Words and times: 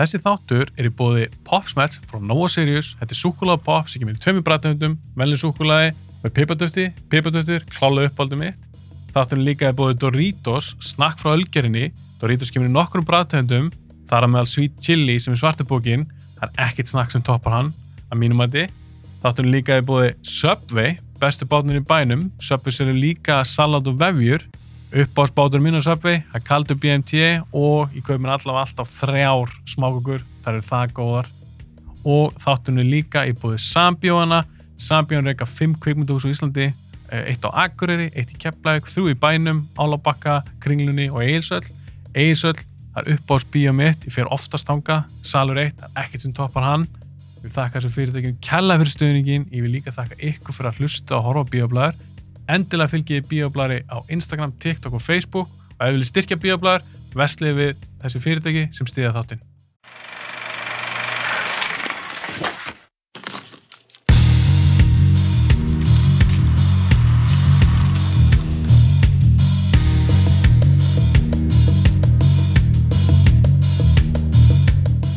Þessi 0.00 0.16
þáttur 0.22 0.70
er 0.80 0.86
í 0.88 0.90
bóði 0.96 1.26
Popsmets 1.44 1.98
frá 2.08 2.16
Nova 2.24 2.46
Sirius. 2.48 2.94
Þetta 2.96 3.12
er 3.12 3.18
súkulega 3.18 3.60
pop 3.60 3.88
sem 3.92 4.00
kemur 4.00 4.14
í 4.16 4.20
tveimur 4.24 4.44
bræðtöndum, 4.46 4.94
velin 5.12 5.36
súkulaði 5.36 5.90
með 6.22 6.32
pipadöfti, 6.38 6.86
pipadöftir, 7.12 7.66
klálega 7.68 8.08
uppáldum 8.08 8.40
mitt. 8.40 8.62
Þátturinn 9.12 9.44
líka 9.44 9.68
er 9.68 9.76
bóði 9.76 9.98
Doritos, 10.00 10.70
snakk 10.80 11.20
frá 11.20 11.34
ölgerinni. 11.34 11.90
Doritos 12.22 12.48
kemur 12.54 12.70
í 12.70 12.72
nokkrum 12.72 13.04
bræðtöndum, 13.04 13.68
þar 14.08 14.24
að 14.24 14.32
meðal 14.32 14.50
Sweet 14.54 14.80
Chili 14.80 15.18
sem 15.20 15.36
er 15.36 15.42
svartubókin. 15.42 16.06
Það 16.38 16.48
er 16.48 16.64
ekkert 16.70 16.92
snakk 16.94 17.12
sem 17.12 17.26
toppar 17.26 17.58
hann, 17.58 17.70
að 18.08 18.22
mínum 18.22 18.40
að 18.40 18.56
þið. 18.56 18.74
Þátturinn 19.20 19.52
líka 19.58 19.76
er 19.76 19.84
bóði 19.84 20.14
Subway, 20.24 20.96
bestu 21.20 21.44
bátnir 21.44 21.82
í 21.82 21.84
bænum. 21.84 22.30
Subway 22.40 22.72
sér 22.72 22.96
líka 22.96 23.42
salat 23.44 23.92
og 23.92 24.00
vefjur 24.00 24.48
minn 24.90 25.78
á 25.78 25.82
Subway, 25.86 26.18
það 26.32 26.34
er 26.34 26.42
kaldur 26.42 26.78
BMT 26.82 27.18
og 27.54 27.92
ég 27.94 28.02
kaup 28.02 28.18
mér 28.18 28.32
allavega 28.34 28.64
alltaf 28.64 28.90
þrjár 28.90 29.52
smákukur, 29.70 30.24
það 30.42 30.56
eru 30.56 30.66
það 30.66 30.94
góðar. 30.96 31.28
Og 32.04 32.34
þáttunni 32.42 32.82
líka 32.88 33.22
í 33.28 33.34
búið 33.38 33.60
Sambjóana, 33.62 34.40
Sambjóana 34.80 35.30
reyka 35.30 35.46
5 35.46 35.76
kvikmyndahús 35.84 36.26
á 36.26 36.32
Íslandi 36.32 36.66
eh, 36.66 37.22
eitt 37.30 37.46
á 37.46 37.54
Akureyri, 37.68 38.10
eitt 38.16 38.32
í 38.34 38.40
Keflavík, 38.40 38.90
þrjú 38.90 39.12
í 39.12 39.18
bænum 39.20 39.62
Álabakka, 39.78 40.40
Kringlunni 40.64 41.06
og 41.12 41.22
Egilsöll 41.22 41.68
Egilsöll, 42.10 42.58
það 42.90 43.02
er 43.04 43.14
uppáðsbíó 43.14 43.76
mitt 43.76 44.08
ég 44.08 44.16
fer 44.16 44.32
oftast 44.34 44.66
þanga, 44.66 45.04
salur 45.22 45.60
eitt 45.62 45.78
það 45.78 45.90
er 45.92 46.02
ekkert 46.02 46.26
sem 46.26 46.34
toppar 46.34 46.66
hann. 46.66 46.88
Ég 47.38 47.46
vil 47.46 47.54
þakka 47.54 47.78
þessu 47.78 47.94
fyrirtökjum 47.94 48.40
kella 48.42 48.80
fyrir 48.80 48.94
stöðningin 48.96 49.46
ég 49.54 49.62
vil 49.62 49.76
líka 49.76 49.94
þakka 49.94 50.18
ykkur 50.32 50.56
fyrir 50.56 50.72
að 50.72 50.82
hlusta 50.82 51.20
og 51.20 51.28
horfa 51.28 51.46
á 51.46 51.50
bíoblæður 51.54 52.06
endilega 52.54 52.90
fylgjið 52.90 53.28
Bíoblæri 53.30 53.82
á 53.86 53.98
Instagram, 54.10 54.52
TikTok 54.62 54.96
og 54.98 55.02
Facebook 55.04 55.48
og 55.50 55.84
ef 55.84 55.86
þið 55.86 55.94
viljið 55.96 56.10
styrkja 56.10 56.40
Bíoblæri, 56.40 56.98
vestlið 57.14 57.56
við 57.60 57.86
þessi 58.02 58.24
fyrirtæki 58.24 58.66
sem 58.74 58.90
stiða 58.90 59.14
þáttinn. 59.18 59.46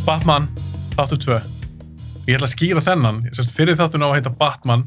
Batman, 0.04 0.50
þáttu 0.98 1.18
2. 1.24 1.38
Ég 2.28 2.36
ætla 2.36 2.48
að 2.50 2.52
skýra 2.52 2.82
þennan. 2.84 3.22
Sérst, 3.32 3.56
fyrir 3.56 3.80
þáttun 3.80 4.04
á 4.04 4.12
að 4.12 4.18
heita 4.18 4.34
Batman 4.36 4.84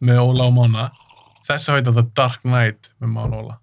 með 0.00 0.22
Óla 0.24 0.48
og 0.48 0.56
Mána 0.56 0.86
Þess 1.48 1.70
að 1.70 1.78
heita 1.78 1.94
The 1.96 2.04
Dark 2.18 2.44
Knight 2.44 2.90
með 3.00 3.14
Mána 3.14 3.40
Óla. 3.40 3.56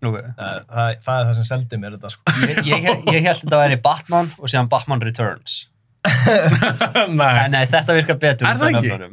Okay. 0.00 0.30
Það, 0.38 0.60
það, 0.70 0.94
það 1.04 1.18
er 1.18 1.26
það 1.28 1.34
sem 1.36 1.48
seldi 1.50 1.78
mér 1.80 1.96
þetta 1.98 2.10
sko. 2.14 2.34
Ég, 2.48 2.60
ég, 2.70 2.86
ég 3.12 3.26
held 3.26 3.42
þetta 3.42 3.58
að 3.58 3.64
vera 3.66 3.80
Batman 3.84 4.30
og 4.38 4.48
síðan 4.48 4.70
Batman 4.72 5.04
Returns. 5.04 5.58
nei. 7.20 7.34
En 7.44 7.52
nei, 7.52 7.66
þetta 7.68 7.96
virkar 7.98 8.16
betur. 8.22 8.48
Er 8.48 8.60
það 8.62 8.78
ekki? 8.80 9.10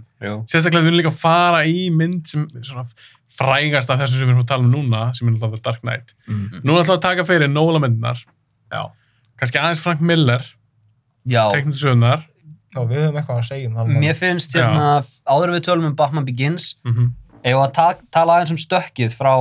Sérstaklega 0.47 0.85
við 0.85 0.87
viljum 0.87 1.01
líka 1.01 1.11
fara 1.11 1.65
í 1.67 1.89
mynd 1.91 2.31
sem 2.31 2.45
frægast 3.37 3.91
af 3.91 3.99
þessu 4.01 4.17
sem 4.21 4.25
við 4.25 4.33
erum 4.33 4.45
að 4.45 4.49
tala 4.53 4.65
um 4.65 4.71
núna, 4.71 5.03
sem 5.17 5.27
er 5.27 5.35
náttúrulega 5.35 5.59
The 5.59 5.65
Dark 5.67 5.83
Knight. 5.83 6.15
Mm. 6.29 6.61
Nú 6.63 6.73
er 6.73 6.81
alltaf 6.81 6.95
að 6.95 7.03
taka 7.09 7.27
fyrir 7.27 7.51
Nóla 7.51 7.83
myndinar. 7.83 8.23
Já. 8.71 8.81
Kannski 9.37 9.59
aðeins 9.61 9.83
Frank 9.83 10.01
Miller, 10.01 10.47
Já. 11.27 11.43
teiknandi 11.53 11.77
sögnar. 11.83 12.23
Já, 12.73 12.79
við 12.87 13.03
höfum 13.03 13.19
eitthvað 13.19 13.43
að 13.43 13.47
segja 13.51 13.69
um 13.69 13.77
það. 13.77 13.93
Mér 14.01 14.17
finnst 14.17 14.55
hérna, 14.57 14.87
áður 15.27 15.51
en 15.51 15.57
við 15.57 15.63
tölum 15.67 15.89
um 15.91 15.95
Batman 15.99 16.25
Begins, 16.27 16.75
Mm 16.87 16.95
-hmm. 16.95 17.13
Ef 17.47 17.61
að 17.61 17.71
ta 17.77 17.87
tala 18.13 18.37
aðeins 18.37 18.53
um 18.55 18.61
stökkið 18.61 19.15
frá 19.17 19.33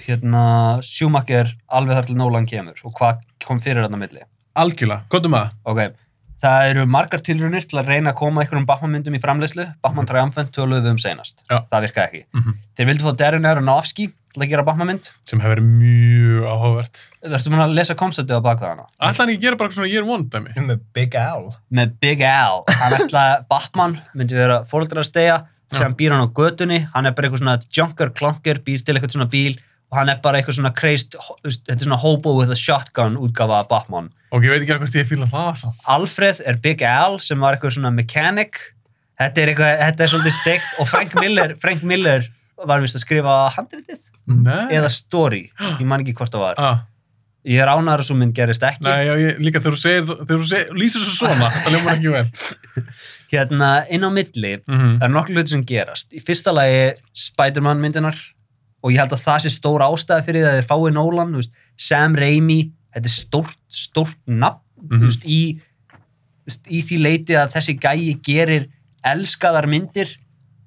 hérna, 0.00 0.44
Schumacher 0.84 1.50
alveg 1.68 1.98
þar 1.98 2.10
til 2.10 2.18
Nolan 2.18 2.48
kemur 2.48 2.78
og 2.86 2.94
hvað 2.96 3.24
kom 3.44 3.60
fyrir 3.62 3.84
þarna 3.84 4.00
milli. 4.00 4.22
Algjörlega, 4.60 5.06
hvað 5.12 5.28
um 5.28 5.36
það? 5.36 5.58
Ok, 5.70 5.82
það 6.42 6.70
eru 6.70 6.86
margar 6.90 7.22
tilrunir 7.24 7.66
til 7.68 7.80
að 7.80 7.92
reyna 7.92 8.14
að 8.14 8.20
koma 8.20 8.42
einhverjum 8.42 8.68
Batman 8.68 8.94
myndum 8.96 9.16
í 9.16 9.20
framleyslu. 9.22 9.66
Batman 9.84 10.08
Triumphant 10.08 10.52
töluðum 10.56 10.86
við 10.88 10.94
um 10.94 11.02
seinast. 11.02 11.44
Já. 11.46 11.60
Það 11.70 11.86
virkaði 11.86 12.06
ekki. 12.06 12.24
Mm 12.32 12.42
-hmm. 12.42 12.56
Þeir 12.76 12.90
vildu 12.90 13.06
fá 13.06 13.16
Darren 13.20 13.46
Aronofsky 13.50 14.08
til 14.34 14.42
að 14.44 14.50
gera 14.52 14.64
Batman 14.66 14.90
mynd. 14.92 15.10
Sem 15.26 15.40
hefur 15.42 15.54
verið 15.54 15.68
mjög 15.68 16.44
áhugavert. 16.46 17.00
Þú 17.22 17.34
ertu 17.38 17.50
múin 17.50 17.64
að 17.64 17.74
lesa 17.78 17.94
konceptið 17.94 18.38
á 18.38 18.46
bak 18.46 18.60
það 18.60 18.72
hana? 18.72 18.86
Ætla 19.00 19.24
hann 19.24 19.32
ekki 19.32 19.40
að 19.40 19.46
gera 19.46 19.56
bara 19.56 19.68
eitthvað 19.68 19.80
svona 19.80 19.92
Year 19.92 20.04
One 20.04 20.24
dæmi? 20.30 20.66
Með 20.70 20.80
Big 20.94 21.14
Al. 21.14 21.54
Með 21.70 21.96
Big 22.00 22.22
Al. 22.22 22.64
Hann 22.68 22.98
ætla 22.98 23.24
að 23.34 23.48
Batman 23.50 23.98
myndi 24.14 24.38
vera 24.38 24.62
fóröldrar 24.64 25.02
að 25.02 25.10
stegja, 25.10 25.46
sem 25.78 25.94
býr 25.98 26.14
hann 26.14 26.26
á 26.26 26.28
götunni, 26.34 26.80
hann 26.94 27.06
er 27.06 27.14
bara 27.16 27.28
eitthvað 27.28 27.42
svona 27.44 27.58
junker 27.76 28.10
klonker, 28.16 28.60
býr 28.66 28.82
til 28.84 28.96
eitthvað 28.96 29.14
svona 29.16 29.30
bíl 29.30 29.54
og 29.90 29.98
hann 29.98 30.10
er 30.12 30.18
bara 30.22 30.38
eitthvað 30.38 30.58
svona 30.60 30.72
crazed, 30.76 31.16
þetta 31.42 31.76
er 31.76 31.86
svona 31.86 31.98
hobo 31.98 32.34
with 32.38 32.52
a 32.54 32.58
shotgun 32.58 33.16
útgafa 33.18 33.62
af 33.64 33.70
Batman. 33.70 34.10
Og 34.30 34.44
ég 34.46 34.52
veit 34.52 34.62
ekki 34.62 34.76
hvort 34.78 34.98
ég 34.98 35.08
fýla 35.08 35.26
það 35.30 35.48
samt. 35.64 35.80
Alfred 35.90 36.42
er 36.46 36.60
Big 36.62 36.84
Al 36.86 37.18
sem 37.24 37.40
var 37.42 37.56
eitthvað 37.56 37.74
svona 37.78 37.90
mechanic, 37.94 38.60
þetta 39.18 39.42
er 39.42 39.52
eitthvað, 39.54 39.72
þetta 39.86 40.04
er 40.06 40.12
svolítið 40.14 40.36
steikt 40.38 40.78
og 40.78 40.90
Frank 40.90 41.16
Miller, 41.18 41.56
Frank 41.62 41.82
Miller 41.82 42.28
var 42.70 42.84
vist 42.84 42.98
að 42.98 43.06
skrifa 43.06 43.40
handritið 43.56 43.98
eða 44.70 44.92
story, 44.92 45.48
ég 45.58 45.86
man 45.88 46.04
ekki 46.04 46.14
hvort 46.20 46.34
það 46.34 46.44
var. 46.44 46.62
Ah. 46.62 46.86
Ég 47.48 47.56
er 47.62 47.70
ánæður 47.72 48.02
að 48.02 48.06
svo 48.10 48.16
mynd 48.20 48.34
gerist 48.36 48.62
ekki. 48.62 48.84
Nei, 48.84 49.06
já, 49.06 49.14
ég, 49.16 49.38
líka 49.40 49.60
þegar 49.62 49.76
þú 49.76 49.80
segir, 49.80 50.02
þegar 50.10 50.40
þú 50.42 50.48
segir, 50.50 50.74
lýsir 50.76 51.00
svo 51.00 51.14
svona, 51.26 51.46
það 51.54 51.72
ljómar 51.72 51.94
ekki 51.94 52.10
vel. 52.12 52.26
Hérna, 53.32 53.68
inn 53.94 54.04
á 54.04 54.10
milli, 54.10 54.52
Mm 54.66 54.76
-hmm. 54.78 55.02
er 55.04 55.08
nokkur 55.08 55.34
hluti 55.34 55.50
sem 55.54 55.64
gerast. 55.64 56.12
Í 56.12 56.20
fyrsta 56.20 56.52
lagi 56.52 56.94
Spider-Man 57.14 57.80
myndinar 57.80 58.16
og 58.82 58.90
ég 58.92 58.98
held 58.98 59.12
að 59.12 59.24
það 59.24 59.38
sé 59.44 59.50
stór 59.50 59.80
ástæði 59.80 60.24
fyrir 60.26 60.44
það 60.44 60.50
að 60.52 60.58
þeir 60.60 60.68
fái 60.68 60.92
Nolan, 60.92 61.32
veist, 61.36 61.52
Sam 61.76 62.14
Raimi, 62.16 62.70
þetta 62.94 63.06
er 63.06 63.16
stórt, 63.16 63.56
stórt 63.68 64.16
nafn, 64.26 64.60
Mhm. 64.82 64.98
þú 65.00 65.04
veist, 65.06 65.24
í, 65.24 65.60
veist, 66.46 66.60
í 66.68 66.82
því 66.82 66.98
leiti 67.02 67.34
að 67.36 67.52
þessi 67.54 67.78
gæi 67.78 68.20
gerir 68.22 68.66
elskaðar 69.04 69.66
myndir 69.68 70.16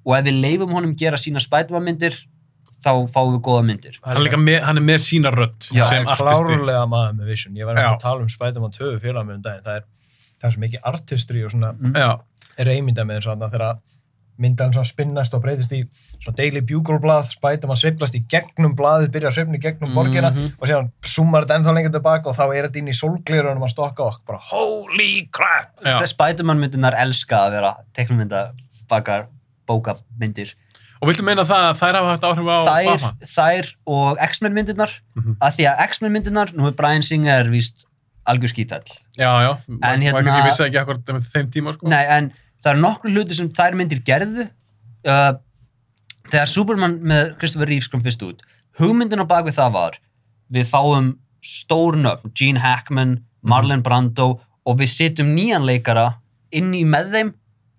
og 0.06 0.16
ef 0.18 0.24
við 0.24 0.40
leifum 0.40 0.72
honum 0.72 0.94
gera 0.96 1.16
sína 1.16 1.38
Spider-Man 1.40 1.84
myndir, 1.84 2.14
þá 2.84 2.90
fáum 3.14 3.32
við 3.34 3.40
góða 3.48 3.62
myndir. 3.70 3.96
Hann, 4.04 4.20
er 4.28 4.36
með, 4.44 4.60
hann 4.68 4.76
er 4.82 4.84
með 4.84 5.00
sína 5.06 5.32
rödd 5.34 5.70
Já, 5.72 5.86
sem 5.88 6.06
artisti. 6.06 6.24
klárlega 6.24 6.84
maður 6.92 7.16
með 7.20 7.32
vision. 7.32 7.56
Ég 7.56 7.66
var 7.70 7.80
Já. 7.80 7.88
að 7.94 7.98
tala 8.04 8.20
um 8.26 8.28
Spider-Man 8.28 8.76
2 8.76 8.92
félag 9.00 9.26
með 9.30 9.34
um 9.40 9.42
daginn. 9.48 9.64
Það 9.64 9.80
er, 9.80 9.88
það 10.40 10.48
er 10.50 10.54
svo 10.58 10.64
mikið 10.66 10.86
artistry 10.92 11.44
og 11.44 11.50
svona 11.56 11.72
Mm. 11.74 11.96
Já, 11.96 12.10
reymynda 12.68 13.04
með 13.08 13.20
þess 13.22 13.32
að 13.34 13.50
þegar 13.56 13.78
myndan 14.36 14.72
svona 14.74 14.88
spinnast 14.90 15.34
og 15.34 15.42
breytist 15.44 15.70
í 15.72 15.84
svona 16.24 16.36
Daily 16.36 16.60
Bugle 16.66 16.98
blað, 16.98 17.28
Spider-Man 17.30 17.76
sveiflast 17.78 18.14
í 18.18 18.24
gegnum 18.26 18.72
blaðið, 18.74 19.12
byrja 19.14 19.28
að 19.30 19.36
sveifna 19.36 19.58
í 19.58 19.62
gegnum 19.62 19.92
borgina 19.94 20.30
Mhm. 20.32 20.48
og 20.60 20.66
síðan 20.68 20.90
zoomar 21.06 21.44
þetta 21.44 21.58
ennþá 21.60 21.74
lengur 21.76 21.92
tilbaka 21.94 22.28
og 22.30 22.36
þá 22.36 22.44
er 22.56 22.66
þetta 22.68 22.78
inn 22.82 22.88
í 22.90 22.96
sólglirunum 22.98 23.62
að 23.62 23.70
stokka 23.70 24.02
og 24.02 24.18
bara 24.26 24.38
holy 24.50 25.28
crap 25.30 25.78
Spider-Man 26.06 26.58
myndinar 26.58 26.94
elska 26.98 27.46
að 27.46 27.50
vera 27.52 27.76
teknumynda 27.94 28.52
bakar 28.90 29.26
bókamyndir. 29.68 30.54
Og 31.04 31.10
viltu 31.10 31.24
meina 31.26 31.44
það 31.44 31.64
að 31.68 31.80
þær 31.82 31.98
hafa 31.98 32.12
haft 32.14 32.24
áhrif 32.30 32.48
á 32.48 32.58
þær, 32.64 32.86
Batman? 32.88 33.16
þær 33.34 33.70
og 33.98 34.22
X-Men 34.30 34.54
myndirnar 34.56 34.92
Mhm. 35.18 35.36
að 35.44 35.58
því 35.58 35.66
að 35.70 35.82
X-Men 35.88 36.12
myndirnar, 36.16 36.52
nú 36.56 36.66
er 36.70 36.76
Brian 36.78 37.04
Singer 37.04 37.50
víst 37.52 37.84
algjör 38.26 38.52
skítall 38.54 38.88
Já, 39.18 39.30
já. 39.44 39.50
En 39.68 40.00
Hérna... 40.00 40.22
hérna- 40.24 40.38
Ég 40.40 40.46
vissi 40.48 40.64
ekki 40.64 40.80
akkur 40.80 41.02
með 41.12 41.28
þeim 41.28 41.50
tíma, 41.52 41.74
sko. 41.76 41.88
Nei, 41.92 42.04
en 42.08 42.30
það 42.64 42.70
er 42.72 42.80
nokkur 42.80 43.10
hluti 43.12 43.34
sem 43.36 43.50
þær 43.52 43.76
myndir 43.76 44.00
gerðu 44.02 44.46
uh, 45.06 45.32
þegar 46.32 46.48
Superman 46.48 46.96
með 47.04 47.34
Christopher 47.38 47.68
Reeves 47.68 47.88
kom 47.92 48.02
fyrst 48.02 48.22
út 48.24 48.40
hugmyndin 48.80 49.20
á 49.20 49.26
bakvið 49.28 49.58
það 49.60 49.72
var 49.76 49.98
við 50.56 50.66
fáum 50.72 51.12
stór 51.44 51.98
nöfn 52.00 52.32
Gene 52.34 52.58
Hackman, 52.64 53.18
Marlon 53.44 53.82
Brando 53.84 54.40
og 54.64 54.78
við 54.80 54.88
setjum 54.94 55.34
nýjan 55.36 55.66
leikara 55.68 56.14
inn 56.50 56.72
í 56.72 56.80
með 56.88 57.10
þeim 57.12 57.34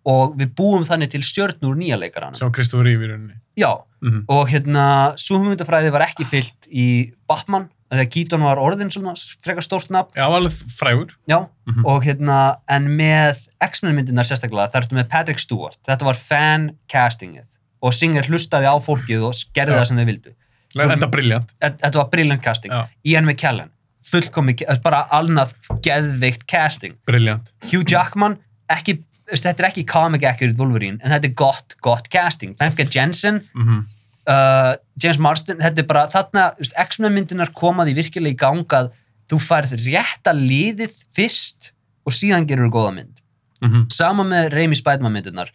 og 0.06 0.36
við 0.38 0.52
búum 0.58 0.84
þannig 0.86 1.10
til 1.16 1.22
stjörnur 1.26 1.76
nýja 1.80 1.98
leikarana 2.00 2.36
Sem 2.38 2.52
Kristofur 2.54 2.86
Reeve 2.86 3.06
í 3.08 3.10
rauninni. 3.12 3.40
Já, 3.58 3.72
Mm 4.06 4.26
og 4.30 4.50
hérna 4.52 5.16
svo 5.18 5.40
hugmyndafræði 5.40 5.90
var 5.92 6.02
ekki 6.06 6.26
fyllt 6.30 6.68
í 6.70 7.12
Batman, 7.28 7.70
þegar 7.90 8.10
Keaton 8.14 8.44
var 8.46 8.58
orðin 8.62 8.92
svona 8.94 9.14
frekar 9.42 9.64
stórt 9.66 9.90
nafn, 9.90 10.12
Já, 10.16 10.26
alveg 10.30 10.52
frægur. 10.78 11.10
já 11.28 11.48
Mhm. 11.68 11.86
og 11.86 12.04
hérna, 12.04 12.58
en 12.70 12.88
með 12.98 13.48
X-Men 13.64 13.96
myndirnar 13.96 14.26
sérstaklega, 14.28 14.70
það 14.72 14.82
ertu 14.84 14.96
með 15.00 15.10
Patrick 15.10 15.40
Stewart 15.40 15.78
þetta 15.88 16.06
var 16.06 16.14
fan 16.16 16.72
castingið 16.92 17.46
og 17.82 17.94
Singer 17.94 18.24
hlustaði 18.24 18.66
á 18.70 18.76
fólkið 18.78 19.24
og 19.26 19.34
gerði 19.56 19.74
það 19.80 19.86
sem 19.88 19.98
þau 19.98 20.06
vildu 20.06 20.34
Enda 20.76 21.08
briljant. 21.08 21.54
Þe- 21.62 21.78
þetta 21.80 21.96
var 21.96 22.10
brilliant 22.12 22.42
casting, 22.44 22.72
Já. 22.72 22.88
Ian 23.06 23.26
McKellen 23.26 23.70
fullkomi, 24.04 24.56
bara 24.84 25.08
alnað 25.12 25.54
geðveikt 25.82 26.46
casting, 26.48 26.94
Briljant. 27.08 27.54
Hugh 27.72 27.84
Jackman 27.90 28.38
ekki, 28.70 29.00
þetta 29.32 29.64
er 29.64 29.68
ekki 29.72 29.86
comic 29.90 30.24
accurate 30.24 30.58
Wolverine, 30.60 31.00
en 31.04 31.12
þetta 31.12 31.28
er 31.32 31.34
gott, 31.34 31.76
gott 31.82 32.10
casting 32.14 32.56
Famke 32.60 32.86
Jensen 32.94 33.42
Mm 33.56 33.84
uh, 34.28 34.74
James 35.02 35.20
Marsden, 35.22 35.60
þetta 35.62 35.84
er 35.84 35.86
bara 35.86 36.08
þarna, 36.10 36.46
X-Men 36.86 37.14
myndinar 37.14 37.52
komaði 37.54 37.94
virkilega 37.94 38.34
í 38.34 38.38
gangað 38.42 38.88
þú 39.30 39.38
færð 39.42 39.76
rétta 39.86 40.34
liðið 40.34 40.96
fyrst 41.14 41.72
og 42.06 42.14
síðan 42.14 42.48
gerur 42.50 42.66
þú 42.70 42.72
góða 42.74 42.94
mynd 42.96 43.22
-hmm. 43.62 43.84
sama 43.94 44.24
með 44.24 44.50
Raimi 44.54 44.76
Spiderman 44.76 45.14
myndirnar 45.14 45.52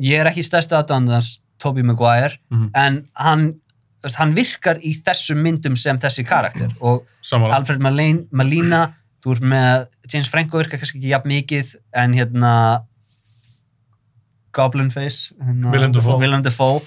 ég 0.00 0.20
er 0.20 0.26
ekki 0.30 0.42
stærsti 0.46 0.74
aðdándans 0.78 1.40
Tobey 1.58 1.82
Maguire 1.82 2.38
Mhm. 2.50 2.70
en 2.74 3.08
hann, 3.14 3.54
hann 4.14 4.34
virkar 4.34 4.78
í 4.78 4.94
þessum 5.02 5.42
myndum 5.42 5.76
sem 5.76 5.98
þessi 5.98 6.24
karakter 6.26 6.70
og 6.80 7.04
Samanlega. 7.22 7.56
Alfred 7.56 7.80
Malin- 7.80 8.26
Molina 8.30 8.94
þú 9.24 9.32
ert 9.32 9.42
með 9.42 9.86
James 10.12 10.28
Franco 10.28 10.58
virka 10.58 10.78
kannski 10.78 10.98
ekki 10.98 11.08
jafn 11.10 11.28
mikið 11.28 11.74
en 11.94 12.12
hérna 12.14 12.84
Goblin 14.58 14.90
Face 14.94 15.30
hérna, 15.38 15.72
Willem 15.74 15.94
Dafoe. 15.94 16.18
Willem 16.20 16.42
Dafoe. 16.46 16.82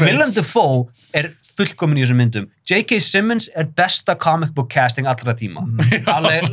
Willem 0.00 0.32
Dafoe 0.34 0.88
er 1.16 1.32
fullkomin 1.56 1.98
í 1.98 2.04
þessum 2.04 2.20
myndum 2.20 2.48
J.K. 2.68 3.00
Simmons 3.02 3.48
er 3.58 3.68
besta 3.76 4.14
comic 4.20 4.52
book 4.56 4.70
casting 4.72 5.08
allra 5.10 5.34
tíma 5.38 5.64
alveg 6.16 6.46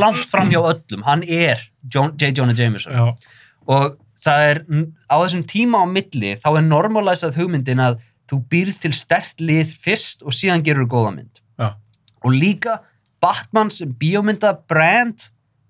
langt 0.00 0.24
fram 0.30 0.50
hjá 0.52 0.60
öllum 0.62 1.04
hann 1.06 1.24
er 1.24 1.60
John, 1.92 2.14
J. 2.20 2.32
Jonah 2.36 2.56
Jameson 2.56 2.96
Já, 2.96 3.04
og 3.68 3.98
það 4.24 4.44
er 4.50 4.62
á 5.06 5.16
þessum 5.20 5.44
tíma 5.52 5.84
á 5.84 5.86
milli 5.88 6.34
þá 6.40 6.48
er 6.54 6.66
normalisað 6.66 7.38
hugmyndin 7.38 7.84
að 7.84 8.00
þú 8.28 8.40
býrð 8.52 8.80
til 8.82 8.94
stert 8.96 9.40
lið 9.40 9.76
fyrst 9.84 10.24
og 10.24 10.34
síðan 10.36 10.64
gerur 10.66 10.88
góða 10.90 11.14
mynd 11.18 11.42
Já. 11.60 11.74
og 12.24 12.34
líka 12.34 12.80
Batman 13.22 13.70
sem 13.74 13.92
bíómynda 13.98 14.54
brand 14.70 15.28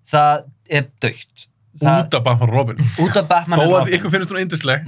það 0.09 0.49
er 0.69 0.89
dögt 1.03 1.49
út 1.83 2.15
af 2.19 2.25
Batman 2.27 2.51
Robin. 2.51 2.83
út 2.99 3.17
af 3.17 3.29
Batman 3.31 3.59
Þó 3.59 3.63
and 3.63 3.73
að 3.73 3.79
Robin. 3.79 3.95
ykkur 3.99 4.15
finnst 4.15 4.33
hún 4.35 4.41
eindisleg. 4.43 4.87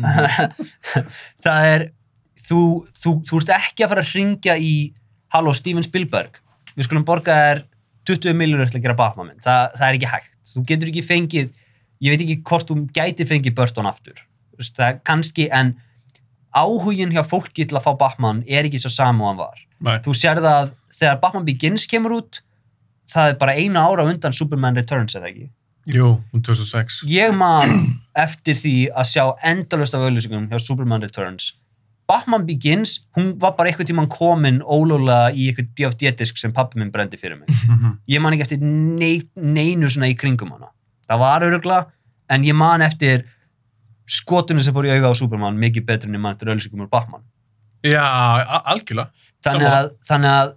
það 1.45 1.67
er 1.75 1.85
þú, 2.49 2.61
þú, 3.03 3.13
þú 3.29 3.41
ert 3.43 3.53
ekki 3.57 3.85
að 3.87 3.93
fara 3.95 4.05
að 4.07 4.15
ringja 4.19 4.57
í 4.59 4.73
Halló 5.35 5.53
Steven 5.55 5.87
Spielberg 5.87 6.41
við 6.75 6.89
skulum 6.89 7.05
borga 7.07 7.37
þér 7.37 7.63
20 8.11 8.35
miljonur 8.39 8.71
til 8.73 8.81
að 8.81 8.87
gera 8.89 8.99
Batman 8.99 9.31
mynd, 9.31 9.43
það, 9.45 9.77
það 9.79 9.87
er 9.89 9.99
ekki 9.99 10.11
hægt 10.11 10.55
þú 10.55 10.65
getur 10.67 10.91
ekki 10.91 11.05
fengið 11.07 11.53
ég 12.01 12.15
veit 12.15 12.25
ekki 12.25 12.39
hvort 12.49 12.71
þú 12.71 12.77
gæti 12.97 13.27
fengið 13.29 13.55
Burton 13.59 13.87
aftur 13.91 14.19
það 14.61 14.87
er 14.89 14.99
kannski 15.07 15.47
en 15.55 15.75
áhugin 16.57 17.13
hjá 17.15 17.23
fólki 17.29 17.67
til 17.69 17.79
að 17.79 17.85
fá 17.87 17.93
Batman 18.01 18.43
er 18.49 18.67
ekki 18.67 18.81
svo 18.83 18.91
sama 18.91 19.25
og 19.25 19.31
hann 19.31 19.41
var 19.45 19.61
Nei. 19.81 19.99
þú 20.05 20.15
sér 20.19 20.41
það 20.43 20.57
að 20.57 20.73
þegar 20.99 21.21
Batman 21.23 21.47
Begins 21.47 21.87
kemur 21.91 22.17
út 22.19 22.41
það 23.11 23.31
er 23.33 23.39
bara 23.41 23.55
eina 23.59 23.85
ára 23.87 24.09
undan 24.11 24.35
Superman 24.37 24.77
Returns 24.79 25.15
eða 25.19 25.31
ekki 25.31 25.47
Jú, 25.89 26.19
um 26.33 26.43
2006. 26.45 27.01
ég 27.09 27.33
man 27.37 27.71
eftir 28.27 28.59
því 28.59 28.75
að 28.93 29.09
sjá 29.15 29.25
endalust 29.53 29.97
af 29.97 30.05
auðlýsingum 30.05 30.51
hjá 30.51 30.61
Superman 30.61 31.03
Returns. 31.03 31.55
Batman 32.11 32.45
Begins, 32.47 32.99
hún 33.15 33.37
var 33.39 33.55
bara 33.57 33.71
eitthvað 33.71 33.93
tímann 33.93 34.11
komin 34.11 34.59
ólögulega 34.67 35.31
í 35.31 35.47
eitthvað 35.49 35.71
DFD-disk 35.79 36.41
sem 36.43 36.53
pappi 36.53 36.81
minn 36.81 36.91
brendi 36.91 37.21
fyrir 37.21 37.39
mig. 37.39 37.51
Ég 38.13 38.23
man 38.23 38.35
ekki 38.35 38.49
eftir 38.49 38.65
nei, 38.65 39.23
neinu 39.39 39.89
svona 39.89 40.11
í 40.11 40.17
kringum 40.19 40.51
hana. 40.57 40.73
Það 41.07 41.23
var 41.23 41.47
örugla 41.47 41.79
en 42.31 42.45
ég 42.47 42.55
man 42.55 42.83
eftir 42.87 43.25
skotunni 44.11 44.63
sem 44.63 44.75
fór 44.75 44.87
í 44.87 44.93
auga 44.95 45.11
á 45.11 45.19
Superman 45.19 45.59
mikið 45.59 45.87
betur 45.87 46.11
en 46.11 46.19
ég 46.19 46.23
man 46.23 46.35
eftir 46.35 46.51
auðlýsingum 46.51 46.85
úr 46.85 46.91
Batman. 46.91 47.23
Já, 47.87 48.03
algjörlega. 48.69 49.11
þannig 49.47 49.71
að, 49.73 49.91
þannig 50.07 50.35
að 50.35 50.51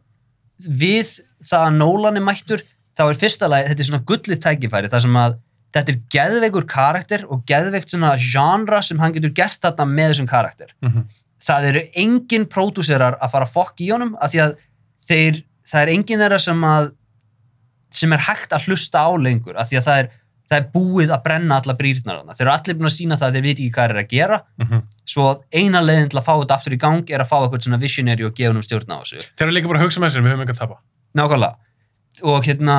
við 0.84 1.14
það 1.44 1.68
að 1.68 1.78
Nolan 1.78 2.20
er 2.20 2.25
mættur 2.25 2.64
þá 2.98 3.04
er 3.10 3.19
fyrsta 3.24 3.48
lagi, 3.50 3.68
þetta 3.72 3.80
er 3.84 3.90
svona 3.90 4.06
gullið 4.06 4.40
tækifæri 4.45 4.90
þar 4.94 5.01
sem 5.01 5.16
að 5.24 5.38
þetta 5.74 5.90
er 5.94 6.00
geðveikur 6.13 6.66
karakter 6.69 7.25
og 7.34 7.45
geðveikt 7.50 7.90
svona 7.90 8.12
genre 8.22 8.81
sem 8.86 9.00
hann 9.00 9.13
getur 9.16 9.34
gert 9.34 9.60
þarna 9.62 9.86
með 9.90 10.12
þessum 10.13 10.28
karakter 10.30 10.74
Mhm. 10.81 11.06
það 11.44 11.63
eru 11.69 11.81
engin 11.95 12.45
pródúserar 12.45 13.18
að 13.19 13.31
fara 13.31 13.45
fokk 13.45 13.81
í 13.81 13.90
honum 13.92 14.16
af 14.22 14.31
því 14.31 14.40
að 14.45 14.54
þeir, 15.10 15.44
það 15.68 15.81
er 15.81 15.90
engin 15.95 16.19
þeirra 16.22 16.40
sem 16.40 16.62
að 16.63 16.92
sem 17.94 18.13
er 18.13 18.22
hægt 18.25 18.54
að 18.56 18.68
hlusta 18.68 19.01
á 19.06 19.10
lengur 19.18 19.57
af 19.60 19.69
því 19.69 19.78
að 19.81 19.84
það 19.88 20.00
er, 20.04 20.07
það 20.50 20.57
er 20.60 20.69
búið 20.74 21.12
að 21.13 21.24
brenna 21.25 21.57
alla 21.62 21.74
brýrnar 21.78 22.18
þarna. 22.22 22.34
þeir 22.38 22.46
eru 22.48 22.54
allir 22.54 22.78
búin 22.80 22.89
að 22.89 22.96
sína 22.98 23.18
það 23.18 23.28
að 23.28 23.34
þeir 23.38 23.44
veit 23.48 23.57
ekki 23.60 23.72
hvað 23.75 23.89
eru 23.89 24.00
að 24.04 24.10
gera 24.13 24.38
Mhm. 24.60 24.81
svo 25.06 25.25
eina 25.54 25.81
leiðin 25.81 26.10
til 26.10 26.19
að 26.19 26.25
fá 26.25 26.34
þetta 26.42 26.56
aftur 26.57 26.74
í 26.74 26.80
gang 26.80 27.10
er 27.12 27.19
að 27.19 27.30
fá 27.30 27.38
eitthvað 27.42 27.63
svona 27.68 27.80
visionary 27.81 28.24
og 28.25 28.34
gefa 28.36 28.50
um 28.56 28.62
stjórn 28.62 28.89
á 28.94 28.98
þessu 29.01 29.22
Þeir 29.38 29.48
eru 29.48 29.51
líka 29.57 29.68
bara 29.68 29.80
að 29.80 29.86
hugsa 29.86 30.00
með 30.01 30.10
sér, 30.13 30.22
við 30.24 30.31
höfum 30.34 30.44
ekki 30.46 30.56
að 30.56 30.62
tapa. 30.63 30.78
nákvæmlega 31.18 31.56
og 32.21 32.44
hérna 32.45 32.77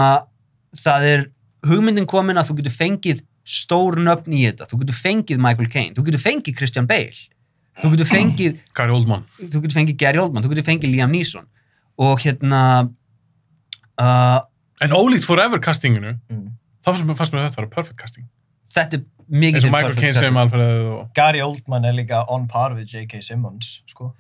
það 0.79 1.07
er 1.11 1.25
hugmyndin 1.67 2.07
komin 2.07 2.39
að 2.39 2.51
þú 2.51 2.57
getur 2.61 2.77
fengið 2.79 3.23
stór 3.45 3.99
nöfn 4.01 4.33
í 4.37 4.45
þetta 4.47 4.69
þú 4.71 4.79
getur 4.85 4.97
fengið 5.01 5.41
Michael 5.43 5.69
Caine, 5.73 5.95
þú 5.97 6.05
getur 6.07 6.23
fengið 6.23 6.57
Christian 6.59 6.87
Bale 6.87 7.13
þú 7.83 7.91
getur 7.97 8.07
fengið 8.13 8.59
Gary 8.79 8.95
Oldman. 8.95 9.25
þú 9.41 9.61
getur 9.65 9.79
fengið 9.81 9.97
Gary 10.01 10.21
Oldman, 10.23 10.45
þú 10.45 10.53
getur 10.55 10.69
fengið 10.71 10.93
Liam 10.95 11.11
Neeson 11.13 11.47
og 11.99 12.21
hérna 12.25 12.61
uh, 14.01 14.41
En 14.83 14.91
ólíkt 14.95 15.25
Forever 15.27 15.61
castinginu, 15.63 16.17
Mm. 16.31 16.49
þá 16.85 16.89
fannst 17.17 17.33
mér, 17.33 17.45
að 17.45 17.51
þetta 17.51 17.63
var 17.63 17.69
perfect 17.75 17.99
casting. 18.01 18.25
þetta 18.75 18.97
er 18.99 19.05
mikið 19.31 19.71
perfect 19.71 20.01
casting. 20.01 20.25
sem 20.27 20.37
Alfred 20.37 20.87
og... 20.91 21.05
Gary 21.15 21.41
Oldman 21.41 21.85
er 21.87 21.93
líka 21.95 22.25
on 22.29 22.49
par 22.51 22.75
við 22.75 22.91
J.K. 22.97 23.23
Simmons, 23.23 23.83
sko. 23.89 24.13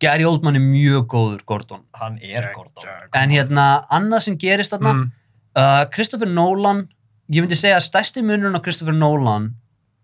Gary 0.00 0.24
Oldman 0.24 0.54
er 0.58 0.62
mjög 0.62 1.06
góður 1.10 1.40
Gordon 1.48 1.80
Hann 1.98 2.18
er 2.22 2.52
Gordon. 2.54 2.84
en 3.14 3.30
hérna, 3.34 3.84
annað 3.90 4.20
sem 4.28 4.36
gerist 4.38 4.72
þarna 4.72 4.92
Mm. 4.94 5.12
uh, 5.56 5.84
Christopher 5.94 6.28
Nolan 6.30 6.84
ég 7.30 7.42
myndi 7.42 7.56
segja 7.58 7.76
að 7.80 7.86
stærsti 7.88 8.22
munurinn 8.22 8.56
á 8.56 8.62
Christopher 8.62 8.94
Nolan 8.94 9.50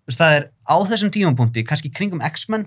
þú 0.05 0.11
veist, 0.11 0.19
það 0.21 0.37
er 0.39 0.49
á 0.69 0.77
þessum 0.91 1.11
tímapunkti 1.15 1.65
kannski 1.65 1.93
kringum 1.95 2.21
X-Men 2.27 2.67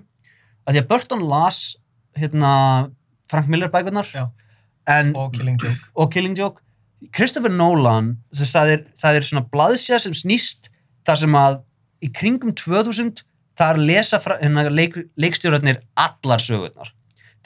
að 0.66 0.74
því 0.74 0.82
að 0.82 0.88
Burton 0.88 1.20
las 1.28 1.76
hérna, 2.18 2.90
Frank 3.30 3.46
Miller 3.48 3.70
en, 4.88 5.14
Og 5.16 5.32
Killing 5.34 5.58
Joke. 5.60 5.76
og 5.96 6.10
Killing 6.12 6.36
Joke 6.38 6.62
Christopher 7.14 7.50
Nolan 7.52 8.16
veist, 8.32 8.54
það, 8.56 8.72
er, 8.72 8.84
það 8.96 9.14
er 9.20 9.26
svona 9.28 9.46
blaðsja 9.52 9.98
sem 10.00 10.12
snýst 10.16 10.70
þar 11.06 11.16
sem 11.20 11.34
að 11.38 11.60
í 12.02 12.08
kringum 12.12 12.54
2000 12.56 13.22
það 13.58 13.68
er 13.70 13.76
að 13.78 13.86
lesa 13.86 14.18
hérna, 14.24 14.64
leik, 14.70 14.96
leikstjórarnir 15.18 15.82
allar 15.96 16.40
sögurnar 16.42 16.90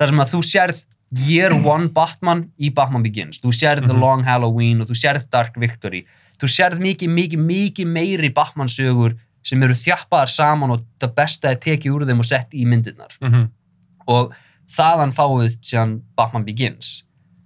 þar 0.03 0.13
sem 0.13 0.23
að 0.25 0.33
þú 0.35 0.41
sérð 0.51 0.83
Year 1.29 1.53
One 1.53 1.89
Batman 1.93 2.47
í 2.59 2.71
Batman 2.75 3.03
Begins. 3.05 3.39
Þú 3.43 3.53
sérð 3.53 3.87
The 3.87 3.93
Mhm. 3.95 4.01
Long 4.01 4.23
Halloween 4.25 4.81
og 4.81 4.89
þú 4.89 4.97
sérð 4.97 5.27
Dark 5.31 5.57
Victory. 5.61 6.05
Þú 6.41 6.49
sérð 6.49 6.79
mikið, 6.81 7.11
mikið, 7.13 7.39
mikið 7.39 7.87
meiri 7.87 8.31
Batman 8.35 8.67
sögur 8.69 9.17
sem 9.45 9.63
eru 9.63 9.75
þjappaðar 9.75 10.29
saman 10.31 10.71
og 10.71 10.85
það 11.01 11.15
besta 11.15 11.51
er 11.51 11.57
tekið 11.57 11.93
úr 11.93 12.07
þeim 12.07 12.19
og 12.19 12.25
sett 12.25 12.51
í 12.55 12.65
myndirnar. 12.67 13.13
Mhm. 13.21 13.49
og 14.09 14.33
þaðan 14.69 15.13
fáum 15.15 15.39
við 15.45 15.59
síðan 15.63 16.01
Batman 16.17 16.45
Begins. 16.45 17.05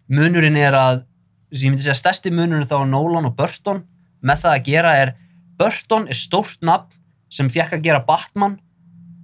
Munurinn 0.08 0.56
er 0.56 0.72
að 0.72 1.04
ég 1.52 1.68
myndi 1.70 1.82
segja 1.84 1.94
stærsti 2.00 2.30
munurinn 2.32 2.66
þá 2.68 2.86
Nolan 2.88 3.26
og 3.26 3.36
Burton. 3.36 3.82
Með 4.24 4.40
það 4.42 4.54
að 4.56 4.64
gera 4.64 4.92
er 4.94 5.14
Burton 5.58 6.06
er 6.08 6.14
stórt 6.14 6.56
nafn 6.62 6.86
sem 7.30 7.48
fekk 7.50 7.72
að 7.76 7.82
gera 7.82 8.00
Batman 8.06 8.58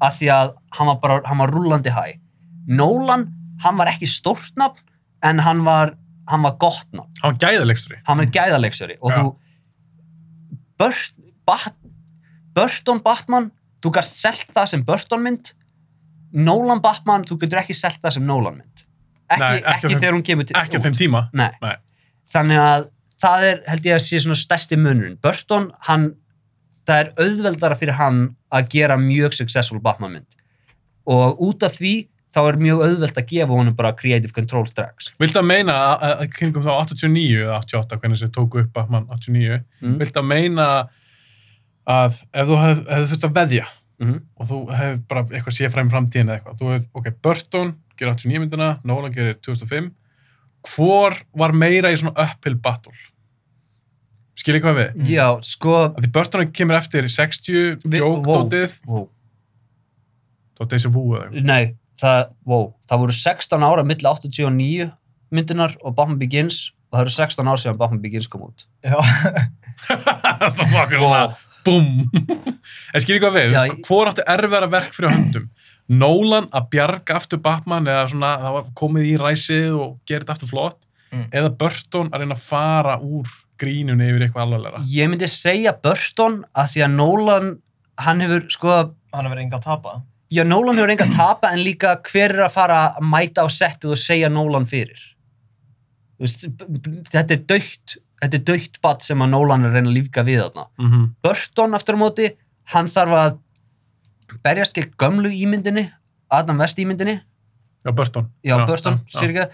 af 0.02 0.18
því 0.18 0.28
að 0.34 0.54
hann 0.72 0.86
var 0.88 0.96
bara 1.00 1.20
hann 1.24 1.38
var 1.38 1.50
rúlandi 1.50 1.90
hæ 1.94 2.18
Nolan, 2.68 3.26
hann 3.64 3.78
var 3.78 3.90
ekki 3.92 4.08
stórt 4.10 4.52
nafn 4.60 4.82
en 5.26 5.40
hann 5.42 5.64
var, 5.66 5.94
hann 6.30 6.42
var 6.46 6.56
gott 6.62 6.86
nafn 6.92 7.10
Hann 7.22 7.34
var 7.34 7.40
gæðalegstur 7.46 7.98
hann 8.06 8.22
var 8.22 8.30
gæðalegsari 8.34 8.98
og 9.00 9.10
Já. 9.12 9.16
þú 9.18 9.32
Burt, 10.82 11.12
Bat, 11.46 11.74
Burton 12.54 13.02
Batman 13.02 13.50
þú 13.82 13.92
gast 13.98 14.18
selt 14.18 14.48
það 14.54 14.70
sem 14.72 14.84
Burton 14.86 15.22
mynd 15.26 15.52
Nolan 16.32 16.80
Batman, 16.80 17.26
þú 17.28 17.36
getur 17.42 17.60
ekki 17.60 17.76
selt 17.76 18.00
það 18.02 18.16
sem 18.16 18.26
Nolan 18.26 18.60
mynd 18.60 18.84
ekki, 19.32 19.42
Nei, 19.42 19.58
ekki 19.60 19.86
ekki, 19.88 19.98
þegar 19.98 20.16
hún 20.16 20.26
kemur 20.26 20.48
til 20.48 20.56
Ekki 20.60 20.80
þeim 20.82 20.96
tíma. 20.98 21.26
Nei. 21.36 21.50
Nei. 21.62 21.76
þannig 22.32 22.60
að 22.62 22.86
það 23.22 23.46
er 23.48 23.60
held 23.70 23.86
ég 23.86 23.96
að 23.96 24.04
sé 24.06 24.20
svona 24.22 24.38
stærsti 24.38 24.78
munurinn 24.80 25.18
Burton, 25.22 25.70
hann 25.86 26.12
það 26.88 27.02
er 27.04 27.10
auðveldara 27.22 27.78
fyrir 27.78 27.98
hann 27.98 28.22
að 28.52 28.70
gera 28.74 28.96
mjög 28.98 29.36
successful 29.38 29.80
Batman 29.82 30.16
mynd 30.18 30.38
og 31.12 31.40
út 31.42 31.62
af 31.66 31.76
því 31.78 31.94
þá 32.32 32.40
er 32.42 32.58
mjög 32.62 32.82
auðveld 32.86 33.20
að 33.20 33.28
gefa 33.34 33.58
honum 33.58 33.76
bara 33.76 33.92
creative 33.98 34.32
control 34.36 34.64
strax. 34.70 35.12
Viltu 35.20 35.40
að 35.42 35.48
meina 35.50 35.76
að, 35.76 35.94
að, 36.06 36.16
að 36.24 36.32
kringum 36.38 36.64
þá 36.64 36.72
89 36.74 37.44
eða 37.44 37.60
88, 37.60 38.00
hvernig 38.02 38.22
sem 38.22 38.32
tóku 38.32 38.62
upp 38.62 38.72
Batman 38.76 39.06
89, 39.12 39.60
mm. 39.82 39.94
viltu 40.00 40.22
að 40.22 40.28
meina 40.30 40.68
að 41.92 42.20
ef 42.30 42.48
þú 42.48 42.58
hefði 42.62 42.84
hef 42.88 43.08
þurft 43.12 43.30
að 43.30 43.38
veðja 43.40 43.70
Mm 44.02 44.18
og 44.40 44.48
þú 44.50 44.56
hefði 44.74 44.98
bara 45.06 45.22
eitthvað 45.30 45.54
séð 45.54 45.74
fræm 45.76 45.90
framtíðin 45.92 46.30
eða 46.30 46.38
eitthvað, 46.40 46.54
þú 46.58 46.70
hefði, 46.72 46.86
ok, 46.98 47.08
Burton 47.22 47.68
gerir 47.94 48.12
89 48.16 48.40
myndina, 48.42 48.68
Nolan 48.88 49.14
gerir 49.14 49.36
2005 49.46 49.92
hvor 50.72 51.16
var 51.38 51.54
meira 51.54 51.92
í 51.92 51.98
svona 52.00 52.24
uphill 52.24 52.56
battle? 52.62 52.94
Skiljið 54.38 54.64
hvað 54.64 54.78
við? 54.80 55.04
já, 55.12 55.26
sko 55.46 55.74
Að 55.84 56.00
því 56.00 56.10
Burton 56.16 56.52
kemur 56.56 56.78
eftir 56.78 57.06
60 57.06 57.84
Vi- 57.84 58.00
joke 58.00 58.26
wow. 58.26 58.48
dótið, 58.48 58.78
Wu 60.94 61.06
eða 61.14 61.26
eitthvað. 61.28 61.46
Nei, 61.46 61.76
það, 62.02 62.20
wow, 62.48 62.66
það 62.90 63.02
voru 63.04 63.16
16 63.18 63.66
ára 63.68 63.84
milli 63.86 64.08
89 64.10 64.90
myndinar 65.32 65.76
og 65.80 65.94
Batman 65.96 66.18
Begins 66.20 66.58
og 66.92 66.98
það 66.98 67.04
eru 67.06 67.14
16 67.16 67.48
ár 67.54 67.60
síðan 67.62 67.78
Batman 67.80 68.02
Begins 68.02 68.28
kom 68.28 68.44
út. 68.50 68.66
Já. 68.84 68.98
það 69.88 70.46
er 70.48 70.54
fokkar 70.60 70.98
svona 71.00 71.22
Wow. 71.22 71.34
búm 71.62 72.08
en 72.92 73.02
skiljið 73.04 73.20
hvað 73.22 73.36
við, 73.38 73.52
Já, 73.54 73.60
Já, 73.70 73.74
hvor 73.86 74.08
átti 74.10 74.24
erfara 74.28 74.66
verk 74.72 74.96
fyrir 74.96 75.12
höndum 75.14 75.44
Nolan 75.92 76.48
að 76.54 76.68
bjarga 76.72 77.16
aftur 77.20 77.38
Batman 77.42 77.86
eða 77.90 78.08
svona 78.10 78.32
það 78.42 78.56
var 78.56 78.66
komið 78.80 79.06
í 79.12 79.12
ræsið 79.20 79.76
og 79.78 79.92
þetta 80.10 80.34
aftur 80.36 80.50
flott 80.52 80.80
Mm. 81.12 81.26
eða 81.28 81.50
Burton 81.60 82.06
að 82.08 82.22
reyna 82.22 82.32
að 82.38 82.44
fara 82.46 82.92
úr 83.04 83.26
grínunni 83.60 84.06
yfir 84.08 84.22
eitthvað 84.24 84.46
alvarlega 84.46 84.78
Ég 84.88 85.10
myndi 85.12 85.26
segja 85.28 85.74
Burton 85.76 86.38
að 86.56 86.70
því 86.72 86.84
að 86.86 86.94
Nolan, 86.94 87.50
hann 88.00 88.22
hefur, 88.24 88.46
sko, 88.54 88.76
Hann 89.12 89.28
hefur 89.28 89.42
enga 89.42 89.58
að 89.58 89.66
tapa. 89.66 89.92
Já, 90.32 90.42
Nolan 90.48 90.78
hefur 90.80 90.92
enga 90.94 91.06
að 91.08 91.16
tapa 91.16 91.50
en 91.52 91.62
líka 91.64 91.96
hver 92.08 92.30
er 92.36 92.44
að 92.46 92.54
fara 92.54 92.78
að 92.96 93.02
mæta 93.12 93.44
á 93.44 93.48
settið 93.52 93.94
og 93.94 94.00
segja 94.00 94.30
Nolan 94.32 94.66
fyrir. 94.70 95.00
Veist, 96.22 96.44
þetta 97.10 97.34
er 97.36 97.42
dögt, 97.50 97.96
þetta 98.22 98.38
er 98.38 98.44
dögt 98.52 98.78
batt 98.84 99.02
sem 99.06 99.22
að 99.24 99.32
Nolan 99.34 99.64
er 99.66 99.72
að 99.72 99.78
reyna 99.80 99.90
að 99.90 99.96
lífga 99.98 100.24
við 100.28 100.42
þarna 100.44 100.66
Mhm. 100.78 101.02
Burton 101.24 101.74
aftur 101.74 101.98
á 101.98 102.02
móti, 102.04 102.30
hann 102.72 102.86
þarf 102.86 103.16
að 103.18 103.38
berjast 104.44 104.74
gegn 104.74 104.94
gömlu 104.98 105.28
ímyndinni 105.34 105.90
Adam 106.30 106.58
West 106.58 106.78
ímyndinni 106.78 107.20
Já, 107.84 107.90
Burton. 107.92 108.28
já, 108.46 108.56
Burton, 108.66 109.00
sér 109.10 109.32
ekki 109.34 109.48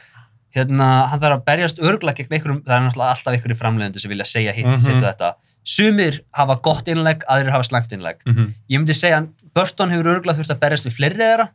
hérna, 0.54 1.08
hann 1.08 1.20
þarf 1.20 1.38
að 1.40 1.44
berjast 1.48 1.78
örgla 1.80 2.12
gegn 2.14 2.28
einhverjum 2.36 2.62
það 2.64 2.76
er 2.76 2.84
náttúrulega 2.86 3.14
alltaf 3.14 3.32
einhverjum 3.34 3.58
framleiðendur 3.62 4.00
sem 4.04 4.10
vilja 4.12 4.24
segja 4.28 4.52
hitt, 4.52 4.66
mm 4.66 5.00
þetta 5.00 5.34
sumir 5.68 6.20
hafa 6.32 6.54
gott 6.62 6.86
innlegg, 6.88 7.24
aðrir 7.28 7.50
hafa 7.52 7.64
slangt 7.64 7.90
innlegg 7.92 8.20
Mhm. 8.26 8.54
ég 8.70 8.78
myndi 8.78 8.94
segja 8.94 9.26
Burton 9.58 9.92
hefur 9.94 10.12
örgla 10.14 10.34
þurft 10.38 10.54
að 10.54 10.62
berjast 10.62 10.86
við 10.88 10.96
fleiri 11.00 11.18
þeirra 11.20 11.48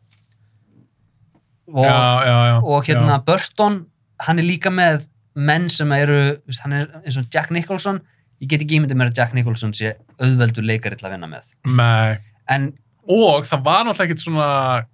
og, 1.74 1.84
Já, 1.88 1.98
já, 2.28 2.38
já. 2.52 2.56
og 2.62 2.86
hérna. 2.88 3.18
Burton 3.26 3.80
hann 4.28 4.40
er 4.42 4.48
líka 4.48 4.72
með 4.74 5.08
menn 5.36 5.70
sem 5.74 5.92
eru 5.96 6.20
hann 6.62 6.76
er 6.78 6.92
eins 7.02 7.18
og 7.18 7.26
Jack 7.34 7.50
Nicholson 7.56 8.02
ég 8.44 8.50
get 8.52 8.62
ekki 8.62 8.78
ímyndið 8.78 9.00
mér 9.00 9.10
að 9.14 9.18
Jack 9.22 9.34
Nicholson 9.38 9.72
sé 9.74 9.96
auðveldur 10.22 10.66
leikari 10.68 11.00
til 11.00 11.08
að 11.08 11.16
vinna 11.16 11.30
með 11.32 11.48
Nei. 11.80 12.18
en 12.54 12.74
Og 13.04 13.44
það 13.44 13.64
var 13.66 13.82
náttúrulega 13.84 14.06
ekkert 14.14 14.22
svona, 14.24 14.44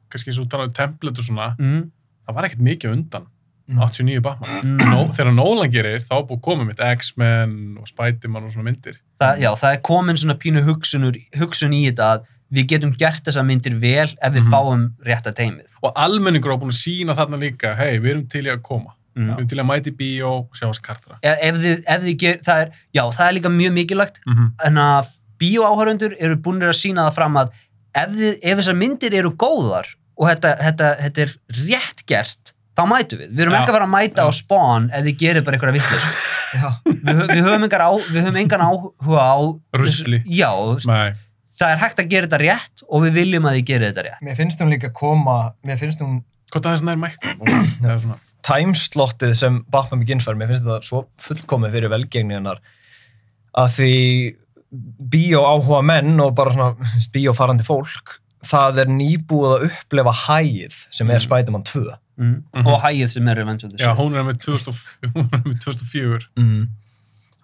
kannski 0.10 0.34
svo 0.34 0.48
talaðu 0.50 0.72
template 0.74 1.22
og 1.22 1.26
svona, 1.28 1.52
mm, 1.62 1.82
það 2.26 2.34
var 2.40 2.48
ekkert 2.48 2.64
mikið 2.66 2.94
undan. 2.96 3.28
Mm. 3.70 3.84
89 3.86 4.24
Batman. 4.26 4.72
mm, 4.80 5.12
þegar 5.14 5.30
Nolan 5.38 5.70
gerir, 5.70 6.02
þá 6.08 6.16
búið 6.26 6.40
koma 6.48 6.66
mitt 6.66 6.82
X-Men 6.82 7.52
og 7.78 7.86
Spider-Man 7.86 8.48
og 8.48 8.56
svona 8.56 8.66
myndir. 8.66 8.98
það, 9.22 9.44
já, 9.44 9.50
það 9.62 9.76
er 9.76 9.82
komin 9.86 10.18
svona 10.18 10.38
pínu 10.42 10.64
hugsunur, 10.66 11.20
hugsun 11.38 11.76
í 11.78 11.84
þetta 11.92 12.08
að 12.16 12.26
við 12.54 12.68
getum 12.68 12.92
gert 12.98 13.24
þessa 13.26 13.44
myndir 13.46 13.76
vel 13.80 14.08
ef 14.22 14.32
við 14.34 14.42
Mhm. 14.44 14.52
fáum 14.52 14.92
rétta 15.06 15.32
teimið 15.34 15.68
Og 15.84 15.94
almenningur 15.96 16.52
á 16.54 16.58
búin 16.58 16.72
að 16.74 16.82
sína 16.82 17.16
þarna 17.16 17.38
líka, 17.40 17.76
hei, 17.78 18.00
við 18.00 18.10
erum 18.16 18.28
til 18.28 18.46
í 18.46 18.50
að 18.56 18.62
koma. 18.64 18.94
mm. 19.16 19.28
Við 19.28 19.36
erum 19.38 19.48
til 19.50 19.58
í 19.58 19.62
að 19.62 19.70
mæti 19.70 19.92
bíó 19.96 20.32
og 20.40 20.50
sjá 20.56 20.68
þess 20.70 20.82
kartara. 20.82 21.18
ef, 21.24 21.38
ef, 21.42 21.56
þið, 21.56 21.84
ef 21.88 22.02
þið 22.02 22.18
ger, 22.18 22.38
það 22.46 22.62
er 22.62 22.72
já, 22.94 23.04
það 23.12 23.28
er 23.30 23.34
líka 23.40 23.50
mjög 23.50 23.74
mikilvægt 23.74 24.16
Mm 24.28 24.34
-hmm. 24.36 24.52
en 24.68 24.76
að 24.76 25.08
bíóáhörundur 25.40 26.16
eru 26.20 26.36
búinir 26.38 26.70
að 26.70 26.80
sína 26.82 27.08
það 27.10 27.14
fram 27.16 27.36
að 27.38 27.50
ef, 27.96 28.10
þið, 28.10 28.40
ef 28.44 28.58
þessar 28.60 28.76
myndir 28.78 29.14
eru 29.14 29.32
góðar 29.32 29.88
og 30.20 30.28
þetta, 30.30 30.56
þetta, 30.60 30.90
þetta 31.02 31.22
er 31.22 31.32
rétt 31.68 32.06
gert 32.08 32.54
þá 32.80 32.84
mætum 32.88 33.20
við, 33.20 33.30
við 33.36 33.40
erum 33.46 33.54
Já. 33.54 33.60
ekki 33.60 33.72
að 33.72 33.78
fara 33.78 33.88
að 33.88 33.96
mæta 33.96 34.22
á 34.24 34.30
spán 34.32 34.90
ef 34.94 35.04
þið 35.06 35.18
gerir 35.20 35.44
bara 35.44 35.58
einhverja 35.58 35.78
vittlis 35.78 36.06
Já. 36.54 36.70
við, 36.86 37.28
við, 37.30 37.44
höfum 37.46 37.64
engar 37.68 37.82
á, 37.84 37.92
við 38.10 38.22
höfum 38.26 38.40
engan 38.42 38.64
áhuga 38.68 39.20
á 39.20 39.38
Rusli. 39.76 40.24
já, 40.26 40.52
Nei. 40.88 41.14
Það 41.60 41.74
er 41.76 41.82
hægt 41.84 42.00
að 42.02 42.10
gera 42.14 42.28
þetta 42.30 42.40
rétt 42.44 42.84
og 42.88 43.04
við 43.06 43.18
viljum 43.20 43.48
að 43.50 43.58
þið 43.60 43.66
gerir 43.70 43.92
þetta 43.92 44.06
rétt 44.08 44.26
Mér 44.26 44.40
finnst 44.40 44.62
hún 44.64 44.72
líka 44.74 44.92
koma, 44.96 45.38
mér 45.68 45.80
finnst 45.82 46.02
hún 46.04 46.20
Hvað 46.50 46.64
það 46.66 46.72
er 46.74 46.80
svona 46.82 46.94
nær 46.96 47.02
mækkum? 47.04 47.42
Það 47.84 47.92
er 47.94 48.00
svona, 48.04 48.16
timeslottið 48.50 49.34
sem 49.38 49.58
Batman 49.70 50.00
Begins 50.02 50.26
fær, 50.26 50.38
mér 50.40 50.50
finnst 50.50 50.64
þetta 50.66 50.88
svo 50.88 51.04
fullkomið 51.22 51.76
fyrir 51.76 51.92
velgengni 51.94 52.38
hennar 52.40 52.62
að 53.60 53.76
því 53.76 53.92
bíó 55.14 55.44
áhuga 55.50 55.84
menn 55.86 56.16
og 56.24 56.34
bara 56.38 56.54
svona 56.56 56.90
bíófarandi 57.14 57.66
fólk 57.68 58.16
það 58.50 58.78
er 58.86 58.92
nýbúið 58.96 59.54
að 59.58 59.64
upplefa 59.70 60.14
hæð 60.26 60.76
sem 60.96 61.10
er 61.12 61.20
Mm. 61.20 61.26
Spider-Man 61.28 61.64
2 61.68 61.82
mm. 62.18 62.36
Mhm. 62.56 62.68
og 62.70 62.78
hægið 62.86 63.10
sem 63.14 63.28
er 63.28 63.36
Revenge 63.42 63.66
of 63.68 63.74
the 63.74 63.78
já, 63.84 63.90
Sith 63.92 64.00
hún 64.00 64.16
er 64.16 64.24
með 64.30 64.38
2000 64.46 64.78
hún 65.16 65.28
er 65.36 65.42
með 65.46 65.58
2004. 65.66 66.30
mm. 66.40 66.68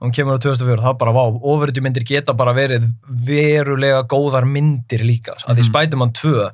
Hún 0.01 0.11
kemur 0.11 0.35
á 0.35 0.39
2004 0.39 0.81
það 0.83 0.89
er 0.93 0.99
bara, 1.01 1.11
vá, 1.15 1.23
ofuriti 1.41 1.81
myndir 1.81 2.03
geta 2.05 2.33
bara 2.33 2.53
verið 2.53 2.89
verulega 3.25 4.03
góðar 4.11 4.45
myndir 4.49 5.01
líka, 5.05 5.35
að 5.47 5.55
því 5.57 5.63
Mhm. 5.63 5.69
Spider-Man 5.71 6.11
2 6.13 6.51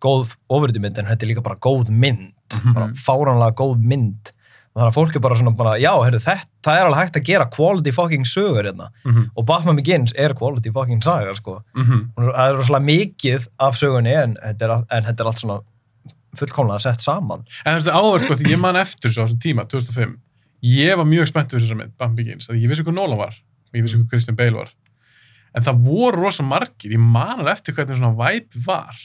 góð 0.00 0.34
ofuriti 0.48 0.80
mynd, 0.80 0.98
en 0.98 1.06
þetta 1.06 1.22
er 1.22 1.28
líka 1.34 1.42
bara 1.42 1.56
góð 1.56 1.88
mynd, 1.90 2.32
Mhm. 2.54 2.74
bara 2.74 2.88
fáránlega 2.94 3.54
góð 3.54 3.82
mynd. 3.82 4.32
Og 4.76 4.82
þannig 4.82 4.92
að 4.92 4.94
fólk 4.94 5.16
er 5.16 5.20
bara 5.20 5.34
svona 5.34 5.56
bara, 5.56 5.70
já, 5.78 5.90
heyrðu, 5.90 6.20
þetta, 6.22 6.46
það 6.62 6.76
er 6.78 6.86
alveg 6.86 7.00
hægt 7.02 7.16
að 7.16 7.24
gera 7.24 7.46
quality 7.50 7.90
fucking 7.90 8.24
sögur 8.24 8.64
hérna, 8.64 8.88
Mm 9.04 9.12
-hmm. 9.14 9.30
og 9.36 9.46
Batman 9.46 9.76
Begins 9.76 10.12
er 10.16 10.34
quality 10.34 10.70
fucking 10.70 11.02
saga, 11.02 11.34
sko. 11.34 11.62
Mm 11.74 12.10
er- 12.18 12.32
það 12.32 12.48
er 12.48 12.54
rosalega 12.56 12.84
mikið 12.84 13.48
af 13.58 13.74
sögunni 13.74 14.14
en 14.22 14.36
þetta 14.36 14.62
er, 14.62 14.84
en 14.90 15.04
þetta 15.04 15.20
er 15.20 15.26
allt 15.26 15.38
svona 15.40 15.60
fullkomlega 16.36 16.80
sett 16.80 17.00
saman. 17.00 17.44
En 17.66 17.74
þú 17.80 17.84
veist, 17.84 17.92
áður, 17.92 18.20
sko, 18.24 18.34
ég 18.44 18.58
man 18.60 18.76
eftir 18.76 19.10
þessu 19.10 19.22
á 19.22 19.26
þessum 19.26 19.38
tíma, 19.40 19.64
2005, 19.66 20.16
ég 20.62 20.96
var 20.98 21.04
mjög 21.08 21.28
spennt 21.30 21.50
fyrir 21.52 21.64
þessar 21.66 21.78
mynd, 21.82 21.94
Batman 21.98 22.16
Begins, 22.18 22.48
að 22.50 22.60
ég 22.62 22.68
vissi 22.72 22.82
hvað 22.86 22.94
Nolan 22.98 23.18
var 23.18 23.34
og 23.38 23.76
ég 23.78 23.82
vissi 23.84 23.96
hvað 24.00 24.08
Christian 24.14 24.36
Bale 24.38 24.56
var. 24.56 24.70
En 25.56 25.64
það 25.64 25.82
voru 25.84 26.22
rosa 26.22 26.42
margir, 26.44 26.92
ég 26.92 27.00
man 27.00 27.38
alveg 27.40 27.52
eftir 27.58 27.74
hvernig 27.76 27.96
svona 27.98 28.14
væp 28.18 28.56
var. 28.66 28.96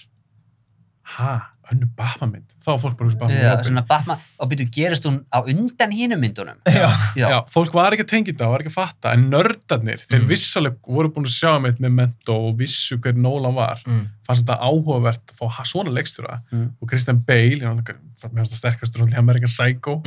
Ha, 1.14 1.34
önnu 1.72 1.88
Batman 1.98 2.32
mynd. 2.32 2.54
Þá 2.64 2.70
fólk 2.80 2.96
bara 3.00 3.10
Batman 3.20 3.36
Já, 3.38 3.50
Robin. 3.52 3.66
svona 3.68 3.84
Batman, 3.88 4.22
og 4.40 4.50
byrju, 4.52 4.68
gerist 4.76 5.04
hún 5.08 5.18
á 5.36 5.40
undan 5.44 5.92
hínum 5.92 6.22
myndunum? 6.24 6.60
Já. 6.68 6.88
Já. 7.20 7.28
Já, 7.30 7.38
fólk 7.52 7.74
var 7.76 7.92
ekki 7.96 8.06
að 8.06 8.12
tengja 8.14 8.34
þetta, 8.34 8.48
var 8.54 8.64
ekki 8.64 8.72
að 8.72 8.78
fatta, 8.78 9.12
en 9.14 9.26
nördarnir, 9.32 10.04
þeir 10.08 10.22
Mm. 10.24 10.28
vissalega 10.32 10.96
voru 10.98 11.12
búin 11.12 11.28
að 11.28 11.36
sjá 11.36 11.52
með 11.60 11.80
Memento 11.84 12.38
og 12.48 12.58
vissu 12.60 12.98
hver 12.98 13.16
Nolan 13.20 13.56
var, 13.56 13.84
mm. 13.86 14.06
fannst 14.28 14.46
þetta 14.48 14.60
áhugavert 14.64 15.34
að 15.36 15.42
fá 15.44 15.64
svona 15.68 15.92
leikstjóra 15.92 16.40
Mm. 16.52 16.70
og 16.82 16.90
Christian 16.90 17.20
Bale, 17.28 17.60
mér 17.60 17.96
fannst 18.18 18.54
það 18.56 18.62
sterkastur 18.64 19.04
svolítið 19.04 19.18
American 19.20 19.52
Psycho, 19.52 20.02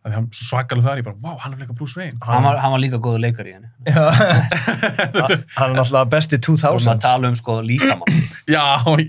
Mm. 0.00 0.08
að 0.08 0.14
hann 0.16 0.26
svo 0.32 0.46
svakalega 0.48 0.86
þar, 0.88 1.00
ég 1.00 1.04
bara, 1.04 1.16
vá, 1.20 1.32
hann 1.42 1.52
er 1.52 1.58
leika 1.60 1.74
Bruce 1.76 1.98
Wayne. 2.00 2.16
Hann 2.24 2.42
var, 2.46 2.56
hann 2.62 2.72
var 2.72 2.80
líka 2.80 2.96
góður 3.04 3.20
leikar 3.20 3.48
í 3.50 3.52
henni. 3.52 3.68
Hann 5.58 5.72
er 5.72 5.76
náttúrulega 5.76 6.08
besti 6.12 6.38
Við 6.38 6.46
erum 6.48 6.58
2000s 6.60 6.88
að 6.92 7.00
tala 7.04 7.30
um 7.30 7.36
sko 7.38 7.56
líkamann. 7.64 8.20
Já, 8.54 8.62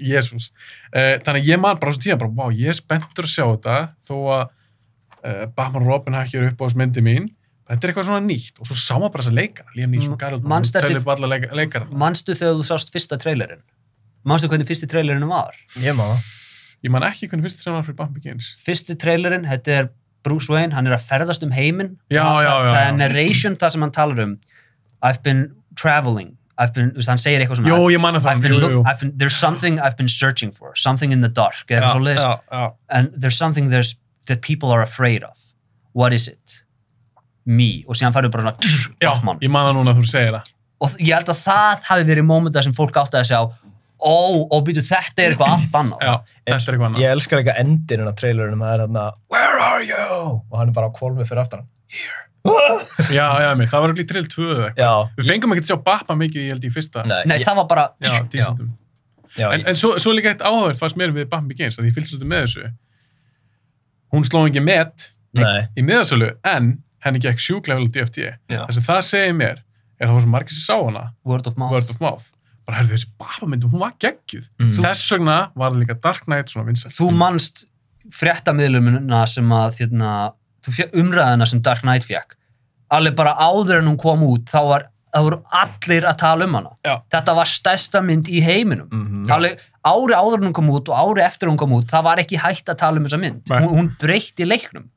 jésús. 0.03 0.49
Uh, 0.91 1.15
þannig 1.23 1.45
að 1.45 1.47
ég 1.51 1.61
man 1.63 1.79
bara 1.79 1.91
á 1.91 1.93
þessu 1.93 2.03
tíma, 2.07 2.17
bara, 2.23 2.33
vá, 2.41 2.45
ég 2.59 2.71
er 2.73 2.77
spenntur 2.79 3.27
að 3.27 3.33
sjá 3.35 3.45
þetta, 3.53 3.77
þó 4.09 4.15
að 4.35 4.41
uh, 4.43 5.45
Batman 5.55 5.85
og 5.85 5.87
Robin 5.93 6.17
hafa 6.19 6.27
ekki 6.27 6.41
verið 6.41 6.51
upp 6.55 6.59
á 6.59 6.65
þessu 6.67 6.81
myndi 6.83 7.05
mín, 7.05 7.29
þetta 7.71 7.87
er 7.87 7.93
eitthvað 7.93 8.09
svona 8.09 8.25
nýtt, 8.27 8.59
og 8.59 8.67
svo 8.67 8.75
sá 8.81 8.93
maður 8.97 9.13
bara 9.15 9.23
þessa 9.27 9.37
leikara, 9.39 9.71
Liam 9.77 9.95
Neeson 9.95 10.11
Mm, 10.11 10.17
og 10.17 10.21
Gareth 10.25 10.51
manstu 10.51 10.75
Bale, 10.75 10.83
eftir- 10.83 10.97
telur 10.97 11.05
upp 11.05 11.13
alla 11.15 11.31
leik 11.31 11.47
leikara. 11.61 11.87
Manstu 12.03 12.35
þegar 12.35 12.59
þú 12.59 12.67
sást 12.67 12.91
fyrsta 12.91 13.19
trailerinn? 13.21 13.63
Manstu 14.27 14.51
hvernig 14.51 14.67
fyrsti 14.69 14.89
trailerinn 14.91 15.27
var? 15.31 15.55
Ég 15.81 15.95
maður 15.97 16.19
Ég 16.81 16.89
man 16.89 17.03
ekki 17.05 17.27
hvernig 17.29 17.45
fyrst 17.45 17.59
sem 17.61 17.73
var 17.75 17.83
fyrir 17.85 17.93
Batman 17.99 18.15
Begins. 18.17 18.45
Fyrsti 18.65 18.95
trailerinn, 18.97 19.43
þetta 19.45 19.73
er 19.77 19.89
Bruce 20.23 20.51
Wayne, 20.51 20.75
hann 20.75 20.87
er 20.87 20.97
að 20.97 21.07
ferðast 21.09 21.43
um 21.45 21.51
heiminn. 21.55 21.95
Já, 22.13 22.21
það, 22.23 22.43
já, 22.45 22.51
já, 22.51 22.75
er 22.75 22.85
já. 22.85 22.97
narration 22.99 23.57
það 23.57 23.75
sem 23.75 23.85
hann 23.85 23.95
talar 23.95 24.23
um. 24.25 24.37
I've 25.01 25.23
been 25.23 25.43
traveling. 25.75 26.37
I've 26.61 26.75
been, 26.75 26.91
hann 27.07 27.21
segir 27.21 27.41
eitthvað 27.41 27.61
svona. 27.63 28.25
I've 28.29 28.41
been 28.41 28.59
look. 28.61 28.85
I've 28.85 28.99
been, 28.99 29.13
there's 29.17 29.35
something 29.35 29.79
I've 29.79 29.97
been 29.97 30.11
searching 30.11 30.51
for, 30.51 30.75
something 30.75 31.11
in 31.11 31.21
the 31.21 31.29
dark, 31.29 31.65
leiðis. 31.67 32.21
já, 32.21 32.39
já. 32.51 32.73
and 32.89 33.09
there's 33.15 33.37
something 33.37 33.69
there's, 33.69 33.95
that 34.27 34.41
people 34.41 34.69
are 34.69 34.83
afraid 34.83 35.23
of 35.23 35.37
what 35.93 36.13
is 36.13 36.27
it? 36.27 36.61
me 37.45 37.83
og 37.87 37.97
síðan 37.97 38.13
færðu 38.15 38.31
bara 38.33 38.51
svona 38.51 38.97
Já, 39.01 39.13
ég 39.41 39.51
man 39.51 39.67
það 39.67 39.77
núna 39.79 39.93
að 39.93 40.01
þú 40.01 40.09
segir 40.11 40.35
það. 40.35 40.51
og 40.81 40.95
ég 40.99 41.13
held 41.15 41.31
að 41.33 41.41
það 41.41 41.83
hafi 41.89 42.07
verið 42.09 42.27
mómenta 42.27 42.63
sem 42.65 42.75
fólk 42.77 42.97
átti 43.01 43.19
að 43.19 43.27
segja 43.29 43.41
á 43.41 43.45
ó, 44.01 44.17
og 44.51 44.63
býtu 44.67 44.81
þetta 44.85 45.23
er 45.25 45.33
eitthvað 45.35 45.53
allt 45.55 45.77
annað 45.81 46.01
Já, 46.05 46.13
þetta 46.47 46.57
er 46.57 46.73
eitthvað 46.75 46.87
annað. 46.89 47.01
Ég 47.05 47.13
elskar 47.15 47.39
eitthvað 47.41 47.61
endin 47.63 48.03
á 48.09 48.13
trailerinum 48.21 48.63
það 48.65 48.73
er 48.75 48.83
hérna 48.85 49.05
Where 49.35 49.61
are 49.67 49.83
you? 49.85 50.41
og 50.49 50.57
hann 50.59 50.71
er 50.71 50.75
bara 50.77 50.89
á 50.89 50.93
kvolfi 50.97 51.27
fyrir 51.29 51.43
aftan 51.45 51.63
hann 51.65 51.69
Já, 53.13 53.25
já, 53.37 53.49
mér, 53.53 53.67
það 53.69 53.81
var 53.83 53.91
ekki 53.93 54.05
trill 54.09 54.27
2 54.31 54.45
eða 54.49 54.67
eitthvað. 54.71 54.79
Já, 54.81 55.09
Við 55.19 55.27
fengum 55.29 55.51
ekki 55.53 55.61
að 55.61 55.67
sjá 55.71 55.77
Batman 55.85 56.17
mikið, 56.23 56.41
ég 56.47 56.53
held, 56.55 56.63
í 56.65 56.71
fyrsta. 56.73 57.03
nei, 57.05 57.19
nei, 57.29 57.35
ég- 57.37 57.45
það 57.45 57.59
var 57.59 57.67
bara 57.69 57.83
Já, 58.01 58.13
dísendum. 58.33 58.71
já, 59.37 59.51
En, 59.53 59.65
en 59.69 59.75
svo, 59.77 59.91
svo 60.01 60.13
líka 60.17 60.31
eitt 60.33 60.41
áhugavert 60.41 60.79
fannst 60.79 60.97
mér 60.97 61.13
við 61.13 61.27
Batman 61.29 61.51
Begins, 61.51 61.77
að 61.77 61.85
ég 61.91 61.93
fylgst 61.93 62.15
þetta 62.17 62.25
með 62.31 62.41
þessu. 62.47 62.71
Hún 64.15 64.25
sló 64.25 64.41
ekki 64.49 64.63
met 64.65 65.11
nei, 65.37 65.67
í 65.77 65.85
miðasölu, 65.85 66.31
en 66.43 66.71
henni 67.05 67.19
gekk 67.21 67.37
sjúklega 67.39 67.77
vel 67.77 67.87
á 67.87 67.93
DFT. 67.93 68.25
Já. 68.49 68.65
Það 68.65 68.73
sem 68.79 68.83
það 68.89 69.01
segir 69.11 69.37
mér 69.37 69.61
er 69.61 70.07
að 70.07 70.09
það 70.09 70.13
var 70.17 70.25
svo 70.25 70.33
margir 70.33 70.57
sem 70.57 70.65
sá 70.65 70.81
hana, 70.83 71.05
word 71.23 71.47
of 71.47 71.57
mouth 71.61 71.71
word 71.77 71.89
of 71.93 72.01
mouth. 72.01 72.30
Bara 72.67 72.77
herrðu 72.81 72.93
þessi 72.97 73.09
Batman 73.17 73.49
myndum, 73.55 73.71
hún 73.73 73.79
var 73.81 73.93
geggjuð. 73.99 74.45
Mm. 74.61 74.73
Þess 74.77 75.07
vegna 75.15 75.37
var 75.55 75.71
það 75.73 75.79
líka 75.81 75.95
Dark 76.01 76.23
Knight 76.27 76.51
svona 76.53 76.67
vinsælt. 76.69 76.93
þú 76.95 77.09
manst 77.17 77.65
fréttamiðlumina 78.11 79.25
sem 79.29 79.49
að 79.55 79.75
þérna, 79.79 80.11
umræðina 80.93 81.47
sem 81.49 81.61
Dark 81.65 81.81
Knight 81.85 82.05
fekk 82.05 82.35
alveg 82.91 83.15
bara 83.15 83.33
áður 83.39 83.79
en 83.79 83.87
hún 83.87 83.97
kom 84.01 84.23
út 84.27 84.49
þá 84.51 84.59
var, 84.67 84.83
það 85.13 85.23
voru 85.27 85.37
allir 85.61 86.05
að 86.09 86.17
tala 86.21 86.45
um 86.45 86.53
hana 86.59 86.71
Já. 86.85 86.95
þetta 87.15 87.35
var 87.37 87.45
stærsta 87.49 88.01
mynd 88.03 88.27
í 88.27 88.41
heiminum 88.43 88.89
Mhm. 88.91 89.29
alveg 89.31 89.59
ári 89.85 90.13
áður 90.17 90.37
en 90.41 90.47
hún 90.49 90.53
kom 90.53 90.69
út 90.69 90.89
og 90.91 90.95
ári 90.99 91.23
eftir 91.25 91.47
hún 91.49 91.57
kom 91.57 91.71
út 91.71 91.87
það 91.89 92.03
var 92.03 92.17
ekki 92.17 92.37
hægt 92.37 92.67
að 92.69 92.77
tala 92.83 92.97
um 92.99 93.05
þessa 93.07 93.19
mynd 93.21 93.41
hún, 93.47 93.69
hún 93.69 93.89
breytti 93.97 94.45
leiknum 94.45 94.89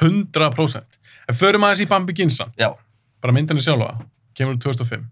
100%. 0.00 0.82
En 1.28 1.34
förum 1.34 1.64
aðeins 1.64 1.80
í 1.84 2.30
samt. 2.30 2.54
já, 2.56 2.74
bara 3.22 3.32
myndinni 3.32 3.60
sjálfa, 3.62 4.02
kemur 4.34 4.54
úr 4.56 4.60
2005 4.62 5.04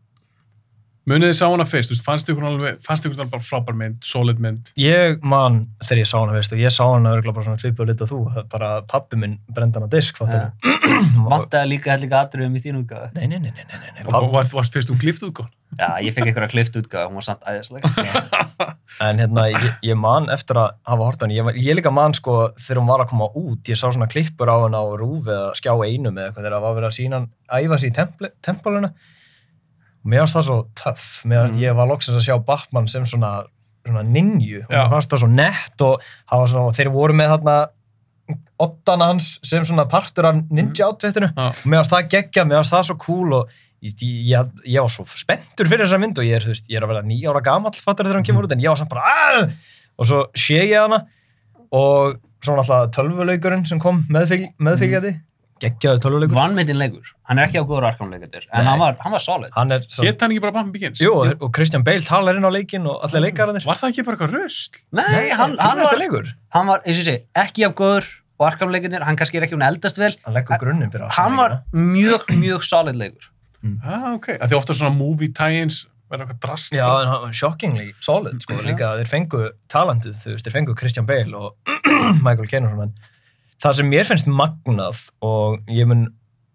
munið 1.08 1.30
þið 1.30 1.36
sá 1.38 1.44
hana 1.48 1.64
fyrst, 1.68 1.94
fannst 2.04 2.28
ykkur 2.32 2.46
alveg, 2.50 2.78
fannst 2.84 3.06
ykkur 3.08 3.18
alveg 3.22 3.32
bara 3.34 3.46
frábær 3.48 3.76
mynd, 3.80 3.98
solid 4.04 4.40
mynd? 4.44 4.72
Ég 4.80 5.22
man 5.24 5.60
þegar 5.84 6.02
ég 6.02 6.10
sá 6.10 6.16
hana 6.20 6.34
veist 6.36 6.52
og 6.56 6.62
ég 6.62 6.74
sá 6.74 6.82
hana 6.86 7.14
örgulega 7.16 7.36
bara 7.38 7.46
svona 7.48 7.88
lit 7.92 8.02
og 8.04 8.10
þú 8.12 8.20
bara 8.52 8.70
pappi 8.90 9.18
minn 9.20 9.38
brenda 9.54 9.80
hana 9.80 9.90
disk 9.92 10.20
fattar 10.20 10.50
vantaði 11.32 11.72
líka 11.74 11.94
hellinga 11.94 12.22
atriðum 12.26 12.56
í 12.58 12.62
þín 12.64 12.80
útgáðu 12.82 13.12
Nei, 13.16 13.26
nei, 13.30 13.38
nei, 13.38 13.52
nei, 13.56 13.64
nei, 13.72 13.90
nei. 13.96 14.04
og 14.08 14.32
varst, 14.34 14.74
fyrst 14.74 14.92
um 14.92 14.98
klift 15.00 15.24
útgóð 15.26 15.48
já, 15.78 15.88
ég 16.04 16.14
fekk 16.16 16.30
einhverja 16.30 16.52
klift 16.54 16.76
útgáðu, 16.80 17.10
hún 17.10 17.18
var 17.20 17.26
samt 17.26 17.44
æðisleg. 17.48 17.84
En 19.04 19.20
hérna, 19.20 19.44
ég, 19.52 19.66
ég 19.84 19.98
man 20.00 20.24
eftir 20.32 20.58
að 20.58 20.72
hafa 20.88 21.04
hort 21.06 21.20
á 21.20 21.24
hann, 21.26 21.34
ég, 21.36 21.44
var- 21.46 21.58
ég 21.60 21.76
líka 21.76 21.92
man 21.94 22.14
sko 22.16 22.48
þegar 22.58 22.80
hún 22.80 22.88
var 22.88 23.02
að 23.04 23.10
koma 23.12 23.28
út, 23.36 23.60
ég 23.68 23.78
sá 23.78 23.84
svona 23.92 24.08
klippur 24.10 24.48
á 24.50 24.56
hann 24.64 24.74
á 24.74 24.82
rúfi 24.98 25.30
eða 25.30 25.52
skjá 25.60 25.70
einum 25.84 26.16
eða 26.18 26.30
eitthvað 26.32 26.42
þegar 26.48 26.56
það 26.56 26.64
var 26.64 26.74
verið 26.78 26.88
að 26.88 26.96
sína 26.96 27.20
hann 27.20 27.28
æfa 27.60 27.78
sig 27.78 27.92
í 27.92 27.94
templi, 28.00 28.30
tempóluna 28.48 28.90
og 30.02 30.10
mér 30.12 30.24
fannst 30.24 30.38
það 30.38 30.48
svo 30.48 30.58
töff. 30.78 31.06
Mm. 31.24 31.56
ég 31.62 31.78
var 31.78 31.90
loksins 31.90 32.18
að 32.18 32.26
sjá 32.28 32.36
Batman 32.44 32.88
sem 32.90 33.06
svona, 33.08 33.32
svona 33.86 34.04
ninju. 34.06 34.64
Og 34.66 34.74
mér 34.74 34.92
fannst 34.94 35.12
það 35.12 35.24
svo 35.24 35.30
nett 35.32 35.84
og 35.86 36.08
svona, 36.28 36.74
þeir 36.76 36.92
voru 36.94 37.16
með 37.18 37.34
þarna 37.36 37.56
ottana 38.60 39.12
hans 39.12 39.38
sem 39.46 39.64
svona 39.64 39.86
partur 39.88 40.28
af 40.28 40.42
ninja 40.50 40.90
outfitinu. 40.90 41.30
Já. 41.32 41.48
og 41.48 41.64
mér 41.64 41.82
fannst 41.82 41.94
það 41.94 42.12
geggjað, 42.14 42.50
mér 42.50 42.60
fannst 42.60 42.76
það 42.76 42.86
svo 42.90 42.98
cool 43.04 43.36
og 43.38 43.56
ég, 43.84 43.94
ég, 44.02 44.54
ég 44.66 44.84
var 44.84 44.92
svo 44.92 45.06
spenntur 45.18 45.70
fyrir 45.70 45.86
þessa 45.86 46.00
mynd 46.02 46.18
og 46.18 46.26
ég 46.26 46.40
er, 46.40 46.48
veist, 46.50 46.66
ég 46.70 46.80
er 46.80 46.86
að 46.86 46.94
vera 46.94 47.04
nýja 47.06 47.32
ára 47.32 47.44
gamall 47.46 47.76
fattar 47.76 48.08
þegar 48.08 48.20
hann 48.20 48.26
kemur 48.26 48.48
út 48.48 48.54
en 48.54 48.64
ég 48.64 48.72
var 48.72 48.80
samt 48.80 48.92
bara 48.92 49.12
Aah! 49.12 49.52
og 49.98 50.10
svo 50.10 50.24
sé 50.38 50.60
ég 50.64 50.76
hana 50.78 51.04
og 51.74 52.18
svo 52.44 52.54
náttúrulega 52.58 52.90
tölvuleikurinn 52.94 53.66
sem 53.68 53.80
kom 53.82 54.04
meðfylg, 54.12 54.52
meðfylgjandi 54.62 55.14
geggjaður 55.62 56.00
tölvuleikur 56.04 56.36
Vannmyndin 56.38 56.78
leikur. 56.80 57.10
Hann 57.28 57.38
er 57.42 57.48
ekki 57.48 57.60
á 57.60 57.64
góður 57.68 57.86
arkamleikendur, 57.90 58.46
en 58.48 58.62
Nei. 58.64 58.68
hann 58.70 58.78
var, 58.80 58.96
hann 59.04 59.12
var 59.12 59.22
solid. 59.24 59.50
hann 59.56 59.72
er 59.74 59.82
svo, 59.88 60.04
Hétt 60.06 60.20
hann 60.24 60.32
ekki 60.32 60.40
bara 60.44 60.54
Batman 60.56 60.72
Begins? 60.72 61.00
jú, 61.02 61.12
og 61.28 61.50
Christian 61.56 61.84
Bale 61.84 62.00
talar 62.06 62.38
inn 62.38 62.46
á 62.46 62.52
leikinn 62.54 62.86
og 62.88 63.02
allir 63.04 63.26
leikararnir 63.26 63.66
Var 63.68 63.80
það 63.82 63.92
ekki 63.92 64.04
bara 64.06 64.16
eitthvað 64.16 64.36
rusl? 64.38 64.78
Nei, 64.92 65.28
hann, 65.34 65.58
hann, 65.58 65.76
fínasta 65.76 65.92
var, 65.92 66.00
leikur 66.04 66.30
hann 66.56 66.70
var, 66.72 66.80
eins 66.86 66.96
og 66.96 67.02
ég 67.02 67.08
segi, 67.10 67.22
ekki 67.44 67.66
af 67.68 67.74
góður 67.82 68.08
og 68.38 68.46
arkamleikendur, 68.52 69.02
hann 69.04 69.18
kannski 69.18 69.40
er 69.40 69.48
ekki 69.48 69.56
hún 69.58 69.66
eldast 69.66 69.98
vel. 69.98 70.14
hann 70.24 70.34
leggur 70.38 70.60
grunninn 70.62 70.90
fyrir 70.94 71.10
Hann 71.18 71.36
var 71.36 71.58
mjög, 71.74 72.28
mjög 72.38 72.62
solid 72.64 72.96
leikur. 72.96 73.28
Ah, 73.82 74.12
ok. 74.14 74.28
Að 74.38 74.52
því 74.52 74.56
ofta 74.62 74.76
svona 74.78 74.94
movie 74.94 75.32
tie-ins 75.34 75.82
verða 76.08 76.24
eitthvað 76.28 76.38
drast. 76.46 76.70
Já, 76.72 76.86
en 77.02 77.08
hann 77.10 77.24
var 77.26 77.32
shockingly 77.36 77.88
solid, 78.00 78.38
sko, 78.40 78.54
líka 78.64 78.92
þeir 79.00 79.10
fengu 79.10 79.40
talentið, 79.68 80.14
þú 80.22 80.36
veist, 80.36 80.46
þeir 80.46 80.54
fengu 80.54 80.76
Christian 80.78 81.08
Bale 81.10 81.34
og 81.36 81.74
Michael 82.24 82.46
Caine 82.48 82.70
og 82.70 82.92
það 83.62 83.76
sem 83.80 83.88
mér 83.90 84.06
finnst 84.08 84.28
magnað 84.30 85.00
og 85.24 85.58
ég 85.72 85.86
mun, 85.90 86.06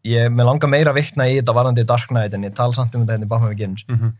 ég 0.07 0.29
mun 0.31 0.45
langa 0.47 0.67
meira 0.71 0.91
að 0.93 1.01
vitna 1.01 1.27
í 1.31 1.37
þetta 1.39 1.55
varandi 1.57 1.85
Dark 1.87 2.07
Knight 2.11 2.33
en 2.37 2.43
ég 2.47 2.55
tala 2.55 2.73
samt 2.77 2.95
um 2.95 3.03
þetta 3.05 3.17
hérna 3.17 3.27
í 3.27 3.31
Batman 3.33 3.53
Begins. 3.55 3.85
Mhm. 3.89 4.13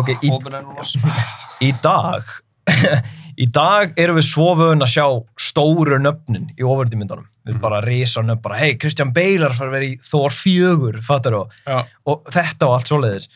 Ok, 0.00 0.12
í, 0.22 0.30
í 1.68 1.70
dag, 1.82 2.22
í 3.42 3.46
dag 3.50 3.92
erum 3.98 4.16
við 4.20 4.28
svo 4.30 4.52
vöðun 4.58 4.84
að 4.86 4.92
sjá 4.94 5.06
stóru 5.40 5.98
nöfnin 6.00 6.50
í 6.56 6.62
ofurdimyndunum. 6.66 7.26
Við 7.46 7.54
Mhm. 7.56 7.60
bara 7.62 7.80
risa 7.82 8.20
nöfn, 8.22 8.42
bara, 8.42 8.56
hei, 8.60 8.74
Christian 8.78 9.12
Bale 9.16 9.48
að 9.48 9.56
fara 9.58 9.70
að 9.70 9.76
vera 9.78 9.88
í 9.88 9.96
Thor 10.10 10.30
4, 10.30 11.00
fattar 11.02 11.32
þú? 11.32 11.44
Já. 11.66 11.78
og 12.06 12.24
þetta 12.30 12.66
og 12.68 12.74
allt 12.76 12.90
svoleiðis 12.90 13.28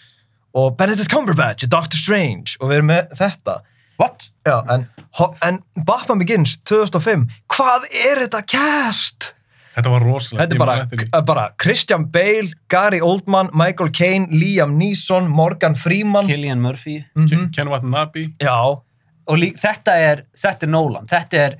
og 0.55 0.77
Benedict 0.79 1.11
Cumberbatch, 1.11 1.67
Doctor 1.69 1.99
Strange 1.99 2.55
og 2.61 2.69
við 2.71 2.77
erum 2.79 2.87
með 2.93 3.09
þetta 3.19 3.57
What? 4.01 4.29
Já, 4.47 4.59
en, 4.75 4.87
en 5.47 5.59
Batman 5.87 6.19
Begins 6.19 6.57
2005, 6.69 7.29
hvað 7.55 7.85
er 7.95 8.25
þetta 8.25 8.41
cast? 8.51 9.35
Þetta 9.75 9.91
var 9.91 10.05
rosalega. 10.07 10.45
Þetta 10.45 10.55
er 10.55 10.63
bara, 10.63 11.23
bara 11.27 11.45
Christian 11.63 12.05
Bale, 12.15 12.53
Gary 12.71 13.01
Oldman, 13.03 13.51
Michael 13.55 13.91
Caine, 13.95 14.29
Liam 14.31 14.77
Neeson, 14.79 15.27
Morgan 15.31 15.75
Freeman 15.75 16.27
Killian 16.31 16.63
Murphy. 16.63 17.01
Mhm. 17.19 17.49
Ken 17.55 17.69
Watanabe. 17.69 18.29
Já, 18.43 18.81
Og 19.27 19.39
lí, 19.41 19.55
þetta 19.57 19.95
er, 19.97 20.25
þetta 20.37 20.67
er 20.67 20.69
Nolan. 20.69 21.07
Þetta 21.09 21.39
er, 21.41 21.55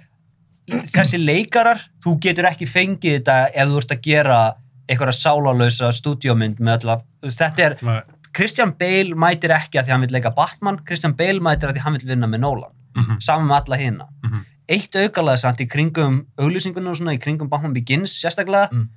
þessi 0.93 1.17
leikarar, 1.21 1.81
þú 2.05 2.19
getur 2.21 2.45
ekki 2.51 2.67
fengið 2.69 3.19
þetta 3.23 3.37
ef 3.55 3.71
þú 3.71 3.79
ert 3.81 3.95
að 3.95 4.03
gera 4.05 4.39
einhverja 4.85 5.17
sálalösa 5.17 5.89
stúdíómynd 5.97 6.61
með 6.61 6.83
alla, 6.85 6.99
þú 7.23 7.31
veist, 7.31 7.41
þetta 7.41 7.65
er, 7.65 7.77
Nei. 7.81 8.03
Christian 8.35 8.73
Bale 8.79 9.15
mætir 9.15 9.53
ekki 9.55 9.79
að 9.81 9.87
því 9.87 9.93
hann 9.95 10.01
vil 10.07 10.15
leika 10.17 10.31
Batman, 10.35 10.79
Christian 10.87 11.15
Bale 11.19 11.41
mætir 11.41 11.71
að 11.71 11.77
því 11.79 11.85
hann 11.87 11.97
vil 11.99 12.09
vinna 12.09 12.27
með 12.27 12.41
Nolan, 12.41 12.73
Mhm. 12.97 13.21
saman 13.21 13.47
með 13.49 13.61
alla 13.65 13.77
hina. 13.77 14.09
Mhm. 14.25 14.45
Eitt 14.69 14.97
aukalega 14.97 15.37
samt 15.39 15.61
í 15.61 15.67
kringum 15.69 16.27
auglýsingunum 16.39 16.91
og 16.91 16.97
svona, 16.97 17.15
í 17.15 17.21
kringum 17.21 17.49
Batman 17.49 17.73
Begins 17.75 18.13
sérstaklega, 18.23 18.71
Mm. 18.73 18.89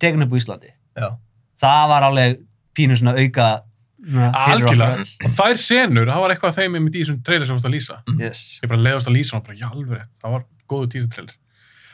tekin 0.00 0.22
upp 0.22 0.30
á 0.30 0.36
Íslandi. 0.36 0.70
já, 0.96 1.16
Það 1.60 1.88
var 1.88 2.02
alveg 2.02 2.38
pínu 2.76 2.96
svona 2.98 3.16
auka 3.18 3.62
Algjörlega. 4.06 5.00
Og 5.24 5.30
þær 5.34 5.56
senur, 5.58 6.06
það 6.06 6.20
var 6.20 6.30
eitthvað 6.34 6.48
af 6.52 6.56
þeim 6.56 6.76
með 6.76 6.94
í 6.94 7.00
þessum 7.02 7.22
trailer 7.24 7.46
sem 7.46 7.56
þú 7.56 7.60
varst 7.60 7.66
að 7.66 7.74
lýsa. 7.74 8.20
Yes. 8.20 8.60
Ég 8.62 8.68
bara 8.68 8.80
leiðast 8.80 9.08
að 9.08 9.16
lýsa 9.16 9.34
og 9.34 9.44
bara, 9.44 9.56
já, 9.56 9.66
alveg. 9.72 10.02
Það 10.22 10.30
var 10.36 10.44
góðu 10.68 10.90
teaser 10.92 11.08
trailer. 11.08 11.34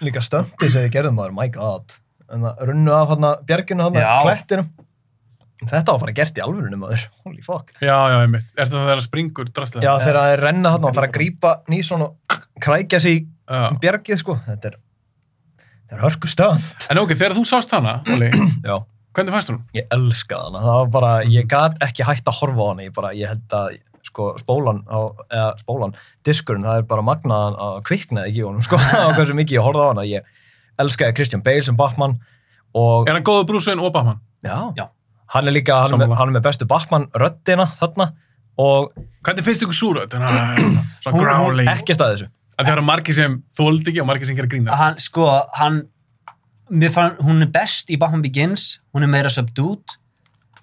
líka 0.02 0.20
stöndi 0.20 0.68
sem 0.68 0.82
við 0.82 0.92
gerðum 0.96 1.14
maður, 1.14 1.32
my 1.34 1.46
god 1.48 1.92
en 2.32 2.40
það 2.40 2.58
runnu 2.66 2.90
af 2.90 3.08
hana, 3.12 3.36
bjerginu 3.46 3.82
hana, 3.86 4.00
Já. 4.00 4.18
Þetta 5.70 5.92
var 5.94 6.00
bara 6.02 6.12
gert 6.16 6.38
í 6.38 6.42
alvörunum 6.44 6.80
maður, 6.82 7.04
holy 7.26 7.42
fuck 7.46 7.72
Já, 7.80 7.94
já, 8.12 8.16
einmitt. 8.24 8.48
Er 8.56 8.64
þetta 8.66 8.78
þegar 8.82 8.96
það 9.00 9.04
springur 9.06 9.50
drastlega? 9.54 9.84
Já, 9.86 9.92
þegar 10.04 10.18
það 10.20 10.32
er 10.36 10.42
renna 10.46 10.72
þarna 10.74 10.88
og 10.90 10.96
fara 10.98 11.08
að 11.10 11.14
grípa 11.18 11.52
Nýson 11.72 12.06
og 12.06 12.38
krækja 12.62 13.00
sig 13.04 13.18
í 13.18 13.26
Já. 13.52 13.68
bjergið, 13.82 14.18
sko. 14.22 14.36
Þetta 14.46 14.72
er, 14.72 14.76
þetta 15.76 15.96
er 15.98 16.02
hörku 16.06 16.30
stönd. 16.32 16.88
En 16.90 17.00
ok, 17.02 17.14
þegar 17.14 17.36
þú 17.38 17.44
sást 17.52 17.72
hana, 17.76 17.94
Já. 18.70 18.76
hvernig 19.14 19.34
fannst 19.36 19.50
hún? 19.52 19.62
Ég 19.76 19.88
elska 19.92 20.38
hana. 20.46 20.62
Það 20.64 20.78
var 20.82 20.92
bara, 20.98 21.12
ég 21.28 21.48
gat 21.50 21.76
ekki 21.84 22.06
hægt 22.08 22.28
að 22.30 22.38
horfa 22.40 22.62
á 22.62 22.70
hana. 22.72 22.86
Ég 22.88 22.94
bara, 22.96 23.10
ég 23.18 23.28
held 23.32 23.56
að, 23.58 23.76
sko, 24.08 24.30
spólan, 24.40 24.80
á, 24.88 24.98
eða 25.30 25.50
spólan, 25.60 25.92
diskurinn, 26.26 26.64
það 26.66 26.80
er 26.82 26.88
bara 26.90 27.04
magnaðan 27.06 27.58
að 27.66 27.76
kviknaði 27.90 28.32
ekki 28.32 28.40
í 28.42 28.46
honum, 28.48 28.64
sko. 28.66 28.80
á 29.04 29.12
hversu 29.14 29.36
mikið 29.38 29.58
ég 29.60 29.66
horfði 29.68 29.84
á 29.84 29.90
hana. 29.92 30.06
Ég 30.08 30.32
elskaði 30.82 31.14
Christian 31.18 31.44
Bale 31.44 31.62
sem 31.66 31.76
Batman 31.78 32.16
og, 32.72 33.04
Er 33.06 33.18
hann 33.18 33.26
góðu 33.26 33.44
Bruce 33.52 33.68
Wayne 33.70 33.84
og 33.84 33.92
Batman? 33.92 34.18
já, 34.42 34.56
Já. 34.78 34.86
Hann 35.32 35.48
er 35.48 35.54
líka, 35.56 35.78
hann 35.84 35.94
er, 35.96 36.02
með, 36.06 36.16
hann 36.20 36.30
er 36.32 36.36
með 36.38 36.44
bestu 36.48 36.66
Batman 36.68 37.08
röddina 37.18 37.66
þarna 37.80 38.10
og 38.60 38.92
Hvernig 39.24 39.46
finnst 39.46 39.62
ykkur? 39.64 39.76
Svona 41.02 41.16
Hún- 41.16 41.24
growling. 41.24 41.68
ekkert 41.72 42.00
að 42.04 42.12
þessu. 42.16 42.28
Að 42.58 42.66
það 42.68 42.72
eru 42.76 42.82
margir 42.84 43.14
sem 43.16 43.36
þóldi 43.56 43.90
ekki 43.92 44.02
og 44.02 44.06
margir 44.10 44.28
sem 44.28 44.36
gera 44.38 44.50
grína. 44.52 44.76
hann, 44.76 44.98
sko, 45.00 45.24
hann 45.56 45.78
mér 46.70 46.92
fann, 46.94 47.16
hún 47.24 47.42
er 47.42 47.50
best 47.52 47.90
í 47.90 47.96
Batman 47.98 48.22
Begins 48.22 48.78
hún 48.94 49.02
er 49.06 49.10
meira 49.10 49.30
subdued 49.32 49.96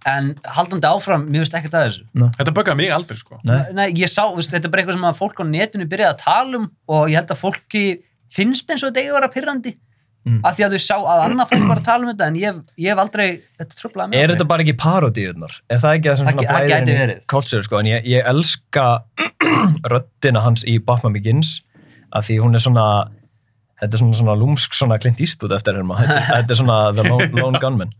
en 0.07 0.29
haldandi 0.55 0.87
áfram, 0.87 1.25
mér 1.27 1.43
veist 1.43 1.55
ekkert 1.57 1.75
að 1.75 1.87
þessu 1.89 2.29
Þetta 2.37 2.53
böggaði 2.55 2.79
mig 2.79 2.93
aldrei, 2.95 3.17
sko. 3.19 3.39
Nei. 3.43 3.57
Nei, 3.75 3.87
ég 3.99 4.07
sá, 4.07 4.21
veist, 4.35 4.53
þetta 4.53 4.69
er 4.69 4.71
bara 4.71 4.83
eitthvað 4.85 4.95
sem 4.99 5.07
að 5.09 5.17
fólk 5.19 5.41
á 5.41 5.45
netinu 5.49 5.89
byrjaði 5.91 6.13
að 6.13 6.21
tala 6.23 6.61
um 6.61 6.69
og 6.95 7.09
ég 7.11 7.19
held 7.19 7.33
að 7.35 7.41
fólki 7.41 7.83
finnst 8.31 8.69
eins 8.71 8.85
og 8.85 8.93
þetta 8.93 9.01
eigi 9.03 9.11
að 9.11 9.17
vera 9.19 9.31
pyrrandi 9.33 9.73
Mm. 10.27 10.41
af 10.43 10.57
því 10.57 10.65
að 10.65 10.73
þau 10.75 10.81
sá 10.83 10.95
að 10.97 11.21
annað 11.29 11.51
fólk 11.53 11.61
var 11.69 11.79
að 11.79 11.85
tala 11.85 12.03
um 12.03 12.09
þetta 12.11 12.25
en 12.27 12.37
ég, 12.37 12.57
ég 12.83 12.91
hef 12.91 12.99
aldrei, 12.99 13.27
þetta 13.55 13.77
tröflaði 13.79 14.11
mig 14.11 14.19
Er 14.19 14.33
þetta 14.33 14.47
bara 14.49 14.65
ekki 14.65 14.75
parodíunar? 14.81 15.53
Er 15.71 15.79
það 15.79 15.95
ekki 15.95 16.09
það 16.09 16.17
sem 16.19 16.27
svona 16.27 16.57
blæðir 16.59 17.13
í 17.13 17.15
culture, 17.31 17.63
sko? 17.63 17.79
En 17.79 17.87
ég, 17.87 18.09
ég 18.11 18.27
elska 18.27 18.85
röddina 19.93 20.43
hans 20.43 20.65
í 20.67 20.75
Batman 20.83 21.15
Begins 21.15 21.53
af 22.11 22.27
því 22.27 22.41
hún 22.43 22.59
er 22.59 22.65
svona 22.65 22.85
þetta 23.79 23.95
er 23.95 24.01
svona, 24.03 24.17
svona 24.19 24.35
lúmsk 24.39 24.75
svona 24.77 24.99
Clint 25.01 25.21
Eastwood 25.23 25.55
eftir 25.55 25.77
hérna 25.79 25.99
þetta, 25.99 26.19
þetta 26.29 26.55
er 26.55 26.59
svona 26.61 26.79
The 26.97 27.05
Lone, 27.07 27.29
lone 27.39 27.61
Gunman 27.63 27.93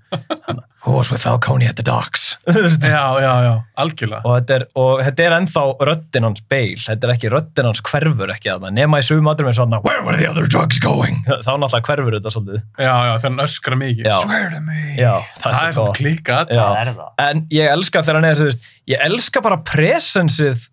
Who 0.86 0.94
was 0.96 1.10
with 1.12 1.20
Falcone 1.22 1.68
at 1.68 1.76
the 1.76 1.84
docks? 1.84 2.38
Já, 2.50 3.20
já, 3.20 3.34
já, 3.44 3.54
algjörlega. 3.78 4.22
og 4.24 4.38
þetta 4.38 4.56
er, 4.56 4.64
og 4.80 5.02
þetta 5.04 5.26
er 5.26 5.36
ennþá 5.36 5.64
röddin 5.90 6.26
hans 6.26 6.44
Bale, 6.50 6.80
þetta 6.86 7.08
er 7.08 7.14
ekki 7.14 7.32
röddin 7.34 7.68
hans 7.68 7.82
hverfur 7.86 8.32
ekki 8.34 8.52
að 8.54 8.64
það, 8.64 8.76
nema 8.80 9.02
í 9.02 9.06
sugum 9.06 9.28
aðrum 9.32 9.52
og 9.52 9.60
hann 9.60 9.76
Where 9.86 10.06
were 10.08 10.18
the 10.18 10.30
other 10.30 10.48
drugs 10.48 10.80
going? 10.84 11.20
þá 11.46 11.52
náttúrulega 11.60 11.84
hverfur 11.90 12.18
þetta 12.18 12.34
svolítið 12.36 12.64
Já, 12.80 12.94
já, 12.94 13.14
þegar 13.20 13.28
hann 13.28 13.44
öskra 13.46 13.80
mikið. 13.80 14.08
Já. 14.08 14.18
Swear 14.24 14.50
to 14.56 14.64
me. 14.64 14.82
Já, 14.96 15.14
það, 15.44 15.60
er 15.60 15.78
svona. 15.78 16.42
Það 16.50 16.82
er 16.82 16.92
það 16.96 17.24
En 17.28 17.46
ég 17.54 17.72
elska 17.76 18.04
þegar 18.06 18.20
hann 18.22 18.30
er, 18.32 18.40
þú 18.40 18.50
veist, 18.50 18.70
ég 18.90 19.08
elska 19.10 19.44
bara 19.46 19.60
presensið 19.68 20.68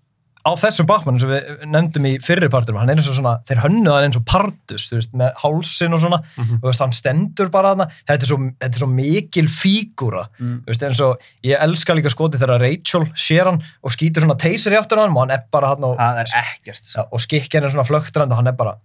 á 0.47 0.51
þessum 0.63 0.87
Batman 0.87 1.17
sem 1.19 1.29
við 1.33 1.65
nefndum 1.67 2.05
í 2.07 2.13
fyrri 2.23 2.47
partum, 2.53 2.77
hann 2.79 2.89
er 2.93 3.01
eins 3.01 3.09
og 3.11 3.17
svona, 3.19 3.33
þeir 3.49 3.59
hönnuð 3.65 3.95
hann 3.97 4.05
eins 4.07 4.19
og 4.21 4.25
pardus, 4.31 4.85
þú 4.89 4.99
veist, 5.01 5.13
með 5.19 5.33
hálsin 5.43 5.97
og 5.97 6.01
svona, 6.05 6.21
Mhm. 6.39 6.61
þú 6.63 6.69
veist, 6.71 6.83
hann 6.85 6.93
stendur 6.95 7.51
bara 7.51 7.73
þarna, 7.75 7.87
þetta 8.07 8.23
er 8.23 8.31
svo, 8.31 8.39
þetta 8.61 8.75
er 8.77 8.83
svo 8.85 8.89
mikil 8.93 9.49
fígúra, 9.51 10.27
Mm. 10.39 10.61
þú 10.63 10.67
veist, 10.71 10.83
eins 10.87 11.01
og 11.01 11.21
ég 11.43 11.59
elska 11.61 11.95
líka 11.99 12.13
skotið 12.15 12.41
þegar 12.45 12.61
Rachel 12.63 13.05
sér 13.17 13.45
hann 13.51 13.63
og 13.83 13.91
skýtur 13.91 14.23
svona 14.23 14.39
teysir 14.39 14.73
í 14.73 14.79
áttur 14.79 14.99
hann 15.03 15.11
og 15.11 15.19
hann 15.27 15.31
er 15.33 15.43
bara 15.51 15.67
hann 15.75 15.83
og, 15.85 15.99
það 15.99 16.21
er 16.21 16.27
ekkert 16.45 16.95
ja, 16.95 17.05
og 17.11 17.19
skikkjan 17.21 17.65
er 17.65 17.71
svona 17.75 17.87
flöktrand 17.91 18.31
og 18.31 18.37
hann 18.37 18.47
er 18.47 18.53
bara, 18.53 18.77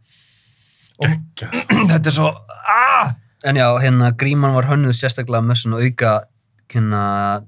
Geggjað. 1.02 1.52
þetta 1.91 2.08
er 2.08 2.12
svo, 2.12 2.36
aah, 2.67 3.13
En 3.43 3.56
já, 3.56 3.65
hérna 3.82 4.12
gríman 4.13 4.54
var 4.54 4.65
hönnuð 4.69 4.93
sérstaklega 4.93 5.41
með 5.41 5.58
svona 5.63 5.80
auka 5.82 6.26
hérna, 6.69 7.43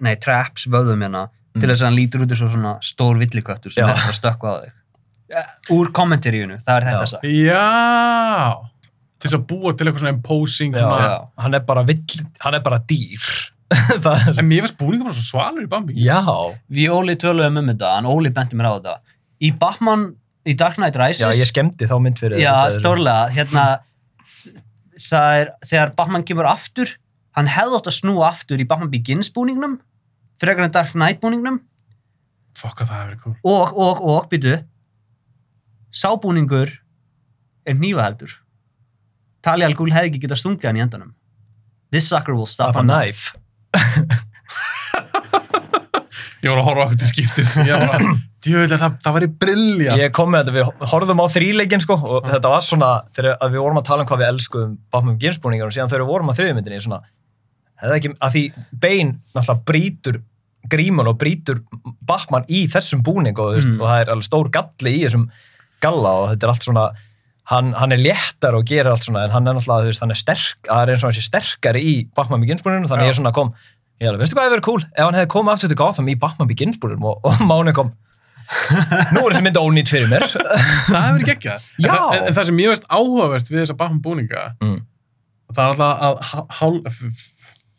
nei, 0.00 0.16
traps 0.16 0.66
vöðum 0.66 1.04
hérna 1.06 1.28
til 1.54 1.68
þess 1.70 1.82
að 1.82 1.88
hann 1.88 1.96
lítur 1.98 2.24
út 2.24 2.32
eins 2.34 2.42
og 2.44 2.50
svona 2.54 2.72
stór 2.82 3.18
villiköttur 3.20 3.72
sem 3.74 3.84
Já. 3.86 3.90
er 3.94 4.00
bara 4.02 4.16
stökku 4.16 4.48
á 4.50 4.54
þig. 4.64 4.72
Ja, 5.34 5.42
Úr 5.74 5.88
kommentaríunu, 5.96 6.58
það 6.62 6.76
er 6.80 6.86
þetta 6.88 7.04
Já. 7.06 7.10
sagt. 7.14 7.24
Já. 7.24 8.70
Til 9.18 9.30
þess 9.30 9.36
að 9.38 9.44
búa 9.48 9.72
til 9.72 9.86
eitthvað 9.88 10.02
svona 10.04 10.14
imposing, 10.16 10.74
Já. 10.74 10.82
svona. 10.84 11.06
Já. 11.08 11.18
hann 11.44 11.54
er 11.54 11.62
bara 11.70 11.82
vill, 11.88 12.02
hann 12.44 12.54
er 12.58 12.64
bara 12.66 12.78
dýr, 12.90 13.28
það 14.04 14.12
er, 14.28 14.38
En 14.42 14.48
mér 14.50 14.66
finnst 14.66 14.76
búningum 14.78 15.08
bara 15.08 15.16
svo 15.16 15.24
svalur 15.30 15.64
í 15.64 15.70
Bambi. 15.70 15.94
já, 15.96 16.20
Við 16.70 16.92
Óli 16.92 17.14
töluðum 17.16 17.62
um 17.62 17.70
þetta, 17.72 17.94
en 17.98 18.10
Óli 18.10 18.30
benti 18.34 18.58
mér 18.58 18.68
á 18.68 18.72
þetta. 18.76 18.96
Í 19.40 19.50
Batman, 19.58 20.04
í 20.46 20.54
Dark 20.60 20.76
Knight 20.76 20.98
Rises, 21.00 21.24
já, 21.24 21.32
ég 21.40 21.48
skemmti 21.48 21.88
þá 21.88 21.96
mynd 22.04 22.20
fyrir 22.20 22.42
já, 22.42 22.52
stórlega, 22.76 23.30
hérna, 23.32 23.64
það 25.08 25.40
er, 25.40 25.50
þegar 25.66 25.94
Batman 25.98 26.26
kemur 26.28 26.46
aftur, 26.50 26.92
hann 27.34 27.48
hefði 27.50 27.80
átt 27.80 27.88
að 27.90 27.96
snúa 28.02 28.28
aftur 28.28 28.60
í 28.62 28.66
Batman 28.68 28.92
Begins 28.92 29.32
búningnum, 29.34 29.78
frekar 30.42 30.66
en 30.66 30.74
Dark 30.74 30.94
Knight 30.94 31.22
búningnum, 31.22 31.60
Fokk 32.54 32.84
að 32.84 32.90
það 32.92 32.98
hefur 33.00 33.10
verið 33.10 33.22
cool. 33.24 33.36
og, 33.50 33.78
og, 33.82 34.02
og, 34.12 34.28
býtu 34.30 34.54
sábúningur 35.94 36.70
er 37.66 37.76
nýfaheldur 37.78 38.36
Talia 39.44 39.66
al 39.68 39.74
Ghul 39.76 39.90
hefði 39.92 40.12
ekki 40.12 40.22
getað 40.22 40.40
stungið 40.42 40.70
hann 40.70 40.78
í 40.78 40.84
endanum 40.84 41.12
This 41.94 42.08
sucker 42.10 42.34
will 42.34 42.46
stop 42.50 42.74
a 42.74 42.82
knife. 42.82 43.36
Ég 46.44 46.50
var 46.50 46.58
að 46.58 46.66
horfa 46.66 46.84
okkur 46.88 46.98
til 47.00 47.08
skiptis. 47.08 47.52
Ég 47.64 47.72
var 47.78 47.94
að, 47.96 48.08
djöðlega, 48.44 48.78
það, 48.82 48.96
það 49.04 49.14
væri 49.16 49.28
brillja. 49.44 49.94
Ég 50.02 50.10
kom 50.16 50.32
með 50.34 50.42
þetta, 50.42 50.54
við 50.58 50.88
horfðum 50.90 51.22
á 51.22 51.26
þríleikin 51.32 51.84
sko 51.84 51.96
og 51.96 52.26
þetta 52.28 52.50
var 52.52 52.64
svona, 52.66 52.90
þegar 53.16 53.38
að 53.38 53.54
við 53.54 53.62
vorum 53.64 53.80
að 53.80 53.86
tala 53.88 54.04
um 54.04 54.10
hvað 54.10 54.20
við 54.20 54.30
elskuðum 54.32 54.74
Batman 54.92 55.20
Begins 55.20 55.38
búningar 55.40 55.70
og 55.70 55.76
síðan 55.76 55.92
þegar 55.92 56.04
við 56.04 56.10
vorum 56.10 56.32
á 56.34 56.38
þriðmyndinni 56.40 56.82
svona, 56.84 57.00
hefði 57.82 57.98
ekki, 57.98 58.12
að 58.20 58.36
því 58.36 58.44
Bane 58.84 59.16
náttúrulega 59.34 59.66
brýtur 59.70 60.20
grímun 60.72 61.10
og 61.10 61.18
brýtur 61.20 61.60
Batman 62.06 62.46
í 62.48 62.64
þessum 62.72 63.02
búning 63.04 63.36
og, 63.40 63.58
mm. 63.58 63.80
Og 63.80 63.84
það 63.88 63.98
er 64.00 64.12
alveg 64.14 64.28
stór 64.28 64.50
galli 64.54 64.94
í 64.98 65.02
þessum 65.04 65.26
galla 65.84 66.14
og 66.22 66.30
þetta 66.32 66.46
er 66.46 66.54
allt 66.54 66.66
svona 66.68 66.86
hann, 67.52 67.74
hann 67.76 67.92
er 67.92 68.00
léttar 68.00 68.56
og 68.56 68.64
gerir 68.68 68.90
allt 68.92 69.04
svona 69.04 69.26
en 69.26 69.34
hann 69.34 69.48
er 69.48 69.58
náttúrulega, 69.58 69.84
þú 69.84 69.92
veist, 69.92 70.04
hann 70.04 70.14
er 70.14 70.20
sterk 70.20 70.70
það 70.70 70.82
er 70.82 70.94
eins 70.94 71.04
og 71.04 71.10
hann 71.10 71.18
sé 71.18 71.26
sterkari 71.26 71.82
í 71.84 71.94
Batman 72.16 72.44
Begins 72.44 72.64
búninginu 72.64 72.88
þannig 72.88 73.04
Já. 73.04 73.10
ég 73.10 73.14
er 73.14 73.18
svona 73.20 73.34
kom, 73.36 73.52
ég 74.00 74.08
alveg, 74.08 74.24
veistu 74.24 74.38
hvað 74.38 74.48
hefur 74.48 74.56
verið 74.56 74.68
cool 74.70 74.86
ef 74.86 75.04
hann 75.04 75.18
hefði 75.18 75.32
komið 75.34 75.54
aftur 75.54 75.72
til 75.72 75.80
Gotham 75.82 76.08
í 76.08 76.16
Batman 76.24 76.50
Begins 76.50 76.80
búninginum 76.80 77.10
og, 77.10 77.28
og 77.28 77.44
Máni 77.44 77.76
kom 77.76 77.92
nú 79.14 79.20
er 79.24 79.32
þessi 79.34 79.44
mynd 79.44 79.60
ónýtt 79.60 79.92
fyrir 79.92 80.08
mér 80.10 80.26
Það 80.92 81.06
hefur. 81.10 81.28
En, 81.28 81.62
Já. 81.80 81.92
það- 81.92 82.16
en, 82.16 82.26
en 82.30 82.34
það 82.36 82.48
sem 82.50 82.64
ég 82.64 82.72
veist 82.72 82.88
áhugavert 82.88 83.52
við 83.52 83.62
þessa 83.62 83.76
Batman 83.78 84.02
búninga, 84.04 84.48
mm. 84.60 84.80
það 85.52 85.62
er 85.64 85.70
alltaf 85.74 86.04
að 86.08 86.18
há- 86.32 86.58
hál... 86.60 86.74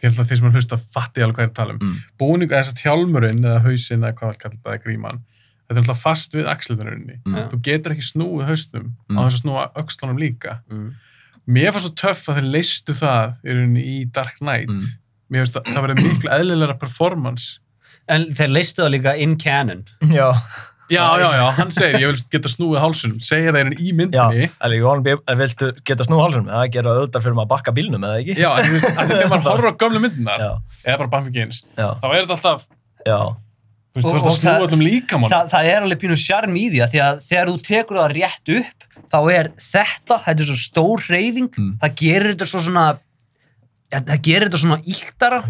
Ég 0.03 0.09
held 0.09 0.19
að 0.19 0.27
þeir 0.29 0.37
sem 0.41 0.47
er 0.49 0.55
hlusta 0.59 0.77
fatti 0.95 1.23
alveg 1.23 1.35
hvað 1.37 1.45
ég 1.45 1.47
er 1.47 1.53
að 1.53 1.59
tala 1.59 1.73
um. 1.75 1.79
Mm. 1.85 1.95
Búningu, 2.19 2.51
eða 2.53 2.63
þess 2.65 2.75
að 2.75 2.83
hjálmurinn 2.85 3.45
eða 3.45 3.61
hausinn 3.65 4.03
eða 4.03 4.17
hvað 4.19 4.31
það 4.33 4.39
kallar 4.43 4.59
það, 4.59 4.73
eða 4.75 4.83
gríman, 4.83 5.21
þetta 5.65 5.75
er 5.75 5.81
alltaf 5.83 6.01
fast 6.03 6.35
við 6.35 6.49
axlunarunni. 6.51 7.15
Mm. 7.25 7.37
Þú 7.53 7.59
getur 7.69 7.95
ekki 7.95 8.07
snúið 8.11 8.45
hausnum 8.51 8.87
Mm. 9.09 9.17
á 9.17 9.19
þess 9.25 9.37
að 9.39 9.41
snúa 9.45 9.65
öxlunum 9.81 10.19
líka. 10.19 10.59
Mm. 10.69 10.89
Mér 11.47 11.71
fannst 11.71 11.87
svo 11.87 11.95
töff 11.95 12.27
að 12.29 12.39
þeir 12.41 12.51
leistu 12.51 12.93
það 12.93 13.35
í, 13.81 14.11
Dark 14.11 14.37
Knight. 14.41 14.69
Mm. 14.69 14.81
Mér 15.31 15.45
finnst 15.45 15.57
að 15.57 15.71
það 15.73 15.85
verið 15.87 16.03
miklu 16.03 16.29
eðlilegra 16.37 16.79
performance. 16.79 17.59
En 18.07 18.27
þeir 18.37 18.51
leistu 18.53 18.83
það 18.83 18.91
líka 18.93 19.15
in 19.17 19.35
canon 19.41 19.85
já, 20.13 20.27
Já, 20.89 21.05
já, 21.17 21.29
já, 21.33 21.45
hann 21.57 21.71
segir, 21.73 21.95
ég 22.03 22.11
vil 22.11 22.19
geta 22.35 22.49
snúið 22.51 22.79
hálsunum, 22.83 23.17
segir 23.25 23.55
það 23.55 23.71
í 23.73 23.87
já, 23.89 23.95
myndinni. 23.97 24.49
alveg, 24.61 24.77
you 24.77 24.85
wanna 24.85 25.01
be, 25.01 25.15
ef 25.17 25.39
viltu 25.39 25.69
geta 25.89 26.05
snú 26.05 26.19
hálsum, 26.21 26.45
það 26.51 26.67
gera 26.75 26.91
auðvitað 26.93 27.23
fyrir 27.25 27.37
maður 27.39 27.47
að 27.47 27.53
bakka 27.55 27.73
bílnum, 27.79 28.05
eða 28.05 28.19
ekki? 28.21 28.35
Já, 28.37 28.49
en 28.59 29.09
þegar 29.09 29.31
maður 29.31 29.47
horfir 29.51 29.69
á 29.71 29.73
gömlu 29.81 30.01
myndinar, 30.03 30.43
já, 30.45 30.51
eða 30.85 30.97
bara 31.01 31.09
Batman 31.15 31.31
Begins, 31.33 31.63
já, 31.73 31.87
þá 32.03 32.05
er 32.11 32.19
þetta 32.27 32.35
alltaf, 32.37 32.67
já. 33.09 33.17
þú 33.25 33.97
veist, 33.97 34.05
þú 34.05 34.13
og 34.13 34.29
að 34.29 34.37
snúa 34.37 34.51
það- 34.51 34.67
öllum 34.67 34.83
líkamann. 34.85 35.33
Þa, 35.33 35.39
það 35.55 35.71
er 35.73 35.87
alveg 35.87 36.01
pínu 36.05 36.19
sjarm 36.21 36.53
í 36.61 36.65
því 36.75 36.83
að 36.85 36.93
því 36.93 37.01
að 37.07 37.23
þegar 37.31 37.51
þú 37.53 37.57
tekur 37.71 38.01
það 38.03 38.13
rétt 38.19 38.53
upp 38.59 38.87
þá 39.15 39.19
er 39.39 39.51
þetta, 39.57 40.19
þetta 40.29 40.45
er 40.45 40.49
svo 40.51 40.59
stór 40.61 41.05
hreyfing 41.09 41.49
Mm. 41.55 41.73
það 41.81 41.97
gerir 42.03 42.29
þetta 42.35 42.47
svo 42.51 42.61
svona 42.65 42.85
ja, 43.93 43.99
það 44.01 44.21
gerir 44.29 44.47
þetta 44.49 44.61
svona 44.61 44.79
íktara 44.85 45.41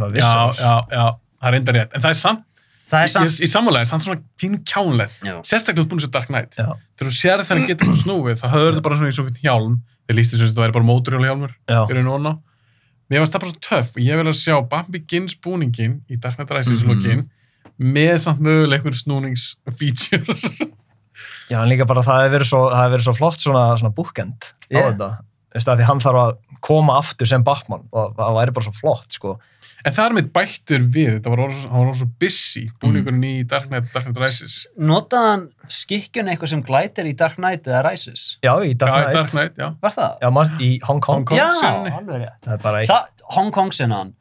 Það 2.86 3.00
það 3.00 3.02
það 3.02 3.12
samt, 3.16 3.32
það 3.34 3.46
í, 3.46 3.50
sammálega, 3.50 3.88
samt 3.90 4.04
svona 4.06 4.22
tín 4.42 4.58
kjánlegt. 4.62 5.16
Já. 5.26 5.36
Sérstaklega 5.50 5.86
út 5.86 5.90
búin 5.90 6.02
að 6.02 6.06
sér 6.06 6.12
Dark 6.14 6.28
Knight. 6.30 6.58
Já, 6.60 6.68
Þegar 6.96 7.10
þú 7.10 7.16
sér 7.18 7.44
þannig 7.48 7.70
getur 7.72 7.88
þú 7.90 7.96
snúið, 8.04 8.36
þá 8.42 8.48
höfður 8.52 8.76
þetta 8.76 8.84
bara 8.86 8.98
svona 9.00 9.10
í 9.10 9.16
svona 9.18 9.40
hjálm. 9.42 9.78
Þeir 10.06 10.18
lístu 10.20 10.38
sem 10.38 10.52
þetta 10.52 10.62
væri 10.62 10.76
bara 10.76 10.86
móturhjóla 10.86 11.30
hjálmur. 11.32 11.56
Mér 13.10 13.22
finnst 13.22 13.36
það 13.36 13.42
bara 13.44 13.52
svo 13.52 13.62
töff 13.62 13.98
og 13.98 14.02
ég 14.06 14.18
vil 14.18 14.30
að 14.30 14.38
sjá 14.38 14.56
Batman 14.70 14.94
Begins 14.96 15.36
búningin 15.42 16.00
í 16.10 16.18
Dark 16.22 16.38
Knight 16.40 16.54
Rises 16.56 16.84
mm 16.86 17.02
-hmm. 17.02 17.26
með 17.78 18.18
samt 18.24 18.40
möguleg 18.42 18.80
einhver 18.82 18.98
snúningsfeature. 18.98 20.36
já, 21.52 21.62
en 21.62 21.70
líka 21.70 21.86
bara 21.86 22.02
það 22.02 22.22
hefur 22.24 22.34
verið 22.38 22.50
svo, 22.50 22.62
það 22.70 22.92
verið 22.92 23.06
svo 23.06 23.14
flott 23.14 23.40
svona, 23.40 23.78
svona 23.78 23.94
bookend 23.94 24.42
á 24.42 24.54
Yeah. 24.70 24.92
þetta. 24.92 25.10
Veist 25.54 25.68
það, 25.68 25.78
því 25.80 25.86
hann 25.88 26.00
þarf 26.00 26.20
að 26.22 26.38
koma 26.62 26.98
aftur 27.00 27.28
sem 27.28 27.44
Batman 27.44 27.84
og 27.92 28.16
það 28.18 28.36
væri 28.40 28.52
bara 28.52 28.66
svo 28.66 28.74
flott, 28.74 29.12
sko. 29.12 29.40
En 29.86 29.94
það 29.94 30.06
er 30.10 30.14
mitt 30.18 30.30
bættur 30.34 30.82
við, 30.90 31.10
þetta 31.20 31.30
var 31.30 31.42
orðið 31.46 31.60
svo- 31.62 31.70
hann 31.72 31.80
var 31.84 31.90
orðið 31.92 32.00
svo 32.00 32.08
busy, 32.24 32.64
búningurinn 32.82 33.26
í 33.30 33.34
Dark 33.48 33.68
Knight, 33.70 33.92
Dark 33.94 34.08
Knight 34.08 34.18
Rises. 34.24 34.56
notaðan 34.82 35.44
skikkjun 35.70 36.32
eitthvað 36.34 36.50
sem 36.56 36.64
glætir 36.66 37.06
í 37.06 37.14
Dark 37.16 37.36
Knight 37.38 37.68
eða 37.70 37.84
Rises 37.86 38.24
Já, 38.42 38.54
í 38.66 38.74
Dark 38.74 38.90
Já, 38.92 38.98
í 38.98 39.04
Knight. 39.04 39.14
Dark 39.20 39.32
Knight, 39.36 39.56
já. 39.62 39.68
var 39.86 39.92
það? 39.94 40.18
Já, 40.26 40.30
maður, 40.40 40.62
í 40.66 40.72
Hong 40.88 41.02
Kong. 41.06 41.22
Hong 41.22 41.26
Kong. 41.26 41.38
Já, 41.38 41.92
alveg 42.00 42.22
rétt 42.26 42.42
Það 42.50 42.54
er 42.58 42.64
bara 42.66 42.82
eitt. 42.82 42.90
það, 42.90 43.26
Hong 43.38 43.52
Kong 43.60 43.72
sinnaðan 43.78 44.14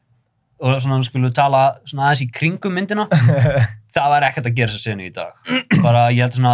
og 0.65 0.77
svona 0.85 1.01
skulum 1.03 1.33
tala 1.35 1.63
svona 1.83 2.05
aðeins 2.11 2.21
í 2.23 2.29
kringum 2.31 2.77
myndina 2.77 3.07
það 3.95 4.07
var 4.13 4.23
ekkert 4.29 4.45
að 4.47 4.55
gera 4.55 4.71
þessa 4.71 4.85
senu 4.91 5.03
í 5.09 5.11
dag 5.17 5.81
bara 5.83 6.05
ég 6.15 6.21
held 6.23 6.37
svona 6.37 6.53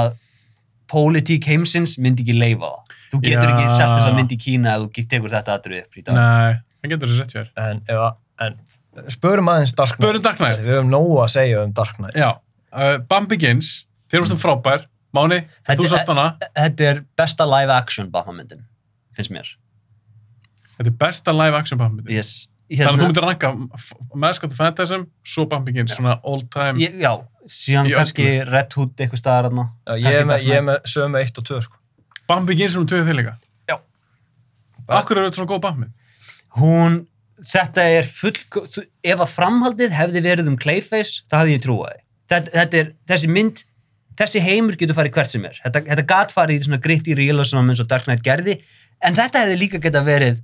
pólitík 0.91 1.45
heimsins 1.47 1.97
myndi 2.01 2.23
ekki 2.25 2.33
leifa 2.39 2.71
það 2.71 2.97
þú 3.13 3.19
getur 3.27 3.47
Já. 3.47 3.53
ekki 3.59 3.75
sett 3.75 3.91
þessa 3.93 4.15
mynd 4.17 4.33
í 4.33 4.39
Kína 4.41 4.73
ef 4.79 4.87
þú 4.97 5.05
tekur 5.13 5.31
þetta 5.35 5.55
aðrið 5.59 5.83
upp 5.85 5.99
í 6.01 6.03
dag 6.07 6.17
Nei, 6.17 6.59
það 6.81 6.93
getur 6.95 7.11
þessi 7.11 7.21
rétt 7.21 7.35
hér. 7.37 7.49
En, 7.67 7.81
ef 7.87 8.01
að- 8.07 8.17
en 8.47 8.57
spörum 9.13 9.49
aðeins 9.51 9.73
Dark 9.77 9.93
Knight. 9.95 10.03
Spörum 10.03 10.23
Dark 10.25 10.39
Knight. 10.41 10.61
Við 10.65 10.75
höfum 10.75 10.91
nógu 10.91 11.17
að 11.23 11.31
segja 11.35 11.63
um 11.65 11.73
Dark 11.77 11.97
Knight. 11.99 12.17
Já, 12.19 12.29
uh, 12.73 12.97
Bam 13.07 13.27
Begins, 13.31 13.73
þér 14.11 14.25
varst 14.25 14.35
um 14.35 14.41
frábær, 14.41 14.87
Máni, 15.11 15.41
þú 15.67 15.89
sást 15.91 16.07
hana, 16.07 16.29
þetta 16.55 16.85
er 16.87 17.01
besta 17.19 17.43
live 17.43 17.73
action 17.75 18.07
Batman 18.13 18.37
myndin 18.39 18.61
finnst 19.11 19.33
mér 19.35 19.49
þetta 20.77 20.87
er 20.87 20.95
besta 21.01 21.33
live 21.35 21.57
action 21.57 21.81
Begins. 21.81 22.07
yes. 22.15 22.47
Þannig 22.71 22.87
að 22.87 22.87
þú 22.87 23.01
hérna, 23.01 23.07
myndir 23.09 23.25
ranka 23.27 23.49
Maskot 24.15 24.53
of 24.53 24.59
Phantasm, 24.61 25.01
svo 25.27 25.43
Bam 25.51 25.65
Begins, 25.67 25.91
svona 25.97 26.13
all 26.23 26.39
time. 26.47 26.79
ég, 26.79 26.95
já, 27.03 27.11
síðan 27.51 27.89
kannski 27.91 28.27
Red 28.47 28.71
Hood 28.77 28.93
eitthvað 28.95 29.19
staðar 29.19 29.49
þarna. 29.49 29.65
Já, 29.83 29.97
ég, 29.99 30.19
er 30.21 30.29
með, 30.29 30.45
Knight. 30.45 30.67
með 30.69 30.77
sömu 30.93 31.19
1 31.19 31.41
og 31.41 31.47
2, 31.49 31.59
sko. 31.65 31.75
Bam 32.31 32.47
Begins 32.47 32.77
er 32.77 32.79
um 32.79 32.87
töðu 32.87 33.03
þig 33.09 33.17
líka. 33.19 33.33
Já. 33.67 33.75
Akkur 34.87 35.19
eru 35.19 35.27
þetta 35.27 35.41
svona 35.41 35.51
góð 35.51 35.61
Bam 35.67 35.81
mynd? 35.81 35.91
hún, 36.61 36.95
þetta 37.47 37.87
er 37.97 38.07
full 38.07 38.35
ef 39.03 39.19
að 39.25 39.33
framhaldið 39.33 39.95
hefði 39.95 40.23
verið 40.25 40.51
um 40.51 40.57
Clayface 40.61 41.25
það 41.31 41.43
hefði 41.43 41.55
ég 41.55 41.65
trúaði 41.65 41.99
þetta, 42.31 42.53
þetta 42.55 42.81
er, 42.81 42.91
þessi 43.11 43.31
mynd 43.31 43.63
þessi 44.21 44.43
heimur 44.45 44.77
getur 44.77 44.97
farið 44.97 45.15
hvert 45.17 45.33
sem 45.33 45.45
er 45.49 45.59
þetta, 45.63 45.83
þetta 45.89 46.07
gat 46.13 46.35
farið 46.35 46.59
í 46.59 46.65
svona 46.67 46.81
gritty 46.83 47.17
realism 47.17 47.61
eins 47.63 47.81
og 47.81 47.89
Dark 47.89 48.07
Knight 48.09 48.25
gerði 48.25 48.59
en 49.01 49.17
þetta 49.17 49.45
hefði 49.45 49.61
líka 49.61 49.81
geta 49.81 50.03
verið 50.05 50.41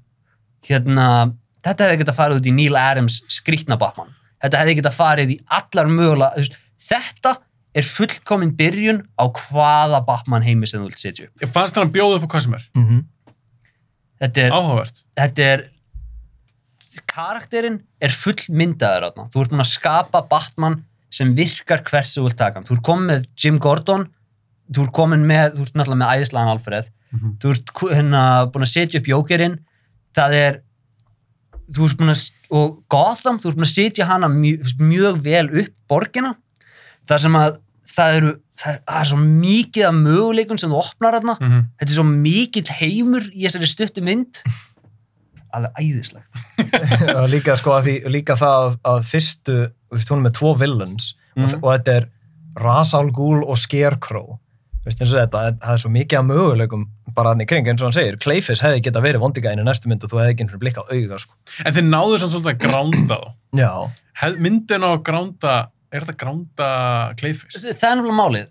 hérna, 0.67 1.33
þetta 1.65 1.89
hefði 1.89 2.01
geta 2.03 2.17
farið 2.17 2.41
út 2.41 2.49
í 2.49 2.55
Neil 2.57 2.79
Adams 2.79 3.21
skrítna 3.31 3.77
Batman 3.79 4.15
þetta 4.41 4.63
hefði 4.63 4.79
geta 4.81 4.95
farið 4.95 5.35
í 5.35 5.41
allar 5.59 5.91
mögulega 5.91 6.47
þetta 6.87 7.37
er 7.77 7.85
fullkomin 7.85 8.53
byrjun 8.57 9.03
á 9.21 9.25
hvaða 9.29 10.01
Batman 10.07 10.45
heimi 10.45 10.69
sem 10.69 10.81
þú 10.81 10.89
vilt 10.89 11.01
setja 11.01 11.27
upp 11.27 11.45
Ég 11.45 11.53
fannst 11.53 11.77
hann 11.77 11.93
bjóða 11.93 12.17
upp 12.17 12.25
á 12.25 12.29
hvað 12.33 12.45
sem 12.45 12.55
er. 12.57 12.67
Mm 12.73 12.85
-hmm. 12.87 13.33
þetta 14.23 14.41
er, 14.41 14.51
Áhugavert. 14.51 15.03
þetta 15.19 15.49
er 15.53 15.65
karakterinn 17.05 17.81
er 18.01 18.09
full 18.09 18.35
myndaður 18.49 19.07
þarna. 19.11 19.29
þú 19.33 19.41
ert 19.41 19.49
búin 19.51 19.63
að 19.65 19.71
skapa 19.73 20.21
Batman 20.29 20.83
sem 21.09 21.33
virkar 21.35 21.83
hvers 21.87 22.17
þú 22.17 22.23
vilt 22.27 22.37
taka 22.37 22.55
hann. 22.59 22.63
þú 22.67 22.73
ert 22.77 22.83
komin 22.83 23.07
með 23.07 23.25
Jim 23.37 23.57
Gordon 23.59 24.07
þú 24.73 24.83
ert 24.83 24.93
komin 24.93 25.25
með, 25.25 25.55
þú 25.55 25.61
ert 25.61 25.73
náttúrulega 25.73 26.01
með 26.03 26.13
æðislegan 26.17 26.53
Alfred 26.55 26.87
Mhm. 27.13 27.37
þú 27.39 27.51
ert 27.53 27.69
hérna 27.95 28.21
búin 28.51 28.65
að 28.67 28.73
setja 28.73 28.99
upp 28.99 29.05
Jókerinn 29.07 29.59
það 30.13 30.33
er 30.33 30.61
þú 31.71 31.85
ert 31.87 31.97
búin 31.97 32.09
að, 32.11 32.31
og 32.51 32.83
Gotham 32.89 33.39
þú 33.39 33.47
ert 33.49 33.55
búin 33.57 33.67
að 33.67 33.75
setja 33.75 34.05
hana 34.05 34.27
mjög, 34.27 34.73
mjög 34.79 35.21
vel 35.23 35.47
upp 35.61 35.73
borgina 35.89 36.35
þar 37.07 37.19
sem 37.19 37.33
að 37.39 37.57
það 37.87 38.15
eru, 38.17 38.31
það 38.59 38.73
er, 38.73 38.79
það 38.87 38.99
er 39.01 39.05
svo 39.07 39.17
mikið 39.23 39.85
af 39.87 39.93
möguleikun 39.95 40.59
sem 40.59 40.69
þú 40.69 40.79
opnar 40.83 41.13
þarna 41.15 41.37
Mm 41.39 41.47
-hmm. 41.51 41.63
þetta 41.79 41.91
er 41.91 41.95
svo 41.95 42.03
mikill 42.03 42.67
heimur 42.81 43.23
í 43.31 43.41
þessari 43.47 43.67
stuttu 43.71 44.01
mynd 44.03 44.43
alveg 45.55 45.79
æðislegt 45.83 47.29
líka, 47.35 47.55
sko, 47.59 47.75
að 47.77 47.87
því, 47.87 47.95
líka 48.17 48.35
það 48.39 48.57
að, 48.65 48.75
að 48.91 48.99
fyrstu, 49.11 49.55
þú 49.87 49.97
veist, 49.99 50.11
hún 50.11 50.19
er 50.23 50.27
með 50.29 50.35
tvo 50.41 50.55
villains 50.59 51.13
Mhm. 51.37 51.45
og, 51.45 51.63
og 51.63 51.73
þetta 51.75 51.93
er 51.99 52.05
Ra's 52.57 52.91
al 52.97 53.11
Ghul 53.13 53.43
og 53.45 53.57
Scarecrow 53.61 54.39
veist, 54.87 54.97
eins 55.03 55.11
og 55.13 55.19
þetta, 55.19 55.41
það 55.61 55.73
er 55.75 55.81
svo 55.83 55.91
mikið 55.93 56.17
af 56.17 56.25
möguleikum 56.31 56.85
bara 57.13 57.33
þannig 57.35 57.47
kring, 57.51 57.67
eins 57.69 57.81
og 57.83 57.91
hann 57.91 57.93
segir 57.97 58.17
Clayface 58.23 58.65
hefði 58.65 58.81
geta 58.87 59.03
verið 59.05 59.21
vondigæðin 59.21 59.61
í 59.61 59.65
næstu 59.67 59.91
mynd 59.91 60.03
og 60.07 60.09
þú 60.09 60.17
hefði 60.23 60.33
ekki 60.33 60.47
og 60.57 60.61
blikka 60.63 60.81
á 60.81 60.89
auga, 60.89 61.19
sko. 61.21 61.33
En 61.65 61.73
þeir 61.77 61.85
náðu 61.91 62.17
samt 62.23 62.33
svolítið 62.33 62.53
að 62.55 62.59
gránda 62.65 63.17
þá. 63.21 64.37
Myndin 64.41 64.85
á 64.85 64.89
að 64.95 65.03
gránda, 65.05 65.53
er 65.93 66.05
þetta 66.07 66.17
gránda 66.25 66.69
Clayface? 67.21 67.61
það 67.61 67.69
er 67.91 67.99
náttúrulega 68.01 68.17
málið 68.17 68.47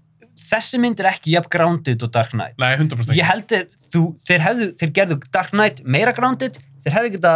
þessi 0.47 0.79
mynd 0.83 1.01
er 1.03 1.09
ekki 1.11 1.33
jafn 1.35 1.51
grounded 1.51 2.03
og 2.07 2.11
Dark 2.15 2.31
Knight 2.37 2.55
Nei, 2.63 2.71
100% 2.79 3.11
ég 3.11 3.19
ekki. 3.19 3.27
held 3.27 3.47
þeir, 3.51 3.67
þú, 3.97 4.03
þeir, 4.29 4.43
hefðu, 4.47 4.67
þeir 4.79 4.93
gerðu 5.01 5.19
Dark 5.35 5.51
Knight 5.57 5.83
meira 5.83 6.13
grounded 6.15 6.59
þeir 6.87 6.97
hefðu 6.97 7.13
geta 7.19 7.35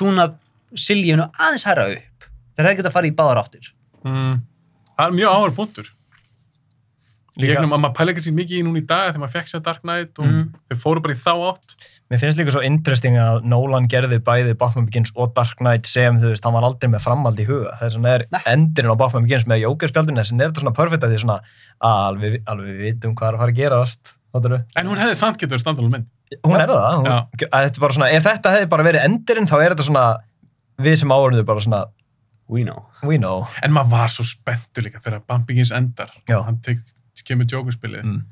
túnað 0.00 0.34
Siljunu 0.78 1.28
aðeins 1.36 1.64
hæra 1.68 1.86
upp 1.92 2.26
þeir 2.56 2.66
hefðu 2.70 2.80
geta 2.82 2.92
farið 2.96 3.12
í 3.12 3.16
báðar 3.20 3.42
áttir 3.44 3.70
Mm. 4.06 4.40
Það 4.98 5.06
er 5.08 5.14
mjög 5.18 5.32
áhverjum 5.34 5.56
punktur. 5.58 5.88
Egnum 7.38 7.72
að 7.76 7.80
maður 7.84 7.94
pæla 7.98 8.12
ekki 8.12 8.22
sér 8.26 8.34
mikið 8.34 8.56
í 8.58 8.62
núna 8.66 8.80
í 8.80 8.86
dag 8.88 9.08
þegar 9.12 9.20
maður 9.22 9.32
fekk 9.36 9.50
sér 9.52 9.60
Dark 9.66 9.82
Knight 9.84 10.18
og 10.18 10.26
Mm. 10.26 10.44
þeir 10.70 10.78
fóru 10.82 11.02
bara 11.02 11.14
í 11.14 11.18
þá 11.18 11.32
átt. 11.50 11.74
mér 12.10 12.18
finnst 12.22 12.38
líka 12.40 12.50
svo 12.54 12.62
interesting 12.64 13.14
að 13.20 13.44
Nolan 13.44 13.86
gerði 13.86 14.18
bæði 14.18 14.56
Batman 14.58 14.86
Begins 14.86 15.12
og 15.14 15.34
Dark 15.34 15.58
Knight 15.60 15.86
sem, 15.86 16.16
þú 16.18 16.30
veist, 16.32 16.42
hann 16.44 16.54
var 16.54 16.62
aldrei 16.66 16.88
með 16.90 17.02
framhald 17.04 17.38
í 17.38 17.46
huga. 17.46 17.76
Þess 17.78 17.94
vegna 17.98 18.14
er 18.14 18.26
Nei. 18.32 18.40
endurinn 18.46 18.90
á 18.90 18.98
Batman 18.98 19.24
Begins 19.26 19.44
með 19.46 19.60
Joker-spjaldinu, 19.66 20.18
þess 20.22 20.32
vegna 20.32 20.44
er 20.44 20.50
þetta 20.50 20.62
svona 20.64 20.74
perfect 20.80 21.04
að 21.04 21.12
því 21.14 21.20
svona, 21.22 21.40
alveg, 21.82 22.42
alveg 22.46 22.66
við 22.66 22.80
vitum 22.88 23.14
hvað 23.14 23.28
er 23.28 23.34
að 23.34 23.38
fara 23.38 23.52
að 23.52 23.58
gerast. 23.60 24.14
En 24.76 24.86
hún 24.86 24.98
hefði 24.98 25.14
samt 25.14 25.38
getur 25.38 25.58
standalum 25.58 25.90
mynd. 25.92 26.06
Hún 26.44 26.58
er 26.60 26.68
það, 26.68 26.88
hún, 26.98 27.06
Já. 27.08 27.18
að 27.48 27.68
þetta 27.68 27.78
er 27.78 27.84
bara 27.84 27.96
svona, 27.96 28.08
ef 28.12 28.26
þetta 28.26 28.54
hefði 28.54 28.70
bara 28.74 28.84
verið 28.84 29.04
endurinn, 29.08 29.48
þá 29.48 29.56
er 29.58 29.74
þetta 29.74 29.86
svona, 29.86 30.02
við 30.84 30.98
sem 31.00 31.14
áhörnum 31.14 31.46
bara 31.48 31.64
svona, 31.64 31.84
We 32.48 32.62
know. 32.64 32.86
we 33.04 33.18
know. 33.20 33.44
En 33.60 33.74
maður 33.76 33.90
var 33.92 34.12
svo 34.12 34.24
spenntur 34.24 34.86
líka 34.86 35.02
þegar 35.04 35.20
Bumpingins 35.28 35.68
endar. 35.76 36.14
Já. 36.28 36.38
Hann 36.46 36.62
tek, 36.64 36.78
kemur 37.28 37.44
Joker-spilið. 37.44 38.06
Mm. 38.06 38.22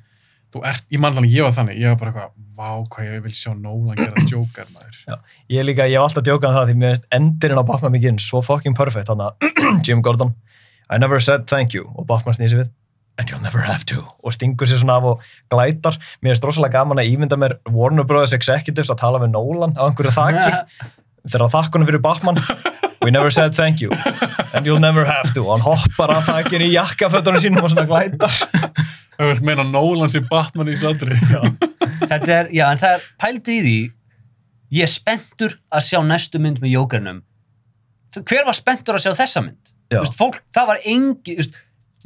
Þú 0.55 0.63
ert, 0.71 0.87
í 0.89 1.01
mannlega, 1.03 1.29
ég 1.29 1.45
var 1.45 1.53
þannig, 1.53 1.77
ég 1.83 1.93
var 1.93 1.99
bara 2.01 2.13
eitthvað, 2.13 2.31
vá 2.57 2.71
hvað 2.95 3.09
ég 3.11 3.25
vil 3.27 3.33
sjá 3.37 3.51
Nolan 3.53 3.99
gera 3.99 4.25
Joker, 4.31 4.71
maður. 4.73 5.21
Ég 5.53 5.67
líka, 5.67 5.85
ég 5.91 5.99
hef 5.99 6.07
alltaf 6.07 6.25
djókað 6.25 6.49
um 6.49 6.57
það 6.57 6.71
því 6.71 6.77
mér 6.81 7.01
endurinn 7.19 7.61
á 7.61 7.69
Batman 7.69 7.97
Begins 7.97 8.29
svo 8.31 8.41
fucking 8.47 8.77
perfect, 8.79 9.11
þannig 9.11 9.27
að 9.27 9.83
Jim 9.89 10.01
Gordon, 10.07 10.33
I 10.89 10.97
never 11.03 11.21
said 11.21 11.45
thank 11.51 11.77
you, 11.77 11.91
og 11.93 12.07
Batman 12.09 12.39
snýsi 12.39 12.63
við, 12.63 12.71
and 13.19 13.31
you'll 13.31 13.43
never 13.43 13.63
have 13.65 13.85
to, 13.89 14.03
og 14.25 14.35
stingur 14.37 14.69
sér 14.69 14.81
svona 14.83 14.99
af 15.01 15.09
og 15.09 15.23
glætar. 15.53 15.97
Mér 16.21 16.35
finnst 16.35 16.45
rosalega 16.45 16.79
gaman 16.79 17.01
að 17.01 17.13
ímynda 17.15 17.39
mér 17.41 17.57
Warner 17.73 18.05
Brothers 18.05 18.35
Executives 18.37 18.91
að 18.93 19.01
tala 19.01 19.21
við 19.23 19.33
Nolan 19.33 19.77
á 19.79 19.89
einhverju 19.89 20.13
þakki, 20.17 20.83
þegar 21.33 21.53
þakkunum 21.55 21.89
fyrir 21.89 22.03
Batman, 22.05 22.41
we 23.03 23.11
never 23.11 23.31
said 23.31 23.57
thank 23.57 23.81
you, 23.81 23.91
and 24.53 24.67
you'll 24.67 24.83
never 24.83 25.05
have 25.09 25.33
to, 25.35 25.47
og 25.47 25.57
hann 25.57 25.67
hoppar 25.67 26.13
af 26.19 26.29
þakkinu 26.29 26.69
í 26.69 26.75
jakkafötunum 26.77 27.43
sínum 27.43 27.65
og 27.65 27.73
svona 27.73 27.87
glætar. 27.89 28.43
Það 29.17 29.31
vil 29.33 29.47
meina 29.49 29.65
Nolan 29.65 30.13
sem 30.13 30.27
Batman 30.29 30.69
í 30.69 30.77
aðri. 30.77 31.17
Þetta 32.11 32.33
er, 32.35 32.51
já, 32.53 32.67
en 32.69 32.81
það 32.83 32.99
er 32.99 33.07
pældu 33.23 33.55
í 33.55 33.63
því 33.65 33.79
ég 34.77 34.85
er 34.85 34.93
spenntur 34.93 35.57
að 35.73 35.87
sjá 35.89 36.03
næstu 36.05 36.41
mynd 36.43 36.61
með 36.61 36.75
jókernum 36.75 37.23
hver 38.25 38.47
var 38.47 38.57
spenntur 38.57 38.97
að 38.97 39.07
sjá 39.07 39.13
þessa 39.19 39.43
mynd? 39.45 39.73
Já. 39.91 39.99
Þú 40.01 40.03
Veist, 40.03 40.19
fólk, 40.19 40.39
það 40.57 40.69
var 40.71 40.83
engi 40.93 41.35
þú 41.35 41.43
veist, 41.43 41.59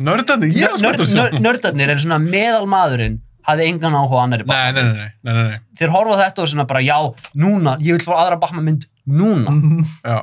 Nördarnir, 0.07 0.53
ég 0.57 0.71
var 0.71 0.79
spenntur 0.81 1.05
að 1.07 1.11
sjá. 1.13 1.19
nörd, 1.21 1.41
nördarnir 1.45 1.93
en 1.95 2.01
svona 2.03 2.19
meðalmaðurinn 2.25 3.19
hafði 3.49 3.67
engan 3.71 3.97
áhuga 3.97 4.21
á 4.21 4.23
annari 4.25 4.45
Nei, 4.47 4.73
nei, 4.73 4.83
nei, 4.83 4.93
nei, 4.97 5.33
nei, 5.35 5.45
nei. 5.51 5.59
þeir 5.81 5.93
horfa 5.95 6.17
á 6.17 6.21
þetta 6.25 6.43
og 6.45 6.51
svona 6.53 6.67
bara 6.71 6.83
já, 6.85 6.97
núna, 7.35 7.77
ég 7.81 7.97
vil 7.99 8.05
fá 8.05 8.13
aðra 8.21 8.41
Batman 8.43 8.65
mynd 8.69 8.87
núna. 9.09 9.55
Já. 10.05 10.19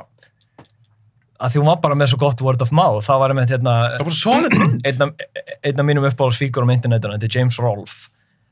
Að 1.38 1.52
því 1.54 1.60
hún 1.62 1.68
var 1.70 1.80
bara 1.82 1.94
með 1.98 2.08
svo 2.12 2.18
gott 2.18 2.40
word 2.42 2.62
of 2.64 2.72
mouth, 2.74 3.04
það 3.06 3.20
var 3.22 3.30
einmitt 3.34 3.50
hérna, 3.54 3.74
Það 3.94 3.98
var 4.00 4.06
bara 4.08 4.18
solid 4.18 4.54
mynd. 4.58 4.78
einn 4.88 5.02
af, 5.04 5.26
einn 5.62 5.82
af 5.82 5.86
mínum 5.86 6.06
uppáhaldsfíkur 6.08 6.66
á 6.66 6.74
internetinu, 6.74 7.14
þetta 7.14 7.28
er 7.28 7.36
James 7.38 7.58
Rolfe 7.62 8.08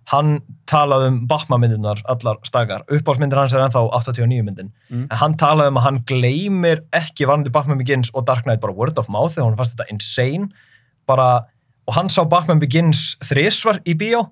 hann 0.06 0.36
talaði 0.70 1.08
um 1.10 1.16
Batman-myndirnar 1.26 1.98
allar 2.12 2.36
stakar, 2.46 2.84
uppáhaldsmyndir 2.86 3.40
hans 3.40 3.56
er 3.58 3.64
ennþá 3.64 3.80
89 3.90 4.44
myndin, 4.46 4.68
Mm. 4.86 5.08
en 5.10 5.16
hann 5.18 5.34
talaði 5.34 5.72
um 5.72 5.78
að 5.80 5.82
hann 5.88 5.98
gleymir 6.06 6.84
ekki 6.94 7.26
varandi 7.26 7.50
Batman 7.50 7.78
Begins 7.82 8.12
og 8.14 8.22
Dark 8.28 8.44
Knight 8.46 8.60
bara 8.62 8.72
word 8.72 8.96
of 9.02 9.08
mouth, 9.10 9.34
þegar 9.34 9.48
hann 9.50 9.56
fannst 9.58 9.74
þetta 9.74 9.88
insane, 9.90 10.52
bara 11.08 11.28
og 11.86 11.94
hann 11.94 12.10
sá 12.10 12.24
Batman 12.28 12.60
Begins 12.62 13.14
þrisvar 13.26 13.78
í 13.86 13.94
bíó 13.98 14.24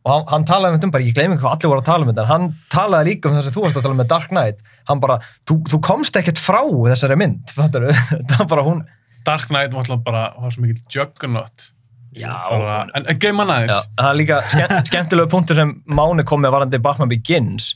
og 0.00 0.08
hann, 0.12 0.22
hann 0.30 0.46
talaði 0.48 0.72
um 0.72 0.78
þetta 0.78 0.92
bara, 0.94 1.06
ég 1.08 1.16
gleymi 1.16 1.36
hvað 1.40 1.56
allir 1.56 1.72
voru 1.72 1.82
að 1.82 1.90
tala 1.90 2.06
um 2.06 2.12
þetta, 2.12 2.22
en 2.22 2.30
hann 2.30 2.46
talaði 2.72 3.10
líka 3.10 3.28
um 3.28 3.36
þess 3.36 3.50
að 3.50 3.56
þú 3.56 3.64
varst 3.66 3.80
að 3.80 3.84
tala 3.84 3.96
um 3.96 4.00
með 4.00 4.12
Dark 4.14 4.30
Knight, 4.30 4.62
hann 4.88 5.02
bara, 5.02 5.18
þú, 5.48 5.58
þú 5.68 5.80
komst 5.84 6.16
ekkert 6.16 6.40
frá 6.40 6.62
þessari 6.62 7.18
mynd, 7.20 7.52
það 8.30 8.46
bara 8.48 8.64
hún, 8.64 8.80
Dark 9.26 9.50
Knight 9.50 9.74
var 9.74 9.84
alltaf 9.84 10.02
bara, 10.06 10.24
var 10.40 10.54
svo 10.54 10.64
mikill 10.64 10.80
juggernaut. 10.94 11.68
En, 12.96 13.04
en 13.06 13.18
geim 13.22 13.38
hann 13.38 13.52
aðeins. 13.54 13.70
Já, 13.76 13.92
það 14.00 14.08
er 14.08 14.18
líka 14.18 14.40
skemmt, 14.48 14.86
skemmtilegu 14.90 15.30
punktur 15.30 15.60
sem 15.60 15.74
Máni 15.86 16.24
kom 16.26 16.42
með 16.42 16.56
varandi 16.56 16.80
Batman 16.82 17.10
Begins. 17.12 17.74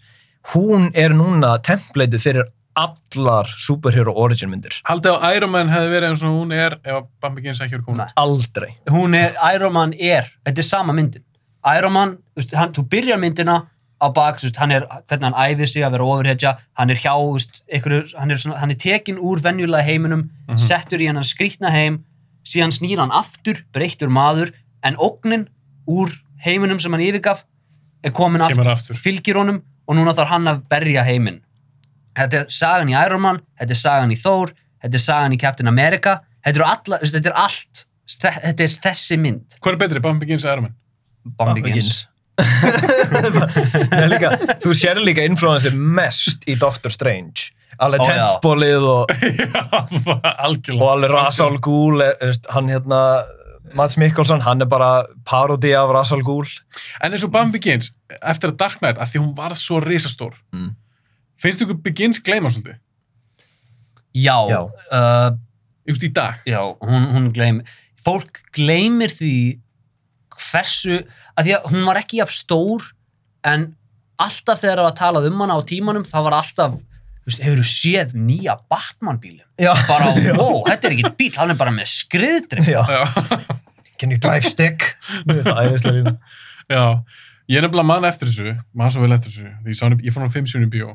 Hún 0.55 0.89
er 0.99 1.15
núna 1.17 1.55
templateið 1.65 2.25
fyrir 2.25 2.49
allar 2.77 3.47
superhero 3.59 4.13
origin 4.17 4.51
myndir 4.51 4.81
Haldið 4.89 5.19
að 5.21 5.37
Iron 5.37 5.51
Man 5.55 5.69
hefði 5.73 5.93
verið 5.93 6.09
eins 6.11 6.23
og 6.27 6.35
hún 6.41 6.53
er 6.57 6.79
ef 6.85 7.05
Bambi 7.23 7.43
Gens 7.45 7.61
ekki 7.63 7.77
verið 7.79 7.85
komin. 7.87 8.03
Nei. 8.05 8.13
aldrei 8.17 8.71
hún 8.91 9.15
er, 9.19 9.37
Iron 9.55 9.73
Man 9.77 9.95
er 9.95 10.31
þetta 10.47 10.59
er 10.65 10.69
sama 10.71 10.93
myndin 10.97 11.23
Iron 11.77 11.93
Man, 11.97 12.17
þú 12.35 12.43
veist, 12.43 12.55
hann, 12.61 12.73
þú 12.77 12.83
byrjar 12.93 13.21
myndina 13.23 13.55
á 14.03 14.07
bak, 14.13 14.37
þú 14.43 14.49
veist, 14.51 14.59
hann 14.61 14.73
er, 14.75 14.83
hvernig 15.09 15.31
hann 15.31 15.39
æfir 15.55 15.71
sig 15.71 15.85
að 15.87 15.95
vera 15.95 16.05
ofurhetja, 16.13 16.51
hann 16.77 16.91
er 16.93 16.99
hjá 17.01 17.15
þú 17.17 17.31
veist, 17.39 17.63
einhverju, 17.73 18.01
hann 18.19 18.35
er, 18.35 18.41
svona, 18.43 18.59
hann 18.61 18.75
er 18.75 18.81
tekin 18.83 19.17
úr 19.23 19.41
venjulega 19.41 19.87
heiminum, 19.87 20.27
Mhm. 20.51 20.59
settur 20.61 21.01
í 21.01 21.07
hann 21.09 21.23
skrýtna 21.25 21.71
heim, 21.73 22.03
síðan 22.45 22.75
snýr 22.75 22.99
hann 23.01 23.11
aftur 23.17 23.63
breyttur 23.73 24.11
maður, 24.13 24.53
en 24.85 24.97
ógnin 25.01 25.47
úr 25.89 26.13
heiminum 26.45 26.79
sem 26.83 26.93
hann 26.93 27.01
yfirgaf 27.01 27.45
er 28.05 28.11
komin 28.13 28.43
Kemur 28.45 28.67
aftur, 28.69 28.93
aftur. 28.93 28.97
fylgir 29.01 29.37
honum 29.41 29.63
og 29.89 29.97
núna 29.97 30.13
þarf 30.13 30.29
hann 30.35 30.45
að 30.53 30.61
berja 30.69 31.03
heiminn 31.09 31.41
þetta 32.17 32.43
er 32.45 32.53
sagan 32.55 32.93
í 32.93 32.97
Iron 32.99 33.23
Man 33.25 33.43
þetta 33.59 33.77
er 33.77 33.81
sagan 33.81 34.15
í 34.15 34.19
Thor, 34.21 34.55
þetta 34.83 35.01
er 35.01 35.05
sagan 35.05 35.37
í 35.37 35.41
Captain 35.41 35.71
America, 35.71 36.21
þetta 36.45 36.61
er, 36.61 36.67
alla, 36.71 37.03
þetta 37.03 37.31
er 37.33 37.39
allt 37.45 37.85
þetta 38.21 38.67
er 38.67 38.75
þessi 38.89 39.21
mynd 39.21 39.59
Hvað 39.61 39.77
er 39.77 39.81
betri, 39.85 40.03
Bambi 40.05 40.29
Gens 40.29 40.45
eða 40.45 40.59
Iron 40.59 40.69
Man? 40.69 40.75
Bambi 41.39 41.65
Begins 41.65 42.05
Nei, 43.95 44.07
líka, 44.11 44.33
þú 44.63 44.75
sér 44.77 45.01
líka 45.05 45.25
influensi 45.27 45.71
mest 45.75 46.45
í 46.51 46.57
Doctor 46.59 46.93
Strange 46.95 47.53
já. 47.75 47.95
tempolið 47.99 48.85
og, 48.87 49.11
og 50.79 50.85
alveg 50.89 51.11
Ra's 51.11 51.41
al 51.43 51.57
Ghul 51.63 52.03
er, 52.05 52.15
veist, 52.21 52.47
hann 52.55 52.71
hérna 52.71 53.01
Mads 53.75 53.97
Mikkelsen, 53.99 54.43
hann 54.47 54.63
er 54.63 54.69
bara 54.71 55.07
parodi 55.27 55.73
af 55.75 55.91
Ra's 55.95 56.13
al 56.15 56.23
Ghul 56.27 56.47
En 57.03 57.11
eins 57.15 57.25
og 57.27 57.33
Bambi 57.35 57.59
Begins, 57.59 57.91
eftir 58.21 58.53
að 58.53 58.59
Dark 58.63 58.79
Knight, 58.83 59.01
að 59.03 59.15
því 59.15 59.25
hún 59.25 59.35
var 59.39 59.57
svo 59.59 59.81
risastór, 59.83 60.37
Mm. 60.55 60.75
Finnst 61.43 61.61
þú 61.63 61.69
ykkur 61.69 61.81
Begins 61.87 62.21
gleyma 62.25 62.51
svolítið? 62.53 62.79
já, 64.15 64.37
Já. 64.51 64.61
Uh, 64.93 65.37
Just 65.89 66.05
í 66.07 66.13
dag? 66.15 66.41
já 66.49 66.61
hún, 66.81 67.09
hún 67.13 67.31
gleymir 67.35 67.65
fólk 68.05 68.41
gleymir 68.57 69.11
því 69.13 69.33
hversu 70.51 71.01
að 71.37 71.47
því 71.49 71.55
að 71.59 71.69
hún 71.73 71.85
var 71.89 71.99
ekki 72.01 72.21
jafn 72.23 72.37
stór 72.39 72.87
en 73.47 73.69
alltaf 74.23 74.61
þegar 74.63 74.81
það 74.81 74.89
var 74.89 74.97
talað 74.99 75.29
um 75.31 75.41
hana 75.45 75.57
á 75.59 75.61
tímanum 75.67 76.07
þá 76.07 76.17
var 76.29 76.37
alltaf 76.39 76.77
þú 76.79 77.29
veist, 77.31 77.43
hefur 77.45 77.61
þú 77.61 77.67
séð 77.71 78.15
nýja 78.17 78.57
Batman 78.71 79.19
bílum 79.23 79.47
Já. 79.61 79.73
bara, 79.89 80.13
wow, 80.41 80.63
þetta 80.69 80.89
er 80.91 80.97
ekki 80.97 81.13
bíl, 81.19 81.33
hann 81.41 81.53
er 81.55 81.59
bara 81.61 81.75
með 81.75 81.91
skriðdrif 81.93 82.71
Já. 82.71 82.83
Can 83.99 84.11
you 84.11 84.19
drive 84.19 84.47
stick? 84.51 84.89
Finnst 85.23 85.47
það 85.47 85.61
æðislega 85.69 85.99
lína. 86.01 86.13
Já. 86.67 86.83
Ég 87.49 87.59
er 87.61 87.65
nefnilega 87.67 87.85
mann 87.87 88.05
eftir 88.09 88.31
þessu, 88.31 88.53
mann 88.73 88.91
svo 88.93 89.03
vel 89.05 89.13
eftir 89.13 89.31
þessu. 89.35 89.51
Því 89.65 89.73
Ég, 89.75 89.77
sá 89.77 89.85
hann, 89.85 89.99
ég 90.01 90.15
fór 90.15 90.23
hann 90.25 90.33
fimm 90.33 90.47
sjónum 90.49 90.69
í 90.69 90.73
bíó. 90.73 90.95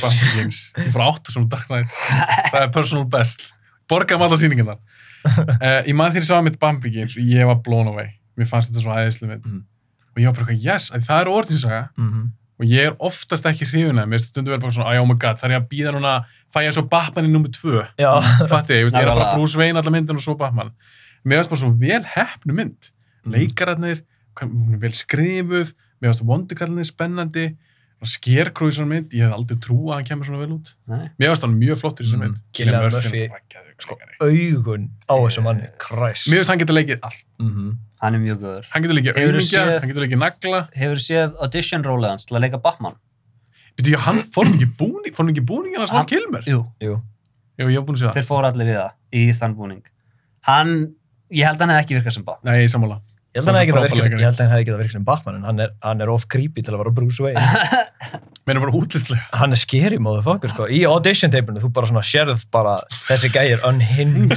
Bambi 0.00 0.28
Begins. 0.30 0.60
Ég 0.80 0.92
fór 0.94 1.02
átta 1.04 1.32
svona 1.34 1.50
Dark 1.52 1.66
Knight. 1.68 1.92
Það 2.50 2.62
er 2.62 2.70
personal 2.72 3.04
best. 3.12 3.44
Borgaðum 3.90 4.24
alla 4.24 4.38
sýningarnar. 4.40 4.78
Uh, 5.26 5.82
ég 5.90 5.94
man 5.98 6.08
því 6.14 6.22
að 6.22 6.22
ég 6.22 6.28
sá 6.30 6.40
mitt 6.46 6.56
Bambi 6.62 6.88
Begins 6.88 7.18
og 7.20 7.28
ég 7.28 7.44
var 7.50 7.60
blown 7.66 7.90
away. 7.92 8.14
Mér 8.40 8.48
fannst 8.48 8.72
þetta 8.72 8.84
svo 8.86 8.96
æðislega 8.96 9.34
mynd. 9.34 9.44
Mhm. 9.44 9.60
Og 10.10 10.22
ég 10.24 10.30
var 10.30 10.38
bara 10.40 10.46
eitthvað, 10.48 10.64
yes, 10.64 10.88
að 10.96 11.04
það 11.10 11.20
er 11.26 11.32
orðinsaga. 11.36 11.82
Mhm. 12.00 12.28
og 12.60 12.66
ég 12.68 12.90
er 12.90 12.96
oftast 13.00 13.46
ekki 13.48 13.64
hrifin 13.70 13.96
að 13.96 14.08
mér 14.12 14.20
stundu 14.20 14.50
verið 14.52 14.60
bara 14.66 14.72
svona, 14.76 15.00
oh 15.00 15.06
my 15.08 15.14
god, 15.16 15.38
það 15.40 15.46
er 15.46 15.52
ég 15.54 15.60
að 15.62 15.68
býða 15.70 15.92
núna 15.94 16.10
fæ 16.52 16.58
ég 16.66 16.74
svo 16.76 16.82
Batman 16.92 17.24
í 17.24 17.30
nummer 17.32 17.48
tvö 17.56 17.86
fatti, 18.50 18.74
ég, 18.76 18.90
ég 18.92 18.98
er 19.00 19.08
bara. 19.14 19.30
Bruce 19.32 19.56
Wayne 19.56 19.80
allar 19.80 19.94
myndin 19.94 20.18
og 20.20 20.20
svo 20.20 20.34
Batman 20.36 20.68
mér 21.24 21.40
finnst 21.40 21.48
bara 21.54 21.60
svo 21.62 21.70
vel 21.80 22.04
hefnu 22.04 22.52
mynd 22.58 22.90
Mhm. 23.24 23.32
leikararnir, 23.32 24.02
vel 24.82 24.92
skrifuð 24.92 25.72
mér 26.00 26.10
finnst 26.12 26.24
vondukallinni 26.26 26.84
spennandi 26.88 27.56
skerkrúi 28.00 28.72
svona 28.72 28.88
mynd, 28.94 29.12
ég 29.12 29.26
hef 29.28 29.34
aldrei 29.36 29.58
trú 29.60 29.76
að 29.90 29.98
hann 29.98 30.06
kemur 30.08 30.24
svona 30.24 30.38
vel 30.40 30.54
út 30.56 30.70
Nei. 30.88 31.10
mér 31.20 31.32
finnst 31.34 31.42
hann 31.44 31.56
mjög 31.60 31.80
flottur 31.82 32.04
í 32.04 32.08
þessu 32.08 32.16
Mhm. 32.16 32.22
mynd 32.22 32.36
Cillian 32.56 32.86
Murphy, 32.94 33.22
er 33.28 33.74
sko, 33.78 33.96
augun 34.24 34.86
á 35.04 35.14
þessu 35.20 35.42
manni, 35.44 35.68
Christ. 35.78 36.28
mér 36.32 36.40
finnst 36.40 36.48
hann 36.50 36.58
getur 36.62 36.76
leikið 36.78 36.98
allt 37.02 37.24
Mhm. 37.38 37.76
hann 38.00 38.14
er 38.14 38.18
mjög 38.18 38.38
góður 38.40 38.64
hann 38.70 38.82
getur 38.82 38.96
leikið 38.96 39.12
séð- 39.44 39.80
hann 39.80 39.88
getur 39.90 40.06
leikið 40.06 40.18
nagla 40.18 40.68
hefur 40.74 40.96
þú 40.96 41.04
séð 41.10 41.36
audition 41.42 41.82
rólið 41.84 42.08
hans 42.08 42.24
til 42.24 42.36
að 42.36 42.40
leika 42.48 42.62
Batman 42.62 42.94
Býtu, 43.76 43.90
já, 43.92 43.98
hann 43.98 44.16
fór 44.34 44.44
ekki 44.48 44.66
búning, 44.76 45.12
fór 45.14 45.28
ekki 45.30 45.44
búning 45.44 45.74
en 45.74 45.80
hans 45.80 45.90
var 45.92 46.00
Hann- 46.04 46.08
Kilmer? 46.08 46.42
jú, 46.46 46.66
Jú. 46.80 47.02
Já, 47.58 47.64
ég 47.68 47.76
hef 47.76 47.84
búin 47.84 47.96
að 47.96 48.00
segja 48.00 48.12
það. 48.12 48.16
þeir 48.16 48.28
fóru 48.32 48.46
allir 48.48 48.66
í 48.66 48.76
það 48.80 48.92
í 49.12 49.32
þann 49.36 49.54
búning 49.54 49.82
hann, 50.48 50.94
ég 51.30 51.44
held 51.44 51.58
að 51.60 51.60
hann 51.60 51.68
hefði 51.76 51.84
ekki 51.84 52.00
virkað 52.00 52.12
sem 52.14 52.24
Batman 52.24 52.54
Nei, 52.54 52.66
ég 53.30 53.40
held 53.40 53.46
að 53.46 53.54
hann 53.54 53.60
hefði 53.60 53.70
getað 53.70 53.84
virkað- 53.84 54.00
frábær 54.00 54.20
ég 54.20 54.26
held 54.26 54.34
að 54.34 54.42
hann 54.44 54.52
hefði 54.54 54.66
getað 54.68 54.80
virkað 54.82 54.96
sem 54.98 55.04
Batman 55.06 55.36
en 55.40 55.44
hann 55.50 55.60
er, 55.66 55.70
hann 55.86 56.00
er 56.04 56.10
of 56.10 56.24
creepy 56.32 56.62
til 56.66 56.74
að 56.74 56.80
vera 56.82 56.92
Bruce 56.96 57.22
Wayne. 57.22 57.44
Mér 58.48 58.56
er 58.56 58.62
bara 58.64 58.74
útlistlega. 58.74 59.22
hann 59.38 59.52
er 59.54 59.60
scary 59.60 59.98
motherfucker 60.02 60.50
sko. 60.54 60.66
Í 60.66 60.80
audition 60.88 61.30
tapinu 61.30 61.60
þú 61.62 61.70
bara 61.76 61.86
svona 61.90 62.02
sérð 62.02 62.46
bara 62.50 62.78
þessi 63.06 63.30
gæi 63.34 63.52
er 63.54 63.62
unhinged. 63.68 64.34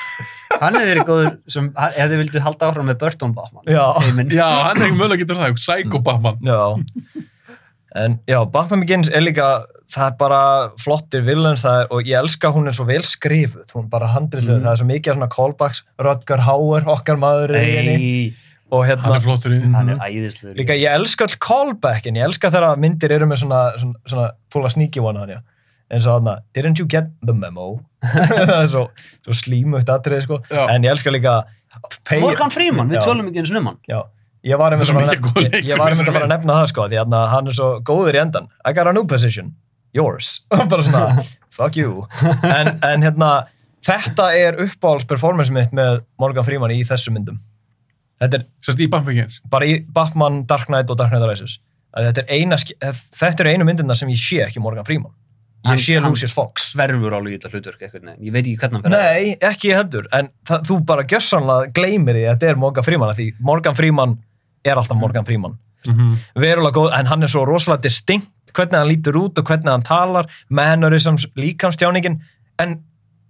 hann 0.62 0.76
hefði 0.78 0.92
verið 0.94 1.06
góður 1.10 1.30
sem, 1.52 1.68
hann- 1.76 1.92
ef 1.98 2.08
þið 2.12 2.22
vildu 2.22 2.42
halda 2.46 2.70
áfram 2.70 2.88
með 2.92 2.98
Burton 3.02 3.34
Batman 3.36 3.68
Já. 3.68 3.84
Já, 4.32 4.48
hann 4.68 4.80
er 4.80 4.86
ekki 4.88 4.98
mögulega 5.00 5.24
getur 5.26 5.40
það, 5.42 5.58
Psycho 5.60 6.00
Batman. 6.08 6.40
Já. 6.46 7.22
En 8.02 8.16
já, 8.30 8.38
Batman 8.48 8.80
Begins 8.86 9.10
er 9.12 9.20
líka, 9.26 9.50
það 9.92 10.06
er 10.08 10.16
bara 10.18 10.40
flottir 10.80 11.26
er, 11.28 11.86
og 11.92 12.02
ég 12.08 12.16
elska 12.18 12.52
hún 12.54 12.66
er 12.68 12.72
svo 12.76 12.86
vel 12.88 13.02
skrifuð, 13.04 13.66
hún 13.74 13.84
er 13.84 13.90
bara 13.92 14.08
handriðlega, 14.14 14.58
Mm. 14.58 14.64
það 14.64 14.72
er 14.72 14.80
svo 14.80 14.86
mikið 14.88 15.14
svona 15.18 15.28
callbacks, 15.36 15.82
Rutger 15.98 16.40
Hauer, 16.46 16.82
okkar 16.88 17.16
maður 17.20 17.54
er 17.56 17.60
í 17.62 17.76
henni. 17.76 18.34
Og 18.72 18.86
hann 18.86 18.98
hérna 19.02 19.16
er 19.16 19.20
flottur 19.20 19.52
í 19.52 19.58
hann 19.74 19.88
er 19.90 19.98
æðislegur 20.00 20.56
líka 20.56 20.72
ég 20.80 20.88
elska 20.96 21.26
all 21.28 21.36
callbackin 21.36 22.16
ég 22.16 22.24
elska 22.24 22.48
þegar 22.50 22.78
myndir 22.80 23.12
eru 23.12 23.26
með 23.28 23.42
svona 23.42 23.58
svona, 23.78 23.98
svona 24.08 24.30
púla 24.50 24.70
sneaky 24.72 24.98
one 25.04 25.18
hann 25.20 25.28
já 25.28 25.40
eins 25.92 26.06
og 26.08 26.22
hann 26.24 26.40
didn't 26.56 26.78
you 26.80 26.86
get 26.88 27.04
the 27.22 27.34
memo? 27.34 27.82
Það 28.02 28.62
er 28.62 28.70
svo, 28.72 28.86
svo 29.26 29.34
slímugt 29.36 29.90
atrið 29.92 30.22
sko. 30.24 30.38
Já. 30.48 30.70
en 30.72 30.82
ég 30.88 30.90
elska 30.94 31.12
líka 31.12 31.42
pay- 32.08 32.20
Morgan 32.24 32.50
Freeman, 32.50 32.88
við 32.88 33.04
tölum 33.04 33.28
ekki 33.28 33.42
eins 33.44 33.52
um 33.52 33.66
hann. 33.66 33.76
Já, 33.86 34.00
ég 34.42 34.56
var 34.58 34.72
einmitt 34.72 34.88
að 34.88 36.12
fara 36.16 36.24
að 36.24 36.32
nefna 36.32 36.56
það 36.62 36.70
sko 36.72 36.88
því 36.88 36.98
að 37.04 37.28
hann 37.28 37.46
er 37.52 37.52
svo 37.60 37.68
góður 37.84 38.16
í 38.16 38.22
endan 38.24 38.48
I 38.64 38.72
got 38.72 38.86
a 38.88 38.92
new 38.96 39.04
position, 39.04 39.52
yours. 39.96 40.44
Bara 40.70 40.82
svona, 40.86 41.24
fuck 41.54 41.76
you. 41.76 42.06
En, 42.42 42.72
en 42.82 43.02
hérna, 43.06 43.30
þetta 43.86 44.30
er 44.38 44.60
uppáhalds 44.66 45.08
performance 45.10 45.52
mitt 45.54 45.72
með 45.76 46.02
Morgan 46.22 46.46
Freeman 46.46 46.74
í 46.74 46.82
þessu 46.88 47.12
myndum. 47.14 47.40
Þetta 48.22 48.38
er 48.38 48.46
sérst 48.62 48.80
í 48.84 48.86
Batman 48.86 49.08
Begins 49.16 49.40
bara 49.50 49.66
í 49.66 49.80
Batman, 49.90 50.44
Dark 50.46 50.68
Knight 50.70 50.90
og 50.94 50.98
Dark 51.00 51.10
Knight 51.10 51.26
Rises. 51.26 51.56
Þetta 51.92 52.22
er 52.22 52.30
eina, 52.38 52.56
þetta 53.18 53.42
er 53.44 53.50
einu 53.52 53.66
myndina 53.68 53.96
sem 53.98 54.08
ég 54.12 54.20
sé 54.20 54.38
ekki 54.46 54.62
Morgan 54.62 54.86
Freeman. 54.86 55.10
Ég 55.62 55.78
sé 55.78 55.98
Lucius 56.02 56.32
Fox. 56.34 56.70
sverfur 56.72 57.14
alveg 57.14 57.36
í 57.36 57.38
þetta 57.38 57.50
hlutverk 57.52 57.82
ég 57.84 58.32
veit 58.34 58.40
ekki 58.48 58.56
hvernig 58.58 58.82
hann 58.82 58.94
að- 58.96 59.02
Nei, 59.04 59.34
ekki 59.46 59.68
ég 59.70 59.76
heldur, 59.78 60.08
en 60.12 60.30
það, 60.48 60.64
þú 60.66 60.78
bara 60.88 61.04
gjörsanlega 61.06 61.68
gleymir 61.76 62.16
því 62.18 62.24
að 62.26 62.32
þetta 62.32 62.48
er 62.50 62.56
Morgan 62.58 62.86
Freeman 62.88 63.10
af 63.12 63.16
því 63.20 63.26
Morgan 63.50 63.76
Freeman 63.78 64.16
er 64.64 64.80
alltaf 64.80 64.98
Morgan 64.98 65.24
Freeman 65.28 65.54
Mhm. 65.88 66.16
verulega 66.36 66.72
góð, 66.76 66.90
en 66.98 67.06
hann 67.06 67.22
er 67.22 67.28
svo 67.28 67.44
rosalega 67.46 67.82
distinkt 67.82 68.52
hvernig 68.54 68.78
hann 68.78 68.88
lítur 68.88 69.16
út 69.16 69.38
og 69.38 69.44
hvernig 69.48 69.70
hann 69.70 69.82
talar 69.82 70.26
mannerisms, 70.50 71.26
líkamstjáningin 71.36 72.20
en 72.58 72.82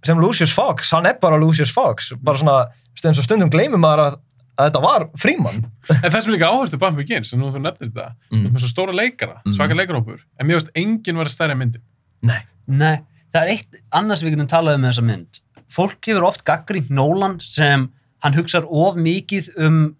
sem 0.03 0.19
Lucius 0.19 0.51
Fox 0.51 0.91
hann 0.91 1.05
er 1.05 1.17
bara 1.21 1.37
Lucius 1.39 1.71
Fox, 1.71 2.11
bara 2.21 2.37
svona 2.37 2.67
eins 3.03 3.17
og 3.19 3.23
stundum 3.25 3.49
gleymir 3.49 3.79
maður 3.79 4.03
að, 4.05 4.17
að 4.57 4.67
þetta 4.69 4.81
var 4.83 5.05
Freeman 5.17 5.65
En 5.89 6.11
það 6.11 6.19
sem 6.21 6.33
er 6.33 6.37
líka 6.37 6.49
áherslu 6.51 6.77
Batman 6.79 6.99
Begins, 7.01 7.29
sem 7.29 7.39
nú 7.39 7.49
þú 7.51 7.61
nefnir 7.63 7.89
þetta, 7.91 8.11
Mm. 8.31 8.37
mm. 8.43 8.51
með 8.53 8.59
svo 8.59 8.69
stóra 8.73 8.93
leikara, 8.95 9.41
Mm. 9.45 9.53
svaka 9.57 9.73
leikarópur, 9.75 10.19
en 10.39 10.47
mér 10.47 10.59
veist 10.59 10.69
enginn 10.75 11.17
var 11.17 11.25
að 11.25 11.35
stærra 11.35 11.55
myndin. 11.57 11.81
Nei, 12.21 12.41
Nei, 12.67 12.99
það 13.33 13.41
er 13.41 13.49
eitt 13.51 13.75
annars 13.91 14.21
við 14.23 14.35
getum 14.35 14.47
talað 14.47 14.75
um 14.75 14.81
með 14.81 14.91
þessa 14.93 15.03
mynd 15.03 15.39
fólk 15.73 16.05
hefur 16.05 16.23
oft 16.27 16.43
gaggrínt 16.45 16.89
Nolan 16.91 17.39
sem 17.39 17.89
hann 18.23 18.33
hugsar 18.33 18.63
of 18.69 18.95
mikið 18.95 19.49
um 19.57 19.95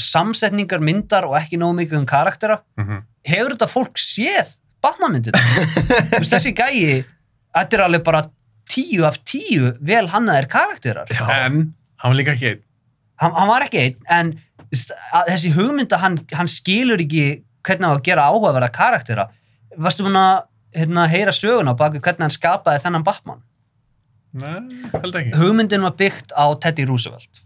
samsetningar 0.00 0.80
myndar 0.84 1.24
og 1.28 1.36
ekki 1.40 1.58
nóg 1.60 1.74
mikið 1.78 1.98
um 2.02 2.06
karaktera 2.06 2.60
Mm 2.76 2.86
-hmm. 2.88 3.02
hefur 3.24 3.52
þetta 3.54 3.68
fólk 3.68 3.96
séð 3.98 4.56
Batman 4.82 5.12
myndina 5.12 5.38
Þú 5.38 6.18
veist, 6.18 6.32
þessi 6.32 6.52
gæi 6.56 7.04
þetta 7.56 7.74
er 7.76 7.80
alveg 7.84 8.02
bara 8.04 8.22
tíu 8.70 9.04
af 9.04 9.18
tíu 9.24 9.72
vel 9.80 10.06
hannaðir 10.08 10.46
karakterar 10.48 11.06
Já. 11.10 11.28
En 11.46 11.74
hann 11.96 12.10
var 12.12 12.16
líka 12.16 12.32
ekki 12.32 12.46
einn. 12.48 12.62
hann, 13.20 13.32
hann 13.32 13.48
var 13.48 13.62
ekki 13.62 13.78
einn 13.78 13.96
en 14.08 14.40
þessi 15.28 15.50
hugmynda 15.52 15.96
hann, 15.98 16.20
hann 16.32 16.46
skilur 16.48 16.98
ekki 17.00 17.42
hvernig 17.66 17.88
á 17.90 17.92
að 17.96 18.02
gera 18.02 18.22
áhugaverða 18.30 18.70
karaktera 18.72 19.28
varstu 19.76 20.02
búin 20.04 20.16
að 20.16 20.42
hérna, 20.76 21.06
heyra 21.08 21.32
söguna 21.32 21.74
bak 21.76 21.92
við 21.92 22.00
hvernig 22.00 22.20
hann 22.20 22.30
skapaði 22.30 22.78
þennan 22.84 23.04
Batman 23.04 23.42
Nei, 24.32 24.60
held 25.02 25.14
ekki. 25.14 25.32
hugmyndin 25.36 25.82
var 25.82 25.90
byggt 25.98 26.32
á 26.32 26.54
Teddy 26.60 26.84
Roosevelt 26.86 27.40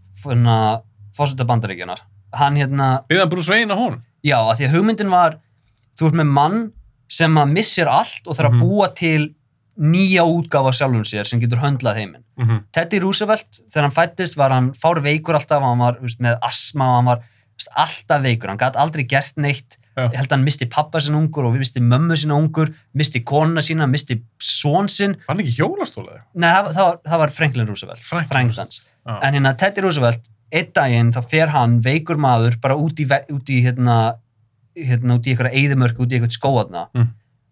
fórseta 1.16 1.44
bandaríkjunar 1.44 2.00
hann 2.38 2.56
hérna, 2.56 2.88
Byggðan 3.08 3.30
Bruce 3.30 3.50
Wayne 3.52 3.72
á 3.72 3.76
hún. 3.78 4.00
já, 4.24 4.38
að 4.40 4.56
því 4.58 4.66
að 4.68 4.74
hugmyndin 4.76 5.10
var 5.10 5.38
þú 5.98 6.06
ert 6.10 6.14
með 6.20 6.26
mann 6.32 6.72
sem 7.08 7.34
að 7.38 7.52
missir 7.52 7.86
allt 7.90 8.26
og 8.26 8.36
þarf 8.36 8.50
að 8.50 8.54
Mhm. 8.54 8.60
búa 8.62 8.88
til 8.94 9.34
nýja 9.78 10.22
útgáfa 10.22 10.70
sjálfum 10.72 11.02
sér 11.04 11.26
sem 11.26 11.40
getur 11.40 11.58
höndlað 11.58 11.96
heiminn 11.96 12.24
Mm 12.36 12.46
-hmm. 12.48 12.62
Teddy 12.72 12.98
Roosevelt, 12.98 13.60
þegar 13.70 13.82
hann 13.82 13.90
fættist 13.92 14.36
var 14.36 14.50
hann 14.50 14.72
fár 14.72 14.98
veikur 15.02 15.34
alltaf, 15.34 15.62
hann 15.62 15.78
var 15.78 15.98
veist, 16.02 16.18
með 16.20 16.36
asma 16.42 16.84
og 16.84 16.94
hann 16.96 17.04
var 17.04 17.16
veist, 17.56 17.68
alltaf 17.76 18.22
veikur 18.22 18.48
hann 18.48 18.58
gæti 18.58 18.76
aldrei 18.76 19.04
gert 19.06 19.36
neitt 19.36 19.76
Já. 19.96 20.08
ég 20.10 20.16
held 20.16 20.26
að 20.28 20.30
hann 20.36 20.44
misti 20.44 20.66
pappa 20.66 20.98
sinna 21.00 21.18
ungur 21.18 21.44
og 21.46 21.54
við 21.54 21.58
misti 21.58 21.80
mömmu 21.80 22.16
sinna 22.16 22.34
ungur 22.34 22.74
misti 22.94 23.20
konuna 23.22 23.60
sína, 23.62 23.86
misti 23.88 24.20
són 24.40 24.88
sinn 24.88 25.12
Var 25.14 25.24
hann 25.28 25.38
ekki 25.40 25.54
hjólastólaði? 25.62 26.20
Nei, 26.34 26.50
það, 26.50 26.66
það, 26.74 26.84
var, 26.84 26.98
það 27.06 27.18
var 27.18 27.28
Franklin 27.30 27.66
Roosevelt 27.68 27.98
Franklin 28.02 28.28
Franklin 28.28 28.58
hans 28.58 28.80
Já. 29.06 29.18
en 29.22 29.34
hérna 29.34 29.56
Teddy 29.56 29.80
Roosevelt 29.80 30.28
einn 30.54 30.70
daginn 30.76 31.12
þá 31.14 31.20
fer 31.30 31.50
hann 31.54 31.80
veikur 31.84 32.16
maður 32.20 32.56
bara 32.62 32.76
út 32.78 33.00
í, 33.02 33.06
út 33.34 33.50
í 33.50 33.58
hérna, 33.64 33.96
hérna 34.78 35.18
út 35.18 35.26
í 35.26 35.34
eitthvað 35.34 35.58
eðimörk 35.60 35.98
út 36.00 36.12
í 36.12 36.18
eitthvað 36.18 36.36
skóðna 36.38 36.86
Mm. 36.94 37.08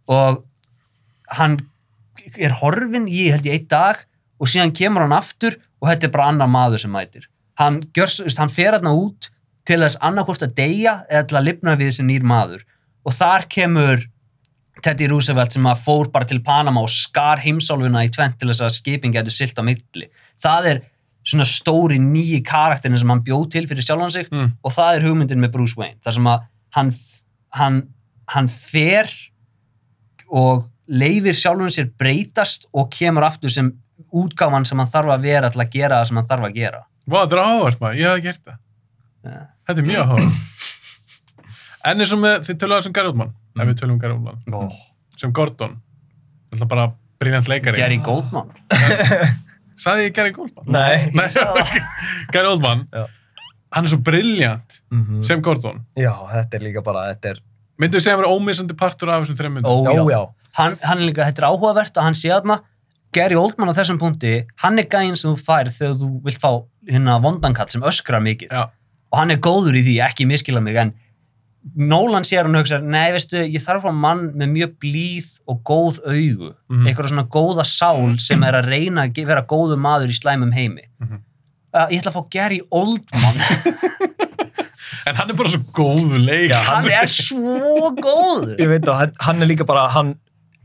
og 0.09 0.43
hann 1.39 1.61
er 2.39 2.55
horfinn 2.61 3.09
í 3.09 3.29
held 3.33 3.47
ég 3.49 3.59
einn 3.59 3.69
dag 3.73 4.03
og 4.39 4.51
síðan 4.51 4.75
kemur 4.77 5.03
hann 5.07 5.17
aftur 5.17 5.57
og 5.81 5.89
þetta 5.91 6.07
er 6.09 6.15
bara 6.15 6.29
annar 6.31 6.51
maður 6.51 6.83
sem 6.85 6.93
mætir. 6.93 7.27
Hann, 7.59 7.83
gjörs, 7.95 8.21
hann 8.39 8.51
fer 8.53 8.73
hann 8.77 8.87
út 8.91 9.31
til 9.67 9.81
þess 9.83 9.99
annarkvort 10.03 10.43
að 10.47 10.55
deyja 10.59 10.95
eða 11.11 11.27
til 11.29 11.39
að 11.39 11.47
lifna 11.49 11.75
við 11.79 11.91
þessi 11.91 12.07
nýr 12.07 12.23
maður. 12.27 12.63
Og 13.07 13.15
þar 13.15 13.47
kemur 13.51 14.05
Teddy 14.83 15.07
Roosevelt 15.11 15.55
sem 15.55 15.67
að 15.71 15.83
fór 15.85 16.11
bara 16.11 16.27
til 16.27 16.41
Panama 16.43 16.83
og 16.83 16.91
skar 16.91 17.39
heimsálfuna 17.43 18.05
í 18.07 18.11
tvent 18.15 18.39
til 18.41 18.49
þess 18.51 18.65
að 18.67 18.75
skipin 18.77 19.15
getur 19.15 19.35
silt 19.35 19.59
á 19.59 19.63
milli. 19.63 20.09
Það 20.43 20.69
er 20.73 20.81
svona 21.25 21.47
stóri 21.47 21.99
nýji 22.03 22.41
karakterin 22.47 22.99
sem 22.99 23.11
hann 23.13 23.23
bjóð 23.25 23.49
til 23.55 23.67
fyrir 23.71 23.85
sjálfan 23.87 24.11
sig 24.15 24.29
Mm. 24.33 24.53
og 24.65 24.73
það 24.73 24.97
er 24.97 25.07
hugmyndin 25.07 25.41
með 25.43 25.53
Bruce 25.53 25.77
Wayne 25.79 26.01
þar 26.05 26.17
sem 26.19 26.27
að 26.27 26.47
hann, 26.75 26.93
hann, 27.59 27.83
hann 28.29 28.49
fer 28.49 29.11
og 30.33 30.65
leifir 30.89 31.37
sjálfum 31.37 31.71
sér 31.71 31.91
breytast 31.99 32.67
og 32.73 32.91
kemur 32.91 33.23
aftur 33.29 33.51
sem 33.51 33.71
útgáfan 34.13 34.67
sem 34.67 34.79
hann 34.79 34.91
þarf 34.91 35.13
að 35.15 35.23
vera 35.29 35.51
til 35.51 35.61
að 35.63 35.71
gera 35.71 36.01
það 36.01 36.09
sem 36.09 36.17
hann 36.21 36.31
þarf 36.33 36.49
að 36.49 36.57
gera 36.59 36.83
Vá, 37.07 37.23
þetta 37.25 37.37
er 37.37 37.43
áhvert 37.43 37.81
maður, 37.83 37.97
ég 37.99 38.07
hafði 38.09 38.23
gert 38.29 38.43
það. 38.47 38.59
Ja. 39.27 39.39
Þetta 39.67 39.81
er 39.83 39.87
mjög 39.89 40.11
áhvert. 40.13 40.35
En 41.91 42.03
eins 42.05 42.13
og 42.15 42.21
með, 42.23 42.37
þið 42.47 42.59
töluðu 42.63 42.85
sem 42.87 42.93
Gary 42.95 43.11
Oldman, 43.11 43.33
ef 43.59 43.67
við 43.71 43.79
tölum 43.81 43.97
um 43.97 44.03
Gary 44.05 44.15
Oldman, 44.15 44.45
oh. 44.55 44.77
sem 45.19 45.33
Gordon, 45.35 45.75
þetta 46.53 46.63
er 46.63 46.71
bara 46.71 46.85
briljant 47.19 47.51
leikari. 47.51 47.81
Gary 47.83 47.99
Goldman 48.07 48.53
Saði 49.83 50.09
ég 50.09 50.15
Gary 50.17 50.33
Oldman? 50.39 50.67
Nei. 50.67 51.11
Nei, 51.19 51.29
Gary 52.33 52.47
Oldman, 52.51 52.85
Já. 52.95 53.07
hann 53.75 53.85
er 53.89 53.91
svo 53.95 53.99
briljant 54.05 54.79
Mhm. 54.93 55.23
sem 55.27 55.41
Gordon. 55.43 55.85
Já, 55.97 56.13
þetta 56.33 56.55
er 56.59 56.61
líka 56.69 56.83
bara, 56.85 57.07
þetta 57.15 57.31
er 57.35 57.41
Myndu 57.81 57.97
þið 57.99 58.03
segja 58.05 58.15
að 58.15 58.21
vera 58.21 58.35
ómissandi 58.37 58.75
partur 58.79 59.09
af 59.11 59.23
þessum 59.25 59.37
þreim 59.39 59.55
myndum? 59.57 59.87
Ó, 59.89 59.95
Já, 59.97 60.03
já. 60.13 60.21
hann, 60.61 60.77
hann 60.85 60.99
er 61.01 61.07
líka, 61.09 61.25
þetta 61.25 61.43
er 61.43 61.49
áhugavert 61.49 61.97
að 61.97 62.03
hann 62.07 62.15
sé 62.19 62.29
þarna 62.31 62.59
Gary 63.13 63.35
Oldman 63.41 63.69
á 63.73 63.75
þessum 63.75 63.99
punkti 63.99 64.35
hann 64.63 64.79
er 64.79 64.85
gæinn 64.93 65.17
sem 65.19 65.33
þú 65.35 65.41
færð 65.43 65.73
þegar 65.81 65.97
þú 66.03 66.11
vilt 66.29 66.39
fá 66.41 66.51
hérna 66.89 67.17
vondankall 67.25 67.69
sem 67.73 67.83
öskrar 67.83 68.23
mikið 68.23 68.53
Já. 68.53 68.69
og 69.13 69.19
hann 69.19 69.31
er 69.35 69.41
góður 69.43 69.75
í 69.75 69.83
því, 69.83 69.97
ekki 70.05 70.27
miskila 70.29 70.63
mig 70.63 70.77
en 70.77 70.93
Nolan 71.77 72.25
sér 72.27 72.43
hann 72.45 72.57
og 72.59 72.65
hugsa 72.65 72.81
nei 72.83 73.13
veistu, 73.15 73.37
ég 73.39 73.63
þarf 73.63 73.85
að 73.85 73.93
fá 73.93 73.95
mann 73.95 74.23
með 74.35 74.49
mjög 74.57 74.73
blíð 74.83 75.29
og 75.49 75.61
góð 75.69 76.01
augu 76.07 76.49
Mhm. 76.71 76.87
eitthvað 76.89 77.09
svona 77.13 77.29
góða 77.31 77.65
sál 77.69 78.19
sem 78.21 78.43
er 78.43 78.53
að 78.59 78.67
reyna 78.73 79.05
að 79.07 79.27
vera 79.27 79.43
góður 79.47 79.79
maður 79.79 80.11
í 80.11 80.19
slæmum 80.19 80.53
heimi 80.53 80.83
Mhm. 81.01 81.21
uh, 81.75 81.87
ég 81.91 82.01
ætla 82.03 82.11
að 82.13 82.19
fá 82.19 82.31
Gary 82.31 82.61
Oldman 82.71 83.37
En 85.07 85.17
hann 85.19 85.31
er 85.31 85.35
bara 85.35 85.49
svo 85.51 85.63
góðu 85.75 86.19
leik. 86.23 86.53
hann 86.71 86.87
er 86.91 87.09
svo 87.11 87.91
góður 87.99 88.57
ég 88.61 88.69
veit 88.71 88.85
að 88.87 88.99
hann- 89.01 89.17
hann 89.21 89.43
er 89.43 89.47
líka 89.51 89.67
bara, 89.67 89.89
hann, 89.89 90.13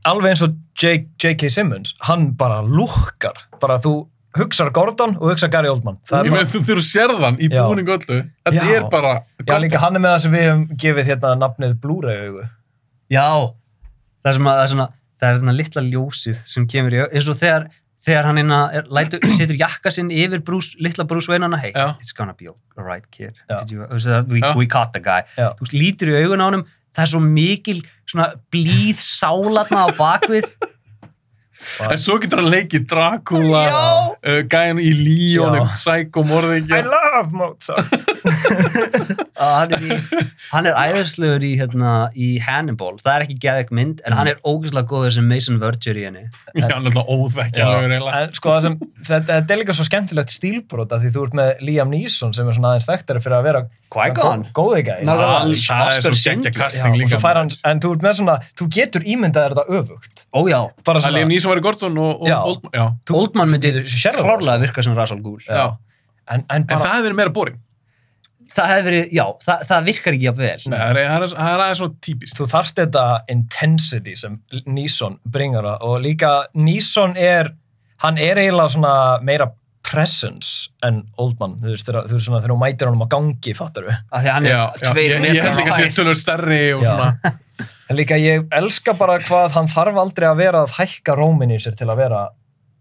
alveg 0.05 0.29
eins 0.35 0.43
og 0.45 0.53
J- 0.77 1.07
J.K. 1.17 1.49
Simmons, 1.49 1.95
hann 2.05 2.31
bara 2.37 2.59
lukkar, 2.61 3.33
bara 3.61 3.79
þú 3.81 4.07
hugsar 4.41 4.69
Gordon 4.75 5.15
og 5.17 5.31
hugsar 5.31 5.51
Gary 5.53 5.69
Oldman. 5.71 5.97
Það 6.07 6.17
Ég 6.17 6.27
er 6.27 6.33
bara, 6.33 6.43
meina 6.43 6.51
þú 6.51 6.61
þurfur 6.61 6.81
að 6.81 6.87
sérðan 6.87 7.39
í 7.39 7.49
búningu 7.53 7.95
öllu. 7.97 8.19
Þetta 8.47 8.67
Já. 8.67 8.75
er 8.75 8.85
bara... 8.93 9.15
já, 9.43 9.55
líka 9.63 9.81
hann 9.83 9.97
er 9.97 10.03
með 10.03 10.13
það 10.15 10.21
sem 10.25 10.37
við 10.37 10.45
hefum 10.45 10.63
gefið 10.83 11.09
hérna 11.11 11.33
nafnið 11.41 11.75
Blu-ray. 11.83 12.45
Já, 13.13 13.27
það 14.23 14.31
er, 14.31 14.37
sem 14.39 14.47
að, 14.47 14.55
það 14.59 14.63
er 14.63 14.71
svona, 14.73 14.87
það 15.17 15.33
er 15.33 15.41
svona 15.41 15.57
litla 15.57 15.83
ljósið 15.87 16.39
sem 16.53 16.69
kemur 16.73 16.95
í, 16.97 17.03
eins 17.07 17.29
og 17.31 17.37
þegar, 17.39 17.67
þegar 18.07 18.29
hann 18.29 18.41
inna, 18.43 18.61
er, 18.79 18.89
lætur, 18.99 19.27
setur 19.39 19.59
jakka 19.59 19.93
sinn 19.95 20.13
yfir 20.13 20.43
brús, 20.47 20.73
litla 20.83 21.07
brúsveinana, 21.07 21.59
hey, 21.61 21.75
Já. 21.75 21.93
it's 22.03 22.15
gonna 22.15 22.35
be 22.37 22.49
alright 22.49 23.07
kid, 23.11 23.37
you, 23.71 23.87
það, 23.93 24.33
we, 24.33 24.43
we 24.59 24.67
caught 24.67 24.91
the 24.95 25.03
guy. 25.03 25.23
Já. 25.39 25.53
Þú 25.61 25.71
lítur 25.75 26.11
í 26.11 26.17
augun 26.23 26.43
á 26.43 26.47
honum, 26.49 26.65
það 26.95 27.05
er 27.05 27.13
svo 27.13 27.21
mikil 27.23 27.77
svona 28.07 28.31
blíð 28.53 28.99
sálatna 29.03 29.85
á 29.85 29.89
bakvið. 29.97 30.49
En 31.87 31.97
svo 31.99 32.17
getur 32.21 32.39
hann 32.43 32.51
leikið 32.53 32.85
Dracula, 32.91 33.63
Já. 33.67 33.77
uh, 34.31 34.41
gæjan 34.51 34.79
í 34.81 34.91
Leon, 34.97 35.55
Já. 35.57 35.61
eitthvað 35.61 35.73
psycho-morðingja. 35.81 36.77
I 36.77 36.83
love 36.87 37.31
Mozart. 37.33 37.91
að 39.37 39.53
hann 39.57 39.73
er, 39.77 39.83
í, 39.85 39.97
hann 40.51 40.69
er 40.69 40.77
æðislegur 40.77 41.43
í, 41.45 41.51
hérna, 41.59 41.91
í 42.17 42.29
Hannibal, 42.43 42.93
það 43.01 43.13
er 43.15 43.25
ekki 43.27 43.37
geðveik 43.43 43.73
mynd, 43.75 44.01
en 44.07 44.15
hann 44.17 44.29
er 44.31 44.39
ógeðslega 44.47 44.89
góður 44.89 45.15
sem 45.17 45.27
Mason 45.29 45.59
Verger 45.61 45.97
í 45.99 46.05
henni. 46.07 46.25
Já, 46.57 46.67
hann 46.69 46.87
er 46.87 47.99
alltaf. 48.01 48.21
En 48.27 48.37
sko 48.37 48.53
það 48.55 48.67
sem, 48.67 48.77
þetta, 49.11 49.39
er 49.57 49.61
líka 49.61 49.75
svo 49.77 49.85
skemmtilegt 49.87 50.33
stílbrota 50.33 51.01
því 51.01 51.13
þú 51.15 51.25
ert 51.27 51.37
með 51.41 51.65
Liam 51.67 51.91
Neeson 51.93 52.33
sem 52.37 52.47
er 52.51 52.57
svona 52.57 52.73
aðeins 52.75 52.87
þekktari 52.89 53.23
fyrir 53.23 53.37
að 53.39 53.47
vera 53.49 53.63
Qui-Gon. 53.87 54.41
gó- 54.51 54.55
góði 54.57 54.81
gæi. 54.89 54.97
Nákvæmlega. 55.07 55.61
Það 55.63 55.83
það 55.87 55.97
er 55.97 56.01
svo 56.03 56.13
geggja. 56.17 56.51
Já, 56.51 56.57
casting 56.57 56.91
og 56.91 56.99
líka. 56.99 57.19
hann, 57.37 57.51
en 57.71 57.79
þú 57.83 57.91
ert 57.95 58.03
með 58.07 58.17
svona, 58.19 58.35
þú 58.59 58.67
getur 58.77 59.05
ímyndað 59.07 59.45
þetta 59.53 59.65
öfugt. 59.79 60.25
Ó 60.35 60.39
já, 60.51 60.59
Bara 60.83 60.99
Það 60.99 61.15
er 61.47 61.53
Neeson 61.53 61.53
var 61.53 61.61
í 61.61 61.65
Gordon 61.67 61.97
og, 62.03 62.21
og 62.21 62.27
Já. 62.29 62.37
Oldman. 62.51 62.73
Já. 62.73 62.85
Oldman 63.21 63.51
myndi 63.53 63.71
það, 63.73 64.19
klárlega 64.19 64.59
virka 64.65 64.83
sem 64.83 64.95
Rasal 64.97 65.21
Ghul. 65.23 65.39
Já. 65.47 65.65
En, 66.27 66.43
en 66.49 66.61
En 66.61 66.67
bara, 66.67 66.79
það 66.83 66.93
hefur 66.97 67.07
verið 67.07 67.19
meira 67.21 67.33
boring. 67.33 67.57
það 68.57 68.69
hefði 68.71 68.83
verið, 68.87 69.09
já, 69.13 69.23
það, 69.45 69.63
það 69.69 69.85
virkar 69.91 70.15
ekki 70.17 70.25
jafn 70.27 70.41
vel. 70.41 70.61
Nei, 70.71 70.77
það 70.79 70.89
er- 70.89 71.07
það 71.11 71.23
er 71.23 71.31
það 71.35 71.51
er 71.53 71.61
aðeins 71.65 71.77
svo 71.81 71.87
típist. 72.07 72.37
þú 72.39 72.47
þarft 72.53 72.75
þetta 72.81 73.03
intensity 73.29 74.15
sem 74.15 74.37
Neeson 74.65 75.17
bringar 75.25 75.63
það 75.67 75.87
og 75.89 76.01
líka 76.01 76.31
Neeson 76.55 77.15
er 77.17 77.51
hann 78.03 78.17
er 78.17 78.35
eiginlega 78.41 78.69
svona 78.75 78.93
meira 79.21 79.49
presence 79.87 80.69
en 80.83 81.03
Oldman 81.21 81.57
þú 81.61 81.69
veist, 81.71 81.85
þegar, 81.87 82.07
þú 82.09 82.17
veist 82.17 82.25
svona, 82.27 82.41
þegar 82.43 82.53
hún 82.55 82.63
mætir 82.63 82.89
honum 82.89 83.05
á 83.05 83.09
gangi 83.13 83.53
fattar 83.55 83.85
við, 83.87 83.99
Af 84.11 84.23
því 84.23 84.27
að 84.27 84.33
hann 84.37 84.45
er 84.47 84.81
tveir 84.83 85.13
ég, 85.13 85.43
held 85.43 85.59
á 85.59 85.63
að 85.63 85.77
sé 85.77 85.85
hæð. 85.85 85.95
tölur 85.99 86.17
stærri 86.19 86.61
og 86.75 86.83
Já. 86.83 86.89
svona. 86.91 87.33
en 87.63 87.97
líka 87.97 88.17
ég 88.21 88.47
elska 88.57 88.95
bara 88.97 89.19
hvað 89.23 89.55
hann 89.57 89.69
þarf 89.71 90.01
aldrei 90.01 90.27
að 90.29 90.41
vera 90.43 90.63
að 90.65 90.75
hækka 90.77 91.15
rómin 91.17 91.55
í 91.55 91.59
sér 91.63 91.77
til 91.79 91.89
að 91.89 92.03
vera 92.03 92.23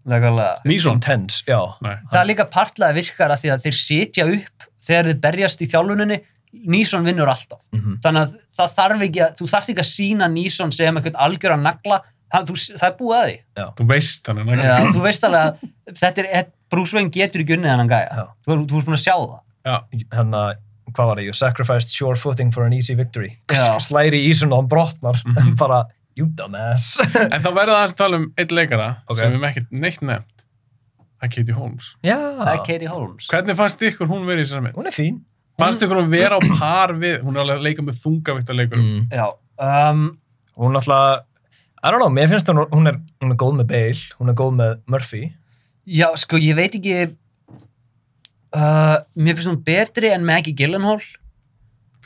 intense, 0.06 1.42
já 1.48 1.58
Nei. 1.82 1.96
Það 2.12 2.20
er 2.20 2.28
líka 2.30 2.46
partlega 2.50 2.94
virkar 2.94 3.34
að 3.34 3.42
því 3.42 3.52
að 3.54 3.64
þeir 3.66 3.78
sitja 3.80 4.26
upp 4.30 4.66
þegar 4.86 5.10
þeir 5.10 5.22
berjast 5.24 5.62
í 5.64 5.70
þjálfuninni 5.72 6.20
Nýson 6.64 7.04
vinnur 7.04 7.28
alltaf. 7.28 7.60
Mhm. 7.74 7.98
Þannig 8.04 8.22
að 8.22 8.34
það 8.56 8.74
þarf 8.76 9.02
ekki 9.06 9.22
að, 9.24 9.32
þú 9.38 9.48
þarf 9.50 9.70
ekki 9.72 9.82
að 9.82 9.90
sína 9.90 10.28
Nýson 10.32 10.72
sem 10.72 10.96
einhvern 10.96 11.18
algjör 11.26 11.54
að 11.56 11.64
nagla, 11.66 11.98
það, 12.32 12.46
þú, 12.48 12.54
það 12.78 12.86
er 12.88 12.94
búið 13.00 13.16
að 13.16 13.26
því. 13.26 13.36
Þú 13.76 13.86
veist 13.90 14.30
hann. 14.30 14.40
Já, 14.62 14.76
þú 14.94 15.02
veist 15.04 15.26
alveg 15.28 15.42
að 15.42 15.98
þetta 16.00 16.24
er, 16.40 16.46
Wayne 16.76 17.12
getur 17.14 17.42
ekki 17.44 17.56
unnið 17.56 17.72
hennan 17.72 17.90
gæja. 17.90 18.08
Já. 18.08 18.24
Þú, 18.46 18.56
þú 18.70 18.80
ert 18.80 18.88
búin 18.88 18.96
að 18.96 19.04
sjá 19.04 19.14
það. 19.16 19.42
Já. 19.66 19.76
hérna, 20.14 20.42
hvað 20.92 21.06
var 21.10 21.16
það, 21.18 21.24
you 21.26 21.32
sacrificed 21.32 21.90
sure 21.90 22.16
footing 22.16 22.52
for 22.54 22.64
an 22.64 22.72
easy 22.76 22.94
victory 22.94 23.32
slæri 23.82 24.20
í 24.24 24.30
ísun 24.32 24.52
og 24.52 24.62
hann 24.62 24.68
brotnar 24.70 25.18
Mhm. 25.26 25.56
bara, 25.58 25.84
you 26.16 26.26
dumbass 26.26 26.96
En 27.32 27.40
þá 27.42 27.50
verður 27.52 27.74
það 27.74 27.84
að 27.88 27.96
tala 27.96 28.16
um 28.22 28.26
einn 28.38 28.54
leikara 28.60 28.88
Ok. 29.08 29.18
sem 29.18 29.30
við 29.30 29.32
hefum 29.36 29.48
ekkert 29.50 29.72
neitt 29.72 30.00
nefnt. 30.02 30.44
Það 31.16 31.26
er 31.26 31.32
Katie 31.34 31.54
Holmes. 31.56 31.94
er 32.04 32.58
Katie 32.66 32.88
Holmes. 32.88 33.26
Hvernig 33.32 33.56
fannst 33.56 33.80
ykkur 33.82 34.06
hún 34.10 34.26
verið 34.28 34.44
í 34.44 34.46
þessari 34.46 34.62
mynd? 34.68 34.74
hún 34.76 34.86
er 34.86 34.92
fín 34.96 35.20
Fannst 35.58 35.80
ykkur 35.82 35.96
hún 36.02 36.10
vera 36.12 36.36
á 36.36 36.40
par 36.58 36.92
við, 36.92 37.22
hún 37.24 37.36
er 37.36 37.40
alveg 37.46 37.56
að 37.56 37.62
leika 37.64 37.82
með 37.82 37.96
þungavitt 38.02 38.50
að 38.52 38.58
leikurum. 38.60 38.84
mm. 38.84 39.06
Já, 39.16 39.26
um, 39.90 40.18
hún 40.58 40.76
alltaf 40.76 41.22
I 41.82 41.90
don't 41.90 42.00
know, 42.00 42.10
mér 42.12 42.28
finnst 42.28 42.46
hún, 42.50 42.60
hún 42.70 42.88
er, 42.90 42.96
hún 43.22 43.30
er 43.32 43.36
góð 43.40 43.54
með 43.60 43.66
Bale, 43.70 44.02
hún 44.20 44.28
er 44.32 44.34
góð 44.36 44.52
með 44.58 44.74
Murphy 44.86 45.22
já, 45.86 46.08
sko, 46.18 46.36
ég 46.36 46.56
veit 46.58 46.74
ekki 46.74 46.94
uh, 48.56 48.96
mér 49.16 49.36
finnst 49.36 49.50
hún 49.52 49.60
betri 49.66 50.10
en 50.14 50.24
Maggie 50.26 50.56
Gyllenhaal 50.56 51.02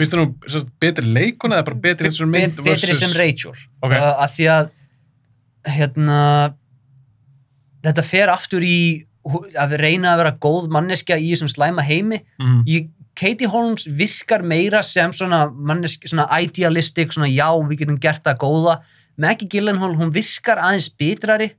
Finnst 0.00 0.14
hún 0.16 0.34
betri 0.80 1.06
leikuna 1.06 1.58
eða 1.60 1.66
bara 1.70 1.80
betri 1.88 2.08
eins 2.10 2.20
og 2.24 2.30
Be- 2.32 2.38
mynd 2.46 2.60
betri 2.66 2.94
sem 2.98 3.12
Rachel 3.16 3.54
Ok. 3.84 3.92
uh, 3.92 4.14
að 4.24 4.36
því 4.36 4.48
að 4.56 4.70
hérna 5.76 6.20
þetta 7.84 8.04
fer 8.06 8.32
aftur 8.32 8.64
í 8.64 8.78
að 9.60 9.74
reyna 9.80 10.14
að 10.14 10.22
vera 10.22 10.32
góð 10.40 10.70
manneskja 10.72 11.18
í 11.20 11.28
þessum 11.34 11.50
slæma 11.52 11.84
heimi 11.84 12.22
Mm. 12.40 12.62
ég, 12.68 12.88
Katie 13.20 13.48
Holmes 13.52 13.84
virkar 13.84 14.40
meira 14.42 14.80
sem 14.86 15.10
svona 15.12 15.42
manneski, 15.52 16.08
svona 16.08 16.24
idealistic, 16.40 17.12
svona 17.12 17.28
já, 17.28 17.50
við 17.68 17.82
getum 17.82 17.98
gert 18.00 18.22
það 18.24 18.38
góða. 18.40 18.74
Maggie 19.18 19.48
Gyllenhaal, 19.50 19.92
hún 19.98 20.12
virkar 20.14 20.56
aðeins 20.62 20.88
bitrari. 20.96 21.50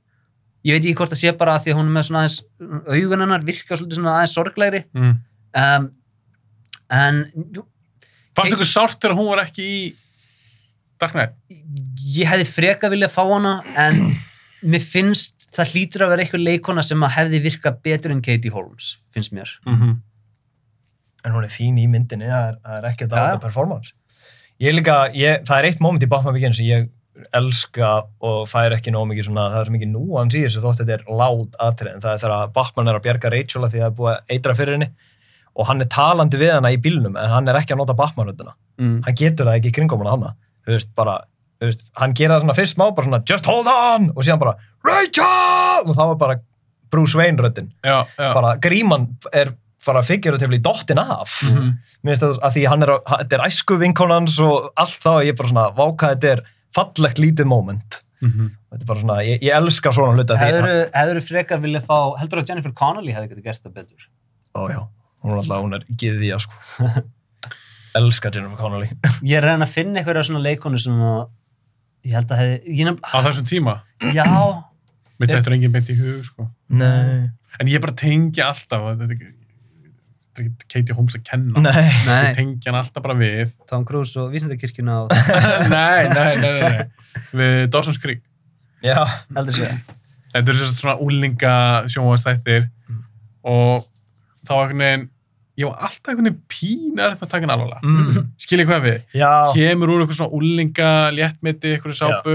Ég 0.62 0.76
veit 0.76 0.84
ekki 0.84 0.94
hvort 1.00 1.12
það 1.12 1.22
sé 1.22 1.34
bara 1.38 1.56
að 1.56 1.64
því 1.64 1.72
að 1.72 1.78
hún 1.80 1.88
er 1.90 1.94
með 1.96 2.06
svona 2.08 2.22
aðeins 2.22 2.38
augun 2.86 3.24
hennar 3.24 3.46
virkar 3.46 3.80
svolítið 3.80 3.98
svona 3.98 4.16
aðeins 4.18 4.34
sorglegri. 4.36 4.82
Mm. 4.94 5.14
Um, 5.62 5.88
en 6.92 7.22
Fannst 8.32 8.54
ykkur 8.56 8.68
sárt 8.70 9.00
þegar 9.02 9.16
hún 9.18 9.30
var 9.32 9.42
ekki 9.42 9.64
í 9.66 9.80
Dark 11.02 11.16
Knight? 11.16 11.34
ég 12.12 12.28
hefði 12.30 12.46
freka 12.48 12.90
viljað 12.92 13.14
fá 13.14 13.22
hana 13.26 13.56
en 13.78 13.98
mér 14.72 14.84
finnst 14.84 15.48
það 15.52 15.74
hlýtur 15.74 16.06
að 16.06 16.14
vera 16.14 16.24
eitthvað 16.24 16.46
leikona 16.46 16.84
sem 16.86 17.02
að 17.04 17.14
hefði 17.18 17.42
virkað 17.48 17.82
betur 17.84 18.14
en 18.14 18.22
Katie 18.24 18.52
Holmes, 18.52 18.94
finnst 19.12 19.34
mér. 19.36 19.50
Mm 19.66 19.80
-hmm. 19.80 19.96
en 21.24 21.32
hún 21.32 21.44
er 21.44 21.52
fín 21.52 21.78
í 21.78 21.88
myndinni, 21.88 22.30
það 22.30 22.48
er, 22.48 22.56
er 22.78 22.84
á 22.84 22.90
já. 22.92 22.96
þetta 22.96 23.40
performance 23.40 23.92
ég 24.62 24.74
líka, 24.74 25.10
ég, 25.14 25.42
það 25.46 25.58
er 25.58 25.68
eitt 25.68 25.80
moment 25.80 26.02
í 26.02 26.08
Batman 26.08 26.34
Begins 26.34 26.56
sem 26.56 26.66
ég 26.66 26.88
elska 27.36 27.90
og 28.24 28.46
fær 28.50 28.72
ekki 28.76 28.92
nóg 28.94 29.06
mikið 29.10 29.26
svona, 29.28 29.48
það 29.52 29.60
er 29.60 29.68
svo 29.68 29.74
mikið 29.76 29.90
núans 29.92 30.36
í 30.38 30.42
þessu 30.46 30.62
þótt 30.64 30.80
þetta 30.82 30.94
er 30.96 31.02
lád 31.20 31.56
atrið 31.60 31.92
en 31.94 32.00
það 32.04 32.14
er 32.16 32.22
þegar 32.24 32.52
Batman 32.56 32.88
er 32.92 32.98
að 32.98 33.04
bjarga 33.06 33.32
Rachel 33.34 33.64
af 33.66 33.72
því 33.74 33.80
að 33.80 33.82
það 33.82 33.90
er 33.90 33.96
búið 33.98 34.12
að 34.12 34.36
eitra 34.36 34.54
fyrir 34.58 34.76
henni 34.78 34.88
og 35.52 35.66
hann 35.68 35.84
er 35.84 35.90
talandi 35.92 36.40
við 36.40 36.52
hana 36.54 36.70
í 36.72 36.78
bílnum 36.80 37.18
en 37.20 37.28
hann 37.34 37.48
er 37.52 37.58
ekki 37.60 37.74
að 37.76 37.82
nota 37.84 37.98
Batman-rödduna 37.98 38.54
Mm. 38.80 39.02
hann 39.04 39.14
getur 39.14 39.44
það 39.44 39.58
ekki 39.58 39.68
í 39.68 39.74
kringum 39.76 40.00
hana 40.00 40.10
hana 40.16 40.28
þú 40.64 40.72
veist, 40.72 40.88
bara, 40.96 41.18
þú 41.60 41.66
veist, 41.68 41.82
hann 42.00 42.14
gera 42.16 42.38
það 42.38 42.40
svona 42.46 42.54
fyrst 42.56 42.74
smá 42.78 42.86
bara 42.96 43.04
svona, 43.06 43.18
just 43.28 43.44
hold 43.46 43.68
on 43.68 44.06
og 44.16 44.22
síðan 44.24 44.40
bara, 44.40 44.54
Rachel 44.82 45.84
og 45.84 45.92
þá 45.98 46.02
er 46.06 46.14
bara 46.22 46.36
Bruce 46.90 47.14
Wayne 47.18 47.36
röddin 47.44 47.68
Já, 47.84 48.06
já. 48.16 48.32
bara 48.34 48.54
gríman 48.56 49.04
er 49.32 49.52
bara 49.86 50.02
figuratively 50.02 50.58
dottin 50.58 50.98
af 50.98 51.36
Mhm. 51.44 51.76
mér 52.02 52.16
finnst 52.16 52.22
það 52.22 52.40
að 52.40 52.52
því 52.56 52.64
hann 52.72 52.82
er, 52.82 52.88
að- 52.96 53.04
þetta 53.20 53.32
er 53.38 53.46
æsku 53.50 53.78
vinkonans 53.78 54.40
og 54.40 54.72
allt 54.76 54.98
þá 55.04 55.12
ég 55.20 55.28
er 55.28 55.38
bara 55.42 55.48
svona, 55.52 55.68
váka 55.76 56.14
þetta 56.16 56.32
er 56.32 56.42
fallegt 56.76 57.18
lítið 57.22 57.46
moment 57.50 58.02
Mhm. 58.22 58.52
þetta 58.70 58.82
er 58.84 58.86
bara 58.86 59.00
svona, 59.00 59.14
ég, 59.26 59.40
ég 59.42 59.50
elska 59.56 59.90
svona 59.90 60.14
hluta 60.14 60.36
því 60.38 60.46
Hefur 60.46 60.68
hefur 60.94 61.20
frekar 61.26 61.58
viljað 61.64 61.86
fá, 61.88 61.96
heldur 62.20 62.38
að 62.38 62.48
Jennifer 62.52 62.72
Connelly 62.78 63.12
hefði 63.16 63.32
getið 63.32 63.44
gert 63.48 63.62
það 63.64 63.72
betur? 63.80 64.04
ó 64.54 64.62
já, 64.70 64.80
hún 65.24 65.32
er 65.32 65.40
alltaf, 65.42 65.62
hún 65.64 65.74
er 65.74 65.84
giðja 65.98 66.38
sko 66.38 66.86
elska 67.98 68.30
Jennifer 68.34 68.56
Connelly 68.62 68.88
Ég 69.26 69.36
er 69.40 69.42
að 69.44 69.50
reyna 69.52 69.66
að 69.66 69.74
finna 69.74 69.98
eitthvað 70.00 70.22
svona 70.28 70.44
leikonu 70.46 70.78
sem 70.80 71.02
að 71.02 71.22
ég 72.06 72.14
held 72.18 72.30
að 72.34 72.40
hefði, 72.42 72.76
ég 72.78 72.88
nefn, 72.88 73.02
Á 73.10 73.18
þessum 73.26 73.48
tíma. 73.50 73.74
já, 74.14 74.26
Mér 75.20 75.30
dættur 75.34 75.54
enginn 75.54 75.74
beint 75.74 75.90
í 75.92 75.98
hug, 75.98 76.22
sko. 76.26 76.46
nei, 76.70 77.28
En 77.60 77.68
ég 77.68 77.82
bara 77.84 77.92
tengi 77.98 78.40
alltaf, 78.42 78.80
að 78.86 78.94
er 78.94 78.96
þetta 79.02 79.10
er 79.10 79.16
ekki 79.18 79.34
Katie 80.72 80.94
Holmes 80.96 81.14
að 81.18 81.24
kenna. 81.28 81.60
nei, 82.06 82.32
tengi 82.36 82.64
hann 82.70 82.78
alltaf 82.80 83.02
bara 83.04 83.14
við. 83.18 83.50
Tom 83.68 83.84
Cruise 83.88 84.16
og 84.20 84.30
Vísindakirkjuna 84.32 84.94
og 85.04 85.12
nei, 85.74 86.08
nei, 86.08 86.30
nei, 86.40 86.52
nei. 86.60 86.84
Við 87.36 87.66
Dawson's 87.74 88.00
Creek. 88.02 88.22
já, 88.82 88.96
heldur 89.36 89.54
sé. 89.58 89.68
Þetta 90.32 90.54
sérst 90.56 90.80
svona 90.80 90.96
úlinga 91.04 91.56
sjónvastættir 91.92 92.68
Mm. 92.88 93.02
og 93.44 93.84
þá 94.48 94.52
einhvern 94.56 94.80
veginn, 94.82 95.04
ég 95.60 95.68
var 95.68 95.84
alltaf 95.86 96.08
einhvern 96.12 96.26
veginn 96.30 96.40
pínar 96.50 97.12
með 97.14 97.22
að 97.26 97.30
taka 97.30 97.44
hann 97.46 97.52
alvarlega. 97.54 97.82
mm, 97.84 98.26
Skiljið 98.42 98.66
hvað 98.70 98.82
við? 98.86 98.96
já 99.20 99.30
Kemur 99.54 99.92
úr 99.92 100.02
eitthvað 100.02 100.18
svona 100.18 100.36
úlinga, 100.40 100.88
léttmeti, 101.14 101.76
eitthvað 101.76 101.98
sápu, 102.00 102.34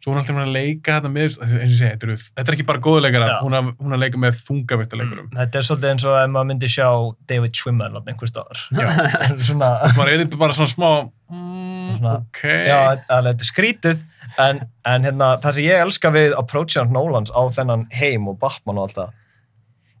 svo 0.00 0.10
hún 0.12 0.16
er 0.16 0.22
alltaf 0.22 0.38
að 0.40 0.52
leika 0.54 0.94
þetta 0.96 1.10
með, 1.12 1.24
eins 1.28 1.38
og 1.54 1.60
ég 1.60 1.72
segi, 1.76 1.88
þetta, 1.92 2.06
eru, 2.08 2.16
þetta 2.24 2.48
er 2.52 2.56
ekki 2.56 2.66
bara 2.70 2.80
góðuleikara, 2.86 3.26
hún, 3.44 3.56
er- 3.58 3.72
hún 3.76 3.92
er 3.92 3.98
að 3.98 4.02
leika 4.06 4.20
með 4.22 4.38
þungavittaleikurum. 4.46 5.26
þetta 5.36 5.60
er 5.60 5.66
svolítið 5.68 5.90
eins 5.90 6.06
og 6.08 6.16
ef 6.20 6.30
maður 6.32 6.48
myndi 6.50 6.70
sjá 6.72 6.88
David 7.32 7.58
Schwimmer 7.60 7.92
á 7.92 8.00
einhver 8.08 8.30
staðar 8.32 8.62
svona, 9.48 9.70
maður 9.98 10.12
er 10.14 10.24
bara 10.40 10.56
svona 10.56 10.72
smá 10.72 10.90
mm, 11.30 11.68
Svona, 11.98 12.14
ok 12.22 12.42
Já, 12.70 12.78
þetta 13.10 13.32
er 13.34 13.48
skrítið 13.50 14.02
en, 14.40 14.60
en 14.86 15.04
hérna, 15.08 15.30
það 15.42 15.56
sem 15.58 15.64
ég 15.66 15.84
elska 15.84 16.12
við 16.14 16.36
approachan 16.38 16.92
Nolans 16.94 17.32
á 17.34 17.42
þennan 17.52 17.88
heim 17.98 18.28
og 18.30 18.38
Batman 18.40 18.78
og 18.80 18.86
allt 18.88 19.00
það 19.00 19.16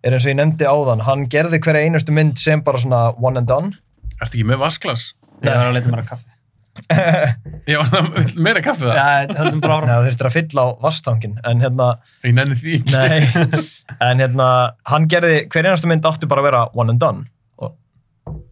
er 0.06 0.14
eins 0.16 0.24
og 0.24 0.30
ég 0.32 0.36
nefndi 0.38 0.64
áðan, 0.70 1.02
hann 1.04 1.26
gerði 1.28 1.58
hverja 1.60 1.84
einustu 1.90 2.14
mynd 2.16 2.38
sem 2.40 2.62
bara 2.64 2.78
svona 2.80 3.00
one 3.20 3.42
and 3.42 3.50
done 3.50 3.74
ertu 4.20 4.38
ekki 4.38 4.46
með 4.48 4.62
vasklas? 4.62 5.10
Ég 5.44 5.50
var 5.50 5.66
að 5.70 5.74
leita 5.76 5.90
mér 5.92 6.00
að 6.04 6.08
kaffi. 6.14 6.30
Já, 7.70 7.78
það 7.90 8.36
meira 8.42 8.62
kaffi 8.64 8.86
það 8.86 8.96
Já, 9.00 9.34
höldum 9.40 9.60
bara 9.64 9.74
Nei, 9.74 9.80
áfram. 9.80 9.90
það 9.90 10.06
þurftir 10.08 10.28
að 10.30 10.36
fylla 10.36 10.62
á 10.64 10.68
vastangin 10.84 11.34
en 11.50 11.60
hérna, 11.64 11.88
ég 12.24 12.34
nenni 12.36 12.56
því 12.60 12.76
ekki. 12.78 12.94
nei 12.94 13.64
en 14.10 14.22
hérna, 14.24 14.46
hann 14.92 15.08
gerði 15.12 15.36
hverja 15.50 15.72
einustu 15.74 15.90
mynd 15.90 16.08
átti 16.10 16.28
bara 16.30 16.44
að 16.44 16.48
vera 16.50 16.62
one 16.78 16.94
and 16.94 17.02
done 17.02 17.26
og 17.60 17.74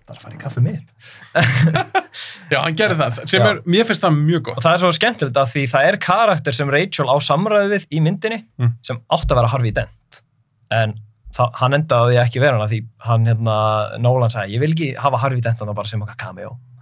bara 0.08 0.18
að 0.18 0.24
fara 0.26 0.36
í 0.36 0.40
kaffi 0.42 0.64
mitt 0.66 0.92
já, 2.52 2.58
hann 2.64 2.76
gerði 2.78 2.98
það, 3.02 3.20
sem 3.30 3.42
Já. 3.44 3.48
er, 3.52 3.60
mér 3.70 3.88
finnst 3.88 4.04
það 4.06 4.16
mjög 4.18 4.40
og 4.40 4.46
gott 4.50 4.64
það 4.66 4.76
er 4.76 4.82
svo 4.84 4.92
skemmtilegt 4.98 5.40
að 5.42 5.52
því 5.54 5.64
það 5.74 5.88
er 5.92 6.00
karakter 6.08 6.56
sem 6.58 6.72
Rachel 6.74 7.08
á 7.12 7.16
samræðu 7.30 7.74
við 7.76 7.86
í 7.94 8.02
myndinni 8.04 8.40
Mm. 8.58 8.72
sem 8.82 8.98
átti 9.14 9.30
að 9.32 9.38
vera 9.42 9.52
Harvey 9.54 9.70
Dent 9.76 10.22
en 10.74 10.96
það, 11.36 11.52
hann 11.60 11.76
endaði 11.78 12.18
ekki 12.24 12.40
vera 12.42 12.58
hana 12.58 12.66
því 12.70 12.80
hann 13.06 13.28
hérna, 13.30 13.54
Nolan 14.02 14.32
sagði 14.34 14.56
ég 14.58 14.64
vil 14.64 14.72
ekki 14.74 14.88
hafa 14.98 15.20
Harvey 15.22 15.44
Dent 15.44 15.62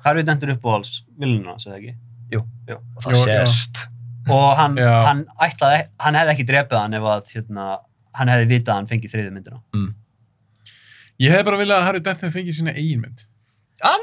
okkar 0.06 0.14
cameo 0.14 0.14
Harvey 0.14 0.22
Dentur 0.26 0.52
uppáhalds 0.54 1.02
viljuna, 1.18 1.56
segði 1.58 1.76
ekki. 1.76 1.94
og 2.38 3.02
það 3.02 3.12
Jú, 3.12 3.26
já. 3.26 3.46
sést 3.46 3.86
Og 4.28 4.56
hann, 4.58 4.76
hann 4.78 5.26
ætlaði, 5.38 5.84
hann 6.02 6.14
hefði 6.18 6.32
ekki 6.32 6.46
drepið 6.48 6.78
hann 6.80 6.94
ef 6.94 7.02
að, 7.02 7.28
hérna, 7.34 7.78
hann 8.18 8.28
hefði 8.28 8.46
vitað 8.50 8.72
að 8.72 8.76
hann 8.76 8.86
fengið 8.90 9.12
þriðju 9.12 9.32
myndina. 9.36 9.60
ég 11.22 11.30
hef 11.30 11.44
bara 11.46 11.56
viljað 11.60 11.78
að 11.78 11.84
Harry 11.86 12.00
Denton 12.00 12.32
fengið 12.34 12.56
sína 12.58 12.74
eigin 12.74 13.00
mynd. 13.04 13.22
Hann, 13.82 14.00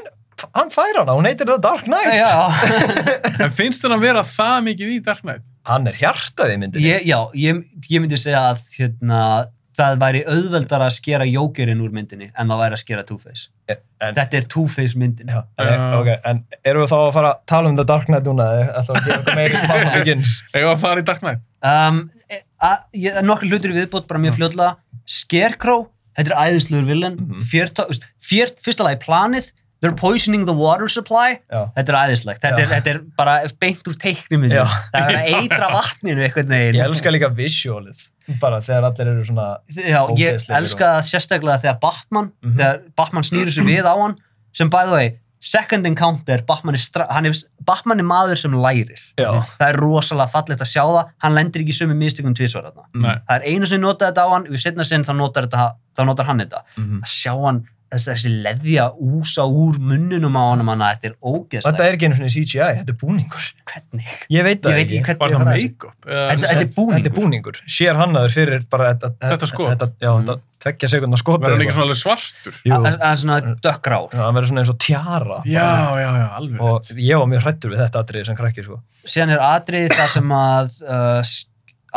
hann 0.54 0.70
fær 0.70 0.96
hana, 0.96 1.12
hún 1.12 1.26
heitir 1.28 1.44
The 1.46 1.58
Dark 1.60 1.84
Knight. 1.84 2.14
Já, 2.16 2.48
en 3.44 3.50
finnst 3.52 3.82
þennan 3.84 4.00
vera 4.00 4.22
það 4.24 4.64
mikið 4.64 4.94
í 4.96 5.02
Dark 5.04 5.20
Knight? 5.22 5.44
hann 5.64 5.86
er 5.88 5.94
hjartaði 5.96 6.56
í 6.56 6.58
myndinni. 6.60 6.88
Ég, 6.88 7.04
já 7.08 7.18
ég, 7.34 7.60
ég 7.88 8.00
myndi 8.00 8.18
segja 8.20 8.50
að, 8.52 8.58
hérna, 8.76 9.50
það 9.78 9.96
væri 10.02 10.20
auðveldar 10.30 10.84
að 10.86 10.92
skera 10.96 11.24
Jókerinn 11.28 11.80
úr 11.84 11.92
myndinni 11.94 12.28
en 12.32 12.50
það 12.52 12.60
væri 12.62 12.76
að 12.78 12.82
skera 12.84 13.04
Two-Face. 13.08 13.48
en, 13.72 14.14
Þetta 14.18 14.38
er 14.40 14.46
Two-Face 14.54 14.98
myndin. 15.00 15.28
já, 15.32 15.40
en, 15.58 15.68
Já. 15.72 15.98
okay, 16.00 16.16
en 16.30 16.42
erum 16.64 16.84
við 16.84 16.92
þá 16.92 16.96
að 17.00 17.12
fara 17.16 17.32
að 17.34 17.40
tala 17.50 17.72
um 17.72 17.76
The 17.80 17.86
Dark 17.90 18.06
Knight 18.10 18.28
núna 18.28 18.46
eða 18.60 18.82
ætlum 18.82 18.94
við 18.94 19.00
að 19.00 19.08
gera 19.08 19.18
eitthvað 19.18 19.40
meiri 19.40 19.54
í 19.54 19.66
Batman 19.72 19.98
Begins 19.98 20.34
Eða 20.54 20.70
að 20.74 20.84
fara 20.84 21.00
í 21.04 21.06
Dark 21.10 21.24
Knight? 21.24 21.42
Um, 21.64 22.00
e- 22.30 23.22
nokkur 23.26 23.50
hlutur 23.50 23.74
í 23.74 23.78
viðbót 23.80 24.06
bara 24.10 24.22
mjög 24.22 24.38
fljóðlega 24.38 24.76
Scarecrow, 25.18 25.86
þetta 26.16 26.32
er 26.32 26.52
æðislegur 26.54 26.86
villan 26.88 27.18
fjört, 27.50 27.80
fjört, 28.24 28.60
fyrsta 28.64 28.86
lagi 28.86 29.00
planið 29.02 29.50
they're 29.84 29.94
poisoning 30.00 30.46
the 30.48 30.54
water 30.56 30.88
supply 30.88 31.34
Já. 31.52 31.66
þetta 31.76 31.92
er 31.92 31.98
æðislegt, 32.00 32.40
þetta 32.42 32.62
er, 32.64 32.70
þetta 32.72 32.92
er 32.94 33.00
bara 33.20 33.36
beint 33.60 33.90
úr 33.92 33.98
teiknumyndu, 34.00 34.56
Já. 34.56 34.64
það 34.94 35.10
er 35.12 35.18
að 35.20 35.32
eitra 35.42 35.68
vatninu 35.78 36.24
einhvern 36.24 36.48
veginn 36.56 36.78
Ég 36.80 36.86
elska 36.88 37.12
líka 37.12 37.28
visualið, 37.36 38.06
bara 38.40 38.62
þegar 38.64 38.88
allir 38.90 39.10
eru 39.12 39.26
svona, 39.28 39.50
Já, 39.76 40.00
ég 40.18 40.40
elska 40.60 40.94
það 40.96 41.10
sérstaklega 41.12 41.60
þegar 41.66 41.78
Batman, 41.84 42.32
Mhm. 42.40 42.56
þegar 42.56 42.80
Batman 42.96 43.28
snýður 43.28 43.52
sig 43.58 43.68
við 43.68 43.84
á 43.84 43.94
hann, 44.00 44.16
sem 44.56 44.70
by 44.72 44.84
the 44.88 44.96
way, 44.96 45.12
second 45.44 45.84
encounter, 45.86 46.40
Batman 46.48 46.72
er, 46.78 46.80
er, 47.28 47.34
Batman 47.68 48.00
er 48.00 48.06
maður 48.08 48.38
sem 48.40 48.52
lærir. 48.56 48.96
já, 49.20 49.28
Það 49.60 49.66
er 49.68 49.76
rosalega 49.76 50.30
fallegt 50.32 50.62
að 50.64 50.70
sjá 50.72 50.80
það, 50.88 51.10
hann 51.20 51.34
lendir 51.36 51.60
ekki 51.60 51.74
sömu 51.76 51.96
mistökum. 52.00 52.32
Nei. 52.32 53.10
Það 53.28 53.34
er 53.36 53.44
einu 53.52 53.66
sem 53.68 53.80
notaði 53.82 54.08
þetta 54.14 54.24
á 54.24 54.28
hann, 54.32 54.46
við 54.48 54.62
setna 54.64 54.84
sinn 54.88 55.04
þá 55.04 55.12
notar, 55.18 55.44
þetta, 55.44 55.66
þá 55.98 56.02
notar 56.08 56.24
hann 56.30 56.40
þetta. 56.40 56.62
Mhm. 56.78 57.02
Að 57.04 57.12
sjá 57.12 57.32
hann, 57.44 57.60
þessi, 57.94 58.08
þessi 58.12 58.32
leðja 58.44 58.84
úsa 59.00 59.44
úr 59.48 59.78
munnunum 59.80 60.36
á 60.36 60.42
honum 60.52 60.70
hann, 60.72 60.84
þetta 60.84 61.08
er 61.10 61.14
ógeðslegt. 61.22 61.66
þetta 61.70 61.86
er 61.88 61.96
ekki 61.96 62.08
einu 62.10 62.18
svona 62.18 62.32
CGI, 62.34 62.70
þetta 62.80 62.94
er 62.94 62.98
búningur. 63.00 63.46
Hvernig? 63.70 64.08
Ég 64.34 64.44
veit 64.48 64.58
Ég 64.58 64.64
það 64.64 64.74
veit 64.74 64.84
ekki. 64.84 64.98
ekki 64.98 65.04
hvernig 65.04 65.22
Var 65.24 65.30
það 65.34 65.46
make-up? 65.50 65.94
Eða- 66.04 66.26
Þetta- 66.34 66.48
þetta 66.50 66.64
er 66.64 66.72
búningur. 66.76 66.98
Þetta 66.98 67.12
er 67.12 67.16
búningur. 67.20 67.60
Sér 67.78 67.94
hannaður 68.02 68.34
fyrir 68.36 68.66
bara 68.70 68.90
þetta, 68.94 69.10
Þetta 69.24 69.46
skot? 69.50 69.70
Þetta, 69.74 69.88
já, 70.00 70.10
þetta 70.18 70.40
tveggja 70.64 70.88
sekundar 70.94 71.18
skot. 71.20 71.40
Verður 71.44 71.54
hann 71.58 71.64
ekki 71.66 71.74
svona 71.76 71.86
alveg 71.88 72.00
svartur? 72.00 72.54
Jú, 72.64 72.72
Það 72.84 73.04
er 73.04 73.16
svona 73.24 73.38
dökkrár. 73.60 74.06
Já, 74.14 74.20
hann 74.24 74.34
verður 74.38 74.48
svona 74.52 74.60
eins 74.64 74.72
og 74.74 74.78
tjara. 74.78 75.38
Já, 75.44 75.68
já, 76.00 76.10
já, 76.18 76.28
alveg 76.38 76.60
Og 76.60 76.82
ég 76.96 77.18
var 77.18 77.26
mjög 77.28 77.42
hrættur 77.44 77.70
við 77.74 77.82
þetta 77.84 78.00
atriði 78.04 78.26
sem 78.26 78.36
krakki, 78.36 78.64
sko. 78.64 78.80
Síðan 79.04 79.34
er 79.36 79.42
atriðið 79.44 79.92
þar 79.98 80.08
sem 80.14 80.28
að, 80.28 80.82
uh, 80.88 81.22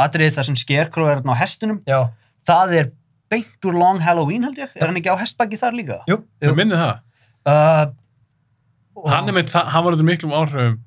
atriðið 0.07 0.35
þar 0.37 0.45
sem 0.51 0.55
Scarecrow 0.55 1.07
er 1.11 1.21
á 1.23 1.33
hestunum. 1.39 1.79
Já, 1.87 2.09
það 2.45 2.73
er 2.81 2.91
beint 3.29 3.65
úr 3.65 3.73
Long 3.77 3.99
Halloween 3.99 4.43
held 4.47 4.57
ég, 4.57 4.69
er 4.75 4.87
hann 4.87 4.95
ekki 4.99 5.11
á 5.11 5.17
hestbaki 5.19 5.57
þar 5.59 5.73
líka? 5.75 5.97
jú. 6.07 6.21
Ég 6.41 6.55
minni 6.55 6.75
það. 6.75 6.99
Uh, 7.47 7.85
og, 8.97 9.09
Hann 9.11 9.29
er 9.29 9.33
með, 9.37 9.49
það- 9.53 9.67
hann 9.73 9.83
var 9.85 9.93
þetta 9.95 10.07
miklum 10.09 10.31
áhrifum 10.35 10.77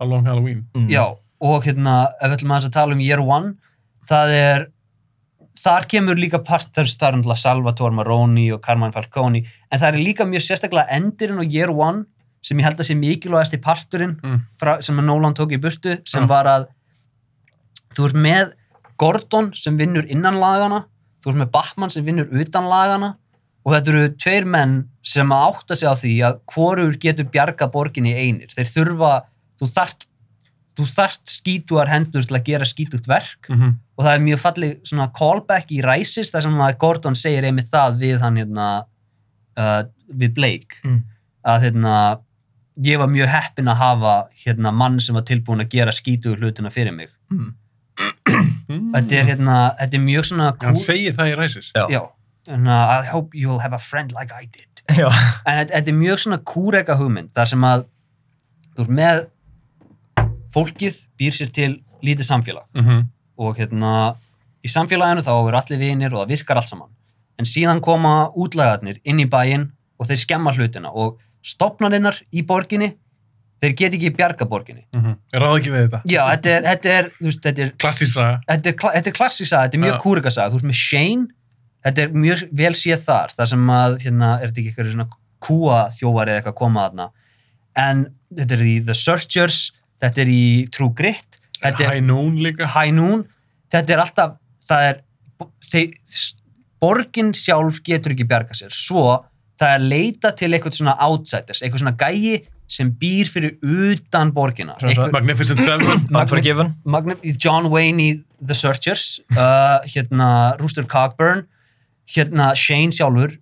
á 0.00 0.02
Long 0.06 0.24
Halloween. 0.26 0.64
Mm. 0.74 0.88
Já, 0.90 1.04
og 1.40 1.64
hérna, 1.64 1.94
ef 2.20 2.30
við 2.30 2.36
ætlum 2.38 2.52
aðeins 2.56 2.68
að 2.68 2.72
tala 2.78 2.92
um 2.96 3.00
Year 3.00 3.20
One, 3.20 3.54
það 4.08 4.34
er, 4.36 4.66
þar 5.62 5.86
kemur 5.90 6.14
líka 6.20 6.38
er 6.38 7.16
náttúrulega 7.16 7.38
Salvatore 7.38 7.92
Maroni 7.96 8.50
og 8.52 8.60
Carmine 8.62 8.92
Falcone, 8.92 9.44
en 9.72 9.80
það 9.80 9.88
er 9.94 10.04
líka 10.04 10.26
mjög 10.28 10.44
sérstaklega 10.46 10.88
endirinn 10.90 11.40
á 11.42 11.46
Year 11.50 11.70
One, 11.70 12.04
sem 12.42 12.58
ég 12.58 12.64
held 12.68 12.78
að 12.78 12.86
sé 12.90 12.94
mikilvægasti 12.94 13.58
parturinn 13.62 14.20
Mm. 14.22 14.40
frá, 14.60 14.80
sem 14.82 14.96
að 14.98 15.04
Nolan 15.04 15.34
tók 15.34 15.50
í 15.52 15.58
burtu, 15.60 15.98
sem 16.06 16.22
Já. 16.22 16.26
var 16.28 16.44
að 16.44 16.66
þú 17.96 18.04
ert 18.10 18.14
með 18.14 18.52
Gordon 18.98 19.52
sem 19.54 19.76
vinnur 19.76 20.06
innan 20.08 20.38
lagana, 20.38 20.84
þú 21.26 21.32
ert 21.32 21.40
með 21.42 21.50
Batman 21.50 21.90
sem 21.90 22.04
vinnur 22.06 22.28
utan 22.30 22.68
lagana 22.70 23.16
og 23.66 23.72
þetta 23.74 23.90
eru 23.92 24.08
tveir 24.14 24.44
menn 24.46 24.76
sem 25.02 25.32
átta 25.34 25.74
sig 25.74 25.88
á 25.90 25.94
því 25.98 26.12
að 26.22 26.36
hvorur 26.54 26.94
getur 27.02 27.26
bjarga 27.26 27.66
borginni 27.66 28.12
einir. 28.14 28.46
Þeir 28.54 28.68
þurfa, 28.70 29.08
þú 29.58 29.66
þart, 29.74 30.06
þú 30.78 30.86
þart 30.94 31.32
skítuar 31.34 31.90
hendur 31.90 32.22
til 32.22 32.36
að 32.38 32.44
gera 32.46 32.64
skítugt 32.64 33.08
verk 33.10 33.48
Mm 33.50 33.56
-hmm. 33.60 33.74
og 33.98 34.04
það 34.04 34.14
er 34.14 34.20
mjög 34.28 34.38
falleg 34.38 34.78
svona 34.84 35.08
callback 35.18 35.70
í 35.72 35.82
Rises 35.82 36.30
þar 36.30 36.42
sem 36.42 36.60
að 36.60 36.78
Gordon 36.78 37.14
segir 37.16 37.44
einmitt 37.44 37.70
það 37.72 37.98
við 37.98 38.20
hann 38.20 38.36
hérna 38.36 38.84
uh, 39.58 39.82
við 40.14 40.34
Blake 40.34 40.76
Mm. 40.84 41.02
að 41.44 41.60
hérna 41.62 42.20
ég 42.84 42.98
var 42.98 43.08
mjög 43.08 43.26
heppin 43.28 43.68
að 43.68 43.76
hafa 43.76 44.28
hérna 44.46 44.70
mann 44.72 45.00
sem 45.00 45.14
var 45.14 45.22
tilbúin 45.22 45.60
að 45.64 45.68
gera 45.70 45.90
skítugu 45.92 46.36
hlutina 46.36 46.70
fyrir 46.70 46.92
mig 46.92 47.08
Mm. 47.30 47.54
Þetta 47.96 49.16
er 49.20 49.24
hérna, 49.30 49.56
þetta 49.80 49.96
er 49.98 50.04
mjög 50.04 50.24
svona 50.30 50.46
Hann 50.50 50.74
cool, 50.74 50.82
segir 50.84 51.14
það 51.16 51.30
í 51.32 51.36
Rises. 51.40 51.72
Já. 51.76 51.84
já, 51.90 52.02
hérna, 52.48 52.76
I 53.02 53.06
hope 53.12 53.34
you'll 53.36 53.60
have 53.62 53.74
a 53.76 53.78
friend 53.82 54.12
like 54.12 54.32
I 54.34 54.46
did 54.46 54.68
Já. 54.96 55.08
en 55.46 55.66
þetta, 55.66 55.82
er 55.90 55.96
mjög 55.98 56.18
svona 56.22 56.38
kúreka 56.46 56.94
hugmynd 56.98 57.32
þar 57.34 57.48
sem 57.52 57.64
að 57.66 57.86
þú 58.76 58.84
ert 58.86 58.92
með 59.00 59.22
fólkið 60.54 61.00
býr 61.18 61.34
sér 61.36 61.50
til 61.52 61.72
lítið 62.04 62.28
samfélag 62.28 62.66
Mm 62.74 62.84
-hmm. 62.84 63.06
og 63.38 63.56
hérna 63.58 64.14
í 64.64 64.68
samfélaginu 64.68 65.22
þá 65.22 65.32
eru 65.48 65.56
allir 65.56 65.78
vinir 65.78 66.12
og 66.14 66.20
það 66.24 66.28
virkar 66.28 66.56
allt 66.56 66.68
saman 66.68 66.88
en 67.38 67.44
síðan 67.44 67.80
koma 67.80 68.30
útlagarnir 68.36 69.00
inn 69.04 69.20
í 69.20 69.26
bæinn 69.28 69.72
og 69.98 70.06
þeir 70.06 70.16
skemma 70.18 70.52
hlutina 70.52 70.90
og 70.92 71.18
stopnarinnar 71.42 72.22
í 72.32 72.42
borginni 72.46 72.94
þeir 73.62 73.74
get 73.80 73.94
ekki 73.96 74.10
bjarga 74.16 74.44
borginni 74.48 74.84
Mm 74.92 75.02
-hmm. 75.02 75.16
Ég 75.34 75.40
ráði 75.42 75.58
ekki 75.60 75.70
við 75.72 75.82
þetta. 75.86 76.00
já, 76.04 76.22
þetta 76.32 76.50
er, 76.56 76.62
þetta 76.70 76.88
er, 76.98 77.10
veist, 77.20 77.40
þetta 77.42 77.62
er 77.62 77.70
Klassísaga. 77.78 78.40
þetta 78.48 78.68
er, 78.68 78.74
þetta 78.96 79.08
er 79.10 79.16
klassísa, 79.20 79.62
þetta 79.64 79.76
er 79.76 79.84
mjög 79.86 79.94
Já. 79.96 80.00
kúrikasaga 80.02 80.50
þú 80.50 80.56
ert 80.56 80.68
með 80.70 80.80
Shane, 80.80 81.26
þetta 81.84 82.02
er 82.02 82.08
mjög 82.12 82.48
vel 82.52 82.72
séð 82.74 83.00
þar, 83.06 83.28
þar 83.36 83.46
sem 83.46 83.66
að, 83.70 83.96
hérna, 84.04 84.30
er 84.42 84.46
þetta 84.50 84.60
ekki 84.60 84.68
eitthvað 84.70 84.92
svona 84.92 85.08
kúa 85.40 85.78
þjófari 85.98 86.30
eða 86.30 86.38
eitthvað 86.40 86.54
koma 86.60 86.88
þarna 86.88 87.08
en 87.76 88.06
þetta 88.36 88.54
er 88.54 88.62
í 88.66 88.76
The 88.84 88.94
Searchers 88.94 89.72
þetta 90.02 90.20
er 90.20 90.28
í 90.28 90.68
True 90.70 90.92
Grit 90.96 91.38
þetta 91.62 91.84
er 91.84 91.90
High 91.94 92.04
Noon 92.04 92.36
líka. 92.42 92.66
High 92.66 92.92
Noon 92.92 93.24
þetta 93.72 93.92
er 93.92 93.98
alltaf, 94.04 94.36
það 94.68 94.82
er 94.90 95.00
þeir, 95.70 95.90
borgin 96.80 97.32
sjálf 97.36 97.80
getur 97.84 98.12
ekki 98.12 98.26
bjarga 98.28 98.54
sér, 98.56 98.70
svo 98.72 99.24
það 99.60 99.74
er 99.74 99.80
leita 99.80 100.32
til 100.36 100.52
eitthvað 100.52 100.76
svona 100.76 100.96
outsiders 101.00 101.62
eitthvað 101.62 101.80
svona 101.84 101.96
gæi 101.96 102.44
sem 102.68 102.90
býr 103.00 103.28
fyrir 103.30 103.56
utan 103.62 104.32
borgina 104.34 104.74
Einhver- 104.82 105.12
Magnificent 105.12 105.60
Seven. 105.62 106.06
Unforgiven. 106.20 106.74
Magnum, 106.84 107.18
John 107.38 107.68
Wayne 107.70 108.02
í 108.02 108.08
The 108.44 108.54
Searchers 108.54 109.20
uh, 109.36 109.78
hérna 109.86 110.56
Rooster 110.60 110.84
Cogburn 110.84 111.44
hérna 112.10 112.52
Shane 112.58 112.92
sjálfur 112.94 113.36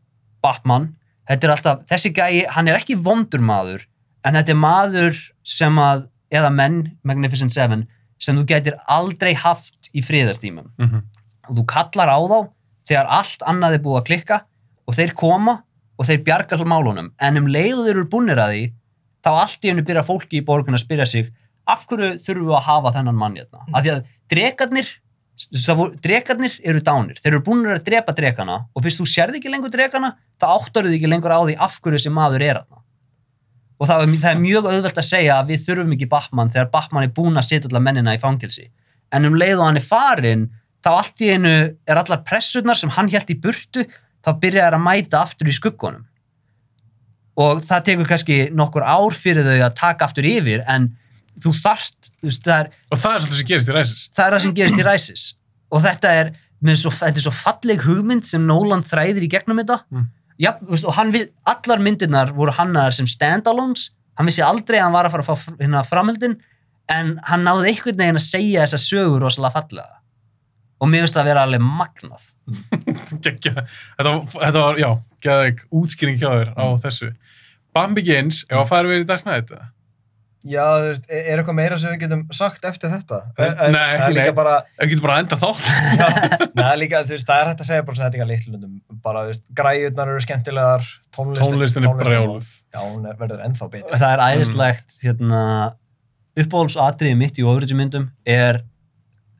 Batman, 0.44 0.90
þetta 1.28 1.46
er 1.48 1.52
alltaf 1.54 1.82
þessi 1.88 2.10
gæi, 2.16 2.44
hann 2.52 2.68
er 2.68 2.76
ekki 2.78 2.96
vondur 3.00 3.40
maður 3.40 3.86
en 4.24 4.36
þetta 4.36 4.52
er 4.52 4.60
maður 4.60 5.18
sem 5.44 5.76
að 5.80 6.06
eða 6.34 6.50
menn, 6.52 6.78
Magnificent 7.04 7.52
Seven 7.52 7.86
sem 8.20 8.36
þú 8.38 8.44
getur 8.48 8.76
aldrei 8.88 9.34
haft 9.36 9.90
í 9.94 10.02
friðartímum 10.04 10.68
Mm 10.78 10.88
-hmm. 10.90 11.02
og 11.48 11.56
þú 11.58 11.64
kallar 11.66 12.08
á 12.12 12.18
þá 12.20 12.38
þegar 12.88 13.06
allt 13.08 13.42
annað 13.48 13.72
er 13.74 13.82
búið 13.84 14.00
að 14.00 14.06
klikka 14.08 14.40
og 14.86 14.94
þeir 14.94 15.12
koma 15.16 15.62
og 15.98 16.06
þeir 16.06 16.22
bjarga 16.24 16.56
til 16.56 16.66
málunum 16.66 17.12
en 17.20 17.36
um 17.38 17.46
leiðu 17.46 17.84
þeir 17.84 17.96
eru 17.96 18.04
búnir 18.08 18.38
að 18.38 18.50
því 18.52 18.64
þá 19.24 19.30
allt 19.32 19.64
í 19.64 19.70
hennu 19.72 19.84
byrja 19.86 20.04
fólki 20.06 20.40
í 20.40 20.44
borgun 20.44 20.76
að 20.76 20.84
spyrja 20.84 21.06
sig 21.08 21.32
af 21.66 21.86
hverju 21.88 22.18
þurfum 22.20 22.50
við 22.50 22.58
að 22.58 22.66
hafa 22.68 22.92
þennan 22.98 23.18
mann 23.18 23.36
hérna? 23.40 23.64
Af 23.72 23.84
því 23.84 23.92
að 23.94 24.04
drekarnir 24.30 24.90
voru- 25.74 25.96
drekarnir 26.04 26.60
eru 26.62 26.80
dánir. 26.84 27.18
Þeir 27.22 27.32
eru 27.32 27.42
búnir 27.46 27.74
að 27.78 27.84
drepa 27.88 28.14
drekana 28.14 28.58
og 28.74 28.84
fyrst 28.84 29.00
þú 29.00 29.06
sérði 29.08 29.40
ekki 29.40 29.50
lengur 29.52 29.72
drekana 29.72 30.12
þá 30.40 30.46
áttar 30.52 30.84
þið 30.86 30.98
ekki 30.98 31.10
lengur 31.10 31.32
á 31.34 31.40
því 31.40 31.56
af 31.58 31.80
hverju 31.80 31.98
þessi 31.98 32.12
maður 32.14 32.44
er 32.44 32.60
hérna. 32.60 32.82
Og 33.80 33.88
það 33.90 34.04
er, 34.04 34.12
það 34.22 34.30
er 34.30 34.42
mjög 34.44 34.68
auðvelt 34.70 35.00
að 35.00 35.08
segja 35.08 35.38
að 35.40 35.48
við 35.50 35.64
þurfum 35.66 35.94
ekki 35.96 36.08
Batman 36.12 36.52
þegar 36.54 36.70
Batman 36.70 37.06
er 37.08 37.14
búin 37.16 37.40
að 37.40 37.48
setja 37.48 37.70
alla 37.72 37.82
mennina 37.82 38.14
í 38.14 38.20
fangilsi 38.22 38.68
en 39.14 39.26
um 39.28 39.34
leið 39.38 39.58
og 39.58 39.66
hann 39.66 39.80
er 39.80 39.86
farin 39.88 40.44
þá 40.84 40.90
allt 40.92 41.24
í 41.24 41.30
einu 41.34 41.52
er 41.88 42.00
allar 42.00 42.22
pressurnar 42.28 42.78
sem 42.78 42.92
hann 42.94 43.10
held 43.10 43.32
í 43.32 43.36
burtu 43.40 43.82
þá 44.24 44.30
byrja 44.40 44.68
þær 44.68 44.76
að 44.78 44.84
mæta 44.86 45.20
aftur 45.24 45.50
í 45.50 45.54
skuggunum 45.56 46.04
og 47.40 47.62
það 47.66 47.84
tekur 47.88 48.06
kannski 48.12 48.36
nokkur 48.54 48.84
ár 48.86 49.16
fyrir 49.18 49.46
þau 49.46 49.56
að 49.66 49.74
taka 49.80 50.06
aftur 50.08 50.26
yfir 50.28 50.62
en 50.70 50.90
þú 51.42 51.50
þarft 51.58 52.10
veist, 52.22 52.44
það, 52.46 52.60
er, 52.60 52.68
Og 52.94 53.00
það 53.02 53.14
er 53.16 53.24
svolítið 53.24 53.38
sem 53.40 53.48
gerist 53.50 53.68
í 53.70 53.74
Rises. 53.74 54.02
það 54.14 54.26
er 54.28 54.36
það 54.36 54.42
sem 54.44 54.54
gerist 54.60 54.78
í 54.78 54.86
Rises 54.86 55.24
og 55.74 55.82
þetta 55.82 56.12
er, 56.20 56.30
svo, 56.78 56.92
þetta 56.94 57.18
er 57.18 57.24
svo 57.26 57.32
falleg 57.34 57.82
hugmynd 57.88 58.28
sem 58.28 58.44
Nolan 58.46 58.84
þræðir 58.86 59.26
í 59.26 59.32
gegnum 59.34 59.58
þetta 59.64 59.80
Mm. 59.90 60.06
Já, 60.38 60.50
veist, 60.66 60.82
og 60.86 60.94
hann, 60.96 61.12
allar 61.46 61.78
myndirnar 61.82 62.32
voru 62.34 62.50
hannaðar 62.56 62.94
sem 62.96 63.06
stand-alones 63.06 63.88
hann 64.18 64.26
vissi 64.30 64.42
aldrei 64.42 64.78
að 64.80 64.84
hann 64.88 64.94
var 64.96 65.06
að 65.06 65.12
fara 65.14 65.22
að 65.26 65.42
fá 65.42 65.58
hérna 65.60 65.82
framhaldin 65.86 66.38
en 66.90 67.12
hann 67.26 67.44
náði 67.46 67.70
einhvern 67.72 67.98
veginn 68.02 68.18
að 68.18 68.24
segja 68.28 68.64
þessa 68.64 68.80
sögur 68.82 69.22
rosalega 69.22 69.54
fallega 69.54 70.00
og 70.82 70.90
mér 70.90 71.04
finnst 71.04 71.14
það 71.14 71.22
að 71.22 71.28
vera 71.30 71.42
alveg 71.46 71.62
magnað. 71.64 72.24
Þetta, 73.24 74.58
var- 74.58 74.78
já, 74.82 74.88
geðveik 75.24 75.62
útskýring 75.72 76.18
hjá 76.20 76.28
þér 76.32 76.50
á 76.58 76.64
þessu. 76.82 77.12
Bambi 77.74 78.02
Gaines, 78.06 78.44
ef 78.50 78.58
að 78.62 78.68
fara 78.70 78.90
við 78.90 79.04
í 79.04 79.06
Dark 79.08 79.24
Knight, 79.26 79.50
eða? 79.50 79.70
Já, 80.44 80.60
þú 80.76 80.88
veist, 80.90 81.04
er 81.08 81.28
er 81.32 81.40
eitthvað 81.40 81.56
meira 81.56 81.76
sem 81.80 81.88
við 81.94 82.02
getum 82.02 82.22
sagt 82.36 82.66
eftir 82.68 82.90
þetta? 82.92 83.20
Nei, 83.38 83.44
Er- 83.46 83.54
er- 83.64 83.70
nei, 83.72 84.08
líka 84.12 84.24
nei. 84.28 84.34
bara, 84.36 84.56
Ef 84.76 84.90
getur 84.90 85.04
bara 85.06 85.14
að 85.16 85.22
enda 85.22 85.38
þátt. 85.40 85.62
Nei, 86.60 86.74
líka, 86.82 87.00
þú 87.08 87.14
veist, 87.14 87.26
það 87.30 87.40
er 87.40 87.48
hægt 87.48 87.62
að 87.64 87.68
segja 87.70 87.86
bara 87.86 87.96
svona 87.96 88.10
þetta 88.10 88.18
eitthvað 88.20 88.32
litlundum, 88.34 88.74
bara, 89.06 89.22
þú 89.24 89.32
veist, 89.32 89.44
græjurnar 89.62 90.12
eru 90.12 90.24
skemmtilegar, 90.26 90.84
tónlistin, 91.16 91.48
Tónlistin 91.54 91.88
er 91.88 91.96
brjáluð. 92.02 92.50
Já, 92.76 92.80
hún 92.90 93.08
er, 93.08 93.16
verður 93.22 93.40
ennþá 93.48 93.70
betur. 93.72 93.96
það 94.04 94.12
er 94.18 94.24
æðislegt 94.28 94.98
hérna, 95.06 95.40
uppáhaldsatriði 96.44 97.16
mitt 97.24 97.40
í 97.40 97.48
ofriðjum 97.48 97.80
myndum 97.80 98.06
er 98.28 98.60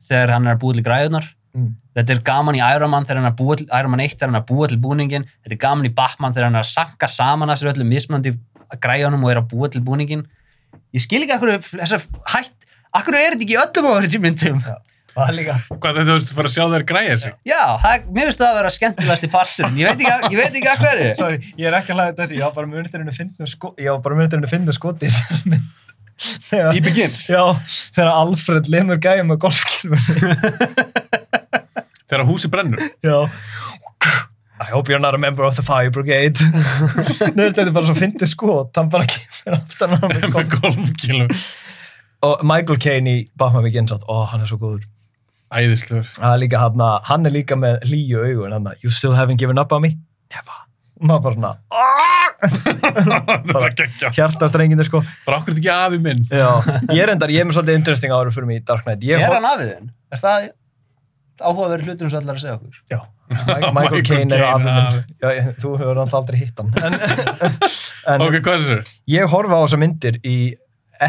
þegar 0.09 0.33
hann 0.39 0.47
er 0.49 0.55
að 0.57 0.61
búa 0.65 0.73
til 0.79 0.85
græðunar 0.89 1.29
Mm. 1.55 1.69
þetta 1.95 2.11
er 2.17 2.19
gaman 2.27 2.57
í 2.57 2.61
Iron 2.75 2.91
Man 2.91 3.05
þegar 3.07 3.21
hann 3.21 3.29
er 3.29 3.31
að 3.31 3.37
búa 3.39 3.55
til 3.61 3.67
Iron 3.71 3.93
Man 3.93 4.01
1 4.03 4.15
þegar 4.17 4.27
hann 4.27 4.35
er 4.35 4.41
að 4.43 4.49
búa 4.49 4.67
til 4.67 4.79
búningin 4.83 5.23
þetta 5.31 5.53
er 5.55 5.61
gaman 5.61 5.87
í 5.87 5.91
Batman 5.95 6.33
þegar 6.35 6.49
hann 6.49 6.57
er 6.59 6.65
að 6.65 6.73
sanka 6.73 7.07
saman 7.07 7.53
að 7.53 7.61
sér 7.61 7.69
öllum 7.71 7.87
mismandi 7.93 8.33
græðunum 8.83 9.23
og 9.23 9.31
er 9.31 9.39
að 9.39 9.47
búa 9.53 9.69
til 9.71 9.79
búningin 9.85 10.25
ég 10.91 11.05
skil 11.05 11.21
ekki 11.23 11.37
akkur 11.37 11.53
þessar 11.63 12.03
hætt 12.33 12.67
akkur 12.99 13.15
er 13.21 13.37
þetta 13.37 13.47
ekki 13.47 13.61
öllum 13.63 13.87
ofriðjum 13.93 14.27
myndum 14.27 14.59
Já. 14.65 14.75
Það 15.15 15.29
er 15.31 15.35
líka, 15.37 15.53
Hvað 15.71 15.93
þetta, 15.95 16.03
þú 16.09 16.15
veist, 16.17 16.31
fyrir 16.35 16.49
að 16.49 16.53
sjá 16.57 16.63
þær 16.73 16.83
græja 16.89 17.13
sig? 17.21 17.35
Já, 17.47 17.59
það, 17.79 18.07
mér 18.17 18.27
finnst 18.27 18.41
það 18.41 18.49
að 18.49 18.57
vera 18.59 18.71
skemmtilegast 18.75 19.23
í 19.23 19.29
parturinn. 19.31 19.77
Ég 19.79 19.87
veit 19.87 20.01
ekki, 20.03 20.31
ég 20.33 20.41
veit 20.41 20.57
ekki 20.59 20.71
að 20.73 20.81
hverju. 20.83 21.05
sorry, 21.15 21.37
ég 21.55 21.69
er 21.69 21.77
ekki 21.79 21.93
að 21.93 22.01
hlaða 22.01 22.17
þessi, 22.19 22.35
ég 22.35 22.43
var 22.43 22.51
bara 22.57 22.67
henni 22.91 24.43
að 24.43 24.51
finna 24.51 24.75
sko. 24.75 24.91
Þegar- 26.49 26.75
Í 26.77 26.81
Begins? 26.83 27.25
Já, 27.27 27.41
þegar 27.95 28.11
Alfred 28.11 28.69
lemur 28.71 28.99
gæja 29.03 29.23
með 29.27 29.39
golfkilfunni. 29.43 30.43
Þegar 32.09 32.25
húsi 32.29 32.49
brennur? 32.53 32.81
Já. 33.05 33.17
I 34.55 34.69
hope 34.71 34.87
you're 34.87 35.01
not 35.03 35.15
a 35.15 35.17
member 35.19 35.43
of 35.43 35.55
the 35.57 35.63
fire 35.65 35.91
brigade. 35.91 36.39
Veist, 36.39 37.57
þetta 37.57 37.65
er 37.67 37.73
bara 37.75 37.89
svo 37.89 37.95
fyndið 37.97 38.29
skot, 38.31 38.71
hann 38.77 38.87
bara 38.93 39.07
kemur 39.11 39.57
aftan 39.57 39.95
á 39.95 39.97
hann 39.99 40.13
með 40.13 40.29
golf. 40.31 40.53
golfkílu. 40.61 41.25
Og 42.25 42.43
Michael 42.47 42.79
Caine 42.81 43.11
í 43.11 43.23
Batman 43.37 43.65
Begins, 43.67 43.91
ó, 43.91 44.17
hann 44.31 44.45
er 44.45 44.49
svo 44.49 44.57
góður. 44.61 44.85
Æðislegur. 45.55 46.07
Það 46.15 46.31
er 46.31 46.41
líka 46.45 46.61
hann, 46.63 46.85
hann 47.09 47.27
er 47.27 47.35
líka 47.35 47.57
með 47.59 47.83
hlýju 47.89 48.23
augun, 48.23 48.55
hann 48.55 48.71
you 48.81 48.89
still 48.93 49.13
haven't 49.17 49.41
given 49.41 49.59
up 49.59 49.75
on 49.75 49.83
me? 49.83 49.97
Never. 50.33 50.61
Og 50.95 51.09
maður 51.09 51.23
bara 51.25 51.35
svona, 51.35 51.53
hjartastrenginir 54.15 54.87
sko. 54.87 55.01
Bara 55.27 55.41
okkur 55.41 55.55
þetta 55.57 55.61
ekki 55.61 55.73
afi 55.75 55.99
minn. 56.05 56.23
Já, 56.31 56.47
ég 56.95 57.01
er 57.03 57.11
endar, 57.11 57.33
ég 57.33 57.43
er 57.43 57.49
með 57.49 57.57
svolítið 57.59 57.79
interesting 57.81 58.15
áður 58.15 58.31
fyrir 58.35 58.49
mig 58.49 58.61
í 58.61 58.65
Dark 58.67 58.87
Knight. 58.87 59.03
Ég 59.03 59.19
Er 59.19 59.35
hann 59.35 59.49
afið 59.51 59.73
þinn? 59.73 59.89
Er 60.15 60.21
það 60.23 60.47
áhugaverið 61.41 61.89
hlutur 61.91 62.09
sem 62.13 62.19
allar 62.21 62.37
að 62.37 62.43
segja 62.45 62.55
okkur? 62.57 62.81
Já, 62.91 62.99
Michael, 63.47 63.73
Michael 63.77 64.03
Caine 64.07 64.35
er 64.35 64.43
ég- 65.39 65.49
þú 65.61 65.71
hefur 65.81 65.99
hann 66.01 66.13
aldrei 66.19 66.37
hitt 66.39 66.59
hann. 66.61 66.73
En, 66.79 66.97
en 68.13 68.25
Ok, 68.27 68.37
hvað 68.45 68.53
er 68.57 68.65
þessu? 68.65 68.99
ég 69.15 69.31
horfa 69.33 69.57
á 69.57 69.63
þessa 69.65 69.79
myndir 69.81 70.19
í, 70.23 70.35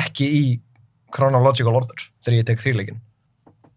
ekki 0.01 0.27
í 0.41 0.45
chronological 1.15 1.77
order 1.79 2.07
þegar 2.25 2.39
ég 2.41 2.49
tek 2.49 2.63
þrýleikin. 2.65 2.99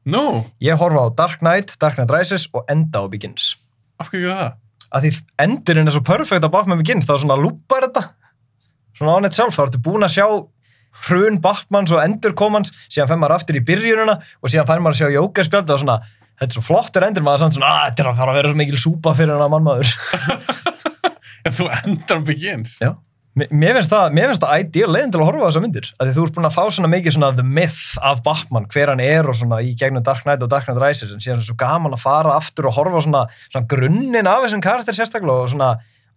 Nú, 0.10 0.24
Ég 0.64 0.80
horfa 0.80 1.06
á 1.06 1.08
Dark 1.14 1.40
Knight, 1.44 1.76
Dark 1.80 2.00
Knight 2.00 2.10
Rises 2.16 2.48
og 2.56 2.64
enda 2.72 3.04
á 3.04 3.06
Begins. 3.12 3.52
af 4.00 4.10
hverju 4.10 4.26
gera 4.30 4.40
það? 4.48 4.54
Að 4.90 5.04
því 5.06 5.10
endurinn 5.44 5.90
er 5.92 5.94
svo 5.94 6.02
perfect 6.08 6.46
að 6.48 6.54
Batman 6.56 6.80
Begins, 6.82 7.06
þá 7.06 7.20
svona 7.22 7.36
lúpar 7.38 7.84
þetta. 7.86 8.08
Svona 8.98 9.18
on 9.20 9.28
itself, 9.28 9.54
þá 9.54 9.68
ertu 9.68 9.82
búin 9.86 10.08
að 10.08 10.16
sjá 10.16 10.26
hrun 11.06 11.38
Batmans 11.44 11.92
og 11.94 12.02
endur 12.02 12.34
komans, 12.34 12.72
síðan 12.90 13.12
fær 13.12 13.20
maður 13.22 13.36
aftur 13.36 13.60
í 13.60 13.62
byrjununa 13.68 14.16
og 14.42 14.50
síðan 14.50 14.66
fær 14.72 14.82
maður 14.82 14.96
að 14.96 15.02
sjá 15.04 15.14
Jókerspjald 15.20 15.70
og 15.76 15.84
svona, 15.84 16.00
þetta 16.40 16.50
er 16.50 16.56
svo 16.58 16.64
flottur 16.66 17.06
endur, 17.08 17.26
maður 17.28 17.44
samt 17.46 17.58
svona, 17.58 17.70
að 17.76 17.86
þetta 17.92 18.04
er 18.06 18.10
að 18.14 18.18
fara 18.24 18.34
að 18.34 18.40
vera 18.40 18.54
svo 18.54 18.60
mikil 18.64 18.82
súpa 18.82 19.14
fyrir 19.20 19.36
hana 19.36 19.52
mannmaður. 19.52 19.94
En 21.48 21.54
þú 21.56 21.70
endar 21.72 22.20
Begins? 22.28 22.74
Já. 22.84 22.96
Mér 23.40 23.52
mér 23.56 23.78
finnst 23.78 23.92
það, 23.94 24.08
mér 24.18 24.26
finnst 24.32 24.42
það 24.44 24.64
ideal 24.66 24.90
leiðin 24.92 25.12
til 25.14 25.20
að 25.22 25.28
horfa 25.30 25.46
þessa 25.46 25.62
myndir. 25.64 25.86
Því 26.02 26.14
þú 26.18 26.24
ert 26.26 26.34
búin 26.36 26.48
að 26.50 26.56
fá 26.58 26.64
svona 26.76 26.90
mikið 26.92 27.14
svona 27.16 27.30
the 27.38 27.46
myth 27.48 27.84
af 28.10 28.20
Batman, 28.26 28.66
hver 28.74 28.92
hann 28.92 29.04
er 29.06 29.30
og 29.32 29.38
svona 29.40 29.62
í 29.64 29.70
gegnum 29.80 30.04
Dark 30.04 30.26
Knight 30.26 30.44
og 30.44 30.50
Dark 30.52 30.68
Knight 30.68 30.82
Rises, 30.84 31.14
en 31.16 31.22
síðan 31.24 31.40
er 31.40 31.46
svo 31.48 31.56
gaman 31.62 31.96
að 31.96 32.02
fara 32.04 32.34
aftur 32.36 32.68
og 32.68 32.76
horfa 32.76 33.04
svona, 33.06 33.22
svona 33.54 33.70
grunninn 33.72 34.28
af 34.28 34.44
þessum 34.44 34.64
karakter 34.66 34.98
sérstaklega 34.98 35.46
og 35.46 35.52
svona, 35.54 35.70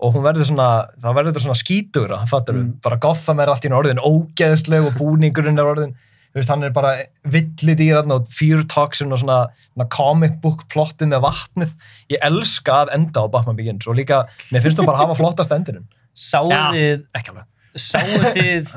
og 0.03 0.17
hún 0.17 0.25
verður 0.27 0.49
svona, 0.51 0.69
það 1.05 1.19
verður 1.21 1.31
þetta 1.37 1.45
svona 1.47 1.61
skítur, 1.63 2.17
fattur 2.33 2.59
við, 2.59 2.65
Mm. 2.67 2.75
bara 2.89 2.99
Gotham 3.07 3.45
er 3.45 3.53
allt 3.53 3.69
í 3.69 3.71
orðin 3.71 4.03
ógeðsleg 4.03 4.89
og 4.89 4.99
búningurinn 4.99 5.61
er 5.63 5.71
orðin, 5.77 5.95
veist, 6.35 6.49
hann 6.53 6.63
er 6.65 6.71
bara 6.75 6.93
villidýr 7.29 8.01
og 8.03 8.29
fear 8.33 8.63
toxin 8.71 9.13
og 9.13 9.21
svona, 9.21 9.41
svona 9.75 9.89
comic 9.93 10.39
book 10.43 10.65
plottið 10.73 11.11
með 11.13 11.25
vatnið. 11.27 11.75
Ég 12.15 12.23
elska 12.29 12.83
að 12.85 12.95
enda 12.97 13.25
á 13.25 13.33
Batman 13.33 13.57
Begins 13.59 13.87
og 13.91 13.99
líka, 13.99 14.23
mér 14.53 14.65
finnst 14.65 14.81
þú 14.81 14.87
bara 14.89 14.99
að 15.01 15.07
hafa 15.07 15.19
flottast 15.21 15.53
endurinn. 15.57 15.87
Sáuð 16.17 16.53
Já. 16.55 16.65
þið, 16.77 17.05
Ekki 17.21 17.35
alveg. 17.35 17.47
sáuð 17.77 18.27
þið, 18.37 18.73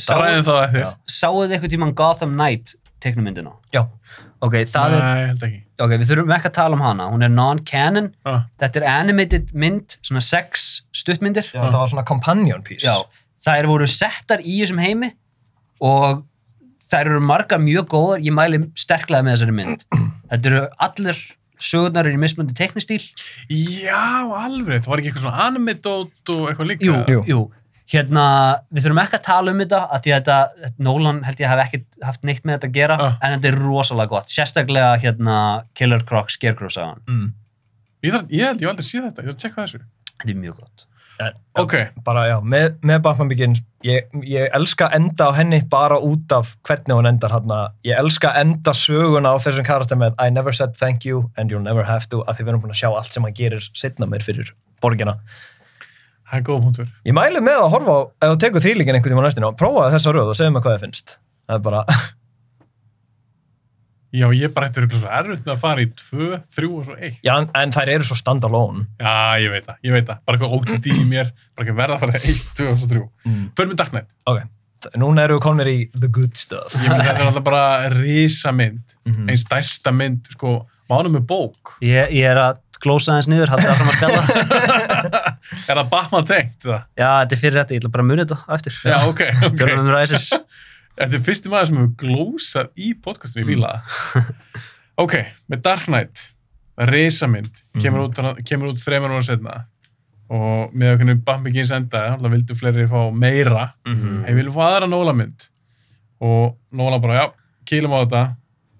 það 0.00 0.90
sáuð 1.10 1.46
þið 1.46 1.54
eitthvað 1.56 1.72
tíman 1.74 1.94
Gotham 1.98 2.34
Knight 2.36 2.74
teiknumyndina? 3.00 3.54
Já. 3.74 3.86
Ok, 4.40 4.54
það 4.68 4.94
er, 4.96 5.02
Nei, 5.04 5.32
ekki. 5.34 5.58
ok, 5.84 5.90
við 6.00 6.08
þurfum 6.10 6.30
ekki 6.32 6.48
að 6.48 6.54
tala 6.56 6.76
um 6.78 6.82
hana. 6.84 7.06
Hún 7.12 7.24
er 7.26 7.32
non-canon. 7.32 8.06
Ah, 8.28 8.42
Þetta 8.60 8.80
er 8.80 8.86
animated 8.88 9.50
mynd, 9.52 9.98
svona 10.00 10.22
sex 10.24 10.68
stuttmyndir. 10.96 11.50
Já, 11.52 11.60
það 11.66 11.76
var 11.82 11.90
svona 11.92 12.04
companion 12.08 12.62
piece. 12.64 12.86
Já, 12.88 13.04
þær 13.44 13.68
voru 13.68 13.88
settar 13.90 14.40
í 14.40 14.54
þessum 14.62 14.80
heimi 14.80 15.10
og 15.84 16.22
þær 16.90 17.10
eru 17.12 17.20
margar 17.22 17.60
mjög 17.62 17.86
góðar, 17.92 18.24
ég 18.26 18.34
mæli 18.34 18.62
sterklega 18.78 19.22
með 19.26 19.36
þessari 19.36 19.54
mynd. 19.60 19.84
Þetta 20.30 20.50
eru 20.50 20.62
allir 20.86 21.20
sögurnar 21.60 22.06
eru 22.08 22.16
í 22.16 22.20
mismundi 22.22 22.54
teknistíl. 22.56 23.00
Já, 23.52 24.24
alveg. 24.24 24.80
Það 24.84 24.92
var 24.94 25.02
ekki 25.02 25.10
eitthvað 25.12 25.24
svona 25.26 25.46
anime-dót 25.50 26.32
og 26.34 26.46
eitthvað 26.50 26.70
líka. 26.70 26.86
Jú, 26.88 26.94
Jú. 27.14 27.24
jú. 27.28 27.40
Hérna, 27.90 28.24
við 28.70 28.84
þurfum 28.86 29.00
ekki 29.02 29.16
að 29.18 29.24
tala 29.26 29.50
um 29.50 29.58
þetta 29.64 29.78
að 29.90 30.02
því 30.04 30.12
að 30.14 30.20
þetta, 30.20 30.72
Nolan 30.86 31.16
held 31.26 31.40
ég 31.42 31.48
hafi 31.50 31.62
ekki 31.64 31.80
haft 32.06 32.22
neitt 32.22 32.44
með 32.46 32.54
þetta 32.60 32.68
að 32.70 32.76
gera, 32.78 32.96
Ah. 33.02 33.16
en 33.22 33.32
þetta 33.40 33.48
er 33.50 33.58
rosalega 33.58 34.08
gott. 34.12 34.28
Sérstaklega 34.30 34.92
hérna 35.02 35.64
Killer 35.74 36.04
Croc 36.06 36.30
Scarecrow 36.30 36.70
sagan. 36.70 37.00
Mm. 37.08 37.32
Ég, 38.04 38.12
þarf, 38.14 38.28
ég 38.30 38.46
held, 38.46 38.60
ég 38.62 38.68
hef 38.68 38.70
aldrei 38.70 38.86
séð 38.86 39.08
þetta. 39.10 39.22
Ég 39.22 39.26
þarf 39.26 39.36
að 39.36 39.42
tjekka 39.42 39.64
þessu. 39.66 39.80
Þetta 40.20 40.30
er 40.30 40.38
mjög 40.44 40.56
gott. 40.60 40.86
En, 41.20 41.36
Ok. 41.60 41.74
Bara, 42.06 42.22
já, 42.30 42.36
með, 42.40 42.76
með 42.86 43.00
Batman 43.04 43.28
Begins, 43.28 43.60
ég, 43.84 44.06
ég 44.24 44.48
elska 44.56 44.86
að 44.88 44.94
enda 45.00 45.26
á 45.28 45.32
henni 45.36 45.58
bara 45.68 45.98
út 46.00 46.32
af 46.32 46.54
hvernig 46.64 46.94
hún 46.96 47.08
endar 47.10 47.34
hann. 47.34 47.52
Ég 47.84 47.98
elska 48.00 48.30
að 48.30 48.40
enda 48.44 48.74
söguna 48.78 49.34
á 49.34 49.36
þessum 49.42 49.66
karakter 49.66 49.98
með 50.00 50.14
I 50.22 50.30
never 50.32 50.54
said 50.56 50.76
thank 50.80 51.04
you 51.04 51.26
and 51.36 51.52
you'll 51.52 51.64
never 51.64 51.84
have 51.84 52.08
to, 52.14 52.22
að 52.24 52.38
því 52.38 52.46
við 52.46 52.52
erum 52.54 52.62
búin 52.64 52.74
að 52.76 52.80
sjá 52.80 52.88
allt 52.92 53.12
sem 53.12 53.26
hann 53.26 53.36
gerir 53.36 53.66
setna 53.76 54.08
mér 54.08 54.24
fyrir 54.24 54.54
borgina. 54.80 55.18
Það 56.30 56.38
er 56.38 56.46
góð 56.46 56.62
punktur. 56.68 56.88
Ég 57.10 57.16
mæli 57.18 57.42
með 57.42 57.58
að 57.64 57.72
horfa 57.74 57.98
á, 57.98 58.00
ef 58.22 58.32
þú 58.32 58.40
tekur 58.46 58.64
þrýlíkin 58.64 58.96
einhvern 58.96 59.16
tíma 59.16 59.24
á 59.24 59.26
næstinu, 59.26 59.52
prófaði 59.58 59.96
þessa 59.96 60.14
röð 60.14 60.30
og 60.30 60.38
segðu 60.38 60.54
mig 60.54 60.64
hvað 60.64 60.76
þið 60.76 60.84
finnst. 60.86 61.16
Það 61.50 61.56
er 61.58 61.64
bara, 61.66 61.80
Já, 64.10 64.26
ég 64.34 64.50
bara 64.54 64.66
hættur 64.66 64.86
eitthvað 64.86 65.02
svo 65.04 65.10
erfitt 65.20 65.44
með 65.46 65.52
að 65.54 65.60
fara 65.62 65.82
í 65.84 65.88
tvö, 65.94 66.28
þrjú 66.56 66.70
og 66.80 66.86
svo 66.88 66.94
eitt. 66.98 67.18
já, 67.22 67.32
en, 67.38 67.44
en 67.60 67.74
þær 67.76 67.92
eru 67.94 68.06
svo 68.08 68.16
stand-alone. 68.18 68.86
Já, 68.98 69.12
ég 69.44 69.52
veit 69.54 69.66
það, 69.68 69.76
ég 69.86 69.92
veit 69.94 70.06
það. 70.08 70.22
Bara 70.26 70.38
eitthvað 70.40 70.56
OCD 70.58 70.88
í 70.90 71.04
mér, 71.12 71.30
bara 71.54 71.66
ekki 71.68 71.76
verða 71.78 71.98
að 71.98 72.02
fara 72.06 72.18
í 72.18 72.32
eitt, 72.32 72.48
tvö 72.58 72.66
og 72.72 72.80
svo 72.80 72.88
þrjú. 72.90 73.04
Mm. 73.30 73.44
Förum 73.60 73.70
við 73.74 73.78
Dark 73.82 73.92
Knight. 73.94 74.08
Ok, 74.32 74.40
núna 74.98 75.26
eru 75.28 75.36
við 75.38 75.44
komnir 75.46 75.70
í 75.70 75.76
the 75.94 76.08
good 76.10 76.34
stuff. 76.40 76.74
Ég 76.74 76.88
myndi 76.90 77.06
þetta 77.06 77.22
er 77.22 77.28
alltaf 77.30 77.46
bara 77.46 77.64
risa 77.94 78.50
mynd, 78.56 78.82
Mhm. 79.06 79.28
einn 79.30 79.38
stærsta 79.44 79.92
mynd, 79.94 80.26
sko, 80.34 80.56
mánum 80.90 81.14
með 81.20 81.26
bók. 81.30 81.76
Ég, 81.86 82.10
ég 82.18 82.26
er 82.34 82.36
að 82.48 82.58
glósa 82.80 83.12
aðeins 83.14 83.28
niður, 83.28 83.50
haldið 83.52 83.70
áfram 83.74 83.90
að 83.92 83.98
spjalla. 84.00 84.22
Er 85.70 85.76
það 85.76 85.88
Batman 85.90 86.26
tengt 86.26 86.64
það? 86.64 86.82
Já, 86.98 87.08
þetta 87.22 87.36
er 87.36 87.40
fyrir 87.40 87.58
þetta, 87.60 87.74
ég 87.76 87.80
ætla 87.82 87.90
bara 87.94 88.04
að 88.04 88.08
muni 88.10 88.24
þetta 88.24 88.38
eftir. 88.56 88.76
Já, 88.88 88.96
ok, 89.06 89.20
ok. 89.46 90.48
Þetta 91.00 91.16
er 91.16 91.24
fyrsti 91.24 91.48
maður 91.52 91.68
sem 91.70 91.78
hefur 91.80 91.92
glósað 92.02 92.70
í 92.76 92.90
podcastinu, 93.00 93.44
ég 93.44 93.50
fíla 93.54 93.70
það. 94.14 94.30
ok, 95.00 95.14
með 95.48 95.62
Dark 95.64 95.86
Knight, 95.88 96.24
risamynd, 96.90 97.62
kemur 97.80 98.10
kemur 98.48 98.72
út 98.74 98.82
þreymur 98.84 99.14
ára 99.16 99.24
setna 99.24 99.54
og 100.30 100.74
með 100.78 100.92
okkur 100.94 101.14
Batman 101.24 101.46
Begins 101.48 101.72
endaði, 101.74 102.12
alltaf 102.14 102.34
vildu 102.36 102.54
fleiri 102.58 102.84
fá 102.90 103.00
meira, 103.12 103.64
Mhm. 103.88 104.24
ég 104.28 104.34
vil 104.38 104.50
fá 104.54 104.60
aðra 104.68 104.88
Nóla 104.92 105.14
mynd 105.16 105.48
og 106.20 106.56
Nóla 106.72 107.00
bara, 107.02 107.14
já, 107.16 107.32
kýlum 107.66 107.96
á 107.96 108.04
þetta, 108.04 108.22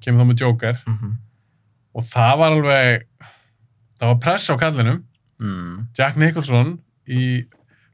kemur 0.05 0.23
þá 0.23 0.29
með 0.31 0.41
Joker 0.45 0.79
Mhm. 0.87 1.17
og 1.95 2.03
það 2.05 2.39
var 2.39 2.53
alveg, 2.53 3.03
það 4.01 4.07
var 4.13 4.21
press 4.27 4.51
á 4.51 4.57
kallinum, 4.61 5.05
Mm. 5.41 5.87
Jack 5.97 6.17
Nicholson 6.21 6.79
í 7.09 7.47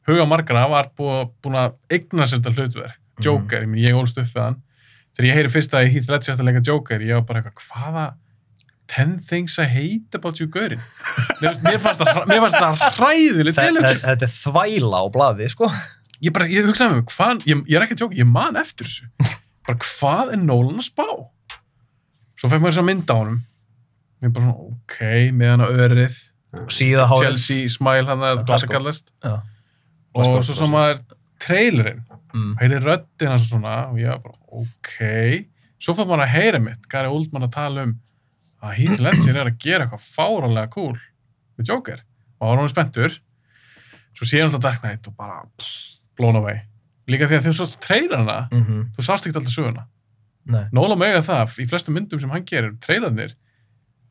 huga 0.08 0.24
margara 0.26 0.68
var 0.68 0.88
búin 0.98 1.54
að 1.54 1.76
eigna 1.88 2.24
sér 2.26 2.40
þetta 2.42 2.54
hlutverk 2.56 2.96
Joker, 3.24 3.62
ég, 3.64 3.70
meni, 3.70 3.82
ég 3.86 3.96
ólst 3.96 4.18
upp 4.20 4.28
við 4.28 4.42
hann. 4.42 4.60
Þegar 5.16 5.28
ég 5.30 5.38
heyri 5.38 5.52
fyrst 5.52 5.74
að 5.76 5.90
Heath 5.94 6.10
Ledger 6.12 6.34
ætti 6.34 6.42
að 6.44 6.48
leika 6.50 6.62
Joker 6.66 7.04
ég 7.06 7.16
var 7.16 7.26
bara 7.28 7.42
eitthvað, 7.42 7.68
hvaða 7.70 8.06
10 8.92 9.14
things 9.26 9.56
I 9.58 9.66
hate 9.66 10.18
about 10.18 10.40
you 10.40 10.46
gaurin? 10.52 10.82
Mér 11.40 11.80
fannst 11.82 12.04
það 12.04 12.26
mér 12.28 12.44
það 12.52 12.84
hræðilegt 12.98 13.58
Þetta 13.58 14.28
er 14.28 14.34
þvæla 14.34 15.00
á 15.00 15.04
blaði, 15.14 15.48
sko. 15.50 15.70
ég 16.22 16.34
bara, 16.36 16.46
ég 16.52 16.68
hugsaði 16.68 16.92
með 16.92 17.00
mig, 17.00 17.08
hvað, 17.16 17.42
ég, 17.48 17.64
ég 17.66 17.78
er 17.78 17.86
ekki 17.86 17.96
að 17.96 18.02
tjóka 18.04 18.20
ég 18.20 18.30
man 18.30 18.60
eftir 18.60 18.88
þessu, 18.90 19.32
bara 19.66 19.80
hvað 19.82 20.32
er 20.36 20.44
Nolan 20.44 20.78
að 20.84 20.86
spá? 20.90 21.08
Svo 22.36 22.52
fekk 22.52 22.62
maður 22.62 22.74
þess 22.76 22.82
að 22.82 22.88
mynda 22.90 23.16
á 23.16 23.20
honum. 23.22 23.42
Ég 24.24 24.32
bara 24.36 24.46
svona, 24.46 24.70
ok, 24.76 24.98
með 25.36 25.64
örið. 25.66 26.18
Síða 26.72 27.06
hárið. 27.10 27.24
Chelsea 27.26 27.72
smile 27.72 28.08
hann 28.10 28.24
að 28.24 28.42
hvað 28.44 28.62
sem 28.62 28.70
Glasgow. 28.70 28.74
kallast. 28.76 29.10
Já. 29.24 29.34
og 30.16 30.38
svo 30.44 30.54
svo 30.56 30.68
maður 30.72 31.00
trailerinn 31.42 32.04
Mm. 32.36 32.54
heyrði 32.60 32.78
röddina 32.84 33.38
svo 33.40 33.48
svona 33.56 33.74
og 33.90 33.96
ég 34.02 34.10
var 34.12 34.20
bara, 34.20 34.38
ok 34.60 35.46
svo 35.80 35.94
fór 35.96 36.06
maður 36.10 36.24
að 36.26 36.34
heyra 36.36 36.58
mitt, 36.60 36.82
Gary 36.92 37.08
Oldman 37.08 37.46
að 37.48 37.52
tala 37.56 37.82
um 37.88 37.94
að 38.62 38.74
Heath 38.80 39.00
Ledger 39.00 39.36
er 39.40 39.48
að 39.50 39.58
gera 39.62 39.86
eitthvað 39.86 40.04
fárálega 40.16 40.70
cool 40.74 40.96
með 41.56 41.70
Joker 41.72 42.02
og 42.40 42.48
var 42.50 42.60
hann 42.60 42.68
spenntur 42.72 43.16
svo 44.16 44.26
sé 44.28 44.40
hann 44.40 44.50
alltaf 44.50 44.62
Dark 44.66 44.82
Knight 44.84 45.08
og 45.08 45.16
bara 45.16 45.42
blown 46.18 46.36
away 46.42 46.60
líka 47.08 47.28
því 47.30 47.36
að 47.38 47.44
þegar 47.46 47.56
þú 47.56 47.60
sást 47.62 47.80
trailerina 47.84 48.38
Mhm. 48.52 48.80
þú 48.96 49.04
sást 49.08 49.26
ekki 49.28 49.36
alltaf 49.40 49.56
söguna 49.56 49.86
Nei. 50.46 50.64
Nóla 50.72 50.94
mega 50.96 51.18
það, 51.26 51.56
í 51.58 51.66
flestum 51.66 51.94
myndum 51.96 52.20
sem 52.22 52.30
hann 52.30 52.44
gerir 52.46 52.76
trailarnir, 52.78 53.32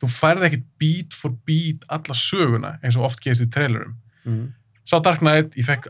þú 0.02 0.08
færði 0.12 0.50
ekkit 0.50 0.66
beat 0.82 1.14
for 1.14 1.32
beat 1.48 1.86
alla 1.88 2.14
söguna 2.14 2.74
eins 2.84 2.98
og 2.98 3.06
oft 3.08 3.22
gerist 3.24 3.42
í 3.46 3.48
trailerum 3.52 3.96
Mm. 4.26 4.54
Sá 4.86 5.00
Dark 5.02 5.20
Knight, 5.24 5.56
ég 5.58 5.66
fekk 5.66 5.88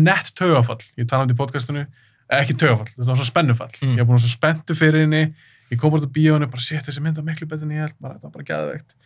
nett 0.00 0.32
taugafall, 0.38 0.80
ég 0.96 1.06
talaði 1.08 1.28
um 1.28 1.32
þetta 1.32 1.36
í 1.36 1.40
podcastinu 1.42 1.82
eh, 1.84 2.38
ekki 2.40 2.56
taugafall, 2.60 2.88
þetta 2.94 3.10
var 3.12 3.20
svo 3.22 3.28
spennufall 3.28 3.72
Mm. 3.82 3.96
ég 3.96 4.02
var 4.02 4.08
búin 4.12 4.22
svo 4.24 4.32
spenntu 4.32 4.76
fyrir 4.78 5.04
henni 5.06 5.34
ég 5.72 5.78
kom 5.80 5.90
bara 5.92 6.04
til 6.06 6.12
bíónu, 6.16 6.48
bara 6.50 6.60
sétt 6.64 6.86
þessi 6.88 7.02
mynd 7.04 7.16
var 7.20 7.24
miklu 7.28 7.46
betur 7.48 7.68
en 7.68 7.74
ég 7.76 7.84
held, 7.86 7.98
bara, 8.00 8.14
það 8.20 8.28
var 8.28 8.34
bara 8.38 8.48
gæðveikt 8.52 8.96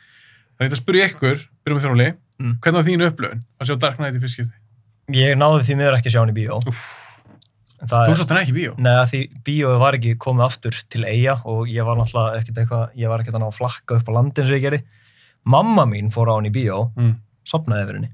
þannig 0.56 0.72
að 0.72 0.80
spyrja 0.82 1.08
ykkur, 1.10 1.42
byrjum 1.64 1.80
með 1.80 1.88
þróli 1.88 2.08
Mm. 2.36 2.58
hvernig 2.60 2.76
var 2.76 2.84
þín 2.84 3.02
upplöfun 3.08 3.40
að 3.60 3.66
sjá 3.70 3.76
Dark 3.80 3.96
Knight 3.96 4.14
í 4.18 4.20
fyrst 4.20 4.36
skipti 4.36 4.62
Ég 5.16 5.36
náði 5.38 5.62
því 5.64 5.74
miður 5.78 5.94
ekki 5.96 6.10
að 6.10 6.12
sjá 6.16 6.18
hann 6.20 6.32
í 6.32 6.34
bíó. 6.36 6.56
Það 7.86 8.08
þú 8.08 8.14
sást 8.18 8.30
hann 8.32 8.40
ekki 8.40 8.52
í 8.52 8.56
bíó 8.56 8.72
Nei, 8.82 8.92
að 8.98 9.10
því 9.12 9.20
bíóið 9.46 9.78
var 9.82 9.96
ekki 9.98 10.12
komið 10.24 10.44
aftur 10.46 10.78
til 10.92 11.04
eiga 11.06 11.34
og 11.46 11.68
ég 11.70 11.84
var 11.86 11.96
náttúrulega 12.00 12.40
ekkert 12.40 12.58
eitthvað, 12.62 12.84
ég 12.98 13.08
var 13.12 13.22
ekkert 13.22 13.36
að 13.38 13.42
ná 13.44 13.46
að 13.50 13.58
flakka 13.60 13.98
upp 14.00 14.08
á 14.08 14.12
landin 14.16 14.46
sem 14.48 14.56
ég 14.56 14.64
gerði. 14.64 14.80
Mamma 15.46 15.84
mín 15.86 16.08
fór 16.14 16.32
á 16.32 16.34
hann 16.38 16.48
í 16.48 16.52
bíó, 16.54 16.78
mm. 16.96 17.12
sopnaði 17.46 17.84
yfir 17.86 17.98
henni. 18.00 18.10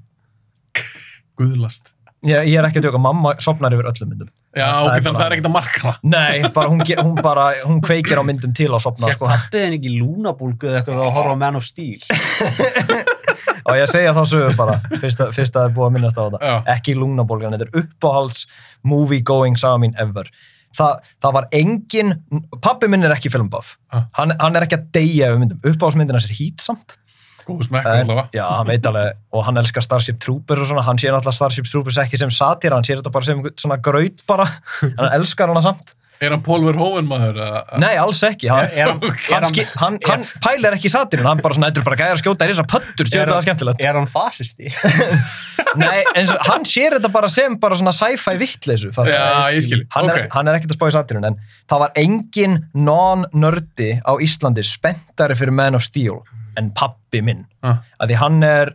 Guðlast 1.39 1.93
Ég, 2.23 2.45
ég 2.47 2.55
er 2.55 2.63
ekki 2.69 2.79
að 2.79 2.85
tjóka, 2.85 2.99
mamma 3.03 3.33
sopnar 3.43 3.73
yfir 3.75 3.89
öllum 3.89 4.07
myndum. 4.13 4.29
já, 4.55 4.63
Það 4.63 4.85
ok, 4.87 4.93
þannig 5.03 5.17
það 5.19 5.25
er 5.25 5.33
ekkert 5.35 5.47
að 5.49 5.53
marka 5.57 5.81
það 5.83 5.97
Nei, 6.13 6.51
bara, 6.55 6.69
hún, 6.71 6.83
ge- 6.87 7.01
hún, 7.03 7.17
bara, 7.25 7.47
hún 7.67 7.81
kveikir 7.83 8.21
á 8.21 8.23
myndum 8.23 8.53
til 8.55 8.69
að 8.71 8.79
sopna, 8.85 9.09
Fekk 9.09 9.17
sko. 9.17 9.27
pappið 9.27 9.65
henni 9.65 9.79
ekki 9.81 9.91
lúnabólgu 9.97 10.69
eða 10.69 10.77
eitthvað 10.79 11.01
að 11.03 11.11
horfa 11.17 11.33
á 11.35 11.41
Man 11.41 11.59
of 11.59 11.65
Steel? 11.67 11.99
Og 13.67 13.77
ég 13.79 13.87
segja 13.91 14.13
þá 14.15 14.21
sögur 14.27 14.55
bara, 14.59 14.77
fyrst 14.99 15.21
að, 15.23 15.33
fyrst 15.35 15.55
að 15.55 15.61
það 15.65 15.69
er 15.69 15.75
búið 15.77 15.87
að 15.89 15.93
minnast 15.97 16.17
á 16.19 16.23
þetta. 16.25 16.39
Já. 16.47 16.55
Ekki 16.77 16.95
lúnabólgan, 16.99 17.53
þetta 17.55 17.67
er 17.69 17.83
uppáhalds 17.83 18.41
movie 18.87 19.23
going 19.23 19.55
saga 19.59 19.79
mín 19.83 19.93
ever. 19.99 20.27
Þa, 20.73 20.87
það 21.23 21.35
var 21.37 21.47
engin, 21.59 22.11
pappi 22.65 22.89
minn 22.91 23.05
er 23.07 23.13
ekki 23.15 23.31
filmbuff. 23.31 23.75
Ah. 23.93 24.07
Hann, 24.17 24.33
hann 24.41 24.57
er 24.59 24.65
ekki 24.65 24.79
að 24.79 24.87
deyja 24.97 25.29
yfir 25.31 25.43
myndum. 25.43 25.59
Uppáhaldsmyndina 25.69 26.19
sér 26.23 26.35
hítsamt. 26.39 26.97
Góð 27.47 27.65
smekk 27.69 27.89
allavega 27.93 28.27
já, 28.35 28.45
hann 28.57 28.67
veit 28.71 28.85
alveg, 28.91 29.17
og 29.33 29.43
hann 29.47 29.57
elskar 29.63 29.83
Starship 29.85 30.19
Troopers 30.23 30.63
og 30.65 30.71
svona, 30.71 30.85
hann 30.87 31.01
sér 31.01 31.11
náttúrulega 31.15 31.39
Starship 31.39 31.67
Troopers 31.71 31.97
ekki 32.05 32.17
sem 32.21 32.31
satíra, 32.33 32.77
hann 32.79 32.87
sér 32.87 33.01
þetta 33.01 33.11
bara 33.15 33.25
sem 33.31 33.43
svona 33.59 33.79
graut 33.83 34.23
bara, 34.29 34.47
hann 34.99 35.11
elskar 35.19 35.51
hana 35.53 35.61
samt. 35.65 35.93
er 36.23 36.31
hann 36.31 36.43
Paul 36.45 36.61
Verhoeven 36.63 37.03
maður 37.09 37.35
eða- 37.43 37.79
Nei, 37.83 37.97
alls 37.99 38.21
ekki, 38.23 38.47
hann, 38.47 38.69
Er 38.71 38.87
hann, 38.93 39.01
er 39.03 39.09
hann, 39.11 39.43
hann, 39.43 39.47
ski, 39.49 39.63
hann, 39.81 39.97
hann 40.07 40.21
pælir 40.45 40.77
ekki 40.77 40.87
satirinn, 40.93 41.25
hann 41.27 41.41
bara 41.43 41.57
svona, 41.57 41.67
þetta 41.73 41.81
er 41.81 41.87
bara 41.89 41.97
gæðar 41.99 42.15
að 42.15 42.21
skjóta 42.21 42.47
í 42.47 42.51
þessar 42.53 42.67
pöttur, 42.71 43.09
sér 43.11 43.23
Er 43.25 43.31
þetta 43.33 43.41
skemmtilegt. 43.47 43.83
er 43.83 43.97
hann 43.99 44.07
fasisti? 44.07 44.71
Nei, 45.83 46.03
eins 46.15 46.29
og 46.31 46.45
hann 46.47 46.63
sér 46.69 46.95
þetta 46.95 47.09
bara 47.11 47.27
sem 47.33 47.57
bara 47.59 47.75
svona 47.75 47.91
sci-fi 47.97 48.37
vittleysu. 48.39 48.91
já, 49.09 49.19
ég 49.51 49.65
skil, 49.65 49.81
Hann 49.97 50.07
er, 50.13 50.21
ok 50.29 50.35
hann 50.37 50.47
er 50.51 50.59
ekkert 50.61 50.75
að 50.75 50.77
spá 50.79 50.87
í 50.87 50.95
satirinn, 50.95 51.27
en 51.33 51.37
það 51.67 51.81
var 51.83 51.91
engin 51.99 52.55
non-nördi 52.87 53.89
á 54.05 54.13
Íslandi 54.23 54.63
spenntari 54.67 55.35
fyrir 55.35 55.51
Man 55.59 55.75
of 55.75 55.83
Steel 55.83 56.21
en 56.59 56.71
pappi 56.77 57.21
minn. 57.25 57.45
Ah. 57.63 57.81
Að 58.01 58.13
því 58.13 58.17
hann 58.21 58.43
er, 58.47 58.73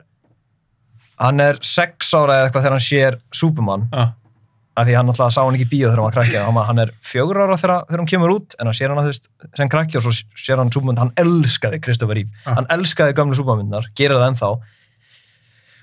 hann 1.18 1.40
er 1.42 1.58
sex 1.66 2.12
ára 2.14 2.38
eða 2.38 2.48
eitthvað 2.48 2.64
þegar 2.66 2.76
hann 2.78 2.86
sér 2.86 3.18
Superman, 3.34 3.88
ah, 3.92 4.12
að 4.78 4.86
því 4.90 4.94
hann 5.00 5.08
alltaf 5.10 5.32
sá 5.34 5.40
hann 5.42 5.56
ekki 5.58 5.66
í 5.66 5.70
bíó 5.72 5.88
þegar 5.88 5.98
hann 5.98 6.06
var 6.06 6.16
krakki 6.16 6.64
hann, 6.68 6.78
er 6.84 6.92
fjögur 7.02 7.40
ára 7.42 7.56
þegar, 7.58 7.84
þegar 7.88 8.02
hann 8.04 8.10
kemur 8.12 8.34
út 8.36 8.54
en 8.60 8.68
hann 8.70 8.76
sér 8.78 8.92
hann 8.92 9.00
að 9.02 9.08
þú 9.08 9.12
veist 9.14 9.26
sem 9.58 9.70
krakki 9.72 9.98
og 9.98 10.04
svo 10.06 10.12
sér 10.38 10.62
hann 10.62 10.70
Superman, 10.74 11.00
hann 11.02 11.10
elskaði 11.18 11.80
Kristoffer 11.82 12.14
Reeve 12.20 12.30
Ah. 12.46 12.54
hann 12.60 12.68
elskaði 12.76 13.16
gamlu 13.18 13.34
Superman-myndar, 13.34 13.88
gerir 13.98 14.20
það 14.20 14.28
ennþá 14.32 14.50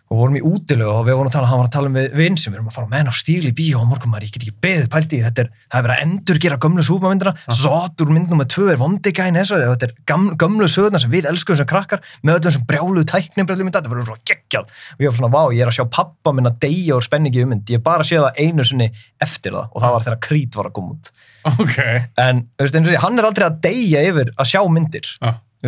og 0.05 0.19
vorum 0.19 0.37
í 0.37 0.41
útilegu 0.45 0.91
og 0.91 1.05
við 1.07 1.17
vorum 1.17 1.29
að 1.31 1.35
tala, 1.35 1.47
hann 1.49 1.61
var 1.61 1.69
að 1.69 1.75
tala 1.75 1.89
um 1.89 1.95
við 1.97 2.11
vinn 2.19 2.35
sem 2.37 2.53
við 2.53 2.59
erum 2.59 2.69
að 2.69 2.75
fara 2.77 2.89
menn 2.91 3.09
á 3.09 3.13
stíl 3.15 3.47
í 3.49 3.53
bíó 3.57 3.81
og 3.81 3.87
morgun 3.89 4.11
maður, 4.13 4.27
ég 4.27 4.35
get 4.35 4.45
ekki 4.45 4.59
beðið 4.65 4.89
pælti, 4.93 5.21
þetta 5.25 5.45
er 5.45 5.49
það 5.65 5.79
er 5.79 5.85
verið 5.87 5.95
að 5.95 6.03
endur 6.05 6.41
gera 6.45 6.59
gamlu 6.65 6.85
Superman-myndina 6.85 7.33
Ah. 7.45 7.53
Zotur 7.57 8.09
myndnum 8.13 8.39
með 8.41 8.49
tvö 8.53 8.67
er 8.71 8.79
vondigæn 8.79 9.37
þetta 9.39 9.87
er 9.87 9.93
gam, 10.09 10.27
gamlu 10.39 10.67
sögurnar 10.71 11.01
sem 11.03 11.11
við 11.11 11.27
elskum 11.29 11.57
sem 11.57 11.67
krakkar 11.69 12.01
með 12.23 12.39
öllum 12.39 12.55
sem 12.55 12.65
brjáluð 12.69 13.05
tæknum 13.09 13.49
þetta 13.49 13.89
verður 13.89 14.09
svo 14.09 14.17
geggjað. 14.29 14.71
Og 14.95 15.03
ég 15.03 15.11
var 15.11 15.19
svona, 15.19 15.31
vá, 15.33 15.41
ég 15.53 15.61
er 15.65 15.71
að 15.71 15.77
sjá 15.79 15.85
pappa 15.89 16.33
minn 16.33 16.49
að 16.49 16.59
deyja 16.65 16.97
úr 16.97 17.05
spenningi 17.05 17.43
um 17.43 17.53
mynd, 17.53 17.69
ég 17.69 17.81
er 17.81 17.85
bara 17.85 18.05
að 18.05 18.11
sé 18.11 18.21
það 18.21 18.41
einu 18.45 18.65
sinni 18.65 18.89
eftir 19.21 19.55
það 19.57 19.67
og 19.71 19.83
það 19.83 19.95
var 19.95 20.05
þegar 20.07 20.21
Creed 20.27 20.59
var 20.59 20.69
að 20.69 20.75
koma 20.79 20.95
út. 20.95 21.11
Ok. 21.45 21.77
En 22.21 22.45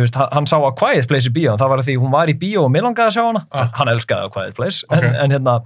veist, 0.04 0.18
hann 0.18 0.48
sá 0.48 0.56
að 0.58 0.74
Quiet 0.80 1.08
Place 1.10 1.30
í 1.30 1.34
bíó 1.34 1.52
en 1.52 1.60
það 1.60 1.72
var 1.72 1.84
því 1.86 1.96
hún 2.02 2.12
var 2.14 2.32
í 2.32 2.36
bíó 2.38 2.64
og 2.66 2.72
mér 2.74 2.86
langaði 2.86 3.10
að 3.10 3.16
sjá 3.16 3.24
hana. 3.26 3.44
Ah. 3.52 3.70
hann 3.78 3.92
elskaði 3.92 4.28
að 4.28 4.34
Quiet 4.36 4.58
Place. 4.58 4.84
Ok. 4.88 4.98
en, 4.98 5.16
en 5.24 5.36
hérna, 5.36 5.56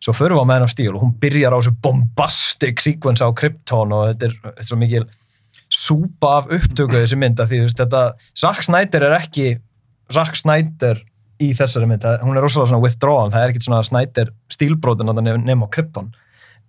svo 0.00 0.14
förum 0.16 0.40
við 0.40 0.44
á 0.44 0.50
Man 0.50 0.66
of 0.66 0.72
Steel 0.72 0.94
og 0.94 1.04
hún 1.04 1.16
byrjar 1.22 1.56
á 1.56 1.58
þessu 1.60 1.74
bombastic 1.84 2.84
sequence 2.84 3.24
á 3.24 3.28
Krypton 3.36 3.96
og 3.96 4.06
þetta 4.12 4.30
er, 4.30 4.36
þetta 4.46 4.64
er 4.64 4.70
svo 4.70 4.80
mikil 4.80 5.04
súpa 5.70 6.36
af 6.40 6.50
upptöku 6.50 6.96
þessi 6.96 7.18
mynd 7.20 7.40
að 7.40 7.52
því 7.52 7.62
veist, 7.66 7.78
þetta, 7.78 8.04
Zack 8.38 8.66
Snyder 8.66 9.06
er 9.06 9.18
ekki 9.20 9.52
Zack 10.10 10.38
Snyder 10.38 11.04
í 11.40 11.52
þessari 11.56 11.88
mynd, 11.88 12.04
hún 12.24 12.36
er 12.36 12.44
rosalega 12.44 12.72
svona 12.72 12.84
withdrawn, 12.84 13.32
það 13.32 13.44
er 13.44 13.52
ekkit 13.52 13.66
svona 13.66 13.84
Snyder 13.86 14.32
stílbrótin 14.52 15.10
að 15.10 15.20
það 15.20 15.38
nefn 15.46 15.64
á 15.64 15.68
Krypton. 15.72 16.10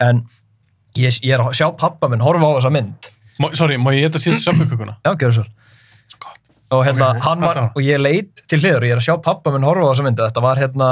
En 0.01 0.21
ég, 0.97 1.17
ég 1.19 1.33
er 1.35 1.43
að 1.43 1.57
sjá 1.59 1.67
pappa 1.79 2.09
minn 2.11 2.23
horfa 2.23 2.53
á 2.53 2.57
þessa 2.59 2.71
mynd. 2.73 3.09
Má, 3.41 3.49
sorry, 3.57 3.79
má 3.81 3.91
ég 3.95 4.07
geta 4.07 4.21
síðan 4.21 4.43
sömbukökuna 4.45 4.95
já, 5.03 5.11
gjör 5.23 5.35
svo. 5.39 5.45
Skott. 6.13 6.40
Og 6.71 6.85
hérna, 6.87 7.09
Ok, 7.17 7.25
hann 7.25 7.43
var, 7.43 7.59
og 7.75 7.81
ég 7.83 7.99
leit 7.99 8.43
til 8.47 8.61
hliður 8.61 8.85
ég 8.87 8.93
er 8.95 9.01
að 9.01 9.07
sjá 9.09 9.17
pappa 9.23 9.51
minn 9.51 9.65
horfa 9.67 9.89
á 9.89 9.91
þessa 9.91 10.05
myndu, 10.05 10.23
þetta 10.23 10.43
var 10.45 10.61
hérna 10.61 10.89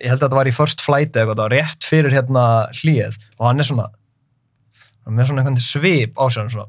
ég 0.00 0.10
held 0.10 0.18
að 0.18 0.24
þetta 0.24 0.38
var 0.40 0.50
í 0.50 0.54
First 0.56 0.82
Flight 0.82 1.14
eða 1.14 1.34
eitthvað, 1.34 1.52
rétt 1.54 1.86
fyrir 1.86 2.14
hérna 2.14 2.44
hlið. 2.80 3.18
Og 3.38 3.46
hann 3.46 3.62
er 3.62 3.68
svona 3.68 3.86
hann 5.04 5.20
er 5.20 5.28
svona 5.28 5.44
einhvern 5.44 5.60
svip 5.60 6.18
á 6.18 6.24
sér 6.26 6.44
hann 6.44 6.52
svona 6.54 6.68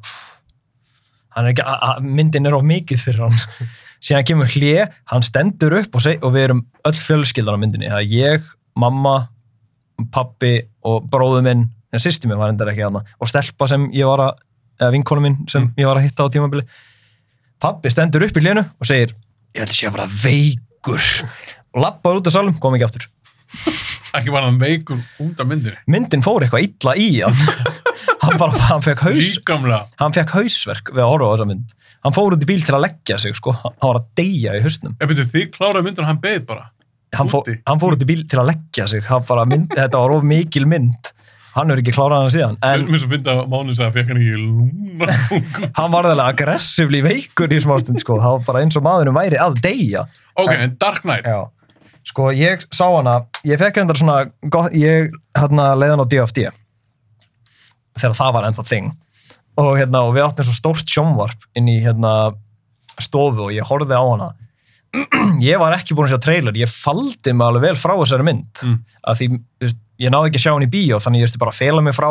hann 1.35 1.49
er 1.49 1.55
ekki, 1.55 1.65
myndin 2.05 2.47
er 2.47 2.57
of 2.57 2.65
mikið 2.67 3.01
fyrir 3.01 3.25
hann. 3.25 3.39
Síðan 4.05 4.27
kemur 4.27 4.51
hlið, 4.51 4.83
hann 5.09 5.25
stendur 5.25 5.79
upp 5.79 5.95
og, 5.97 6.03
seg, 6.03 6.21
og 6.21 6.35
við 6.35 6.49
erum 6.49 6.65
öll 6.85 6.99
fjölskyldan 6.99 7.57
á 7.57 7.61
myndinni. 7.63 7.89
Það 7.89 8.03
er 8.03 8.11
ég, 8.13 8.49
mamma 8.77 9.15
pappi 10.13 10.59
og 10.85 11.07
bróðu 11.09 11.41
minn. 11.47 11.65
En 11.95 12.03
sýsti 12.03 12.29
minn 12.29 12.37
var 12.37 12.51
endar 12.51 12.69
ekki 12.69 12.83
hana 12.85 13.01
og 13.17 13.31
stelpa 13.31 13.67
sem 13.71 13.87
ég 13.95 14.05
var 14.09 14.21
að, 14.27 14.43
eða 14.81 14.93
vinkonu 14.93 15.23
minn 15.23 15.37
sem 15.49 15.71
ég 15.79 15.87
var 15.89 15.97
að 15.97 16.09
hitta 16.09 16.27
á 16.27 16.33
tímabili 16.33 16.65
pappi 17.61 17.91
stendur 17.93 18.25
upp 18.27 18.37
í 18.39 18.43
hlénu 18.43 18.63
og 18.65 18.87
segir 18.89 19.13
ég 19.55 19.63
held 19.63 19.71
að 19.71 19.77
sé 19.77 19.87
að 19.89 19.95
vera 19.95 20.07
veikur. 20.23 21.09
Og 21.75 21.83
lappar 21.83 22.19
út 22.19 22.27
af 22.29 22.35
salum, 22.35 22.57
kom 22.61 22.75
ekki 22.75 22.87
aftur. 22.87 23.07
Ekki 24.15 24.31
var 24.33 24.45
hann 24.47 24.59
veikur 24.59 24.99
út 25.23 25.39
af 25.41 25.47
myndinni 25.47 25.75
myndin 25.91 26.23
fór 26.25 26.43
eitthvað 26.45 26.67
illa 26.67 26.95
í 26.99 27.09
hann. 27.21 27.41
Hann 28.25 28.39
bara, 28.41 28.57
hann 28.69 28.81
fekk 28.81 29.03
haus 29.05 29.35
hann 29.99 30.13
fekk 30.15 30.31
hausverk 30.33 30.89
við 30.89 31.01
að 31.03 31.09
horfa 31.11 31.27
á 31.29 31.31
þessa 31.35 31.45
mynd. 31.49 31.73
Hann 32.05 32.15
fór 32.15 32.33
út 32.33 32.41
í 32.41 32.47
bíl 32.49 32.63
til 32.65 32.73
að 32.73 32.83
leggja 32.87 33.17
sig 33.21 33.35
sko. 33.37 33.53
hann 33.61 33.75
var 33.81 33.99
að 33.99 34.07
deyja 34.17 34.55
í 34.57 34.61
ef 34.63 35.09
byrju 35.11 35.25
þið 35.29 35.45
kláraði 35.53 35.85
myndin 35.85 36.03
og 36.05 36.09
hann 36.09 36.21
beið 36.23 36.39
bara. 36.49 36.65
Hann, 37.15 37.29
fó, 37.29 37.37
Úti? 37.43 37.55
hann 37.69 37.81
fór 37.81 37.95
út 37.95 38.01
í 38.01 38.07
bíl 38.09 38.23
til 38.29 38.41
að 38.41 38.49
leggja 38.49 38.87
sig. 38.89 39.05
Mynd, 39.05 39.69
þetta 39.77 40.01
var 40.01 40.15
of 40.17 40.25
mikil 40.25 40.65
mynd 40.69 41.11
hann 41.55 41.71
er 41.71 41.81
ekki 41.81 41.95
klárað 41.95 42.25
hann 42.25 42.33
síðan 42.35 42.57
en 42.67 42.87
mér 42.89 43.01
svo 43.01 43.11
fyndi 43.13 43.31
að 43.31 43.45
Máni 43.51 43.75
sagði 43.77 43.87
að 43.87 43.97
fekk 43.99 44.11
hann 44.11 44.21
ekki 44.21 44.39
lúna 44.41 44.85
hann 45.75 45.91
var 45.93 46.07
alveg 46.09 46.25
aggressively 46.25 47.01
veikur 47.05 47.51
í 47.51 47.59
smástund 47.63 48.01
sko. 48.01 48.19
það 48.21 48.37
var 48.37 48.45
bara 48.47 48.63
eins 48.63 48.77
og 48.79 48.85
maðurinn 48.85 49.17
væri 49.17 49.39
að 49.41 49.59
deyja. 49.63 50.05
Ok, 50.35 50.51
en 50.53 50.75
Dark 50.81 51.03
Knight? 51.05 51.27
Já, 51.27 51.47
sko 52.07 52.29
ég 52.35 52.65
sá 52.69 52.85
hana, 52.87 53.17
ég 53.47 53.59
fekk 53.61 53.81
hendar 53.81 53.99
svona, 53.99 54.29
gott, 54.51 54.73
ég 54.75 55.11
hérna 55.37 55.73
leiðan 55.79 56.05
á 56.05 56.11
DFD 56.11 56.47
þegar 57.95 58.17
það 58.17 58.33
var 58.35 58.47
ennþá 58.49 58.65
þing. 58.67 58.89
Og, 59.55 59.69
hérna, 59.79 60.01
og 60.03 60.17
við 60.17 60.25
áttum 60.25 60.47
svo 60.49 60.55
stórt 60.57 60.89
sjónvarp 60.91 61.45
inn 61.55 61.69
í 61.71 61.77
hérna, 61.83 62.33
stofu 62.99 63.47
og 63.47 63.53
ég 63.55 63.67
horfði 63.67 63.95
á 63.95 64.03
hana. 64.03 64.33
Ég 65.43 65.59
var 65.59 65.73
ekki 65.75 65.91
búin 65.91 66.05
að 66.07 66.13
sjá 66.13 66.21
trailer, 66.23 66.55
ég 66.55 66.69
faldi 66.71 67.33
mig 67.35 67.43
alveg 67.43 67.65
vel 67.65 67.75
frá 67.75 67.91
þessari 67.97 68.23
mynd. 68.23 68.61
Mm. 68.63 68.75
að 69.03 69.17
því, 69.19 69.25
þú 69.35 69.65
veist, 69.65 69.79
ég 70.01 70.11
náði 70.13 70.31
ekki 70.31 70.41
að 70.41 70.45
sjá 70.45 70.53
hann 70.53 70.67
í 70.67 70.71
bíó 70.71 70.99
þannig 71.03 71.23
ég 71.23 71.29
veist 71.29 71.41
bara 71.41 71.53
að 71.53 71.61
fela 71.63 71.83
mig 71.85 71.95
frá 71.95 72.09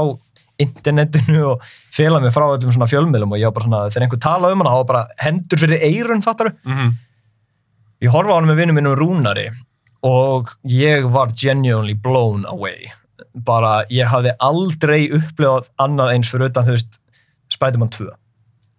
internetinu 0.64 1.40
og 1.50 1.64
fela 1.94 2.20
mig 2.22 2.34
frá 2.34 2.46
öllum 2.46 2.74
svona 2.74 2.86
fjölmiðlum 2.90 3.34
og 3.34 3.40
ég 3.40 3.50
var 3.50 3.56
bara 3.56 3.66
svona, 3.66 3.80
þegar 3.90 4.06
einhver 4.06 4.22
tala 4.22 4.52
um 4.54 4.62
hana 4.62 4.74
þá 4.74 4.78
var 4.78 4.90
bara 4.92 5.06
hendur 5.24 5.60
fyrir 5.64 5.82
eirun, 5.82 6.22
fattaru 6.22 6.54
mm 6.62 6.92
ég 8.04 8.12
horfa 8.12 8.34
á 8.34 8.36
hann 8.36 8.48
með 8.48 8.60
vinnum 8.60 8.78
minnum 8.78 8.98
Rúnari 8.98 9.46
og 10.04 10.52
ég 10.68 11.06
var 11.12 11.32
genuinely 11.32 11.94
blown 11.96 12.44
away. 12.50 12.90
Bara 13.46 13.84
ég 13.92 14.10
hafði 14.10 14.34
aldrei 14.44 15.06
upplifað 15.14 15.70
annað 15.80 16.12
eins 16.12 16.30
fyrir 16.32 16.50
utan 16.50 16.66
þú 16.66 16.76
veist 16.76 16.98
Spider-Man 17.54 17.92
2 17.94 18.10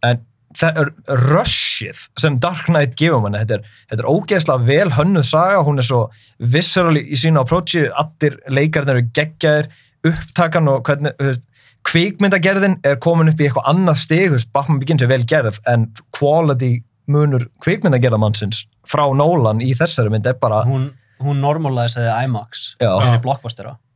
en 0.06 0.22
það 0.56 0.80
er 0.82 0.92
rushið 1.26 2.04
sem 2.22 2.38
Dark 2.44 2.70
Knight 2.70 2.96
gefur 3.00 3.24
manni, 3.24 3.42
þetta 3.44 3.60
er, 3.60 3.66
þetta 3.92 4.06
er 4.06 4.12
ógeðslega 4.12 4.70
vel 4.70 4.94
hönnuð 4.98 5.28
saga, 5.28 5.64
hún 5.68 5.82
er 5.82 5.88
svo 5.88 6.02
viscerally 6.40 7.04
í 7.06 7.20
sínu 7.20 7.42
approachi, 7.44 7.86
allir 7.92 8.40
leikarnir 8.52 9.00
eru 9.02 9.10
geggjaðir, 9.18 9.70
upptakan 10.06 10.72
og 10.72 10.84
hvernig, 10.88 11.16
þú 11.20 11.32
veist, 11.32 11.48
kvikmyndagerðin 11.86 12.80
er 12.86 13.00
komin 13.02 13.30
upp 13.30 13.42
í 13.42 13.48
eitthvað 13.48 13.70
annað 13.70 14.02
veist, 14.34 14.52
Batman 14.54 14.82
Begins 14.82 15.06
er 15.06 15.12
vel 15.12 15.26
gerð, 15.30 15.60
en 15.70 15.90
quality 16.16 16.80
munur 17.12 17.48
kvikmyndagerðamannsins 17.62 18.64
frá 18.90 19.06
Nolan 19.14 19.62
í 19.62 19.74
þessari 19.78 20.14
mynd 20.14 20.26
er 20.30 20.38
bara, 20.42 20.64
Hún, 20.66 20.88
hún 21.22 21.44
normaliseði 21.44 22.10
IMAX 22.26 22.76
Já. 22.82 22.90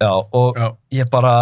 já, 0.03 0.11
og 0.13 0.59
já, 0.59 0.69
ég 0.99 1.09
bara 1.09 1.33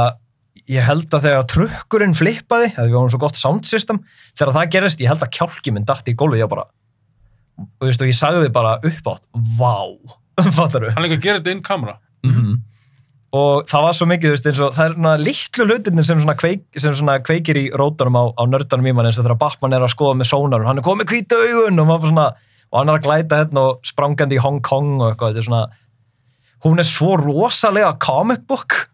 ég 0.71 0.83
held 0.83 1.11
að 1.15 1.27
þegar 1.27 1.45
trukkurinn 1.51 2.15
flippaði 2.17 2.71
að 2.75 2.89
við 2.89 2.95
varum 2.97 3.11
svo 3.11 3.21
gott 3.21 3.39
sound 3.39 3.67
system 3.67 4.01
þegar 4.33 4.53
það 4.57 4.71
gerist, 4.75 5.03
ég 5.03 5.11
held 5.11 5.23
að 5.23 5.33
kjálki 5.37 5.73
minn 5.73 5.87
dætti 5.87 6.13
í 6.13 6.17
gólfið, 6.19 6.43
ég 6.43 6.51
bara 6.51 6.65
og, 7.57 7.85
veist, 7.87 8.01
og 8.03 8.09
ég 8.09 8.17
sagði 8.17 8.49
bara 8.53 8.77
upp 8.85 9.11
átt, 9.13 9.27
vá. 9.57 9.77
Fattar 10.57 10.89
hann 10.91 11.05
líka 11.05 11.17
að 11.17 11.23
gera 11.23 11.39
þetta 11.41 11.53
inn 11.55 11.63
kamera 11.65 11.97
-hmm. 12.25 12.57
og 13.39 13.69
það 13.71 13.85
var 13.87 13.95
svo 13.97 14.09
mikið, 14.11 14.27
þú 14.27 14.35
veist, 14.35 14.49
eins 14.51 14.59
og 14.65 14.75
það 14.75 14.89
er 14.89 14.97
svona 14.97 15.15
litlu 15.21 15.67
hlutinir 15.69 16.05
sem 16.09 16.21
svona, 16.21 16.37
kveik, 16.37 16.65
sem 16.77 16.95
svona 16.95 17.17
kveikir 17.23 17.57
í 17.57 17.65
rótunum 17.71 18.19
á, 18.19 18.23
á 18.35 18.43
nördanum 18.45 18.91
í 18.91 18.93
mann 18.93 19.07
eins 19.07 19.17
og 19.17 19.25
þegar 19.25 19.41
Batman 19.41 19.73
er 19.73 19.87
að 19.87 19.95
skoða 19.95 20.19
með 20.19 20.31
sónar 20.33 20.61
og 20.61 20.67
hann 20.67 20.77
er 20.77 20.85
komið 20.85 21.09
hvítu 21.13 21.39
augun 21.39 21.79
og, 21.79 22.05
svona, 22.05 22.27
og 22.71 22.79
hann 22.79 22.89
er 22.89 22.99
að 22.99 23.07
glæta 23.07 23.41
hérna 23.41 23.65
og 23.71 23.79
sprangandi 23.87 24.35
í 24.35 24.43
Hong 24.43 24.61
Kong 24.61 25.01
og 25.01 25.11
eitthvað, 25.11 25.33
þetta 25.33 25.45
er 25.45 25.49
svona 25.49 25.65
hún 26.65 26.79
er 26.81 26.87
svo 26.89 27.15
rosalega 27.17 27.95
comic 28.01 28.45
book 28.47 28.89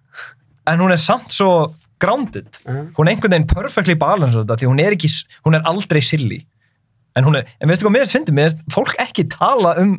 en 0.69 0.83
hún 0.83 0.93
er 0.95 1.01
samt 1.01 1.33
svo 1.33 1.73
grounded, 2.03 2.49
hún 2.67 3.07
er 3.07 3.13
einhvern 3.13 3.31
veginn 3.31 3.47
perfectly 3.47 3.95
balanced 3.99 4.41
þetta 4.41 4.59
því 4.59 4.71
hún 4.71 4.81
er 4.83 4.95
ekki, 4.95 5.11
hún 5.47 5.55
er 5.57 5.63
aldrei 5.69 6.01
silly. 6.03 6.41
En 7.15 7.27
hún 7.27 7.37
er, 7.37 7.49
en 7.61 7.69
veistu 7.69 7.85
hvað 7.85 7.93
mér 7.93 8.05
finnst 8.07 8.15
fyndin, 8.17 8.35
mér 8.39 8.49
finnst 8.49 8.63
fólk 8.73 8.95
ekki 9.01 9.27
tala 9.29 9.75
um 9.81 9.91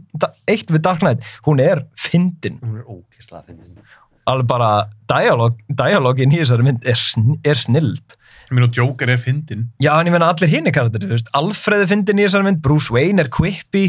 eitt 0.51 0.73
við 0.75 0.83
Dark 0.83 1.05
Knight, 1.05 1.23
hún 1.47 1.63
er 1.63 1.85
fyndin. 1.95 2.59
Hún 2.65 2.81
er 2.81 2.89
ógeðslega 2.91 3.45
fyndin. 3.47 3.85
alveg 4.27 4.49
bara 4.49 4.71
dialog, 5.11 5.59
dialogin 5.69 6.33
í 6.33 6.41
þessari 6.41 6.65
mynd 6.67 6.87
er, 6.89 6.97
sn 6.97 7.37
er 7.45 7.61
snild. 7.61 8.17
Ég 8.49 8.57
meina, 8.57 8.71
Joker 8.73 9.13
er 9.13 9.21
fyndin. 9.21 9.69
já, 9.81 9.93
en 9.95 10.09
ég 10.09 10.15
meina 10.17 10.31
allir 10.33 10.51
hinni 10.51 10.73
karakterir, 10.75 11.09
þú 11.09 11.17
veist, 11.19 11.31
Alfred 11.39 11.85
er 11.85 11.91
fyndin 11.93 12.21
í 12.21 12.27
þessari 12.27 12.49
mynd, 12.49 12.63
Bruce 12.65 12.93
Wayne 12.93 13.23
er 13.23 13.31
quippy. 13.33 13.85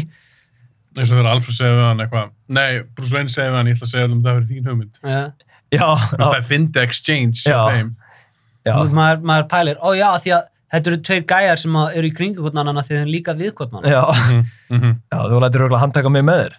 Eins 0.96 1.10
og 1.10 1.18
þegar 1.18 1.32
Alfred 1.34 1.56
segir 1.56 1.74
við 1.76 1.88
hann 1.88 2.04
eitthvað 2.04 2.30
nei, 2.56 2.84
Bruce 2.96 3.16
Wayne 3.16 3.32
segir 3.32 3.50
við 3.50 3.58
hann, 3.58 3.72
ég 3.72 3.76
ætla 3.76 3.88
að 3.88 3.94
segja 3.94 4.08
um 4.12 4.20
það 4.20 4.30
að 4.30 4.38
vera 4.38 4.50
þín 4.52 4.70
hugmynd. 4.70 5.00
Já. 5.02 5.18
veist, 5.26 5.45
það 5.72 6.36
er 6.36 6.44
fyndi 6.46 6.82
exchange 6.82 7.42
Já. 7.46 7.54
hjá 7.56 7.62
þeim. 7.76 7.94
já, 8.66 8.74
Þú 8.76 8.82
veist, 8.84 8.94
Maður, 9.00 9.24
maður 9.32 9.48
pælir, 9.48 9.76
ó 9.82 9.88
já, 9.96 10.10
því 10.22 10.34
að 10.36 10.44
þetta 10.72 10.90
eru 10.92 11.00
tveir 11.06 11.24
gæjar 11.30 11.58
sem 11.62 11.72
að 11.80 11.96
eru 11.96 12.06
í 12.10 12.14
kringu 12.16 12.42
hvort 12.44 12.56
annana 12.58 12.82
því 12.82 12.94
þeir 13.00 13.10
líka 13.16 13.34
við 13.38 13.52
hvort 13.54 13.72
annana. 13.74 13.90
já, 13.90 14.04
Mhm, 14.30 14.46
mhm. 14.70 14.94
já 15.12 15.18
þú 15.30 15.40
lætir 15.42 15.60
auðvitað 15.66 15.80
handtaka 15.86 16.10
mig 16.10 16.24
með 16.26 16.40
þér 16.46 16.54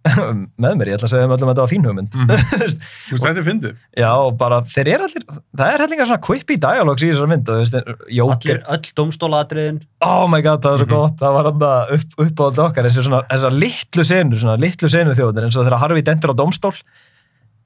með 0.64 0.76
mér, 0.80 0.88
ég 0.88 0.96
ætla 0.96 1.08
að 1.08 1.12
segja 1.12 1.26
um 1.28 1.32
öllum 1.34 1.50
að 1.50 1.58
þetta 1.58 1.64
var 1.66 1.72
þín 1.74 1.84
hugmynd 1.84 2.14
Mhm. 2.16 2.30
Þú 2.50 2.60
veist, 2.64 2.78
þetta 3.20 3.40
er 3.42 3.44
fyndið. 3.50 3.74
já, 4.00 4.08
og 4.16 4.38
bara, 4.40 4.62
þeir 4.72 4.88
eru 4.94 5.04
allir 5.04 5.24
það 5.28 5.74
er 5.74 5.82
hellinga 5.84 6.06
svona 6.08 6.22
quippy 6.24 6.56
dialogs 6.56 7.04
í 7.04 7.10
þessari 7.12 7.28
mynd 7.34 7.50
og 7.52 7.58
þú 7.58 7.60
veist, 7.60 7.76
Allir, 7.76 8.62
öll 8.64 8.94
domstólaadriðin. 8.96 9.82
oh 10.00 10.24
my 10.32 10.40
god, 10.40 10.62
það 10.64 10.72
er 10.72 10.78
svo 10.78 10.88
Mhm. 10.88 10.94
gott 10.96 11.16
það 11.20 11.36
var 11.36 11.50
hann 11.50 11.98
upp, 11.98 12.16
uppáhald 12.16 12.58
okkar 12.64 12.88
þessi 12.88 13.04
svona, 13.04 13.20
þessar 13.28 13.52
litlu 13.60 14.04
senur, 14.08 14.38
svona 14.40 14.56
litlu 14.58 14.88
senur 14.88 15.14
þjóðir 15.20 15.44
eins 15.50 15.56
og 15.60 15.66
þegar 15.68 15.78
Harfi 15.84 16.02
dentur 16.08 16.32
á 16.32 16.36
domstól 16.40 16.72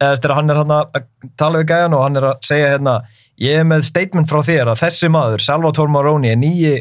eða 0.04 0.20
þegar 0.20 0.36
hann 0.38 0.50
er 0.54 0.60
hann 0.62 0.74
að 0.78 1.04
tala 1.40 1.60
við 1.62 1.70
gæjan 1.72 1.96
og 1.98 2.02
hann 2.06 2.20
er 2.20 2.28
að 2.32 2.40
segja 2.48 2.72
hérna 2.74 2.96
ég 3.42 3.60
er 3.60 3.68
með 3.68 3.86
statement 3.88 4.30
frá 4.30 4.42
þér 4.46 4.70
að 4.74 4.82
þessi 4.84 5.10
maður 5.12 5.42
Salvatore 5.44 5.90
Maroni 5.94 6.30
er 6.32 6.38
nýji 6.40 6.74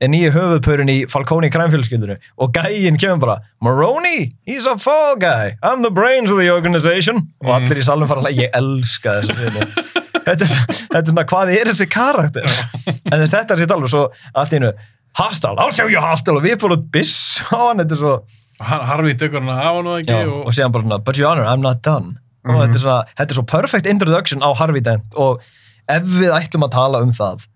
er 0.00 0.08
nýji 0.08 0.30
höfuðpörun 0.32 0.88
í 0.92 0.98
Falcone 1.12 1.50
krænfjölskyldinu 1.52 2.14
og 2.40 2.54
gæjin 2.56 2.96
kemur 3.00 3.20
bara 3.20 3.34
Maroni, 3.60 4.30
he's 4.48 4.64
a 4.68 4.78
fall 4.80 5.16
guy. 5.20 5.56
I'm 5.62 5.82
the 5.84 5.90
brains 5.92 6.30
of 6.32 6.38
the 6.40 6.48
organization. 6.50 7.26
Og 7.44 7.50
allir 7.58 7.80
í 7.82 7.84
salum 7.84 8.08
fara 8.08 8.24
að 8.24 8.38
ég 8.40 8.54
elska 8.56 9.18
fyrir 9.28 9.74
þetta, 10.24 10.46
er- 10.46 10.72
þetta 10.72 11.02
er 11.02 11.10
svona 11.10 11.26
hvað 11.28 11.52
er 11.58 11.68
þessi 11.72 11.88
karakter? 11.92 12.48
En 12.88 13.18
þess 13.20 13.34
þetta 13.34 13.56
er 13.58 13.60
sér 13.64 13.74
alveg 13.76 13.92
svo 13.92 14.06
allt 14.32 14.56
í 14.56 14.60
einu 14.62 14.72
hostile, 15.20 15.56
I'll 15.60 15.74
show 15.76 15.88
you 15.92 16.00
hostile 16.00 16.40
og 16.40 16.44
við 16.48 16.56
fórum 16.64 16.88
biss 16.94 17.40
á 17.52 17.56
hann, 17.68 17.82
þetta 17.84 17.96
er 17.98 18.02
svo 18.06 18.16
Har- 18.60 18.82
Harvey 18.88 19.14
tekur 19.20 19.40
hann 19.42 19.52
að 19.52 19.62
hafa 19.66 19.84
nú 19.84 19.94
ekki 20.00 20.12
já, 20.16 20.24
og, 20.28 20.42
og 20.48 20.56
síðan 20.56 20.72
bara 20.78 20.98
but 21.04 21.16
your 21.20 21.28
honor, 21.32 21.44
I'm 21.48 21.60
not 21.64 21.80
done 21.84 22.16
og 22.44 22.50
Mhm. 22.54 22.60
þetta, 22.60 22.74
er 22.74 22.78
svona, 22.84 23.04
þetta 23.16 23.30
er 23.30 23.34
svo 23.38 23.46
perfect 23.46 23.86
introduction 23.86 24.40
á 24.40 24.50
Harvey 24.56 24.80
Dent 24.80 25.14
og 25.16 25.40
ef 25.88 26.02
við 26.02 26.30
ætlum 26.32 26.64
að 26.64 26.70
tala 26.72 27.02
um 27.02 27.10
það 27.12 27.46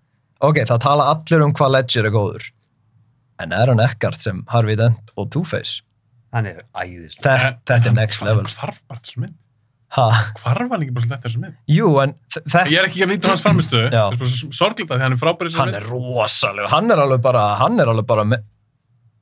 ok, 0.41 0.57
það 0.67 0.79
tala 0.81 1.03
allir 1.15 1.41
um 1.45 1.53
hvað 1.53 1.71
Ledger 1.71 2.05
er 2.05 2.11
góður 2.11 2.43
en 3.39 3.51
Aaron 3.53 3.79
Eckhart 3.79 4.21
sem 4.21 4.43
Harvey 4.49 4.75
Dent 4.75 5.11
og 5.17 5.29
Two-Face 5.31 5.81
Hann 6.33 6.45
er 6.47 6.61
æðislega. 6.75 7.21
þetta, 7.21 7.57
þetta 7.65 7.73
er 7.75 7.79
hann- 7.85 7.95
next 7.95 8.19
hann 8.19 8.29
level 8.29 8.43
hvarf 8.45 8.79
bara 8.89 8.99
þessum 8.99 9.21
mynd. 9.25 9.33
ha, 9.95 10.05
Hvarf 10.35 10.57
hann 10.69 10.81
ekki 10.83 10.93
bara 10.93 11.05
eftir 11.15 11.29
þessum 11.29 11.41
mynd. 11.41 11.55
jú, 11.69 12.03
en 12.03 12.13
Ég 12.35 12.79
er 12.79 12.85
ekki 12.89 13.03
að 13.05 13.13
á 13.25 13.29
hans 13.29 13.41
er 14.21 14.27
svo 14.27 14.49
sorglega 14.51 14.97
því 14.97 14.99
hann 15.01 15.13
er 15.13 15.21
frábærið 15.21 15.49
þessum 15.49 15.59
hann 15.65 15.75
er 15.75 15.81
rosalega, 15.89 16.67
hann 16.69 16.91
er 16.91 16.97
alveg 16.97 17.21
bara 17.21 17.55
hann 17.55 17.79
er 17.79 17.85
alveg 17.87 18.05
bara 18.05 18.23
með, 18.23 18.43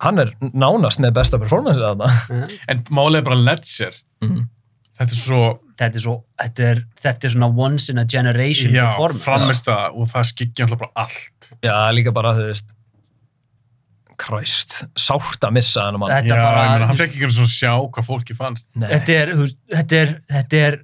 hann 0.01 0.19
er 0.19 0.33
nánast 0.41 0.99
með 0.99 1.13
besta 1.13 1.37
performance 1.39 1.77
þarna 1.77 2.09
Já. 2.27 2.59
En 2.67 2.83
er 3.15 3.21
bara 3.21 3.35
Ledger. 3.35 3.93
mm. 4.23 4.49
Þetta 4.93 5.11
er 5.15 5.17
svo, 5.19 5.43
Þetta 5.73 5.97
er 5.97 6.03
svo, 6.03 6.13
þetta 6.37 6.65
er, 6.69 6.79
þetta 7.01 7.25
er 7.25 7.31
svona 7.33 7.47
once 7.57 7.89
in 7.89 7.97
a 7.97 8.03
generation 8.05 8.71
já, 8.75 8.83
performance. 8.93 9.23
framist 9.25 9.65
það 9.65 9.95
og 9.97 10.07
það 10.11 10.27
skikja 10.29 10.65
alltaf 10.67 10.79
bara 10.83 10.91
allt. 11.03 11.47
já, 11.65 11.77
líka 11.97 12.13
bara, 12.13 12.33
þú 12.37 12.45
veist 12.51 12.67
Christ, 14.23 14.75
sárt 14.95 15.41
að 15.43 15.55
missa 15.57 15.87
hann 15.87 15.95
já, 15.97 15.99
bara- 15.99 16.19
ég 16.21 16.29
meina, 16.29 16.87
hann 16.91 16.97
fekk 16.99 17.15
ekki 17.17 17.29
svona 17.33 17.49
sjá 17.49 17.71
hvað 17.89 18.05
fólki 18.05 18.35
fannst. 18.37 18.67
Þetta 18.77 19.15
er, 19.17 19.31
þetta 19.73 19.97
er, 20.03 20.11
þetta 20.29 20.59
er 20.67 20.77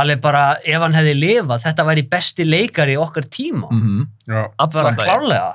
alveg 0.00 0.20
bara, 0.24 0.44
ef 0.64 0.80
hann 0.80 0.96
hefði 0.96 1.14
lifað, 1.20 1.60
þetta 1.66 1.84
væri 1.90 2.06
besti 2.08 2.46
leikari 2.48 2.96
í 2.96 3.00
okkar 3.04 3.28
tíma. 3.28 3.68
Mhm. 3.70 4.08
Já, 4.26 4.48
Bara 4.48 4.54
allan 4.58 4.96
daginn 4.96 5.04
klárlega. 5.04 5.54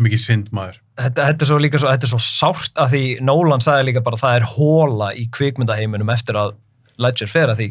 mikið 0.00 0.18
synd 0.24 0.48
maður. 0.50 0.80
Þetta, 0.98 1.26
þetta 1.30 1.44
er 1.44 1.50
svo 1.50 1.58
líka 1.62 1.80
svo, 1.80 1.90
þetta 1.92 2.06
er 2.06 2.12
svo 2.12 2.22
sárt 2.22 2.80
að 2.80 2.94
því 2.94 3.02
Nolan 3.26 3.64
sagði 3.64 3.88
líka 3.90 4.04
bara 4.04 4.20
það 4.20 4.38
er 4.38 4.46
hóla 4.54 5.10
í 5.18 5.26
kvikmyndaheiminum 5.34 6.12
eftir 6.14 6.38
að 6.40 6.54
Ledger 7.02 7.30
fer 7.30 7.50
að 7.50 7.60
því. 7.60 7.68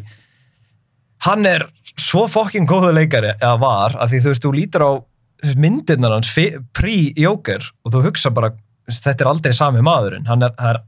Hann 1.24 1.48
er 1.48 1.62
svo 1.96 2.26
fokkin 2.28 2.66
góðu 2.68 2.90
leikari 2.92 3.32
eða 3.38 3.54
var, 3.62 3.94
að 3.96 4.12
því 4.12 4.20
þú 4.20 4.32
veist, 4.32 4.44
þú 4.44 4.52
lítur 4.52 4.84
á 4.84 4.92
myndirnar 5.60 6.14
hans 6.14 6.32
pre-Joker 6.76 7.64
og 7.84 7.94
þú 7.94 8.02
hugsa 8.08 8.32
bara, 8.34 8.52
þetta 8.88 9.24
er 9.24 9.30
aldrei 9.30 9.54
sami 9.56 9.84
maðurinn, 9.84 10.28
hann 10.28 10.44
er, 10.44 10.52
er 10.60 10.80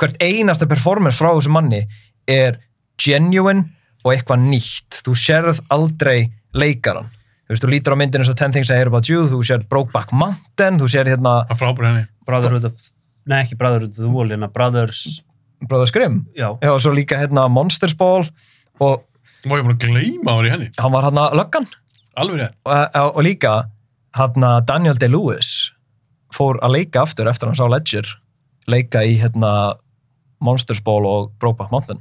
hvert 0.00 0.18
einasta 0.22 0.68
performance 0.70 1.20
frá 1.20 1.30
þessu 1.32 1.52
manni 1.54 1.84
er 2.30 2.58
genuine 3.00 3.68
og 4.04 4.12
eitthvað 4.12 4.46
nýtt, 4.48 5.00
þú 5.06 5.14
sérð 5.18 5.62
aldrei 5.74 6.30
leikaran, 6.54 7.08
þú 7.44 7.52
veist, 7.54 7.64
þú 7.64 7.70
lítur 7.74 7.94
á 7.94 7.96
myndinu 8.00 8.24
eins 8.24 8.30
og 8.32 8.38
10 8.40 8.52
Things 8.56 8.70
I 8.72 8.78
Hear 8.80 8.88
About 8.90 9.08
You, 9.10 9.24
þú 9.30 9.40
sérð 9.46 9.66
Brokeback 9.72 10.12
Mountain, 10.16 10.78
þú 10.80 10.88
sérð 10.90 11.12
hérna 11.14 11.34
Það 11.50 11.60
frábærið 11.62 11.88
henni. 11.90 12.04
Brotherhood 12.28 12.64
of, 12.70 12.86
nei 13.30 13.38
ekki 13.44 13.58
Brotherhood 13.60 13.92
of 13.92 14.00
the 14.04 14.10
Wall, 14.12 14.30
hérna 14.32 14.48
Brothers, 14.52 15.02
Brothers 15.68 15.92
Grimm 15.94 16.22
já, 16.36 16.48
Já, 16.62 16.70
og 16.72 16.80
svo 16.84 16.92
líka 16.96 17.18
hérna 17.20 17.46
Monsters 17.52 17.94
Ball 17.96 18.26
og 18.80 19.04
Má 19.44 19.58
ég 19.60 19.64
bara 19.66 19.76
gleyma 19.76 20.32
hann 20.38 20.46
í 20.48 20.50
henni. 20.54 20.70
hann 20.80 20.92
var 20.92 21.04
hérna 21.04 21.26
löggan 21.36 21.66
Alveg 22.16 22.40
rétt. 22.40 22.54
og, 22.64 23.16
og 23.16 23.22
líka 23.26 23.54
hérna 24.16 24.60
Daniel 24.64 24.96
Day-Lewis 24.96 25.72
fór 26.34 26.56
að 26.64 26.78
leika 26.78 27.02
aftur 27.04 27.28
eftir 27.28 27.50
hann 27.50 27.58
sá 27.58 27.66
Ledger 27.68 28.08
leika 28.70 29.02
í 29.04 29.18
hérna 29.20 29.74
Monsters 30.40 30.80
Ball 30.80 31.04
og 31.06 31.32
Brokeback 31.40 31.70
Mountain 31.72 32.00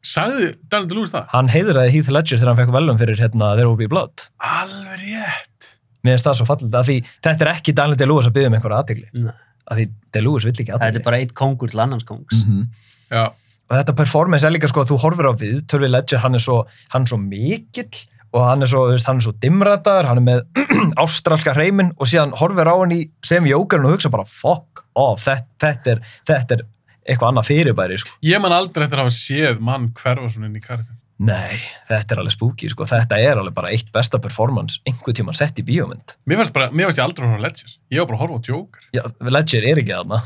Sagði 0.00 0.46
Daniel 0.72 0.88
DeLuis 0.94 1.10
það? 1.12 1.26
hann 1.34 1.50
heiðraði 1.52 1.90
Heath 1.96 2.10
Ledger 2.14 2.38
þegar 2.40 2.50
hann 2.54 2.60
fekk 2.62 2.72
velum 2.78 3.00
fyrir 3.00 3.20
hérna 3.20 3.50
There 3.58 3.68
Will 3.68 3.76
Be 3.80 3.88
Blood 3.90 4.28
Alveg 4.40 5.02
rétt. 5.02 5.68
mér 6.04 6.16
finnst 6.16 6.28
það 6.30 6.38
svo 6.40 6.46
fallið 6.48 6.78
að 6.80 6.86
því 6.88 6.96
þetta 7.26 7.44
er 7.46 7.50
ekki 7.52 7.74
Daniel 7.76 7.98
Day-Lewis 8.00 8.30
að 8.30 8.36
byggja 8.38 8.48
um 8.52 8.56
einhverja 8.56 8.78
aðtegli 8.80 9.26
Nei. 9.26 9.34
að 9.70 9.82
því 9.82 9.84
Day-Lewis 10.16 10.46
vill 10.48 10.54
ekki 10.56 10.70
þetta 10.70 10.78
aðtegli 10.80 11.02
er 11.02 11.08
bara 11.10 11.20
eitt 11.20 11.34
kongur 11.36 11.68
til 11.74 11.82
annars 11.84 12.06
kongs. 12.08 12.32
-hmm. 12.46 12.64
Já, 13.10 13.26
og 13.70 13.76
þetta 13.76 13.96
performance 14.00 14.46
er 14.46 14.54
líka 14.56 14.68
sko 14.72 14.80
að 14.86 14.94
þú 14.94 14.98
horfir 15.04 15.28
á 15.28 15.32
við 15.36 15.60
Tölvi 15.68 15.90
Ledger, 15.92 16.18
hann 16.24 16.34
er 16.34 16.42
svo, 16.42 16.64
hann 16.94 17.02
er 17.04 17.12
svo 17.12 17.18
mikill 17.20 17.92
og 18.32 18.44
hann 18.46 18.62
er 18.62 18.70
svo, 18.70 18.86
þú 18.88 18.94
veist, 18.96 19.06
hann 19.06 19.20
er 19.20 19.26
svo 19.26 19.32
dimrataður 19.42 20.06
hann 20.08 20.18
er 20.22 20.26
með 20.26 20.40
ástralska 21.04 21.52
hreimin 21.54 21.92
og 21.98 22.06
síðan 22.08 22.32
horfir 22.40 22.70
á 22.70 22.74
hann 22.78 22.92
í 22.94 23.00
sem 23.26 23.44
jókarinn 23.44 23.84
og 23.86 23.96
hugsa 23.98 24.08
bara 24.08 24.24
fuck 24.24 24.84
off, 24.94 25.24
þetta, 25.26 25.44
þetta, 25.60 25.90
er, 25.90 26.00
þetta 26.26 26.54
er 26.56 26.62
eitthvað 27.08 27.30
annað 27.32 27.48
fyrirbæri 27.50 27.98
sko. 28.02 28.10
ég 28.22 28.40
man 28.42 28.52
aldrei 28.52 28.84
eftir 28.86 28.98
að 29.00 29.06
hafa 29.08 29.16
séð 29.16 29.60
mann 29.60 29.90
hverfa 29.96 30.30
svona 30.32 30.46
inn 30.50 30.56
í 30.58 30.62
karakter. 30.64 30.96
nei, 31.20 31.58
þetta 31.88 32.14
er 32.14 32.20
alveg 32.22 32.32
spooky 32.32 32.68
sko. 32.72 32.86
þetta 32.88 33.18
er 33.20 33.36
alveg 33.40 33.54
bara 33.54 33.70
eitt 33.74 33.90
besta 33.92 34.18
performance 34.18 34.80
einhver 34.88 35.12
tíman 35.16 35.36
sett 35.36 35.58
í 35.60 35.64
bíómynd 35.66 36.14
Mér 36.26 36.40
fannst, 36.40 36.52
bara, 36.56 36.70
mér 36.70 36.88
fannst 36.88 36.98
ég 37.02 37.04
aldrei 37.04 37.26
að 37.26 37.32
horfa 37.34 37.42
Ledger. 37.46 37.74
Ég 37.92 37.98
var 38.00 38.06
bara 38.08 38.18
að 38.18 38.22
horfa 38.24 38.38
á 38.40 38.46
Joker. 38.48 38.86
Já, 38.96 39.02
Ledger 39.36 39.66
er 39.72 39.82
ekki 39.82 39.96
þarna 39.96 40.20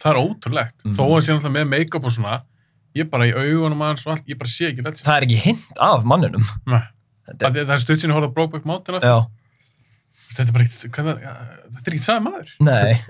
Það, 0.00 0.14
er 0.14 0.20
ótrúlegt. 0.22 0.76
Mhm. 0.86 0.94
Þó 0.96 1.02
að 1.04 1.20
sé 1.26 1.34
náttúrulega 1.34 1.56
með 1.58 1.66
make-up 1.74 2.04
og 2.08 2.12
svona, 2.14 2.38
ég 2.96 3.10
bara 3.12 3.26
í 3.28 3.34
augunum 3.36 3.82
aðeins 3.84 4.06
og 4.06 4.14
allt, 4.14 4.24
ég 4.32 4.38
bara 4.40 4.48
sé 4.48 4.70
ekki 4.70 4.84
Ledger. 4.86 5.04
það 5.04 5.16
er 5.18 5.26
ekki 5.28 5.40
hint 5.44 5.76
af 5.84 6.04
manninum 6.08 6.46
Nei. 6.66 6.80
þetta 7.28 7.50
er, 7.60 7.68
er 7.76 7.82
stutt 7.84 8.00
sinni 8.00 8.14
að 8.14 8.20
horfa 8.22 8.32
Brokeback 8.38 8.64
Mountain 8.64 9.00
já, 9.04 9.18
Þetta 10.30 10.46
er 10.48 10.54
bara 10.56 10.64
hvað, 10.64 11.06
það- 11.20 11.20
þetta 11.74 11.86
er 11.86 11.92
ekkert 11.92 12.06
sami 12.06 12.30
maður. 12.30 12.50
nei 12.64 13.02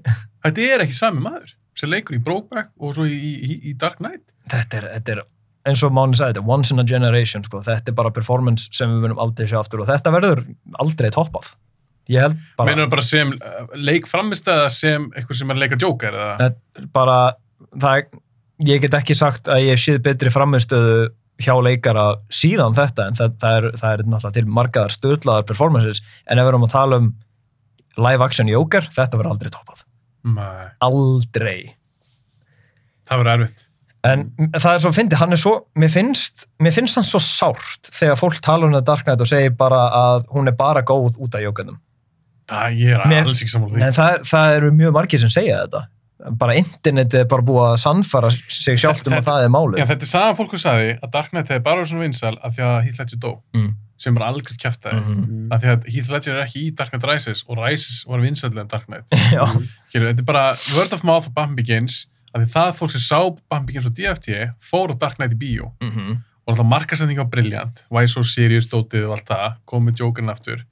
Þetta 0.44 0.66
er 0.74 0.84
ekki 0.86 0.96
sami 0.98 1.20
maður 1.22 1.54
sem 1.80 1.90
leikur 1.92 2.16
í 2.18 2.22
Brokeback 2.24 2.70
og 2.80 2.94
svo 2.96 3.06
í, 3.08 3.16
í, 3.16 3.58
í 3.70 3.74
Dark 3.80 3.98
Knight. 4.02 4.26
þetta 4.52 4.80
er, 4.82 4.88
þetta 4.98 5.16
er 5.16 5.22
eins 5.70 5.82
og 5.84 5.92
Máni 5.92 6.16
sagði, 6.16 6.38
þetta 6.38 6.44
er 6.46 6.52
once 6.56 6.72
in 6.74 6.80
a 6.80 6.86
generation 6.88 7.44
sko. 7.44 7.60
þetta 7.66 7.92
er 7.92 7.96
bara 7.98 8.12
performance 8.16 8.70
sem 8.76 8.88
við 8.92 9.02
munum 9.04 9.20
aldrei 9.20 9.48
sjá 9.50 9.58
aftur 9.60 9.82
og 9.84 9.90
þetta 9.90 10.12
verður 10.14 10.44
aldrei 10.80 11.10
toppað 11.14 11.52
ég 12.10 12.24
held 12.24 12.38
bara, 12.58 12.70
Meinar 12.70 12.88
bara 12.90 13.04
sem 13.06 13.34
uh, 13.36 13.60
leik 13.76 14.08
framist 14.10 14.48
eða 14.50 14.70
sem 14.72 15.10
eitthvað 15.12 15.40
sem 15.42 15.52
er 15.54 15.60
leika 15.60 15.78
Joker 15.80 16.16
eða? 16.16 16.50
bara 16.96 17.18
það, 17.76 18.00
er- 18.00 18.22
ég 18.72 18.82
get 18.84 18.96
ekki 18.98 19.14
sagt 19.16 19.48
að 19.52 19.66
ég 19.68 19.80
séð 19.80 20.00
betri 20.08 20.32
framistöðu 20.32 21.10
hjá 21.40 21.54
leikara 21.64 22.06
síðan 22.34 22.74
þetta 22.76 23.06
en 23.08 23.14
það, 23.20 23.36
það, 23.40 23.54
er, 23.60 23.68
það 23.80 23.92
er 23.94 24.02
náttúrulega 24.04 24.36
til 24.36 24.56
margaðar 24.58 24.92
stöðlaðar 24.96 25.46
performances 25.48 26.02
en 26.26 26.40
ef 26.40 26.44
við 26.44 26.50
erum 26.54 26.66
að 26.66 26.74
tala 26.74 26.98
um 27.00 27.12
live 28.00 28.24
action 28.24 28.48
Joker, 28.48 28.84
þetta 28.96 29.16
verður 29.20 29.32
aldrei 29.36 29.52
toppað 29.54 29.84
Nei, 30.24 30.68
aldrei 30.84 31.74
það 33.08 33.22
verður 33.22 33.34
erfitt. 33.44 33.66
En 34.06 34.22
það 34.54 34.70
er 34.72 34.80
svo 34.80 34.90
fyndið, 34.96 35.18
hann 35.20 35.34
er 35.36 35.40
svo, 35.42 35.52
mér 35.76 35.90
finnst, 35.92 36.46
mér 36.64 36.72
finnst 36.72 36.96
hann 36.96 37.04
svo 37.04 37.20
sárt 37.20 37.90
þegar 37.92 38.16
fólk 38.16 38.38
tala 38.44 38.64
um 38.68 38.72
það 38.78 38.86
Dark 38.88 39.04
Knight 39.04 39.20
og 39.20 39.28
segir 39.28 39.52
bara 39.60 39.80
að 39.92 40.28
hún 40.32 40.48
er 40.48 40.56
bara 40.56 40.80
góð 40.88 41.18
út 41.20 41.34
af 41.36 41.42
jókanum. 41.44 41.76
Það 42.48 42.78
ég 42.80 42.94
er 42.96 43.04
Mér- 43.10 43.26
alls 43.28 43.42
ekki 43.44 43.52
því. 43.60 43.82
En 43.84 43.92
það, 43.98 44.22
það 44.30 44.54
eru 44.56 44.70
mjög 44.78 44.94
margir 44.96 45.20
sem 45.20 45.30
segja 45.34 45.58
þetta. 45.66 45.82
Bara 46.40 46.56
internetið 46.60 47.20
er 47.22 47.28
bara 47.28 47.42
búið 47.42 47.66
að 47.66 47.76
sannfara 47.80 48.30
sig 48.32 48.80
sjálft 48.80 49.06
um 49.08 49.14
að 49.18 49.28
það 49.28 49.44
er 49.44 49.52
málið. 49.52 49.78
Já, 49.80 49.86
þetta 49.92 50.04
er 50.08 50.10
sagan 50.10 50.36
fólk 50.40 50.50
sem 50.56 50.64
sagði 50.64 50.90
að 51.00 51.12
Dark 51.14 51.30
Knight 51.34 51.48
hefði 51.52 51.64
bara 51.68 51.80
verið 51.80 51.92
svona 51.92 52.04
vinsal 52.08 52.34
af 52.40 52.56
því 52.56 52.64
að 52.70 52.90
Ledger 52.98 53.20
dó, 53.20 53.30
Mm. 53.56 53.70
Sem 54.01 54.14
bara 54.16 54.30
algjörð 54.32 54.57
kæftæði. 54.62 55.01
Mhm. 55.01 55.24
Mm. 55.28 55.48
Af 55.53 55.61
því 55.62 55.68
að 55.74 55.88
Heath 55.92 56.11
Ledger 56.14 56.36
er 56.38 56.44
ekki 56.46 56.62
í 56.64 56.70
Dark 56.78 56.90
Knight 56.94 57.05
Rises 57.11 57.42
og 57.48 57.59
Rises 57.61 57.98
var 58.09 58.22
vinsallega 58.24 58.64
en 58.64 58.70
Dark 58.72 58.86
Knight. 58.88 59.07
Skilur, 59.90 60.09
þetta 60.12 60.24
er 60.24 60.28
bara 60.30 60.44
word 60.76 60.94
of 60.96 61.05
mouth 61.05 61.28
of 61.28 61.34
Batman 61.36 61.57
Begins 61.59 62.07
af 62.32 62.40
því 62.44 62.48
það 62.55 62.72
fólk 62.78 62.92
sem 62.94 63.03
sá 63.05 63.18
Batman 63.51 63.66
Begins 63.68 63.88
og 63.90 63.94
DFT 63.98 64.28
fór 64.70 64.92
á 64.92 64.96
Dark 64.98 65.18
Knight 65.20 65.34
í 65.36 65.40
bíó 65.40 65.72
Mhm. 65.82 66.16
og 66.46 66.55
alltaf 66.55 66.66
markasending 66.66 67.18
var 67.20 67.28
briljant 67.30 67.84
Why 67.90 68.07
So 68.09 68.22
Serious 68.22 68.66
dótið 68.70 69.05
og 69.11 69.18
allt 69.18 69.28
það 69.28 69.57
kom 69.66 69.84
með 69.86 70.01
Jokerinn 70.01 70.30
aftur 70.32 70.64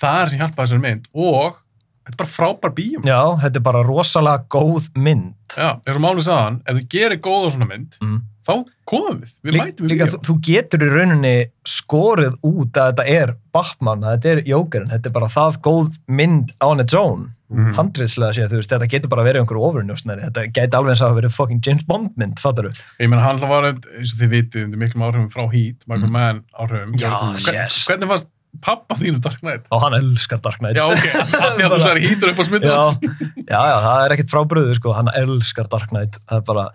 það 0.00 0.22
er 0.22 0.30
sem 0.32 0.38
hjálpaði 0.40 0.64
þessari 0.66 0.80
mynd 0.86 1.08
og 1.14 1.58
þetta 2.04 2.14
er 2.14 2.20
bara 2.20 2.30
frábær 2.34 2.74
bíómynd 2.76 3.08
já, 3.10 3.20
þetta 3.42 3.56
er 3.56 3.64
bara 3.70 3.82
rosalega 3.82 4.44
góð 4.52 4.90
mynd. 4.96 5.34
Já, 5.56 5.70
eins 5.86 5.96
og 5.96 6.02
Máli 6.04 6.24
sagðan, 6.26 6.60
ef 6.66 6.76
þú 6.78 6.86
gerir 6.94 7.20
góða 7.24 7.50
svona 7.54 7.68
mynd 7.68 7.96
Mm. 8.02 8.22
þá 8.44 8.64
komum 8.86 9.20
við, 9.22 9.32
við 9.44 9.52
Lí- 9.54 9.60
mætum 9.62 9.86
við 9.86 9.90
Líka, 9.94 10.06
þú, 10.12 10.18
þú 10.28 10.34
getur 10.44 10.82
í 10.84 10.90
rauninni 10.92 11.36
skorið 11.64 12.34
út 12.44 12.72
að 12.76 12.90
þetta 12.92 13.06
er 13.08 13.34
Batman, 13.54 14.00
að 14.04 14.18
þetta 14.18 14.32
er 14.36 14.42
Jokerinn, 14.50 14.90
þetta 14.90 15.06
er 15.06 15.12
bara 15.16 15.26
það 15.32 15.58
góð 15.64 15.96
mynd 16.08 16.52
on 16.60 16.80
its 16.80 16.94
own. 16.94 17.30
Mhm. 17.54 17.74
handriðslega 17.76 18.32
séð, 18.34 18.48
þú 18.50 18.56
veist, 18.58 18.70
þetta 18.72 18.88
getur 18.88 19.08
bara 19.12 19.22
verið 19.22 19.42
einhverju 19.44 19.62
ofurnjósnari, 19.68 20.22
þetta 20.26 20.52
geti 20.52 20.74
alveg 20.74 20.90
eins 20.94 21.02
að 21.04 21.12
verið 21.20 21.32
fucking 21.36 21.60
James 21.64 21.82
Bond 21.84 22.10
mynd, 22.16 22.40
fattar 22.40 22.64
þú? 22.66 22.80
Ég 22.98 23.08
meina, 23.12 23.22
hann 23.22 23.36
var, 23.38 23.68
eins 23.70 24.10
og 24.14 24.18
þið 24.18 24.30
vitið, 24.32 24.64
undir 24.64 24.80
miklum 24.80 25.04
áhrifum 25.06 25.28
frá 25.30 25.44
Heat, 25.52 25.84
Michael 25.86 26.08
Mm. 26.08 26.10
Mann 26.16 26.40
áhrifum. 26.58 26.96
Já, 26.98 27.12
yes. 27.52 27.84
Hvernig 27.86 28.08
fannst 28.10 28.26
pappa 28.62 28.94
þínu 29.00 29.20
Dark 29.24 29.40
Knight? 29.42 29.64
Og 29.74 29.80
hann 29.82 29.94
elskar 29.98 30.40
Dark 30.44 30.58
Knight. 30.62 30.76
Já, 30.78 30.84
ok, 30.86 31.06
því 31.58 31.64
að 31.66 31.72
þú 31.74 31.78
sagði 31.84 32.04
Heatur 32.08 32.32
upp 32.32 32.38
á 32.38 32.42
já, 32.42 32.48
smittast. 32.48 33.06
já, 33.48 33.60
já, 33.60 33.76
það 33.86 34.02
er 34.06 34.14
ekkert 34.16 34.34
frábröðu, 34.34 34.76
sko, 34.78 34.92
hann 34.98 35.10
elskar 35.14 35.68
Dark 35.72 35.88
Knight, 35.92 36.18
það 36.30 36.40
er 36.40 36.46
bara, 36.50 36.66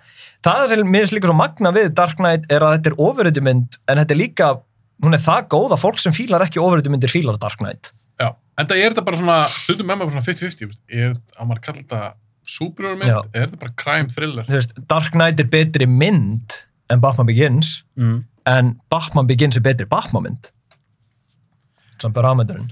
það 0.46 0.66
sem 0.74 0.84
mér 0.88 1.06
finnst 1.06 1.16
líka 1.18 1.30
svo 1.32 1.38
magna 1.40 1.72
við 1.76 1.90
Dark 1.98 2.18
Knight 2.20 2.50
er 2.52 2.66
að 2.68 2.76
þetta 2.78 2.92
er 2.94 2.98
ofuröðu 3.08 3.44
mynd, 3.50 3.80
en 3.90 4.02
þetta 4.04 4.16
er 4.18 4.22
líka, 4.24 4.50
hún 5.06 5.16
er 5.16 5.24
það 5.24 5.48
góð 5.56 5.76
að 5.78 5.84
fólk 5.86 6.02
sem 6.04 6.16
fílar 6.16 6.46
ekki 6.48 6.60
ofuröðu 6.64 6.94
myndir 6.94 7.14
fílar 7.14 7.38
Dark 7.42 7.62
Knight. 7.64 7.94
Já, 8.20 8.34
en 8.60 8.68
það 8.68 8.82
er 8.84 8.90
þetta 8.96 9.06
bara 9.08 9.22
svona, 9.22 9.38
stundum 9.54 9.88
með 9.88 10.02
maður 10.02 10.12
bara 10.12 10.18
svona 10.20 10.28
50-50, 10.34 10.60
þú 10.60 10.72
veist. 10.74 10.82
er, 10.92 11.14
á 11.38 11.42
maður 11.48 11.62
að 11.62 11.68
kalla 11.70 11.84
þetta 11.86 12.02
superhero 12.50 12.98
mynd, 12.98 13.12
Já. 13.14 13.20
er 13.38 13.46
þetta 13.48 13.60
bara 13.62 13.76
crime 13.78 14.10
thriller? 14.14 14.48
Þú 14.50 14.58
veist, 14.58 14.72
Dark 14.90 15.14
Knight 15.16 15.40
er 15.44 15.48
betri 15.54 15.86
mynd 15.88 16.56
en 16.90 17.02
Batman 17.04 17.28
Begins, 17.30 17.84
Mm. 18.00 18.24
en 18.50 18.72
Batman 18.90 19.28
Begins 19.30 19.56
er 19.60 19.62
betri 19.62 19.86
Batman 19.86 20.24
mynd. 20.26 20.50
Samt 22.02 22.16
parametrun. 22.16 22.70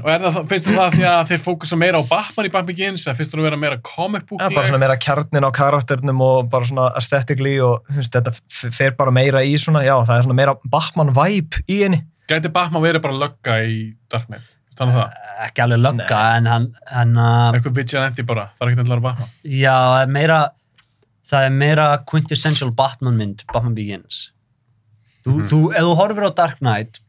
Og 0.00 0.06
er 0.08 0.22
það, 0.24 0.36
finnst 0.48 0.66
þér 0.70 0.76
það 0.78 0.94
því 0.96 1.04
að 1.10 1.22
þeir 1.30 1.40
fókusa 1.44 1.76
meira 1.76 1.98
á 2.00 2.04
Batman 2.08 2.46
í 2.48 2.50
Batman 2.52 2.68
Begins, 2.70 3.02
eða 3.06 3.16
finnst 3.18 3.32
þér 3.34 3.40
að 3.42 3.46
vera 3.50 3.58
meira 3.60 3.78
comic 3.84 4.24
book 4.28 4.40
Ja, 4.40 4.48
bara 4.52 4.68
svona 4.70 4.80
meira 4.80 4.96
kjarnin 5.00 5.44
á 5.44 5.50
karakternum 5.52 6.20
og 6.24 6.48
bara 6.52 6.64
svona 6.68 6.86
aesthetically 6.96 7.58
og 7.64 7.82
þú 7.90 7.98
veist, 8.00 8.16
þetta 8.16 8.72
fer 8.78 8.94
bara 8.96 9.12
meira 9.12 9.42
í 9.44 9.52
svona, 9.60 9.82
já, 9.84 9.94
það 10.08 10.16
er 10.16 10.26
svona 10.28 10.38
meira 10.40 10.54
Batman 10.72 11.12
vibe 11.16 11.60
í 11.68 11.78
henni. 11.82 12.00
Gæti 12.30 12.52
Batman 12.56 12.82
verið 12.86 13.04
bara 13.04 13.18
lögga 13.20 13.58
í 13.68 13.76
Dark 14.12 14.30
Knight? 14.32 14.48
Þannig 14.76 14.96
það, 14.98 15.12
Ekki 15.46 15.62
alveg 15.66 15.80
lögga, 15.84 16.20
en 16.36 16.46
hann, 16.48 16.66
hann 16.92 17.12
uh, 17.20 17.52
eitthvað 17.56 17.76
vigilante 17.82 18.24
bara, 18.28 18.48
það 18.56 18.64
er 18.66 18.72
ekki 18.72 18.80
nefnilega 18.82 19.04
Batman. 19.10 19.30
já, 19.44 19.74
það 19.76 20.00
er 20.06 20.10
meira, 20.16 20.38
það 21.32 21.46
er 21.50 21.54
meira 21.60 21.86
quintessential 22.08 22.72
Batman 22.76 23.16
mynd, 23.20 23.44
Batman 23.52 23.76
Begins. 23.76 24.22
Þú, 25.26 25.32
Mhm. 25.36 25.46
þú, 25.50 25.60
ef 25.74 25.82
þú 25.88 25.94
horfir 26.00 26.28
á 26.28 26.32
Dark 26.40 26.58
Knight, 26.64 27.00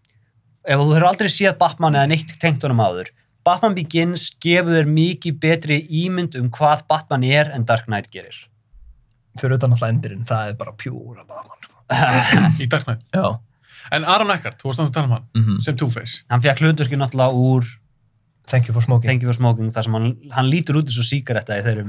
ef 0.67 0.81
þú 0.81 0.87
hefur 0.91 1.07
aldrei 1.09 1.29
séð 1.31 1.55
Batman 1.61 1.95
eða 1.97 2.09
neitt 2.11 2.35
tengt 2.41 2.63
honum 2.67 2.81
áður, 2.83 3.09
Batman 3.47 3.75
Begins 3.77 4.27
gefur 4.43 4.75
þér 4.75 4.89
mikið 4.91 5.37
betri 5.39 5.77
ímynd 6.03 6.35
um 6.39 6.49
hvað 6.51 6.83
Batman 6.91 7.23
er 7.23 7.51
en 7.55 7.63
Dark 7.69 7.85
Knight 7.87 8.09
gerir. 8.11 8.35
Fyrir 9.39 9.55
utan 9.59 9.71
alltaf 9.75 9.89
endurinn, 9.93 10.25
það 10.27 10.51
er 10.51 10.55
bara 10.59 10.73
pjúra 10.75 11.23
Batman, 11.23 11.59
sko. 11.63 11.75
Í 12.63 12.67
Dark 12.67 12.87
Knight. 12.89 13.03
Já. 13.15 13.37
En 13.95 14.03
Aaron 14.03 14.33
Eckhart, 14.33 14.57
þú 14.59 14.67
varst 14.73 14.81
að 14.83 14.91
tala 14.97 15.07
um 15.07 15.13
hann, 15.15 15.27
Mm 15.37 15.61
sem 15.63 15.77
Two-Face. 15.79 16.23
hann 16.29 16.41
fekk 16.43 16.59
hlutverki 16.65 16.97
náttúrulega 16.99 17.31
úr 17.33 17.63
Thank 18.47 18.67
you 18.69 18.73
for 18.73 18.81
smoking. 18.83 19.07
Thank 19.09 19.23
you 19.23 19.27
for 19.27 19.35
smoking, 19.35 19.71
þar 19.75 19.83
sem 19.83 19.93
hann, 19.97 20.05
hann 20.31 20.47
lítur 20.47 20.77
út 20.79 20.87
eins 20.87 20.97
og 21.01 21.07
síkaretta 21.07 21.57
í 21.59 21.63
þeirri 21.65 21.83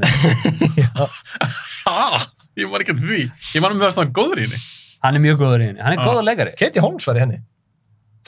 ég 2.59 2.67
var 2.71 2.83
ekki 2.83 2.95
að 2.97 3.03
því. 3.05 3.21
Ég 3.55 3.63
var 3.63 3.75
með 3.75 3.85
það 3.87 3.93
svona 3.97 4.13
góður 4.19 4.41
í 4.43 4.47
henni. 4.49 4.59
Hann 5.05 5.19
er 5.19 5.23
mjög 5.23 5.39
góður 5.43 5.63
í 5.63 5.69
henni, 5.69 5.83
hann 5.85 5.95
er 5.95 6.01
Ah. 6.03 6.09
góður 6.09 6.27
leikari. 6.27 6.55
Katie 6.59 6.83
Holmes 6.83 7.07
var 7.07 7.15
í 7.19 7.23
henni. 7.23 7.39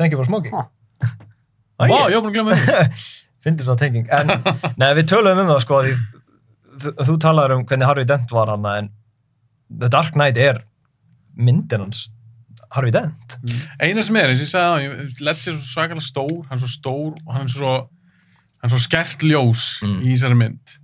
Thank 0.00 0.14
you 0.14 0.20
for 0.20 0.24
smoking. 0.28 0.54
Vá, 0.56 1.84
ég 2.08 2.16
var 2.16 2.22
búin 2.24 2.30
að 2.30 2.36
glemma 2.38 2.56
því. 2.56 3.02
Fyndir 3.44 3.68
það 3.68 3.78
tenging. 3.80 4.06
En, 4.12 4.32
nei, 4.80 4.88
við 4.98 5.06
töluðum 5.12 5.42
um 5.46 5.50
það, 5.54 5.60
sko, 5.64 5.80
því 5.84 5.92
þú, 6.80 6.92
þú 7.08 7.14
talaður 7.24 7.54
um 7.58 7.66
hvernig 7.68 7.88
Harvey 7.88 8.08
Dent 8.08 8.32
var 8.36 8.50
hann, 8.52 8.66
en 8.72 8.90
The 9.80 9.88
Dark 9.92 10.16
Knight 10.16 10.40
er 10.40 10.62
myndin 11.40 11.84
hans 11.86 12.02
Harvey 12.74 12.92
Dent. 12.94 13.36
Eina 13.80 14.04
sem 14.04 14.18
er, 14.20 14.32
eins 14.32 14.42
og 14.42 14.46
ég 14.48 14.52
sagði 14.52 14.90
það, 14.90 15.22
Ledger 15.28 15.54
er 15.54 15.56
svo 15.60 15.70
svakalega 15.72 16.04
stór, 16.08 16.36
hann 16.50 16.58
er 16.60 16.64
svo 16.64 16.72
stór 16.74 17.14
og 17.24 17.32
hann 17.36 17.48
er 17.48 17.54
svo, 17.54 17.72
hann 18.60 18.68
er 18.68 18.74
svo 18.76 18.82
skert 18.84 19.24
ljós 19.26 19.64
Mm. 19.86 19.96
í 20.04 20.12
þessari 20.12 20.36
mynd. 20.38 20.76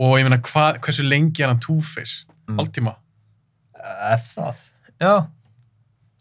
Og 0.00 0.14
ég 0.20 0.24
meina, 0.28 0.38
hva, 0.46 0.68
hversu 0.80 1.02
lengi 1.04 1.42
er 1.44 1.50
hann 1.52 1.60
Two-Face? 1.60 2.22
Mm. 2.48 2.56
Hálftíma. 2.62 2.94
Ef 4.14 4.30
það. 4.36 4.62
Já. 5.02 5.12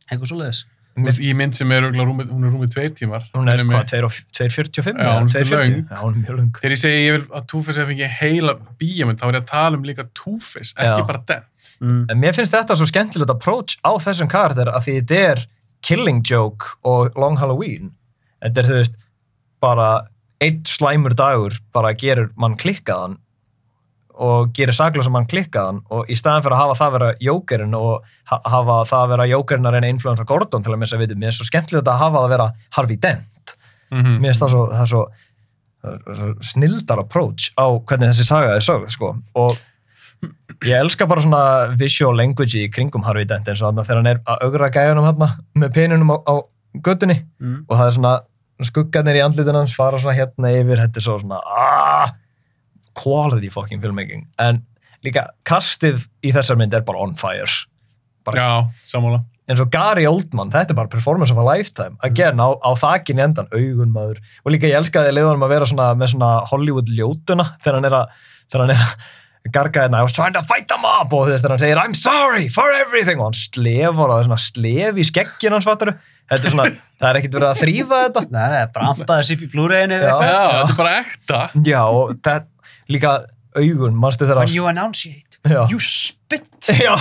Eitthvað 0.10 0.32
svo 0.34 0.40
leiðis. 0.42 0.64
Veist, 1.00 1.22
Í 1.24 1.30
mynd 1.38 1.56
sem 1.56 1.70
er 1.72 1.86
rúmið, 1.94 2.32
hún 2.34 2.48
er 2.48 2.52
rúmið 2.52 2.72
tveir 2.74 2.96
tímar. 2.98 3.28
Hún 3.36 3.48
er 3.52 3.62
hvað, 3.64 3.94
2.45? 4.36 4.98
Já, 5.00 5.12
hún 5.20 5.30
er 5.30 6.18
mjög 6.18 6.36
löng. 6.40 6.50
Þegar 6.58 6.76
ég 6.76 6.82
segi 6.82 7.06
ég 7.06 7.16
vil 7.16 7.26
að 7.40 7.46
Two-Face 7.52 7.80
hef 7.80 7.92
fengið 7.92 8.18
heila 8.20 8.56
bíjamönd, 8.82 9.22
þá 9.22 9.28
er 9.30 9.38
ég 9.38 9.46
að 9.46 9.52
tala 9.54 9.80
um 9.80 9.86
líka 9.88 10.08
Two-Face, 10.18 10.74
ekki 10.76 11.00
Já. 11.00 11.06
bara 11.08 11.24
den. 11.32 11.46
Mm. 11.80 12.02
En 12.12 12.20
mér 12.20 12.36
finnst 12.36 12.56
þetta 12.56 12.76
svo 12.76 12.90
skemmtilegt 12.90 13.32
approach 13.32 13.78
á 13.86 13.92
þessum 14.04 14.32
karakter 14.32 14.72
að 14.74 14.88
því 14.88 14.98
þetta 15.00 15.22
er 15.30 15.46
Killing 15.88 16.20
Joke 16.28 16.76
og 16.84 17.16
Long 17.16 17.40
Halloween. 17.40 17.94
Þetta 18.44 18.64
er, 18.64 18.70
þú 18.70 18.80
veist, 18.82 19.00
bara 19.64 19.90
einn 20.44 20.62
slæmur 20.68 21.16
dagur 21.20 21.56
bara 21.76 21.94
gerir 21.96 22.30
mann 22.40 22.58
klikkaðan 22.60 23.18
og 24.20 24.50
gerir 24.58 24.76
sagla 24.76 25.04
sem 25.06 25.14
mann 25.16 25.28
klikkaðan 25.32 25.80
og 25.96 26.10
í 26.12 26.18
staðan 26.20 26.44
fyrir 26.44 26.58
að 26.58 26.62
hafa 26.66 26.78
það 26.82 26.92
vera 26.98 27.10
jókerinn 27.24 27.76
og 27.78 28.04
ha 28.32 28.40
hafa 28.52 28.78
það 28.90 29.08
vera 29.14 29.28
jókerinn 29.32 29.70
að 29.70 29.76
reyna 29.78 29.88
að 29.88 29.94
influensa 29.96 30.26
Gordon 30.28 30.66
til 30.66 30.74
að 30.76 30.82
missa 30.84 31.00
vitið, 31.00 31.22
mér 31.22 31.32
er 31.32 31.38
svo 31.40 31.48
skemmtilegt 31.48 31.88
að 31.88 32.02
hafa 32.04 32.24
það 32.26 32.34
vera 32.36 32.48
Harvey 32.78 33.00
Dent. 33.00 33.56
Mm 33.90 34.20
Mér 34.20 34.30
finnst 34.34 34.44
það 34.44 34.54
svo, 34.54 34.66
það 34.74 34.84
er 34.84 34.92
svo, 34.92 35.04
það 35.80 35.96
er 35.96 36.20
svo 36.20 36.30
snildar 36.52 37.02
approach 37.06 37.50
á 37.56 37.66
hvernig 37.80 38.12
þessi 38.12 38.28
saga 38.28 38.54
er 38.60 38.66
sögð, 38.68 38.92
sko. 38.94 39.14
Og 39.40 39.58
ég 40.68 40.76
elska 40.76 41.08
bara 41.08 41.24
svona 41.24 41.42
visual 41.80 42.18
language 42.20 42.60
í 42.60 42.68
kringum 42.76 43.06
Harvey 43.08 43.24
Dent 43.26 43.48
eins 43.48 43.62
og 43.64 43.70
þarna 43.72 43.86
þegar 43.88 44.02
hann 44.02 44.12
er 44.12 44.20
að 44.28 44.44
augra 44.50 44.70
gæjanum 44.76 45.08
hérna 45.08 45.30
með 45.64 45.74
peninum 45.78 46.12
á, 46.12 46.18
á 46.28 46.36
göttunni 46.86 47.22
Mm. 47.40 47.64
og 47.70 47.78
það 47.80 47.86
er 47.88 47.96
svona 47.96 48.14
skuggarnir 48.68 49.16
í 49.16 49.24
andlitin 49.24 49.56
hans 49.56 49.74
fara 49.74 49.98
svona 50.04 50.18
hérna 50.18 50.52
yfir, 50.52 50.82
þetta 50.84 51.00
er 51.00 51.06
svo 51.06 51.16
svona 51.22 51.40
aah, 51.40 52.12
quality 52.98 53.50
fucking 53.54 53.82
filmmaking 53.84 54.26
en 54.40 54.64
líka 55.06 55.28
kastið 55.48 56.08
í 56.26 56.32
þessar 56.36 56.58
mynd 56.60 56.74
er 56.76 56.82
bara 56.88 57.04
on 57.06 57.14
fire 57.20 57.46
bara 58.28 58.42
Já, 58.42 58.50
sammála. 58.92 59.22
eins 59.50 59.62
og 59.64 59.70
Gary 59.74 60.04
Oldman, 60.10 60.52
þetta 60.54 60.74
er 60.76 60.78
bara 60.82 60.92
performance 60.92 61.32
of 61.34 61.40
a 61.40 61.46
lifetime 61.48 61.96
again, 62.06 62.38
á, 62.44 62.52
á 62.60 62.72
þakin 62.78 63.22
í 63.22 63.24
endan 63.24 63.48
augun 63.56 63.94
maður, 63.96 64.20
og 64.44 64.52
líka 64.54 64.68
ég 64.70 64.76
elskaði 64.82 65.14
leiðunum 65.16 65.46
að 65.48 65.54
vera 65.56 65.70
svona, 65.72 65.88
með 65.98 66.12
svona 66.16 66.34
Hollywood 66.52 66.92
ljótuna 66.92 67.48
þegar 67.64 67.80
hann 67.80 67.90
er 67.90 67.96
að, 68.02 68.20
þegar 68.52 68.66
hann 68.66 68.76
er 68.76 68.84
að 68.84 69.08
garga 69.56 69.86
hérna, 69.88 70.02
I 70.04 70.06
was 70.06 70.14
trying 70.14 70.36
to 70.36 70.44
fight 70.46 70.68
them 70.70 70.84
up 70.86 71.14
og 71.16 71.30
þess 71.32 71.42
þegar 71.42 71.56
hann 71.56 71.64
segir, 71.64 71.80
I'm 71.82 71.96
sorry 71.98 72.50
for 72.54 72.70
everything 72.76 73.24
og 73.24 73.30
hann 73.32 73.40
slefur 73.40 74.04
og 74.10 74.12
það 74.12 74.20
er 74.20 74.28
svona 74.30 74.42
slef 74.44 75.00
í 75.00 75.06
skeggin 75.08 75.56
hans 75.56 75.66
fattaru, 75.70 75.96
þetta 76.30 76.50
er 76.52 76.54
svona 76.58 76.68
það 77.00 77.08
er 77.14 77.20
ekkert 77.22 77.38
verið 77.40 77.50
að 77.54 77.62
þrýfa 77.64 78.02
þetta 78.04 78.26
Nei, 78.36 78.44
það 78.44 78.60
er 78.60 78.72
bara 78.76 78.92
ampaðis 78.94 79.32
upp 79.38 79.46
í 79.48 79.50
Blu-rayinu. 79.56 80.00
Já. 80.04 80.14
Já, 80.28 80.40
þetta 80.52 80.74
er 80.76 80.80
bara 80.84 80.94
ekta. 81.00 81.42
já, 81.72 81.82
og 81.88 82.14
það, 82.28 82.46
líka 82.92 83.20
augun, 83.58 83.96
manstu 83.98 84.28
þegar 84.30 84.44
When 84.46 84.54
you 84.54 84.68
enunciate, 84.70 85.40
Já. 85.48 85.64
you 85.72 85.80
spit. 85.82 86.46
já, 86.86 86.94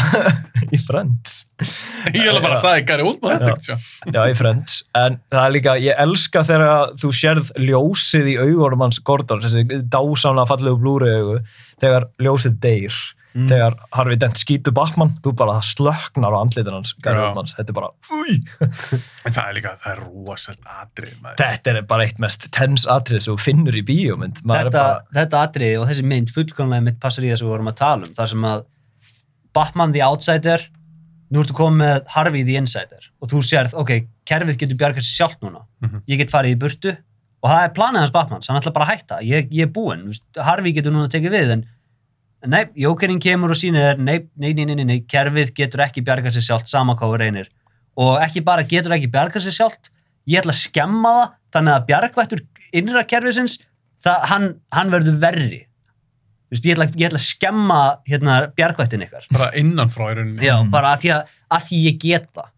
í 0.72 0.78
Friends 0.80 1.42
Ég 2.14 2.24
er 2.30 2.38
bara 2.40 2.56
sagði 2.56 2.86
Gary 2.88 3.04
Oldman 3.04 3.34
þetta 3.34 3.50
ekkert, 3.50 3.66
sjá. 3.66 4.14
Já, 4.14 4.20
í 4.30 4.36
Friends, 4.38 4.78
en 4.96 5.18
það 5.34 5.42
er 5.44 5.54
líka, 5.58 5.74
ég 5.84 6.00
elska 6.06 6.44
þegar 6.48 6.94
þú 7.02 7.10
sérð 7.18 7.50
ljósið 7.60 8.30
í 8.32 8.36
augunum 8.40 8.86
hans 8.86 9.00
Gordon, 9.04 9.42
þessi 9.44 9.66
dásamlega 9.92 10.48
fallegu 10.48 10.80
blúri 10.80 11.12
augu, 11.18 11.36
þegar 11.82 12.08
ljósið 12.24 12.56
deyr, 12.64 12.96
Mm. 13.36 13.46
þegar 13.50 13.74
Harvey 13.92 14.16
Dent 14.16 14.38
skýtur 14.40 14.72
Batman, 14.74 15.10
þú 15.22 15.34
bara 15.36 15.52
það 15.58 15.66
slöknar 15.68 16.32
á 16.32 16.38
andlitin 16.40 16.72
hans, 16.72 16.94
Gary. 17.04 17.20
Oldmans, 17.20 17.52
þetta 17.58 17.70
er 17.70 17.76
bara, 17.76 17.90
úi, 18.10 18.36
En 19.28 19.32
það 19.36 19.42
er 19.50 19.54
líka, 19.58 19.72
það 19.84 19.92
er 19.92 20.00
rosalega 20.06 20.78
atrið, 20.82 21.12
maður. 21.22 21.36
þetta 21.42 21.70
er 21.74 21.82
bara 21.92 22.06
eitt 22.08 22.18
mest 22.24 22.48
tens 22.56 22.86
atrið 22.86 23.20
sem 23.22 23.34
þú 23.36 23.44
finnur 23.44 23.76
í 23.78 23.84
bíómynd, 23.84 24.40
maður 24.48 24.70
Þetta, 24.70 24.80
er 24.80 24.94
bara, 24.94 25.04
þetta 25.20 25.42
atriði 25.44 25.76
og 25.82 25.86
þessi 25.90 26.06
mynd 26.08 26.32
fullkomlega 26.34 26.86
mitt 26.88 26.98
passar 27.04 27.22
í 27.24 27.30
það 27.30 27.38
sem 27.42 27.46
við 27.50 27.52
vorum 27.52 27.70
að 27.72 27.78
tala 27.82 28.08
um. 28.08 28.14
Það 28.16 28.32
sem 28.32 28.48
að 28.48 28.64
Batman 29.54 29.92
the 29.92 30.02
Outsider 30.08 30.64
nú 31.30 31.42
ertu 31.44 31.54
komið 31.58 31.82
með 31.84 32.04
Harvey 32.14 32.44
the 32.48 32.56
Insider 32.56 33.10
og 33.20 33.28
þú 33.32 33.42
sérð, 33.44 33.74
ok, 33.76 33.92
kerfið 34.28 34.58
getur 34.64 34.80
bjargað 34.80 35.04
sér 35.04 35.16
sjálft 35.20 35.40
núna 35.44 35.66
Mhm. 35.84 36.02
ég 36.08 36.16
get 36.18 36.30
farið 36.32 36.56
í 36.56 36.58
burtu 36.58 36.96
og 37.42 37.50
það 37.50 37.64
er 37.64 37.74
planið 37.76 37.98
hans 38.00 38.10
Batmans, 38.10 38.48
hann 38.48 38.56
ætla 38.60 38.72
bara 38.72 38.86
að 38.86 38.96
hætta 38.96 39.20
ég, 39.22 39.50
ég 39.52 39.62
er 39.68 39.72
búinn, 39.72 40.08
Harvey 40.36 40.72
getur 40.72 40.90
núna 40.92 41.08
tekið 41.12 41.30
við 41.36 41.50
en 41.52 41.66
nei, 42.46 42.64
Jókerinn 42.78 43.20
kemur 43.22 43.50
og 43.54 43.58
sýnir 43.58 43.82
þér, 43.92 44.02
nei, 44.04 44.18
nei, 44.36 44.52
nei, 44.54 44.64
nei, 44.68 44.74
nei, 44.78 44.84
nei, 44.84 44.98
kerfið 45.10 45.54
getur 45.56 45.82
ekki 45.86 46.04
bjargað 46.06 46.36
sér 46.38 46.46
sjálft 46.50 46.68
sama 46.70 46.94
hvað 46.98 47.14
þú 47.14 47.20
reynir 47.22 47.48
og 47.98 48.20
ekki 48.22 48.44
bara 48.46 48.62
getur 48.68 48.94
ekki 48.94 49.10
bjargað 49.10 49.48
sér 49.48 49.56
sjálft 49.56 49.90
ég 50.28 50.42
ætla 50.42 50.54
að 50.54 50.60
skemma 50.62 51.14
það 51.16 51.32
þannig 51.56 51.74
að 51.74 51.86
bjargvættur 51.88 52.44
innra 52.78 53.02
kerfisins 53.08 53.56
það, 54.04 54.28
hann, 54.32 54.46
hann 54.74 54.94
verður 54.94 55.18
verri 55.22 55.64
Þú 56.48 56.54
veist, 56.56 56.64
ég, 56.64 56.76
ætla, 56.78 56.84
ég 56.96 57.08
ætla 57.10 57.18
að 57.20 57.24
skemma 57.26 57.78
hérna, 58.08 58.36
bjargvættin 58.56 59.02
ykkar 59.04 59.26
bara 59.34 59.50
innanfrá 59.58 60.06
í 60.12 60.14
rauninni 60.16 60.46
Já, 60.46 60.54
Mm. 60.62 60.70
bara 60.72 60.94
að 60.94 61.02
því 61.02 61.10
að, 61.16 61.34
að 61.52 61.66
því 61.68 61.80
ég 61.88 61.98
get 62.06 62.30
það 62.38 62.54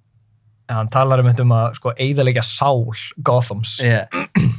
hann 0.71 0.91
talar 0.95 1.19
um 1.19 1.27
þetta 1.27 1.43
um 1.43 1.55
að 1.57 1.73
sko 1.81 1.93
eigðalega 1.99 2.45
sál 2.47 2.85
Gothams 3.27 3.73
yeah. 3.83 4.07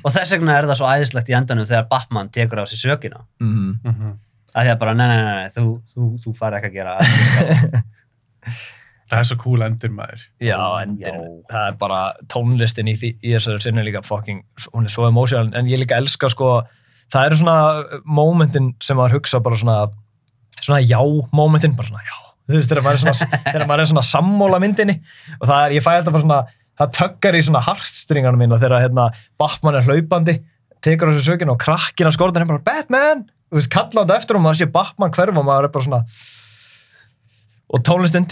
og 0.03 0.11
þess 0.11 0.33
vegna 0.35 0.57
er 0.57 0.67
það 0.67 0.81
svo 0.81 0.89
æðislegt 0.91 1.31
í 1.31 1.37
endanum 1.37 1.67
þegar 1.69 1.87
Batman 1.93 2.31
tekur 2.35 2.59
á 2.59 2.65
sig 2.67 2.81
sökina 2.81 3.21
mm. 3.39 3.77
Mhm. 3.85 4.17
Að 4.51 4.67
því 4.67 4.73
að 4.73 4.79
bara, 4.83 4.93
nei, 4.99 5.07
nei, 5.07 5.21
nei, 5.23 5.35
nei 5.41 5.55
þú, 5.55 5.65
þú, 5.93 6.09
þú 6.23 6.33
farið 6.39 6.59
ekki 6.59 6.69
að 6.71 6.77
gera 6.79 6.97
það. 9.11 9.19
Er 9.21 9.27
svo 9.27 9.37
cool 9.41 9.63
endir 9.65 9.91
maður. 9.91 10.21
Já, 10.39 10.55
Já. 10.55 10.83
endin, 10.85 11.23
það 11.51 11.65
er 11.67 11.79
bara 11.81 12.01
tónlistin 12.31 12.87
í, 12.91 12.95
því, 12.99 13.09
í 13.19 13.33
þessari 13.35 13.63
sinni 13.65 13.83
líka 13.87 14.03
fucking, 14.07 14.43
hún 14.71 14.87
er 14.87 14.93
svo 14.93 15.07
emotional 15.09 15.51
en 15.57 15.67
ég 15.71 15.81
líka 15.81 15.97
elska 15.99 16.29
sko, 16.31 16.61
það 17.11 17.27
eru 17.27 17.39
svona 17.41 17.57
momentin 18.07 18.71
sem 18.83 18.99
maður 18.99 19.19
hugsa 19.19 19.41
bara 19.43 19.59
svona 19.59 19.79
svona 20.61 20.79
já 20.85 20.99
momentin, 21.35 21.75
bara 21.75 21.89
svona 21.91 22.05
já 22.07 22.15
þú 22.51 22.57
veist, 22.57 22.71
þegar 22.71 22.85
maður 22.85 22.97
er 22.99 23.03
svona, 23.03 23.29
þegar 23.51 23.67
maður 23.67 23.83
er 23.83 23.91
svona 23.91 24.05
sammóla 24.07 24.61
myndinni 24.63 24.97
og 25.39 25.45
það 25.49 25.65
er, 25.65 25.75
ég 25.77 25.85
fæ 25.85 25.91
þetta 25.97 26.15
bara 26.15 26.25
svona 26.25 26.39
það 26.81 26.93
töggar 26.97 27.37
í 27.37 27.43
svona 27.45 27.63
hartstringarna 27.67 28.39
mín 28.41 28.55
og 28.55 28.63
þegar 28.63 28.85
hérna 28.85 29.09
Batman 29.41 29.77
er 29.79 29.87
hlaupandi 29.87 30.37
tekur 30.81 31.11
á 31.11 31.13
þessu 31.13 31.33
sökinu 31.33 31.53
og 31.53 31.61
krakkina 31.61 32.11
skortan 32.15 32.45
er 32.45 32.49
bara 32.49 32.63
Batman, 32.65 33.25
þú 33.51 33.59
veist, 33.59 33.71
kallandi 33.73 34.15
eftir 34.15 34.37
hún, 34.37 34.45
maður 34.45 34.61
sé 34.61 34.69
Batman 34.71 35.11
hverfa, 35.15 35.43
maður 35.43 35.67
er 35.67 35.73
bara 35.75 35.87
svona 35.87 36.03
og 37.71 37.83
tónlistinn 37.87 38.27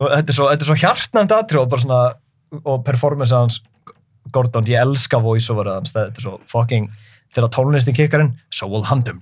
og 0.00 0.12
þetta 0.12 0.32
er 0.32 0.36
svo, 0.36 0.50
svo 0.68 0.76
hjartnæmt 0.80 1.34
aðtrí 1.36 1.60
og 1.60 1.70
bara 1.72 1.84
svona, 1.84 2.02
og 2.62 2.84
performance 2.86 3.36
hans, 3.36 3.60
Gordon, 4.32 4.68
ég 4.68 4.80
elska 4.80 5.20
voice 5.20 5.52
over 5.52 5.68
hans, 5.74 5.92
þetta 5.92 6.22
er 6.22 6.28
svo 6.28 6.38
fucking, 6.48 6.88
þegar 7.36 7.52
tónlistinn 7.58 7.96
kikkar 7.96 8.24
inn, 8.24 8.36
so 8.48 8.68
will 8.70 8.86
hunt 8.88 9.10
him. 9.10 9.20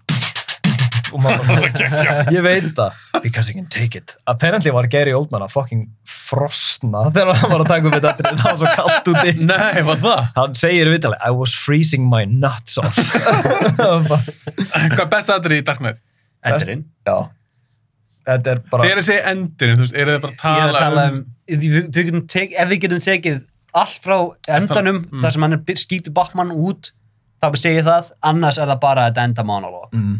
ég 2.36 2.42
veit 2.44 2.68
það. 2.76 2.96
Because 3.22 3.48
he 3.50 3.54
can 3.56 3.66
take 3.72 3.98
it. 3.98 4.14
Apparently 4.30 4.72
var 4.74 4.86
Gary 4.92 5.12
Oldman 5.16 5.44
að 5.46 5.52
fucking 5.54 5.84
frosna 6.08 7.04
þegar 7.12 7.38
hann 7.42 7.52
var 7.52 7.64
að 7.66 7.70
taka 7.74 7.90
upp 7.90 7.96
þetta 7.98 8.32
það 8.32 8.46
var 8.46 8.58
svo 8.62 8.72
kallt 8.78 9.10
úti. 9.12 9.34
Nei, 9.52 9.82
var 9.88 10.00
það? 10.02 10.24
hann 10.38 10.56
segir 10.62 10.90
í 10.90 10.94
viðtali 10.96 11.20
I 11.20 11.30
was 11.36 11.54
freezing 11.58 12.08
my 12.10 12.24
nuts 12.28 12.78
off. 12.80 12.96
Hvað 13.92 15.04
er 15.04 15.12
best 15.12 15.30
aðrið 15.34 15.62
í 15.62 15.66
Dark 15.68 15.82
Knight? 15.84 16.02
Endirinn 16.42 16.84
já. 17.06 17.16
Þetta 18.26 18.52
er 18.54 18.60
bara 18.70 18.84
þegar 18.86 19.00
ég 19.00 19.06
segi 19.06 19.22
endurinn, 19.32 19.78
þú 19.80 19.84
veist, 19.86 19.96
eru 19.98 20.12
þið 20.14 20.20
bara 20.22 20.34
að 20.34 20.58
Ég 20.58 20.62
er 20.62 20.76
tala, 20.76 20.78
að 20.78 20.82
tala 20.84 21.06
um, 21.10 21.22
við, 21.50 21.64
við 21.88 22.04
getum 22.08 22.26
tek, 22.30 22.52
ef 22.62 22.68
við 22.70 22.80
getum 22.84 23.00
tekið 23.02 23.40
allt 23.82 24.04
frá 24.04 24.16
endanum 24.58 25.00
Mm. 25.08 25.22
þar 25.24 25.34
sem 25.34 25.46
hann 25.46 25.56
er 25.56 25.80
skýtur 25.80 26.14
Batman 26.14 26.52
út 26.54 26.92
þá 27.42 27.46
segi 27.58 27.80
ég 27.80 27.86
það, 27.88 28.12
annars 28.30 28.58
er 28.62 28.70
það 28.70 28.80
bara 28.84 29.06
þetta 29.08 29.24
enda 29.26 29.44
monolog. 29.48 29.88
Mm, 29.96 30.18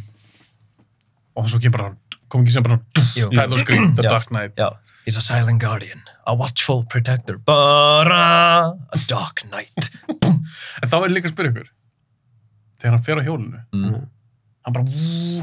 og 1.37 1.47
svo 1.49 1.59
kemur 1.63 1.79
bara, 1.79 1.93
kom 2.29 2.43
ekki 2.45 2.53
sem 2.57 2.63
bara 2.67 2.79
title 3.05 3.59
screen, 3.63 3.95
The. 3.97 4.03
Dark 4.09 4.29
Knight 4.31 4.57
Já, 4.61 4.71
he's 5.07 5.17
a 5.17 5.21
silent 5.25 5.61
guardian, 5.63 6.03
a 6.27 6.35
watchful 6.35 6.85
protector, 6.85 7.39
bara 7.39 8.73
a 8.93 8.99
dark 9.09 9.43
knight. 9.51 9.91
en 10.09 10.89
þá 10.89 10.95
er 10.99 11.09
ég 11.09 11.15
líka 11.17 11.29
að 11.31 11.35
spyrja 11.37 11.53
ykkur 11.55 11.71
þegar 12.83 12.97
hann 12.97 13.03
fer 13.07 13.21
á 13.21 13.23
hjólinu 13.27 13.61
Mm. 13.73 14.07
hann 14.65 14.73
bara 14.77 14.85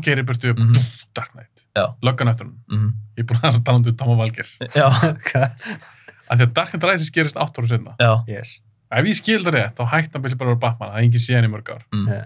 gerir 0.05 0.23
burtu 0.27 0.51
upp, 0.53 0.57
Mhm. 0.59 0.85
Dark 1.15 1.31
Knight 1.33 1.63
Já. 1.75 1.95
löggan 2.03 2.29
eftir 2.29 2.45
hann, 2.45 2.57
Mm. 2.71 2.93
ég 3.17 3.19
er 3.19 3.23
búin 3.25 3.41
að 3.41 3.63
tala 3.63 3.77
um 3.77 3.83
þetta 3.83 3.97
Tóma 4.05 4.17
Valgers, 4.17 4.57
Já, 4.75 4.87
af 6.29 6.37
því 6.37 6.43
að 6.45 6.53
Dark 6.53 6.69
Knight 6.71 6.83
Rises 6.83 7.09
gerist 7.11 7.35
8 7.37 7.57
ára 7.61 7.67
senna, 7.67 7.95
já. 7.99 8.23
yes. 8.27 8.59
ef 8.91 9.05
ég 9.05 9.15
skil 9.15 9.43
það 9.43 9.53
rétt 9.57 9.75
þá 9.75 9.85
hætti 9.89 10.13
hann 10.13 10.21
bara 10.21 10.33
að 10.33 10.39
vera 10.45 10.55
Batman, 10.55 10.89
það 10.89 10.97
er 10.97 11.03
engin 11.03 11.25
síðan 11.25 11.45
í 11.45 11.51
mörg 11.53 11.69
ár 11.75 11.83
Mm. 11.93 12.07
Yeah. 12.07 12.25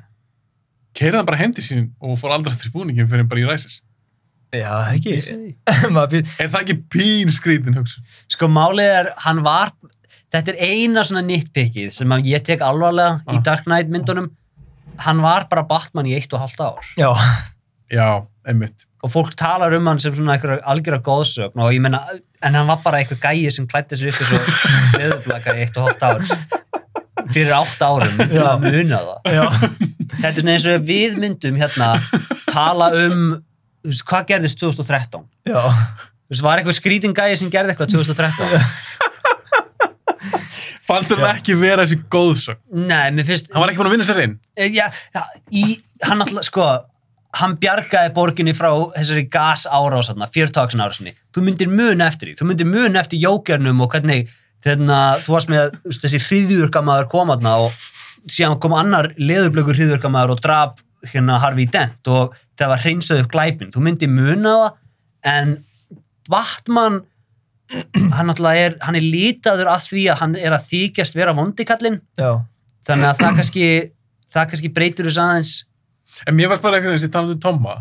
Keirði 0.98 1.18
hann 1.20 1.26
bara 1.30 1.40
hendi 1.42 1.62
sín 1.66 1.90
og 2.02 2.18
fór 2.22 2.36
aldrei 2.36 2.54
eftir 2.54 2.72
búningin 2.74 3.10
fyrir 3.12 3.28
bara 3.30 3.42
í 3.44 3.48
Rises 3.50 3.80
Já, 4.54 4.70
ekki. 4.94 5.16
Er 5.74 6.50
það 6.54 6.60
ekki 6.60 6.76
pín 6.94 7.32
skrítin 7.34 7.74
hugsun? 7.74 8.04
Sko 8.30 8.46
málið 8.54 8.92
er, 9.00 9.08
hann 9.26 9.40
var 9.46 9.72
þetta 10.34 10.54
er 10.54 10.60
eina 10.68 11.02
svona 11.06 11.24
nitpickið 11.26 11.90
sem 11.96 12.14
að 12.14 12.30
ég 12.30 12.44
tek 12.46 12.62
alvarlega 12.62 13.24
í 13.26 13.40
Ah. 13.40 13.42
Dark 13.46 13.66
Knight 13.66 13.90
myndunum. 13.90 14.28
Hann 15.02 15.24
var 15.26 15.48
bara 15.50 15.64
Batman 15.66 16.06
í 16.06 16.14
eitt 16.14 16.34
og 16.38 16.44
halvt 16.44 16.62
ár. 16.62 16.86
Já, 17.02 17.10
já, 17.90 18.06
einmitt. 18.46 18.86
Og 19.02 19.10
fólk 19.16 19.34
talar 19.42 19.74
um 19.74 19.90
hann 19.90 20.00
sem 20.00 20.14
svona 20.14 20.36
einhverja 20.38 20.62
algjöra 20.70 21.02
góðsögn 21.02 21.58
og 21.58 21.74
ég 21.74 21.82
menna, 21.82 22.04
en 22.46 22.54
hann 22.54 22.70
var 22.70 22.78
bara 22.86 23.02
einhver 23.02 23.18
gæi 23.26 23.50
sem 23.52 23.66
klætti 23.68 23.98
upp 23.98 24.22
eins 24.22 24.38
og 24.38 25.00
leðurblaka 25.02 25.58
í 25.58 25.66
eitt 25.66 25.82
og 25.82 25.90
hálft 25.90 26.06
ár. 26.06 26.22
Fyrir 27.34 27.54
átt 27.58 27.82
árum, 27.82 28.22
Já. 28.30 28.46
að 28.54 28.70
muna 28.70 29.02
það. 29.10 29.34
Já. 29.34 29.46
þetta 30.20 30.32
er 30.34 30.40
svona 30.42 30.56
eins 30.56 30.70
og 30.72 30.88
við 30.88 31.18
myndum 31.22 31.60
hérna 31.60 31.90
tala 32.52 32.92
um 33.04 33.26
hvað 33.84 34.30
gerðist 34.32 34.62
2013 34.62 35.26
Já, 35.50 35.62
þú 35.64 36.34
veist, 36.34 36.46
var 36.46 36.62
eitthvað 36.62 36.80
skrítin 36.80 37.16
gæi 37.18 37.36
sem 37.40 37.52
gerði 37.54 37.74
eitthvað 37.74 37.94
2013 37.98 39.02
fannst 40.88 41.14
Já. 41.16 41.28
ekki 41.32 41.56
vera 41.60 41.86
þessi 41.86 42.00
góðsögn? 42.12 42.62
Nei, 42.88 43.12
mér 43.16 43.28
finnst 43.28 43.52
hann 43.54 43.64
var 43.64 43.72
ekki 43.72 43.82
búin 43.82 43.92
að 43.92 43.96
vinna 43.98 44.08
sér 44.08 44.24
inn? 44.26 44.36
Eh, 44.60 44.72
já, 44.76 44.90
já, 45.16 45.24
í, 45.56 45.78
hann 46.04 46.24
alltaf, 46.24 46.48
sko 46.48 46.68
hann 47.40 47.56
bjargaði 47.62 48.14
borginni 48.14 48.54
frá 48.54 48.70
þessari 48.94 49.26
gas 49.32 49.66
árásanna, 49.66 50.28
fjörtáksin 50.30 50.84
árásinni. 50.84 51.16
Þú 51.34 51.46
myndir 51.48 51.72
mun 51.72 52.04
eftir 52.06 52.30
því, 52.30 52.38
þú 52.40 52.50
myndir 52.50 52.70
mun 52.70 53.00
eftir 53.00 53.24
jókernum 53.24 53.82
og 53.82 53.96
hvernig 53.96 54.30
þeirna, 54.64 55.00
þú 55.24 55.34
varst 55.34 55.52
með 55.52 55.74
þessi 55.90 56.22
hriðjurkamaður 56.28 57.10
komaðna 57.12 57.56
og 57.66 57.80
síðan 58.32 58.60
kom 58.64 58.76
annar 58.78 59.12
leðurblökur 59.20 59.78
hriðjurkamaður 59.80 60.36
og 60.36 60.44
draf 60.44 60.84
hérna 61.12 61.40
Harvey 61.44 61.68
Dent 61.70 62.08
og 62.12 62.36
það 62.60 62.72
var 62.74 62.84
hreinsað 62.84 63.24
upp 63.24 63.32
glæpin, 63.34 63.74
þú 63.74 63.84
myndir 63.84 64.12
muna 64.12 64.54
það 64.62 64.80
en 65.34 65.54
Batman 66.30 67.02
hann 68.16 68.32
alltaf 68.32 68.60
er, 68.60 68.78
hann 68.84 68.98
er 69.00 69.06
lítaður 69.06 69.72
að 69.74 69.88
því 69.90 70.04
að 70.14 70.20
hann 70.22 70.36
er 70.40 70.56
að 70.56 70.68
þykjast 70.70 71.16
vera 71.18 71.36
vondikallinn 71.36 72.02
já. 72.20 72.44
þannig 72.88 73.10
að 73.10 73.24
það 73.24 73.40
kannski 73.40 73.70
það 74.34 74.52
kannski 74.52 74.74
breytir 74.76 75.10
þess 75.10 75.24
aðeins 75.24 75.54
en 76.28 76.38
mér 76.38 76.52
varst 76.52 76.64
bara 76.64 76.78
eitthvað 76.78 76.96
þess 76.98 77.06
að 77.06 77.10
ég 77.10 77.16
talaði 77.18 77.38
um 77.38 77.44
Tomma 77.44 77.76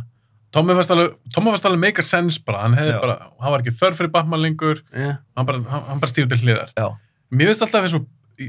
Tomma 0.53 0.75
varst 0.77 0.91
alveg, 0.93 1.15
Tomma 1.33 1.53
varst 1.55 1.65
alveg 1.65 1.81
make 1.81 2.03
a 2.03 2.05
sense 2.05 2.41
bara, 2.45 2.67
hann 2.67 2.75
hefði 2.77 2.93
Já. 2.93 2.99
bara, 3.01 3.15
hann 3.41 3.55
var 3.55 3.63
ekki 3.63 3.73
þörf 3.79 4.01
fyrir 4.01 4.11
Batman 4.13 4.43
lengur, 4.45 4.83
yeah. 4.93 5.15
hann 5.39 5.49
bara, 5.49 5.63
bara 6.03 6.13
til 6.13 6.27
hliðar. 6.29 6.75
Já. 6.77 6.91
Mér 7.33 7.49
finnst 7.49 7.65
alltaf 7.65 7.87
eins 7.89 7.95
og, 7.97 8.05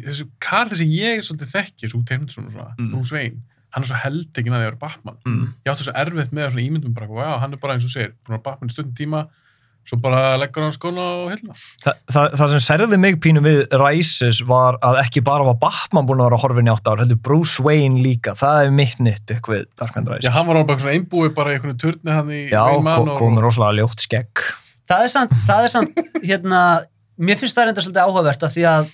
þessu 0.07 0.27
karl 0.39 0.73
sem 0.79 0.87
ég 0.89 1.21
svolítið 1.27 1.53
þekkir, 1.55 1.91
svo 1.93 2.03
tegnd 2.09 2.29
svona, 2.33 2.51
svona 2.51 2.73
Mm. 2.79 2.91
Bruce 2.91 3.13
Wayne, 3.15 3.37
hann 3.73 3.83
er 3.83 3.87
svo 3.89 3.95
heldegin 4.03 4.53
að 4.53 4.59
því 4.59 4.65
að 4.65 4.69
vera 4.71 4.81
Batman. 4.87 5.17
Mm. 5.25 5.47
Ég 5.65 5.71
átti 5.73 5.83
svo 5.87 5.93
erfitt 5.95 6.31
með 6.33 6.51
svona 6.51 6.67
ímyndum 6.67 6.93
bara, 6.93 7.07
wow, 7.07 7.39
hann 7.39 7.53
er 7.53 7.57
bara 7.57 7.73
eins 7.77 7.85
og 7.85 7.91
segir, 7.93 8.13
búin 8.23 8.33
að 8.33 8.37
vera 8.37 8.45
Batman 8.49 8.69
í 8.69 8.73
stundin 8.73 8.95
tíma, 8.99 9.23
svo 9.83 9.97
bara 9.99 10.37
leggur 10.39 10.63
hann 10.63 10.71
skóna 10.71 11.03
á 11.03 11.27
hilluna. 11.33 11.55
Þa, 11.83 11.91
það, 12.15 12.27
það 12.39 12.51
sem 12.53 12.61
særði 12.63 12.99
mig 13.03 13.17
pínu 13.19 13.41
við 13.43 13.57
Rises 13.81 14.39
var 14.47 14.77
að 14.81 14.99
ekki 15.01 15.23
bara 15.27 15.43
var 15.43 15.57
Batman 15.59 16.05
búin 16.07 16.21
að 16.23 16.29
vera 16.29 16.39
horfin 16.45 16.69
í 16.69 16.71
átt 16.71 16.87
ár, 16.87 17.01
heldur 17.03 17.19
Bruce 17.19 17.59
Wayne 17.65 17.99
líka, 18.05 18.31
það 18.39 18.61
er 18.69 18.71
mitt 18.71 18.99
nytt 19.03 19.27
ykkur 19.35 19.57
við 19.57 19.65
Dark 19.75 19.91
Knight 19.97 20.07
Já, 20.07 20.15
Rises. 20.21 20.33
hann 20.37 20.47
var 20.47 20.55
alveg 20.61 20.67
bara 20.71 20.79
svona 20.85 20.95
einbúi 20.95 21.33
bara 21.35 21.51
í 21.51 21.57
einhvern 21.57 21.77
turni 21.83 22.11
hann 22.15 22.31
í 22.31 22.49
Já, 22.49 22.63
og- 22.63 23.17
komur 23.19 23.43
rosalega 23.43 23.81
ljótt 23.81 23.99
skegg. 24.07 24.45
það 24.87 25.03
er 25.03 25.11
samt, 25.17 25.31
það 25.49 25.63
er 25.67 25.71
samt 25.75 25.95
hérna, 26.23 26.61
mér 27.19 27.37
finnst 27.43 27.55
það 27.57 27.65
reynda 27.67 27.81
svolítið 27.83 28.05
áhugavert 28.07 28.43
af 28.47 28.53
því 28.55 28.63
að 28.71 28.91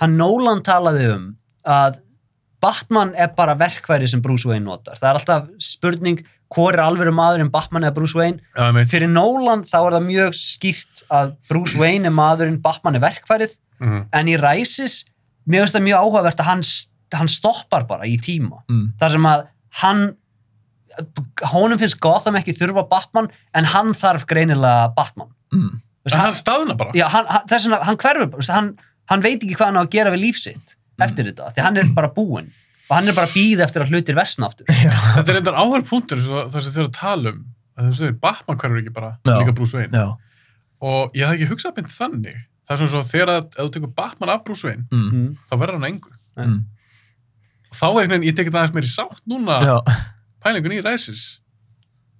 hann 0.00 0.16
Nolan 0.16 0.62
talaði 0.62 1.08
um 1.14 1.36
að 1.66 1.98
Batman 2.62 3.12
er 3.18 3.28
bara 3.36 3.56
verkværi 3.58 4.06
sem 4.08 4.20
Bruce 4.22 4.46
Wayne 4.48 4.64
notar 4.64 4.94
það 5.00 5.08
er 5.10 5.18
alltaf 5.18 5.48
spurning 5.58 6.20
hvor 6.52 6.74
er 6.76 6.82
alveg 6.84 7.08
maðurinn 7.16 7.50
Batman 7.50 7.82
eða 7.82 7.94
Bruce 7.96 8.14
Wayne 8.14 8.40
meit. 8.74 8.88
fyrir 8.92 9.08
Nolan 9.10 9.64
þá 9.64 9.76
er 9.86 9.96
það 9.96 10.06
mjög 10.06 10.36
skýrt 10.38 11.02
að 11.10 11.34
Bruce 11.48 11.78
Wayne 11.78 12.06
er 12.06 12.14
maðurinn 12.14 12.60
Batman 12.62 12.94
er 12.96 13.00
verkværið 13.00 13.58
Mhm. 13.82 14.04
en 14.12 14.26
í 14.28 14.36
Rises 14.38 15.04
mér 15.48 15.64
finnst 15.64 15.74
það 15.74 15.82
mjög 15.88 15.98
áhugavert 16.06 16.38
að 16.38 16.44
hann, 16.44 16.62
hann 17.18 17.28
stoppar 17.28 17.86
bara 17.88 18.04
í 18.06 18.16
tíma 18.20 18.62
Mm. 18.70 18.92
þar 19.00 19.10
sem 19.10 19.22
að 19.26 19.46
hann 19.82 20.16
honum 21.52 21.78
finnst 21.80 21.98
Gotham 22.00 22.36
ekki 22.38 22.54
þurfa 22.56 22.84
Batman 22.90 23.28
en 23.54 23.64
hann 23.64 23.92
þarf 23.96 24.26
greinilega 24.26 24.94
Batman 24.94 25.28
Mm. 25.52 25.80
Veist, 26.04 26.14
En 26.14 26.18
hann, 26.20 26.30
hann 26.30 26.32
staðna 26.32 26.76
bara. 26.78 26.92
já, 26.92 27.06
hann, 27.08 27.26
þess 27.46 27.66
vegna, 27.66 27.82
hann 27.84 27.96
hverfur 27.98 28.30
bara, 28.30 28.52
hann, 28.54 28.78
hann 29.10 29.22
veit 29.24 29.40
ekki 29.42 29.54
hvað 29.58 29.66
hann 29.72 29.80
á 29.80 29.84
að 29.84 29.90
gera 29.96 30.10
við 30.14 30.22
líf 30.26 30.38
sitt 30.38 30.76
eftir 31.02 31.24
þetta, 31.30 31.50
því 31.56 31.62
hann 31.66 31.76
er 31.82 31.88
bara 31.96 32.10
búinn 32.14 32.50
og 32.88 32.92
hann 32.96 33.08
er 33.08 33.16
bara 33.16 33.26
að 33.26 33.34
býða 33.34 33.64
eftir 33.66 33.82
að 33.82 33.90
hlutir 33.94 34.14
versna 34.18 34.46
aftur 34.50 34.66
Þetta 34.68 35.24
er 35.32 35.34
reyndar 35.38 35.56
áhör 35.58 35.82
punktur 35.88 36.20
það 36.22 36.58
sem 36.62 36.72
þau 36.74 36.80
eru 36.84 36.88
að 36.90 36.96
tala 36.98 37.32
um 37.32 37.42
að 37.78 37.88
þú 37.88 38.04
veist, 38.04 38.20
Batman 38.20 38.58
hverfur 38.60 38.80
ekki 38.82 38.92
bara, 38.94 39.10
Já. 39.24 39.32
líka 39.40 39.54
Bruce 39.56 39.72
Wayne. 39.78 39.96
Já. 39.96 40.10
Og 40.84 41.14
ég 41.16 41.24
hef 41.24 41.38
ekki 41.38 41.46
hugsað 41.48 41.72
beint 41.78 41.88
þannig. 41.94 42.34
Það 42.68 42.74
er 42.74 42.80
svona 42.82 42.90
svo 42.92 43.00
þegar 43.08 43.30
að, 43.32 43.46
ef 43.56 43.62
þú 43.64 43.70
tekur 43.78 43.92
Batman 43.96 44.32
af 44.34 44.42
Bruce 44.44 44.66
Wayne, 44.68 44.84
Mm. 44.92 45.06
Mm. 45.08 45.30
þá 45.48 45.54
verður 45.62 45.78
hann 45.78 45.86
að 45.86 45.92
engu. 45.94 46.12
Mm. 46.36 46.58
Og 47.72 47.78
þá 47.80 47.86
er 48.02 48.10
veginn, 48.12 48.26
ég 48.28 48.36
tekið 48.36 48.58
aðeins 48.60 48.74
meir 48.76 48.84
í 48.84 48.92
sátt 48.92 49.22
núna, 49.32 49.56
Já. 49.64 49.76
pælingun 50.44 50.76
í 50.76 50.82
Rises. 50.84 51.22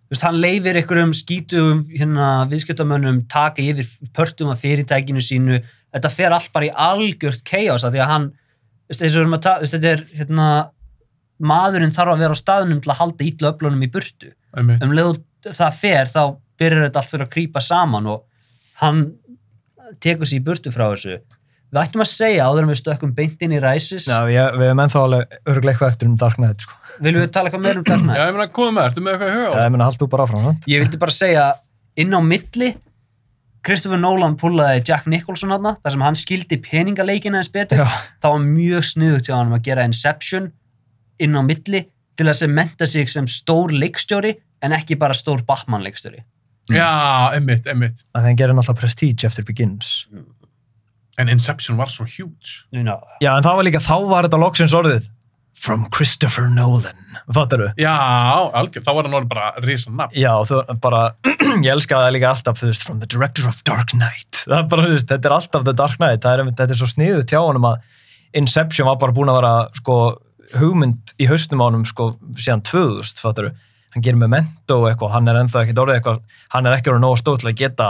Þú 0.09 0.17
veist, 0.17 0.25
hann 0.25 0.41
leifir 0.41 0.81
einhverjum 0.81 1.13
skítugum 1.21 1.85
hérna, 1.93 2.31
viðskiptamönnum 2.49 3.21
taka 3.29 3.63
yfir 3.63 3.93
pörtum 4.17 4.51
af 4.57 4.65
fyrirtækinu 4.65 5.21
sínu 5.25 5.61
þetta 5.93 6.13
fer 6.13 6.37
allt 6.37 6.53
bara 6.55 6.69
í 6.69 6.73
algjört 6.89 7.45
chaos 7.49 7.85
af 7.85 7.93
því 7.95 8.03
að 8.05 8.13
hann 8.13 8.31
þetta 8.93 9.91
er 9.93 10.05
hérna, 10.13 10.47
maðurinn 11.43 11.95
þarf 11.95 12.15
að 12.15 12.25
vera 12.25 12.37
á 12.37 12.43
staðnum 12.43 12.81
til 12.83 12.93
að 12.93 13.01
halda 13.01 13.27
ítla 13.27 13.53
öflunum 13.53 13.85
í 13.85 13.91
burtu. 13.93 14.33
Um 14.57 14.93
leið 14.93 15.13
og 15.15 15.21
það 15.49 15.79
fer 15.81 16.11
þá 16.13 16.23
byrjar 16.61 16.87
þetta 16.87 17.01
allt 17.01 17.13
fyrir 17.13 17.27
að 17.27 17.33
krýpa 17.33 17.63
saman 17.65 18.11
og 18.13 18.27
hann 18.83 19.05
tekur 20.03 20.29
sér 20.29 20.41
í 20.41 20.45
burtu 20.45 20.73
frá 20.75 20.87
þessu. 20.93 21.19
Við 21.73 21.81
ættum 21.81 22.05
að 22.05 22.11
segja 22.11 22.47
áður 22.47 22.67
en 22.67 22.71
við 22.73 22.81
stökkum 22.83 23.13
beint 23.17 23.43
inn 23.45 23.55
í 23.57 23.61
Rises. 23.63 24.05
Já, 24.05 24.29
ég, 24.29 24.57
við 24.61 24.69
erum 24.69 24.83
ennþá 24.85 25.05
alveg 25.07 25.37
örglega 25.49 25.73
eitthvað 25.73 25.93
eftir 25.95 26.11
um 26.11 26.17
Dark 26.21 26.37
Knight, 26.37 26.65
sko. 26.67 26.77
viljum 27.01 27.25
við 27.25 27.31
tala 27.33 27.49
eitthvað 27.49 27.65
meira 27.65 27.81
um 27.81 27.87
Dark 27.87 28.03
Knight? 28.03 28.19
Já, 28.19 28.25
ég 28.29 28.37
meina, 28.37 28.49
komum 28.59 28.77
með, 28.77 28.89
ertu 28.91 29.05
með 29.05 29.15
eitthvað 29.15 29.31
í 29.31 29.37
huga? 29.39 29.53
Já, 29.55 29.63
ég 29.65 29.73
meina, 29.73 29.87
hald 29.89 30.01
þú 30.03 30.09
bara 30.13 30.27
áfram, 30.27 30.51
ég 30.69 30.85
vildi 30.85 31.01
bara 31.01 31.15
segja 31.17 31.47
inn 32.05 32.13
á 32.13 32.21
milli 32.21 32.69
Christopher 33.63 34.01
Nolan 34.01 34.35
pullaði 34.41 34.83
Jack 34.89 35.07
Nicholson 35.07 35.53
hana, 35.55 35.77
þar 35.85 35.95
sem 35.95 36.03
hann 36.03 36.19
skildi 36.19 36.59
peningaleikina 36.65 37.39
eins 37.39 37.51
betur, 37.53 37.79
Já. 37.85 37.87
það 38.23 38.35
var 38.35 38.45
mjög 38.49 38.87
sniðugt 38.89 39.29
hjá 39.31 39.37
hann 39.39 39.55
að 39.55 39.65
gera 39.69 39.85
Inception 39.87 40.51
inn 41.23 41.39
á 41.39 41.43
milli 41.47 41.85
til 42.19 42.27
að 42.27 42.39
sem 42.43 42.55
menta 42.55 42.89
sig 42.91 43.09
sem 43.09 43.29
stór 43.31 43.71
leikstjóri 43.71 44.35
en 44.63 44.75
ekki 44.75 44.99
bara 44.99 45.15
stór 45.15 45.45
Batman 45.47 45.85
leikstjóri 45.87 46.25
Já, 46.71 47.35
einmitt, 47.35 47.67
einmitt. 47.67 48.05
Að 48.15 48.29
þeim 48.29 48.37
gerir 48.39 48.55
náttúrulega 48.55 48.79
Prestige 48.79 49.27
eftir 49.27 49.43
Begins. 49.49 49.89
En 51.19 51.29
Inception 51.29 51.77
var 51.77 51.91
svo 51.91 52.07
huge. 52.07 52.63
you 52.71 52.85
know. 52.85 53.03
Já, 53.21 53.35
en 53.37 53.43
það 53.43 53.57
var 53.59 53.67
líka, 53.67 53.81
þá 53.83 53.97
var 54.09 54.29
þetta 54.29 54.39
loksins 54.41 54.77
orðið 54.79 55.09
From 55.55 55.85
Christopher 55.95 56.49
Nolan. 56.51 56.99
Fattar 57.35 57.61
du? 57.61 57.67
Já, 57.79 57.93
algjör, 58.51 58.83
þá 58.83 58.93
var 58.97 59.07
hann 59.07 59.17
orðið 59.19 59.31
bara 59.31 59.51
risa 59.63 59.93
nafn. 59.95 60.17
Já, 60.19 60.33
þú 60.49 60.63
bara, 60.83 61.03
ég 61.63 61.71
elskaði 61.75 62.09
það 62.09 62.15
líka 62.17 62.31
alltaf, 62.33 62.59
þú 62.59 62.71
veist, 62.71 62.87
from 62.89 63.03
the 63.03 63.07
director 63.07 63.47
of 63.47 63.61
Dark 63.69 63.95
Knight. 63.95 64.43
Það 64.43 64.57
er 64.59 64.69
bara, 64.73 64.87
þú 64.89 64.97
veist, 64.97 65.09
þetta 65.13 65.31
er 65.31 65.37
alltaf 65.37 65.67
the 65.69 65.75
Dark 65.79 66.01
Knight. 66.01 66.23
Það 66.25 66.35
er, 66.35 66.53
þetta 66.59 66.75
er 66.75 66.81
svo 66.81 66.91
sniðut 66.91 67.35
hjá 67.35 67.39
honum 67.39 67.69
að 67.71 67.85
Inception 68.43 68.89
var 68.89 68.97
bara 68.99 69.15
búin 69.15 69.31
að 69.31 69.39
vera, 69.39 69.53
sko, 69.77 69.99
hugmynd 70.57 71.13
í 71.21 71.29
haustum 71.31 71.63
á 71.63 71.69
honum, 71.69 71.85
sko, 71.89 72.09
síðan 72.41 72.65
2000, 72.67 73.23
fattar 73.23 73.51
du? 73.51 73.63
Hann 73.93 74.05
gerir 74.05 74.19
Memento 74.19 74.81
og 74.81 74.89
eitthvað, 74.89 75.13
hann 75.13 75.29
er 75.29 75.39
ennþá 75.43 75.67
ekkert 75.67 75.83
orðið 75.85 75.99
eitthvað, 76.01 76.21
hann 76.57 76.69
er 76.69 76.79
ekki 76.79 76.93
orðið 76.93 77.05
nógu 77.05 77.21
stóð 77.21 77.43
til 77.43 77.51
að 77.53 77.59
geta 77.61 77.89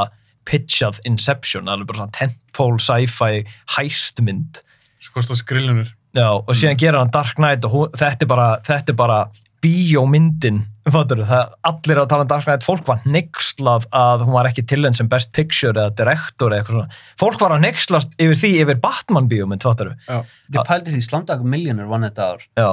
pitchað 0.51 0.99
Inception, 1.07 1.71
alveg 1.71 1.93
bara 1.93 2.03
svona 2.03 2.17
tentpole 2.19 2.83
sci-fi 2.83 3.45
hæstmynd. 3.77 4.63
Svo 5.03 5.15
kostar 5.15 5.39
skrillunir. 5.39 5.93
Já, 6.13 6.29
og 6.37 6.53
síðan 6.59 6.81
gerir 6.81 6.99
hann 7.01 7.13
Dark 7.13 7.39
Knight 7.39 7.65
og 7.65 7.73
hún, 7.73 7.97
þetta 7.97 8.27
er 8.27 8.31
bara, 8.31 8.49
þetta 8.67 8.93
er 8.93 8.99
bara 8.99 9.19
bíómyndin, 9.63 10.59
fattur 10.91 11.23
það, 11.25 11.53
allir 11.71 12.01
að 12.03 12.09
tala 12.11 12.27
um 12.27 12.31
Dark 12.33 12.49
Knight, 12.49 12.67
fólk 12.67 12.89
var 12.89 13.05
nexlað 13.07 13.87
að 13.97 14.25
hún 14.27 14.35
var 14.35 14.49
ekki 14.51 14.65
tilhend 14.69 14.99
sem 14.99 15.09
best 15.09 15.31
picture 15.37 15.73
eða 15.73 15.95
director 16.01 16.51
eða 16.51 16.65
eitthvað 16.65 16.79
svona, 16.81 17.01
fólk 17.23 17.39
var 17.41 17.55
að 17.57 17.63
nexlast 17.69 18.17
yfir 18.19 18.41
því 18.43 18.51
yfir 18.65 18.83
Batman 18.83 19.31
bíómynd, 19.31 19.65
fattur 19.65 19.95
Já. 20.09 20.19
Þið 20.51 20.67
pældi 20.73 20.97
því 20.97 21.05
Slumdog 21.07 21.47
Millionaire 21.55 21.89
vann 21.93 22.09
þetta 22.09 22.29
ár. 22.35 22.45
Já, 22.59 22.69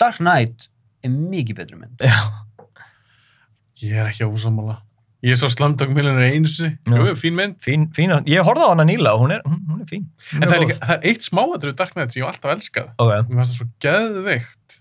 Dark 0.00 0.18
Knight 0.24 0.68
er 1.04 1.14
mikið 1.14 1.60
betri 1.60 1.78
mynd. 1.78 2.02
Já, 2.02 2.18
Ég 3.84 3.92
er 4.00 4.08
ekki 4.08 4.24
ósamála. 4.24 4.78
Ég 5.24 5.32
er 5.32 5.38
einu 6.36 6.46
sinni. 6.50 6.76
Já. 6.86 6.96
Jú, 7.00 7.14
fín 7.16 7.34
mynd. 7.38 7.54
fín, 7.64 7.86
fín, 7.96 8.12
ég 8.28 8.44
horfði 8.44 8.66
á 8.68 8.70
hana 8.74 8.84
nýla 8.84 9.14
og 9.16 9.22
hún 9.24 9.32
er, 9.32 9.40
hún, 9.48 9.62
hún 9.70 9.80
er 9.80 9.88
fín. 9.88 10.04
Hún 10.32 10.42
En 10.44 10.48
það 10.50 10.56
er, 10.56 10.62
líka, 10.66 10.76
það 10.82 10.96
er 10.96 11.08
eitt 11.10 11.24
smáatrið 11.26 11.76
Dark 11.80 11.94
Knight 11.96 12.12
sem 12.12 12.22
ég 12.22 12.28
alltaf 12.28 12.52
elskað. 12.52 12.90
Ok, 13.00 13.12
Mér 13.30 13.40
fannst 13.40 13.54
það 13.54 13.60
svo 13.62 13.68
geðveikt 13.86 14.76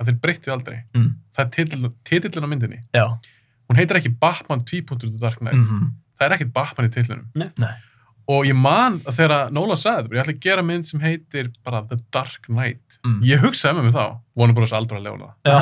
að 0.00 0.10
þeir 0.10 0.18
breyttið 0.26 0.52
aldrei. 0.56 0.78
mm, 0.98 1.10
Það 1.34 1.44
er 1.44 1.50
titill, 1.54 1.90
titillin 2.10 2.46
á 2.46 2.50
myndinni. 2.50 2.80
já, 2.94 3.06
Hún 3.70 3.78
heitir 3.78 3.96
ekki 3.96 4.12
Batman 4.20 4.64
2.0 4.68 5.14
Dark 5.22 5.38
Knight. 5.40 5.56
mhm, 5.56 5.92
Það 6.18 6.26
er 6.26 6.34
ekkit 6.36 6.52
Batman 6.52 6.86
í 6.90 6.92
titlinum. 6.94 7.26
nei, 7.34 7.50
Og 8.32 8.46
ég 8.48 8.56
man 8.56 9.00
þegar 9.04 9.50
Nóla 9.52 9.76
sagði 9.76 10.16
ég 10.16 10.22
ætla 10.22 10.32
að 10.32 10.44
gera 10.46 10.62
mynd 10.64 10.88
sem 10.88 11.02
heitir 11.02 11.50
bara 11.64 11.82
The 11.90 11.98
Dark 12.14 12.46
Knight. 12.48 12.98
mm. 13.04 13.18
Ég 13.28 13.42
hugsaði 13.42 13.76
með 13.78 13.88
mig 13.88 13.96
þá, 13.96 14.16
vonum 14.34 14.56
bara 14.56 14.68
þess 14.68 14.78
aldrei 14.78 15.00
að 15.00 15.04
lega 15.08 15.28
það. 15.44 15.58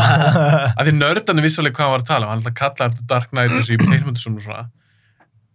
Að 0.77 0.85
því 0.87 0.95
nördarnir 0.99 1.47
vissalega 1.49 1.75
hvað 1.79 1.89
hann 1.89 1.97
var 1.97 2.05
að 2.05 2.13
tala 2.13 2.29
um, 2.29 2.31
hann 2.31 2.45
ætla 2.45 2.53
að 2.55 2.61
kalla 2.63 2.89
þetta 2.93 3.09
Dark 3.15 3.35
Knight 3.35 3.57
og 3.59 3.75
í 3.75 3.81
teiknmyndsum 3.91 4.39
og 4.39 4.47
svona 4.47 4.69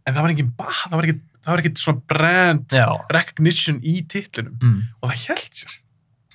en 0.07 0.15
það 0.15 0.23
var 0.23 0.33
engin 0.33 0.53
ba, 0.55 0.69
það 0.71 0.95
var 0.95 1.07
ekki, 1.07 1.17
það 1.43 1.53
var 1.53 1.63
ekki 1.63 1.83
svona 1.83 2.03
brand 2.13 2.75
Já. 2.77 2.87
recognition 3.11 3.81
í 3.83 3.97
titlinum 4.07 4.55
mm. 4.61 4.79
og 5.01 5.11
það 5.11 5.25
held 5.25 5.59
sér 5.61 5.75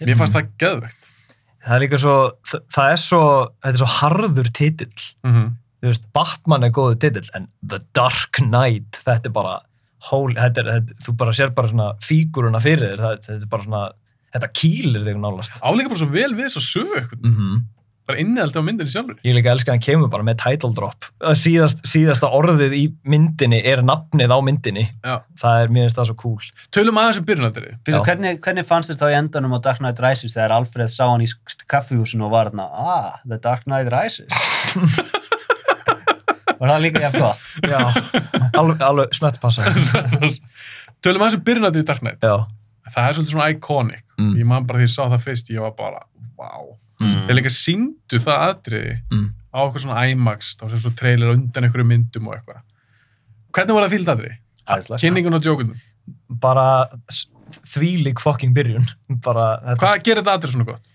mér 0.02 0.18
fannst 0.20 0.36
það 0.36 0.52
geðvegt 0.60 1.10
það 1.62 1.74
er 1.76 1.84
líka 1.84 2.00
svo, 2.02 2.14
það, 2.48 2.64
það 2.76 2.92
er 2.92 3.02
svo, 3.02 3.24
þetta 3.62 3.72
er 3.72 3.82
svo 3.82 3.90
harður 3.96 4.48
titill. 4.58 5.04
mm 5.22 5.34
-hmm. 5.34 5.50
þú 5.80 5.90
veist, 5.90 6.08
Batman 6.18 6.66
er 6.66 6.74
góðu 6.74 6.98
titill 7.04 7.28
en 7.38 7.48
The 7.62 7.80
Dark 7.94 8.40
Knight, 8.40 9.02
þetta 9.06 9.30
er 9.30 9.36
bara 9.36 9.60
holy, 10.10 10.36
þetta 10.38 10.64
er, 10.64 10.70
þetta, 10.76 11.00
þú 11.06 11.16
bara 11.20 11.34
sér 11.36 11.52
bara 11.56 11.72
svona 11.72 11.90
fíguruna 12.02 12.62
fyrir 12.62 12.92
þér, 12.92 13.02
það, 13.04 13.20
þetta 13.28 13.44
er 13.46 13.52
bara 13.52 13.68
svona 13.68 13.84
þetta 14.32 14.50
kýlir 14.56 15.06
þig 15.06 15.20
nálast 15.20 15.60
áleika 15.60 15.92
bara 15.92 16.02
svo 16.02 16.10
vel 16.12 16.32
við 16.32 16.48
þess 16.48 16.60
að 16.60 16.66
sögu 16.68 16.98
eitthvað 16.98 17.22
mm 17.26 17.36
-hmm. 17.36 17.62
bara 18.08 18.18
innihaldi 18.22 18.58
á 18.58 18.66
myndinni 18.66 18.92
sjálfur. 18.92 19.18
Ég 19.22 19.36
líka 19.36 19.52
elska 19.52 19.70
að 19.70 19.76
hann 19.76 19.84
kemur 19.84 20.10
bara 20.10 20.26
með 20.26 20.40
title 20.42 20.72
drop. 20.74 21.06
Það 21.22 21.36
síðast, 21.42 21.84
síðasta 21.86 22.30
orðið 22.38 22.74
í 22.74 22.82
myndinni 23.04 23.60
er 23.62 23.84
nafnið 23.86 24.34
á 24.34 24.38
myndinni. 24.42 24.84
Já. 25.04 25.22
það 25.38 25.62
er, 25.62 25.72
mér 25.76 25.86
finnst 25.86 26.00
það 26.00 26.08
svo 26.10 26.16
cool. 26.24 26.50
Tölum 26.74 26.98
aðeins 26.98 27.20
um 27.20 27.28
byrjunatri 27.30 27.74
Byrju, 27.84 28.00
Já. 28.00 28.04
hvernig, 28.08 28.40
hvernig 28.40 28.66
fannst 28.66 28.90
þér 28.90 29.00
þá 29.00 29.06
í 29.06 29.18
endanum 29.20 29.56
á 29.56 29.58
Dark 29.62 29.78
Knight 29.78 30.00
Rises 30.02 30.34
þegar 30.34 30.56
Alfred 30.58 30.90
sá 30.90 31.04
hann 31.06 31.22
í 31.22 31.30
kaffihúsinu 31.68 32.26
og 32.26 32.34
var 32.34 32.50
þarna, 32.50 32.68
ah, 32.72 33.20
The 33.28 33.38
Dark 33.38 33.68
Knight 33.68 33.92
Rises 33.92 34.26
var 36.62 36.72
það 36.72 36.84
líka 36.86 37.02
jafn 37.04 37.24
gott 37.26 37.52
já, 37.72 37.80
alveg, 38.58 38.82
alveg 38.88 39.16
smett 39.18 39.40
passa 39.42 39.66
tölum 41.02 41.24
aðeins 41.24 41.38
um 41.40 41.44
byrjunatri 41.46 41.82
í 41.82 41.88
Dark 41.88 42.02
Knight 42.04 42.22
já, 42.24 42.36
það 42.88 43.08
er 43.08 43.18
svolítið 43.18 43.36
svona 43.36 43.50
iconic 43.56 44.06
Mm. 44.22 44.34
ég 44.38 44.44
man 44.46 44.66
bara 44.68 44.78
því 44.78 44.84
ég 44.86 44.90
sá 44.92 45.06
það 45.08 45.22
fyrst 45.24 45.48
ég 45.50 45.62
var 45.64 45.72
bara, 45.74 46.02
wow 46.38 46.76
Mm. 47.02 47.24
þeir 47.26 47.34
líka 47.34 47.50
síndu 47.50 48.18
það 48.22 48.42
atriði 48.52 48.92
mm. 49.10 49.24
á 49.50 49.58
eitthvað 49.64 49.82
svona 49.82 50.02
IMAX 50.12 50.52
þá 50.60 50.64
sem 50.70 50.82
svo 50.84 50.92
trailer 50.94 51.32
undan 51.32 51.64
einhverju 51.66 51.86
myndum 51.88 52.28
og 52.28 52.36
eitthvað 52.36 52.60
hvernig 53.56 53.74
var 53.74 53.88
það 53.88 54.12
atriði? 54.12 54.36
Æðislegt. 54.68 55.02
kynningun 55.02 55.34
og 55.38 55.42
djókunum 55.42 55.80
bara 56.44 56.66
þvílík 57.72 58.22
fucking 58.22 58.54
byrjun 58.54 58.86
bara, 59.24 59.48
hvað 59.80 60.04
gerir 60.06 60.22
þetta 60.22 60.36
atrið 60.38 60.54
svona 60.54 60.68
gott? 60.68 60.86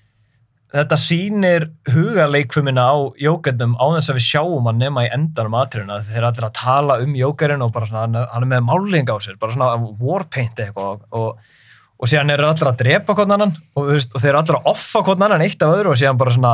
Þetta 0.73 0.97
sýnir 0.99 1.65
hugaleikfumina 1.93 2.83
á 2.91 2.95
jókendum 3.23 3.75
á 3.79 3.85
þess 3.97 4.11
að 4.11 4.17
við 4.19 4.25
sjáum 4.27 4.65
hann 4.67 4.81
nema 4.81 5.05
í 5.05 5.11
endanum 5.15 5.55
atriðuna 5.61 6.01
þeir 6.07 6.17
eru 6.19 6.29
allir 6.31 6.47
að 6.49 6.55
tala 6.59 6.97
um 7.03 7.13
jókerinn 7.15 7.63
og 7.63 7.71
bara 7.75 7.87
svona, 7.87 8.01
hann, 8.03 8.17
er- 8.19 8.33
er 8.41 8.49
með 8.51 8.65
máling 8.67 9.07
á 9.07 9.15
sér, 9.23 9.37
bara 9.39 9.55
svona 9.55 9.69
warpaint 10.01 10.59
eitthvað 10.59 11.05
og, 11.15 11.37
og 11.97 12.11
síðan 12.11 12.33
eru 12.35 12.49
allir 12.49 12.71
að 12.73 12.81
drepa 12.83 13.15
hvern 13.15 13.35
annan 13.37 13.55
og, 13.79 13.93
og 13.95 14.19
þeir 14.19 14.33
eru 14.33 14.41
allir 14.43 14.59
að 14.59 14.69
offa 14.73 15.03
hvern 15.07 15.23
annan 15.29 15.45
eitt 15.47 15.63
af 15.63 15.77
öðru 15.77 15.93
og 15.95 16.01
síðan 16.03 16.19
bara 16.19 16.35
svona 16.35 16.53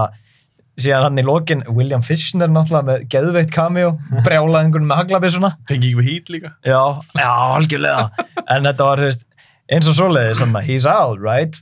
síðan 0.77 1.03
hann 1.06 1.19
í 1.22 1.26
lokin, 1.26 1.60
William 1.69 2.02
Fichtner 2.06 2.49
náttúrulega 2.49 2.88
með 2.88 3.03
geðveitt 3.14 3.52
cameo, 3.53 3.91
brjálaði 4.26 4.68
einhvern 4.69 4.88
með 4.90 5.02
haglabissuna 5.03 5.52
tengi 5.69 5.90
ekki 5.91 5.99
við 5.99 6.07
hít 6.11 6.31
líka 6.38 6.53
Já, 6.65 6.80
já, 7.18 7.30
algjörlega. 7.57 8.07
en 8.48 8.69
þetta 8.69 8.88
var, 8.91 9.02
þú 9.03 9.10
veist, 9.10 9.26
eins 9.73 9.90
og 9.90 9.98
svoleiði, 9.98 10.38
svona, 10.40 10.61
he's 10.65 10.85
out, 10.90 11.22
right? 11.22 11.60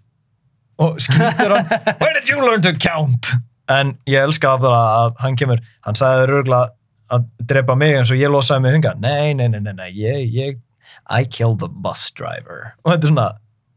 Og 0.82 0.99
skýtur 1.03 1.56
hann, 1.56 1.72
where 2.02 2.14
did 2.18 2.30
you 2.30 2.41
learn 2.41 2.64
to 2.66 2.74
count? 2.78 3.32
En 3.72 3.95
ég 4.10 4.24
elska 4.26 4.56
að, 4.58 4.68
að 4.72 5.14
hann 5.24 5.38
kemur, 5.40 5.62
hann 5.86 5.98
sagði 5.98 6.26
örgulega 6.28 6.72
að 7.12 7.28
drepa 7.48 7.76
mig 7.78 7.98
eins 7.99 8.12
og 8.12 8.20
ég 8.20 8.32
losaði 8.32 8.66
mig 8.66 8.76
hunga. 8.78 8.95
Nei, 9.03 9.34
nei, 9.38 9.48
nei, 9.52 9.62
nei, 9.64 9.74
nei, 9.78 9.90
ég, 9.99 10.26
ég, 10.36 10.60
I 11.12 11.26
killed 11.28 11.60
the 11.64 11.70
bus 11.70 12.08
driver. 12.16 12.72
Og 12.84 12.94
þetta 12.94 13.08
er 13.08 13.14
svona, 13.14 13.28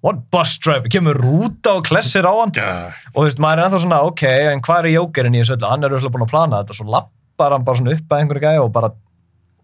what 0.06 0.20
bus 0.34 0.56
driver? 0.62 0.90
Kemur 0.92 1.18
rúta 1.18 1.76
og 1.78 1.86
klessir 1.88 2.26
á 2.26 2.32
hann. 2.32 2.54
Gæ, 2.54 2.68
Og 3.12 3.20
þú 3.20 3.26
veist, 3.28 3.42
maður 3.42 3.62
er 3.62 3.68
ennþá 3.68 3.82
svona, 3.84 4.02
ok, 4.10 4.24
en 4.52 4.62
hvað 4.64 4.82
er 4.84 4.94
jókerinn 4.94 5.38
í 5.38 5.42
þessu 5.42 5.56
öllu? 5.58 5.70
Hann 5.70 5.86
er 5.86 5.94
auðvitað 5.96 6.14
búin 6.16 6.26
að 6.26 6.34
plana 6.34 6.62
þetta, 6.62 6.78
svo 6.78 6.86
lappar 6.94 7.56
hann 7.56 7.66
bara 7.66 7.80
svona 7.80 7.96
upp 7.96 8.14
að 8.14 8.22
einhverju 8.22 8.44
gæja 8.46 8.62
og 8.64 8.72
bara 8.74 8.92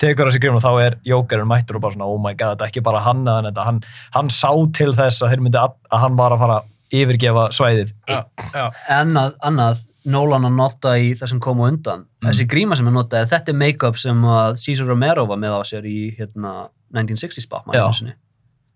tekur 0.00 0.30
þessi 0.30 0.40
grímur 0.40 0.60
og 0.60 0.64
þá 0.64 0.84
er 0.86 0.98
jókerinn 1.06 1.48
mættur 1.50 1.78
og 1.78 1.84
bara 1.84 1.96
svona, 1.96 2.08
oh 2.08 2.20
my 2.20 2.32
god, 2.34 2.56
þetta 2.56 2.66
er 2.66 2.72
ekki 2.72 2.84
bara 2.86 3.02
hann 3.04 3.26
að 3.28 3.60
hann, 3.60 3.80
hann 4.16 4.30
sá 4.32 4.50
til 4.76 4.94
þess 4.96 5.22
að 5.26 5.36
að, 5.60 5.74
hann 5.92 6.16
var 6.18 6.34
að 6.34 6.44
fara 6.44 6.60
yfirgefa 6.92 7.48
svæðið. 7.54 7.92
já, 8.08 8.24
já, 8.54 8.66
annað, 9.00 9.36
annað 9.42 9.86
Nolan 10.10 10.46
að 10.48 10.54
nota 10.56 10.94
í 10.96 11.10
það 11.12 11.28
sem 11.28 11.40
kom 11.44 11.58
á 11.60 11.68
undan 11.68 12.06
Mm. 12.20 12.28
þessi 12.30 12.44
gríma 12.48 12.76
sem 12.76 12.84
hann 12.88 12.94
notaði, 12.96 13.28
þetta 13.30 13.48
er 13.52 13.56
make-up 13.56 13.96
sem 13.96 14.22
að 14.24 14.56
Cesar 14.60 14.86
Romero 14.88 15.26
var 15.28 15.36
með 15.40 15.54
á 15.56 15.60
sér 15.64 15.84
í 15.88 16.16
hérna, 16.18 16.68
1960s 16.92 17.46
Batman 17.48 17.76
sinni. 17.96 18.12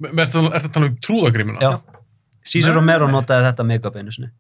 ertu 0.05 0.41
að 0.49 0.71
tala 0.73 0.87
um 0.87 0.97
trúðagrímuna? 1.05 1.61
Já. 1.61 1.81
Cesar 2.45 2.73
Nei. 2.73 2.77
Romero 2.79 3.09
notaði 3.09 3.45
þetta 3.49 3.65
make-up 3.69 3.97
einu 3.97 4.13
sinni 4.13 4.31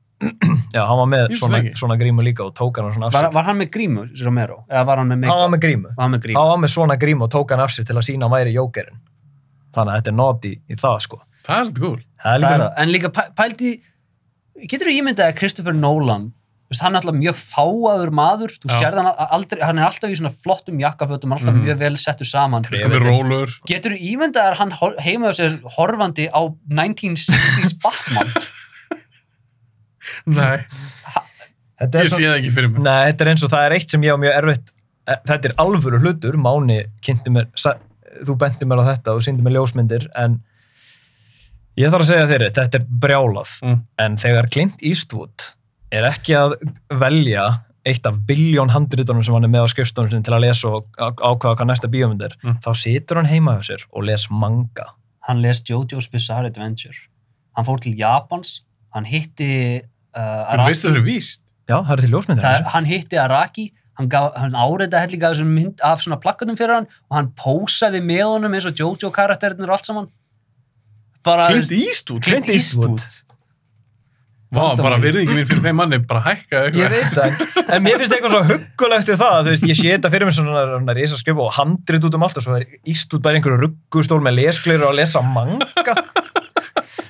já, 0.74 0.84
hann 0.86 0.98
var 1.01 1.09
með 1.09 1.34
svona, 1.36 1.60
svona 1.76 1.96
grímu 2.01 2.22
líka 2.24 2.44
og 2.46 2.55
tók 2.55 2.76
hann 2.80 2.92
svona 2.94 3.06
af 3.09 3.12
Var, 3.16 3.24
sér 3.28 3.32
var 3.34 3.44
hann 3.44 3.59
með 3.59 3.70
grímu, 3.74 4.05
Romero? 4.24 4.64
Eða 4.70 4.86
var 4.86 4.96
hann 5.02 5.09
með 5.09 5.14
hann 5.14 5.20
make 5.20 5.40
var 5.40 5.52
með 5.56 5.62
grímu 5.64 5.88
Var 5.96 6.02
hann 6.05 6.12
með 6.14 6.22
grímu? 6.24 6.38
hann 6.38 6.48
var 6.52 6.59
með 6.64 6.72
svona 6.76 6.96
grímu 7.01 7.22
og 7.26 7.30
tók 7.32 7.51
hann 7.51 7.60
af 7.64 7.70
sér 7.74 7.84
til 7.88 7.96
að 7.96 8.05
sína 8.09 8.28
hann 8.28 8.36
væri 8.36 8.55
jókerinn 8.55 9.01
þannig 9.74 9.92
að 9.92 9.96
þetta 10.01 10.12
er 10.12 10.18
noti 10.20 10.52
í 10.70 10.74
það 10.80 10.98
sko 11.09 11.20
Það 11.44 11.59
er 11.60 11.64
svolítið 11.68 11.80
cool. 11.84 12.01
Það 12.24 12.34
er 12.34 12.40
Það 12.40 12.55
er 12.55 12.59
líka. 12.59 12.70
En 12.82 12.88
líka 12.94 13.10
pæ- 13.18 13.32
pældi, 13.38 13.74
getur 14.70 14.88
þú 14.88 14.96
ímyndað 15.01 15.28
að 15.32 15.36
Christopher 15.38 15.74
Nolan, 15.76 16.32
hann 16.80 16.96
er 16.96 17.01
alltaf 17.05 17.14
mjög 17.14 17.36
fáaður 17.38 18.10
maður, 18.18 18.51
þú 18.59 18.70
Já. 18.72 18.78
sérð 18.80 18.96
hann 18.98 19.10
aldrei, 19.36 19.60
hann 19.62 19.78
er 19.78 19.84
alltaf 19.86 20.10
í 20.10 20.16
svona 20.18 20.32
flottum 20.34 20.80
jakkafötum, 20.82 21.34
alltaf 21.36 21.55
Mhm. 21.55 21.62
mjög 21.68 21.78
vel 21.78 21.96
settur 21.96 22.26
saman. 22.26 22.62
Getur 22.64 23.92
þú 23.94 24.01
ímyndað 24.10 24.48
að 24.48 24.56
hann 24.59 24.72
heimaður 25.05 25.36
sér 25.38 25.60
horfandi 25.76 26.26
á 26.34 26.40
1960s 26.68 27.76
Batman? 27.84 28.32
Nei, 30.26 30.64
þetta 31.80 32.01
er 32.01 32.05
ég 32.09 32.12
sé 32.12 32.22
það 32.24 32.38
ekki 32.40 32.52
fyrir 32.56 32.70
mig. 32.74 32.82
Nei, 32.84 33.01
þetta 33.10 33.24
er 33.24 33.30
eins 33.32 33.44
og 33.46 33.52
það 33.55 33.66
er 33.68 33.76
eitt 33.78 33.94
sem 33.94 34.05
ég 34.05 34.16
á 34.16 34.18
mjög 34.20 34.34
erfitt 34.40 34.72
eh, 35.09 35.20
þetta 35.30 35.51
er 35.51 35.55
alvöru 35.64 36.01
hlutur, 36.02 36.36
Máni 36.40 36.80
kynnti 37.05 37.32
mér, 37.32 37.48
þú 38.24 38.36
benti 38.40 38.68
mér 38.68 38.82
á 38.84 38.88
þetta 38.94 39.14
og 39.16 39.22
síndi 39.24 39.44
mér 39.44 39.56
ljósmyndir 39.59 40.09
en 40.20 40.40
ég 41.80 41.90
þarf 41.90 42.05
að 42.05 42.10
segja 42.10 42.26
þér, 42.30 42.44
þetta 42.59 42.78
er 42.80 42.86
brjálað 43.05 43.52
Mm. 43.62 43.78
en 43.98 44.16
þegar 44.16 44.51
Clint 44.51 44.82
Eastwood 44.82 45.48
er 45.92 46.05
ekki 46.10 46.34
að 46.38 46.55
velja 46.90 47.46
eitt 47.86 48.06
af 48.09 48.16
biljón 48.26 48.70
handritunum 48.72 49.24
sem 49.24 49.34
hann 49.34 49.44
er 49.44 49.52
með 49.52 49.66
á 49.66 49.72
skrifstónum 49.74 50.10
sinni 50.10 50.24
til 50.24 50.32
að 50.32 50.40
lesa 50.46 50.68
og 50.68 50.86
á- 50.96 51.12
ákvaða 51.12 51.56
hvað 51.59 51.68
næsta 51.68 51.88
bíómynd 51.92 52.22
er, 52.22 52.34
Mm. 52.42 52.59
þá 52.64 52.70
situr 52.74 53.16
hann 53.16 53.26
heima 53.26 53.59
hjá 53.59 53.64
sér 53.70 53.84
og 53.92 54.05
les 54.05 54.26
manga. 54.30 54.86
Hann 55.28 55.42
les 55.42 55.62
Jojo's 55.62 56.09
Bizarre 56.10 56.46
Adventure. 56.46 56.94
Hann 57.56 57.64
fór 57.64 57.80
til 57.80 57.94
Japans, 57.96 58.62
hann 58.94 59.05
hitti 59.05 59.82
uh, 60.16 60.56
Þú 60.56 60.66
veist 60.66 60.84
það 60.84 60.94
fyrir 60.94 61.05
víst. 61.05 61.40
Já, 61.68 61.82
það 61.84 61.92
er 61.92 62.01
til 62.02 62.10
ljósmyndir. 62.10 62.42
Það 62.44 62.59
er, 62.60 62.64
hann 62.70 62.84
hitti 62.84 63.16
Araki 63.18 63.72
hann, 63.98 64.09
gaf, 64.09 64.32
hann 64.36 64.52
áreita 64.52 65.01
hellinga 65.01 65.28
af, 65.82 66.01
plakkatum 66.20 66.56
fyrir 66.56 66.74
hann 66.74 66.86
og 67.10 67.16
hann 67.16 67.28
pósaði 67.36 68.01
með 68.02 68.24
honum 68.26 68.52
eins 68.55 68.66
og 68.66 68.74
Jojo 68.74 69.10
karakterinur 69.10 69.68
og 69.68 69.76
allt 69.78 69.86
saman 69.86 70.09
Clint 71.24 71.70
Eastwood. 71.78 72.22
Clint 72.26 72.51
Eastwood. 72.52 73.05
Vá, 74.55 74.76
bara 74.78 75.01
virðingi 75.02 75.34
mín 75.34 75.46
fyrir 75.51 75.64
þeim 75.64 75.78
manni 75.80 75.98
bara 76.06 76.20
hækkaði 76.28 76.78
Ég 76.78 76.92
eitthvað. 76.94 77.32
veit 77.32 77.56
það, 77.56 77.64
en 77.74 77.82
mér 77.82 77.96
finnst 77.98 78.12
eitthvað 78.14 78.34
svo 78.36 78.42
huggulegt 78.52 79.09
við 79.10 79.16
það, 79.18 79.38
þú 79.40 79.51
veist, 79.51 79.64
ég 79.66 79.78
sé 79.80 79.88
þetta 79.96 80.10
fyrir 80.12 80.28
mér 80.28 80.36
svona, 80.36 80.60
svona 80.70 80.94
risa 80.94 81.18
skrifa 81.18 81.42
og 81.42 81.51
handrit 81.56 82.06
út 82.06 82.14
um 82.20 82.26
allt 82.28 82.38
og 82.38 82.44
svo 82.46 82.55
er 82.60 82.66
íst 82.92 83.16
út 83.18 83.24
bara 83.24 83.40
einhverju 83.40 83.59
ruggustól 83.64 84.20
með 84.22 84.36
leskleir 84.38 84.84
og 84.86 84.92
að 84.92 85.01
lesa 85.01 85.24
manga. 85.26 85.96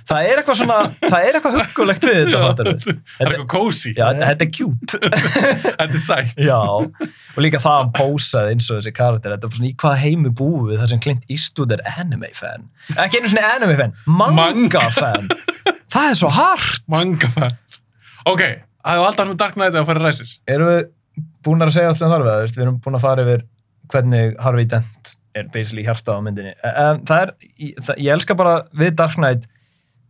Það 0.05 0.27
er 0.29 0.41
eitthvað 0.41 0.59
svona, 0.61 0.79
það 1.01 1.27
er 1.29 1.37
eitthvað 1.39 1.55
huggulegt 1.59 2.05
við 2.05 2.19
þetta, 2.35 2.65
við. 2.67 2.83
Það 2.85 3.23
er 3.25 3.31
eitthvað 3.31 3.47
cozy. 3.55 3.93
Já, 3.97 4.05
þetta 4.21 4.45
er 4.45 4.51
cute. 4.59 4.99
Þetta 5.65 5.87
er 5.87 6.03
sætt. 6.03 6.43
Já, 6.45 6.59
og 6.61 7.41
líka 7.41 7.61
það 7.63 7.79
að 7.87 7.93
pósaði 7.97 8.53
eins 8.55 8.69
og 8.69 8.79
þessi 8.83 8.93
karakter, 8.99 9.35
þetta 9.35 9.49
er 9.49 9.57
svona 9.59 9.71
í 9.71 9.73
hvað 9.81 9.97
heimi 10.03 10.33
búið 10.43 10.77
þar 10.83 10.93
sem 10.93 11.01
Clint 11.07 11.25
Eastwood 11.33 11.73
er 11.79 11.83
anime 11.95 12.29
fan. 12.37 12.69
Ekki 13.01 13.23
einu 13.23 13.33
svona 13.33 13.55
anime 13.57 13.79
fan, 13.81 13.97
manga 14.05 14.51
Manga. 14.53 14.85
fan. 14.99 15.31
Það 15.95 16.11
er 16.11 16.21
svo 16.21 16.31
hart. 16.37 16.85
Manga 16.93 17.33
fan. 17.39 17.57
Ok, 18.29 18.45
það 18.45 18.99
hefur 18.99 19.09
alltaf 19.09 19.31
með 19.33 19.41
Dark 19.41 19.57
Knight 19.59 19.81
að 19.81 19.89
fara 19.89 20.05
ræsis. 20.05 20.37
Erum 20.51 20.69
við 20.75 20.85
búin 21.45 21.65
að 21.65 21.75
segja 21.79 21.91
allt 21.95 22.01
sem 22.03 22.13
þarf 22.13 22.29
við, 22.29 22.55
við 22.59 22.67
erum 22.67 22.79
búin 22.85 22.99
að 23.01 23.05
fara 23.09 23.25
yfir 23.25 23.45
hvernig 23.93 24.37
Harvey 24.45 24.69
Dent 24.69 25.15
er 25.35 25.49
basically 25.51 25.83
hjarta 25.87 26.15
á 26.15 26.21
myndinni. 26.23 26.53
En 26.65 27.01
það 27.09 27.25
er, 27.25 27.33
ég, 27.59 27.75
það, 27.83 27.99
ég 28.05 28.15
elska 28.15 28.37
bara 28.39 28.55
við 28.79 28.93
Dark 29.01 29.17
Knight 29.19 29.49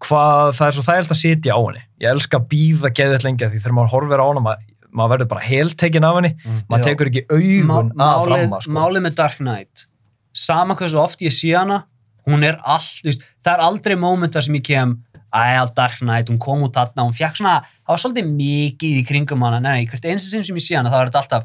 hvað 0.05 0.52
það 0.59 0.66
er 0.68 0.76
svo 0.76 0.85
þægilt 0.86 1.12
að 1.14 1.20
sitja 1.20 1.56
á 1.56 1.60
henni. 1.64 1.82
Ég 2.05 2.10
elska 2.12 2.39
að 2.40 2.48
býða 2.52 2.90
geðið 2.98 3.24
lengi 3.26 3.44
af 3.47 3.52
því 3.55 3.60
þegar 3.64 3.76
maður 3.78 3.93
horfir 3.94 4.22
á 4.22 4.26
hana, 4.28 4.43
maður, 4.44 4.68
maður 4.94 5.12
verður 5.14 5.31
bara 5.32 5.44
heltekinn 5.48 6.05
af 6.09 6.18
henni, 6.20 6.32
Mm. 6.44 6.60
maður 6.70 6.85
tekur 6.90 7.10
ekki 7.10 7.24
augun 7.31 7.66
Má- 7.66 7.78
að 7.81 7.90
málið, 7.98 8.36
framma, 8.44 8.60
sko. 8.62 8.72
málið 8.76 9.02
með 9.09 9.14
Dark 9.22 9.39
Knight 9.40 9.86
sama 10.35 10.74
hversu 10.76 10.98
oft 11.01 11.20
ég 11.22 11.32
sé 11.35 11.51
hana 11.56 11.85
hún 12.26 12.43
er 12.44 12.56
all, 12.64 12.78
það 12.81 13.52
er 13.55 13.60
aldrei 13.64 13.97
mómentar 13.97 14.43
sem 14.43 14.55
ég 14.55 14.64
kem 14.64 14.94
að 15.35 15.74
Dark 15.74 15.98
Knight, 16.01 16.28
hún 16.31 16.39
kom 16.39 16.62
út 16.62 16.72
þarna, 16.74 17.05
hún 17.09 17.12
fekk 17.14 17.36
svona 17.40 17.56
það 17.62 17.90
var 17.90 18.02
svolítið 18.05 18.31
mikið 18.39 18.97
í 19.01 19.05
kringum 19.09 19.43
hana 19.43 19.60
nei, 19.60 19.86
hvert 19.86 20.02
sinn 20.22 20.43
sem 20.44 20.56
ég 20.56 20.62
sé 20.62 20.76
hana, 20.78 20.90
þá 20.90 21.01
er 21.02 21.10
þetta 21.10 21.22
alltaf 21.22 21.44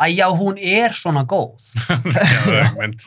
að 0.00 0.16
já, 0.16 0.26
hún 0.36 0.58
er 0.60 0.90
svona 0.96 1.24
góð 1.28 1.60
Gæðveik 2.16 2.76
mynd. 2.78 3.00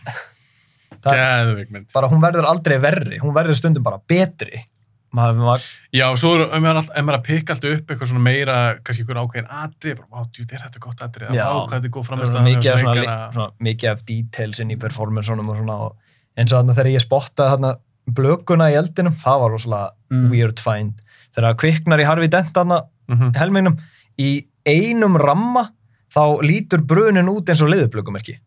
Það- 1.03 1.17
Gæðveik 1.17 1.71
mynd. 1.73 1.87
bara 1.93 2.07
hún 2.09 2.21
verður 2.21 2.45
aldrei 2.49 2.77
verri, 2.81 3.17
hún 3.21 3.33
verður 3.35 3.57
stundum 3.59 3.83
bara 3.85 3.99
betri 4.07 4.65
maður, 5.13 5.37
maður, 5.45 5.65
Já, 5.93 6.05
og 6.09 6.17
svo 6.17 6.31
er, 6.35 6.41
ef 6.47 6.61
maður, 6.63 6.79
all- 6.81 6.93
ef 6.97 7.03
maður 7.05 7.13
er 7.13 7.19
að 7.19 7.25
pikka 7.27 7.53
alltaf 7.53 7.75
upp 7.77 7.91
eitthvað 7.93 8.09
svona 8.11 8.23
meira, 8.25 8.55
kannski 8.83 9.03
einhver 9.03 9.19
ákveðin 9.21 9.51
atrið, 9.63 9.99
bara, 10.09 10.23
djúð, 10.33 10.53
er 10.57 10.63
þetta 10.65 10.79
gott 10.87 11.03
atrið, 11.05 11.33
Já. 11.37 11.45
hvað 11.53 11.73
þetta 11.75 11.89
er 11.89 11.93
góð 11.97 12.05
svona 12.07 12.21
framistæðan 12.23 12.47
mikið, 12.49 12.71
af 12.73 12.79
svona, 12.83 13.17
svona, 13.33 13.49
mikið 13.69 13.89
af 13.93 14.05
details 14.09 14.59
inn 14.63 14.71
í 14.73 14.79
performanceunum 14.81 15.49
og 15.53 15.57
svona 15.61 15.77
og 15.87 15.95
eins 16.37 16.51
og 16.51 16.57
þarna 16.63 16.75
þegar 16.79 16.91
ég 16.95 17.05
spottaði 17.05 17.53
þarna 17.53 17.73
blökuna 18.13 18.71
í 18.73 18.77
eldinum, 18.81 19.15
það 19.21 19.39
var 19.43 19.53
rosalega 19.53 19.89
Mm. 20.11 20.29
weird 20.31 20.59
find, 20.59 20.93
þegar 21.35 21.47
það 21.53 21.59
kviknar 21.61 21.99
í 22.01 22.05
Harvey 22.05 22.27
Dent 22.27 22.53
þarna 22.53 22.81
Mhm. 23.09 23.35
helmingnum 23.35 23.77
í 24.19 24.45
einum 24.65 25.15
ramma 25.17 25.69
þá 26.13 26.41
lítur 26.41 26.81
brunin 26.85 27.27
út 27.29 27.45
eins 27.49 27.61
og 27.61 27.69
liðublökumerki 27.69 28.37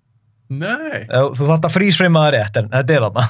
Nei. 0.50 1.06
þú 1.10 1.46
þátt 1.48 1.66
að 1.66 1.74
frísfrima 1.74 2.22
það 2.26 2.34
rétt 2.36 2.56
en 2.60 2.68
þetta 2.70 2.90
er 2.94 3.00
þarna 3.06 3.24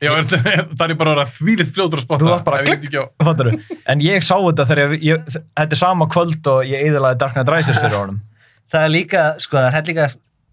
Já, 0.00 0.10
er, 0.16 0.24
það 0.24 0.84
er 0.90 0.94
bara 0.96 1.10
að 1.12 1.16
vera 1.18 1.24
þvílitt 1.28 1.72
fljótur 1.76 2.00
að 2.00 2.04
spotta. 2.06 2.24
Þú 2.24 2.30
varst 2.32 2.44
bara 2.46 2.60
Ef 2.60 2.66
ég 2.66 2.70
veit 2.72 2.86
ekki 2.88 3.00
á- 3.04 3.08
Fattaru? 3.26 3.50
En 3.92 4.00
ég 4.00 4.22
sá 4.24 4.32
þetta 4.40 4.64
þegar 4.70 4.94
ég, 4.94 5.02
ég, 5.10 5.26
þetta 5.60 5.76
er 5.76 5.80
sama 5.82 6.06
kvöld 6.08 6.46
og 6.54 6.62
ég 6.64 6.86
eðalaði 6.88 7.18
Dark 7.20 7.34
Knight 7.36 7.52
Rises 7.52 7.76
fyrir 7.82 7.98
honum. 7.98 8.20
það 8.72 8.84
er 8.86 8.92
líka, 8.94 9.22
sko, 9.44 9.56
það 9.60 9.76
er 9.82 9.88
líka 9.90 10.06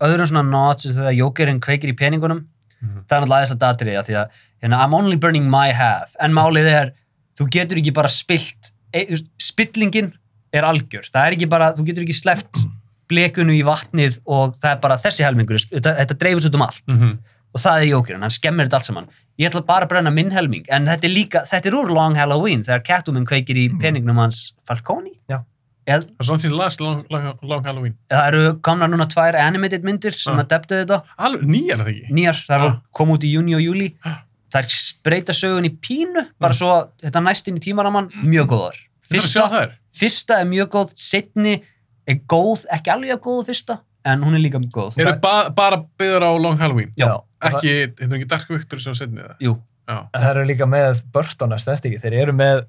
öðrum 0.08 0.28
svona 0.32 0.62
og 0.68 0.82
þegar 0.84 1.16
Jókerinn 1.16 1.60
kveikir 1.64 1.94
í 1.94 1.98
peningunum 1.98 2.44
Mhm. 2.82 3.06
það 3.08 3.16
er 3.16 3.22
náttúrulega 3.24 3.38
aðeins 3.42 3.54
að 3.56 3.62
datriði 3.64 4.02
því 4.06 4.16
að 4.22 4.28
hérna, 4.62 4.80
I'm 4.84 4.94
only 4.94 5.16
burning 5.18 5.48
my 5.50 5.72
half 5.72 6.12
en 6.22 6.34
málið 6.36 6.68
er, 6.70 6.92
þú 7.40 7.48
getur 7.56 7.78
ekki 7.82 7.94
bara 7.94 8.08
spilt, 8.12 8.72
e, 8.94 9.06
þú 9.10 9.22
spillingin 9.42 10.12
er 10.54 10.64
algjör, 10.68 11.08
það 11.10 11.24
er 11.28 11.32
ekki 11.38 11.50
bara 11.50 11.72
þú 11.74 11.86
getur 11.88 12.04
ekki 12.06 12.14
sleppt 12.20 12.66
blekunu 13.10 13.54
í 13.56 13.64
vatnið 13.66 14.20
og 14.28 14.54
það 14.62 14.72
er 14.76 14.82
bara 14.84 14.98
þessi 15.02 15.24
helmingur 15.26 15.58
þetta, 15.72 15.96
þetta 16.04 16.18
dreifur 16.22 16.42
svo 16.46 16.54
um 16.54 16.62
allt 16.68 16.84
Mhm. 16.88 17.18
og 17.56 17.62
það 17.62 17.82
er 17.82 17.88
Jókerinn, 17.96 18.22
hann 18.22 18.30
skemmir 18.38 18.68
þetta 18.68 18.78
allt 18.82 18.86
saman 18.92 19.08
ég 19.40 19.50
ætla 19.50 19.62
bara 19.66 19.86
að 19.86 19.90
brenna 19.90 20.12
minn 20.14 20.32
helming 20.32 20.66
en 20.70 20.86
þetta 20.90 21.06
er 21.08 21.14
líka, 21.14 21.42
þetta 21.46 21.70
er 21.70 21.78
úr 21.78 21.92
Long 21.94 22.16
Halloween 22.18 22.64
þegar 22.64 22.84
Catwoman 22.84 23.26
kveikir 23.26 23.56
í 23.56 23.68
peningnum 23.82 24.18
hans 24.18 24.54
Falcone 24.68 25.12
Já. 25.30 25.44
Eð, 25.88 26.04
Það 26.04 26.20
er 26.20 26.26
svona 26.28 26.40
sem 26.42 26.52
ég 26.52 26.58
las 26.58 26.80
Long, 26.82 27.06
long, 27.10 27.38
long 27.44 27.64
Halloween. 27.64 27.94
það 28.12 28.28
eru 28.28 28.60
komna 28.62 28.88
núna 28.92 29.06
tvær 29.08 29.36
animated 29.40 29.84
myndir 29.88 30.14
sem 30.14 30.34
Ah. 30.38 30.44
að 30.44 30.48
debtu 30.50 30.76
þetta 30.86 31.02
Alveg 31.18 31.44
nýjar 31.48 31.80
er 31.80 31.84
það 31.86 31.92
ekki? 31.94 32.12
nýjar, 32.12 32.42
það 32.48 32.66
Ah. 32.68 32.82
kom 32.94 33.10
út 33.10 33.24
í 33.24 33.32
júni 33.32 33.56
og 33.56 33.62
júli 33.62 33.94
Ah. 34.04 34.18
það 34.52 34.64
er 34.64 34.68
spreita 34.68 35.34
sögun 35.34 35.66
í 35.66 35.72
pínu 35.80 36.28
bara 36.40 36.54
Mm. 36.54 36.58
svo, 36.58 36.90
þetta 37.04 37.24
næst 37.24 37.48
inn 37.48 37.58
í 37.58 37.60
tímaraman 37.62 38.10
mjög 38.24 38.48
góðar 38.48 38.76
fyrsta, 39.10 39.72
fyrsta 39.96 40.40
er 40.42 40.46
mjög 40.46 40.68
góð 40.70 40.92
setni 40.96 41.62
er 42.08 42.16
góð, 42.28 42.66
ekki 42.72 42.92
alveg 42.92 43.12
að 43.16 43.22
góð 43.22 43.46
fyrsta 43.48 43.80
en 44.04 44.22
hún 44.24 44.36
er 44.36 44.40
líka 44.40 44.60
góð 44.72 44.98
Eru 45.00 45.20
ba 45.22 45.50
bara 45.50 45.78
byggðar 46.00 46.24
á 46.24 46.32
Long 46.42 46.58
Halloween? 46.58 46.92
Já. 47.00 47.22
Ekki, 47.42 47.74
þetta 47.98 48.04
er 48.08 48.18
ekki 48.18 48.28
Dark 48.32 48.48
Victory 48.50 48.82
sem 48.82 48.94
setni 48.98 49.22
það? 49.22 49.36
jú, 49.46 49.58
Já. 49.88 49.98
En 50.14 50.22
það 50.22 50.30
eru 50.36 50.46
líka 50.50 50.66
með 50.68 51.02
Burton 51.14 51.54
aesthetic, 51.54 52.02
þeir 52.02 52.14
eru 52.24 52.34
með 52.34 52.66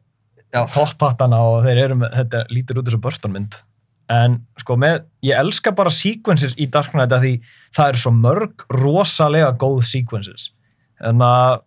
topphattana 0.53 1.39
og 1.43 1.65
þeir 1.67 1.81
eru 1.87 1.97
með, 1.99 2.13
þetta 2.15 2.43
lítur 2.55 2.79
út 2.81 2.87
þessu 2.89 3.01
Burton 3.03 3.33
mynd. 3.35 3.57
En 4.09 4.39
sko 4.57 4.77
með, 4.81 5.03
ég 5.27 5.37
elska 5.37 5.73
bara 5.77 5.91
sequences 5.93 6.55
í 6.57 6.69
Dark 6.73 6.95
Knight 6.95 7.13
að 7.13 7.25
því 7.27 7.33
það 7.77 7.89
eru 7.93 7.99
svo 8.05 8.13
mörg 8.17 8.65
rosalega 8.73 9.51
góð 9.61 9.83
sequences. 9.85 10.51
En 11.05 11.21
að, 11.21 11.61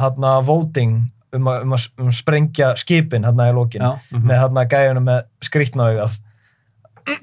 hann 0.00 0.26
að 0.26 0.46
voting 0.48 0.96
um 1.34 1.48
að, 1.50 1.62
um 1.66 1.72
að, 1.76 1.86
um 2.02 2.08
að 2.10 2.16
sprengja 2.18 2.72
skipin 2.80 3.24
hann 3.28 3.36
í 3.44 3.52
lokin, 3.54 3.82
já, 3.82 4.00
Mhm. 4.10 4.26
með 4.30 4.38
hann 4.38 4.54
að 4.64 4.68
gæjunum 4.74 5.04
með 5.04 5.22
skrýtnaugað. 5.42 6.18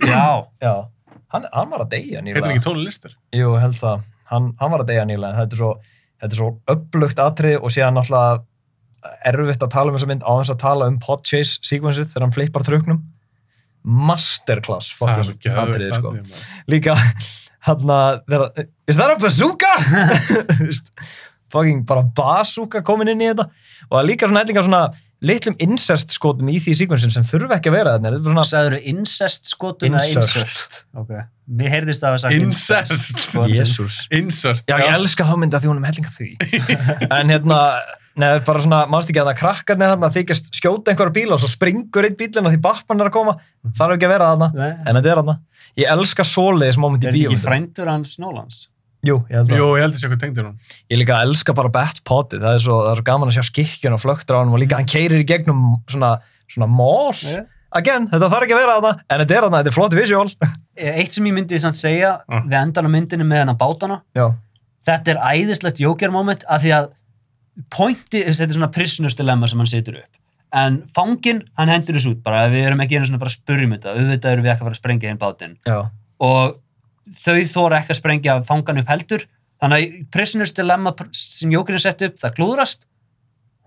já 0.06 0.45
Já, 0.62 0.74
hann, 1.34 1.45
hann 1.53 1.70
var 1.70 1.80
að 1.86 1.90
deyja 1.90 2.22
Heitir 2.22 2.34
nýlega. 2.41 2.52
ekki 2.56 2.64
Tony 2.64 2.84
Lister? 2.86 3.16
Jú, 3.34 3.56
held 3.60 3.76
það. 3.82 4.02
Hann, 4.32 4.53
hann 4.62 4.72
var 4.74 4.84
að 4.84 4.94
deyja 4.94 5.08
nýlega. 5.10 5.36
Þetta 5.41 5.58
er 5.58 5.62
svo, 5.62 5.72
þetta 6.22 6.36
er 6.36 6.41
svo 6.41 6.52
upplugt 6.76 7.22
atrið 7.22 7.58
og 7.60 7.74
síðan 7.74 7.98
náttúrulega 7.99 8.41
erfitt 9.32 9.66
að 9.66 9.74
tala 9.74 9.91
um 9.91 9.98
þessa 9.98 10.10
mynd 10.12 10.24
á 10.26 10.32
þess 10.32 10.53
að 10.53 10.62
tala 10.62 10.88
um 10.91 10.98
Podchase 11.02 11.60
sequenceið 11.66 12.12
þegar 12.12 12.26
hann 12.28 12.36
flippar 12.36 12.66
truknum. 12.68 13.02
Masterclass 13.82 14.94
er 15.02 15.58
atriði, 15.58 15.90
sko. 15.98 16.14
Líka, 16.70 16.95
hann 17.68 17.94
að 17.95 18.20
vera, 18.30 18.49
is 18.86 18.99
that 18.99 19.10
a 19.10 19.18
bazooka? 19.22 19.72
Fucking 21.52 21.82
bara 21.90 22.06
bazooka 22.06 22.84
komin 22.86 23.10
inn 23.12 23.24
í 23.26 23.32
þetta. 23.32 23.48
Og 23.90 23.98
það 23.98 24.08
líka 24.12 24.30
svona 24.30 24.45
eitthvað 24.45 24.70
svona 24.70 24.84
litlum 25.22 25.56
incest 25.61 26.14
skotum 26.15 26.49
í 26.49 26.57
því 26.61 26.73
sequencein 26.80 27.14
sem 27.14 27.26
þurfa 27.27 27.60
ekki 27.60 27.69
að 27.69 27.77
vera 27.77 27.95
þarna. 27.95 28.11
Þetta 28.15 28.22
er 28.22 28.27
svona 28.31 28.45
sagður 28.49 28.77
incest 28.91 29.52
skotun 29.52 29.98
eða 29.98 30.07
insert 30.10 30.41
insert. 30.41 30.77
ok, 30.98 31.15
mér 31.61 31.73
heyrðist 31.76 32.03
það 32.06 32.18
að 32.18 32.22
sagt 32.26 32.38
Incest. 32.41 34.06
Insert. 34.18 34.64
Já, 34.65 34.77
ég 34.81 34.93
elska 34.98 35.27
þá 35.30 35.34
mynda 35.43 35.61
því 35.61 35.72
hún 35.72 35.81
er 35.81 35.85
með 35.85 35.91
hellinga 35.93 36.14
því. 36.18 36.30
en 37.19 37.35
hérna, 37.35 37.60
Nei, 38.11 38.26
það 38.27 38.34
er 38.35 38.41
bara 38.43 38.61
svona, 38.65 38.80
mannst 38.91 39.11
ekki 39.11 39.22
að 39.22 39.30
það 39.30 39.38
krakkarnir 39.39 39.91
hann 39.93 40.02
að 40.03 40.18
þykjast 40.18 40.49
skjóta 40.57 40.91
einhverja 40.91 41.15
bíla 41.15 41.38
og 41.38 41.39
svo 41.39 41.48
springur 41.48 42.03
einn 42.03 42.18
bílinn 42.19 42.49
og 42.49 42.52
því 42.52 42.60
Batman 42.65 43.03
er 43.06 43.07
að 43.07 43.14
koma 43.15 43.35
þarf 43.77 43.95
ekki 43.95 44.07
að 44.10 44.11
vera 44.11 44.27
þarna, 44.34 44.49
Nei. 44.57 44.73
en 44.84 44.98
þetta 44.99 45.11
er 45.14 45.22
þarna 45.22 45.35
ég 45.80 45.93
elska 45.95 46.26
svoleiðis 46.27 46.80
moment 46.81 47.06
Er 47.07 47.15
í 47.15 47.22
þetta 47.22 47.22
bíó 47.22 47.38
ekki 47.38 47.45
frændur 47.45 47.91
hans 47.93 48.18
Nólans? 48.19 48.57
Jú, 49.07 49.15
ég 49.32 49.38
held 49.40 49.49
að 49.49 49.57
Jú, 49.57 49.68
ég 49.78 49.82
held 49.86 49.95
að 49.95 50.02
sé 50.03 50.10
hvað 50.11 50.19
tengdur 50.22 50.45
hún. 50.45 50.57
ég 50.94 50.99
líka 51.02 51.22
elska 51.26 51.56
bara 51.57 51.72
Batpotið, 51.73 52.44
það 52.44 52.57
er 52.57 52.61
svo, 52.65 52.76
það 52.86 52.91
er 52.91 52.99
svo 53.02 53.06
gaman 53.07 53.32
að 53.32 53.38
sjá 53.40 53.45
skikkjun 53.49 53.95
og 53.98 54.02
flöktur 54.03 54.38
á 54.38 54.40
hann 54.44 54.53
og 54.53 54.61
líka 54.61 54.78
hann 54.78 54.86
keirir 54.91 55.23
í 55.23 55.26
gegnum 55.26 55.64
svona, 55.90 56.11
svona 56.52 56.68
mall. 56.69 57.18
Yeah. 57.26 57.48
again, 57.73 58.06
þetta 58.11 58.30
þarf 58.30 58.45
ekki 58.45 58.56
að 58.57 58.61
vera 58.61 58.76
þarna 58.78 58.94
en 59.10 59.22
þetta 59.23 59.36
er 59.38 59.45
þarna, 59.48 59.60
þetta 59.64 59.72
er 59.72 59.78
flott 59.80 59.98
visual. 59.98 60.30
Eitt 61.02 61.14
sem 61.18 61.26
ég 61.32 61.34
myndi 61.40 61.60
samt 61.64 61.80
segja 61.80 62.14
Ah. 62.30 62.41
við 62.45 62.57
endan 62.61 62.88
á 62.88 62.91
myndinu 62.94 63.26
með 63.28 63.41
hennar 63.45 63.57
bátana 63.60 64.02
já, 64.18 64.28
þetta 64.86 65.15
er 65.15 65.22
æðislegt 65.34 65.80
Joker 65.82 66.11
moment 66.14 66.44
af 66.49 66.61
því 66.65 66.73
að 66.78 66.90
pointi, 67.73 68.22
þetta 68.28 68.48
er 68.48 68.57
svona 68.57 68.72
prisoners 68.73 69.15
dilemma 69.19 69.48
sem 69.49 69.60
hann 69.61 69.69
situr 69.69 69.98
upp. 70.02 70.11
En 70.52 70.82
fangin, 70.95 71.41
hann 71.56 71.69
hendur 71.72 71.95
þessu 71.95 72.11
út 72.15 72.23
bara 72.26 72.45
við 72.52 72.65
erum 72.68 72.82
ekki 72.84 72.98
einu 72.99 73.07
svona 73.07 73.19
að 73.22 73.23
fara 73.23 73.32
að 73.32 73.38
spurja 73.40 73.68
um 73.68 73.73
þetta 73.76 73.94
auðvitað 73.95 74.34
erum 74.36 74.44
við 74.45 74.52
ekki 74.52 74.61
að 74.61 74.68
fara 74.68 74.76
að 74.76 74.80
sprengja 74.82 75.11
hinn 75.11 75.22
bátinn. 75.22 75.53
Já, 75.68 75.78
og 76.28 76.57
þau 77.15 77.38
þóra 77.51 77.81
ekki 77.81 77.93
að 77.95 77.99
sprengja 78.01 78.38
fangan 78.47 78.81
upp 78.81 78.91
heldur. 78.91 79.25
Þannig 79.61 79.81
að 79.83 79.97
prisoners 80.15 80.53
dilemma 80.57 80.93
sem 81.13 81.51
Jokerinn 81.53 81.81
sett 81.83 82.01
upp, 82.07 82.15
það 82.21 82.35
klúðrast. 82.39 82.88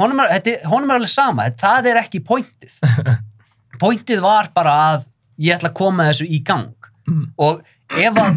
Honum 0.03 0.25
er, 0.25 0.33
þetta, 0.39 0.57
honum 0.73 0.91
er 0.91 0.99
alveg 0.99 1.13
sama 1.13 1.45
það 1.61 1.87
er 1.93 2.01
ekki 2.03 2.23
pointið. 2.27 2.73
Pointið 3.83 4.23
var 4.25 4.49
bara 4.55 4.73
að 4.95 5.07
ég 5.43 5.55
ætla 5.57 5.71
að 5.71 5.79
koma 5.79 6.09
þessu 6.11 6.27
í 6.31 6.41
gang. 6.47 6.73
Mm. 7.05 7.25
og 7.37 7.59
ef 8.01 8.17
að 8.17 8.37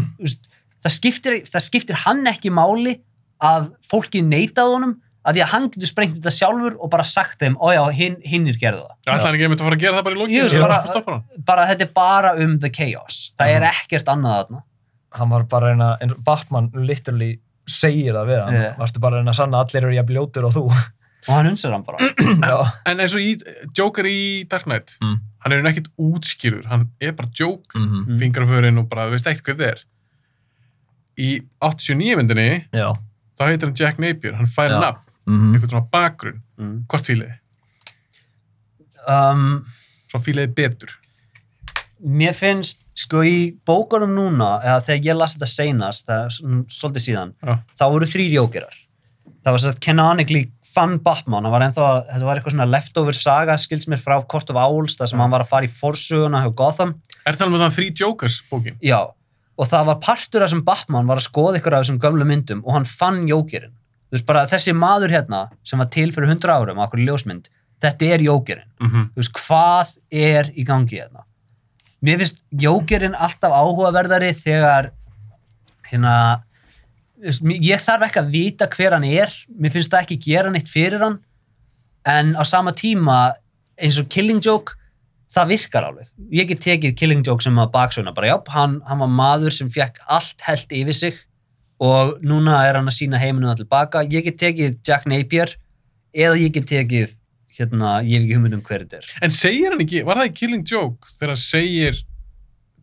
það 0.84 0.92
skiptir, 0.92 1.36
það 1.48 1.64
skiptir 1.64 2.00
hann 2.04 2.26
ekki 2.28 2.50
máli 2.52 2.98
að 3.40 3.70
fólki 3.88 4.20
neitað 4.28 4.74
honum 4.74 4.96
að 5.24 5.38
því 5.38 5.44
að 5.46 5.52
hann 5.54 5.68
getur 5.72 5.88
sprengt 5.92 6.18
þetta 6.18 6.34
sjálfur 6.36 6.76
og 6.84 6.92
bara 6.92 7.06
sagt 7.08 7.40
þeim, 7.40 7.56
ójá, 7.64 7.80
hinn, 7.96 8.18
hinnir 8.28 8.60
gerðu 8.60 8.84
það. 8.84 8.98
Það 9.08 9.24
hann 9.24 9.38
ekki 9.38 9.48
einmitt 9.48 9.64
að 9.64 9.70
fara 9.70 9.78
að 9.80 9.86
gera 9.86 9.98
það 9.98 10.06
bara 10.10 10.16
í 10.16 10.20
Jú, 10.20 10.44
lókinu. 10.44 10.50
svo 10.52 11.02
bara- 11.08 11.44
bara 11.48 11.66
þetta 11.72 11.86
er 11.88 11.92
bara 11.96 12.34
um 12.44 12.58
the 12.60 12.70
chaos. 12.76 13.18
Það 13.40 13.54
er 13.56 13.68
ekkert 13.72 14.12
annað 14.14 14.36
þarna 14.42 14.62
hann 15.12 15.30
var 15.30 15.44
bara 15.44 15.72
reyna, 15.72 15.98
eins 16.02 16.12
og 16.14 16.24
Batman 16.24 16.70
literally 16.76 17.40
segir 17.68 18.14
það 18.14 18.28
við 18.30 18.44
hann, 18.46 18.54
Já. 18.56 18.76
varstu 18.78 19.00
bara 19.04 19.18
reyna 19.20 19.32
að 19.32 19.36
sanna 19.42 19.58
að 19.62 19.66
allir 19.68 19.84
eru 19.88 19.96
jafn 19.96 20.14
ljótur 20.16 20.46
og 20.48 20.54
þú 20.54 20.64
og 20.68 21.34
hann 21.36 21.46
hunsar 21.50 21.72
hann 21.72 21.84
bara 21.84 21.98
En 22.92 23.00
eins 23.04 23.14
og 23.16 23.22
í 23.22 23.34
Joker 23.78 24.06
í 24.06 24.48
Dark 24.50 24.64
Knight, 24.66 24.98
Mm. 25.02 25.20
hann 25.44 25.52
er 25.54 25.64
ekkert 25.72 25.90
útskýrur, 26.00 26.66
hann 26.68 26.90
er 27.02 27.12
bara 27.14 27.28
joke, 27.40 27.76
mm 27.76 27.88
-hmm. 27.88 28.06
Mm. 28.08 28.20
fingraförin 28.20 28.78
og 28.80 28.90
bara, 28.90 29.08
þú 29.08 29.12
veist 29.12 29.28
ekkert 29.28 29.46
hvað 29.46 29.58
þetta 29.58 29.72
er. 29.72 29.84
Í 31.18 31.42
89 31.62 32.16
myndinni, 32.16 32.66
já 32.74 32.94
þá 33.40 33.44
heitir 33.48 33.66
hann 33.68 33.76
Jack 33.76 34.00
Napier, 34.00 34.34
hann 34.36 34.48
fær 34.48 34.70
nafn, 34.80 35.00
mm 35.28 35.54
einhvern 35.54 35.70
svona 35.70 35.90
bakgrunn. 35.92 36.42
mm. 36.58 36.86
Hvort 36.88 37.06
fíliði? 37.06 37.34
um, 39.08 39.66
Svo 40.12 40.20
fíliði 40.24 40.54
betur. 40.56 40.90
mér 42.00 42.34
finnst 42.34 42.78
sko 42.98 43.22
í 43.28 43.38
bókunum 43.68 44.14
núna 44.18 44.52
eða 44.66 44.82
þegar 44.88 45.06
ég 45.12 45.18
las 45.20 45.36
þetta 45.38 45.50
seinast 45.54 46.08
það 46.10 46.24
er 46.26 46.38
svolítið 46.74 47.04
síðan 47.08 47.34
Já. 47.46 47.58
þá 47.78 47.84
voru 47.94 48.06
þrýr 48.10 48.32
jókerar 48.40 48.78
það 49.44 49.52
var 49.54 49.62
svo 49.64 49.74
canonically 49.86 50.44
fann 50.78 50.98
Batman 51.02 51.46
hann 51.46 51.54
var 51.54 51.64
ennþá, 51.68 51.86
þetta 52.10 52.26
var 52.28 52.38
eitthvað 52.40 52.56
svona 52.56 52.68
leftover 52.70 53.14
saga 53.18 53.58
skilst 53.58 53.88
mér 53.90 54.02
frá 54.02 54.18
Court 54.30 54.50
of 54.54 54.58
Owls 54.62 54.98
þar 54.98 55.08
sem 55.12 55.18
Já. 55.20 55.24
hann 55.24 55.32
var 55.36 55.46
að 55.46 55.52
fara 55.54 55.66
í 55.70 55.72
forsuguna 55.72 56.42
hjá 56.46 56.52
Gotham 56.56 56.96
Er 57.26 57.34
það 57.38 57.54
með 57.54 57.64
þann 57.66 57.76
þrý 57.78 57.88
Jokers 58.02 58.42
bókin? 58.52 58.78
já, 58.82 59.00
og 59.58 59.68
það 59.72 59.86
var 59.92 60.00
partur 60.02 60.42
af 60.44 60.50
þessum 60.50 60.66
Batman 60.66 61.08
var 61.10 61.18
að 61.22 61.28
skoða 61.30 61.58
ykkur 61.62 61.74
af 61.78 61.86
þessum 61.86 62.00
gömlu 62.02 62.26
myndum 62.30 62.62
og 62.66 62.74
hann 62.78 62.86
fann 62.86 63.24
jókerinn 63.30 63.74
þú 64.08 64.16
veist 64.18 64.26
bara 64.30 64.46
þessi 64.48 64.74
maður 64.74 65.12
hérna 65.12 65.46
sem 65.68 65.80
var 65.82 65.90
til 65.92 66.10
fyrir 66.16 66.30
100 66.34 66.54
árum 66.54 66.78
á 66.80 66.86
okkur 66.88 67.02
ljósmynd 67.06 67.50
þetta 67.84 68.06
er 68.16 68.22
jókerinn 68.26 68.70
Mm 68.80 68.90
-hmm. 68.92 69.06
þú 69.14 69.18
veist, 69.22 69.34
hvað 69.34 69.88
er 70.12 70.52
í 70.56 70.64
gangi 70.66 70.98
hérna? 71.02 71.24
Mér 72.06 72.22
finnst 72.22 72.44
Jókerinn 72.54 73.18
alltaf 73.18 73.54
áhugaverðari 73.54 74.34
þegar 74.38 74.92
hérna 75.90 76.16
ég 77.18 77.82
þarf 77.82 78.08
ekki 78.08 78.22
að 78.22 78.34
vita 78.34 78.68
hver 78.70 78.94
hann 78.94 79.08
er 79.08 79.34
mér 79.50 79.74
finnst 79.74 79.90
það 79.94 80.04
ekki 80.04 80.20
gera 80.28 80.52
neitt 80.54 80.70
fyrir 80.70 81.02
hann 81.02 81.18
en 82.08 82.36
á 82.38 82.44
sama 82.46 82.74
tíma 82.78 83.34
eins 83.82 83.98
og 83.98 84.10
Killing 84.14 84.44
Joke 84.44 84.78
það 85.34 85.50
virkar 85.52 85.88
alveg. 85.90 86.10
Ég 86.32 86.48
get 86.50 86.62
tekið 86.64 86.96
Killing 86.98 87.24
Joke 87.26 87.44
sem 87.44 87.58
að 87.60 87.74
baksögna 87.74 88.14
bara, 88.16 88.32
já, 88.32 88.38
hann, 88.54 88.80
hann 88.88 89.02
var 89.04 89.12
maður 89.12 89.54
sem 89.54 89.70
fekk 89.72 90.00
allt 90.08 90.44
held 90.46 90.76
yfir 90.80 90.96
sig 90.96 91.18
og 91.84 92.18
núna 92.26 92.62
er 92.66 92.80
hann 92.80 92.90
að 92.90 92.98
sína 92.98 93.20
heiminu 93.22 93.50
það 93.52 93.64
tilbaka. 93.64 94.06
Ég 94.08 94.26
get 94.30 94.40
tekið 94.42 94.78
Jack 94.88 95.10
Napier 95.10 95.54
eða 96.16 96.40
ég 96.40 96.54
get 96.56 96.70
tekið 96.70 97.17
hérna, 97.62 97.96
ég 98.04 98.18
hef 98.20 98.26
ekki 98.28 98.38
hugmynd 98.38 98.58
um 98.58 98.62
hver 98.68 98.84
þetta 98.86 99.00
er. 99.02 99.10
En 99.28 99.34
segir 99.34 99.72
hann 99.74 99.84
ekki, 99.86 100.04
var 100.08 100.22
það 100.22 100.30
í 100.32 100.36
Killing 100.42 100.64
Joke 100.72 101.12
þegar 101.18 101.34
hann 101.36 101.42
segir, 101.44 102.04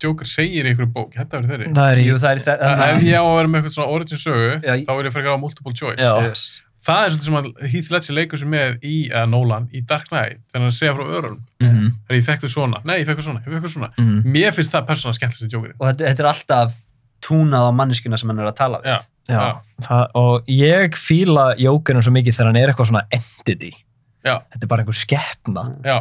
Joker 0.02 0.26
segir 0.28 0.66
í 0.66 0.72
einhverju 0.72 0.90
bók, 0.92 1.14
þetta 1.14 1.38
verður 1.40 1.52
þeirri. 1.54 1.72
það 1.78 1.92
er 1.94 1.98
í 2.02 2.04
Jú, 2.08 2.16
það 2.20 2.30
er 2.30 2.36
í 2.36 2.42
Ef 2.42 2.48
þetta. 2.50 3.00
ég 3.06 3.16
á 3.16 3.24
að 3.24 3.36
vera 3.38 3.48
með 3.48 3.58
eitthvað 3.60 3.74
svona 3.78 3.94
origin 3.94 4.20
sögu, 4.20 4.52
Já, 4.66 4.74
þá 4.84 4.92
er 4.98 5.08
ég 5.08 5.14
frekar 5.14 5.36
á 5.36 5.38
multiple 5.40 5.72
choice. 5.78 5.98
Já. 6.02 6.12
Yes. 6.28 6.44
Það 6.84 7.04
er 7.06 7.14
svona 7.14 7.24
sem 7.24 7.36
að 7.38 7.68
Heath 7.72 7.90
Ledger 7.94 8.14
leikur 8.18 8.36
sér 8.42 8.50
með 8.52 8.82
í, 8.84 8.94
eða 9.08 9.28
Nolan, 9.32 9.68
í 9.72 9.80
Dark 9.88 10.10
Knight, 10.10 10.42
þegar 10.52 10.66
hann 10.66 10.74
segja 10.76 10.92
frá 10.98 11.04
öðrum. 11.06 11.38
Mhm, 11.64 11.86
Þegar 12.04 12.18
ég 12.18 12.26
fekk 12.26 12.42
þau 12.44 12.50
svona, 12.52 12.80
nei, 12.84 12.98
ég 13.00 13.06
fekk 13.08 13.22
þau 13.22 13.26
svona, 13.30 13.40
ég 13.46 13.54
fekk 13.54 13.64
þau 13.64 13.72
svona. 13.72 13.88
mhm. 13.96 14.18
Mér 14.34 14.52
finnst 14.52 14.74
það 14.74 14.84
persónulega 14.90 15.16
skemmtilegst 15.20 15.48
í 15.48 15.54
Jokerinn. 15.56 15.76
Og 15.80 15.86
þetta, 15.88 16.04
þetta 16.10 16.20
er 16.26 16.28
alltaf 16.34 16.74
túnað 17.24 17.64
á 17.64 17.72
manneskuna 17.72 18.18
sem 18.20 18.28
hann 18.28 18.42
er 18.44 18.50
að 18.50 18.56
tala 18.60 18.82
við. 18.84 18.90
Já. 18.92 18.98
Já, 19.24 19.62
það, 19.80 20.02
og 20.20 20.44
ég 20.52 20.98
fíla 21.00 21.46
Jókerinn 21.56 22.04
svo 22.04 22.12
mikið 22.12 22.34
þegar 22.36 22.50
hann 22.52 22.60
er 22.60 22.68
eitthvað 22.74 22.90
svona 22.92 23.06
entity. 23.16 23.70
Já. 24.24 24.38
Þetta 24.54 24.64
er 24.64 24.70
bara 24.70 24.84
einhver 24.84 24.98
skeppna. 24.98 25.66
Já, 25.84 25.98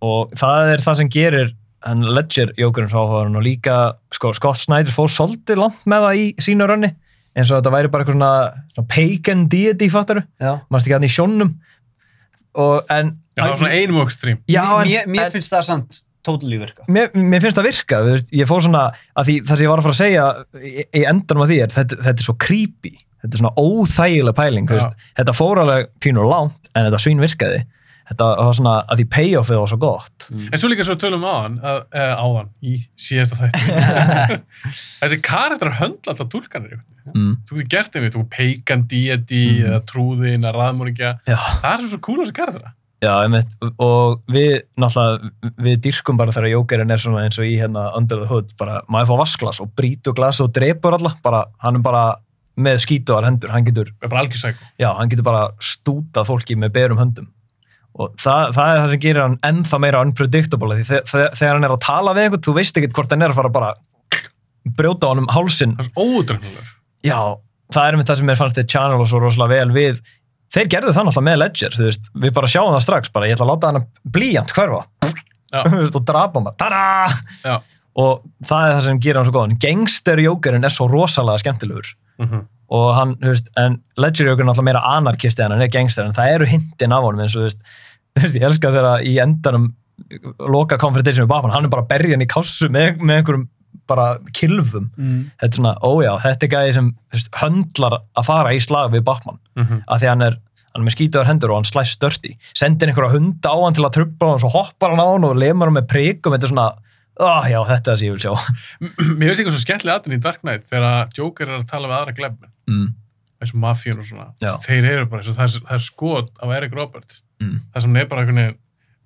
Og 0.00 0.30
það 0.40 0.70
er 0.72 0.80
það 0.80 0.96
sem 0.96 1.08
gerir 1.12 1.50
hann 1.84 2.04
Ledger 2.16 2.52
Jókerinn 2.60 2.90
svo 2.92 3.02
áhugaðurinn 3.04 3.38
og 3.40 3.44
líka 3.44 3.76
sko, 4.12 4.32
Scott 4.36 4.60
Snyder 4.60 4.92
fór 4.94 5.10
svolítið 5.12 5.60
langt 5.60 5.80
með 5.88 6.06
það 6.06 6.20
í 6.20 6.26
sínu 6.44 6.68
rönni 6.68 6.90
eins 7.36 7.50
og 7.52 7.60
þetta 7.60 7.72
væri 7.74 7.90
bara 7.92 8.04
eitthvað 8.04 8.16
svona, 8.18 8.30
svona 8.74 8.90
pagan 8.90 9.44
deity 9.52 9.88
fattaru, 9.92 10.22
Já. 10.42 10.52
mannst 10.72 10.88
ekki 10.88 10.96
hann 10.96 11.06
í 11.06 11.12
sjónum 11.12 11.52
og 12.60 12.90
en 12.92 13.12
Já 13.38 13.44
það 13.44 13.52
var 13.52 13.60
svona 13.62 13.76
einum 13.78 14.00
en, 14.82 14.88
mér, 14.90 15.10
mér 15.14 15.26
en, 15.28 15.34
finnst 15.36 15.52
það 15.54 15.66
samt 15.68 16.00
totally 16.26 16.58
virka. 16.60 16.84
mér, 16.90 17.12
mér 17.16 17.44
finnst 17.44 17.60
það 17.60 17.68
virka 17.70 18.00
þú 18.04 18.16
veist, 18.16 18.34
ég 18.42 18.50
fór 18.50 18.64
svona, 18.66 18.82
að 19.16 19.30
því 19.30 19.36
það 19.46 19.60
sem 19.60 19.64
ég 19.66 19.72
var 19.72 19.80
að 19.82 19.86
fara 19.88 19.96
að 19.96 20.00
segja 20.02 20.26
í, 20.58 20.72
í 21.00 21.04
endanum 21.12 21.44
af 21.46 21.52
því 21.52 21.60
er 21.64 21.76
þetta, 21.76 22.00
þetta 22.08 22.24
er 22.24 22.26
svo 22.26 22.36
creepy, 22.44 22.92
þetta 23.20 23.34
er 23.36 23.42
svona 23.42 23.56
óþægileg 23.60 24.36
pæling, 24.38 24.70
þetta 25.18 25.34
fór 25.36 25.60
alveg 25.64 25.90
pínur 26.00 26.26
langt, 26.30 26.70
en 26.74 26.86
þetta 26.88 27.00
svín 27.02 27.20
virkaði 27.22 27.64
þetta 28.10 28.26
var 28.40 28.54
svona, 28.58 28.72
að 28.90 28.98
því 28.98 29.04
payoffið 29.14 29.58
var 29.60 29.68
svo 29.70 29.76
gott 29.78 30.24
En 30.50 30.58
svo 30.58 30.68
líka 30.72 30.82
svo 30.86 30.96
tölum 30.98 31.22
áðan, 31.22 31.60
að, 31.62 31.76
áðan, 32.18 32.48
í 32.66 32.72
síðasta 32.98 33.36
þætti. 33.38 34.38
Þessi 35.00 35.18
karakter 35.26 35.70
höndla 35.78 36.12
alltaf 36.12 36.28
veginn. 36.66 36.82
mm. 37.14 37.32
Þú 37.48 37.56
getur 37.60 37.70
gert 37.74 37.94
þeim 37.94 38.04
við, 38.06 38.12
þú 38.16 38.24
deity, 38.90 39.40
Mhm. 39.60 39.70
eða 39.70 39.80
trúðin, 39.90 40.44
eða 40.46 40.52
raðmóringja. 40.58 41.12
Það 41.26 41.70
er 41.72 41.82
svo 41.84 41.88
svo 41.94 42.00
cool 42.06 42.18
á 42.18 42.22
þessi 42.24 42.36
karaktera. 42.40 42.72
já, 43.00 43.12
einmitt, 43.24 43.54
og 43.80 44.20
við 44.28 44.60
náttúrulega, 44.76 45.30
við 45.64 45.76
dyrkum 45.86 46.18
bara 46.20 46.34
þegar 46.36 46.50
Jókerinn 46.52 46.90
er 46.92 46.98
svona 47.00 47.22
eins 47.24 47.38
og 47.40 47.46
í 47.48 47.54
hérna 47.56 47.86
Under 47.96 48.18
the 48.20 48.26
Hood, 48.28 48.50
bara 48.58 48.82
maður 48.92 49.08
fá 49.14 49.16
vasklas 49.22 49.60
og 49.64 49.70
brýtur 49.74 50.14
glas 50.18 50.40
og 50.44 50.50
drepur 50.52 50.98
alla, 50.98 51.14
bara, 51.24 51.44
hann 51.62 51.76
er 51.78 51.80
bara 51.86 52.02
með 52.62 52.78
skítuðar 52.84 53.26
hendur, 53.28 53.50
hann 53.54 53.66
getur 53.66 53.90
já, 54.80 54.88
hann 54.98 55.10
getur 55.12 55.26
bara 55.26 55.42
stútað 55.60 56.28
fólki 56.30 56.56
með 56.60 56.72
berum 56.76 56.98
höndum. 57.00 57.28
Og 58.00 58.12
það, 58.22 58.52
það 58.54 58.68
er 58.70 58.80
það 58.84 58.90
sem 58.94 59.00
gerir 59.02 59.22
hann 59.24 59.38
ennþá 59.50 59.78
meira 59.82 60.00
unpredictable 60.06 60.76
því 60.78 60.84
þe- 60.92 61.02
þe- 61.10 61.30
þegar 61.40 61.56
hann 61.58 61.66
er 61.66 61.74
að 61.74 61.80
tala 61.84 62.12
við 62.14 62.26
einhvern, 62.28 62.44
þú 62.46 62.54
veist 62.60 62.76
ekkert 62.78 62.94
hvort 63.00 63.10
hann 63.16 63.22
er 63.26 63.32
að 63.34 63.40
fara 63.40 63.50
bara 63.56 63.70
brjóta 64.78 65.08
á 65.08 65.10
hann 65.10 65.22
um 65.24 65.30
hálsin 65.34 65.72
Það 65.78 65.84
er 65.84 65.90
svo 65.90 66.20
ódreifnulegur. 66.20 66.68
já, 67.08 67.18
það 67.74 67.88
er 67.90 67.96
með 67.98 68.06
það 68.10 68.20
sem 68.20 68.30
mér 68.30 68.38
fannst 68.40 68.60
þið 68.60 68.68
channel 68.74 69.00
og 69.02 69.08
svo 69.10 69.20
rosalega 69.24 69.56
vel 69.56 69.74
við. 69.74 70.00
Þeir 70.54 70.70
gerðu 70.74 70.92
það 70.94 71.04
náttúrulega 71.08 71.26
með 71.30 71.38
Ledger, 71.42 71.76
veist. 71.78 72.08
Við 72.24 72.32
bara 72.34 72.48
sjáum 72.50 72.72
það 72.74 72.82
strax, 72.86 73.10
bara. 73.14 73.26
Ég 73.30 73.36
ætla 73.36 73.46
að 73.46 73.52
láta 73.52 73.68
hann 73.70 73.84
blíjant 74.16 74.50
hverfa. 74.54 74.80
Og 75.98 76.00
drapa 76.06 76.38
hann 76.40 76.48
bara. 76.50 77.60
Og 77.98 78.22
það 78.46 78.66
er 78.68 78.72
það 78.76 78.86
sem 78.86 79.00
gerir 79.02 79.16
hann 79.20 79.28
svo 79.28 79.34
góðan. 79.34 79.58
Gangster 79.60 80.22
jókerinn 80.22 80.64
er 80.64 80.74
svo 80.74 80.88
rosalega 80.90 81.42
skemmtilegur. 81.42 81.94
Mm 82.22 82.46
og 82.70 82.90
hann, 82.94 83.16
þú 83.18 83.32
veist, 83.32 83.48
en 83.58 83.80
Ledger 83.98 84.28
Joker 84.30 84.44
er 84.44 84.48
náttúrulega 84.48 84.68
meira 84.68 84.82
anarkisti 84.94 85.42
en 85.42 85.54
hann 85.56 85.64
er 85.64 85.70
gangster 85.74 86.06
en 86.06 86.14
það 86.14 86.34
eru 86.36 86.46
hintin 86.46 86.92
af 86.94 87.02
honum 87.02 87.24
eins 87.24 87.34
og 87.34 87.42
þú 87.42 87.46
veist, 87.48 87.62
þú 88.14 88.22
veist 88.22 88.36
ég 88.38 88.44
elska 88.46 88.70
þegar 88.76 89.06
í 89.06 89.14
endanum 89.24 89.64
loka 90.38 90.78
confrontation 90.80 91.26
við 91.26 91.32
Batman, 91.32 91.54
hann 91.56 91.66
er 91.66 91.72
bara 91.72 91.82
að 91.82 91.90
berja 91.90 92.14
hann 92.14 92.22
í 92.24 92.28
kassu 92.30 92.70
með, 92.72 93.02
með 93.02 93.20
einhverjum 93.20 93.48
bara 93.90 94.04
kilfum, 94.38 94.86
Mm. 94.94 95.18
þetta 95.40 95.50
er 95.50 95.58
svona, 95.58 95.74
ójá 95.82 96.12
þetta 96.22 96.46
er 96.46 96.52
gæði 96.54 96.76
sem 96.76 96.92
veist, 97.10 97.32
höndlar 97.40 97.98
að 97.98 98.28
fara 98.30 98.54
í 98.54 98.62
slag 98.62 98.94
við 98.94 99.02
Batman, 99.04 99.40
-hmm. 99.58 99.82
af 99.88 100.00
því 100.00 100.10
hann 100.12 100.22
er 100.28 100.38
hann 100.70 100.82
er 100.82 100.86
með 100.86 100.94
skítuðar 100.94 101.26
hendur 101.26 101.50
og 101.50 101.58
hann 101.58 101.66
slæst 101.66 101.98
störti 101.98 102.36
sendir 102.54 102.88
einhverja 102.88 103.16
hunda 103.18 103.50
á 103.50 103.58
hann 103.58 103.74
til 103.74 103.82
að 103.82 103.96
trubla 103.98 104.28
hann 104.28 104.38
og 104.38 104.44
svo 104.44 104.52
hoppar 104.54 104.94
hann 104.94 105.02
á 105.02 105.10
hann 105.10 105.26
og 105.26 105.34
lemur 105.34 105.66
hann 105.66 105.74
með 105.74 105.88
prikum. 105.90 106.32
Þetta 106.32 106.46
er 106.46 106.52
svona, 106.52 106.68
oh, 107.20 107.44
já, 107.50 107.58
þetta 107.68 107.76
er 107.80 107.90
það 107.90 108.00
sem 108.00 108.08
ég 108.08 108.16
vil 108.16 108.24
sjá 108.24 108.32
Mér 109.20 109.28
finnst 109.28 109.40
eitthvað 109.42 109.54
svo 109.56 109.62
skemmtilega 109.66 109.98
aðeins 110.00 110.16
í 110.18 110.22
Dark 110.24 110.40
Knight 110.44 110.66
þegar 110.70 111.12
Joker 111.18 111.50
er 111.52 111.58
að 111.60 111.68
tala 111.70 111.90
við 111.90 111.96
aðra 112.00 112.16
glefn. 112.16 112.50
mm. 112.70 112.88
eins 113.40 113.52
og 113.54 113.60
mafíun 113.62 114.00
og 114.02 114.08
svona, 114.08 114.26
Já. 114.44 114.50
þeir 114.66 114.88
eru 114.94 115.06
bara 115.12 115.22
eins 115.22 115.30
og 115.32 115.36
það 115.38 115.46
er, 115.46 115.62
það 115.68 115.76
er 115.78 115.84
skot 115.90 116.32
af 116.44 116.56
Eric 116.58 116.74
Roberts 116.76 117.22
Mm. 117.40 117.54
það 117.72 117.80
sem 117.86 117.88
hann 117.94 118.02
er 118.02 118.08
bara 118.10 118.20
einhvern 118.20 118.36
veginn 118.36 118.58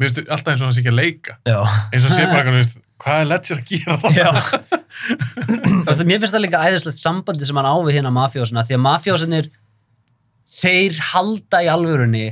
mér 0.03 0.09
finnst 0.11 0.31
alltaf 0.35 0.49
eins 0.51 0.63
og 0.63 0.67
hann 0.67 0.73
sé 0.75 0.81
ekki 0.83 0.91
að 0.91 0.97
leika 0.99 1.35
Já. 1.47 1.59
eins 1.95 2.07
og 2.09 2.15
sé 2.17 2.25
bara 2.27 2.41
einhvern 2.41 2.57
veginn, 2.59 2.81
hvað 3.05 3.21
er 3.21 3.29
Ledger 3.31 3.61
að 3.61 3.69
gera 3.71 3.99
það- 5.87 6.03
Mér 6.09 6.19
finnst 6.25 6.35
það 6.35 6.43
líka 6.43 6.63
æðislegt 6.67 6.99
sambandi 6.99 7.47
sem 7.47 7.61
hann 7.61 7.69
á 7.71 7.77
við 7.87 7.95
hérna 8.01 8.11
mafjósina 8.17 8.65
því 8.67 8.75
að 8.75 8.83
mafjósinir 8.89 9.47
þeir 10.55 10.99
halda 11.13 11.61
í 11.63 11.71
alvörunni 11.73 12.25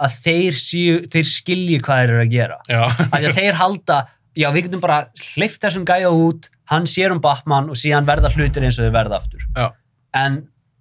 að 0.00 0.14
þeir, 0.24 0.56
séu, 0.56 0.94
þeir 1.12 1.28
skilji 1.28 1.76
hvað 1.84 2.00
þeir 2.00 2.12
eru 2.14 2.22
að 2.24 2.32
gera 2.32 2.56
já, 2.72 2.80
af 2.88 3.12
því 3.20 3.26
að 3.30 3.36
þeir 3.42 3.58
halda 3.60 3.98
já 4.40 4.48
við 4.54 4.68
getum 4.68 4.82
bara 4.82 5.02
hleyft 5.34 5.60
þessum 5.62 5.84
gæja 5.88 6.10
út 6.12 6.50
hann 6.70 6.88
sér 6.88 7.14
um 7.14 7.20
Batman 7.22 7.70
og 7.72 7.78
síðan 7.78 8.08
verða 8.08 8.32
hlutir 8.34 8.64
eins 8.66 8.78
og 8.78 8.86
þeir 8.86 8.96
verða 8.96 9.20
aftur. 9.20 9.44
Já. 9.56 9.70
en 10.18 10.40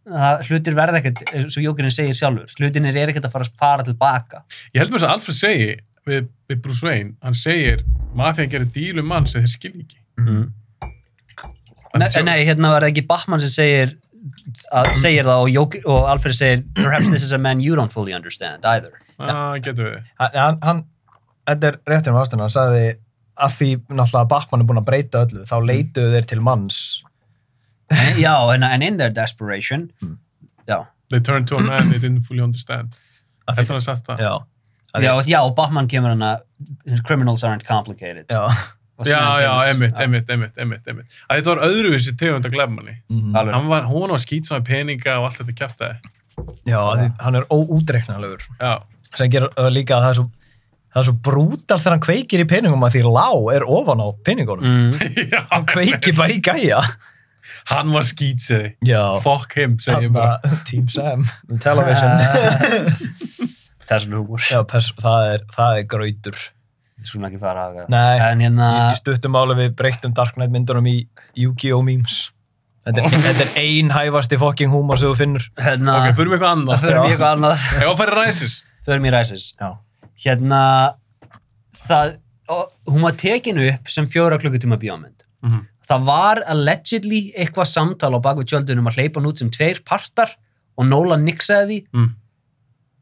það, 0.10 0.44
hlutir 0.50 0.78
verða 0.78 1.02
ekkert 1.02 1.22
eins 1.30 1.58
og 1.58 1.66
Jókerinn 1.66 1.94
segir 1.94 2.18
sjálfur 2.18 2.54
hlutinir 2.58 2.98
er 2.98 3.12
ekkert 3.12 3.30
að 3.30 3.36
fara 3.36 3.50
fara 3.60 3.86
tilbaka. 3.86 4.44
Ég 4.74 4.82
held 4.84 4.94
mér 4.94 5.06
að 5.06 5.16
Alfred 5.16 5.38
segi 5.38 5.72
við, 6.10 6.30
við 6.50 6.62
Bruce 6.64 6.86
Wayne, 6.86 7.16
hann 7.26 7.38
segir 7.38 7.84
mafían 8.18 8.52
gerir 8.52 8.70
dílu 8.74 9.06
mann 9.06 9.28
sem 9.30 9.46
þeir 9.46 9.54
skilji 9.54 9.86
ekki. 9.86 10.02
Mm. 10.20 10.48
Að 11.90 12.04
nei, 12.04 12.24
nei, 12.28 12.38
hérna 12.46 12.74
var 12.74 12.86
það 12.86 12.92
ekki 12.94 13.06
Batman 13.10 13.42
sem 13.44 13.54
segir 13.54 13.94
að, 14.74 14.92
segir 15.00 15.28
það 15.28 15.44
og, 15.44 15.52
Jók, 15.54 15.78
og 15.90 16.10
Alfred 16.14 16.38
segir 16.38 16.64
perhaps 16.78 17.10
this 17.10 17.26
is 17.26 17.34
a 17.34 17.42
man 17.42 17.62
you 17.64 17.78
don't 17.78 17.94
fully 17.94 18.14
understand 18.14 18.66
either. 18.66 18.94
Ah, 19.20 19.58
getur 19.60 19.90
við. 19.90 20.10
Hann, 20.22 20.36
hann, 20.38 20.60
hann, 20.64 20.82
þetta 21.50 21.72
er 21.72 21.80
réttur 21.90 22.14
um 22.14 22.22
ástæðan, 22.22 22.46
hann 22.46 22.54
sagði 22.56 22.84
að 23.40 23.54
því 23.60 23.70
náttúrulega 23.90 24.24
að 24.26 24.30
Batman 24.34 24.62
er 24.62 24.68
búin 24.70 24.82
að 24.82 24.88
breyta 24.90 25.22
öllu, 25.26 25.44
þá 25.48 25.56
leituðu 25.70 26.14
þeir 26.16 26.26
til 26.34 26.40
manns. 26.42 26.80
En- 27.92 28.18
já, 28.22 28.34
en, 28.54 28.64
en 28.64 28.82
in 28.86 28.98
their 28.98 29.10
desperation 29.10 29.92
Mm. 30.02 30.18
já, 30.68 30.86
they 31.10 31.20
turned 31.20 31.48
to 31.48 31.58
a 31.58 31.64
man 31.64 31.90
they 31.90 31.98
didn't 32.00 32.26
fully 32.28 32.42
understand 32.44 32.96
Að 33.48 33.56
held 33.56 33.68
því- 33.68 33.72
hann 33.72 33.78
að 33.82 33.86
sagt 33.88 34.06
það 34.08 34.20
Já. 34.20 34.34
Já, 35.02 35.22
já, 35.26 35.40
og 35.46 35.56
Batman 35.56 35.88
kemur 35.88 36.10
hann 36.10 36.22
að 36.22 37.04
criminals 37.06 37.44
aren't 37.44 37.66
complicated 37.66 38.26
Já. 38.30 38.46
Já, 39.06 39.40
já, 39.42 39.52
emitt, 39.72 39.94
já, 39.96 40.04
emitt, 40.04 40.30
emitt, 40.30 40.58
emitt, 40.60 40.88
emitt. 40.92 41.06
að 41.30 41.40
þetta 41.40 41.56
var 41.56 41.62
öðruvísi 41.70 42.18
tegund 42.20 42.46
að 42.46 42.52
glemma 42.52 42.76
manni 42.82 42.98
Mhm. 43.10 43.36
alveg. 43.36 43.54
hann 43.54 43.68
var, 43.68 43.84
hún 43.84 44.10
var 44.10 44.20
skýtsaði 44.20 44.66
peninga 44.68 45.18
og 45.20 45.26
allt 45.30 45.38
þetta 45.40 45.56
kjæftæði 45.56 45.96
Já, 46.68 46.82
því 46.96 47.22
hann 47.22 47.36
er 47.36 47.46
óútreiknalegur. 47.50 48.42
já, 48.60 48.84
Sem 49.16 49.30
gerir 49.32 49.50
uh, 49.58 49.70
líka 49.72 49.96
að 49.98 50.04
það 50.04 50.10
er 50.10 50.14
svo, 50.20 50.32
það 50.90 51.00
er 51.02 51.08
svo 51.10 51.16
brútal 51.30 51.78
þegar 51.80 51.96
hann 51.96 52.04
kveikir 52.08 52.44
í 52.44 52.48
peningum 52.50 52.84
að 52.88 52.96
því 52.98 53.02
lá 53.08 53.28
er 53.56 53.66
ofan 53.70 54.02
á 54.04 54.08
peningunum. 54.26 54.66
mm. 54.66 54.92
já 55.34 55.40
Hann 55.52 55.66
kveikir 55.70 56.16
bara 56.18 56.34
í 56.34 56.40
gæja. 56.42 56.80
hann 57.70 57.92
var 57.94 58.06
skýtsaði 58.08 58.72
Já. 58.88 59.04
fuck 59.22 59.54
him, 59.58 59.76
segi 59.84 60.08
ég 60.08 60.14
bara 60.16 60.40
Team 60.66 60.88
Sam, 60.90 61.26
television. 61.66 62.16
þessum 63.90 64.16
húmur 64.20 64.44
Já, 64.50 64.62
pers, 64.70 64.92
það, 65.02 65.28
er, 65.36 65.46
það 65.56 65.78
er 65.82 65.86
grautur. 65.94 66.40
við 67.00 67.10
skulum 67.12 67.28
ekki 67.30 67.40
fara 67.42 67.68
að 67.70 67.80
Nei, 67.94 68.18
en 68.32 68.44
hérna 68.46 68.68
í, 68.74 68.82
í 68.94 69.00
stuttum 69.00 69.34
máli 69.36 69.56
við 69.60 69.76
breyttum 69.80 70.14
Dark 70.18 70.36
Knight 70.38 70.54
myndunum 70.54 70.90
í 70.90 70.98
Yu-Gi-Oh! 71.40 71.82
memes. 71.86 72.20
Þetta 72.88 73.04
er, 73.04 73.22
þetta 73.28 73.46
er 73.46 73.52
einhæfasti 73.62 74.38
fucking 74.42 74.72
húmor 74.74 74.98
sem 74.98 75.12
þú 75.12 75.18
finnur. 75.20 75.46
hérna, 75.62 75.98
ok, 76.00 76.16
fyrir 76.18 76.32
mig 76.32 76.40
eitthvað 76.40 76.50
það 76.50 76.58
annað 76.58 76.84
fyrir 76.86 76.96
Já. 76.98 77.02
mér 77.04 77.14
eitthvað 77.14 77.36
annað 77.36 77.66
að 77.90 77.98
færi 78.02 78.16
ræsis 78.20 78.56
fyrir 78.88 79.04
mér 79.04 79.16
ræsis 79.20 79.48
Já. 79.60 79.70
Hérna 80.24 80.62
það, 81.76 82.18
hún 82.90 83.06
var 83.06 83.18
tekinu 83.20 83.68
upp 83.74 83.92
sem 83.92 84.08
fjóra 84.10 84.40
klukkutíma 84.42 84.80
bíómynd. 84.82 85.26
Mhm. 85.44 85.66
það 85.90 86.04
var 86.06 86.44
allegedly 86.46 87.32
eitthvað 87.34 87.66
samtal 87.66 88.14
á 88.14 88.20
bakvið 88.22 88.50
tjöldunum 88.52 88.90
að 88.92 89.00
hleypa 89.00 89.18
hann 89.18 89.30
út 89.32 89.40
sem 89.40 89.50
tveir 89.50 89.80
partar 89.84 90.36
og 90.78 90.86
Nolan 90.86 91.26
nixaði 91.26 91.80
því. 91.82 91.88
Mm. 91.94 92.10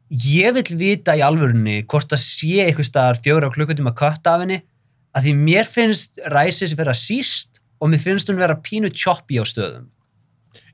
ég 0.08 0.54
vil 0.56 0.78
vita 0.78 1.12
í 1.12 1.20
alvörunni 1.20 1.82
hvort 1.84 2.08
það 2.08 2.22
sé 2.22 2.64
eitthvað 2.64 2.88
staðar 2.88 3.20
fjóra 3.20 3.50
klukkutíma 3.52 3.92
kött 3.94 4.24
af 4.26 4.40
henni 4.40 4.62
að 5.12 5.26
því 5.26 5.34
mér 5.36 5.68
finnst 5.68 6.16
ræsis 6.32 6.72
vera 6.78 6.94
síst 6.96 7.60
og 7.78 7.90
mér 7.92 8.00
finnst 8.00 8.30
hún 8.30 8.40
vera 8.40 8.56
pínu 8.56 8.88
choppy 8.88 9.36
á 9.36 9.44
stöðum. 9.44 9.90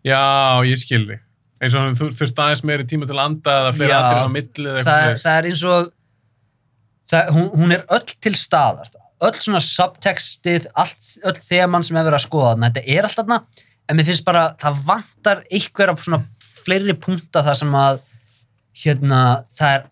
Já, 0.05 0.62
ég 0.62 0.79
skil 0.79 1.03
þig. 1.09 1.21
Eins 1.65 1.75
og 1.75 1.95
þú 1.99 2.11
þurft 2.15 2.41
aðeins 2.45 2.65
meiri 2.66 2.87
tíma 2.89 3.09
til 3.09 3.16
að 3.16 3.25
anda 3.25 3.59
eða 3.59 3.89
Já, 3.89 3.99
aðrið 3.99 4.23
á 4.23 4.31
milli 4.37 4.75
það, 4.85 5.05
það 5.23 5.39
er 5.39 5.49
eins 5.51 5.62
og 5.66 5.93
það, 7.11 7.33
hún, 7.37 7.49
hún 7.55 7.75
er 7.77 7.85
öll 7.95 8.15
til 8.25 8.35
staðar. 8.39 8.91
Öll 9.25 9.37
svona 9.39 9.63
subtextið 9.65 10.69
allt, 10.81 11.11
öll 11.25 11.37
þeman 11.39 11.87
sem 11.87 11.97
er 11.97 12.07
verið 12.07 12.19
að 12.19 12.27
skoða 12.27 12.53
þarna 12.53 12.71
þetta 12.71 12.97
er 12.97 13.09
allt 13.09 13.21
þarna, 13.21 13.41
en 13.89 13.99
mér 13.99 14.09
finnst 14.09 14.27
bara 14.27 14.45
það 14.61 14.81
vantar 14.89 15.43
einhver 15.51 15.93
af 15.93 16.05
svona 16.05 16.21
fleiri 16.65 16.97
punta 16.99 17.45
þar 17.47 17.61
sem 17.61 17.77
að 17.79 18.01
hérna, 18.85 19.21
það 19.55 19.77
er 19.77 19.85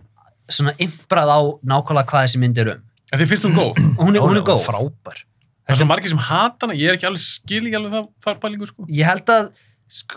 svona 0.52 0.74
imbrað 0.82 1.32
á 1.32 1.40
nákvæmlega 1.72 2.10
hvað 2.10 2.26
þessi 2.26 2.40
mynd 2.42 2.62
er 2.62 2.72
um. 2.74 2.86
En 3.12 3.20
þið 3.20 3.30
finnst 3.32 3.46
hún 3.46 3.58
góð? 3.58 3.82
Hún 4.02 4.16
er, 4.16 4.24
hún 4.24 4.40
er 4.40 4.46
góð. 4.46 4.64
Frábær. 4.64 5.20
það 5.62 5.74
er 5.74 5.78
svo 5.82 5.86
margir 5.88 6.12
sem 6.12 6.22
hata 6.26 6.66
hana, 6.66 6.76
ég 6.76 6.90
er 6.90 6.96
ekki 6.98 7.06
alveg 7.08 7.22
skil 7.22 7.60
ekki 7.62 7.78
alveg 7.78 7.94
það, 7.94 8.08
það 8.24 8.40
pælingu 8.42 8.68
sko. 8.68 8.86
Ég 8.90 9.08
held 9.08 9.32
að 9.32 9.50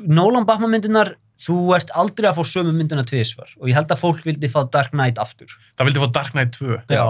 Nolan 0.07 0.47
Batman 0.47 0.71
myndinar 0.71 1.11
þú 1.41 1.55
ert 1.75 1.91
aldrei 1.97 2.29
að 2.29 2.37
fá 2.39 2.43
sömu 2.51 2.73
myndina 2.75 3.03
tvisvar 3.07 3.49
og 3.59 3.67
ég 3.69 3.75
held 3.77 3.91
að 3.91 4.03
fólk 4.03 4.21
vildi 4.25 4.51
fá 4.51 4.61
Dark 4.71 4.93
Knight 4.95 5.19
aftur 5.21 5.51
það 5.75 5.89
vildi 5.89 6.03
fá 6.05 6.11
Dark 6.19 6.35
Knight 6.37 6.55
2 6.59 6.77
Já. 6.89 7.05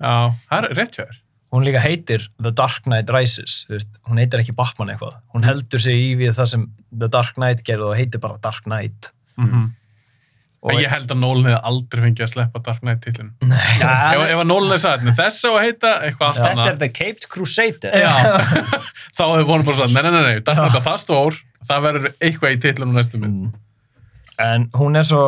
já, 0.00 0.14
það 0.50 0.58
er 0.58 0.74
rétt 0.80 0.98
hjá 0.98 1.04
þér 1.04 1.20
Hún 1.54 1.62
líka 1.62 1.78
heitir 1.78 2.24
The 2.42 2.50
Dark 2.50 2.82
Knight 2.82 3.10
Rises. 3.14 3.60
Veist, 3.70 4.00
hún 4.10 4.18
heitir 4.18 4.40
ekki 4.42 4.50
Batman 4.58 4.88
eitthvað. 4.90 5.20
Hún 5.30 5.44
heldur 5.46 5.78
sig 5.78 5.94
í 5.94 6.08
við 6.18 6.32
það 6.34 6.48
sem 6.50 6.64
The 6.90 7.06
Dark 7.14 7.36
Knight 7.38 7.62
gerði 7.62 7.92
og 7.92 7.94
heitir 7.94 8.18
bara 8.24 8.40
Dark 8.42 8.64
Knight. 8.66 9.12
Mhm. 9.38 9.68
Og 10.64 10.72
En 10.72 10.80
ég 10.80 10.88
held 10.88 11.10
að 11.12 11.18
Nolan 11.20 11.44
hefði 11.44 11.60
aldrei 11.68 12.02
fengið 12.06 12.24
að 12.24 12.30
sleppa 12.32 12.60
Dark 12.64 12.80
Knight 12.80 13.02
titlun. 13.04 13.30
Já, 13.44 13.90
Ef, 14.16 14.22
ef 14.32 14.38
að 14.40 14.46
Nolan 14.48 14.70
hefði 14.72 14.80
sagt, 14.80 15.04
"Nei, 15.04 15.12
þess 15.12 15.44
að 15.44 15.58
heita 15.60 15.90
eitthvað 16.08 16.26
allt 16.30 16.42
þetta 16.48 16.68
er 16.72 16.78
The 16.82 16.88
Caped 16.88 17.28
Crusader 17.28 17.92
Já, 18.00 18.12
þá 19.18 19.24
hefði 19.28 19.46
vonum 19.50 19.66
bara 19.68 19.76
sagt, 19.76 19.92
nei, 19.94 20.02
nei, 20.02 20.10
nei, 20.10 20.22
nei, 20.24 20.40
Dark 20.40 20.58
Knight 20.58 20.78
er 20.80 20.86
það 20.88 20.98
stór, 21.04 21.38
það 21.68 21.84
verður 21.88 22.16
eitthvað 22.20 22.56
í 22.56 22.62
titlunum 22.64 22.98
næstu 22.98 23.20
mynd. 23.22 23.44
Mm. 23.44 23.60
En 24.44 24.66
hún 24.74 24.98
er 24.98 25.06
svo, 25.06 25.26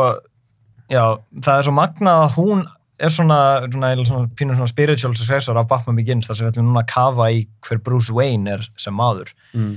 já, 0.90 1.04
það 1.42 1.60
er 1.60 1.68
svo 1.68 1.76
magnað 1.76 2.24
að 2.24 2.32
hún 2.40 2.64
er 2.96 3.12
svona, 3.12 3.40
svona, 3.68 3.92
svona 4.08 4.30
pínur 4.38 4.56
svona 4.56 4.72
spiritual 4.72 5.14
successor 5.18 5.58
af 5.60 5.68
Batman 5.70 5.98
Begins 5.98 6.28
þar 6.28 6.38
sem 6.38 6.46
við 6.46 6.54
ætlum 6.54 6.70
núna 6.70 6.82
að 6.82 6.90
kafa 6.94 7.28
í 7.34 7.44
hver 7.66 7.82
Bruce 7.84 8.14
Wayne 8.14 8.56
er 8.56 8.66
sem 8.80 8.96
maður. 8.96 9.32
mm. 9.52 9.76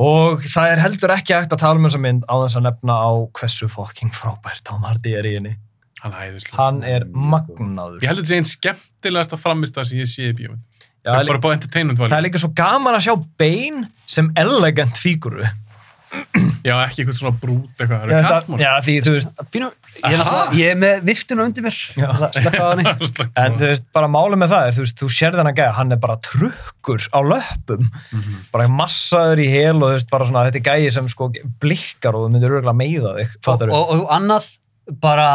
Og 0.00 0.46
það 0.48 0.70
er 0.72 0.80
heldur 0.80 1.12
ekki 1.12 1.34
hægt 1.36 1.52
að 1.52 1.60
tala 1.60 1.76
um 1.76 1.84
þessa 1.84 1.98
mynd 2.00 2.22
á 2.24 2.34
þess 2.40 2.56
að 2.56 2.62
nefna 2.70 2.94
á 3.04 3.10
hversu 3.36 3.66
fucking 3.68 4.14
frábær 4.16 4.62
Tom 4.64 4.86
Hardy 4.88 5.12
er 5.18 5.28
í 5.28 5.34
henni. 5.36 5.58
Hann. 6.00 6.38
Hann 6.56 6.78
er 6.88 7.04
magnaður. 7.12 7.98
Ég 8.00 8.08
held 8.08 8.22
að 8.22 8.22
þetta 8.22 8.30
sé 8.30 8.38
einn 8.38 8.48
skemmtilegasta 8.48 9.38
framist 9.40 9.76
það 9.76 9.90
sem 9.90 10.00
ég 10.00 10.08
sé 10.08 10.30
í 10.30 10.36
bíómynd. 10.38 10.62
Já, 11.04 11.12
það 11.16 12.16
er 12.16 12.24
líka 12.24 12.40
svo 12.40 12.50
gaman 12.56 12.96
að 12.96 13.06
sjá 13.06 13.12
Bane 13.40 13.86
sem 14.08 14.30
elegant 14.40 14.96
fíguru. 15.00 15.44
Já, 16.60 16.74
ekki 16.84 17.02
eitthvað 17.04 17.16
svona 17.16 17.38
brút 17.40 17.78
eitthvað. 17.80 18.00
Það 18.02 18.10
eru 18.16 18.22
kastmál. 18.26 18.58
já, 18.60 18.70
því 18.84 18.94
þú 19.06 19.12
veist, 19.14 19.28
Pínu, 19.54 19.68
ég, 19.96 20.16
er 20.16 20.56
ég 20.58 20.72
er 20.74 20.78
með 20.82 21.04
viftuna 21.08 21.44
undir 21.48 21.64
mér. 21.64 21.76
Sleppa 22.36 22.64
á 22.66 22.70
henni 22.74 22.84
en 22.90 23.56
þú 23.60 23.68
veist, 23.70 23.86
bara 23.96 24.10
málið 24.12 24.40
með 24.42 24.52
það 24.52 24.66
er, 24.68 24.74
þú 24.76 24.84
veist, 24.84 24.98
þú 25.00 25.08
sér 25.16 25.38
þennan 25.38 25.56
gæja, 25.56 25.70
hann 25.78 25.94
er 25.96 26.00
bara 26.02 26.18
trukkur 26.26 27.06
á 27.14 27.20
löpum, 27.24 27.86
Mhm. 28.10 28.36
bara 28.52 28.66
massaður 28.68 29.40
í 29.44 29.48
hel 29.54 29.76
og 29.78 29.86
þú 29.86 29.94
veist, 29.94 30.10
bara 30.10 30.26
svona, 30.28 30.44
þetta 30.50 30.60
er 30.60 30.66
gæji 30.68 30.92
sem 30.98 31.08
sko 31.14 31.30
blikkar 31.62 32.18
og 32.18 32.26
þú 32.26 32.32
myndir 32.34 32.56
örgulega 32.58 32.76
meiða 32.82 33.14
þig, 33.20 33.32
og, 33.38 33.42
fattar 33.48 33.72
og, 33.72 33.94
og 33.96 34.06
annað 34.18 34.50
bara 35.00 35.30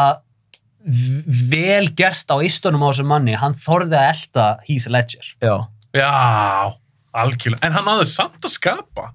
vel 0.86 1.88
gert 1.98 2.30
á 2.30 2.38
istunum 2.46 2.84
á 2.86 2.92
þessum 2.92 3.10
manni 3.10 3.34
hann 3.42 3.56
þorði 3.58 3.98
að 3.98 4.10
elda 4.14 4.48
Heath 4.68 4.90
Ledger. 4.94 5.30
Já, 5.42 5.56
Já, 5.96 6.12
algjörlega. 7.22 7.64
En 7.66 7.76
hann 7.78 7.88
hafði 7.90 8.10
samt 8.12 8.44
að 8.44 8.54
skapa 8.54 9.10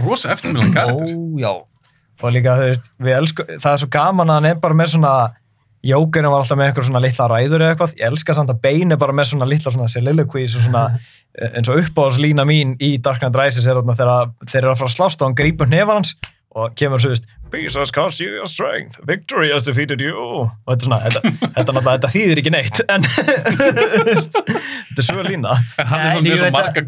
rosa 0.00 0.32
eftirmjölan 0.34 0.74
karakter. 0.74 1.14
ó 1.14 1.40
já 1.42 1.52
Og 2.22 2.30
líka, 2.30 2.54
þú 2.54 2.66
veist, 2.70 2.90
við 3.02 3.16
elsku, 3.16 3.44
það 3.58 3.72
er 3.72 3.80
svo 3.82 3.88
gaman 3.90 4.30
að 4.30 4.36
hann 4.38 4.50
er 4.52 4.58
bara 4.62 4.76
með 4.78 4.92
svona, 4.94 5.12
Jókerinn 5.82 6.30
var 6.30 6.44
alltaf 6.44 6.58
með 6.60 6.68
eitthvað 6.68 6.84
svona 6.86 7.00
litla 7.02 7.24
ræður 7.32 7.64
eða 7.64 7.74
eitthvað, 7.74 7.94
ég 7.98 8.04
elska 8.06 8.36
samt 8.38 8.52
að 8.52 8.68
er 8.94 9.00
bara 9.00 9.14
með 9.18 9.32
svona 9.32 9.48
litla 9.50 9.72
svona 9.74 9.88
soliloquies 9.90 10.54
og 10.54 10.62
svona, 10.68 10.82
eh, 11.40 11.56
eins 11.58 11.70
og 11.72 11.80
uppáðslína 11.82 12.44
mín 12.46 12.76
í 12.78 12.92
Dark 13.02 13.18
Knight 13.24 13.38
Rises 13.40 13.66
er 13.66 13.80
þarna 13.80 13.96
þegar 13.98 14.30
þeir 14.46 14.60
eru 14.60 14.74
að 14.76 14.84
fara 14.84 14.92
að 14.92 14.94
slást 14.94 15.24
og 15.24 15.26
hann 15.26 15.38
grípur 15.40 15.66
hnefar 15.66 15.98
hans 15.98 16.14
og 16.54 16.76
kemur 16.78 17.02
svo, 17.02 17.10
veist, 17.10 17.26
Peace 17.52 17.74
has 17.76 17.90
cost 17.92 18.20
you 18.20 18.30
your 18.32 18.46
strength, 18.48 18.98
victory 19.06 19.50
has 19.52 19.64
defeated 19.68 20.00
you. 20.00 20.16
Og 20.16 20.50
þetta 20.66 20.78
er 20.78 20.86
svona, 20.88 21.00
þetta, 21.04 21.20
þetta, 21.22 21.72
þetta, 21.72 21.82
þetta 21.88 22.10
þýðir 22.14 22.40
ekki 22.42 22.52
neitt 22.54 22.80
en 22.88 23.02
þetta 23.72 25.02
er 25.02 25.06
svo 25.06 25.24
lína. 25.26 25.56
En 25.78 25.90
hann 25.90 26.06
er 26.06 26.38
svona 26.40 26.48
að- 26.48 26.56
marga 26.56 26.84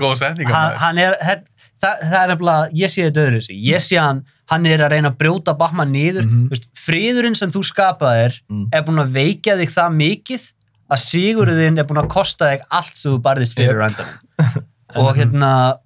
er, 1.05 1.17
her, 1.29 1.43
það, 1.85 2.01
það 2.09 2.19
er 2.23 2.33
nefnilega 2.33 2.71
ég 2.81 2.93
sé 2.95 3.05
þetta 3.09 3.27
öðru 3.29 3.59
ég 3.69 3.85
sé 3.85 4.01
hann 4.01 4.25
hann 4.53 4.67
er 4.69 4.83
að 4.85 4.93
reyna 4.93 5.11
að 5.13 5.19
brjóta 5.21 5.55
Batman 5.57 5.93
niður. 5.95 6.25
Mhm. 6.27 6.43
Þú 6.49 6.57
veist, 6.57 6.67
friðurinn 6.87 7.37
sem 7.39 7.53
þú 7.53 7.63
skapaðir 7.65 8.41
Mm. 8.51 8.67
er 8.73 8.83
búin 8.85 9.01
að 9.05 9.15
veikja 9.15 9.57
þig 9.61 9.71
það 9.73 9.95
mikið 10.01 10.51
að 10.91 11.01
sigurðin 11.01 11.79
er 11.81 11.85
búin 11.89 12.03
að 12.03 12.11
kosta 12.13 12.51
þig 12.53 12.67
allt 12.71 12.97
sem 12.97 13.13
þú 13.15 13.21
barðist 13.25 13.57
fyrir 13.57 13.81
yep. 13.81 14.65
og 15.01 15.17
hérna 15.17 15.79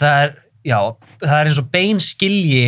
það 0.00 0.22
er, 0.24 0.32
já, 0.64 0.78
það 1.20 1.36
er 1.40 1.50
eins 1.50 1.58
og 1.60 1.70
bein 1.70 2.00
skilji 2.00 2.64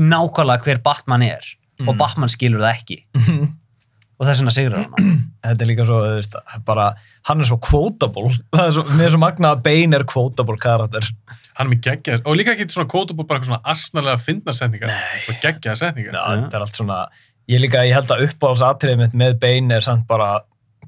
nákvæmlega 0.00 0.66
hver 0.66 0.82
Batman 0.84 1.22
er 1.28 1.44
og 1.82 1.92
Mm. 1.92 1.98
Batman 2.00 2.30
skilur 2.32 2.62
það 2.64 2.72
ekki 2.78 2.94
og 4.16 4.24
þess 4.24 4.38
vegna 4.40 4.52
sigrar 4.54 4.86
hann 4.86 5.18
þetta 5.44 5.64
er 5.66 5.68
líka 5.68 5.84
svo, 5.84 5.98
þú 6.06 6.14
veist, 6.16 6.36
bara 6.64 6.86
hann 7.28 7.42
er 7.44 7.48
svo 7.50 7.58
quotable, 7.60 8.30
það 8.54 8.62
er 8.70 8.72
svo, 8.78 8.84
mér 8.96 9.04
er 9.10 9.12
svo 9.12 9.20
magna 9.20 9.50
að 9.52 9.60
Bane 9.66 9.98
er 9.98 10.04
quotable 10.08 10.56
karakter 10.62 11.10
Hann 11.56 11.68
er 11.68 11.70
með 11.74 11.82
geggja, 11.86 12.16
og 12.24 12.36
líka 12.36 12.52
ekki 12.52 12.66
svona 12.72 12.88
kótubú 12.92 13.24
bara 13.24 13.38
eitthvað 13.40 13.54
svona 13.54 13.72
asnalega 13.72 14.18
fyndna 14.20 14.52
setningar. 14.52 14.90
Nei. 14.92 15.20
Og 15.32 15.38
geggjaða 15.40 15.78
setningar. 15.80 16.12
Já, 16.12 16.20
Já. 16.20 16.40
þetta 16.42 16.58
er 16.58 16.64
allt 16.66 16.76
svona 16.80 16.98
ég 17.48 17.62
líka, 17.62 17.84
ég 17.88 17.94
held 17.96 18.10
að 18.12 18.24
uppáhaldsatriðið 18.26 18.98
mitt 19.00 19.14
með 19.16 19.38
Bane 19.40 19.78
er 19.78 19.84
samt 19.86 20.04
bara 20.10 20.26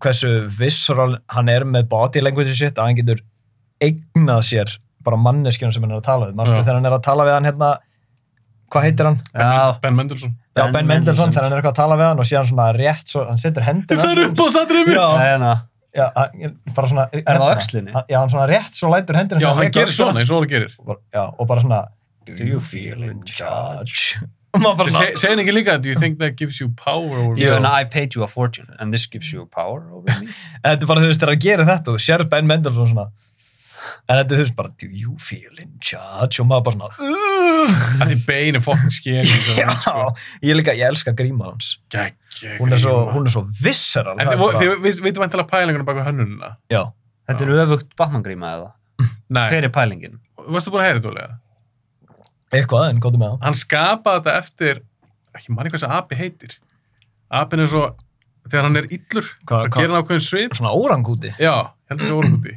hversu 0.03 0.33
visceral 0.59 1.15
hann 1.33 1.49
er 1.49 1.65
með 1.65 1.89
body 1.89 2.21
language 2.21 2.53
shit 2.59 2.77
að 2.77 2.91
hann 2.91 2.99
getur 3.01 3.23
eignað 3.81 4.43
sér 4.49 4.75
bara 5.05 5.17
manneskjum 5.21 5.73
sem 5.73 5.85
hann 5.87 5.95
er 5.97 6.03
að 6.03 6.09
tala 6.11 6.29
við 6.29 6.37
Manstu 6.41 6.59
Já. 6.59 6.65
þegar 6.67 6.81
hann 6.81 6.91
er 6.91 6.97
að 6.99 7.05
tala 7.09 7.25
við 7.29 7.37
hann 7.39 7.49
hérna 7.49 7.71
hvað 8.73 8.85
heitir 8.89 9.09
hann? 9.09 9.19
Ben 9.83 9.97
Mendelsohn. 9.97 10.35
Já, 10.57 10.63
Ben 10.65 10.73
Ben 10.73 10.87
Mendelsohn. 10.87 10.89
Mendelsohn 10.89 11.33
þegar 11.35 11.45
hann 11.49 11.53
er 11.57 11.61
eitthvað 11.63 11.75
að 11.75 11.81
tala 11.83 11.99
við 12.01 12.07
hann 12.09 12.23
og 12.23 12.29
síðan 12.31 12.49
svona 12.51 12.69
rétt 12.77 13.13
svo, 13.13 13.25
hann 13.29 13.39
setur 13.43 13.67
hendina 13.69 14.03
Það 14.03 14.15
er 14.15 14.23
upp 14.29 14.43
á 14.43 14.47
satrið 14.59 14.87
mitt! 14.89 14.97
Já. 14.99 15.09
Hérna, 15.25 15.53
Já, 15.99 16.07
hann- 16.15 16.57
bara 16.77 16.89
svona 16.91 17.05
er 17.13 17.23
það? 17.25 17.93
Hann- 17.95 18.09
Já, 18.13 18.19
hann 18.21 18.33
svona 18.35 18.49
rétt 18.51 18.75
svo 18.77 18.91
lætur 18.93 19.17
hendina 19.17 19.41
Já, 19.41 19.55
hann 19.57 19.71
gerir 19.73 19.95
svona 19.95 20.21
eins 20.21 20.31
og 20.31 20.43
hann 20.43 20.51
gerir. 20.53 20.75
Já, 21.15 21.23
og 21.39 21.47
bara 21.49 21.61
svona 21.65 21.85
Do 22.29 22.45
you 22.45 22.61
feel 22.61 23.03
in 23.09 23.23
charge? 23.25 24.19
Og 24.55 24.61
maður 24.61 24.77
bara 24.83 24.91
Se- 24.91 25.15
Segir 25.17 25.31
hann 25.37 25.41
ekki 25.45 25.55
líka, 25.57 25.79
do 25.81 25.89
you 25.89 25.95
think 25.97 26.19
that 26.21 26.37
gives 26.37 26.59
you 26.61 26.69
power 26.77 27.17
over 27.23 27.35
me? 27.35 27.43
Jú, 27.43 27.55
en 27.57 27.65
I 27.65 27.85
paid 27.85 28.15
you 28.17 28.23
a 28.23 28.27
fortune 28.29 28.69
and 28.79 28.93
this 28.93 29.07
gives 29.07 29.33
you 29.33 29.47
power 29.47 29.81
over 29.93 30.05
me. 30.21 30.29
Þetta 30.65 30.83
er 30.85 30.87
bara, 30.93 31.01
þú 31.01 31.09
veist, 31.13 31.21
þegar 31.25 31.35
að 31.37 31.41
gera 31.47 31.65
þetta 31.69 31.89
og 31.95 31.97
þú 31.99 32.05
sér 32.05 32.25
Ben 32.29 32.47
Mendelsohn 32.47 32.89
svona 32.93 33.09
en 34.09 34.17
þetta 34.23 34.35
er 34.35 34.41
veist 34.43 34.57
bara 34.57 34.71
Do 34.81 34.87
you 34.89 35.15
feel 35.21 35.59
in 35.63 35.75
charge? 35.85 36.41
og 36.41 36.47
maður 36.49 36.65
bara 36.69 36.77
svona. 36.77 36.95
Það 37.99 38.13
er 38.15 38.23
bein 38.29 38.57
fokkin 38.65 38.95
skeri. 38.95 39.35
Já, 39.59 39.69
ég 40.43 40.57
líka, 40.57 40.73
ég 40.79 40.87
elska 40.89 41.13
gríma 41.19 41.51
hans 41.51 41.75
hún 42.61 42.73
er 42.73 42.81
svo, 42.81 42.95
hún 43.13 43.27
er 43.29 43.35
svo 43.35 43.43
er 44.55 44.57
þið, 44.87 45.03
veitum 45.05 45.25
vantilega 45.27 45.51
pælingunum 45.51 45.89
baka 45.89 46.07
hönnununa. 46.09 46.55
Já, 46.73 46.83
Þetta 47.29 47.45
er 47.45 47.51
öfugt 47.67 47.91
Batman 48.01 48.23
gríma 48.25 48.55
eða? 48.57 48.71
Nei. 49.29 49.45
Hver 49.53 49.67
er 49.69 49.73
pælingin? 49.75 50.15
Varstu 50.49 50.73
búin 50.73 50.81
að 50.81 50.87
heyra 50.89 51.01
þetta 51.03 51.11
ólega? 51.13 51.35
eitthvað, 52.55 52.85
en 52.95 53.01
góðum 53.05 53.21
með 53.21 53.33
það 53.35 53.43
Hann 53.45 53.57
skapaði 53.59 54.23
þetta 54.23 54.37
eftir, 54.41 54.79
ekki 55.37 55.53
manni 55.53 55.69
hvað 55.75 55.83
þessi 55.83 55.99
api 55.99 56.17
heitir. 56.23 56.55
Apin 57.29 57.61
er 57.61 57.69
svo, 57.69 57.83
þegar 58.49 58.65
hann 58.71 58.81
er 58.81 58.87
illur, 58.89 59.27
Hvað- 59.45 59.67
hvað- 59.69 59.77
gerir 59.77 59.93
hann 59.93 60.01
ákveðin 60.01 60.25
svip. 60.25 60.57
Svona 60.57 60.73
órangúti 60.73 61.35
Já, 61.37 61.53
heldur 61.91 62.07
þessi 62.07 62.17
orðbúti. 62.23 62.55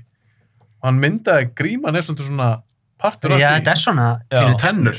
Og 0.81 0.85
hann 0.89 0.99
myndaði 1.01 1.43
gríman 1.55 1.95
er 1.95 2.01
svolítið 2.05 2.27
svona 2.31 2.49
partur 3.01 3.31
af 3.35 3.39
Já, 3.41 3.49
því. 3.51 3.55
þetta 3.61 3.71
er 3.75 3.79
svona 3.81 4.07
Já. 4.31 4.39
Til 4.41 4.55
tennur. 4.61 4.97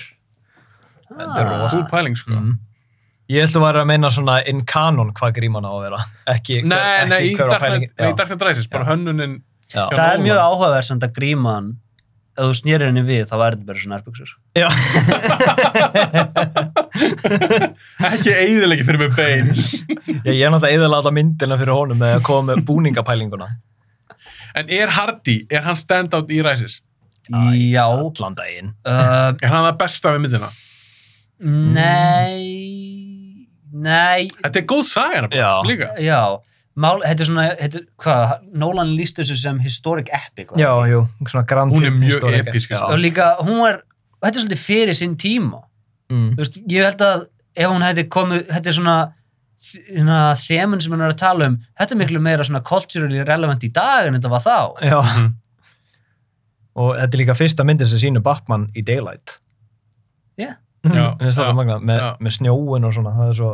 Þetta 1.13 1.41
er 1.43 1.47
rosa. 1.51 1.71
Cool 1.75 1.87
pæling, 1.91 2.17
sko. 2.17 2.31
mm. 2.33 2.53
Ég 3.33 3.41
ætla 3.47 3.59
að 3.61 3.65
vera 3.67 3.81
að 3.83 3.87
meina 3.93 4.09
svona 4.13 4.37
in 4.51 4.61
canon 4.69 5.13
hvað 5.17 5.31
gríman 5.39 5.65
á 5.65 5.71
að 5.73 5.83
vera 5.87 6.01
ekki, 6.35 6.55
Nei, 6.67 6.79
ekki 6.79 7.09
nei, 7.13 7.21
í 7.23 7.25
hver 7.37 7.47
var 7.47 7.51
Dark 7.55 7.63
pælingin. 7.63 7.89
Knight- 7.89 7.99
nei, 7.99 8.07
í 8.07 8.09
Já. 8.11 8.15
Dark 8.19 8.29
Knight 8.33 8.43
Rises, 8.49 8.67
bara 8.73 8.85
Já. 8.85 8.89
hönnunin 8.93 9.35
Já. 9.73 9.85
Já. 9.89 9.97
Það 9.97 10.09
er 10.13 10.19
mjög 10.27 10.37
Nólan. 10.37 10.47
áhugaverð 10.53 10.87
samt 10.91 11.03
að 11.07 11.13
gríman 11.17 11.67
ef 12.33 12.45
þú 12.49 12.53
snýrir 12.61 12.87
henni 12.89 13.03
við 13.05 13.23
þá 13.29 13.35
væri 13.41 13.55
þetta 13.57 13.69
bara 13.69 13.79
svona 13.79 13.95
nærbuxur. 13.97 14.31
Já. 14.57 14.69
ekki 18.13 18.33
eiðilegi 18.37 18.85
fyrir 18.87 19.01
mig 19.03 19.13
bein 19.17 19.51
ég, 20.27 20.35
ég 20.37 20.45
er 20.47 20.53
náttúrulega 20.53 20.77
eða 20.79 20.91
láta 20.93 21.13
myndina 21.15 21.59
fyrir 21.61 21.75
honum 21.77 22.01
með 22.03 22.11
að 22.19 22.25
koma 22.29 22.43
með 22.53 22.59
búningapælinguna 22.69 23.49
en 24.55 24.69
er 24.71 24.91
Hardy, 24.91 25.47
er 25.51 25.63
hann 25.67 25.77
stand-out 25.77 26.29
í 26.31 26.43
Rises? 26.45 26.81
Já. 27.31 27.85
allan 27.87 28.35
daginn 28.35 28.73
Uh, 28.85 29.33
er 29.41 29.49
hann 29.49 29.65
það 29.69 29.77
besta 29.79 30.11
við 30.17 30.25
myndina? 30.27 30.51
nei, 31.93 33.47
nei, 33.73 34.29
þetta 34.43 34.61
er 34.61 34.67
góð 34.69 34.85
saga 34.91 35.29
Já. 35.33 35.51
líka 35.67 35.93
já. 36.03 36.21
Mál, 36.75 37.03
þetta 37.05 37.21
er 37.21 37.29
svona, 37.29 37.43
þetta, 37.59 37.81
er- 37.83 37.89
hvað, 38.01 38.31
Nolan 38.57 38.95
líst 38.97 39.19
þessu 39.21 39.37
sem 39.37 39.59
historic 39.61 40.09
epic. 40.09 40.51
var 40.55 40.59
Já, 40.63 40.71
jú, 40.89 41.03
svona 41.29 41.45
grand 41.47 41.73
Hún 41.75 41.85
er 41.85 41.91
mjög 41.93 42.15
historic. 42.15 42.47
episk, 42.49 42.71
Já. 42.71 42.81
Og 42.89 42.99
líka, 42.99 43.37
hún 43.45 43.61
er, 43.69 43.83
þetta 44.25 44.37
er 44.39 44.41
svolítið 44.47 44.63
fyrir 44.63 44.95
sinn 44.97 45.17
tíma. 45.17 45.61
Mm. 46.09 46.31
Þú 46.33 46.37
veist, 46.41 46.57
ég 46.69 46.85
held 46.87 47.05
að 47.05 47.27
ef 47.57 47.69
hún 47.69 47.83
hefði 47.85 48.05
komið, 48.09 48.47
þetta 48.49 48.67
er 48.73 48.73
svona 48.79 48.97
hérna, 49.03 49.22
þemun 49.63 50.83
sem 50.83 50.93
hann 50.93 51.05
er 51.07 51.13
að 51.15 51.21
tala 51.23 51.47
um 51.53 51.57
þetta 51.79 51.95
er 51.95 52.01
miklu 52.01 52.21
meira 52.23 52.45
svona 52.47 52.63
culturally 52.67 53.23
relevant 53.25 53.63
í 53.65 53.71
dag 53.73 54.09
en 54.09 54.17
þetta 54.19 54.31
var 54.33 54.43
þá 54.45 54.57
Já, 54.83 54.99
Mhm. 55.03 55.29
og 56.77 56.95
þetta 56.97 57.15
er 57.15 57.21
líka 57.23 57.37
fyrsta 57.39 57.65
myndin 57.69 57.87
sem 57.87 57.99
sínur 58.01 58.23
Batman 58.25 58.69
í 58.75 58.83
Daylight. 58.85 59.39
Já. 60.41 60.55
Já, 60.85 61.15
Mér 61.15 61.19
finnst 61.21 61.39
það 61.39 61.69
já, 61.69 61.79
með, 61.79 61.99
já. 62.01 62.17
með 62.19 62.33
snjóin 62.39 62.85
og 62.89 62.95
svona, 62.97 63.13
það 63.15 63.29
er 63.31 63.37
svo, 63.39 63.51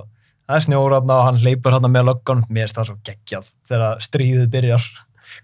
er 0.49 0.61
snjór 0.65 0.95
hann 0.97 1.11
og 1.11 1.25
hann 1.27 1.41
hleypur 1.43 1.73
hann 1.77 1.91
með 1.93 2.07
löggan, 2.09 2.45
mér 2.49 2.65
finnst 2.69 2.79
það 2.79 2.87
svo 2.89 2.97
geggjað 3.05 3.51
þegar 3.69 3.99
stríðið 4.07 4.47
byrjar. 4.55 4.87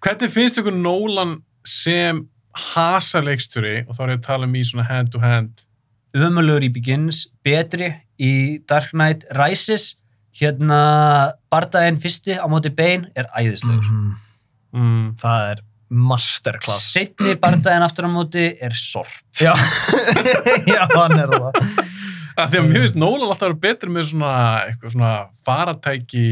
hvernig 0.00 0.30
finnst 0.32 0.58
ykkur 0.62 0.78
Nolan 0.80 1.34
sem 1.66 2.22
hasarleiksturi 2.56 3.82
og 3.88 3.96
þá 3.98 4.00
er 4.06 4.12
ég 4.14 4.18
að 4.22 4.26
tala 4.28 4.46
um 4.48 4.54
í 4.56 4.62
svona 4.64 4.86
hand 4.88 5.12
to 5.12 5.20
hand 5.20 5.64
umöluður 6.14 6.64
í 6.68 6.72
Begins, 6.72 7.26
betri 7.44 7.90
í 8.22 8.32
Dark 8.70 8.92
Knight 8.94 9.24
Rises 9.34 9.96
hérna 10.40 10.80
bardaginn 11.52 12.00
fyrsti 12.02 12.34
á 12.40 12.46
móti 12.50 12.72
Bane 12.74 13.10
er 13.16 13.28
æðislegur 13.38 13.84
Mhm. 13.84 14.16
mm. 14.74 15.06
Það 15.20 15.50
er 15.52 15.60
masterclass. 15.94 16.88
setni 16.94 17.34
bardaginn 17.44 17.84
aftur 17.86 18.08
á 18.08 18.10
móti 18.10 18.46
er 18.60 18.74
sorp 18.74 19.12
Já, 19.38 19.52
já, 20.74 20.82
hann 20.94 21.18
er 21.20 21.30
það. 21.30 21.60
að 22.34 22.50
því 22.50 22.58
að 22.58 22.66
mér 22.70 22.80
finnst 22.82 22.96
Nolan 22.98 23.28
alltaf 23.30 23.46
að 23.46 23.52
vera 23.52 23.62
betur 23.68 23.92
með 23.94 24.08
svona 24.10 24.32
eitthvað 24.66 24.94
svona 24.96 25.12
faratæki 25.46 26.24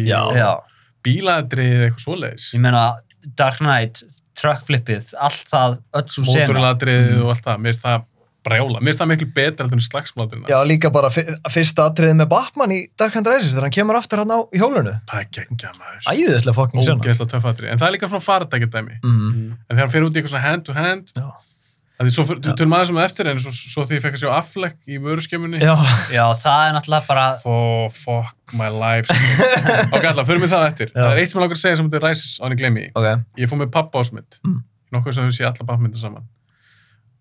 bílaðrið 1.06 1.84
eitthvað 1.86 2.04
svoleiðis 2.06 2.48
ég 2.56 2.62
meina 2.64 2.82
Dark 3.38 3.60
Knight, 3.62 4.00
truckflippið 4.34 5.12
allt 5.22 5.46
það, 5.46 5.76
öll 5.94 6.08
svo 6.10 6.24
sena 6.26 6.46
móturladrið 6.48 7.04
Mm. 7.12 7.20
og 7.22 7.28
allt 7.36 7.44
það, 7.46 7.60
mér 7.62 7.70
finnst 7.72 7.84
það 7.86 8.00
brjála. 8.46 8.80
Mér 8.82 8.90
finnst 8.92 9.02
það 9.02 9.10
miklu 9.12 9.28
heldur 9.36 9.76
en 9.78 9.84
slagsmláturinn 9.86 10.48
Já, 10.50 10.58
líka 10.66 10.90
bara 10.92 11.08
fyr- 11.14 11.36
fyrsta 11.52 11.86
atriðið 11.90 12.16
með 12.22 12.28
Batman 12.32 12.74
í 12.74 12.80
Dark 12.98 13.12
Knight 13.14 13.30
Rises 13.30 13.52
þegar 13.54 13.68
hann 13.68 13.76
kemur 13.78 13.96
aftur 14.00 14.18
hann 14.22 14.34
á 14.34 14.38
í 14.50 14.58
hjólunu. 14.58 14.96
það 15.06 15.20
er 15.22 15.28
geggja 15.38 15.70
maður. 15.78 16.02
Æðislega 16.12 16.54
fokking 16.58 16.82
sena. 16.84 16.98
ógeðslega 17.02 17.30
töffatri, 17.36 17.70
en 17.70 17.78
það 17.78 17.88
er 17.88 17.94
líka 17.98 18.08
svona 18.10 18.26
faratækjadæmi 18.26 18.98
Mm. 19.02 19.14
Mm. 19.14 19.56
en 19.70 19.76
þegar 19.76 19.84
hann 19.86 19.90
fer 19.94 20.02
út 20.02 20.12
í 20.12 20.18
eitthvað 20.20 20.34
svona 20.34 20.46
hand 20.48 20.64
to 20.66 20.72
hand. 20.72 21.12
Já. 21.16 21.30
það 22.02 22.06
er 22.08 22.14
svo, 22.16 22.24
þú 22.34 22.52
tölum 22.58 22.72
aðeins 22.74 22.90
um 22.90 22.98
eftir 22.98 23.28
en 23.30 23.38
svo, 23.38 23.50
svo 23.54 23.82
því 23.86 23.94
ég 23.94 24.02
fekk 24.02 24.16
að 24.16 24.22
sjá 24.24 24.30
affleck 24.34 24.76
í 24.90 24.98
vöruskemmunni. 24.98 25.60
Já, 25.62 25.76
Já, 26.10 26.24
það 26.34 26.62
er 26.66 26.72
náttúrulega 26.74 27.06
bara 27.06 27.26
oh, 27.46 27.88
fuck 27.94 28.34
my 28.58 28.66
life 28.74 29.06
sko. 29.06 29.14
ok, 29.94 30.04
alltaf, 30.10 30.26
fyrir 30.26 30.40
mig 30.42 30.50
það 30.50 30.66
eftir. 30.72 30.90
Já. 30.90 30.98
það 30.98 31.12
er 31.12 31.22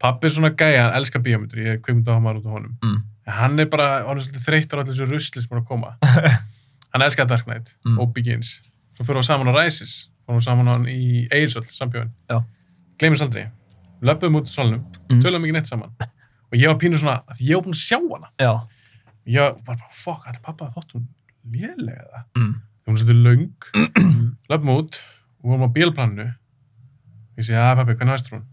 pappi 0.01 0.27
er 0.27 0.33
svona 0.33 0.49
gæja, 0.57 0.87
hann 0.87 0.97
elskar 0.99 1.21
bíómyndir 1.25 1.61
ég 1.61 1.71
er 1.75 1.81
kvikmyndahámar 1.85 2.39
út 2.41 2.45
á 2.49 2.51
honum 2.55 2.77
Mm. 2.81 3.01
hann 3.27 3.59
er 3.59 3.65
bara, 3.69 4.03
hann 4.07 4.17
er 4.17 4.23
svolítið 4.25 4.45
þreyttur 4.47 4.77
á 4.77 4.81
allir 4.81 4.93
þessu 4.95 5.09
rusli 5.11 5.41
sem 5.41 5.55
er 5.57 5.61
að 5.61 5.67
koma 5.67 5.95
hann 6.93 7.01
elskar 7.05 7.27
Dark 7.29 7.45
Knight 7.45 7.75
Mm. 7.85 7.99
og 7.99 8.13
Begins 8.13 8.61
svo 8.97 9.05
fyrir 9.05 9.21
við 9.21 9.27
saman 9.29 9.47
á 9.47 9.53
Rises 9.57 10.09
fórum 10.25 10.39
við 10.41 10.47
saman 10.49 10.67
á 10.67 10.71
hann 10.77 10.85
í 10.89 11.27
Eirsöld, 11.31 11.69
sambjóðin 11.69 12.11
Já. 12.29 12.41
gleymist 12.99 13.21
aldrei, 13.25 13.47
löpum 14.01 14.35
út 14.41 14.49
í 14.49 14.53
solnum 14.53 14.83
Mm. 15.09 15.21
tölum 15.21 15.43
ekki 15.45 15.53
neitt 15.53 15.67
saman 15.69 15.91
og 16.01 16.57
ég 16.57 16.67
var 16.67 16.75
pínu 16.81 16.97
svona, 16.99 17.21
að 17.29 17.39
ég 17.45 17.55
var 17.55 17.63
búin 17.63 17.77
að 17.77 17.85
sjá 17.85 17.97
hana 18.01 18.29
Já. 18.39 18.67
ég 19.27 19.39
var 19.41 19.61
bara, 19.65 19.87
fuck, 19.93 20.25
allir 20.27 20.41
pappa 20.41 20.71
þótt 20.75 20.93
hún 20.97 21.07
lélega 21.51 22.25
Mm. 22.35 22.55
hún 22.87 22.95
er 22.97 23.03
svolítið 23.03 23.23
löng 23.23 23.53
löpum 24.49 24.69
út 24.77 24.99
og 25.43 25.49
vorum 25.49 25.69
á 25.69 25.73
bílplaninu 25.73 26.27
ég 27.37 27.45
segi, 27.45 27.55
að 27.57 27.75
pappi, 27.79 27.93
hvernig 27.95 28.17
hæstur 28.17 28.37
hún 28.39 28.45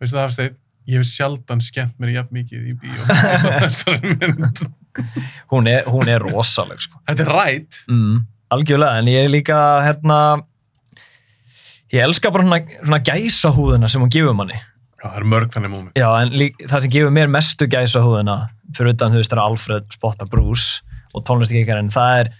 veistu 0.00 0.16
það 0.16 0.24
Hafsteinn, 0.26 0.56
ég 0.88 0.98
hef 1.02 1.06
sjaldan 1.10 1.60
skemmt 1.60 1.98
mér 2.00 2.14
jafn 2.16 2.32
mikið 2.38 2.68
í 2.70 2.74
bíó 2.78 3.00
Hún, 5.52 5.68
er, 5.70 5.84
hún 5.86 6.08
er 6.10 6.22
rosaleg, 6.24 6.80
sko. 6.82 6.98
þetta 7.06 7.24
er 7.26 7.32
rætt 7.36 7.82
Mm. 7.88 8.24
Algjörlega, 8.50 8.98
en 9.02 9.08
ég 9.12 9.26
er 9.26 9.28
líka, 9.30 9.56
hérna, 9.84 10.16
ég 11.92 12.00
elska 12.04 12.30
bara 12.32 12.46
svona, 12.46 12.58
svona 12.80 12.98
gæsahúðina 13.04 13.90
sem 13.92 14.00
hún 14.02 14.10
gefur 14.12 14.34
manni. 14.36 14.56
já, 14.98 15.04
það 15.04 15.18
er 15.20 15.26
mörg 15.34 15.52
þannig 15.54 15.72
múmi 15.74 15.92
Já, 16.00 16.08
en 16.22 16.32
lík, 16.34 16.56
það 16.68 16.80
sem 16.86 16.90
gefur 16.96 17.12
mér 17.14 17.28
mestu 17.30 17.68
gæsahúðina, 17.70 18.36
fyrir 18.74 18.94
utan, 18.96 19.12
þú 19.14 19.20
veist, 19.20 19.30
það 19.32 19.38
er 19.38 19.44
Alfred 19.44 19.92
spotta 19.94 20.26
Bruce 20.26 20.80
og 21.14 21.24
tónlistikeikarinn, 21.28 21.92
það 21.94 22.22
er 22.24 22.32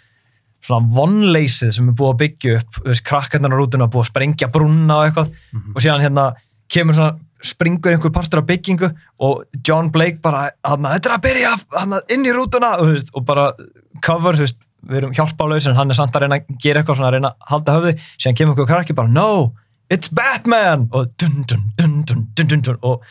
svona 0.65 0.89
vonleysið 0.97 1.71
sem 1.77 1.89
er 1.93 1.95
búið 2.01 2.11
að 2.15 2.19
byggja 2.25 2.57
upp, 2.63 2.81
þú 2.81 2.89
veist, 2.91 3.05
krakkarnar 3.07 3.55
á 3.55 3.59
rútuna 3.61 3.87
búið 3.93 4.05
að 4.07 4.11
sprengja 4.11 4.49
brunna 4.53 4.97
og 4.99 5.07
eitthvað 5.11 5.31
Mhm. 5.53 5.73
og 5.77 5.81
síðan 5.85 6.03
hérna 6.09 6.27
kemur 6.69 6.95
svona 6.99 7.19
springur 7.45 7.93
einhver 7.93 8.13
partur 8.15 8.43
af 8.43 8.49
byggingu 8.49 8.89
og 9.25 9.45
John 9.67 9.93
Blake 9.95 10.23
bara, 10.23 10.49
þetta 10.65 11.11
er 11.11 11.15
að 11.17 11.25
byrja 11.27 11.53
hann, 11.77 11.99
inn 12.15 12.27
í 12.27 12.35
rútuna. 12.35 12.75
Og, 12.83 12.95
veist, 12.95 13.13
og 13.15 13.27
bara 13.29 13.53
cover, 14.05 14.39
veist, 14.39 14.59
við 14.89 15.03
erum 15.03 15.15
hjálpálaus 15.17 15.69
en 15.69 15.79
hann 15.79 15.91
er 15.91 15.99
samt 15.99 16.17
að 16.17 16.27
reyna 16.27 16.41
að 16.41 16.53
gera 16.63 16.83
eitthvað 16.83 17.01
svona 17.01 17.11
að 17.11 17.17
reyna 17.19 17.33
að 17.33 17.49
halda 17.53 17.79
höfði, 17.79 17.95
síðan 18.17 18.39
kemur 18.41 18.55
einhver 18.55 18.71
krakki 18.73 18.99
bara, 18.99 19.13
no, 19.13 19.31
it's 19.93 20.13
Batman! 20.13 20.89
Og 20.93 21.11
dun 21.21 21.43
dun 21.49 21.73
dun 21.79 21.97
dun 22.09 22.29
dun 22.35 22.53
dun, 22.53 22.63
dun 22.67 22.79
og 22.87 23.07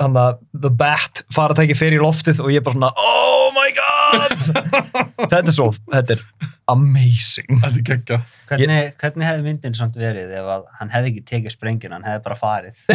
þannig 0.00 0.20
að 0.24 0.38
The 0.64 0.70
Bat 0.74 1.22
faratæki 1.34 1.76
fyrir 1.78 2.00
í 2.00 2.02
loftið 2.02 2.42
og 2.42 2.50
ég 2.54 2.64
bara 2.66 2.78
svona 2.78 2.90
oh 2.98 3.50
my 3.54 3.70
god! 3.76 4.46
Þetta 5.30 5.44
er 5.46 5.54
svo, 5.54 5.70
þetta 5.92 6.16
er 6.16 6.24
amazing 6.72 7.58
Þetta 7.60 7.68
er 7.80 7.84
geggja. 7.88 8.18
Hvernig, 8.48 8.78
hvernig 9.00 9.26
hefði 9.28 9.42
myndin 9.48 9.74
samt 9.76 9.96
verið 10.00 10.30
ef 10.38 10.46
að 10.54 10.62
hann 10.78 10.92
hefði 10.94 11.10
ekki 11.12 11.22
tekið 11.30 11.54
sprengjun, 11.56 11.94
hann 11.96 12.06
hefði 12.08 12.22
bara 12.24 12.38
farið. 12.40 12.76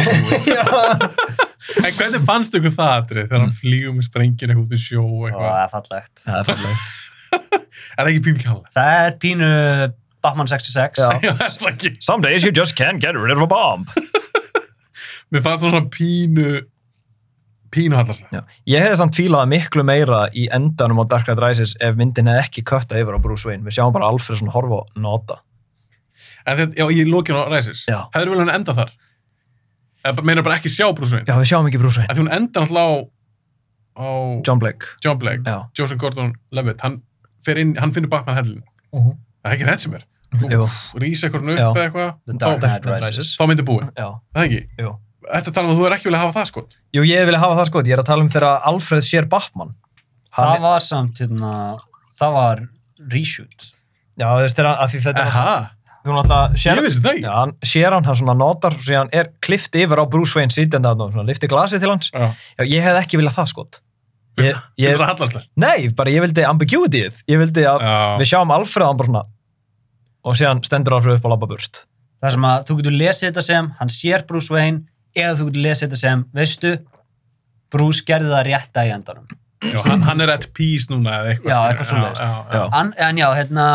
En 1.84 1.92
hvernig 1.92 2.22
fannst 2.26 2.54
ykkur 2.56 2.72
það 2.72 2.90
aðrið 2.96 3.26
þegar 3.28 3.42
hann 3.44 3.52
flýgur 3.56 3.92
með 3.96 4.06
sprengin 4.08 4.50
eitthvað 4.52 4.64
út 4.64 4.72
í 4.72 4.80
sjó 4.80 5.02
og 5.04 5.10
og 5.12 5.26
eitthvað? 5.28 5.50
það 5.50 5.60
er 5.62 5.72
fallegt. 5.74 6.22
það 6.24 6.38
er 6.40 6.46
fallegt 6.50 6.84
Er 8.00 8.00
það 8.00 8.10
ekki 8.10 8.22
pínu 8.26 8.40
kjálega? 8.42 8.70
Það 8.74 8.92
er 9.04 9.16
pínu 9.24 9.50
Batman 10.24 10.50
66. 10.50 10.98
Já. 11.00 11.10
Já, 11.24 11.30
það 11.36 11.44
er 11.46 11.52
það 11.60 11.68
ekki. 11.74 11.92
some 12.04 12.24
days 12.24 12.46
you 12.48 12.52
just 12.56 12.74
can't 12.80 13.00
get 13.04 13.14
rid 13.20 13.36
of 13.36 13.44
a 13.44 13.48
bomb 13.50 13.92
Mér 15.30 15.44
fannst 15.44 15.62
það 15.62 15.68
svona 15.68 15.84
pínu, 15.94 16.48
pínu 17.70 17.96
hallaslega. 17.96 18.40
Já. 18.40 18.60
ég 18.74 18.82
hefði 18.86 18.96
samt 19.00 19.14
fílað 19.18 19.46
miklu 19.52 19.84
meira 19.86 20.24
í 20.34 20.48
endanum 20.52 21.00
á 21.02 21.04
Dark 21.10 21.28
Knight 21.28 21.42
Rises 21.44 21.76
ef 21.80 21.94
myndin 21.96 22.26
hefði 22.30 22.42
ekki 22.46 22.64
kötta 22.66 22.98
yfir 22.98 23.14
á 23.14 23.20
Bruce 23.22 23.46
Wayne 23.48 23.62
við 23.66 23.76
sjáum 23.78 23.92
bara 23.94 24.08
Alfred 24.10 24.38
svona 24.40 24.52
horfa 24.56 24.82
og 24.82 24.90
nota 24.98 25.38
En 26.48 26.56
þetta, 26.56 26.72
já, 26.80 26.86
ég 26.96 27.06
lókin 27.12 27.36
á 27.36 27.44
Ræsis. 27.52 27.82
Já. 27.86 28.06
Hefur 28.14 28.30
vel 28.32 28.38
hann 28.40 28.48
enda 28.54 28.72
þar? 28.72 28.90
Eða 30.08 30.22
meina 30.24 30.42
bara 30.42 30.56
ekki 30.56 30.70
sjá 30.72 30.86
Bruce 30.96 31.12
Wayne? 31.14 31.26
já 31.28 31.36
við 31.36 31.50
sjáum 31.52 31.66
ekki 31.68 31.80
Bruce 31.82 32.00
Wayne 32.00 32.08
Af 32.10 32.16
því 32.16 32.22
hún 32.24 32.32
enda 32.32 32.62
náttúrulega 32.64 32.86
á, 32.88 32.96
á 34.00 34.06
John 34.48 34.58
Blake 34.62 34.86
John 35.04 35.18
Blake, 35.20 35.42
já. 35.44 35.58
Joseph 35.76 36.00
Gordon-Levitt. 36.00 36.80
Hann 36.80 37.02
fer 37.44 37.58
inn, 37.60 37.74
hann 37.76 37.92
finnur 37.92 38.08
Batman 38.12 38.36
hellin. 38.40 38.62
Uh 38.96 39.12
Það 39.44 39.52
er 39.52 39.56
ekki 39.56 39.68
rétt 39.68 39.80
sem 39.84 39.94
er. 39.96 40.02
Jú. 40.52 40.64
Rýsa 41.00 41.28
eitthvað 41.28 41.46
upp 41.52 41.60
eða 41.60 41.84
eitthvað. 41.86 42.10
The 42.26 42.34
Dark 42.40 42.58
Þá, 42.60 42.66
Knight 42.84 43.06
Rises. 43.08 43.30
þá 43.40 43.44
myndi 43.50 43.64
búið. 43.68 43.86
já 43.96 44.08
Það 44.34 44.40
er 44.42 44.48
ekki? 44.48 44.60
Jú. 44.84 44.90
Þetta 45.30 45.52
tala 45.56 45.68
um 45.68 45.74
að 45.74 45.80
þú 45.80 45.86
er 45.88 45.94
ekki 45.96 46.08
viljað 46.10 46.22
hafa 46.24 46.36
það 46.40 46.48
sko. 46.50 46.62
Jú, 46.96 47.02
ég 47.08 47.26
vilja 47.28 47.40
hafa 47.42 47.58
það 47.60 47.68
sko, 47.70 47.82
ég 47.86 47.96
er 47.96 48.02
að 48.02 48.08
tala 48.10 48.24
um 48.26 48.30
þegar 48.32 48.64
Alfred 48.70 49.06
sér 49.06 49.28
Batman. 49.30 49.74
Hann 50.36 50.48
Það 50.54 50.64
var 50.66 50.84
samt, 50.86 51.20
hérna, 51.20 51.52
það 52.20 52.34
var 52.38 52.62
reshoot. 53.10 53.68
Já, 54.20 54.26
þú 54.28 54.40
veist, 54.44 54.58
þegar 54.58 54.80
að 54.84 54.90
því 54.94 55.02
þetta. 55.08 55.26
Aha, 55.30 55.58
Þú 56.00 56.14
náttúrulega 56.16 56.56
sér... 56.62 56.78
ég 56.78 56.86
vissi 56.86 57.00
það 57.04 57.10
ekki. 57.12 57.24
Já, 57.26 57.32
hann 57.36 57.50
sér 57.68 57.92
hann, 57.96 58.06
hann 58.08 58.16
svona 58.16 58.34
notar, 58.40 58.76
og 58.78 58.84
síðan 58.86 59.10
er 59.12 59.28
klift 59.44 59.74
yfir 59.76 60.00
á 60.00 60.04
Bruce 60.08 60.38
Wayne 60.38 60.54
sitjandi 60.54 60.88
að 60.88 61.02
svona 61.10 61.26
lifti 61.28 61.50
glasið 61.50 61.82
til 61.84 61.90
hans. 61.92 62.08
Já, 62.14 62.30
Já, 62.56 62.62
ég 62.70 62.86
hef 62.86 63.00
ekki 63.02 63.20
viljað 63.20 63.36
það 63.36 63.50
sko. 63.52 63.66
Ég, 64.40 64.54
Þetta 64.56 64.80
ég, 64.80 64.94
er 64.94 65.04
hallaslega. 65.04 65.44
nei, 65.60 65.88
bara 65.92 66.12
ég 66.14 66.24
vildi 66.24 66.46
ambiguityð. 66.48 67.20
Ég 67.28 67.42
vildi 67.42 67.66
að 67.68 67.84
Já, 67.84 67.92
við 68.22 68.30
sjáum 68.30 68.54
Alfred 68.54 68.86
hann 68.86 69.00
bara 69.00 69.10
svona 69.10 69.22
og 70.24 70.36
síðan 70.40 70.62
stendur 70.64 70.96
Alfred 70.96 71.18
upp 71.18 71.28
á 71.28 71.32
labba 71.34 71.48
burt. 71.50 71.82
Það 72.20 72.34
sem 72.36 72.46
að 72.48 72.64
þú 72.68 72.76
getur 72.80 72.96
lesið 73.00 73.26
þetta 73.28 73.44
sem, 73.44 73.68
hann 73.80 73.92
sér 73.92 74.24
Bruce 74.28 74.52
Wayne, 74.52 74.82
eða 75.16 75.36
þú 75.38 75.46
getur 75.50 75.64
lesið 75.66 75.86
þetta 75.88 76.00
sem, 76.00 76.24
veistu, 76.36 76.72
Bruce 77.70 78.02
gerði 78.06 78.30
það 78.34 78.44
rétta 78.50 78.84
í 78.86 78.92
endanum. 78.94 79.26
já 79.62 79.78
hann, 79.84 80.02
hann 80.08 80.20
er 80.24 80.30
at 80.32 80.46
peace 80.56 80.88
núna 80.90 81.18
eða 81.20 81.34
eitthvað. 81.34 81.50
Já, 81.50 81.58
eitthvað 81.68 82.54
Já. 82.54 82.62
An, 82.80 82.94
en 82.96 83.18
já, 83.20 83.26
hérna, 83.36 83.66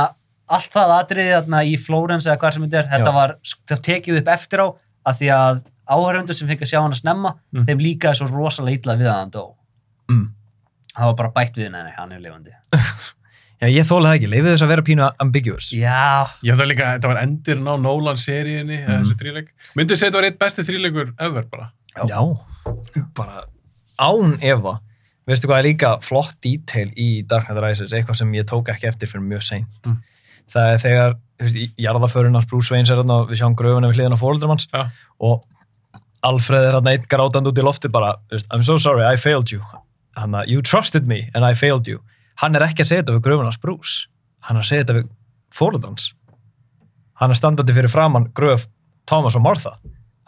allt 0.47 0.71
það 0.73 0.93
atriði 0.99 1.35
þarna 1.35 1.61
í 1.65 1.75
Flórens 1.81 2.25
eða 2.27 2.37
hvað 2.41 2.53
sem 2.57 2.65
þetta 2.65 2.79
er, 2.81 2.89
þetta 2.95 3.11
Já. 3.11 3.17
var 3.19 3.35
það 3.69 3.83
tekið 3.89 4.19
upp 4.21 4.31
eftir 4.35 4.63
á, 4.65 4.67
að 5.05 5.19
því 5.21 5.29
að 5.35 5.61
áhörundur 5.85 6.35
sem 6.39 6.47
fengi 6.49 6.65
að 6.65 6.71
sjá 6.73 6.79
hann 6.81 6.95
að 6.95 7.01
snemma, 7.03 7.35
Mm. 7.53 7.65
þeim 7.69 7.79
líkaði 7.85 8.17
svo 8.19 8.27
rosalega 8.31 8.79
illa 8.81 8.95
við 8.97 9.07
að 9.11 9.19
hann 9.19 9.31
dó. 9.35 9.43
Mm. 10.11 10.25
Það 10.95 11.05
var 11.11 11.15
bara 11.21 11.31
bætt 11.35 11.55
við 11.59 11.67
henni, 11.69 11.93
hann 11.97 12.11
er 12.11 12.19
lifandi. 12.23 12.51
Já, 13.61 13.67
ég 13.71 13.87
þóla 13.87 14.11
það 14.11 14.17
ekki. 14.19 14.29
Leifið 14.31 14.49
þess 14.51 14.65
að 14.65 14.71
vera 14.73 14.85
pínu 14.85 15.05
ambiguous. 15.23 15.69
Já, 15.71 16.27
Ég 16.45 16.57
það 16.59 16.69
líka, 16.71 16.87
þetta 16.97 17.11
var 17.11 17.19
endirinn 17.21 17.69
á 17.71 17.75
Nolan-seríunni, 17.79 18.79
mm. 18.81 19.03
Þessu 19.03 19.19
þríleik. 19.21 19.51
Myndið 19.79 19.99
segja 20.01 20.09
þetta 20.09 20.19
var 20.19 20.27
eitt 20.29 20.41
besti 20.41 20.65
þríleikur 20.67 21.13
ever 21.27 21.47
bara. 21.51 21.69
Já. 21.95 22.19
Bara 23.15 23.45
án 24.01 24.35
efa. 24.43 24.75
Veistu 25.25 25.49
hvað 25.49 25.61
er 25.61 25.69
líka 25.69 25.93
flott 26.05 26.35
detail 26.45 26.91
í 26.99 27.09
Dark 27.25 27.47
Knight 27.47 27.63
Rises, 27.63 27.95
eitthvað 27.95 28.19
sem 28.19 28.35
ég 28.37 28.45
tók 28.49 28.69
ekki 28.73 28.91
eftir 28.91 29.09
fyrir 29.09 29.25
mjög 29.25 29.45
seint. 29.47 29.87
Mm. 29.87 30.01
Það 30.53 30.71
er 30.73 30.83
þegar, 30.83 31.15
þú 31.39 31.47
veist, 31.47 31.61
í 31.63 31.85
jarðaförunars 31.87 32.49
Bruce 32.51 32.73
Wayne 32.73 32.85
er 32.91 32.99
þarna 33.01 33.21
og 33.23 33.31
við 33.31 33.41
sjáum 33.41 33.55
gröfuna 33.57 33.89
við 33.89 34.01
hliðina 34.01 34.19
á 34.19 34.65
Já. 34.75 34.83
og 35.25 35.47
Alfred 36.25 36.67
er 36.67 36.75
þarna 36.77 36.93
eitt 36.95 37.07
grátandi 37.09 37.51
út 37.51 37.59
í 37.61 37.65
lofti 37.65 37.89
bara, 37.89 38.15
I'm 38.51 38.63
so 38.63 38.77
sorry, 38.77 39.05
I 39.05 39.17
failed 39.17 39.51
you. 39.51 39.61
Hanna, 40.15 40.43
you 40.47 40.61
trusted 40.61 41.07
me 41.07 41.29
and 41.33 41.45
I 41.45 41.53
failed 41.53 41.87
you. 41.87 42.01
Hann 42.41 42.55
er 42.57 42.65
ekki 42.67 42.83
að 42.83 42.91
segja 42.91 43.03
þetta 43.03 43.17
við 43.17 43.25
gröfunars 43.29 43.59
Bruce. 43.61 44.07
Hann 44.45 44.59
er 44.59 44.65
að 44.65 44.69
segja 44.71 44.85
þetta 44.85 44.97
við 44.99 45.11
fóruldrans. 45.55 46.09
Hann 47.21 47.31
er 47.31 47.39
standandi 47.39 47.75
fyrir 47.75 47.91
framann 47.91 48.31
gröf 48.35 48.67
Thomas 49.07 49.37
og 49.37 49.45
Martha. 49.45 49.77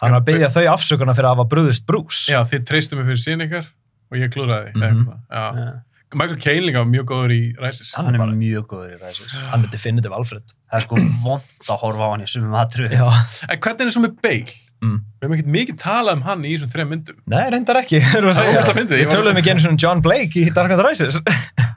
Hann 0.01 0.13
er 0.13 0.21
að 0.21 0.27
byggja 0.29 0.51
þau 0.53 0.63
afsökunar 0.75 1.17
fyrir 1.17 1.27
að 1.31 1.35
hafa 1.35 1.49
brúðist 1.51 1.85
Bruce. 1.89 2.27
Já, 2.31 2.39
þið 2.47 2.65
treystum 2.69 3.01
mig 3.01 3.09
fyrir 3.09 3.23
sín 3.23 3.43
ykkar 3.43 3.67
og 4.11 4.21
ég 4.21 4.31
klúraði. 4.31 4.73
Mm. 4.75 4.81
-hmm. 4.83 5.19
Já. 5.31 5.45
Já. 5.57 5.73
Michael 6.15 6.39
Caine 6.39 6.63
líka 6.63 6.79
var 6.79 6.87
mjög 6.87 7.05
góður 7.09 7.31
í 7.35 7.41
Rises. 7.59 7.89
Hann 7.95 8.05
hann 8.05 8.15
er 8.15 8.21
er 8.21 8.25
bara- 8.25 8.37
mjög 8.37 8.67
góður 8.71 8.93
í 8.95 8.99
ræsis. 9.01 9.33
Hann 9.51 9.63
er 9.65 9.67
definitive 9.67 10.15
Alfred. 10.15 10.53
Það 10.71 10.77
er 10.77 10.81
sko 10.85 10.95
vond 11.23 11.41
að 11.67 11.79
horfa 11.81 12.03
á 12.07 12.09
hann 12.11 12.21
í 12.21 12.27
sumum. 12.31 12.53
Já. 12.53 13.09
En 13.49 13.59
hvernig 13.59 13.81
er 13.81 13.87
það 13.87 13.91
svo 13.91 14.03
með 14.05 14.21
Bale? 14.21 14.53
Mm. 14.81 15.01
Við 15.19 15.25
hefum 15.25 15.33
ekkert 15.35 15.51
mikið 15.51 15.77
talað 15.81 16.13
um 16.13 16.21
hann 16.21 16.45
í 16.45 16.53
þessum 16.55 16.71
þrejum 16.71 16.89
myndum. 16.93 17.15
Nei, 17.25 17.49
reyndar 17.49 17.79
ekki. 17.81 17.99
Við 18.13 19.01
er 19.01 19.11
töluðum 19.11 19.37
ekki 19.41 19.51
einu 19.51 19.59
svona 19.65 19.81
John 19.81 20.01
Blake 20.01 20.39
í 20.39 20.53
Dark 20.53 20.69
Knight 20.71 20.85
Rises. 20.85 21.19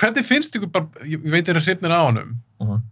Hvernig 0.00 0.24
finnst 0.26 0.56
ykkur 0.58 0.70
bara, 0.74 0.86
ég 1.06 1.22
veit 1.30 1.46
að 1.48 1.60
hrifnir 1.62 1.92
á 1.94 2.00
honum, 2.06 2.34
Mhm. 2.60 2.82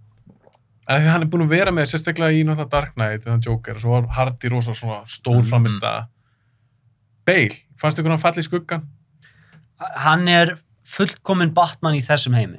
en 0.89 1.01
því 1.01 1.11
hann 1.11 1.23
er 1.23 1.27
búin 1.29 1.43
að 1.47 1.49
vera 1.49 1.71
með 1.73 1.89
sérstaklega 1.91 2.33
í 2.33 2.45
náttúrulega 2.45 2.71
Dark 2.71 2.95
Knight, 2.95 3.25
þannig 3.25 3.45
Joker, 3.47 3.75
og 3.75 3.81
svo 3.81 3.91
var 4.01 4.07
Hardy 4.09 4.49
rosa 4.49 4.71
svona 4.73 5.03
stór 5.07 5.43
Mhm. 5.43 5.49
framist 5.51 5.81
að 5.83 6.07
Bale, 7.25 7.57
fannst 7.77 7.99
ykkur 7.99 8.09
hann 8.11 8.19
falli 8.19 8.39
í 8.43 8.49
skuggan? 8.49 8.87
Hann 9.97 10.29
er 10.29 10.59
fullkominn 10.85 11.55
Batman 11.55 11.95
í 11.95 12.03
þessum 12.03 12.35
heimi. 12.35 12.59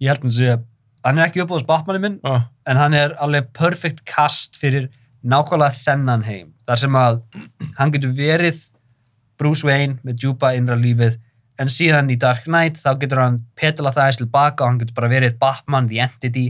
Ég 0.00 0.08
held 0.08 0.22
að 0.22 0.30
sé, 0.32 0.64
hann 1.04 1.18
er 1.18 1.26
ekki 1.28 1.42
uppáðast 1.44 1.66
Batmanið 1.66 2.00
minn, 2.00 2.20
Já, 2.24 2.44
en 2.66 2.76
hann 2.76 2.94
er 2.94 3.14
alveg 3.20 3.52
perfect 3.52 4.04
cast 4.04 4.56
fyrir 4.56 4.88
nákvæmlega 5.24 5.74
þennan 5.84 6.22
heim. 6.24 6.52
Þar 6.68 6.78
sem 6.78 6.92
að 6.92 7.22
hann 7.76 7.90
getur 7.92 8.14
verið 8.14 8.72
Bruce 9.38 9.64
Wayne 9.64 9.98
með 10.04 10.18
djúpa 10.18 10.54
innra 10.56 10.76
lífið, 10.80 11.16
en 11.58 11.70
síðan 11.72 12.10
í 12.12 12.16
Dark 12.20 12.46
Knight 12.46 12.78
þá 12.80 12.92
getur 13.02 13.22
hann 13.22 13.40
petala 13.58 13.92
það 13.94 14.10
eins 14.10 14.20
tilbaka 14.20 14.64
og 14.64 14.70
hann 14.70 14.80
getur 14.82 14.98
bara 14.98 15.10
verið 15.12 15.38
Batman, 15.40 15.88
the 15.90 16.00
entity. 16.04 16.46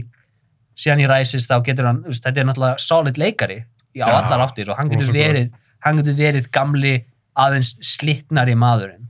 Síðan 0.79 1.03
í 1.03 1.07
Rises 1.09 1.47
þá 1.49 1.57
getur 1.65 1.89
hann, 1.89 2.03
veist, 2.05 2.23
þetta 2.23 2.43
er 2.43 2.49
náttúrulega 2.49 2.83
solid 2.83 3.19
leikari 3.19 3.59
á 3.59 3.65
Já, 3.97 4.05
allar 4.05 4.45
áttir 4.45 4.69
og 4.69 4.77
hann 4.79 4.91
getur 4.93 5.15
verið, 5.15 5.49
hann 5.85 5.99
getur 5.99 6.19
verið 6.19 6.51
gamli 6.53 6.93
aðeins 7.39 7.73
slittnari 7.83 8.55
maðurinn. 8.59 9.07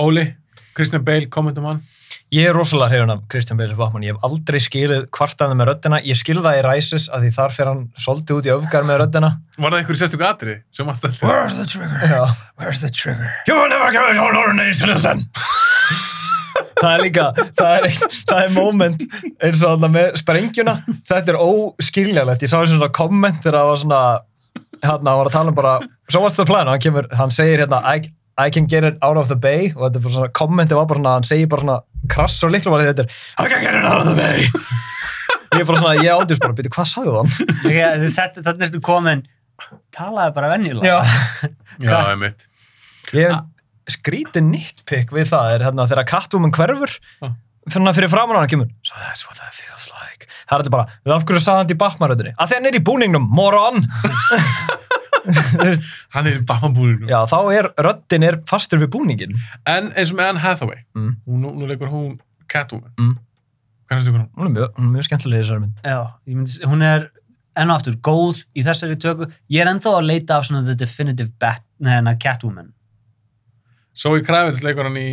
Óli, 0.00 0.26
Christian 0.76 1.04
Bale, 1.04 1.28
kommentum 1.32 1.66
hann. 1.68 1.80
Ég 2.30 2.46
er 2.46 2.54
rosalega 2.54 2.92
hrifun 2.92 3.10
af 3.10 3.22
Christian 3.26 3.58
Bale 3.58 3.72
sem 3.72 3.78
Batman. 3.78 4.04
Ég 4.06 4.14
hef 4.14 4.26
aldrei 4.26 4.60
skilið 4.62 5.08
kvartaði 5.10 5.56
með 5.58 5.66
röddina. 5.72 5.98
Ég 6.06 6.14
skil 6.14 6.36
það 6.38 6.60
í 6.60 6.62
Rises 6.62 7.08
að 7.10 7.24
því 7.24 7.30
þar 7.34 7.54
fer 7.56 7.70
hann 7.72 7.80
svolítið 7.98 8.36
út 8.36 8.46
í 8.46 8.52
öfgar 8.54 8.86
með 8.86 9.00
röddina. 9.02 9.30
Var 9.56 9.74
það 9.74 9.80
einhverju 9.80 9.98
sérstöku 9.98 10.26
atri 10.28 10.54
sem 10.70 10.92
að 10.92 11.00
stælti? 11.00 11.26
Where's 11.26 11.56
the 11.58 11.66
trigger? 11.66 12.04
Já. 12.06 12.22
Where's 12.62 12.82
the 12.84 12.90
trigger? 12.94 13.32
You 13.50 13.56
will 13.58 13.66
never 13.72 13.90
give 13.90 14.06
it 14.12 14.22
on 14.22 14.38
ordinary 14.38 14.78
citizen. 14.78 15.26
það 16.80 16.92
er 16.92 17.02
líka, 17.02 17.26
það 17.58 17.74
er, 17.80 17.98
það 18.30 18.44
er 18.44 18.54
moment 18.54 19.04
eins 19.18 19.64
og 19.64 19.66
þarna 19.66 19.92
með 19.98 20.22
sprengjuna. 20.22 20.76
Þetta 21.10 21.34
er 21.34 21.42
óskiljanlegt. 21.42 22.46
Ég 22.46 22.54
sá 22.54 22.60
eins 22.60 22.70
og 22.70 22.76
svona 22.76 22.92
komment 22.94 23.42
þegar 23.42 23.58
það 23.58 23.72
var 23.72 23.82
svona, 23.82 24.00
hérna, 24.78 25.10
hann 25.10 25.20
var 25.24 25.34
að 25.34 25.36
tala 25.40 25.50
um 25.50 25.58
bara, 25.58 25.76
so 26.06 26.22
what's 26.22 26.38
the 26.38 26.46
plan? 26.46 26.70
Og 26.70 26.78
hann 26.78 26.86
kemur, 26.86 27.10
hann 27.18 27.34
segir 27.34 27.64
hérna, 27.64 27.82
I, 27.82 28.06
I 28.38 28.54
can 28.54 28.70
get 28.70 28.86
it 28.86 29.02
out 29.02 29.18
of 29.18 29.26
the 29.26 29.36
bay 29.36 29.72
og 29.74 29.88
þetta 29.88 29.98
er 29.98 30.06
bara 30.06 30.18
svona, 30.20 30.34
kommenti 30.38 30.78
var 30.78 30.86
bara 30.86 31.02
svona, 31.02 31.18
hann 31.18 31.26
segir 31.26 31.50
bara 31.50 31.66
svona 31.66 31.80
krass 32.08 32.38
og 32.46 32.54
líkla 32.54 32.72
var 32.72 32.86
þetta 32.88 33.04
er, 33.06 33.18
I 33.38 33.48
can 33.50 33.62
get 33.64 33.74
it 33.76 33.84
out 33.84 34.06
of 34.06 34.08
the 34.08 34.16
bay. 34.16 34.46
ég 35.56 35.62
er 35.62 35.68
bara 35.68 35.80
svona, 35.82 35.94
ég 35.98 36.10
ándjúst 36.14 36.42
bara, 36.42 36.56
byrju, 36.56 36.72
hvað 36.76 36.88
sagði 36.90 37.14
hann? 37.18 37.30
Okay, 37.66 38.08
þetta, 38.16 38.44
þetta 38.46 38.66
ertu 38.68 38.82
komin 38.84 39.24
talaði 39.94 40.34
bara 40.36 40.50
venjulega 40.54 40.88
Já. 40.88 40.98
Já. 41.90 41.98
Ég 43.16 43.34
hef 43.34 43.46
skrítið 43.90 44.44
nitpick 44.46 45.10
við 45.14 45.30
það 45.32 45.54
er 45.56 45.64
hérna 45.66 45.88
þegar 45.90 46.06
Catwoman 46.08 46.52
hverfur 46.54 46.92
Já. 46.94 47.32
fyrir 47.66 47.86
hann 47.88 47.96
fyrir 47.96 48.12
framan 48.12 48.38
hann 48.38 48.50
kemur 48.52 48.70
So 48.86 48.94
that's 49.02 49.26
what 49.26 49.40
that 49.42 49.56
feels 49.56 49.88
like 49.90 50.28
Það 50.46 50.54
er 50.56 50.62
þetta 50.64 50.74
bara, 50.74 50.98
við 51.06 51.14
af 51.14 51.26
hverju 51.26 51.42
sagði 51.44 51.62
hann 51.62 51.70
til 51.70 51.78
Batman-röðinni 51.82 52.34
að 52.42 52.54
hann 52.56 52.70
er 52.70 52.78
í 52.78 52.82
búningnum, 52.86 53.26
moron 53.34 53.84
Hann 56.14 56.26
er 56.26 56.36
í 56.38 56.42
Batman-búrinu. 56.48 57.08
Já, 57.10 57.20
þá 57.30 57.38
er 57.54 57.68
röddin 57.86 58.26
er 58.26 58.38
fastur 58.50 58.80
við 58.82 58.90
búningin 58.94 59.34
En 59.68 59.90
eins 59.92 60.12
og 60.12 60.18
með 60.20 60.30
Anne 60.32 60.42
Hathaway, 60.44 60.84
Mm. 60.96 61.16
hún, 61.26 61.46
nú 61.58 61.68
leikur 61.68 61.90
hún 61.92 62.18
Catwoman. 62.50 62.92
Mm. 62.98 63.16
Hvernig 63.90 64.04
stu 64.06 64.12
hún? 64.14 64.28
Hún 64.38 64.46
er 64.46 64.54
mjög, 64.56 64.74
hún 64.78 64.86
er 64.88 64.92
mjög 64.96 65.08
skemmtileg 65.08 65.40
í 65.40 65.44
þessari 65.44 65.64
mynd 65.64 65.80
Já, 65.84 65.98
ég 66.30 66.38
myndi, 66.38 66.60
hún 66.70 66.84
er 66.86 67.08
enn 67.58 67.70
og 67.72 67.80
aftur 67.80 67.96
góð 68.06 68.44
í 68.54 68.64
þessari 68.66 68.96
tökku 69.02 69.26
ég 69.50 69.64
er 69.64 69.70
ennþá 69.72 69.94
að 69.98 70.06
leita 70.06 70.36
af 70.38 70.46
svona 70.48 70.62
the 70.66 70.76
definitive 70.78 71.32
bat, 71.42 71.64
neðan 71.82 72.18
Catwoman 72.22 72.70
Zoe 73.98 74.22
Kravitz 74.24 74.62
leikur 74.64 74.86
hann 74.86 74.98
í 75.00 75.08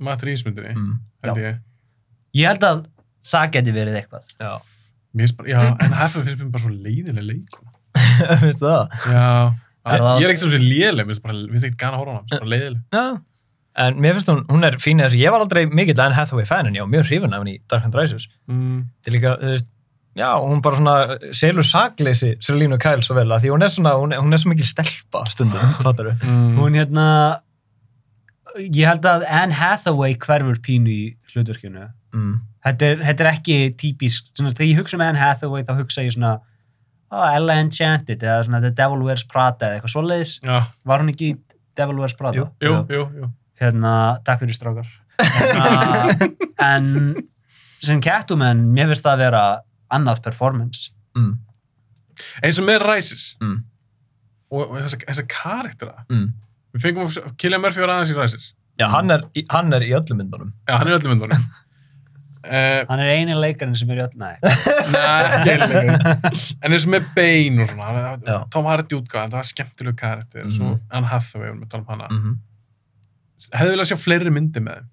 Matt 0.00 0.24
Reeves 0.24 0.44
myndinni, 0.46 0.72
mm. 0.74 0.94
held 1.26 1.42
ég. 1.42 1.60
ég 2.38 2.48
held 2.48 2.64
að 2.64 2.84
það 3.28 3.52
geti 3.58 3.74
verið 3.76 4.00
eitthvað 4.00 4.32
Já, 4.40 4.52
finnst 5.12 5.36
bara, 5.38 5.52
já, 5.52 5.58
Anne 5.74 5.98
Hathaway 6.00 6.28
finnst 6.30 6.42
mér 6.44 6.52
bara 6.54 6.64
svo 6.64 6.72
leiðileg 6.72 7.28
leikur. 7.28 7.67
finnst 8.42 8.60
það? 8.62 8.94
Já, 9.12 9.54
Er 9.88 10.02
það- 10.04 10.18
ég 10.20 10.24
er 10.26 10.32
ekkert 10.34 10.42
svo 10.44 10.50
sem 10.52 10.64
léleg, 10.68 11.06
mér 11.06 11.14
finnst 11.14 11.22
bara- 11.24 11.38
mér 11.38 11.54
finnst 11.56 11.68
ekkert 11.70 11.80
gana 11.80 11.96
að 11.96 12.00
horfa 12.02 12.10
á 12.10 12.14
hana, 12.14 12.22
mér 12.22 12.28
finnst 12.28 12.42
bara 12.44 12.52
leiðileg. 12.54 12.82
Já. 12.92 13.06
En 13.78 13.94
mér 14.02 14.14
finnst 14.18 14.28
hún, 14.32 14.40
hún 14.50 14.64
er 14.66 14.76
fín 14.82 14.98
í 15.00 15.04
þessu, 15.06 15.18
ég 15.22 15.30
var 15.32 15.40
aldrei 15.44 15.64
mikill 15.70 16.00
Anne 16.02 16.14
Hathaway 16.18 16.44
fan 16.48 16.66
en 16.66 16.74
ég 16.74 16.82
var 16.82 16.90
mjög 16.92 17.06
hrifin 17.08 17.32
af 17.36 17.42
henni 17.44 17.56
í 17.56 17.60
Dark 17.70 17.84
Knight 17.86 17.94
Rises. 18.00 18.28
Mm. 18.50 18.78
Til 19.06 19.12
líka, 19.14 19.36
þú 19.38 19.52
veist, 19.54 19.68
já, 20.18 20.30
hún 20.42 20.60
bara 20.66 20.76
svona 20.80 20.94
selur 21.40 21.62
sakleysi 21.68 22.32
Selínu 22.42 22.78
Kyle 22.82 23.04
svo 23.06 23.14
vel 23.14 23.28
að 23.30 23.44
því 23.46 23.52
hún 23.54 23.62
er 23.62 23.70
svona, 23.70 23.92
hún 24.02 24.12
er, 24.16 24.18
hún 24.24 24.34
er 24.34 24.42
svo 24.42 24.50
mikil 24.50 24.66
stelpa 24.66 25.22
stundum, 25.30 25.76
fattar 25.84 26.10
við. 26.10 26.24
Mm. 26.26 26.56
hún 26.58 26.74
hérna 26.80 27.06
ég 28.58 28.88
held 28.88 29.06
að 29.06 29.24
Anne 29.30 29.54
Hathaway 29.54 30.16
hverfur 30.18 30.58
pínu 30.64 30.90
í 30.90 31.02
hlutverkinu 31.32 31.88
Mm. 32.14 32.38
þetta 32.64 32.82
er, 32.88 32.96
þetta 33.04 33.20
er 33.20 33.28
ekki 33.34 33.56
típisk 33.76 34.30
svona, 34.34 34.50
þegar 34.56 34.68
ég 34.72 34.78
hugsa 34.80 34.96
um 34.96 35.02
Anne 35.04 35.18
Hathaway 35.20 35.62
þá 35.62 35.74
hugsa 35.76 36.02
ég 36.06 36.14
svona 36.16 36.38
Ella 37.10 37.54
Enchanted 37.62 38.20
eða 38.22 38.42
svona 38.44 38.60
The 38.60 38.70
Devil 38.76 39.02
Wears 39.06 39.24
Prada 39.24 39.66
eða 39.70 39.78
eitthvað 39.78 39.94
svoleiðis 39.94 40.32
Já, 40.44 40.58
var 40.84 41.00
hún 41.04 41.12
ekki 41.14 41.30
í 41.32 41.36
Devil 41.78 41.98
Wears 42.02 42.14
Prada? 42.18 42.36
Jú. 42.36 42.48
jú, 42.60 42.74
jú, 42.92 43.04
jú. 43.22 43.28
hérna, 43.62 43.92
takk 44.26 44.42
fyrir 44.44 44.56
strákar 44.58 44.90
hérna, 45.38 46.28
en 46.62 46.90
sem 47.82 48.00
Catwoman, 48.04 48.60
mér 48.74 48.90
finnst 48.92 49.04
það 49.06 49.16
að 49.16 49.22
vera 49.26 49.42
annað 49.94 50.22
performance 50.28 50.90
Mm. 51.18 51.32
Eins 52.44 52.58
og 52.60 52.66
með 52.68 52.82
Rises 52.84 53.22
Mm. 53.42 53.56
og, 54.52 54.60
og 54.70 54.76
þessa, 54.84 54.98
þessa 55.08 55.24
karaktera. 55.32 56.04
Mm. 56.12 56.28
Við 56.76 56.84
fengum 56.84 57.08
að 57.08 57.32
Killian 57.40 57.62
Murphy 57.64 57.80
var 57.82 57.90
aðeins 57.96 58.12
í 58.12 58.16
Rises. 58.18 58.50
Já, 58.78 58.86
hann 58.92 59.10
er, 59.10 59.24
hann 59.50 59.72
er 59.74 59.82
í 59.86 59.90
öllum 59.96 60.20
myndunum. 60.20 60.52
Já, 60.68 60.76
hann 60.78 60.86
er 60.86 60.92
í 60.92 60.98
öllum 61.00 61.14
myndunum. 61.16 61.42
uh, 62.48 62.80
hann 62.88 63.00
er 63.04 63.10
eini 63.14 63.34
leikarinn 63.38 63.76
sem 63.78 63.90
er 63.94 64.00
í 64.00 64.04
öll 64.06 64.18
eiginlega. 64.24 66.12
En 66.64 66.74
eins 66.74 66.86
og 66.88 66.92
með 66.94 67.08
Bane 67.16 67.62
og 67.64 67.70
svona, 67.70 67.88
hann- 68.08 68.26
Já. 68.26 68.38
Tom 68.54 68.68
Hardy 68.70 68.96
útgáðan, 68.98 69.32
það 69.32 69.40
var 69.40 69.48
skemmtileg 69.52 69.96
karakter, 70.00 70.44
mm 70.44 70.54
svo 70.56 70.74
Anne 70.90 71.06
Hathaway, 71.12 71.46
við 71.48 71.52
erum 71.54 71.64
að 71.66 71.70
tala 71.74 71.82
um 71.84 71.90
hana. 71.94 72.08
Mm 72.10 72.22
-hmm. 72.22 72.38
Hefði 73.58 73.74
viljað 73.74 73.90
sjá 73.92 73.98
fleiri 74.04 74.30
myndir 74.34 74.62
með? 74.66 74.86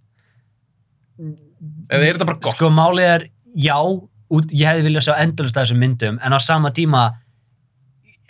Eða 1.89 2.03
er 2.03 2.13
þetta 2.17 2.25
bara 2.29 2.37
gott? 2.41 2.55
sko 2.55 2.69
málið 2.69 3.07
er, 3.15 3.27
já 3.55 3.77
út, 3.79 4.51
ég 4.51 4.67
hefði 4.67 4.83
viljað 4.89 5.05
sjá 5.07 5.15
endalust 5.23 5.57
af 5.57 5.63
þessum 5.65 5.79
myndum 5.79 6.19
en 6.21 6.33
á 6.35 6.39
sama 6.43 6.71
tíma 6.75 7.05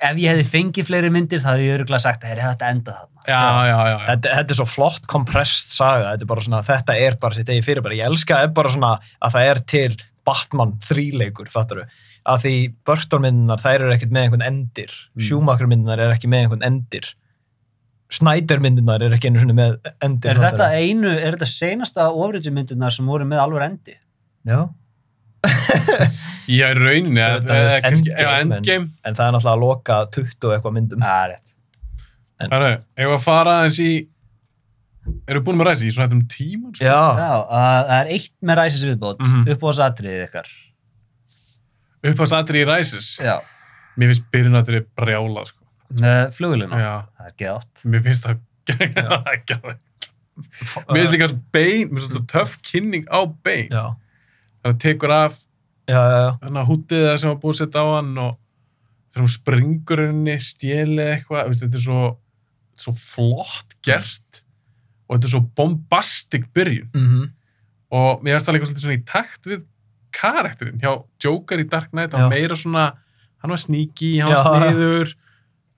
ef 0.03 0.17
ég 0.19 0.31
hefði 0.31 0.45
fengið 0.51 0.87
fleiri 0.89 1.11
myndir 1.13 1.41
þá 1.43 1.51
hefði 1.53 1.67
ég 1.67 1.77
öruglega 1.79 2.03
sagt 2.03 2.25
að 2.25 2.41
þetta 2.41 2.71
enda 2.71 2.95
þarna 2.95 3.15
Já, 3.25 3.41
já, 3.41 3.65
já. 3.65 3.77
já. 3.89 3.97
Þetta, 4.05 4.33
þetta 4.37 4.53
er 4.53 4.59
svo 4.59 4.67
flott 4.69 5.05
kompressed 5.09 5.71
saga, 5.73 6.11
þetta 6.13 6.25
er 6.25 6.29
bara 6.29 6.45
svona, 6.45 6.61
þetta 6.67 6.97
er 7.01 7.15
bara 7.21 7.37
sitt 7.37 7.49
eigi 7.49 7.63
fyrirbæri. 7.65 7.97
Ég 7.97 8.11
elska 8.11 8.37
er 8.45 8.51
bara 8.53 8.71
svona 8.73 8.91
að 9.17 9.37
það 9.37 9.49
er 9.49 9.61
til 9.73 9.95
Batman 10.25 10.75
þríleikur, 10.85 11.49
fattar 11.53 11.81
við. 11.81 12.01
Að 12.25 12.45
því 12.45 12.53
Burton-myndunar, 12.89 13.61
þær 13.61 13.75
eru 13.85 13.95
ekkert 13.95 14.13
með 14.13 14.27
einhvern 14.27 14.45
endir. 14.45 14.93
Mm. 15.13 15.25
Schumacher-myndunar 15.27 16.01
er 16.05 16.13
ekki 16.13 16.29
með 16.29 16.45
einhvern 16.45 16.65
endir. 16.69 17.09
Snyder-myndunar 18.13 19.05
er 19.05 19.17
ekki 19.17 19.29
einu 19.31 19.41
svona 19.41 19.57
með 19.57 19.77
endir. 20.05 20.31
er 20.35 20.41
þetta 20.41 20.69
einu, 20.77 21.11
er 21.17 21.35
þetta 21.35 21.49
seinasta 21.49 22.09
ofriðju 22.13 22.53
myndirnar 22.53 22.93
sem 22.93 23.09
voru 23.09 23.25
með 23.25 23.41
alveg 23.41 23.65
endi 23.65 23.95
Já. 24.45 24.59
Já, 26.55 26.67
í 26.69 26.75
rauninni, 26.77 27.21
eða 27.21 27.55
er 27.55 28.41
Endgame, 28.43 28.89
en- 29.03 29.15
það 29.17 29.27
er 29.27 29.31
náttúrulega 29.35 29.53
að 29.55 29.63
loka 29.63 29.95
20 30.13 30.45
og 30.49 30.53
eitthvað 30.57 30.75
myndum. 30.77 30.99
það 31.05 31.23
er 31.23 31.31
rétt 31.35 31.53
Herru, 32.51 32.69
ef 32.99 33.13
að 33.15 33.23
fara 33.23 33.53
aðeins 33.61 33.79
í, 33.79 33.89
eru 35.31 35.41
búin 35.45 35.57
með 35.57 35.69
ræsi 35.69 35.87
í 35.87 35.93
svona 35.95 36.09
þetta 36.09 36.17
um 36.19 36.27
tíman? 36.27 36.71
Sko? 36.75 36.85
Já. 36.85 36.99
já, 37.17 37.31
uh, 37.41 37.81
það 37.89 37.97
er 38.01 38.11
eitt 38.17 38.33
með 38.43 38.59
ræsis 38.61 38.83
viðbót 38.85 39.19
mm 39.19 39.25
Mhm. 39.25 39.35
-hmm. 39.43 39.51
upp 39.55 39.63
á 39.63 39.67
þess 39.71 39.83
atriðið 39.89 40.23
ykkar 40.27 40.47
Uppáðs 42.05 42.33
í 42.61 42.65
ræsis. 42.69 43.07
já, 43.17 43.39
Mér 43.97 44.11
finnst 44.11 44.25
byrjunatri 44.31 44.81
brjála, 44.97 45.45
sko. 45.47 45.63
með 46.01 46.33
fluguluna 46.35 46.77
Já, 46.77 46.93
það 47.17 47.25
er 47.25 47.33
geðátt 47.41 47.85
mér 47.85 48.03
finnst 48.03 48.23
það 48.25 48.37
bein, 51.55 51.89
mér 51.89 51.99
finnst 52.01 52.13
það 52.17 52.27
töff 52.27 52.57
kynning 52.61 53.05
á 53.07 53.19
bein. 53.43 53.69
Já. 53.71 53.95
Það 54.65 54.79
tekur 54.81 55.13
af 55.13 55.37
hann 56.41 56.57
að 56.57 56.69
hútið 56.71 57.03
það 57.05 57.17
sem 57.21 57.29
var 57.29 57.39
búið 57.43 57.59
setja 57.61 57.85
á 57.85 57.87
hann 57.93 58.11
og 58.17 58.31
þegar 59.13 59.23
hún 59.25 59.33
springur 59.35 60.01
henni, 60.01 60.37
stjelið 60.41 61.11
eitthvað, 61.13 61.49
veist, 61.51 61.61
þetta 61.63 61.77
er 61.79 61.85
svo, 61.85 61.99
svo 62.85 62.93
flott 62.97 63.75
gert 63.85 64.41
og 65.05 65.15
þetta 65.15 65.29
er 65.29 65.33
svo 65.35 65.43
bombastic 65.55 66.49
byrjun. 66.55 66.89
Mm 66.97 67.25
og 67.95 68.23
mér 68.25 68.35
finnst 68.35 68.49
það 68.49 68.55
líka 68.57 68.67
svolítið 68.67 68.85
svona 68.85 68.97
í 68.97 69.03
takt 69.07 69.49
við 69.49 69.61
karakterinn. 70.15 70.79
Hjá 70.81 70.91
Joker 71.21 71.61
í 71.61 71.67
Dark 71.69 71.91
Knight, 71.93 72.15
hann 72.15 72.31
meira 72.31 72.57
svona 72.59 72.87
hann 73.43 73.53
var 73.53 73.61
sneaky, 73.61 74.15
hann 74.23 74.33
var 74.33 74.65
sniður 74.65 75.13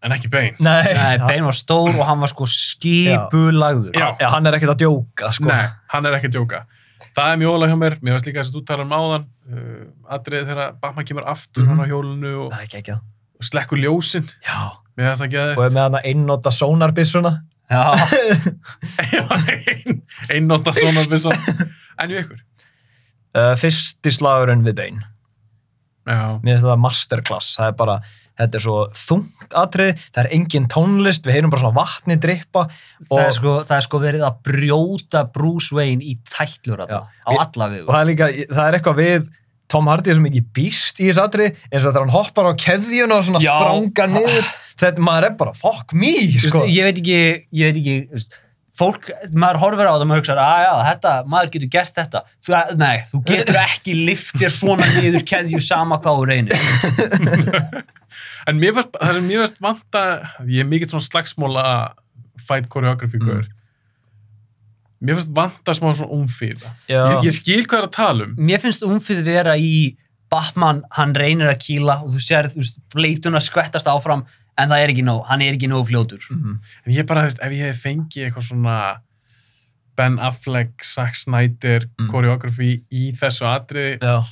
en 0.06 0.16
ekki 0.16 0.32
bein. 0.32 0.56
Nei, 0.64 0.94
Nei, 0.96 1.18
Bane 1.20 1.46
var 1.50 1.58
stór 1.58 1.92
og 1.92 2.04
hann 2.08 2.22
var 2.24 2.32
sko 2.32 2.48
skipulagður. 2.50 3.92
Já. 3.98 4.14
Já, 4.22 4.30
hann 4.34 4.48
er 4.48 4.58
ekkert 4.58 4.76
að 4.76 4.84
djóka, 4.86 5.32
sko. 5.36 5.50
Nei, 5.50 5.66
hann 5.94 6.08
er 6.08 6.18
ekki 6.20 6.32
að 6.32 6.38
djóka. 6.38 6.64
Það 7.18 7.32
er 7.34 7.38
mjög 7.42 7.54
ólega 7.58 7.72
hjá 7.74 7.78
mér, 7.82 7.96
mér 8.02 8.16
finnst 8.16 8.28
líka 8.30 8.42
þess 8.44 8.52
að 8.52 8.58
þú 8.58 8.64
talar 8.70 8.86
um 8.88 8.96
áðan 8.98 9.26
uh, 9.54 9.84
atriðið 10.18 10.50
þegar 10.52 10.74
Batman 10.82 11.06
kemur 11.10 11.28
aftur 11.34 11.64
Mhm. 11.64 11.70
hann 11.70 11.84
á 11.84 11.90
hjólinu 11.92 12.34
og, 12.46 12.54
að. 12.58 12.98
og 13.38 13.44
slekkur 13.52 13.82
ljósin 13.82 14.28
Já. 14.46 14.58
mér 14.98 15.10
finnst 15.12 15.22
það 15.22 15.28
ekki 15.28 15.42
Og 15.58 15.64
er 15.66 15.74
með 15.78 15.84
hann 15.84 15.98
að 16.02 16.08
einnota 16.12 16.52
sónarbissuna. 16.58 17.34
já, 17.68 19.24
ein, 19.68 20.02
einnóta 20.32 20.72
svona 20.74 21.04
bissa 21.12 21.34
en 22.00 22.12
í 22.14 22.22
ykkur 22.24 22.44
Uh, 23.38 23.52
fyrsti 23.60 24.10
slagurinn 24.16 24.64
við 24.66 24.74
já, 26.08 26.40
Mér 26.42 26.56
finnst 26.56 26.64
það 26.66 26.80
masterclass. 26.82 27.50
Það 27.60 27.68
er 27.68 27.76
bara, 27.78 27.98
þetta 28.38 28.60
er 28.60 28.64
svo 28.64 28.78
þungt 28.94 29.56
atrið, 29.64 30.04
það 30.14 30.22
er 30.26 30.30
engin 30.38 30.68
tónlist, 30.72 31.26
við 31.26 31.38
heyrum 31.38 31.50
bara 31.54 31.64
svona 31.66 31.80
vatni 31.80 32.18
drippa. 32.22 32.68
það, 33.08 33.18
er 33.20 33.28
Og, 33.28 33.34
sko, 33.40 33.56
það 33.66 33.78
er 33.78 33.88
sko 33.88 34.00
verið 34.04 34.26
að 34.28 34.38
brjóta 34.48 35.24
Bruce 35.34 35.76
Wayne 35.76 36.02
í 36.06 36.18
tætlur 36.30 36.86
Já. 36.88 37.02
á 37.04 37.30
Við- 37.34 37.42
alla 37.44 37.66
og 37.66 37.72
við 37.74 37.86
það 37.88 38.00
er 38.02 38.10
líka, 38.12 38.30
það 38.54 38.64
er 38.68 38.80
eitthvað 38.80 39.02
við 39.04 39.28
Tom 39.68 39.88
Hardy 39.92 40.10
er 40.12 40.16
svo 40.16 40.24
mikið 40.24 40.46
býst 40.56 41.00
í 41.04 41.10
þessu 41.10 41.24
atrið, 41.28 41.56
eins 41.74 41.84
og 41.84 41.92
þegar 41.92 42.04
hann 42.06 42.16
hoppar 42.16 42.46
á 42.48 42.54
keðjuna 42.56 43.18
og 43.18 43.26
svona 43.28 43.42
Já. 43.44 43.52
spranga 43.60 44.06
niður. 44.14 44.46
Þetta, 44.78 45.02
maður 45.04 45.26
er 45.26 45.34
bara, 45.42 45.54
fuck 45.58 45.92
me, 45.98 46.12
sko. 46.38 46.62
ég 46.70 46.86
veit 46.88 47.00
ekki, 47.02 47.18
ég 47.52 47.66
veit 47.74 47.80
ekki 47.82 47.96
veist, 48.14 48.30
fólk, 48.78 49.10
maður 49.34 49.60
horfir 49.64 49.90
á 49.90 49.94
það 49.96 50.04
og 50.04 50.10
maður 50.12 50.22
hugsa 50.22 50.38
að 50.38 50.64
já, 50.64 50.72
þetta, 50.92 51.14
maður 51.34 51.52
getur 51.56 51.72
gert 51.78 51.96
þetta. 51.98 52.22
Þú, 52.46 52.56
nei, 52.82 52.98
þú 53.12 53.22
getur 53.32 53.60
ekki 53.64 53.96
liftir 54.08 54.54
svona 54.54 54.88
niður 54.98 55.26
keðju 55.34 55.62
sama 55.66 55.98
hvað 56.04 56.20
þú 56.22 56.28
reynir. 56.32 56.58
En 58.48 58.56
mér 58.62 58.72
fannst 58.78 58.94
það 58.96 59.18
sem 59.18 59.26
mér 59.28 59.42
fannst 59.44 59.58
vanta 59.62 60.02
ég 60.48 60.64
er 60.64 60.68
mikill 60.72 60.88
svona 60.90 61.04
slagsmóla 61.06 61.64
fight 62.48 62.70
choreography 62.72 63.20
Mm. 63.20 63.44
mér 65.04 65.18
fannst 65.20 65.34
vanta 65.36 65.74
smá 65.76 65.92
svona 65.94 66.16
umfýla 66.16 66.72
Já. 66.90 67.02
ég, 67.20 67.28
ég 67.28 67.36
skil 67.36 67.66
hvað 67.68 67.82
er 67.84 67.88
að 67.90 67.96
tala 67.98 68.26
um. 68.26 68.32
Mér 68.40 68.64
finnst 68.64 68.86
umfið 68.88 69.20
vera 69.28 69.54
í 69.60 69.98
Batman, 70.32 70.80
hann 70.96 71.14
reynir 71.16 71.52
að 71.52 71.60
kýla 71.68 72.00
og 72.06 72.16
þú 72.16 72.24
sér, 72.24 72.48
þú 72.52 72.64
veist, 72.64 72.80
bleituna 72.96 73.40
skvettast 73.44 73.88
áfram 73.92 74.24
en 74.58 74.70
það 74.70 74.84
er 74.84 74.94
ekki 74.94 75.04
nóg, 75.06 75.26
hann 75.30 75.42
er 75.42 75.54
ekki 75.58 75.70
nóg 75.70 75.88
fljótur 75.90 76.24
Mhm. 76.32 76.60
en 76.86 76.94
ég 76.94 77.06
bara, 77.08 77.22
þú 77.22 77.26
veist, 77.32 77.40
ef 77.46 77.52
ég 77.52 77.66
hef 77.72 77.84
fengið 77.84 78.26
eitthvað 78.32 78.48
svona 78.50 78.78
Ben 79.98 80.20
Affleck, 80.20 80.84
Zack 80.84 81.16
Snyder 81.16 81.86
Mm. 82.00 82.10
choreography 82.12 82.82
í 82.92 83.12
þessu 83.18 83.46
atriði 83.50 84.00
Já. 84.02 84.24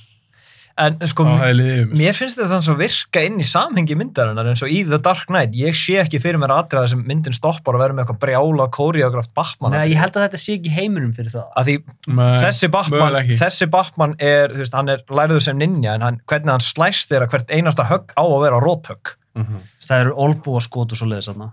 En 0.77 0.97
sko, 1.07 1.23
mér 1.23 2.11
finnst 2.13 2.35
þetta 2.35 2.49
þannig 2.51 2.73
að 2.73 2.79
virka 2.81 3.21
inn 3.25 3.37
í 3.39 3.45
samhengi 3.47 3.95
myndarinnar 3.95 4.45
eins 4.51 4.61
og 4.61 4.67
í 4.67 4.81
The 4.83 4.97
Dark 4.99 5.27
Knight. 5.29 5.53
Ég 5.55 5.71
sé 5.73 5.95
ekki 6.03 6.19
fyrir 6.19 6.35
mér 6.37 6.51
atriða 6.51 6.89
sem 6.89 7.01
myndin 7.01 7.31
stoppar 7.33 7.75
og 7.77 7.79
verður 7.79 7.95
með 7.95 8.03
eitthvað 8.03 8.19
brjála 8.19 8.65
koreograft 8.75 9.33
Batman. 9.33 9.71
Nei, 9.71 9.93
ég 9.93 9.95
held 10.01 10.11
að 10.19 10.25
þetta 10.27 10.37
sé 10.43 10.57
ekki 10.59 10.73
heiminum 10.75 11.13
fyrir 11.15 11.31
það 11.31 11.47
Að 11.55 11.65
því 11.65 11.77
Nei, 12.07 12.37
þessi 12.43 12.69
Batman, 12.75 13.13
þessi 13.39 13.69
Batman 13.71 14.15
er, 14.19 14.49
þú 14.49 14.57
veist, 14.65 14.73
hann 14.75 14.89
er 14.89 14.97
lærður 15.07 15.41
sem 15.41 15.57
ninja 15.57 15.93
en 15.95 16.01
hann, 16.01 16.19
hvernig 16.27 16.51
hann 16.51 16.59
slæst 16.59 17.07
þeirra 17.09 17.29
hvert 17.31 17.47
einasta 17.55 17.85
högg 17.87 18.11
á 18.19 18.23
að 18.27 18.41
vera 18.43 18.59
róthögg. 18.59 19.15
Mhm. 19.35 19.61
það 19.87 19.99
eru 20.05 20.13
olbú 20.25 20.55
og 20.55 20.61
skot 20.63 20.91
og 20.91 20.97
svo 20.97 21.07
leiðis 21.11 21.29
þarna 21.31 21.51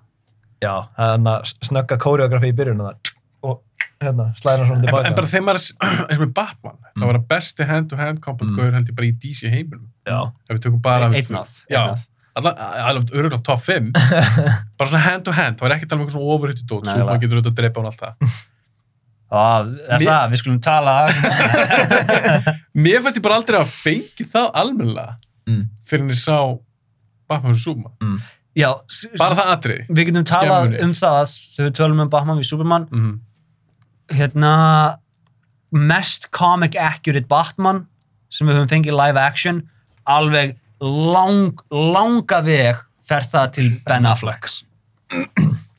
Já, 0.63 0.75
hann 0.97 1.25
að 1.27 1.53
snögga 1.67 1.97
koreografi 1.99 2.53
í 2.53 2.55
byrjun 2.55 2.81
og 2.81 2.93
það 2.93 3.13
og 3.43 3.61
hérna, 4.03 4.29
slæra 4.39 4.59
hann 4.63 4.69
svona 4.69 4.79
en, 4.79 4.85
tilbaka. 4.87 5.07
en 5.09 5.15
bara 5.19 5.27
þegar 5.27 5.45
maður, 5.49 5.65
eins 5.83 6.19
og 6.19 6.23
með 6.27 6.33
Batman 6.35 6.77
Mm. 6.93 7.01
það 7.03 7.07
var 7.09 7.17
að 7.19 7.27
besti 7.33 7.65
hand-to-hand 7.67 8.21
combat 8.23 8.49
Mm. 8.49 8.55
mm. 8.61 8.73
held 8.77 8.89
ég 8.91 8.95
bara 8.95 9.07
í 9.07 9.13
DC 9.19 9.51
heiminum 9.51 9.89
Já, 10.07 10.19
ef 10.49 10.57
við 10.57 10.63
tökum 10.67 10.83
bara 10.83 11.07
einn 11.11 11.37
af, 11.41 11.63
einn 11.67 11.75
já, 11.75 11.83
af. 11.93 12.07
alveg 12.37 13.11
öruglega 13.13 13.43
top 13.43 13.61
5 13.67 13.91
bara 14.79 14.89
svona 14.91 15.03
hand-to-hand, 15.09 15.59
það 15.59 15.67
var 15.67 15.75
ekki 15.77 15.85
að 15.85 15.91
tala 15.91 16.01
um 16.01 16.07
eitthvað 16.07 16.17
svona 16.19 16.33
overhittu 16.37 16.65
dót, 16.71 16.87
svo 16.87 17.05
maður 17.07 17.21
getur 17.25 17.37
auðvitað 17.41 17.53
að 17.53 17.61
drepa 17.63 17.81
hún 17.83 17.91
alltaf 17.91 18.15
Já, 19.33 19.65
er 19.89 19.99
Mér- 19.99 20.09
það, 20.13 20.31
við 20.31 20.41
skulum 20.43 20.61
tala 20.61 20.95
mér 22.85 23.03
fannst 23.03 23.19
ég 23.19 23.25
bara 23.25 23.39
aldrei 23.41 23.59
að 23.63 23.71
fengi 23.83 24.27
það 24.29 24.51
almennilega 24.63 25.15
Mm. 25.43 25.65
fyrir 25.91 26.05
en 26.05 26.11
ég 26.13 26.21
sá 26.23 26.37
Batman 27.33 27.57
og 27.57 27.61
Superman, 27.65 28.23
Já, 28.55 28.69
s- 28.93 29.07
bara 29.17 29.35
það 29.39 29.51
atriði 29.57 29.85
við 29.89 30.09
getum 30.11 30.25
talað 30.29 30.67
Skemmunni. 30.67 30.83
um 30.85 30.93
það 30.93 31.31
þegar 31.57 31.69
við 31.71 31.77
tölum 31.81 32.03
um 32.05 32.11
Batman 32.13 32.41
við 32.43 32.49
Superman 32.51 32.85
mm. 32.93 33.13
hérna 34.19 34.55
mest 35.73 36.29
comic 36.37 36.77
accurate 36.77 37.29
Batman 37.31 37.87
sem 38.33 38.47
við 38.49 38.59
höfum 38.61 38.69
fengið 38.73 38.97
live 38.99 39.21
action 39.21 39.63
alveg 40.09 40.57
lang, 40.83 41.55
langa 41.73 42.43
veg 42.45 42.81
fer 43.09 43.25
það 43.33 43.53
til 43.57 43.69
Ben 43.87 44.07
Affleck 44.09 44.49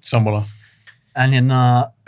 Sammála. 0.03 0.43
en 1.15 1.31
hérna, 1.35 1.59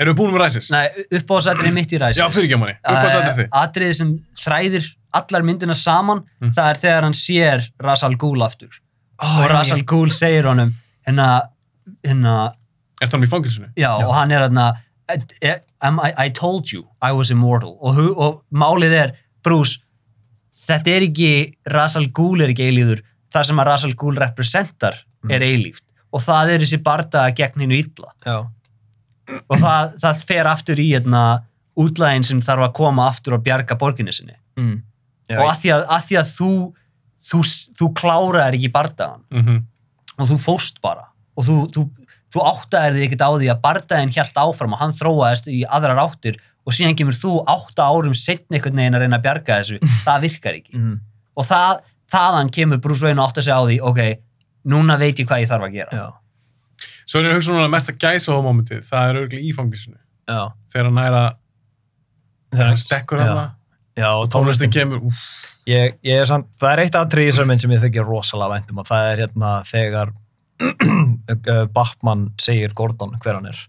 Erum 0.02 0.16
við 0.16 0.18
búin 0.18 0.34
með 0.34 0.42
ræsis? 0.48 0.72
nei, 0.74 0.88
uppáðsættinni 1.14 1.74
mitt 1.76 1.92
í 1.94 2.00
ræsis 2.02 2.18
Já, 2.24 2.26
fyrir 2.34 2.48
ekki 2.50 2.58
á 2.58 2.62
manni. 2.62 2.76
Hvað 2.86 3.12
sættir 3.14 3.36
þið? 3.40 3.50
atriði 3.62 3.96
sem 4.00 4.14
þræðir 4.42 4.88
allar 5.16 5.46
myndina 5.46 5.76
saman 5.78 6.24
Mm. 6.42 6.52
það 6.58 6.70
er 6.74 6.80
þegar 6.82 7.04
hann 7.04 7.14
sér 7.14 7.68
Rasal 7.80 8.16
Ghul 8.18 8.42
aftur 8.44 8.70
oh, 9.22 9.40
og 9.44 9.50
Rasal 9.52 9.84
Ghul 9.88 10.12
segir 10.12 10.48
honum 10.50 10.74
hérna, 11.08 11.28
hérna 12.06 12.36
Er 13.02 13.08
það 13.10 13.18
hann 13.18 13.28
í 13.28 13.32
fangilsinu? 13.32 13.68
já, 13.76 13.90
Já. 14.00 14.06
og 14.08 14.14
hann 14.16 14.32
er 14.32 14.46
hérna 14.48 14.68
I, 15.12 15.18
I, 15.46 16.12
I 16.26 16.30
told 16.34 16.72
you 16.74 16.86
I 17.02 17.12
was 17.14 17.30
immortal 17.32 17.76
og, 17.82 17.94
hu- 17.96 18.16
og 18.18 18.42
málið 18.52 18.96
er 19.04 19.12
Bruce, 19.46 19.80
þetta 20.66 20.96
er 20.96 21.06
ekki 21.10 21.32
Rasal 21.70 22.08
Ghul 22.16 22.42
er 22.42 22.50
ekki 22.56 22.66
eilíður 22.72 23.04
það 23.36 23.50
sem 23.52 23.60
að 23.62 23.68
Rasal 23.70 23.94
Ghul 24.00 24.16
representar 24.18 24.98
er 25.30 25.44
eilíft 25.46 25.84
og 26.16 26.24
það 26.24 26.54
er 26.56 26.64
þessi 26.64 26.80
barda 26.86 27.26
gegn 27.36 27.66
hennu 27.66 27.76
illa 27.78 28.12
Já. 28.26 28.38
og 29.50 29.60
það, 29.60 29.94
það 30.02 30.24
fer 30.30 30.48
aftur 30.50 30.80
í 30.82 30.88
hérna, 30.94 31.22
útlæðin 31.76 32.24
sem 32.26 32.42
þarf 32.46 32.70
að 32.70 32.74
koma 32.78 33.08
aftur 33.12 33.36
og 33.38 33.44
bjarga 33.46 33.78
borginni 33.80 34.14
sinni 34.16 34.38
Mm. 34.56 34.78
Já, 35.28 35.36
og 35.42 35.50
að 35.52 35.58
því 35.60 35.70
að, 35.76 35.82
að, 35.92 36.04
því 36.08 36.16
að 36.22 36.28
þú, 36.32 36.50
þú, 37.22 37.42
þú 37.78 37.94
kláraðir 37.98 38.60
ekki 38.60 38.74
bardagan 38.74 39.24
Mm 39.32 39.64
og 40.20 40.30
þú 40.30 40.38
fórst 40.42 40.82
bara. 40.84 41.10
Og 41.36 41.48
þú, 41.48 41.56
þú, 41.76 41.82
þú 42.32 42.44
áttaðir 42.52 42.98
þig 42.98 43.08
ekkert 43.10 43.24
á 43.28 43.32
því 43.36 43.50
að 43.52 43.64
bardaginn 43.66 44.14
hjælt 44.16 44.38
áfram 44.40 44.76
og 44.76 44.82
hann 44.82 44.96
þróaðist 44.96 45.50
í 45.52 45.64
aðrar 45.68 46.02
áttir 46.06 46.40
og 46.66 46.76
síðan 46.76 46.98
kemur 46.98 47.18
þú 47.18 47.34
átta 47.52 47.90
árum 47.92 48.16
setni 48.18 48.58
einhvern 48.58 48.80
veginn 48.80 48.98
að 48.98 49.04
reyna 49.04 49.20
að 49.20 49.26
bjarga 49.26 49.60
þessu. 49.60 49.80
Það 50.06 50.28
virkar 50.28 50.60
ekki. 50.60 50.78
Mm. 50.80 50.94
og 51.36 51.48
það, 51.50 51.82
þaðan 52.16 52.54
kemur 52.56 52.80
Bruce 52.84 53.06
Wayne 53.06 53.22
og 53.22 53.30
átta 53.30 53.44
sig 53.44 53.52
á 53.52 53.62
því 53.62 53.80
ok, 53.90 54.02
núna 54.72 54.96
veit 55.02 55.20
ég 55.20 55.28
hvað 55.28 55.44
ég 55.44 55.52
þarf 55.52 55.68
að 55.68 55.76
gera. 55.76 56.00
Já. 56.00 56.86
Svo 57.06 57.20
er 57.20 57.28
ég 57.28 57.34
að 57.34 57.40
hugsa 57.40 57.54
núna 57.54 57.68
að 57.68 57.74
mesta 57.76 57.96
gæsa 58.00 58.34
á 58.34 58.40
momentið, 58.42 58.86
það 58.88 59.10
er 59.10 59.20
auðvitað 59.20 59.44
í 59.44 59.52
fangilsinu. 59.56 60.00
Já. 60.26 60.42
Þegar 60.74 60.90
hann 60.90 61.36
þegar 62.56 62.70
hann 62.72 62.82
stekkur 62.82 63.22
hann 63.22 63.52
Já, 63.96 64.10
og 64.12 64.28
tónlistin 64.28 64.74
kemur, 64.76 65.06
úff, 65.08 65.20
ég, 65.70 65.98
ég 66.06 66.22
er 66.22 66.30
samt, 66.30 66.48
það 66.62 66.72
er 66.72 66.84
eitt 66.86 66.98
atrið 67.00 67.28
í 67.28 67.32
þessar 67.32 67.50
mynd 67.50 67.64
sem 67.64 67.74
ég 67.76 67.84
þykir 67.84 68.08
rosalega 68.08 68.56
væntum 68.56 68.82
og 68.82 68.88
það 68.90 69.12
er 69.12 69.22
hérna 69.24 69.52
þegar 69.70 70.14
uh, 70.66 71.68
Batman 71.76 72.26
segir 72.42 72.74
Gordon 72.78 73.16
hver 73.22 73.40
hann 73.40 73.50
er 73.52 73.62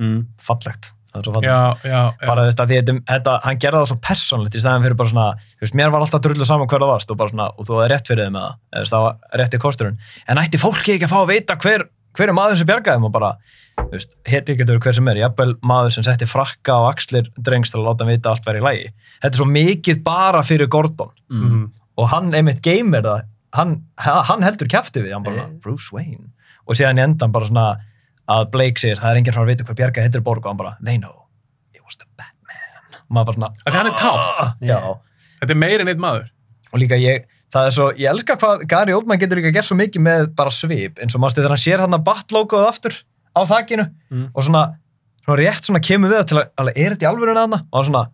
mm. 0.00 0.20
fallegt, 0.42 0.90
það 1.12 1.20
er 1.20 1.26
svo 1.28 1.34
fallegt 1.36 1.50
já, 1.50 1.90
já, 1.90 2.00
já. 2.10 2.26
bara 2.26 2.44
þú 2.44 2.50
veist 2.50 2.62
að 2.64 2.72
því 2.72 2.78
þetta, 2.80 2.96
þetta, 3.12 3.34
hann 3.46 3.60
gerði 3.64 3.82
það 3.82 3.90
svo 3.92 3.98
persónlegt 4.08 4.56
í 4.56 4.62
stæðan 4.64 4.86
fyrir 4.86 5.00
bara 5.00 5.12
svona, 5.12 5.26
þú 5.54 5.66
veist, 5.66 5.76
mér 5.80 5.92
var 5.94 6.06
alltaf 6.06 6.24
drullu 6.24 6.48
saman 6.48 6.70
hver 6.70 6.84
það 6.84 6.94
varst 6.94 7.12
og 7.14 7.20
bara 7.20 7.34
svona, 7.34 7.50
og 7.54 7.68
þú 7.68 7.78
var 7.80 7.92
rétt 7.94 8.10
fyrir 8.10 8.26
þið 8.26 8.34
með 8.34 8.48
það 8.48 8.80
eða 8.80 8.94
það 8.94 9.06
var 9.06 9.42
rétt 9.42 9.58
í 9.58 9.62
kosturinn 9.66 10.00
en 10.26 10.42
ætti 10.42 10.62
fólki 10.64 10.96
ekki 10.96 11.08
að 11.08 11.14
fá 11.14 11.20
að 11.20 11.30
vita 11.34 11.58
hver, 11.60 11.86
hver 12.18 12.32
er 12.32 12.38
maður 12.40 12.60
sem 12.60 12.70
bjargaði 12.72 13.08
og 13.10 13.14
bara, 13.14 13.34
hér 14.26 14.44
getur 14.58 14.78
hver 14.82 14.94
sem 14.96 15.08
er, 15.10 15.18
jafnvel 15.24 15.54
maður 15.66 15.92
sem 15.96 16.04
setti 16.06 16.26
frakka 16.28 16.76
á 16.78 16.82
axlir 16.92 17.28
drengs 17.36 17.70
til 17.72 17.80
að 17.80 17.88
láta 17.88 18.04
hann 18.04 18.12
vita 18.14 18.30
allt 18.32 18.46
væri 18.46 18.60
í 18.62 18.64
lægi 18.64 18.86
þetta 19.22 19.30
er 19.32 19.38
svo 19.40 19.46
mikið 19.50 20.02
bara 20.06 20.42
fyrir 20.46 20.68
Gordon. 20.70 21.10
Mm. 21.30 21.64
Og 21.98 22.08
hann 22.10 22.32
einmitt 22.34 22.62
geymir 22.64 23.04
það. 23.06 23.26
Hann, 23.54 23.74
hann 24.02 24.42
heldur 24.42 24.66
kæfti 24.70 25.02
við, 25.04 25.12
hann 25.14 25.22
bara 25.26 25.44
Eh. 25.44 25.50
Bruce 25.62 25.92
Wayne. 25.94 26.32
Og 26.66 26.74
síðan 26.74 26.98
í 26.98 27.04
endan 27.04 27.30
bara 27.32 27.46
svona 27.46 27.66
að 28.28 28.48
Blake 28.50 28.80
segir, 28.82 28.98
það 28.98 29.10
er 29.12 29.20
enginn 29.20 29.34
frá 29.36 29.42
að 29.44 29.50
vita 29.52 29.64
hver 29.68 29.76
bjargaði 29.78 30.08
hittir 30.08 30.24
borg. 30.26 30.42
Og 30.44 30.50
hann 30.50 30.58
bara, 30.58 30.76
they 30.82 30.98
know. 30.98 31.26
It 31.74 31.82
was 31.86 31.96
the 31.96 32.06
Batman. 32.18 32.98
Og 33.04 33.14
maður 33.14 33.26
bara 33.30 33.36
svona, 33.38 33.52
því 33.62 33.76
hann 33.78 33.86
er 33.86 33.98
tákn. 34.00 34.52
já, 34.66 34.78
Þetta 35.40 35.54
er 35.54 35.60
meira 35.60 35.80
en 35.86 35.88
eitt 35.94 36.02
maður. 36.02 36.30
og 36.74 36.80
líka 36.82 36.96
ég 36.98 37.26
það 37.54 37.66
er 37.68 37.70
svo, 37.76 37.84
ég 37.94 38.10
elska 38.10 38.34
hvað 38.42 38.64
Gary 38.66 38.92
Oldman 38.96 39.18
getur 39.22 39.38
líka 39.38 39.52
gert 39.54 39.68
svo 39.68 39.76
mikið 39.78 40.02
með 40.02 40.24
bara 40.34 40.50
svip, 40.50 40.98
eins 40.98 41.14
og 41.14 41.20
mástu 41.22 41.38
þegar 41.38 41.52
hann 41.54 41.62
sér 41.62 41.78
hann 41.84 41.94
að 41.94 42.02
Bat-logoð 42.08 42.64
aftur 42.66 42.96
á 43.34 43.40
þakkinu 43.50 43.86
Mm. 44.14 44.26
og 44.34 44.44
svona, 44.46 44.64
svona 45.24 45.38
rétt 45.40 45.66
svona 45.66 45.82
kemur 45.82 46.12
við 46.12 46.26
til 46.30 46.38
að, 46.38 46.50
alveg, 46.60 46.76
er 46.78 46.94
þetta 46.94 47.06
í 47.06 47.10
alvörun 47.10 47.40
að 47.40 47.56
og 47.58 47.78
hann 47.78 47.88
svona, 47.88 48.04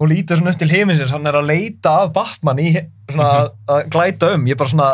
og 0.00 0.08
lítur 0.10 0.40
svona 0.40 0.54
upp 0.54 0.58
til 0.62 0.70
heiminsins 0.72 1.12
hann 1.14 1.26
er 1.30 1.38
að 1.38 1.50
leita 1.50 1.92
að 2.00 2.12
Batman 2.16 2.62
í 2.62 2.72
svona 3.10 3.28
að, 3.36 3.52
að 3.68 3.84
glæta 3.94 4.32
um, 4.34 4.48
ég 4.48 4.56
er 4.56 4.60
bara 4.62 4.72
svona 4.72 4.90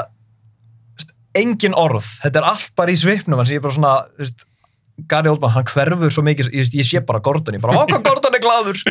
engin 1.36 1.76
orð, 1.76 2.04
þetta 2.24 2.40
er 2.40 2.50
allt 2.50 2.70
bara 2.76 2.92
í 2.92 3.00
svipnum, 3.00 3.40
ég 3.44 3.58
er 3.60 3.64
bara 3.64 3.76
svona 3.76 3.94
þú 4.16 4.24
veist, 4.24 4.46
Gary 5.08 5.28
Oldman, 5.28 5.52
hann 5.52 5.66
hverfur 5.68 6.12
svo 6.12 6.24
mikið 6.24 6.52
ég, 6.56 6.70
ég 6.72 6.86
sé 6.88 7.02
bara 7.04 7.20
Gordon, 7.20 7.56
ég 7.58 7.64
bara, 7.64 7.82
ákvað 7.84 8.06
Gordon 8.06 8.38
er 8.38 8.44
glaður 8.44 8.80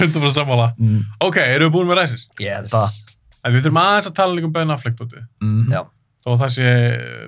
100% 0.00 0.34
sammála. 0.34 0.72
mm. 0.78 1.00
Ok, 1.26 1.36
erum 1.42 1.70
við 1.70 1.74
búin 1.74 1.90
með 1.90 2.02
held 2.40 2.70
það 2.72 2.98
En 3.40 3.54
við 3.54 3.64
þurfum 3.64 3.80
aðeins 3.80 4.08
að 4.10 4.16
tala 4.18 4.36
líka 4.36 4.48
um 4.48 4.52
Ben 4.52 4.72
Affleck 4.74 4.98
mm. 5.00 5.70
Já. 5.72 5.80
Þó 6.20 6.34
að 6.34 6.40
það 6.42 6.50
sé 6.56 6.70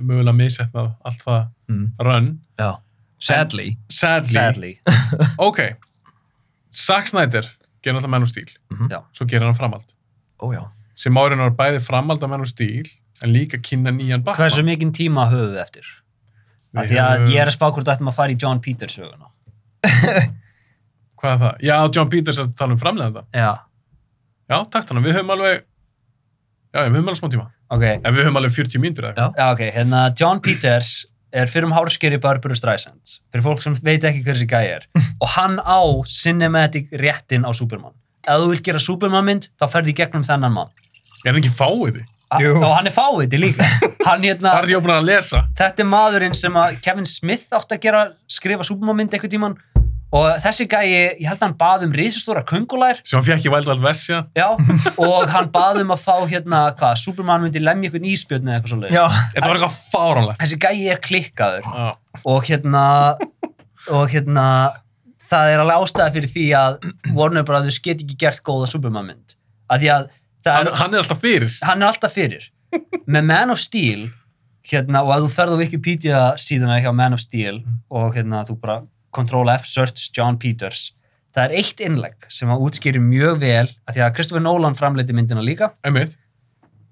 mögulega 0.05 0.37
misetnað 0.37 0.91
allt 1.09 1.23
það 1.25 1.43
Mm. 1.73 1.85
run. 2.05 2.27
já, 2.61 2.71
sadly 3.19 3.79
Sadly. 3.89 4.33
sadly 4.35 4.73
Ok. 5.39 5.61
Zack 6.73 7.09
Snyder 7.09 7.47
gerir 7.83 7.97
alltaf 7.97 8.11
menn 8.13 8.23
og 8.27 8.29
stíl. 8.29 8.51
Mhm. 8.71 8.91
Já. 8.93 9.01
Svo 9.17 9.25
gerir 9.27 9.47
hann 9.49 9.57
framhald. 9.57 9.85
ó 10.43 10.53
já 10.53 10.63
Sem 10.95 11.15
árin 11.17 11.39
var 11.41 11.51
bæði 11.57 11.81
framhald 11.83 12.23
af 12.23 12.29
menn 12.31 12.41
og 12.45 12.47
stíl 12.51 12.91
en 13.23 13.33
líka 13.33 13.57
kynna 13.63 13.91
nýjan 13.91 14.23
Batman. 14.25 14.37
hversu 14.51 14.63
mikinn 14.65 14.93
tíma 14.93 15.25
höfum 15.31 15.55
við 15.55 15.63
eftir 15.63 15.87
af 16.77 16.87
því 16.89 16.99
að 17.01 17.27
ég 17.33 17.41
er 17.43 17.47
að 17.49 17.57
spá 17.57 17.71
hvort 17.73 17.89
ættum 17.89 18.09
að 18.09 18.15
fara 18.15 18.33
í 18.33 18.37
John 18.41 18.61
Peters 18.61 18.95
söguna 18.97 19.29
Hvað 21.23 21.33
er 21.33 21.39
það? 21.43 21.57
Já, 21.63 21.77
John 21.95 22.09
Peters 22.11 22.39
er 22.39 22.45
að 22.49 22.55
tala 22.59 22.73
um 22.77 22.79
framlega 22.81 23.25
já, 23.33 23.51
Já, 24.51 24.57
takk 24.69 24.85
þannig. 24.89 25.05
Við 25.07 25.15
höfum 25.17 25.31
alveg... 25.37 25.63
Já, 26.73 26.87
við 26.89 26.95
höfum 26.97 27.09
alveg 27.11 27.19
smá 27.21 27.29
tíma. 27.33 27.47
ok, 27.71 27.83
En 28.03 28.15
við 28.17 28.23
höfum 28.27 28.39
alveg 28.41 28.55
40 28.57 28.81
mínútur 28.81 29.05
eða 29.09 29.13
eitthvað. 29.13 29.35
já, 29.37 29.53
ok 29.53 29.63
hérna 29.77 30.03
John 30.21 30.41
Peters 30.41 30.93
er 31.33 31.47
fyrir 31.49 31.65
um 31.69 31.73
hárskeri 31.77 32.19
Barbara 32.21 32.55
Streisand 32.57 33.17
fyrir 33.33 33.45
fólk 33.45 33.63
sem 33.65 33.75
veit 33.85 34.05
ekki 34.05 34.23
hver 34.25 34.37
þessi 34.37 34.49
gæi 34.49 34.67
er 34.79 34.87
og 35.23 35.29
hann 35.37 35.59
á 35.61 35.81
cinematic 36.09 36.89
réttin 36.93 37.45
á 37.45 37.51
Superman 37.57 37.93
ef 38.23 38.39
þú 38.41 38.49
vilt 38.53 38.65
gera 38.65 38.79
Superman 38.83 39.25
mynd 39.29 39.49
þá 39.61 39.69
ferði 39.73 39.93
í 39.95 39.99
gegnum 40.03 40.25
þennan 40.29 40.53
mann 40.57 40.73
Ég 41.23 41.31
er 41.31 41.39
ekki 41.39 41.53
fáið 41.55 41.93
því. 42.01 42.05
Jú. 42.43 42.53
og 42.65 42.71
hann 42.73 42.87
er 42.89 42.95
fáið 42.97 43.35
líka 43.37 43.67
hann 44.09 44.23
hérna, 44.25 44.55
Það 44.55 44.63
er 44.63 44.67
því 44.67 44.73
að 44.73 44.77
ég 44.79 44.85
búin 44.87 44.95
að 44.97 45.09
lesa. 45.11 45.41
þetta 45.59 45.83
er 45.85 45.89
maðurinn 45.93 46.35
sem 46.39 46.55
að 46.57 46.79
Kevin 46.85 47.07
Smith 47.11 47.53
átti 47.53 47.77
að 47.77 47.83
gera 47.85 48.01
skrifa 48.33 48.65
Superman 48.65 48.97
mynd 49.03 49.13
eitthvað 49.13 49.35
tíman 49.35 49.57
og 50.13 50.27
þessi 50.45 50.67
gæi, 50.69 50.83
ég 50.93 51.25
held 51.25 51.39
að 51.41 51.47
hann 51.47 51.57
bað 51.61 51.85
um 51.87 51.93
risastóra 51.97 52.43
kungulær 52.49 52.99
Sem 53.09 53.17
hann 53.19 53.25
fekk 53.27 53.47
í 53.49 53.53
Wild 53.55 53.69
Wild 53.71 53.83
West 53.87 54.05
síðan. 54.09 54.27
Já, 54.37 54.49
og 55.01 55.31
hann 55.33 55.49
bað 55.55 55.81
um 55.83 55.95
að 55.95 56.03
fá 56.05 56.17
hérna, 56.29 56.61
hvað, 56.77 56.99
Superman 57.01 57.47
myndi 57.47 57.63
lemja 57.63 57.89
eitthvað 57.91 58.09
íspjörn 58.13 58.51
eða 58.53 58.61
eitthvað 58.61 58.93
já, 58.93 59.05
Þetta 59.35 59.49
var 59.49 59.57
eitthvað 59.61 59.79
fáránlegt. 59.95 60.43
Þessi 60.45 60.61
gæi 60.67 60.87
er 60.93 61.01
klikkaður 61.09 61.69
Já. 61.73 61.89
og 62.35 62.49
hérna, 62.51 62.85
og 63.89 64.13
hérna, 64.13 64.47
það 65.33 65.53
er 65.55 65.63
alveg 65.65 65.85
ástæða 65.87 66.13
fyrir 66.19 66.33
því 66.37 66.47
að 66.61 66.81
Warner 67.17 67.47
Brothers 67.49 67.81
get 67.83 68.03
ekki 68.05 68.19
gert 68.21 68.43
góða 68.47 68.69
Superman 68.69 69.09
mynd. 69.09 69.37
Að 69.73 69.87
því 69.87 69.93
að 69.97 70.11
það 70.45 70.59
Hann, 70.59 70.67
er, 70.69 70.77
hann 70.83 70.95
er 70.95 71.03
alltaf 71.07 71.21
fyrir. 71.25 71.53
hann 71.63 71.83
er 71.83 71.89
alltaf 71.89 72.13
fyrir. 72.19 72.51
Með 73.07 73.25
Man 73.33 73.51
of 73.55 73.61
Steel, 73.63 74.11
hérna, 74.69 75.03
og 75.07 75.13
að 75.17 75.25
þú 75.27 75.33
ferð 75.41 75.57
á 75.57 75.61
Wikipedia 75.65 76.21
síðuna 76.41 76.79
hjá 76.85 76.93
Man 76.97 77.17
of 77.17 77.21
Steel 77.25 77.63
og 77.89 78.13
hérna, 78.17 78.45
þú 78.49 78.57
bara 78.61 78.83
Control 79.13 79.51
F, 79.53 79.69
search 79.69 80.11
John 80.17 80.39
Peters, 80.41 80.91
það 81.33 81.45
er 81.45 81.63
eitt 81.63 81.81
innlegg 81.85 82.27
sem 82.33 82.51
að 82.53 82.65
útskýri 82.67 83.01
mjög 83.03 83.41
vel 83.43 83.67
að 83.69 83.95
því 83.95 84.05
að 84.05 84.15
Christopher 84.17 84.45
Nolan 84.45 84.77
framleiti 84.79 85.17
myndina 85.17 85.45
líka. 85.45 85.73
Einmitt. 85.87 86.17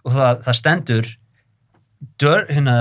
og 0.05 0.15
það, 0.15 0.43
það 0.47 0.59
stendur 0.59 1.09
dur, 2.23 2.47
hérna, 2.49 2.77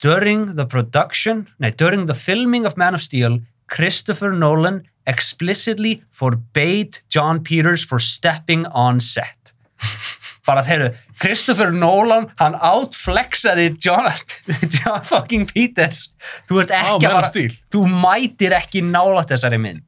during 0.00 0.54
the 0.56 0.66
production 0.66 1.46
nei, 1.58 1.70
during 1.70 2.06
the 2.06 2.16
filming 2.16 2.66
of 2.66 2.76
Man 2.76 2.94
of 2.94 3.02
Steel 3.02 3.40
Christopher 3.70 4.32
Nolan 4.32 4.82
explicitly 5.06 6.02
forbade 6.10 7.00
John 7.08 7.42
Peters 7.42 7.84
for 7.84 7.98
stepping 7.98 8.66
on 8.66 9.00
set 9.00 9.54
bara 10.46 10.62
þeirru 10.64 10.88
Christopher 11.20 11.72
Nolan, 11.74 12.28
hann 12.40 12.54
outflexaði 12.56 13.66
John, 13.84 14.08
John 14.78 15.02
fucking 15.04 15.44
Peters 15.50 16.06
þú 16.48 16.62
ert 16.62 16.72
Á, 16.72 16.80
ekki 16.94 17.04
menn 17.04 17.10
að 17.10 17.18
fara 17.18 17.30
stíl. 17.32 17.56
þú 17.74 17.82
mætir 17.92 18.54
ekki 18.56 18.82
nálægt 18.86 19.34
þessari 19.34 19.58
mynd 19.60 19.84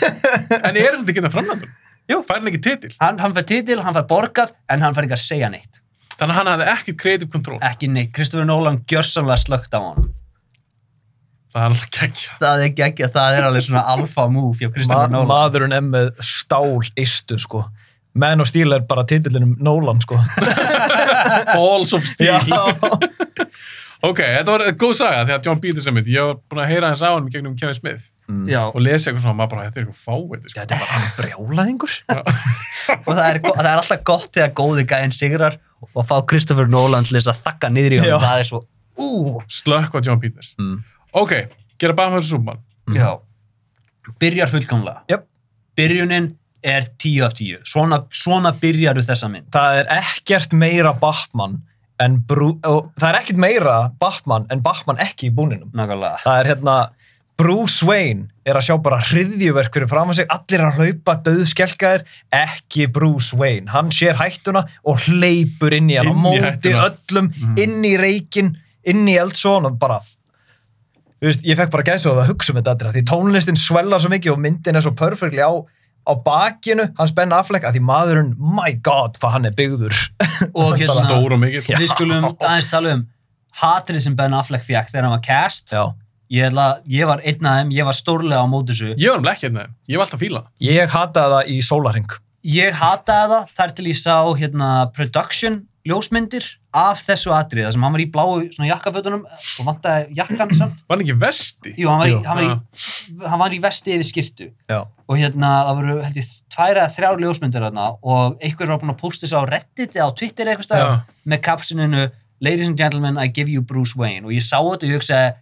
En 0.66 0.76
er 0.76 0.96
þetta 0.96 1.12
ekki 1.12 1.24
það 1.26 1.34
framlandum? 1.36 1.76
Jú. 2.10 2.22
Fær 2.26 2.40
hann 2.40 2.48
ekki 2.50 2.62
titil? 2.64 2.94
hann, 3.02 3.20
hann 3.22 3.34
fær 3.36 3.44
titil, 3.52 3.80
hann 3.84 3.94
fær 3.98 4.06
borgað 4.10 4.54
en 4.72 4.82
hann 4.82 4.96
fær 4.96 5.06
ekki 5.06 5.18
að 5.18 5.26
segja 5.26 5.52
neitt 5.52 5.82
Þannig 6.20 6.34
að 6.34 6.38
hann 6.40 6.48
hafði 6.52 6.64
ekkert 6.74 6.96
creative 7.00 7.30
control. 7.32 7.58
ekki 7.64 7.88
neitt, 7.92 8.10
Christopher 8.16 8.48
Nolan 8.48 8.80
gjörsanlega 8.90 9.40
slögt 9.44 9.76
á 9.76 9.80
honum 9.80 10.08
Það 11.50 11.62
er 11.62 11.70
alltaf 11.72 11.88
geggja. 11.96 12.34
það 12.38 12.60
er 12.64 12.72
geggja, 12.78 13.06
það 13.14 13.36
er 13.38 13.46
alveg 13.48 13.64
svona 13.66 13.80
alfa 13.90 14.26
move 14.30 14.58
hjá 14.60 14.68
Ma 14.68 14.74
Kristoffer 14.76 15.10
Nolan 15.14 15.30
maðurinn 15.32 15.72
er 15.74 15.86
með 15.86 16.10
stál 16.22 16.76
istu 17.02 17.38
sko 17.42 17.64
Man 18.14 18.40
of 18.42 18.48
Steel 18.50 18.72
er 18.74 18.80
bara 18.90 19.04
titillin 19.06 19.44
um 19.46 19.56
Nolan 19.62 20.00
sko 20.02 20.16
Balls 21.54 21.92
of 21.94 22.02
Steel. 22.08 22.40
Ok, 24.02 24.16
þetta 24.24 24.48
var 24.54 24.62
góð 24.80 24.94
saga 24.96 25.24
því 25.28 25.34
að 25.36 25.44
John 25.46 25.58
Peters 25.60 25.86
er 25.86 25.92
mitt. 25.92 26.06
Ég 26.08 26.24
var 26.24 26.38
búin 26.48 26.62
að 26.64 26.70
heyra 26.72 26.88
hans 26.90 27.02
á 27.04 27.10
hann 27.12 27.28
gegnum 27.32 27.56
Kevin 27.60 27.76
Smith 27.78 28.08
Mm. 28.30 28.44
Og 28.46 28.76
lesa 28.78 29.08
eitthvað 29.10 29.24
svona, 29.24 29.34
maður 29.40 29.50
bara, 29.50 29.62
þetta 29.66 29.80
er 29.80 29.86
eitthvað 29.88 30.02
fáið. 30.06 30.44
Sko. 30.52 30.60
Þetta 30.60 30.74
er 30.76 30.82
bara 30.84 30.92
hann 30.94 31.06
brjálaðingur 31.16 31.94
og 33.08 33.08
það 33.08 33.24
er, 33.26 33.38
það 33.42 33.66
er 33.66 33.70
alltaf 33.80 34.04
gott 34.06 34.28
þegar 34.36 34.52
góði 34.60 34.84
gæðin 34.92 35.14
sigrar 35.16 35.56
og 35.90 36.04
fá 36.06 36.12
Kristoffer 36.30 36.70
Nolan 36.70 37.08
til 37.08 37.16
þess 37.16 37.32
að 37.32 37.40
þakka 37.48 37.70
niður 37.74 37.96
í 37.96 37.98
Já. 38.06 38.14
það 38.22 38.42
er 38.44 38.46
svo 38.52 38.60
Ú. 39.02 39.08
slökk 39.50 39.98
á 39.98 40.00
John 40.06 40.22
Peters 40.22 40.52
Mm. 40.62 40.76
ok, 41.10 41.34
gera 41.82 41.96
Batman 41.98 42.20
vs. 42.22 42.30
Superman. 42.30 42.62
Já. 42.94 43.10
Byrjar 44.22 44.52
fullkomlega. 44.54 45.02
Jöp. 45.10 45.26
Byrjunin 45.82 46.30
er 46.62 46.86
10 46.98 47.26
af 47.26 47.34
10. 47.38 47.64
Svona, 47.68 48.02
svona 48.12 48.54
byrjaru 48.60 49.04
þessa 49.06 49.30
mynd. 49.32 49.50
Það 49.54 49.82
er 49.82 49.92
ekkert 50.00 50.56
meira 50.56 50.94
Batman 51.00 51.60
en 52.00 52.20
Brú... 52.28 52.54
Og 52.68 52.90
það 53.00 53.08
er 53.10 53.20
ekkert 53.20 53.42
meira 53.42 53.76
Batman 54.00 54.48
en 54.52 54.64
Batman 54.64 55.00
ekki 55.02 55.30
í 55.30 55.34
búninum. 55.36 55.70
Nákvæmlega. 55.76 56.24
Það 56.24 56.42
er 56.42 56.52
hérna... 56.54 56.80
Bruce 57.40 57.86
Wayne 57.88 58.26
er 58.44 58.58
að 58.58 58.66
sjá 58.66 58.74
bara 58.84 58.98
hriðjuverk 59.00 59.72
fyrir 59.72 59.88
fram 59.88 60.10
að 60.12 60.18
sig, 60.18 60.26
allir 60.34 60.62
að 60.66 60.80
hlaupa 60.80 61.14
döðskelkaðir, 61.24 62.02
ekki 62.36 62.84
Bruce 62.92 63.36
Wayne. 63.38 63.70
Hann 63.72 63.88
sér 63.96 64.18
hættuna 64.18 64.66
og 64.84 65.06
hleypur 65.06 65.72
inn 65.72 65.88
í 65.88 65.96
hann 65.96 66.10
í 66.10 66.16
móti 66.20 66.74
öllum, 66.76 67.30
inn 67.60 67.78
í 67.86 67.94
reikin, 68.00 68.52
inn 68.84 69.08
í 69.08 69.16
eldsvon 69.22 69.70
og 69.70 69.78
bara, 69.80 70.02
veist, 71.24 71.46
ég 71.48 71.56
fekk 71.56 71.72
bara 71.72 71.86
gæsa 71.88 72.12
að 72.12 72.28
hugsa 72.34 72.52
um 72.52 72.60
þetta 72.60 72.92
því 72.92 73.06
tónlistin 73.08 73.60
svellar 73.60 74.02
svo 74.02 74.12
mikið 74.12 74.34
og 74.34 74.42
myndin 74.44 74.76
er 74.76 74.84
svo 74.84 74.92
perfectly 74.98 75.40
á, 75.40 75.52
á 76.08 76.12
bakinu, 76.24 76.86
hans 76.98 77.14
Ben 77.16 77.32
Affleck, 77.36 77.66
að 77.66 77.76
því 77.78 77.82
maðurinn, 77.86 78.34
my 78.38 78.72
god, 78.84 79.18
hvað 79.20 79.34
hann 79.36 79.48
er 79.50 79.56
byggður. 79.58 79.96
Og 80.52 80.74
hérna, 80.80 80.98
stór 81.04 81.36
og 81.36 81.42
mikill 81.42 81.80
við 81.80 81.90
skulum 81.92 82.28
aðeins 82.32 82.70
tala 82.70 82.94
um 82.98 83.06
hatrið 83.60 84.06
sem 84.06 84.16
Ben 84.18 84.36
Affleck 84.36 84.66
fekk 84.66 84.92
þegar 84.92 85.08
hann 85.08 85.16
var 85.16 85.24
cast. 85.26 85.74
Ég, 86.30 86.46
ætla, 86.46 86.66
ég 86.86 87.08
var 87.10 87.22
einn 87.26 87.46
af 87.50 87.60
þeim, 87.60 87.72
ég 87.74 87.88
var 87.88 87.96
stórlega 87.98 88.42
á 88.42 88.46
móti 88.46 88.74
þessu. 88.74 88.92
ég 88.94 89.10
var 89.10 89.22
um 89.22 89.30
ekki 89.32 89.48
hérna, 89.48 89.66
ég 89.90 89.98
var 89.98 90.06
alltaf 90.06 90.22
fíla. 90.22 90.44
Ég 90.62 90.92
hataði 90.94 91.34
það 91.34 91.50
í 91.50 91.56
sólaring. 91.66 92.12
Ég 92.46 92.78
hataði 92.78 93.34
það 93.34 93.50
þar 93.58 93.74
til 93.76 93.88
ég 93.90 93.98
sá 93.98 94.14
hérna, 94.38 94.68
production 94.94 95.58
ljósmyndir 95.88 96.44
af 96.76 97.00
þessu 97.06 97.32
atrið, 97.34 97.64
þar 97.66 97.74
sem 97.74 97.84
hann 97.86 97.94
var 97.96 98.02
í 98.02 98.06
bláu 98.12 98.42
svona 98.52 98.68
jakkafötunum 98.68 99.22
og 99.26 99.66
vantaði 99.66 100.14
jakkan 100.18 100.52
samt. 100.54 100.82
var 100.86 100.98
hann 100.98 101.04
ekki 101.06 101.16
vesti 101.22 101.72
Jú, 101.80 101.88
hann 101.88 102.02
var, 102.02 102.06
í, 102.10 102.12
Jú. 102.12 102.20
hann, 102.26 102.40
var 102.40 102.44
í, 102.46 103.26
hann 103.32 103.42
var 103.42 103.56
í 103.56 103.60
vesti 103.64 103.94
yfir 103.96 104.08
skirtu 104.10 104.48
Já. 104.70 104.80
og 104.84 105.16
hérna, 105.18 105.52
það 105.66 105.80
voru 105.80 105.96
held 106.04 106.20
ég 106.20 106.32
tværa 106.54 106.84
eða 106.84 106.94
þrjár 106.98 107.22
ljósmyndir 107.24 107.66
þarna 107.66 107.86
og 108.02 108.36
einhver 108.44 108.74
var 108.74 108.82
búinn 108.82 108.94
að 108.94 109.00
posta 109.00 109.26
þessu 109.26 109.40
á 109.40 109.44
Reddit 109.50 109.96
eða 109.96 110.08
á 110.12 110.16
Twitter 110.20 110.50
eða 110.52 110.58
eitthvað 110.60 111.00
með 111.24 111.42
captioninu 111.48 112.08
Ladies 112.40 112.68
and 112.70 112.78
gentlemen, 112.78 113.18
I 113.20 113.28
give 113.28 113.50
you 113.52 113.60
Bruce 113.60 113.92
Wayne 113.96 114.24
og 114.24 114.32
ég 114.32 114.40
sá 114.44 114.56
þetta 114.60 114.86
og 114.86 114.88
ég 114.88 114.96
hugsaði 115.00 115.32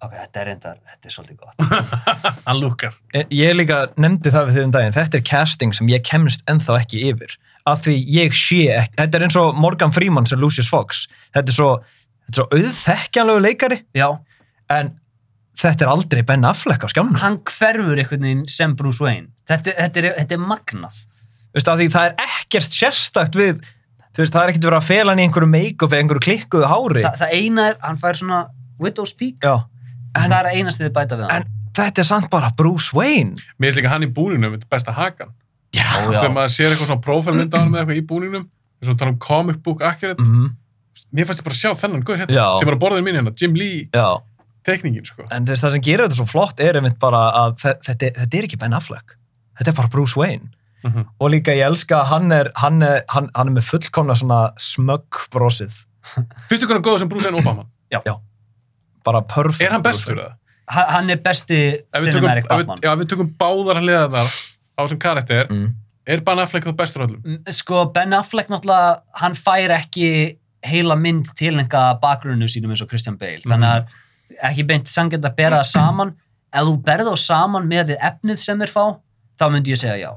ok, 0.00 0.14
þetta 0.16 0.40
er 0.42 0.48
reyndar, 0.50 0.80
þetta 0.92 1.10
er 1.10 1.14
svolítið 1.14 1.38
gott 1.42 1.94
hann 2.48 2.60
lukkar 2.60 2.96
En 3.16 3.30
Ég 3.34 3.54
líka 3.56 3.82
nefndi 4.00 4.32
það 4.34 4.50
við 4.50 4.58
þau 4.58 4.66
um 4.66 4.74
daginn, 4.76 4.96
þetta 4.96 5.20
er 5.20 5.26
casting 5.30 5.76
sem 5.76 5.90
ég 5.92 6.04
kemst 6.06 6.44
ennþá 6.50 6.80
ekki 6.82 7.04
yfir. 7.10 7.36
Af 7.68 7.84
því 7.84 7.96
ég 8.14 8.36
sé 8.36 8.62
ekki, 8.72 8.96
þetta 9.02 9.18
er 9.18 9.26
eins 9.26 9.36
og 9.40 9.58
Morgan 9.60 9.92
Freeman 9.92 10.26
sem 10.28 10.40
Lucius 10.40 10.70
Fox. 10.70 11.04
Þetta 11.34 11.52
er 11.52 11.56
svo, 11.58 11.70
þetta 12.26 12.32
er 12.32 12.40
svo 12.40 12.48
auðþekkjanlegu 12.56 13.44
leikari, 13.44 13.82
Já, 13.98 14.08
en 14.72 14.94
þetta 15.60 15.84
er 15.86 15.92
aldrei 15.92 16.22
Ben 16.26 16.46
Affleck 16.48 16.84
á 16.84 16.88
skjáminu. 16.90 17.20
hann 17.20 17.40
hverfur 17.44 17.98
einhvern 18.00 18.24
veginn 18.24 18.46
sem 18.50 18.74
Bruce 18.78 19.02
Wayne 19.02 19.28
þetta, 19.48 19.74
þetta, 19.76 20.02
er, 20.02 20.14
þetta 20.22 20.36
er 20.36 20.44
magnað 20.44 21.02
því 21.50 21.88
það 21.90 22.06
er 22.06 22.14
ekkert 22.26 22.76
sérstakt 22.76 23.38
við, 23.38 23.60
veist, 24.16 24.34
það 24.34 24.42
er 24.42 24.52
ekkert 24.52 24.68
verið 24.68 24.78
að 24.78 24.88
fela 24.88 25.12
hann 25.12 25.22
í 25.22 25.26
einhverju 25.26 25.50
make-up 25.50 25.92
eða 25.92 26.04
einhverju 26.04 26.24
klikkuðu 26.28 26.70
hári. 26.70 27.02
Þa, 27.06 27.12
það 27.24 27.34
eina 27.40 27.66
er, 27.72 27.78
hann 27.82 28.00
fær 28.00 28.20
svona 28.20 28.40
widow's 28.80 29.14
peak, 29.18 29.42
Já, 29.42 29.56
það 30.14 30.36
er 30.40 30.50
einast 30.54 30.80
þið 30.80 30.92
bæta 30.96 31.16
við 31.20 31.26
hann 31.30 31.42
en 31.42 31.48
þetta 31.80 32.02
er 32.02 32.08
samt 32.08 32.30
bara 32.30 32.50
Bruce 32.56 32.90
Wayne. 32.96 33.36
mér 33.58 33.70
finnst 33.70 33.78
líka 33.82 33.92
hann 33.92 34.02
í 34.06 34.10
búningnum 34.12 34.56
þetta 34.56 34.66
er 34.66 34.74
besta 34.76 34.92
hakan 34.96 35.30
Já. 35.72 35.84
Já. 35.86 36.20
þegar 36.20 36.32
maður 36.34 36.54
sér 36.56 36.70
eitthvað 36.72 36.88
svona 36.90 37.04
prófælmynda 37.04 37.56
á 37.56 37.60
hann 37.62 37.70
með 37.70 37.80
eitthvað 37.84 38.00
í 38.02 38.06
búningnum 38.10 38.48
eins 38.82 38.90
og 38.90 38.98
tala 38.98 39.12
um 39.14 39.18
comic 39.18 39.62
book 39.62 39.82
accurate 39.82 40.22
Mm 40.22 40.56
mér 41.14 41.26
fannst 41.26 41.40
ég 41.40 41.46
bara 41.46 41.56
að 41.56 41.62
sjá 41.62 41.70
þennan 41.74 42.02
guður 42.06 42.18
hérna 42.22 42.34
Já. 42.34 42.58
sem 42.60 42.68
er 42.68 42.74
að 42.76 42.80
borðinu 42.82 43.02
mín 43.06 43.16
hérna, 43.18 43.32
Jim 43.40 43.54
Lee 43.58 43.88
Já. 43.94 44.20
tekningin 44.66 45.04
sko 45.06 45.24
En 45.30 45.44
veist, 45.48 45.62
það 45.64 45.72
sem 45.74 45.82
gerir 45.82 46.04
þetta 46.06 46.18
svo 46.20 46.26
flott 46.30 46.60
er 46.62 46.76
einmitt 46.78 46.98
bara 47.02 47.22
að 47.34 47.56
þe- 47.62 47.78
þetta, 47.88 48.10
þetta 48.20 48.38
er 48.38 48.46
ekki 48.46 48.58
Ben 48.60 48.74
Affleck. 48.78 49.16
Þetta 49.58 49.72
er 49.72 49.76
bara 49.80 49.88
Bruce 49.90 50.14
Wayne. 50.18 50.50
Mhm. 50.84 51.06
Og 51.20 51.30
líka 51.30 51.50
ég 51.56 51.66
elska 51.66 52.02
að 52.02 52.06
hann 52.12 52.32
er, 52.32 52.52
hann 52.56 52.82
er, 52.82 53.02
hann, 53.08 53.28
hann 53.34 53.48
er 53.48 53.52
með 53.58 53.66
fullkomna 53.72 54.14
svona 54.14 54.52
smögg 54.56 55.18
brosið. 55.34 55.72
finnst 56.48 56.62
þú 56.62 56.68
hvernig 56.70 56.84
góður 56.86 56.98
sem 57.02 57.08
Bruce 57.08 57.26
Wayne 57.26 57.40
Obama 57.42 57.66
Bara 59.04 59.20
perfect. 59.22 59.62
er 59.62 59.70
hann 59.72 59.82
bestur 59.82 60.14
Wayne. 60.16 60.28
það? 60.28 60.34
hann, 60.68 60.88
hann 60.94 61.10
er 61.10 61.16
besti 61.24 61.60
cinematic 62.04 62.48
Batman 62.48 62.78
já, 62.84 62.94
við 63.00 63.08
tökum 63.12 63.30
báðar 63.40 63.80
hliðarnar 63.82 64.28
á 64.30 64.80
þessum 64.84 64.98
karakter 65.02 65.46
Mm. 65.50 65.72
er 66.06 66.20
Ben 66.20 66.38
Affleck 66.38 66.64
það 66.66 66.76
bestur 66.76 67.06
öllum 67.06 67.22
Mm, 67.24 67.52
sko 67.52 67.84
Ben 67.92 68.12
Affleck 68.12 68.48
náttúrulega 68.48 69.00
hann 69.20 69.34
fær 69.34 69.70
ekki 69.78 70.36
heila 70.64 70.96
mynd 70.96 71.26
til 71.36 71.54
enga 71.58 71.98
bakgrunnu 72.00 72.44
sínum 72.48 72.70
eins 72.70 72.82
og 72.82 72.88
Christian 72.88 73.16
Bale 73.16 73.40
Mhm. 73.44 73.50
þannig 73.50 73.70
að 73.74 73.86
ekki 74.50 74.66
beint 74.66 74.86
sangjandi 74.88 75.26
að 75.26 75.36
bera 75.36 75.60
það 75.60 75.70
saman 75.72 76.14
ef 76.52 76.62
þú 76.66 76.82
berð 76.82 77.08
þá 77.10 77.16
saman 77.18 77.66
með 77.68 77.86
við 77.94 77.98
efnið 78.10 78.38
sem 78.38 78.58
þeir 78.58 78.68
fá 78.74 78.84
þá 79.40 79.44
myndi 79.50 79.70
ég 79.72 79.78
segja 79.78 79.98
já 80.06 80.12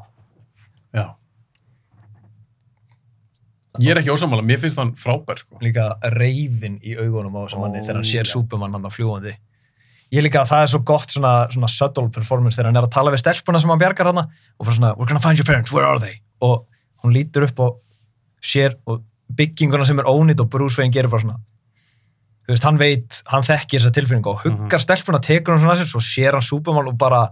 ég 3.82 3.94
er 3.94 4.02
ekki 4.02 4.14
ósamála, 4.14 4.44
mér 4.46 4.60
finnst 4.62 4.78
hann 4.78 4.94
frábær 5.00 5.40
sko 5.42 5.58
Líka 5.64 5.88
reyðin 6.14 6.78
í 6.84 6.94
augunum 7.00 7.40
á 7.40 7.42
þessum 7.48 7.64
manni 7.66 7.82
Ó, 7.82 7.86
þegar 7.88 8.00
hann 8.02 8.10
sér 8.12 8.28
já. 8.28 8.32
Superman 8.34 8.76
hann 8.78 8.86
á 8.86 8.92
fljúandi. 8.94 9.34
Ég 10.14 10.22
líka 10.22 10.44
að 10.44 10.52
það 10.52 10.66
er 10.66 10.70
svo 10.74 10.82
gott 10.86 11.16
svona, 11.16 11.32
svona 11.50 11.70
subtle 11.74 12.12
performance 12.14 12.60
þegar 12.60 12.70
hann 12.70 12.82
er 12.84 12.86
að 12.86 12.94
tala 12.94 13.14
við 13.14 13.24
stelpuna 13.24 13.62
sem 13.64 13.72
hann 13.74 13.82
bjargar 13.82 14.12
hann 14.12 14.22
og 14.26 14.62
bara 14.62 14.76
svona, 14.76 14.94
we're 15.00 15.10
gonna 15.10 15.24
find 15.24 15.42
your 15.42 15.48
parents, 15.48 15.74
where 15.74 15.88
are 15.90 15.98
they? 16.00 16.20
Og 16.46 16.68
hún 17.02 17.16
lítur 17.16 17.48
upp 17.48 17.64
og 17.66 17.80
sér 18.44 18.78
og 18.86 19.02
bygginguna 19.34 19.88
sem 19.88 19.98
er 20.00 20.10
ónýtt 20.12 20.44
og 20.44 20.52
Bruce 20.54 20.78
Wayne 20.78 20.94
gerir 20.94 21.10
bara 21.10 21.24
svona 21.26 21.40
þú 22.44 22.52
veist, 22.54 22.66
hann 22.68 22.80
veit, 22.82 23.22
hann 23.32 23.46
þekkir 23.48 23.80
þessa 23.80 23.94
tilfinningu 23.96 24.30
og 24.34 24.42
huggar 24.44 24.82
stelpuna, 24.84 25.22
tekur 25.24 25.56
hann 25.56 25.64
svona 25.64 25.78
sér 25.80 25.90
svo 25.90 26.02
sér 26.04 26.36
hann 26.38 26.46
Superman 26.46 26.92
og 26.92 26.98
bara 27.00 27.24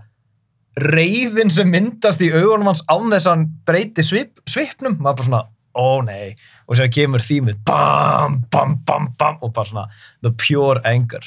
reyðin 0.80 1.51
sem 1.51 1.68
myndast 1.68 2.22
í 2.23 2.30
augunum 2.31 2.69
hans 2.72 2.84
án 2.88 3.11
þess 3.11 3.27
að 3.27 3.35
hann 3.35 3.47
breyti 3.68 4.05
svip, 4.07 4.39
svipnum 4.47 4.95
maður 5.01 5.18
bara 5.19 5.27
svona, 5.27 5.41
ó 5.76 6.02
nei 6.06 6.35
og 6.68 6.77
sér 6.80 6.89
kemur 6.93 7.23
þýmið, 7.23 7.60
bam, 7.68 8.41
bam, 8.52 8.77
bam, 8.88 9.10
bam 9.19 9.38
og 9.41 9.53
bara 9.56 9.69
svona, 9.69 9.85
the 10.22 10.31
pure 10.31 10.81
anger 10.85 11.23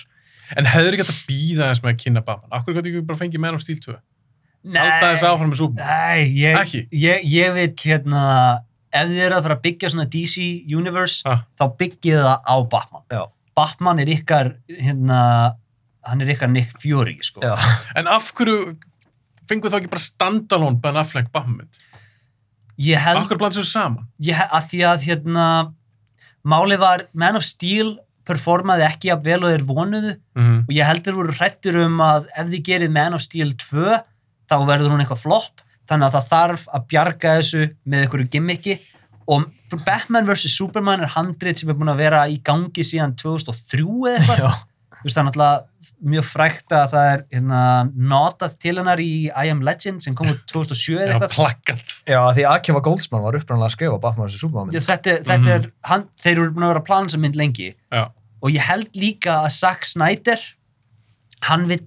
en 0.57 0.66
hefur 0.69 0.93
ekki 0.93 1.05
hægt 1.05 1.15
að 1.15 1.23
býða 1.31 1.71
þess 1.71 1.83
með 1.85 1.93
að 1.95 2.01
kynna 2.05 2.25
Batman 2.27 2.59
akkur 2.59 2.77
gæti 2.77 2.93
ekki 2.93 3.07
bara 3.09 3.19
fengið 3.23 3.41
Man 3.45 3.57
of 3.59 3.62
Steel 3.65 3.81
2 3.81 3.97
halda 4.75 5.11
þess 5.12 5.27
áfram 5.29 5.51
með 5.53 5.59
Superman 5.61 5.89
Nei, 5.89 6.29
ég, 6.41 6.57
Ekki? 6.61 6.83
ég, 6.97 7.25
ég 7.29 7.53
vil 7.57 7.66
hérna 7.85 8.23
ef 8.95 9.09
þið 9.11 9.21
eru 9.27 9.37
að 9.39 9.47
fara 9.49 9.57
að 9.59 9.65
byggja 9.66 9.91
svona 9.93 10.07
DC 10.12 10.45
Universe 10.79 11.23
Ah. 11.29 11.43
þá 11.59 11.65
byggið 11.81 12.21
það 12.23 12.39
á 12.49 12.57
Batman 12.73 13.03
Já. 13.12 13.23
Batman 13.55 14.01
er 14.03 14.11
ykkar 14.15 14.53
hérna, 14.69 15.19
hann 16.05 16.21
er 16.25 16.33
ykkar 16.35 16.51
Nick 16.51 16.73
Fury 16.83 17.19
sko. 17.23 17.41
Já. 17.45 17.55
en 17.97 18.07
af 18.11 18.33
hverju 18.35 18.77
fengur 19.49 19.71
þá 19.73 19.79
ekki 19.83 19.91
bara 19.93 20.05
standalone 20.05 20.81
Ben 20.81 20.97
Affleck 20.97 21.29
Batman 21.35 21.69
hverju 23.29 23.41
blandið 23.41 23.61
svo 23.61 23.69
saman? 23.69 24.07
Ég, 24.25 24.41
að 24.41 24.71
því 24.71 24.81
að 24.91 25.07
hérna 25.09 25.47
málið 26.45 26.83
var 26.83 27.07
Man 27.13 27.39
of 27.39 27.47
Steel 27.47 27.99
performaði 28.25 28.87
ekki 28.87 29.13
að 29.13 29.27
vel 29.29 29.41
og 29.43 29.53
þeir 29.53 29.67
vonuðu. 29.69 30.15
Mm 30.39 30.65
og 30.65 30.73
ég 30.73 30.89
heldur 30.89 31.19
voru 31.19 31.37
hrættur 31.37 31.77
um 31.85 32.01
að 32.01 32.27
ef 32.33 32.51
þið 32.51 32.65
gerir 32.71 32.91
Man 32.91 33.15
of 33.15 33.23
Steel 33.23 33.53
2 33.61 34.01
þá 34.49 34.57
verður 34.67 34.95
hún 34.95 35.05
eitthvað 35.05 35.25
flopp. 35.25 35.65
Þannig 35.89 36.07
að 36.07 36.15
það 36.17 36.29
þarf 36.33 36.69
að 36.73 36.87
bjarga 36.89 37.35
þessu 37.39 37.65
með 37.85 38.05
einhverju 38.05 38.29
gimmicki. 38.33 38.79
Og 39.29 39.45
Batman 39.85 40.27
vs. 40.29 40.53
Superman 40.53 41.05
er 41.05 41.13
handrit 41.13 41.61
sem 41.61 41.69
er 41.69 41.77
búin 41.77 41.93
að 41.93 42.01
vera 42.05 42.25
í 42.29 42.39
gangi 42.45 42.85
síðan 42.85 43.15
2003 43.21 43.85
eða 43.85 44.21
eitthvað 44.25 44.63
það 45.13 45.21
er 45.21 45.27
náttúrulega 45.29 45.91
mjög 46.15 46.27
frækt 46.29 46.75
að 46.75 46.85
það 46.95 47.09
er 47.11 47.23
hérna, 47.35 47.61
notað 48.13 48.57
til 48.63 48.75
hennar 48.79 49.01
í 49.05 49.11
I 49.29 49.51
Am 49.53 49.63
Legend 49.65 50.05
sem 50.05 50.17
kom 50.17 50.31
út 50.33 50.41
2007 50.51 50.95
eða 50.95 51.05
já, 51.05 51.13
eitthvað. 51.15 51.35
plakkat 51.37 51.95
Já, 52.09 52.21
því 52.37 52.47
Akiva 52.51 52.83
Goldsman 52.85 53.25
var 53.25 53.39
upprannlega 53.39 53.71
að 53.71 53.77
skrifa 53.77 54.01
Batman 54.03 54.31
þessi 54.31 54.41
Superman 54.43 54.73
Já, 54.73 54.81
mynd. 54.81 54.89
þetta, 54.89 55.17
þetta 55.29 55.57
er, 55.59 55.69
hann, 55.91 56.07
þeir 56.25 56.35
eru 56.39 56.55
búin 56.57 56.67
að 56.67 56.73
vera 56.75 56.83
að 56.85 56.89
plana 56.89 57.11
þessa 57.11 57.23
mynd 57.25 57.41
lengi. 57.41 57.69
Já, 57.93 58.05
og 58.45 58.53
ég 58.53 58.67
held 58.69 59.01
líka 59.01 59.37
að 59.43 59.53
Zack 59.59 59.89
Snyder 59.89 60.49
hann 61.49 61.69
vill 61.69 61.85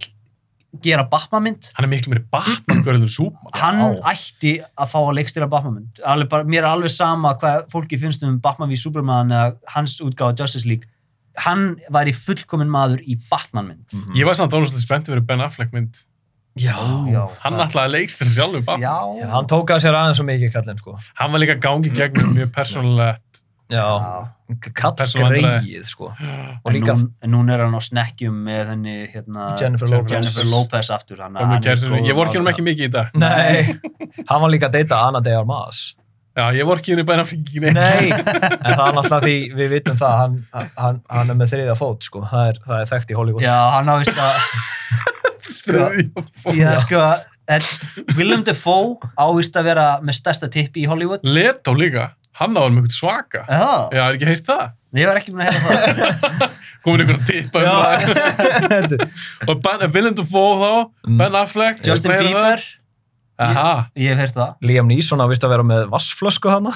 gera 0.84 1.06
Batman 1.10 1.46
mynd. 1.46 1.70
Hann 1.78 1.88
er 1.88 1.92
miklu 1.92 2.12
meiri 2.12 2.26
Batman 2.34 2.84
görður 2.86 3.08
en 3.08 3.12
Superman. 3.12 3.54
Hann 3.58 3.80
Já. 3.82 4.12
ætti 4.12 4.52
að 4.62 4.92
fá 4.92 4.98
að 5.00 5.16
leikstýra 5.18 5.48
Batman 5.50 5.78
mynd. 5.80 6.02
Alveg 6.06 6.30
bara, 6.34 6.46
mér 6.48 6.66
er 6.66 6.70
alveg 6.74 6.94
sama 6.94 7.34
hvað 7.42 7.66
fólki 7.74 8.00
finnst 8.02 8.26
um 8.28 8.38
Batman 8.44 8.70
v 8.70 8.80
Superman 8.80 9.34
eða 9.34 9.56
hans 9.74 9.98
útgáfa 10.04 10.38
Justice 10.38 10.68
League 10.70 10.90
hann 11.38 11.76
var 11.94 12.06
í 12.10 12.14
fullkomin 12.16 12.70
maður 12.74 13.02
í 13.06 13.18
Batman 13.30 13.68
mynd 13.68 13.94
Mhm. 13.94 14.16
ég 14.18 14.26
var 14.26 14.34
samt 14.36 14.52
ánægst 14.54 14.80
spenntið 14.86 15.14
fyrir 15.16 15.26
Ben 15.28 15.42
Affleck 15.42 15.74
mynd. 15.74 16.04
Já, 16.58 16.74
hann 17.44 17.54
ætlaði 17.62 17.86
að 17.86 17.92
leikst 17.94 18.24
sjálfur 18.26 18.64
Batman. 18.66 18.82
Já, 18.82 19.22
Já, 19.22 19.28
hann 19.30 19.46
tók 19.46 19.70
að 19.70 19.84
sér 19.84 19.94
aðeins 19.94 20.18
svo 20.18 20.26
mikið 20.26 20.54
kallinn, 20.56 20.78
sko. 20.82 20.98
hann 21.16 21.32
var 21.32 21.40
líka 21.40 21.56
gangi 21.62 21.92
gegnum 21.94 22.34
mjög 22.34 22.52
persónulegt 22.56 23.22
Já, 23.70 23.84
kall 24.74 24.94
Persónulega. 24.96 25.60
greið, 25.62 25.86
sko. 25.86 26.06
Og 26.08 26.68
en 26.72 26.74
líka, 26.74 26.96
nú, 26.96 27.12
en 27.22 27.32
núna 27.32 27.54
er 27.54 27.60
hann 27.66 27.76
á 27.76 27.82
snekkjum 27.84 28.38
með 28.48 28.68
henni 28.72 28.94
hérna, 29.12 29.60
Jennifer 29.60 29.88
Lopez. 29.92 30.12
Jennifer 30.14 30.46
Lopez 30.46 30.90
aftur 30.90 31.18
hann, 31.20 31.34
kærustunni. 31.62 32.08
ég 32.08 32.16
vorki 32.16 32.38
hann 32.40 32.48
ekki 32.48 32.64
mikið 32.64 32.88
í 32.88 32.92
dag. 32.92 33.10
Nei, 33.14 33.78
hann 34.30 34.42
var 34.42 34.50
líka 34.50 34.70
að 34.70 34.78
deyta 34.80 35.02
Anna 35.10 35.20
de 35.20 35.36
Armas. 35.36 35.96
Já, 36.38 36.44
ég 36.54 36.68
vor 36.70 36.78
ekki 36.78 36.94
henni 36.94 37.04
bæna 37.08 37.24
flikkinni. 37.26 37.72
Nei, 37.74 38.12
en 38.14 38.74
það 38.78 38.84
er 38.88 38.98
náttúrulega 39.00 39.22
því 39.24 39.38
við 39.58 39.72
vitum 39.74 39.98
það, 39.98 40.18
hann, 40.22 40.36
hann, 40.78 41.00
hann 41.10 41.34
er 41.34 41.40
með 41.40 41.54
þriðja 41.56 41.76
fót, 41.80 42.06
sko. 42.06 42.22
Það 42.30 42.52
er, 42.52 42.60
það 42.68 42.84
er 42.84 42.92
þekkt 42.92 43.14
í 43.14 43.18
Hollywood. 43.18 43.46
Já, 43.48 43.56
hann 43.78 43.90
ávist 43.96 44.22
að 44.22 44.36
Já, 46.58 46.70
sko 46.84 47.02
þetta- 47.48 48.14
Willem 48.18 48.44
Dafoe 48.48 49.10
ávist 49.20 49.56
að 49.58 49.68
vera 49.72 49.88
með 50.04 50.18
stærsta 50.20 50.50
tippi 50.52 50.84
í 50.84 50.88
Hollywood 50.90 51.24
Leto 51.28 51.74
líka, 51.78 52.10
hann 52.40 52.56
á 52.56 52.62
hann 52.66 52.76
með 52.76 52.86
eitthvað 52.86 52.98
svaka. 53.00 53.44
Já, 53.48 53.68
Já, 53.98 54.02
er 54.06 54.18
ekki 54.20 54.30
heyrt 54.32 54.48
það? 54.48 54.66
ég 54.98 55.06
var 55.10 55.18
ekki 55.20 55.34
búin 55.36 55.44
að 55.44 55.50
heyra 55.52 56.12
það 56.22 56.56
Komin 56.88 57.04
einhver 57.04 57.18
að 57.20 57.28
tippa 57.28 57.58
um 57.60 57.66
það. 57.68 59.08
Og 59.52 59.60
Ben, 59.66 59.82
Willem 59.96 60.16
Dafoe 60.18 60.54
þá, 60.62 60.72
Mm. 61.08 61.18
Ben 61.22 61.36
Affleck. 61.40 61.82
Justin 61.88 62.12
Bieber, 62.20 62.64
ég 63.38 64.10
hef 64.14 64.22
heyrt 64.24 64.38
það 64.38 64.68
Liam 64.70 64.88
Neeson 64.90 65.22
á 65.22 65.26
vist 65.30 65.44
að 65.46 65.54
vera 65.54 65.66
með 65.68 65.84
vassflösku 65.94 66.50
hana. 66.52 66.74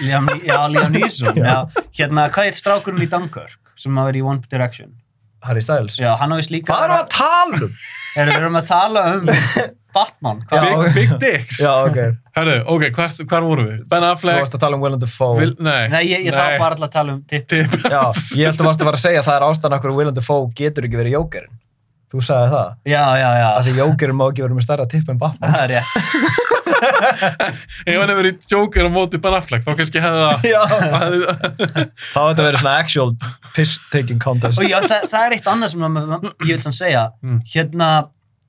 Liam, 0.00 0.28
Já, 0.46 0.58
Liam 0.72 0.94
Neeson 0.94 1.36
já. 1.44 1.58
Hérna, 1.98 2.28
hvað 2.32 2.50
er 2.52 2.56
strákurinn 2.56 3.04
í 3.04 3.10
Dunkirk 3.12 3.58
sem 3.80 3.96
að 4.00 4.10
vera 4.10 4.20
í 4.20 4.24
One 4.24 4.44
Direction 4.52 4.94
Harry 5.44 5.62
Styles. 5.64 5.96
Já, 6.00 6.14
hann 6.20 6.32
ávist 6.36 6.52
líka 6.52 6.72
Hvað 6.72 6.86
erum 6.86 6.96
við 6.96 7.04
að 7.04 7.12
tala 7.16 7.60
um? 7.66 7.76
Erum 8.20 8.32
við 8.34 8.40
erum 8.42 8.58
að 8.60 8.66
tala 8.68 9.04
um 9.16 9.30
Batman 9.94 10.42
Já, 10.46 10.60
big, 10.62 10.92
big 10.94 11.14
dicks. 11.18 11.56
Já, 11.58 11.70
ok. 11.88 11.96
Herru, 12.36 12.56
ok, 12.76 12.84
hvar, 12.94 13.14
hvar 13.32 13.46
vorum 13.48 13.70
við? 13.72 13.80
Ben 13.90 14.04
Þú 14.04 14.10
Affleck, 14.14 14.38
varst 14.44 14.54
að 14.54 14.62
tala 14.62 14.76
um 14.78 14.84
Willem 14.84 15.00
Dafoe. 15.02 15.38
Will, 15.40 15.54
nei. 15.58 15.88
Nei, 15.90 16.02
ég, 16.06 16.28
ég 16.28 16.36
þarf 16.36 16.60
bara 16.62 16.76
alltaf 16.76 16.86
að 16.86 16.92
tala 16.94 17.16
um 17.16 17.22
tipp 17.32 17.48
Tipp. 17.50 17.74
Já, 17.90 18.04
ég 18.38 18.46
held 18.46 18.60
að 18.62 18.68
varst 18.68 18.84
að 18.84 18.90
fara 18.90 19.00
að 19.00 19.02
segja 19.02 19.22
að 19.24 19.26
það 19.30 19.38
er 19.40 19.46
ástæðan 19.48 19.76
okkur 19.80 19.96
Willem 19.96 20.14
Dafoe 20.20 20.46
getur 20.60 20.86
ekki 20.86 21.00
verið 21.00 21.16
jókerinn. 21.16 21.56
Þú 22.10 22.20
sagði 22.26 22.48
það. 22.50 22.70
Já, 22.90 23.02
já, 23.20 23.28
já, 23.38 23.48
Að 23.54 23.66
því 23.68 23.72
jókerinn 23.78 24.16
má 24.18 24.24
ekki 24.30 24.42
vera 24.42 24.54
með 24.58 24.64
stærra 24.66 24.86
tipp 24.90 25.08
en 25.12 25.18
Batman. 25.20 25.52
það 25.54 25.62
er 25.62 25.74
rétt 25.76 26.48
Ef 26.80 27.96
hann 27.98 28.08
hefur 28.10 28.18
verið 28.20 28.46
Joker 28.50 28.86
á 28.88 28.90
móti 28.92 29.18
Ben 29.22 29.34
Affleck, 29.36 29.64
þá 29.66 29.74
kannski 29.78 30.00
hefði 30.02 30.22
það... 30.24 30.46
Já. 30.48 30.60
hefði- 31.02 31.84
Þá 32.10 32.20
þetta 32.20 32.46
verið 32.46 32.62
svona 32.62 32.74
actual 32.80 33.10
piss-taking 33.56 34.20
contest. 34.22 34.60
Og 34.62 34.68
já, 34.70 34.78
það, 34.86 35.06
það 35.12 35.26
er 35.28 35.36
eitt 35.36 35.50
annað 35.52 35.72
sem 35.74 35.84
ég 35.86 36.50
vil 36.54 36.58
þann 36.64 36.76
segja 36.80 37.04
Mm. 37.20 37.38
hérna, 37.52 37.90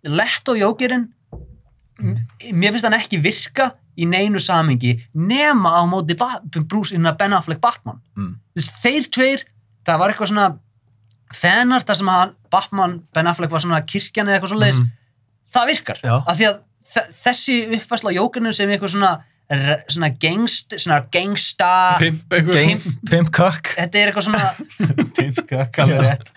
Leto 0.07 0.55
Jókerinn 0.57 1.09
mér 2.01 2.73
finnst 2.73 2.87
hann 2.87 2.95
ekki 2.97 3.19
virka 3.21 3.71
í 3.99 4.07
neinu 4.09 4.39
samingi 4.41 4.95
nema 5.13 5.75
á 5.77 5.81
móti 5.85 6.15
Bruce, 6.17 6.95
hérna 6.95 7.13
Ben 7.19 7.35
Affleck 7.37 7.61
Batman 7.61 7.99
Mm. 8.17 8.35
Þeir 8.81 9.09
tveir, 9.13 9.43
það 9.85 9.99
var 10.01 10.13
eitthvað 10.13 10.31
svona 10.31 10.47
fenar 11.35 11.83
þar 11.87 11.99
sem 12.01 12.09
að 12.11 12.33
Batman, 12.51 12.99
Ben 13.13 13.27
Affleck 13.27 13.51
var 13.51 13.59
svona 13.63 13.81
kirkjan 13.85 14.27
eða 14.27 14.39
eitthvað 14.39 14.53
svoleiðis, 14.55 14.79
Mhm. 14.79 14.91
það 15.53 15.67
virkar 15.71 15.99
Já. 16.03 16.15
af 16.27 16.37
því 16.37 16.47
að 16.49 16.59
þe- 16.91 17.09
þessi 17.23 17.55
uppfærsla 17.77 18.11
á 18.11 18.17
Jókerinu 18.19 18.53
sem 18.53 18.69
eitthvað 18.69 18.89
svona 18.95 19.23
svona 19.91 20.07
gangst, 20.17 20.71
svona 20.79 21.01
gangsta 21.11 21.97
Pimp. 21.99 22.29
Game, 22.29 22.79
Pimp 23.09 23.31
Cook. 23.35 23.73
þetta 23.75 23.95
er 23.99 24.11
eitthvað 24.11 24.27
svona 24.29 24.53
Pimpka, 25.17 25.65
kallar 25.75 25.99
rétt 26.05 26.31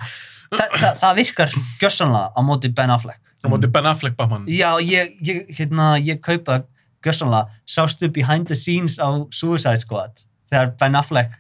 Þa, 0.55 0.67
það, 0.79 0.99
það 0.99 1.15
virkar 1.21 1.55
gjössanlega 1.81 2.33
á 2.35 2.41
móti 2.43 2.73
Ben 2.75 2.91
Affleck 2.91 3.21
Á 3.45 3.47
móti 3.49 3.71
Ben 3.71 3.87
Affleck 3.87 4.17
Batman. 4.17 4.47
já, 4.47 4.75
ég, 4.83 5.15
ég, 5.23 5.47
hérna, 5.59 5.95
ég 6.03 6.19
kaupa 6.21 6.65
gjössanlega, 7.05 7.49
sástu 7.69 8.11
behind 8.13 8.49
the 8.49 8.57
scenes 8.57 8.99
á 8.99 9.07
Suicide 9.31 9.79
Squad 9.79 10.25
þegar 10.51 10.75
Ben 10.79 10.95
Affleck 10.97 11.31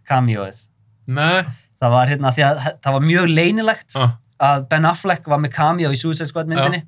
Nei. 1.06 1.42
það 1.82 1.90
var 1.90 2.06
hérna, 2.08 2.30
því 2.32 2.42
að 2.46 2.62
það 2.82 2.92
var 2.92 3.00
mjög 3.00 3.26
leinilegt 3.34 3.96
Ah. 3.96 4.12
Að 4.40 4.68
Ben 4.68 4.84
Affleck 4.84 5.26
var 5.30 5.38
með 5.38 5.52
cameo 5.54 5.90
í 5.94 5.96
Suicide 5.98 6.28
Squad 6.28 6.48
myndinni 6.50 6.82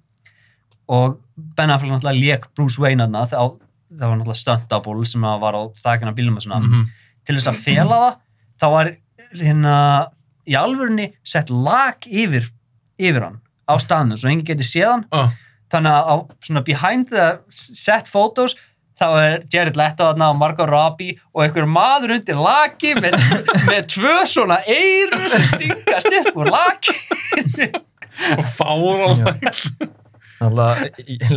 og 0.89 1.19
Ben 1.37 1.71
Affleck 1.71 1.93
náttúrulega 1.93 2.21
lék 2.21 2.49
Bruce 2.57 2.79
Wayne 2.83 3.05
aðna 3.07 3.27
það 3.31 3.59
var 4.01 4.17
náttúrulega 4.17 4.37
stunt 4.41 4.69
double 4.71 5.07
sem 5.07 5.21
var 5.23 5.55
á 5.55 5.63
þakina 5.79 6.15
bílum 6.15 6.37
og 6.37 6.43
svona 6.43 6.61
Mhm. 6.63 6.87
til 7.25 7.37
þess 7.37 7.49
að 7.53 7.63
fela 7.63 7.99
það 8.01 8.17
þá 8.61 8.71
var 8.71 8.97
hérna 9.35 10.11
í 10.47 10.55
alvörunni 10.55 11.13
sett 11.25 11.51
lag 11.51 12.01
yfir 12.07 12.51
yfir 12.99 13.23
hann 13.23 13.41
á 13.69 13.75
staðnum 13.79 14.17
svo 14.19 14.29
enginn 14.31 14.47
getur 14.47 14.65
séð 14.65 14.91
hann 14.91 15.05
Ah. 15.13 15.31
þannig 15.71 15.91
að 15.91 16.07
á 16.07 16.17
svona 16.47 16.65
behind 16.65 17.09
the 17.11 17.41
set 17.51 18.07
photos 18.09 18.55
þá 18.97 19.07
er 19.21 19.35
Jared 19.53 19.77
Leto 19.77 20.07
þarna 20.09 20.31
og 20.33 20.39
Margot 20.41 20.69
Robbie 20.71 21.19
og 21.35 21.43
einhver 21.45 21.67
maður 21.69 22.15
undir 22.17 22.39
laki 22.41 22.95
með, 22.97 23.17
með 23.71 23.83
tvö 23.93 24.15
svona 24.31 24.57
eyru 24.65 25.29
sem 25.33 25.45
stingast 25.51 26.09
upp 26.23 26.39
úr 26.41 26.49
laki 26.55 26.97
Og 30.37 30.53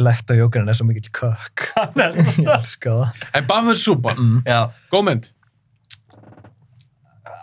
lett 0.03 0.31
á 0.31 0.33
jókerinn 0.35 0.67
er 0.71 0.75
svo 0.75 0.85
mikill 0.89 1.11
cook. 1.15 1.69
Ég 1.95 2.49
elska 2.51 2.91
það. 2.97 3.27
En 3.39 3.45
vs. 3.47 3.83
Superman, 3.85 4.17
Mm. 4.19 4.41
Já, 4.47 4.57
góð 4.91 5.03
mynd. 5.07 5.29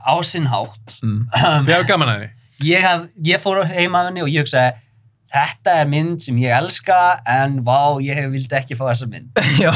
á 0.07 0.15
sinn 0.23 0.47
hátt 0.47 0.99
Mm. 1.03 1.25
Þið 1.33 1.71
hefur 1.73 1.87
gaman 1.89 2.09
að 2.13 2.19
henni. 2.21 2.31
ég, 2.69 2.83
haf, 2.85 3.07
ég 3.25 3.41
fór 3.43 3.65
heim 3.67 3.97
að 3.99 4.05
henni 4.11 4.23
og 4.23 4.29
ég 4.31 4.45
hugsaði 4.45 4.77
þetta 5.35 5.73
er 5.81 5.89
mynd 5.91 6.21
sem 6.23 6.37
ég 6.39 6.53
elska 6.55 6.99
en 7.27 7.57
vá, 7.67 7.99
ég 8.01 8.15
hef 8.15 8.31
vildi 8.31 8.55
ekki 8.61 8.77
fá 8.79 8.85
þessa 8.93 9.09
mynd 9.11 9.33
Já. 9.65 9.73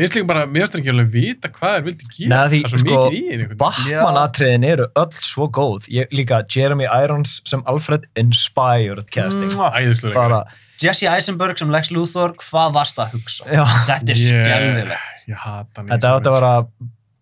Mér 0.00 0.06
finnst 0.08 0.16
líka 0.16 0.26
bara, 0.30 0.46
mér 0.48 0.64
finnst 0.64 0.76
ekki 0.80 0.92
alveg 0.94 1.08
vita 1.12 1.48
hvað 1.52 1.74
er 1.76 1.82
vildi 1.84 2.06
gera. 2.14 2.28
Nei, 2.30 2.44
því, 2.48 2.60
það 2.60 2.64
er 2.64 2.72
svo 2.72 2.78
sko, 2.80 2.88
mikið 2.88 3.16
í 3.18 3.20
einhvern 3.20 3.50
veginn. 3.50 3.58
Batman-atriðin 3.60 4.64
eru 4.70 4.86
öll 5.02 5.16
svo 5.28 5.48
góð. 5.52 5.88
Ég, 5.92 6.14
líka 6.16 6.38
Jeremy 6.54 6.86
Irons 6.88 7.34
sem 7.50 7.64
Alfred 7.68 8.06
inspired 8.22 9.10
casting. 9.12 9.52
Æðislega. 9.52 10.14
Bara, 10.16 10.38
Jesse 10.80 11.10
Eisenberg 11.12 11.60
sem 11.60 11.68
Lex 11.68 11.90
Luthor, 11.92 12.32
hvað 12.40 12.72
varst 12.78 13.02
að 13.04 13.12
hugsa? 13.18 13.44
já. 13.44 13.60
Þetta 13.90 14.14
er 14.14 14.22
Ég- 14.22 14.48
skelvilegt. 14.48 15.26
Ég 15.28 15.36
hata 15.44 15.82
hann. 15.82 15.92
Þetta 15.92 16.14
átti 16.16 16.32
að 16.32 16.36
vera 16.38 16.54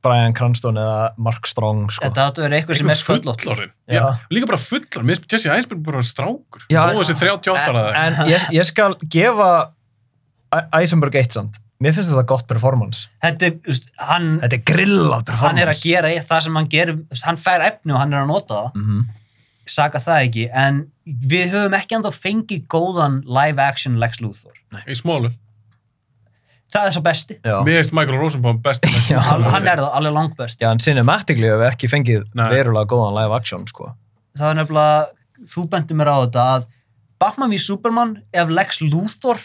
Brian 0.07 0.33
Cranston 0.39 0.79
eða 0.79 0.99
Mark 1.19 1.49
Strong, 1.51 1.89
sko. 1.91 2.05
Þetta 2.07 2.29
áttu 2.29 2.39
að 2.45 2.47
vera 2.47 2.61
eitthvað 2.61 2.79
sem 2.79 2.91
er 2.95 3.01
sköllótt. 3.01 3.43
fullorinn. 3.43 3.73
Já. 3.91 4.05
Líka 4.31 4.47
bara 4.47 4.61
fullorinn. 4.63 5.09
Mér 5.11 5.19
finnst 5.19 5.35
Jesse 5.35 5.51
Eisenberg 5.51 5.83
bara 5.83 6.05
strákur. 6.07 6.63
Já, 6.71 6.85
Þó 6.87 7.01
þessi 7.03 7.19
38 7.19 7.67
ára 7.67 7.83
það. 7.89 7.99
En 8.05 8.31
ég, 8.31 8.47
ég 8.61 8.65
skal 8.71 8.95
gefa 9.11 9.49
Eisenberg 10.79 11.19
eitt 11.19 11.35
samt. 11.35 11.59
Mér 11.81 11.95
finnst 11.95 12.11
þetta 12.11 12.27
gott 12.27 12.47
performance. 12.51 13.05
Þetta 13.23 13.47
er, 13.47 13.53
þú 13.63 13.71
veist, 13.71 13.85
hann, 14.03 14.29
Þetta 14.43 14.57
er 14.59 14.63
grillað 14.67 15.25
performance. 15.29 15.47
hann 15.47 15.59
er 15.63 15.69
að 15.73 15.83
gera 15.83 16.09
það 16.31 16.41
sem 16.43 16.57
hann 16.59 16.69
gerir, 16.69 16.95
þú 16.97 17.09
veist, 17.15 17.25
hann 17.29 17.37
fær 17.37 17.61
efni 17.69 17.93
og 17.95 17.99
hann 18.03 18.13
er 18.17 18.23
að 18.25 18.27
nota 18.33 18.55
það, 18.55 18.71
Mm 18.75 18.85
-hmm. 18.89 19.05
saka 19.67 19.99
það 19.99 20.23
ekki, 20.29 20.49
en 20.53 20.81
við 21.07 21.51
höfum 21.53 21.75
ekki 21.79 21.95
enda 21.95 22.11
fengið 22.11 22.67
góðan 22.67 23.23
live 23.27 23.63
action 23.63 23.97
Lex 23.99 24.21
Luthor. 24.21 24.53
Í 24.89 24.95
smólu. 24.97 25.31
Það 26.69 26.87
er 26.87 26.91
svo 26.93 27.01
besti. 27.03 27.35
Já. 27.45 27.63
Mér 27.65 27.79
finnst 27.81 27.93
Michael 27.97 28.19
Rosenbaum 28.21 28.59
best. 28.63 28.85
Já. 29.09 29.19
Hann, 29.25 29.43
hann 29.49 29.67
er 29.69 29.77
það 29.81 29.95
alveg 29.97 30.13
langt 30.13 30.37
best. 30.37 30.61
Já, 30.61 30.71
en 30.71 30.79
cinematically 30.79 31.47
hefur 31.49 31.63
við 31.65 31.71
ekki 31.73 31.89
fengið 31.89 32.25
Nei. 32.35 32.49
verulega 32.53 32.87
góðan 32.91 33.15
live 33.17 33.35
action, 33.35 33.67
sko. 33.67 33.95
Það 34.37 34.51
er 34.51 34.55
nefnilega, 34.55 35.07
þú 35.55 35.69
bendur 35.69 35.97
mér 35.97 36.11
á 36.13 36.17
þetta 36.27 36.43
að 36.57 36.67
Batman 37.19 37.51
v 37.51 37.59
Superman 37.59 38.13
ef 38.35 38.49
Lex 38.53 38.81
Luthor, 38.85 39.39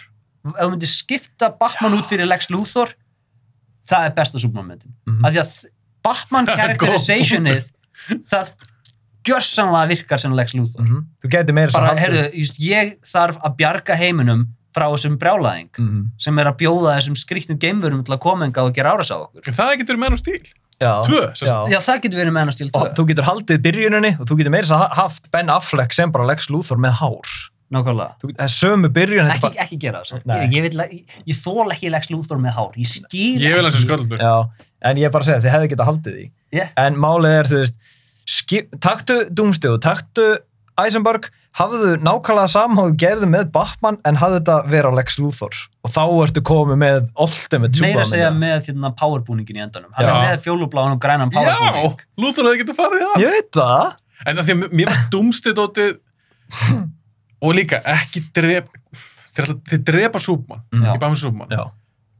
ef 0.52 0.60
þú 0.66 0.70
myndir 0.74 0.92
skipta 0.92 1.50
Batman 1.60 1.94
út 2.00 2.10
fyrir 2.12 2.28
Lex 2.28 2.50
Luthor, 2.52 2.92
það 3.90 4.06
er 4.10 4.14
besta 4.18 4.40
Superman-myndin. 4.44 4.94
Mhm. 5.08 5.24
Af 5.26 5.34
því 5.34 5.42
að 5.44 5.54
Batman 6.04 6.46
characterizationið, 6.60 7.70
það 8.28 8.52
gjörsanlega 9.24 9.88
virkar 9.94 10.20
sem 10.20 10.34
Lex 10.36 10.54
Luthor. 10.58 10.84
Mm 10.84 11.06
Þú 11.24 11.30
getur 11.32 11.56
meira 11.56 11.72
Bara, 11.72 11.94
heyrðu, 11.96 12.26
just, 12.36 12.58
ég 12.60 12.98
þarf 13.08 13.38
að 13.40 13.56
bjarga 13.62 13.96
heiminum 13.96 14.48
frá 14.76 14.88
þessum 14.92 15.16
brjálæðing 15.22 15.70
Mhm. 15.80 16.02
sem 16.20 16.40
er 16.40 16.46
að 16.50 16.58
bjóða 16.60 16.98
þessum 16.98 17.16
skrýtnum 17.16 17.60
geimverum 17.62 18.04
til 18.04 18.16
að 18.16 18.20
koma 18.20 18.46
enga 18.46 18.64
og 18.66 18.74
gera 18.74 18.92
árás 18.98 19.12
á 19.14 19.22
okkur. 19.22 19.48
En 19.48 19.54
það 19.54 19.78
getur 19.80 19.98
menn 19.98 20.12
á 20.12 20.20
stíl. 20.20 20.44
Já. 20.82 21.04
Tvö. 21.06 21.22
Já. 21.40 21.70
Já, 21.70 21.80
það 21.80 22.02
getur 22.04 22.18
verið 22.20 22.34
með 22.34 22.42
hennar 22.44 22.56
stíl 22.58 22.72
2. 22.74 22.82
Og 22.82 22.96
þú 22.98 23.06
getur 23.08 23.24
haldið 23.30 23.58
byrjuninni 23.64 24.12
og 24.20 24.26
þú 24.28 24.38
getur 24.42 24.52
meira 24.52 24.66
að 24.76 24.96
haft 24.98 25.32
Ben 25.32 25.48
Affleck 25.54 25.94
sem 25.94 26.12
bara 26.12 26.26
Lex 26.26 26.50
Luthor 26.50 26.78
með 26.82 26.98
hár. 27.00 27.30
Nákvæmlega. 27.74 28.16
Þú, 28.22 28.30
það 28.38 28.46
er 28.46 28.54
sömu 28.54 28.92
byrjun. 28.94 29.26
þetta 29.28 29.36
Ekki, 29.36 29.46
bara- 29.48 29.64
ekki 29.66 29.80
gera 29.82 30.04
það. 30.06 30.24
Ég, 30.44 30.54
ég, 30.54 31.06
ég, 31.32 31.40
þól 31.42 31.68
ekki 31.74 31.92
Lex 31.94 32.10
Luthor 32.14 32.42
með 32.44 32.56
hár. 32.60 32.72
Ég 32.78 32.90
skil 32.92 33.42
Ég 33.42 33.58
ekki. 33.58 34.22
Já, 34.22 34.34
en 34.90 34.98
ég 35.02 35.10
er 35.10 35.14
bara 35.14 35.24
að 35.26 35.30
segja, 35.32 35.44
þið 35.46 35.56
hefðu 35.58 35.72
getað 35.74 35.90
haldið 35.92 36.18
því. 36.20 36.26
Yeah. 36.54 36.74
En 36.78 37.00
málið 37.02 37.38
er, 37.40 37.50
þú 37.52 37.62
veist, 37.64 37.80
skip, 38.30 38.76
taktu 38.84 39.22
og 39.74 39.82
taktu 39.84 40.28
Eisenberg, 40.80 41.28
hafðu 41.54 41.98
nákvæmlega 42.02 42.50
þú 42.90 42.96
gerði 42.98 43.28
með 43.30 43.52
Batman 43.54 43.98
en 44.10 44.16
hafðu 44.18 44.40
þetta 44.40 44.56
vera 44.74 44.90
Lex 44.98 45.20
Luthor. 45.22 45.54
Og 45.86 45.92
þá 45.94 46.02
ertu 46.24 46.42
komið 46.42 46.80
með 46.82 47.10
Ultimate 47.22 47.84
Meira 47.84 48.02
að 48.02 48.10
segja 48.10 48.32
með 48.34 48.70
hérna, 48.72 48.90
powerbúningin 48.98 49.60
í 49.60 49.62
endanum. 49.62 49.92
Hann 49.94 50.08
Já. 50.08 50.14
er 50.16 50.24
með 50.32 50.42
fjólubláan 50.48 50.96
og 50.96 51.02
grænan 51.04 51.30
Já, 51.30 51.44
powerbúning. 51.44 52.02
Lúþur 52.18 52.50
hefði 52.50 52.64
getið 52.64 52.80
farið 52.80 53.06
það. 53.06 53.22
Ég 53.22 53.36
veit 53.38 53.52
það. 53.60 53.94
En 54.26 54.38
það 54.40 54.50
því 54.50 54.56
að 54.56 54.74
mér 54.80 54.90
varst 54.94 55.10
dumstið 55.14 55.58
dótið 55.60 55.94
og 57.44 57.56
líka 57.58 57.82
ekki 57.94 58.24
drep 58.36 58.70
þeir, 59.36 59.54
drepa 59.84 60.22
Súbmann 60.22 60.64
Já. 60.72 60.94
í 60.94 61.00
Batman 61.02 61.20
Súbmann. 61.20 61.52
Já, 61.54 61.66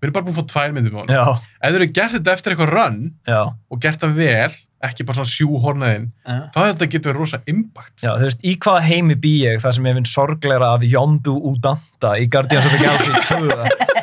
Við 0.04 0.10
erum 0.10 0.16
bara 0.18 0.26
búin 0.28 0.36
að 0.36 0.40
fá 0.42 0.50
tvær 0.52 0.74
myndir 0.76 0.92
með 0.92 1.14
hann. 1.14 1.44
Ef 1.64 1.72
þeir 1.72 1.78
eru 1.80 1.92
gert 1.96 2.16
þetta 2.18 2.34
eftir 2.36 2.54
eitthvað 2.56 2.72
run 2.74 2.98
já. 3.30 3.42
og 3.72 3.80
gert 3.86 4.02
það 4.04 4.18
vel, 4.20 4.56
ekki 4.84 5.06
bara 5.08 5.22
svona 5.22 5.32
sjúhornaðinn 5.32 6.10
Já. 6.26 6.38
þá 6.54 6.60
þetta 6.60 6.90
getur 6.92 7.14
verið 7.14 7.22
rosa 7.24 7.40
impact. 7.52 7.96
Já, 8.04 8.12
þú 8.18 8.28
veist, 8.28 8.44
í 8.44 8.54
hvaða 8.66 8.84
heimi 8.90 9.18
bý 9.24 9.34
ég 9.46 9.64
þar 9.64 9.78
sem 9.78 9.90
ég 9.90 9.98
finn 10.00 10.10
sorgleira 10.12 10.74
af 10.76 10.86
Yondu 10.88 11.36
Udanta 11.54 12.16
í 12.20 12.28
Guardians 12.32 12.68
of 12.68 12.76
the 12.76 12.84
Galaxy 12.84 13.12
2 13.32 13.94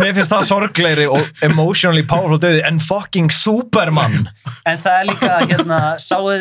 Mér 0.00 0.14
finnst 0.16 0.32
það 0.32 0.46
sorgleiri 0.48 1.04
og 1.06 1.44
emotionally 1.46 2.02
powerful 2.06 2.40
döði 2.42 2.64
en 2.66 2.80
fucking 2.82 3.30
Superman. 3.30 4.24
En 4.66 4.80
það 4.82 4.96
er 4.96 5.06
líka, 5.06 5.34
hérna, 5.52 5.78
sáuðu 6.02 6.38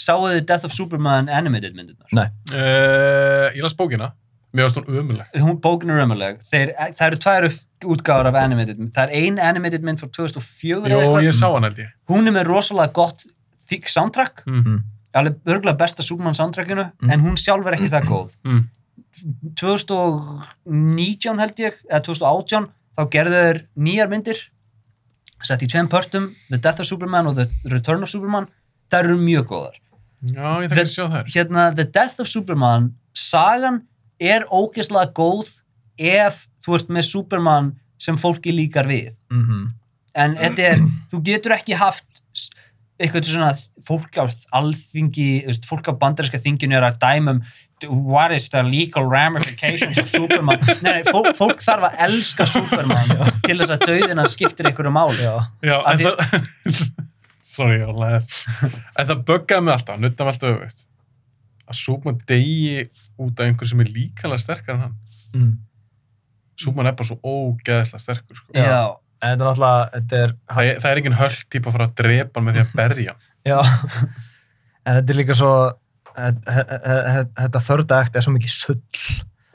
þið 0.00 0.38
Death 0.48 0.64
of 0.68 0.72
Superman 0.72 1.28
animated 1.28 1.76
myndirnar? 1.76 2.08
Nei, 2.16 2.26
uh, 2.54 3.52
ég 3.52 3.60
las 3.64 3.76
bókina, 3.76 4.14
mér 4.56 4.66
varst 4.66 4.78
hún 4.80 4.98
umuleg 5.02 5.36
Hún 5.44 5.60
bókin 5.62 5.90
er 5.92 6.02
ömuleg. 6.06 6.40
Þeir, 6.50 6.72
það 6.96 7.06
eru 7.10 7.20
tvær 7.26 7.46
útgáður 7.94 8.30
af 8.32 8.38
animated 8.40 8.78
mynd. 8.80 8.92
Það 8.96 9.10
er 9.12 9.16
ein 9.22 9.38
animated 9.50 9.82
mynd 9.84 10.00
frá 10.00 10.08
2004 10.08 10.80
eða 10.80 10.90
Jó, 10.90 11.00
eitthvað. 11.02 11.26
ég 11.28 11.36
sá 11.36 11.46
hann 11.52 11.66
held 11.68 11.78
ég 11.84 11.90
Hún 12.08 12.26
er 12.30 12.32
með 12.38 12.48
rosalega 12.50 12.92
gott 12.96 13.26
þykk 13.70 13.88
soundtrack. 13.92 14.42
mm. 14.46 14.78
Alveg 15.16 15.36
örgulega 15.48 15.78
besta 15.80 16.02
Superman 16.04 16.34
soundtrackinu, 16.36 16.90
Mm. 17.00 17.10
en 17.12 17.20
hún 17.24 17.36
sjálf 17.40 17.66
er 17.66 17.72
ekki 17.78 17.88
það 17.88 18.04
góð. 18.10 18.34
Mm. 18.44 18.64
2019 19.56 21.40
held 21.40 21.56
ég, 21.62 21.78
eða 21.90 22.02
2018, 22.04 22.68
þá 22.96 23.02
gerðu 23.12 23.40
þeir 23.46 23.60
nýjar 23.86 24.10
myndir, 24.12 24.42
sett 25.44 25.62
í 25.64 25.68
tveim 25.70 25.88
pörtum, 25.92 26.30
The 26.50 26.58
Death 26.58 26.80
of 26.84 26.86
Superman 26.90 27.26
og 27.30 27.36
The 27.40 27.48
Return 27.72 28.02
of 28.06 28.10
Superman. 28.12 28.48
Það 28.92 29.04
eru 29.08 29.16
mjög 29.20 29.48
góðar. 29.50 29.76
Já, 30.26 30.46
ég 30.62 30.70
þekki 30.70 30.84
að 30.84 30.92
sjá 30.94 31.04
þær 31.12 31.32
hérna, 31.34 31.64
The 31.76 31.84
Death 31.96 32.20
of 32.22 32.28
Superman 32.30 32.90
sagan 33.16 33.82
er 34.20 34.46
ógeðslega 34.48 35.12
góð 35.16 35.50
ef 35.98 36.46
þú 36.64 36.78
ert 36.78 36.92
með 36.92 37.08
Superman 37.08 37.72
sem 37.98 38.18
fólki 38.20 38.52
líkar 38.52 38.88
við. 38.90 39.12
Mm 39.32 39.72
en 40.16 40.36
þetta 40.40 40.68
er, 40.72 40.82
þú 41.12 41.22
getur 41.26 41.56
ekki 41.56 41.76
haft 41.78 42.04
eitthvað 42.96 43.28
svona 43.28 43.52
fólk 43.84 44.16
á 44.16 44.24
alþingi, 44.56 45.44
fólk 45.68 45.90
á 45.92 45.94
bandarinska 46.00 46.40
þinginu 46.40 46.78
er 46.78 46.86
að 46.88 47.00
dæmum 47.02 47.42
what 47.84 48.32
is 48.32 48.48
the 48.48 48.62
legal 48.64 49.04
ramifications 49.04 49.98
of 50.00 50.08
Superman? 50.08 50.62
Nei, 50.84 51.02
nei, 51.02 51.10
fólk, 51.12 51.34
fólk 51.36 51.60
þarf 51.60 51.90
að 51.90 51.98
elska 52.06 52.46
Superman 52.48 53.12
til 53.44 53.58
þess 53.60 53.74
að 53.74 53.84
dauðina 53.90 54.24
skiptir 54.32 54.70
einhverju 54.70 54.94
máli. 54.96 55.18
Já, 55.20 55.34
Já, 55.60 55.76
en 55.92 56.00
því- 56.00 56.08
það 56.08 56.80
Sorry, 57.56 57.76
ég 57.78 57.92
var 57.92 58.00
læðir 58.00 58.80
En 58.96 59.06
það 59.10 59.20
böggaði 59.28 59.66
mig 59.66 59.76
alltaf, 59.76 60.00
nutta 60.00 60.24
mig 60.24 60.32
alltaf 60.32 60.54
öfugt 60.54 60.85
að 61.66 61.78
Súkman 61.80 62.20
degi 62.28 62.86
út 63.18 63.40
af 63.40 63.46
einhver 63.48 63.70
sem 63.70 63.82
er 63.82 63.90
líkalega 63.92 64.42
sterkar 64.42 64.76
en 64.76 64.84
hann 64.86 64.94
mm. 65.34 65.54
Súkman 66.56 66.88
er 66.88 66.94
bara 66.96 67.08
svo 67.10 67.18
ógeðslega 67.20 68.00
sterkur 68.00 68.38
sko. 68.38 68.52
Já. 68.56 68.96
En 69.20 69.32
þetta 69.32 69.44
er 69.44 69.48
náttúrulega, 69.48 69.88
þetta 69.96 70.20
er 70.22 70.30
það, 70.52 70.68
er, 70.70 70.78
það 70.80 70.90
er 70.90 71.00
engin 71.00 71.18
höll 71.20 71.36
típa 71.52 71.68
að 71.70 71.76
fara 71.76 71.88
að 71.88 71.96
drepa 72.00 72.38
hann 72.40 72.46
með 72.46 72.56
því 72.56 72.62
að 72.64 72.76
berja. 72.80 73.16
Já, 73.50 73.58
en 74.86 74.96
þetta 74.98 75.12
er 75.12 75.18
líka 75.20 75.36
svo 75.38 75.52
þetta- 76.16 77.62
þörda 77.68 78.00
ekt 78.04 78.16
er 78.16 78.24
svo 78.24 78.34
mikið 78.34 78.52
sull 78.54 78.80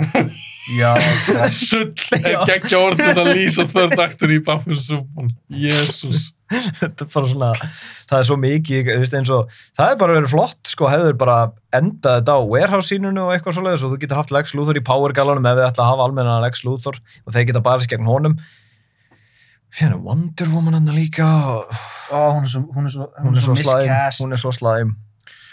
já 0.79 0.91
Sull 1.51 1.91
Já. 2.13 2.21
er 2.21 2.45
geggja 2.49 2.79
orð 2.79 3.01
til 3.01 3.17
að 3.17 3.31
lýsa 3.35 3.65
þörð 3.69 4.03
aktur 4.05 4.33
í 4.33 4.39
Buffy 4.45 4.77
Súkman 4.77 5.31
Jésús 5.49 6.29
þetta 6.81 7.05
er 7.05 7.09
bara 7.13 7.29
svona, 7.31 7.49
það 8.11 8.17
er 8.19 8.27
svo 8.29 8.37
mikið 8.41 8.89
þú 8.91 8.97
veist, 9.03 9.17
eins 9.19 9.31
og, 9.35 9.51
það 9.79 9.91
er 9.93 9.99
bara 10.01 10.15
verið 10.17 10.33
flott 10.33 10.71
sko, 10.73 10.89
hefur 10.91 11.19
bara 11.21 11.37
endað 11.77 12.17
þetta 12.21 12.35
á 12.35 12.39
warehouse-sínunu 12.53 13.25
og 13.27 13.35
eitthvað 13.35 13.57
svoleiðis 13.59 13.85
og 13.87 13.93
þú 13.93 14.01
getur 14.05 14.19
haft 14.21 14.33
Lex 14.35 14.55
Luthor 14.57 14.79
í 14.81 14.83
Power 14.91 15.15
Gallonum 15.15 15.47
ef 15.51 15.59
þið 15.59 15.67
ætla 15.69 15.85
að 15.85 15.91
hafa 15.93 16.07
almenna 16.09 16.39
Lex 16.43 16.65
Luthor 16.67 16.99
og 16.99 17.35
þeir 17.35 17.47
geta 17.51 17.63
barist 17.69 17.91
gegn 17.91 18.09
honum 18.09 18.35
síðan 19.71 19.95
er 19.95 20.01
Wonder 20.03 20.49
Woman 20.51 20.75
hann 20.79 20.91
líka 20.95 21.27
og 21.53 21.71
Ó, 22.11 22.35
hún 22.35 22.43
er 22.43 22.51
svo, 22.51 22.65
hún 22.75 22.89
er 22.89 22.91
svo, 22.91 23.07
hún 23.23 23.37
er 23.39 23.45
svo 23.45 23.55
slæm 23.55 23.85
miscast. 23.87 24.19
hún 24.25 24.35
er 24.35 24.41
svo 24.41 24.51
slæm 24.55 24.91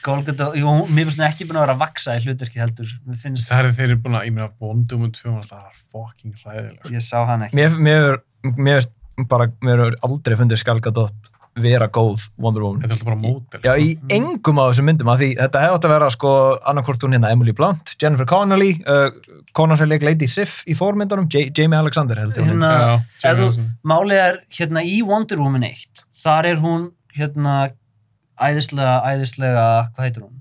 Gal 0.02 0.20
Gadot, 0.26 0.54
jú, 0.54 0.72
mér 0.94 1.08
finnst 1.08 1.18
hún 1.18 1.26
ekki 1.26 1.44
búin 1.48 1.56
að 1.58 1.64
vera 1.66 1.72
að 1.74 1.80
vaksa 1.82 2.12
í 2.14 2.20
hlutverki 2.22 2.60
heldur. 2.62 2.90
Mér 3.02 3.16
finnst, 3.18 3.48
Það 3.50 3.66
er 3.66 3.72
þeir 3.74 3.86
eru 3.88 3.96
búin 4.04 4.14
að, 4.14 4.26
ég 4.28 4.34
meina, 4.36 4.46
Wonderwoman 4.62 5.10
2 5.16 5.32
það 5.48 5.64
er 5.66 5.80
fucking 5.90 6.36
hræðileg 6.38 6.76
sko. 6.78 6.92
ég 6.94 7.02
sá 7.04 7.16
hann 7.26 7.42
ekki. 7.48 7.58
mér, 7.58 7.74
mér, 7.82 8.06
mér, 8.68 8.86
bara, 9.26 9.48
mér 9.64 9.80
er 9.88 9.96
aldrei 10.06 10.36
fundið 10.38 10.60
Skal 10.62 10.80
Gadot 10.84 11.30
vera 11.58 11.88
góð 11.90 12.28
Wonder 12.38 12.62
Woman 12.62 12.82
Þetta 12.84 12.92
er 12.92 12.98
alltaf 12.98 13.08
bara 13.08 13.18
mótel 13.18 13.60
Já, 13.64 13.72
sko. 13.72 13.82
í 13.82 14.14
engum 14.14 14.58
af 14.62 14.68
þessum 14.70 14.86
myndum 14.86 15.08
að 15.10 15.22
því 15.24 15.28
þetta 15.40 15.62
hefði 15.64 15.74
átt 15.78 15.86
að 15.88 15.94
vera 15.96 16.10
sko 16.14 16.30
annarkvort 16.70 17.02
hún 17.02 17.16
hérna 17.16 17.32
Emily 17.34 17.54
Blunt, 17.58 17.94
Jennifer 17.98 18.28
Connelly 18.30 18.68
uh, 18.86 19.08
konan 19.58 19.80
sem 19.80 19.90
leik 19.90 20.06
Lady 20.06 20.28
Sif 20.30 20.60
í 20.70 20.76
Thor 20.78 20.94
myndunum 20.94 21.26
J 21.32 21.48
Jamie 21.50 21.80
Alexander 21.80 22.20
heldur 22.22 22.46
hún 22.46 22.52
Hérna, 22.62 22.70
Já, 23.24 23.32
ef 23.32 23.42
þú- 23.42 23.66
Málið 23.90 24.22
er, 24.28 24.38
hérna, 24.60 24.84
í 24.86 25.00
Wonder 25.08 25.42
Woman 25.42 25.66
1, 25.66 26.04
þar 26.22 26.46
er 26.52 26.62
hún, 26.62 26.86
hérna, 27.18 27.56
æðislega, 28.38 28.94
æðislega, 29.10 29.66
hvað 29.96 30.06
heitir 30.06 30.22
hún? 30.28 30.36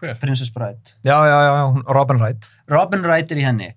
Hver? 0.00 0.16
Princess 0.24 0.48
Bride. 0.50 0.96
já, 1.04 1.18
já, 1.20 1.36
já, 1.36 1.52
já, 1.52 1.64
hún- 1.68 1.84
Robin 1.86 2.16
Wright 2.24 2.48
Robin 2.72 3.04
Wright 3.04 3.30
er 3.30 3.36
í 3.36 3.44
henni. 3.44 3.74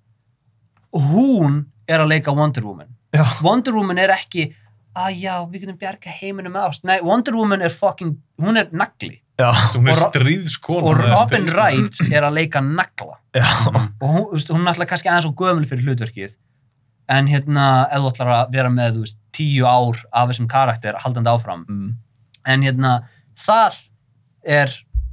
Hún 0.95 1.65
er 1.91 1.99
að 1.99 2.07
leika 2.15 2.31
Wonder 2.33 2.63
Woman. 2.63 2.94
Já, 3.15 3.25
Wonder 3.45 3.73
Woman 3.77 3.97
er 4.01 4.13
ekki, 4.15 4.49
að 4.95 5.17
já, 5.19 5.33
við 5.51 5.65
getum 5.65 5.77
bjarga 5.81 6.13
heiminum 6.21 6.53
með 6.55 6.69
ást. 6.69 6.83
Nei, 6.87 6.99
Wonder 7.03 7.35
Woman 7.35 7.61
er 7.65 7.73
fucking, 7.73 8.13
hún 8.41 8.57
er 8.61 8.69
nagli. 8.71 9.21
já, 9.39 9.49
Hún 9.75 9.89
er 9.91 9.97
stríðskona 9.99 10.87
Og 10.87 10.99
er 11.03 11.09
Robin. 11.11 11.49
Wright 11.51 11.97
er 12.11 12.23
að 12.23 12.37
leika 12.37 12.61
nagla. 12.63 13.17
já, 13.35 13.49
og 13.67 14.07
hún, 14.07 14.25
veist, 14.31 14.49
hún 14.53 14.63
er 14.63 14.71
alltaf 14.71 14.87
kannski 14.93 15.09
aðeins 15.11 15.27
og 15.27 15.35
gömul 15.35 15.65
fyrir 15.67 15.83
hlutverkið 15.89 16.35
en 17.09 17.27
hérna, 17.29 17.65
ef 17.91 17.99
þú 18.01 18.07
ætlar 18.13 18.29
að 18.33 18.53
vera 18.55 18.69
með 18.73 18.95
veist, 19.03 19.17
tíu 19.35 19.65
ár 19.67 19.99
af 20.15 20.29
þessum 20.31 20.47
karakter 20.49 20.95
haldandi 21.03 21.29
áfram, 21.29 21.65
mm. 21.67 21.91
en 22.47 22.63
hérna 22.65 22.93
það 23.37 23.81
er 24.47 24.71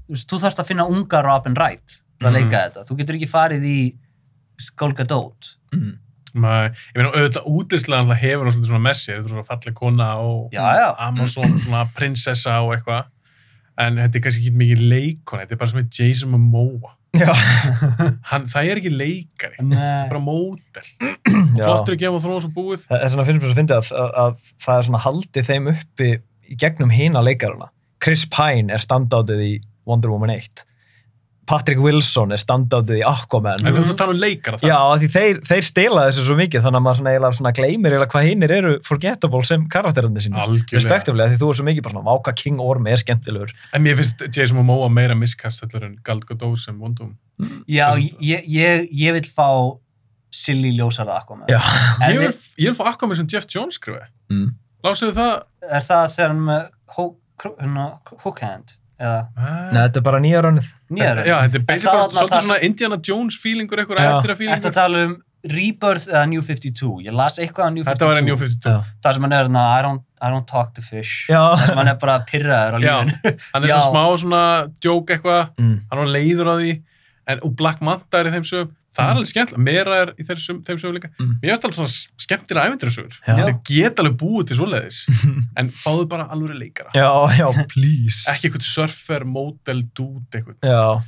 veist, 0.08 0.28
þú 0.30 0.38
þarfst 0.44 0.62
að 0.62 0.70
finna 0.70 0.86
unga 0.88 1.20
Robin 1.26 1.54
Wright 1.58 1.98
til 2.18 2.28
að 2.28 2.30
Mhm. 2.30 2.38
leika 2.38 2.62
þetta, 2.62 2.86
þú 2.86 2.96
getur 3.02 3.18
ekki 3.18 3.28
farið 3.34 3.66
í 3.66 3.78
Gal 4.78 4.92
Gadot 4.94 5.56
Mm. 5.74 5.98
Nei, 6.32 6.70
ég 6.72 6.96
meina, 6.96 7.10
auðvitað 7.12 7.48
útislega 7.52 8.00
alltaf 8.02 8.22
hefur 8.22 8.48
hún 8.48 8.64
svona 8.64 8.80
með 8.80 8.96
sér, 9.00 9.18
þetta 9.18 9.28
er 9.28 9.34
svona 9.34 9.48
falleg 9.50 9.74
kona 9.76 10.08
og 10.24 10.54
Já, 10.54 10.62
já. 10.78 10.86
Amazon, 11.06 11.54
svona 11.66 11.82
prinsessa 11.96 12.56
og 12.64 12.72
eitthvað. 12.76 13.10
En 13.82 14.00
þetta 14.00 14.18
er 14.18 14.24
kannski 14.26 14.42
ekki 14.46 14.60
mikið 14.62 14.82
leikona, 14.92 15.44
þetta 15.44 15.56
er 15.56 15.60
bara 15.62 15.82
er 15.82 15.88
Jason 15.98 16.32
Momoa. 16.32 16.94
Já, 17.12 17.28
Hann, 18.30 18.46
það 18.48 18.70
er 18.72 18.80
ekki 18.80 18.92
leikari, 18.94 19.58
það 19.58 19.70
Nei. 19.74 19.80
er 19.84 20.08
bara 20.08 20.24
módel. 20.24 20.90
Já. 21.58 21.66
flottur 21.66 21.96
að 21.98 22.00
gefa 22.00 22.20
þróun 22.24 22.44
svo 22.46 22.52
búið. 22.56 22.86
Það 22.88 23.02
er 23.04 23.12
svona 23.12 23.26
mér 23.28 23.50
að 23.50 23.58
finna 23.58 23.78
að, 23.82 23.90
að, 23.92 24.12
að 24.22 24.36
það 24.64 24.78
er 24.78 24.86
svona 24.88 25.00
haldið 25.04 25.48
þeim 25.50 25.70
uppi 25.74 26.10
í 26.48 26.56
gegnum 26.62 26.92
hina 26.94 27.20
leikarana. 27.24 27.68
Chris 28.02 28.24
Pine 28.32 28.72
er 28.72 28.82
standátið 28.82 29.42
í 29.44 29.52
Wonder 29.88 30.12
Woman 30.14 30.32
1 30.32 30.64
Patrick 31.48 31.80
Wilson 31.82 32.30
er 32.34 32.38
standátið 32.38 33.00
í 33.00 33.02
Aquaman. 33.06 33.64
En 33.64 33.74
við 33.74 33.80
erum 33.80 33.92
að 33.92 33.98
tala 33.98 34.14
um 34.14 34.20
leikara 34.22 34.60
Já, 34.62 34.76
það 34.76 34.92
af 34.92 35.00
því 35.02 35.08
þeir, 35.16 35.40
þeir 35.48 35.66
stela 35.66 36.04
þessu 36.06 36.26
svo 36.28 36.36
mikið 36.38 36.66
þannig 36.66 36.78
að 36.78 36.84
maður 36.86 37.00
svona 37.00 37.30
svona 37.38 37.52
gleymir 37.56 37.96
hvað 38.12 38.26
hinnir 38.28 38.54
eru 38.58 38.72
forgettable 38.86 39.42
sem 39.48 39.64
karakterandi 39.72 40.22
sín 40.22 40.38
respektabli, 40.70 41.26
því 41.32 41.40
þú 41.40 41.48
er 41.50 41.58
svo 41.58 41.66
mikið 41.66 41.86
bara 41.86 41.96
svona 41.96 42.12
váka 42.12 42.34
King 42.38 42.62
Orm 42.62 42.86
er 42.86 43.00
skemmtilegur. 43.02 43.54
En 43.74 43.82
mér 43.82 43.98
finnst 43.98 44.22
Jason 44.28 44.60
Momoa 44.60 44.90
meira 44.92 45.16
miskast 45.18 45.64
heldur 45.64 45.88
en 45.88 45.96
Gal 46.06 46.22
Gadot 46.28 46.60
sem 46.62 46.78
Wonder 46.78 47.08
Woman. 47.08 47.18
Já, 47.66 47.88
ég, 47.98 48.46
ég, 48.46 48.86
ég 49.02 49.16
vil 49.18 49.24
fá 49.26 49.48
silly 50.32 50.70
ljósarða 50.76 51.18
Aquaman. 51.24 51.50
Já. 51.50 51.58
Ég 52.06 52.20
vil, 52.22 52.36
ég 52.62 52.70
vil 52.70 52.78
fá 52.78 52.92
Aquaman 52.92 53.18
sem 53.18 53.26
Jeff 53.32 53.50
Jones 53.50 53.80
skrifa 53.80 54.06
mm. 54.30 54.54
lásuðu 54.86 55.16
það 55.18 55.34
er 55.74 55.90
það 55.90 56.06
þegar 56.14 56.32
hann 56.32 56.46
með 56.46 56.70
hook, 56.94 58.44
hand 58.46 58.76
Nei, 59.02 59.80
þetta 59.80 59.98
er 59.98 60.06
bara 60.06 60.20
nýja 60.22 60.40
rönnið 60.46 60.70
nýjar 60.92 61.20
já, 61.26 61.36
þetta 61.46 61.58
er 61.58 61.66
basically 61.66 61.98
bara 61.98 62.16
svolítið 62.16 62.46
svona 62.48 62.58
Indiana 62.68 62.98
Jones 63.08 63.38
feelingur 63.42 63.82
eitthvað 63.82 64.02
Já. 64.02 64.10
eftir 64.18 64.34
að 64.34 64.42
feelingur 64.42 64.70
að 64.70 64.76
tala 64.78 65.04
um 65.08 65.14
Rebirth 65.42 66.06
eða 66.06 66.22
New 66.30 66.42
52? 66.46 66.90
Ég 67.02 67.14
las 67.18 67.38
eitthvað 67.42 67.66
á 67.66 67.70
New 67.74 67.82
52. 67.82 67.90
þetta 67.90 68.10
var 68.12 68.20
New 68.22 68.36
52 68.38 68.70
Já, 68.70 68.76
Það 69.02 69.16
sem 69.16 69.24
hann 69.26 69.32
er 69.34 69.48
þarna, 69.48 69.64
I 69.74 69.80
don't, 69.82 70.04
I 70.22 70.28
don't 70.30 70.46
talk 70.46 70.70
to 70.76 70.84
fish. 70.86 71.26
Já. 71.26 71.40
Það 71.58 71.64
sem 71.72 71.80
hann 71.80 71.90
er 71.90 71.96
bara 72.04 72.14
pyrraður 72.28 72.76
á 72.76 72.78
Já. 72.78 72.92
lífinu. 73.02 73.32
hann 73.56 73.66
er 73.66 73.68
Já. 73.72 73.74
svona 73.80 73.90
smá 73.90 74.20
svona 74.22 74.42
joke 74.84 75.16
eitthvað 75.16 75.42
mm. 75.58 75.74
hann 75.90 76.02
var 76.04 76.12
leiður 76.14 76.52
á 76.52 76.54
því 76.60 76.70
en, 77.32 77.42
og 77.42 77.56
Black 77.58 77.82
Manta 77.82 78.20
er 78.22 78.30
í 78.30 78.34
þeim 78.36 78.46
sögum 78.46 78.70
það 78.92 79.02
er 79.02 79.08
Mm. 79.08 79.16
alveg 79.16 79.28
skemmtilega, 79.32 79.62
meira 79.64 79.96
er 80.02 80.10
í 80.20 80.24
þessum, 80.28 80.58
þeim 80.66 80.78
sögum 80.82 80.96
líka. 80.98 81.08
Mm. 81.18 81.30
mér 81.42 81.50
finnst 81.52 81.64
alveg 81.64 81.78
svona 81.78 82.24
skemmtilega 82.26 82.66
æventyrisögur 82.68 83.14
Já. 83.26 83.34
þeir 83.38 83.54
geta 83.70 84.02
alveg 84.02 84.16
búið 84.20 84.46
til 84.50 84.56
svoleiðis 84.60 84.98
en 85.58 85.70
fáðu 85.82 86.06
bara 86.12 86.26
alveg 86.28 86.58
leikara. 86.60 86.90
Já, 86.94 87.08
já, 87.38 87.48
please. 87.72 88.22
Ekki 88.34 88.50
eitthvað 88.50 88.66
surfer, 88.68 89.24
model, 89.24 89.82
dude 89.96 90.38
eitthvað 90.38 90.56
Já, 90.68 91.02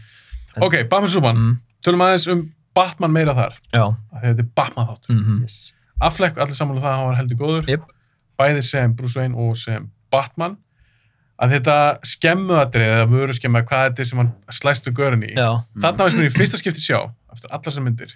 ok, 0.64 0.78
Batman 0.88 1.08
Superman, 1.12 1.36
mm. 1.36 1.56
tölum 1.84 2.04
aðeins 2.06 2.28
um 2.32 2.44
Batman 2.74 3.12
meira 3.14 3.34
þar, 3.36 3.58
já. 3.70 3.84
Af 3.86 4.18
því 4.18 4.24
að 4.24 4.30
þetta 4.32 4.42
er 4.48 4.52
Batman 4.58 4.86
þáttur. 4.92 5.14
Mm 5.20 5.40
Yes. 5.44 5.58
Affleck, 6.02 6.38
allir 6.42 6.56
saman 6.58 6.76
um 6.76 6.82
það 6.82 6.90
að 6.90 6.96
hann 6.98 7.06
var 7.06 7.18
heldur 7.20 7.36
góður. 7.38 7.68
Jep. 7.70 7.84
bæði 8.40 8.62
sem 8.66 8.94
Bruce 8.98 9.14
Wayne 9.20 9.36
og 9.38 9.52
sem 9.56 9.84
Batman 10.10 10.56
að 11.42 11.50
þetta 11.56 11.76
skemmuadrið 12.06 12.92
eða 12.94 13.06
vöru 13.10 13.34
skemmu 13.34 13.62
hvað 13.66 13.88
þetta 13.88 14.02
er 14.04 14.08
sem 14.10 14.18
hann 14.22 14.32
slæst 14.54 14.86
við 14.86 14.94
görunni 15.00 15.32
í 15.32 15.34
Já, 15.38 15.50
þarna 15.82 16.04
veist 16.06 16.16
mér 16.20 16.28
í 16.30 16.34
fyrsta 16.36 16.60
skipti 16.60 16.80
sjá 16.84 17.00
eftir 17.34 17.50
allar 17.50 17.64
þessar 17.66 17.82
myndir 17.86 18.12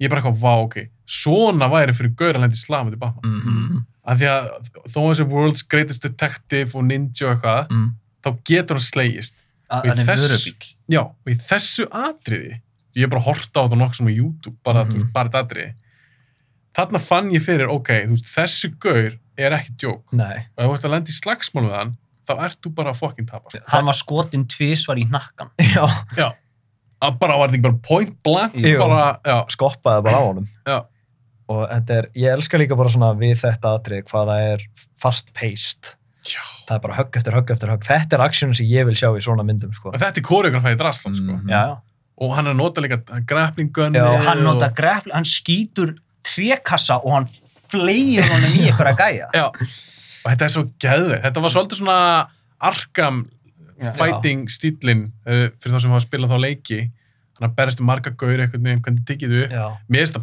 ég 0.00 0.06
er 0.06 0.12
bara 0.12 0.22
eitthvað, 0.22 0.40
vá, 0.40 0.52
ok 0.64 0.76
svona 1.10 1.68
væri 1.72 1.92
fyrir 1.98 2.14
gaur 2.16 2.34
að 2.38 2.44
lendi 2.46 2.56
slamandi 2.60 2.96
Batman 3.00 3.40
mm 3.40 3.86
að 4.10 4.16
því 4.22 4.26
að 4.30 4.46
þó 4.88 4.98
að 5.02 5.08
þessi 5.10 5.24
world's 5.28 5.62
greatest 5.70 6.02
detective 6.02 6.72
og 6.78 6.86
ninja 6.88 7.26
og 7.28 7.34
eitthvað, 7.34 7.66
mm. 7.70 7.88
þá 8.24 8.28
getur 8.48 8.78
hann 8.78 8.86
slegist 8.86 9.34
Að- 9.70 9.84
Í 9.84 9.90
er 9.90 10.00
þess- 10.08 10.74
já, 10.90 11.00
og 11.04 11.28
í 11.30 11.34
þessu 11.36 11.84
atriði 11.92 12.54
ég 12.96 13.04
hef 13.04 13.10
bara 13.12 13.22
horta 13.22 13.60
á 13.60 13.64
þetta 13.68 13.78
nokkuð 13.78 13.96
sem 14.00 14.08
á 14.08 14.12
YouTube 14.16 14.56
bara, 14.64 14.84
Mhm. 14.84 14.94
mm 14.94 15.00
-hmm. 15.02 15.12
bara 15.12 15.28
þetta 15.28 15.42
atriði 15.44 15.74
þarna 16.74 17.00
fann 17.00 17.30
ég 17.30 17.42
fyrir, 17.44 17.68
ok, 17.70 17.88
veist, 18.10 18.26
þessi 18.34 18.72
gaur 18.80 19.18
er 19.38 19.52
ekki 19.52 19.76
djók 19.76 20.12
Nei. 20.12 20.46
og 20.56 20.64
ef 20.64 20.70
þú 20.70 20.74
ert 20.74 20.84
að 20.88 20.90
lenda 20.96 21.10
í 21.10 21.18
slagsmál 21.20 21.64
við 21.68 21.76
hann 21.76 21.96
þá 22.30 22.44
ert 22.46 22.60
þú 22.64 22.72
bara 22.78 22.92
að 22.94 23.00
fucking 23.02 23.28
tapa 23.28 23.50
sko. 23.52 23.62
Hann 23.72 23.88
var 23.90 23.98
skotin 23.98 24.46
tvísvar 24.50 25.00
í 25.00 25.06
hnakkan. 25.10 25.50
Já, 25.74 25.84
já, 26.16 26.28
að 27.04 27.18
bara 27.20 27.36
var 27.40 27.50
þetta 27.50 27.58
ekki 27.58 27.66
bara 27.68 27.82
point 27.88 28.16
blank 28.26 28.56
bara, 28.80 29.44
skoppaði 29.52 30.06
bara 30.08 30.20
á 30.20 30.24
honum. 30.26 30.48
já, 30.68 30.78
Og 31.50 31.64
þetta 31.66 31.94
er, 31.98 32.06
ég 32.14 32.30
elska 32.36 32.58
líka 32.60 32.76
bara 32.78 32.92
svona 32.92 33.10
við 33.18 33.40
þetta 33.40 33.72
atrið 33.80 34.04
hvað 34.06 34.28
það 34.30 34.48
er 34.52 34.66
fast-paced. 35.02 35.94
já 36.30 36.42
Það 36.68 36.74
er 36.76 36.82
bara 36.84 36.98
högg 37.00 37.16
eftir 37.18 37.34
högg 37.34 37.48
eftir 37.50 37.72
högg. 37.72 37.86
Þetta 37.88 38.16
er 38.16 38.22
aksjónu 38.28 38.54
sem 38.54 38.68
ég 38.70 38.86
vil 38.86 38.94
sjá 38.94 39.08
í 39.10 39.22
svona 39.24 39.42
myndum, 39.42 39.72
sko. 39.74 39.90
og 39.90 39.98
þetta 39.98 40.20
er 40.22 40.26
koreografæði 40.28 40.78
drastan 40.78 41.16
sko. 41.18 41.40
Já, 41.50 41.56
já. 41.58 41.78
og 42.22 42.34
hann 42.36 42.46
er 42.46 42.54
að 42.54 42.60
nota 42.60 42.84
líka 42.84 43.00
grappling 43.26 43.72
gunni 43.74 43.98
Já. 43.98 44.06
Og 44.06 44.28
hann 44.28 45.10
hann 45.10 45.26
skýtur 45.26 45.96
trékassa 46.22 47.00
og 47.02 47.16
hann 47.16 47.26
fleir 47.70 48.26
honum 48.28 48.54
í 48.58 48.68
ykkur 48.70 48.90
að 48.92 49.00
gæja. 49.00 49.28
já, 49.34 49.46
og 50.20 50.30
þetta 50.30 50.46
er 50.46 50.54
svo 50.54 50.64
geðveit 50.82 51.22
þetta 51.26 51.44
var 51.44 51.54
svolítið 51.54 51.82
svona 51.82 51.98
arkam 52.70 53.22
Já. 53.80 53.92
fighting 53.96 54.50
stílinn 54.52 55.06
uh, 55.24 55.48
fyrir 55.60 55.76
þá 55.76 55.84
sem 55.84 55.94
hafa 55.94 56.04
spilað 56.04 56.34
þá 56.34 56.42
leiki 56.44 56.80
hann 57.40 57.50
að 57.50 57.56
berist 57.58 57.80
um 57.82 57.88
marga 57.90 58.12
gaur 58.20 58.36
einhvern 58.44 58.66
veginn 58.68 58.82
hvernig 58.84 59.04
tiggið 59.08 59.34
þau 59.34 59.42
upp 59.46 59.56
Já. 59.56 59.66
mér 59.88 60.06
finnst 60.06 60.20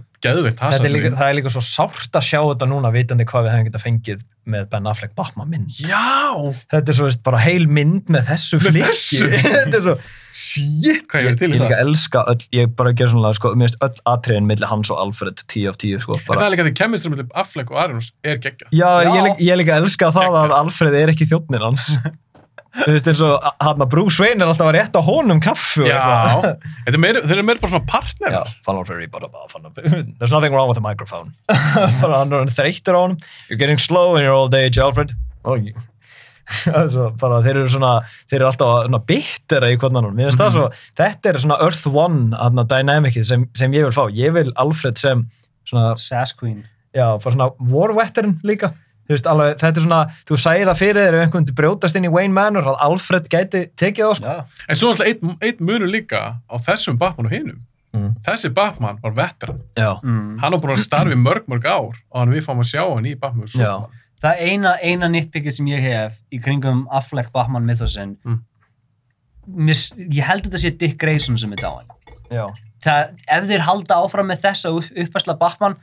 það 0.58 0.86
er 0.88 0.94
líka, 0.94 1.12
það 1.18 1.30
er 1.32 1.38
líka 1.38 1.52
svo 1.54 1.62
sárt 1.66 2.18
að 2.18 2.26
sjá 2.26 2.40
þetta 2.42 2.68
núna 2.70 2.92
vitandi 2.94 3.26
hvað 3.30 3.48
við 3.48 3.54
hefum 3.56 3.68
getað 3.70 3.86
fengið 3.86 4.26
með 4.48 4.70
Ben 4.72 4.88
Affleck 4.88 5.12
Batman 5.18 5.50
mynd. 5.52 5.76
já, 5.84 6.54
Þetta 6.72 6.94
er 6.94 6.96
svo 6.96 7.08
veist 7.10 7.22
bara 7.26 7.42
heil 7.44 7.66
mynd 7.68 8.08
með 8.14 8.30
þessu 8.30 8.60
flikki. 8.64 9.20
þetta 9.44 9.76
er 9.76 9.84
svo, 9.84 9.96
shit 10.32 11.04
hvað 11.12 11.20
ég 11.20 11.28
ég, 11.28 11.28
verið 11.28 11.42
til 11.42 11.50
ég 11.50 11.58
í 11.58 11.60
líka 11.60 11.74
það 11.74 11.82
elska 11.84 12.24
öll, 12.32 12.46
ég 12.56 12.72
bara 12.80 12.94
ger 12.98 13.12
svona, 13.12 13.34
sko, 13.36 13.52
mér 13.60 13.68
finnst 13.68 13.84
öll 13.90 14.04
atriðin 14.14 14.48
milli 14.48 14.70
hans 14.72 14.92
og 14.94 15.02
Alfred 15.04 15.44
10 15.44 15.68
af 15.74 15.80
10, 15.84 16.00
sko. 16.06 16.16
en 16.16 16.24
það 16.24 16.32
Bara. 16.32 16.48
er 16.48 16.56
líka 16.56 16.68
því 16.70 16.74
kemistrum 16.80 17.18
með 17.18 17.26
Affleck 17.44 17.74
og 17.76 17.82
Arinos 17.84 18.10
er 18.24 18.40
geggja 18.48 18.72
Já, 18.72 18.88
Já. 19.04 19.12
Ég, 19.12 19.20
líka, 19.28 19.38
ég 19.50 19.60
líka 19.64 19.78
elska 19.82 20.12
það 20.16 20.30
að 20.32 20.38
Geggjað. 20.40 20.58
Alfred 20.62 20.98
er 21.02 21.14
ekki 21.14 21.30
þjóttnin 21.34 21.68
hans. 21.68 21.90
Þú 22.78 22.94
veist 22.94 23.10
eins 23.12 23.22
og 23.26 23.48
hann 23.64 23.84
að 23.84 23.90
Bruce 23.92 24.22
Wayne 24.22 24.44
er 24.44 24.52
alltaf 24.52 24.70
að 24.70 24.76
rétta 24.78 25.02
honum 25.06 25.42
kaffu 25.44 25.84
og 25.84 25.90
eitthvað. 25.90 26.48
já, 26.48 26.78
þetta 26.86 26.94
er 26.94 27.04
meira, 27.04 27.24
þeir 27.26 27.36
eru 27.38 27.46
meira 27.48 27.64
bara 27.64 27.74
svona 27.74 27.90
partner. 27.90 28.38
Já, 28.38 28.44
fyrir 28.88 29.12
bara, 29.14 29.30
bara 29.34 29.52
fann 29.52 29.68
hann 29.68 30.14
There's 30.20 30.34
nothing 30.36 30.54
wrong 30.54 30.70
with 30.70 30.78
the 30.78 30.86
microphone. 30.86 31.34
Bara 32.02 32.24
hann 32.24 32.34
er 32.34 32.54
þreyttur 32.54 32.98
á 32.98 33.00
honum. 33.02 33.20
You're 33.50 33.60
getting 33.60 33.82
slow 33.82 34.16
in 34.16 34.24
your 34.24 34.36
old 34.38 34.54
age, 34.56 34.78
Alfred. 34.78 35.16
Og 35.48 35.72
bara, 37.22 37.42
þeir 37.44 37.58
eru 37.60 37.70
svona 37.72 37.92
þeir 38.30 38.38
eru 38.40 38.48
alltaf 38.48 38.74
svona 38.86 39.02
bittera 39.10 39.68
í 39.72 39.76
hvernig 39.80 40.00
hann 40.06 40.16
mér 40.16 40.30
finnst 40.30 40.40
það 40.40 40.54
svo, 40.56 40.68
þetta 41.00 41.32
er 41.32 41.40
svona 41.44 41.58
Earth 41.66 41.90
One 41.92 42.38
aðna 42.40 42.64
dynamicið 42.72 43.28
sem, 43.28 43.46
sem 43.58 43.76
ég 43.76 43.88
vil 43.88 43.96
fá. 43.96 44.06
Ég 44.16 44.36
vil 44.38 44.54
Alfred 44.56 45.00
sem 45.02 45.26
svona, 45.68 45.90
Sass 46.00 46.36
Queen. 46.38 46.64
já, 46.96 47.18
bara 47.20 47.36
svona 47.36 47.50
war 47.60 47.94
veteran 47.98 48.38
líka 48.48 48.72
veist, 49.10 49.28
alveg, 49.28 49.58
þetta 49.62 49.78
er 49.80 49.86
svona, 49.86 50.02
þú 50.28 50.38
sæir 50.44 50.68
það 50.68 50.78
fyrir 50.82 51.02
þér 51.02 51.14
ef 51.18 51.26
einhvern 51.28 51.46
veginn 51.46 51.56
brjótast 51.62 51.96
inn 51.96 52.06
í 52.10 52.12
Wayne 52.12 52.34
Manor 52.34 52.64
að 52.74 52.78
Alfred 52.88 53.30
gæti 53.30 53.62
tekið 53.80 54.04
það, 54.06 54.16
sko. 54.16 54.26
Já. 54.28 54.46
en 54.70 54.76
svo 54.76 54.90
alltaf 54.92 55.08
einn 55.08 55.38
ein 55.42 55.58
munur 55.60 55.88
líka 55.92 56.22
á 56.50 56.56
þessum 56.60 56.98
Batman 56.98 57.26
og 57.26 57.32
hinum 57.32 57.64
Mm. 57.96 58.16
þessi 58.22 58.50
Batman 58.54 58.98
var 59.02 59.12
veteran 59.16 59.62
Já. 59.78 59.96
Mm. 60.04 60.38
hann 60.42 60.52
var 60.52 60.60
búin 60.60 60.76
að 60.76 60.84
starfi 60.84 61.16
mörg 61.16 61.48
mörg 61.48 61.64
ár 61.66 61.96
og 62.12 62.20
hann 62.20 62.30
við 62.30 62.44
fáum 62.46 62.60
að 62.60 62.68
sjá 62.76 62.84
hann 62.94 63.06
í 63.08 63.16
Batman 63.18 63.44
og 63.44 63.50
Já. 63.50 63.56
Superman 63.56 64.04
Það 64.22 64.40
eina, 64.42 64.72
eina 64.84 65.08
nýttbyggið 65.08 65.54
sem 65.54 65.66
ég 65.68 65.80
hef 65.82 66.20
í 66.34 66.40
kringum 66.44 66.86
Affleck 66.92 67.32
Batman 67.32 67.64
mythosinn, 67.66 68.18
Mm. 68.26 68.42
ég 70.12 70.24
held 70.28 70.44
að 70.44 70.50
þetta 70.50 70.62
sé 70.62 70.72
Dick 70.78 70.98
Grayson 71.00 71.38
sem 71.38 71.54
er 71.54 71.62
dáin. 71.62 71.88
Já. 72.32 72.48
Það, 72.84 73.14
ef 73.28 73.48
þeir 73.50 73.64
halda 73.66 73.96
áfram 74.04 74.28
með 74.32 74.42
þessa 74.44 74.72
upp- 74.78 74.92
uppfærsla 75.04 75.38
Batman, 75.40 75.76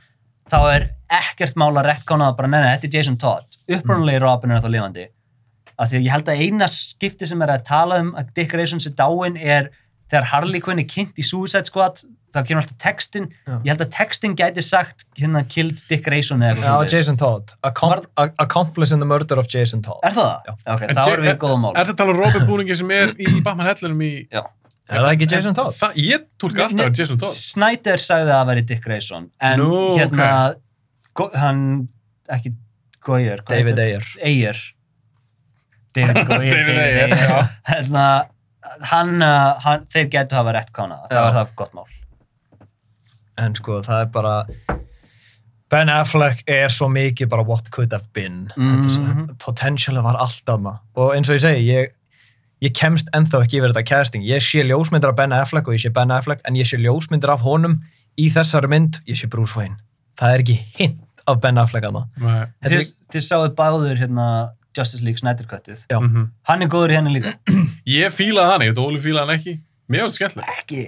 þá 0.51 0.57
er 0.75 0.87
ekkert 1.19 1.55
mál 1.59 1.71
að 1.77 1.87
rettkona 1.89 2.29
það 2.31 2.37
bara, 2.39 2.51
nei, 2.53 2.59
nei, 2.61 2.71
þetta 2.75 2.87
er 2.89 2.97
Jason 2.99 3.17
Todd. 3.21 3.59
Upprunalegi 3.75 4.21
Robin 4.23 4.51
er 4.55 4.61
þá 4.63 4.69
lifandi. 4.73 5.07
Af 5.75 5.89
því 5.91 5.97
að 5.99 6.05
ég 6.05 6.13
held 6.15 6.29
að 6.31 6.43
eina 6.45 6.67
skipti 6.71 7.27
sem 7.27 7.41
er 7.43 7.51
að 7.55 7.65
tala 7.67 7.97
um 8.03 8.13
að 8.15 8.29
Dick 8.37 8.53
Grayson 8.53 8.79
sé 8.83 8.93
dáin 8.95 9.35
er 9.41 9.71
þegar 10.11 10.27
Harley 10.31 10.61
Quinn 10.63 10.79
er 10.79 10.87
kynnt 10.87 11.17
í 11.19 11.25
Suicide 11.25 11.65
Squad, 11.67 12.03
þá 12.35 12.39
kemur 12.45 12.61
alltaf 12.61 12.77
textin. 12.83 13.25
Já. 13.47 13.55
Ég 13.65 13.69
held 13.73 13.83
að 13.83 13.91
textin 13.95 14.35
gæti 14.37 14.63
sagt 14.63 15.05
hérna 15.19 15.41
killed 15.49 15.81
Dick 15.89 16.05
Grayson 16.05 16.43
eða 16.45 16.53
eitthvað 16.55 16.85
Já. 16.85 16.93
Jason 16.95 17.17
Todd. 17.19 17.55
Accom 17.65 17.95
accomplice 18.45 18.93
in 18.95 19.01
the 19.03 19.09
murder 19.09 19.39
of 19.41 19.49
Jason 19.51 19.81
Todd. 19.83 19.99
Er 20.05 20.15
það? 20.15 20.31
Já. 20.47 20.53
Ok, 20.75 20.85
þá 20.93 21.01
Ja- 21.01 21.13
erum 21.15 21.25
við 21.25 21.33
í 21.33 21.39
góðum 21.41 21.63
mál. 21.65 21.73
Er 21.75 21.89
þetta 21.89 21.97
tala 22.03 22.13
um 22.15 22.21
Robin 22.21 22.47
búningi 22.47 22.77
sem 22.77 22.91
er 22.91 23.15
í 23.17 23.41
Batman 23.41 23.67
hellinum 23.71 24.05
í... 24.05 24.13
Já. 24.31 24.45
Er 24.89 25.01
það 25.01 25.11
ekki 25.15 25.27
Jason 25.31 25.55
Todd? 25.57 25.71
Það, 25.79 25.95
ég 26.05 26.25
tólka 26.41 26.65
alltaf 26.67 26.85
að 26.91 26.99
Jason 27.01 27.17
Todd. 27.23 27.33
Snyder 27.33 28.01
sagði 28.03 28.29
að 28.29 28.35
það 28.37 28.49
væri 28.51 28.63
Dick 28.69 28.83
Grayson, 28.85 29.23
en 29.49 29.59
Nú, 29.63 29.79
hérna, 29.97 30.27
go, 31.17 31.29
hann, 31.41 31.63
ekki 32.29 32.51
Goyer, 33.05 33.41
David? 33.49 33.79
Ayer. 33.81 34.05
Ayer. 34.25 34.59
David 35.95 36.21
Goyer, 36.29 36.61
David 36.61 36.79
Ayer, 36.83 37.15
já. 37.17 37.41
Hérna, 37.71 38.05
hann, 38.91 39.15
uh, 39.25 39.55
hann, 39.65 39.85
þeir 39.93 40.09
getur 40.19 40.37
hafa 40.41 40.53
rétt 40.59 40.71
kánað, 40.75 41.05
það 41.09 41.21
var 41.27 41.35
það 41.39 41.51
gott 41.63 41.75
mál. 41.79 41.91
En 43.41 43.55
sko, 43.57 43.81
það 43.83 44.05
er 44.05 44.11
bara... 44.15 44.35
Ben 45.73 45.89
Affleck 45.89 46.43
er 46.47 46.69
svo 46.71 46.85
mikið 46.93 47.27
bara 47.31 47.43
what 47.43 47.71
could 47.73 47.91
have 47.91 48.05
been. 48.13 48.51
Er 48.53 48.61
Mhm. 48.61 48.83
þetta, 48.85 49.33
potentialið 49.41 50.03
var 50.05 50.15
allt 50.21 50.45
aðna. 50.53 50.75
Og 50.95 51.15
eins 51.15 51.27
og 51.33 51.35
ég 51.39 51.41
segi, 51.41 51.63
ég, 51.73 51.95
ég 52.65 52.73
kemst 52.77 53.09
ennþá 53.15 53.43
ekki 53.45 53.59
yfir 53.61 53.73
þetta 53.73 53.85
casting. 53.87 54.25
Ég 54.27 54.43
sé 54.43 54.63
ljósmyndir 54.65 55.11
af 55.11 55.17
Ben 55.19 55.33
Affleck 55.35 55.69
og 55.69 55.77
ég 55.77 55.83
sé 55.85 55.91
Ben 55.93 56.13
Affleck, 56.15 56.41
en 56.47 56.57
ég 56.59 56.67
sé 56.69 56.79
ljósmyndir 56.81 57.31
af 57.33 57.45
honum 57.45 57.79
í 58.21 58.29
þessari 58.33 58.69
mynd, 58.71 59.01
ég 59.09 59.19
sé 59.19 59.29
Bruce 59.31 59.57
Wayne. 59.57 59.77
Það 60.19 60.35
er 60.35 60.43
ekki 60.45 60.57
hint 60.79 61.23
af 61.29 61.41
Ben 61.43 61.59
Affleck. 61.61 61.85
Þetta 61.85 62.47
er 62.69 62.75
Þið, 62.75 62.93
þið 63.13 63.25
sáðu 63.29 63.53
báður 63.57 64.01
hérna 64.01 64.27
Justice 64.75 65.03
League 65.05 65.21
Snyder 65.21 65.47
Cuttið. 65.47 65.85
Já. 65.91 65.99
Mhm. 66.01 66.27
Hann 66.49 66.65
er 66.65 66.71
góður 66.71 66.95
henni 66.95 67.15
líka. 67.15 67.35
Ég 67.99 68.11
fílaði 68.11 68.51
hann, 68.51 68.65
ég 68.65 68.73
veit 68.73 68.81
Óli 68.83 68.99
fílaði 69.03 69.25
hann 69.27 69.39
ekki. 69.39 69.55
Mér 69.85 70.01
var 70.01 70.09
þetta 70.09 70.17
skemmtileg. 70.17 70.53
Ekki. 70.57 70.79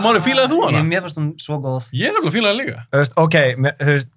Máni, 0.00 0.20
fílaðir 0.24 0.52
þú 0.54 0.60
hana? 0.64 0.78
Ég, 0.78 0.86
mér 0.88 1.02
fannst 1.04 1.18
hún 1.20 1.26
svo 1.42 1.58
góð. 1.60 1.90
Ég 1.92 2.08
er 2.08 2.14
nefnilega 2.16 2.32
fílaði 2.38 2.54
hann 2.54 2.60
líka. 2.62 2.84
Þú 2.88 3.02
veist, 3.02 3.16
ok, 3.20 3.36
þú 3.82 3.92
veist, 3.92 4.08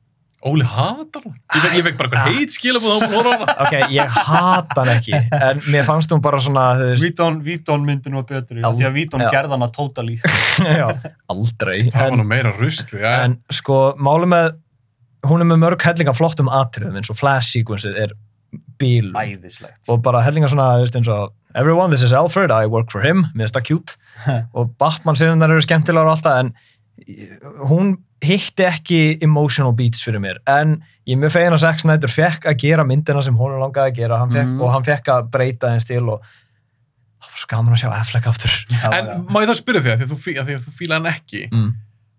Óli 0.48 0.64
hatar 0.64 1.24
hann. 1.26 1.34
Ég 1.56 1.64
veit, 1.66 1.74
ég 1.76 1.84
veit 1.84 1.98
bara 2.00 2.10
hvað 2.14 2.38
heit 2.38 2.54
skilabúð 2.56 2.94
á 2.96 2.98
hún 3.12 3.28
ok, 3.66 3.74
ég 3.92 4.14
hata 4.30 4.78
hann 4.86 4.92
ekki, 4.94 5.18
en 5.36 5.60
mér 5.74 5.84
fannst 5.88 6.14
hún 6.16 6.22
bara 6.24 6.40
svona, 6.40 6.64
þú 6.80 6.86
veist, 6.94 7.04
Vítón, 7.04 7.42
Vítón 7.44 7.84
myndin 7.84 8.16
var 8.16 8.24
betri, 8.30 8.62
Já. 8.64 8.70
því 8.72 8.88
að 8.88 8.96
Vítón 8.96 9.26
Já. 9.26 9.30
gerði 9.36 9.58
hana 9.58 9.68
totally. 9.76 10.16
já, 10.80 10.88
aldrei. 11.28 11.90
Það 11.92 12.06
En- 12.06 12.14
var 12.14 12.18
nú 12.22 12.28
meira 12.32 12.54
rusli, 12.56 13.02
já. 13.04 13.12
en 13.26 13.36
sko, 13.52 13.82
máli 14.00 14.30
með 14.32 14.48
hún 15.28 15.44
er 15.44 15.50
með 15.52 15.60
mörg 15.66 15.84
hellinga 15.84 16.14
flottum 16.16 16.48
atriðum 16.48 16.96
eins 17.02 17.12
og 17.12 17.20
flash 17.20 17.52
sequenceið 17.58 18.00
er 18.06 18.16
bíl 18.80 19.12
Æðislegt. 19.12 19.84
og 19.92 20.00
bara 20.08 20.22
hellinga 20.24 20.48
svona 20.48 20.70
þú 20.80 20.86
veist, 20.86 20.96
eins 21.02 21.10
og 21.12 21.34
everyone 21.60 21.92
this 21.92 22.02
is 22.08 22.14
Alfred, 22.16 22.50
I 22.56 22.64
work 22.72 22.88
for 22.96 23.04
him 23.04 23.26
mér 23.36 23.50
finnst 23.50 23.58
það 23.60 23.68
cute 23.68 23.98
og 24.56 24.72
Batman 24.80 25.20
sinnar 25.20 25.52
eru 25.52 25.60
skemmtilegar 25.68 26.08
og 26.08 26.16
alltaf 26.16 26.40
en 26.46 26.54
hún 27.68 27.98
hitti 28.22 28.66
ekki 28.68 29.00
emotional 29.24 29.72
beats 29.78 30.02
fyrir 30.04 30.20
mér 30.24 30.40
en 30.52 30.78
ég 31.08 31.16
er 31.16 31.22
mjög 31.22 31.32
fegin 31.38 31.56
að 31.56 31.62
Zack 31.64 31.80
Snyder 31.80 32.12
fekk 32.12 32.46
að 32.52 32.58
gera 32.66 32.84
myndina 32.88 33.22
sem 33.24 33.38
hún 33.40 33.54
er 33.56 33.62
langaði 33.64 33.92
að 33.94 33.96
gera 34.02 34.18
hann 34.20 34.32
fekk, 34.34 34.48
Mhm. 34.50 34.62
og 34.62 34.72
hann 34.74 34.84
fekk 34.84 35.08
að 35.14 35.30
breyta 35.32 35.72
einn 35.72 35.80
stíl 35.84 36.10
og 36.10 36.22
það 37.20 37.30
var 37.30 37.40
svo 37.40 37.48
gaman 37.54 37.74
að 37.74 37.82
sjá 37.84 37.92
Affleck 38.00 38.28
aftur 38.28 38.52
Já, 38.70 38.90
En 38.94 39.06
já. 39.06 39.16
má 39.30 39.42
ég 39.44 39.48
þá 39.50 39.56
spyrja 39.56 39.82
þig, 39.82 39.92
að 39.94 39.98
því 40.00 40.06
að 40.08 40.12
þú, 40.14 40.18
fí- 40.26 40.38
að 40.40 40.46
því 40.50 40.56
að 40.58 40.66
þú 40.68 40.72
fílaði 40.80 41.00
hann 41.00 41.14
ekki, 41.14 41.42
mm. 41.52 41.70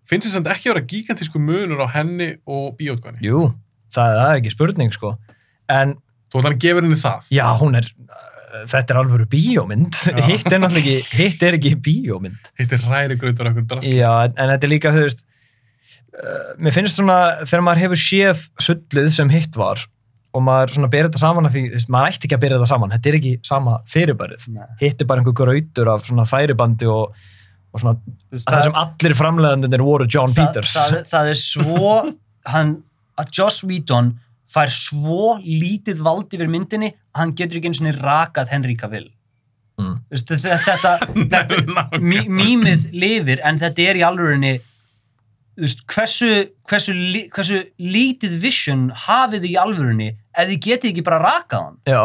finnst 0.09 0.27
þess 0.27 0.39
að 0.41 0.51
ekki 0.55 0.69
að 0.69 0.73
vera 0.73 0.87
gigantísku 0.93 1.39
munur 1.39 1.83
á 1.85 1.87
henni 1.93 2.29
og 2.47 2.77
bíótgani? 2.77 3.21
Jú, 3.21 3.53
það, 3.93 4.15
það 4.17 4.29
er 4.31 4.41
ekki 4.41 4.51
spurning 4.57 4.91
sko 4.93 5.17
en 5.69 5.95
Þú 6.31 6.39
ætlar 6.39 6.53
að 6.55 6.61
gefa 6.63 6.79
henni 6.81 6.95
það. 6.95 7.25
Já, 7.35 7.45
hún 7.59 7.75
er, 7.75 7.87
þetta 8.71 8.93
er 8.93 8.99
alvöru 9.01 9.25
bíómynd, 9.27 9.95
hitt 10.29 10.45
er 10.47 10.59
náttúrulega 10.63 11.01
ekki, 11.01 11.17
hitt 11.19 11.43
er 11.43 11.57
ekki 11.57 11.71
bíómynd. 11.83 12.51
Hitt 12.57 12.71
er 12.71 12.85
ræri 12.87 13.17
grautur 13.19 13.49
okkur 13.49 13.65
en, 13.83 14.33
en 14.39 14.49
þetta 14.53 14.63
er 14.63 14.71
líka, 14.71 14.93
þú 14.95 15.01
veist, 15.03 15.25
uh, 16.17 16.53
mér 16.61 16.75
finnst 16.75 16.99
svona, 16.99 17.17
þegar 17.45 17.65
maður 17.67 17.83
hefur 17.85 18.01
séð 18.01 18.45
sullið 18.61 19.11
sem 19.15 19.33
hitt 19.33 19.57
var 19.59 19.83
og 20.31 20.43
maður 20.45 20.77
svona 20.77 20.89
berið 20.91 21.09
þetta 21.09 21.21
saman 21.25 21.47
að 21.49 21.57
því, 21.57 21.63
maður 21.91 22.13
ætti 22.13 22.27
ekki 22.27 22.37
að 22.37 22.43
berið 22.45 22.57
þetta 22.59 22.71
saman, 22.71 22.93
þetta 22.95 23.09
er 23.09 23.17
ekki 23.19 23.31
sama 23.47 23.77
fyrirbærið. 23.91 24.47
Hitt 24.79 25.03
er 25.03 25.09
bara 25.09 25.21
einhver 25.23 25.35
grautur 25.35 25.91
af 25.91 26.05
svona 26.07 26.25
þæribandi 26.29 26.87
og, 26.91 27.17
og 27.71 27.83
svona, 27.83 27.97
Þú 27.99 28.37
veist, 28.37 28.47
það 28.47 28.65
sem 28.67 28.77
allir 28.83 29.17
framleiðandunir 29.19 29.83
voru 29.83 30.07
John 30.07 30.35
Peters. 30.35 30.75
Það, 30.77 30.93
það, 30.95 31.09
það 31.11 31.31
er 31.33 31.41
svo, 31.41 31.95
hann, 32.53 32.75
að 33.19 33.33
Joss 33.37 33.65
Whedon 33.67 34.13
fær 34.51 34.71
svo 34.71 35.35
lítið 35.43 36.03
vald 36.05 36.31
yfir 36.35 36.51
myndinni 36.51 36.93
að 37.11 37.25
hann 37.25 37.35
getur 37.35 37.59
ekki 37.59 37.71
eins 37.71 37.83
og 37.83 37.99
rakað 37.99 38.55
Henry 38.55 38.77
Cavill. 38.79 39.09
Mm. 39.81 39.99
Þú 40.07 40.15
veist, 40.15 40.33
Þetta, 40.47 40.95
þetta, 41.35 41.61
þetta 41.67 42.01
mýmið 42.31 42.89
lifir 42.95 43.43
en 43.47 43.59
þetta 43.59 43.87
er 43.91 43.99
í 43.99 44.07
veist, 44.07 44.55
hversu, 45.57 46.29
hversu, 46.69 46.93
hversu 47.35 47.57
lítið 47.79 48.37
vision 48.41 48.89
hafið 49.07 49.43
þið 49.43 49.49
í 49.51 49.57
alvörunni 49.61 50.09
ef 50.37 50.47
þið 50.49 50.59
getið 50.67 50.91
ekki 50.93 51.03
bara 51.07 51.19
rakað 51.25 51.65
hann 51.67 51.77
Já, 51.89 52.03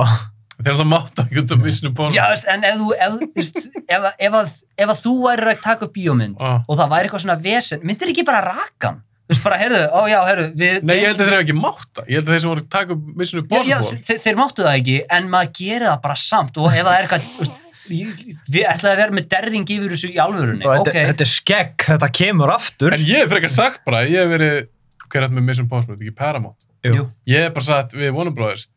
Þegar 0.56 0.78
það 0.80 0.88
mátt 0.88 1.18
ekki 1.20 1.40
út 1.42 1.50
af 1.52 1.58
vissinu 1.66 1.90
bónum. 1.92 2.14
Já, 2.16 2.22
veist, 2.32 2.46
en 2.48 2.62
ef 2.64 2.78
þú 2.80 2.86
ef, 2.96 3.16
ef, 3.36 4.04
að- 4.08 4.14
ef, 4.24 4.36
að, 4.38 4.46
ef 4.80 4.88
að 4.94 5.00
þú 5.04 5.12
væri 5.26 5.50
að 5.52 5.60
taka 5.66 5.84
upp 5.84 5.92
bíómynd 5.92 6.38
Ah. 6.40 6.62
og 6.66 6.78
það 6.80 6.88
væri 6.94 7.08
eitthvað 7.10 7.24
svona 7.26 7.36
vesen, 7.44 7.82
myndir 7.84 8.08
ekki 8.14 8.24
bara 8.24 8.40
raka 8.40 8.88
hann 8.88 9.02
þú 9.26 9.34
veist 9.34 9.42
bara, 9.44 9.58
heyrðu, 9.60 9.82
ó 9.92 10.00
já, 10.08 10.16
heyrðu 10.30 10.46
við, 10.56 10.82
Nei, 10.86 10.94
ég 10.96 11.06
held 11.10 11.20
að 11.20 11.26
þeir 11.26 11.34
hafa 11.36 11.44
ekki 11.44 11.56
mátt 11.60 11.86
það. 11.92 12.06
Ég 12.08 12.14
held 12.16 12.26
að 12.26 12.32
þeir 12.32 12.40
sem 12.46 12.50
voru 12.54 12.62
að 12.64 12.70
taka 12.76 12.92
upp 12.96 13.04
vissinu 13.20 13.42
já, 13.42 13.60
já, 13.68 13.78
bónum. 13.82 14.02
þeir, 14.08 14.20
þeir 14.24 14.36
máttu 14.40 14.64
það 14.64 14.76
ekki 14.80 14.96
en 15.18 15.28
maður 15.36 15.52
gerir 15.60 15.86
það 15.90 16.00
bara 16.08 16.16
samt 16.24 16.56
og 16.62 16.66
ef 16.72 16.86
það 16.86 16.94
er 16.96 17.04
eitthvað 17.06 17.26
þú 17.26 17.40
veist, 17.44 17.52
ég- 17.52 17.65
við 17.90 18.62
ætlaði 18.66 18.92
að 18.92 19.00
vera 19.02 19.16
með 19.16 19.28
derring 19.32 19.66
yfir 19.76 19.94
þessu 19.94 20.10
í 20.12 20.18
alvörunni 20.22 20.64
þetta, 20.66 20.82
ok, 20.90 20.98
þetta 21.10 21.26
er 21.26 21.32
skegg, 21.32 21.86
þetta 21.88 22.08
kemur 22.20 22.52
aftur. 22.54 22.96
En 22.96 23.04
ég 23.06 23.22
hef 23.24 23.32
frekar 23.32 23.52
sagt 23.52 23.82
bara, 23.86 24.02
ég 24.08 24.22
hef 24.24 24.32
verið, 24.34 24.58
hver 25.06 25.20
er 25.22 25.26
þetta 25.28 25.38
með 25.38 25.48
Mission 25.50 25.68
Possible, 25.70 25.96
ekki 26.00 26.14
Paramount. 26.18 26.58
jú, 26.86 27.06
Ég 27.30 27.46
hef 27.46 27.54
bara 27.56 27.68
sagt 27.70 27.96
við 27.98 28.12
Warner 28.14 28.34
Brothers, 28.36 28.68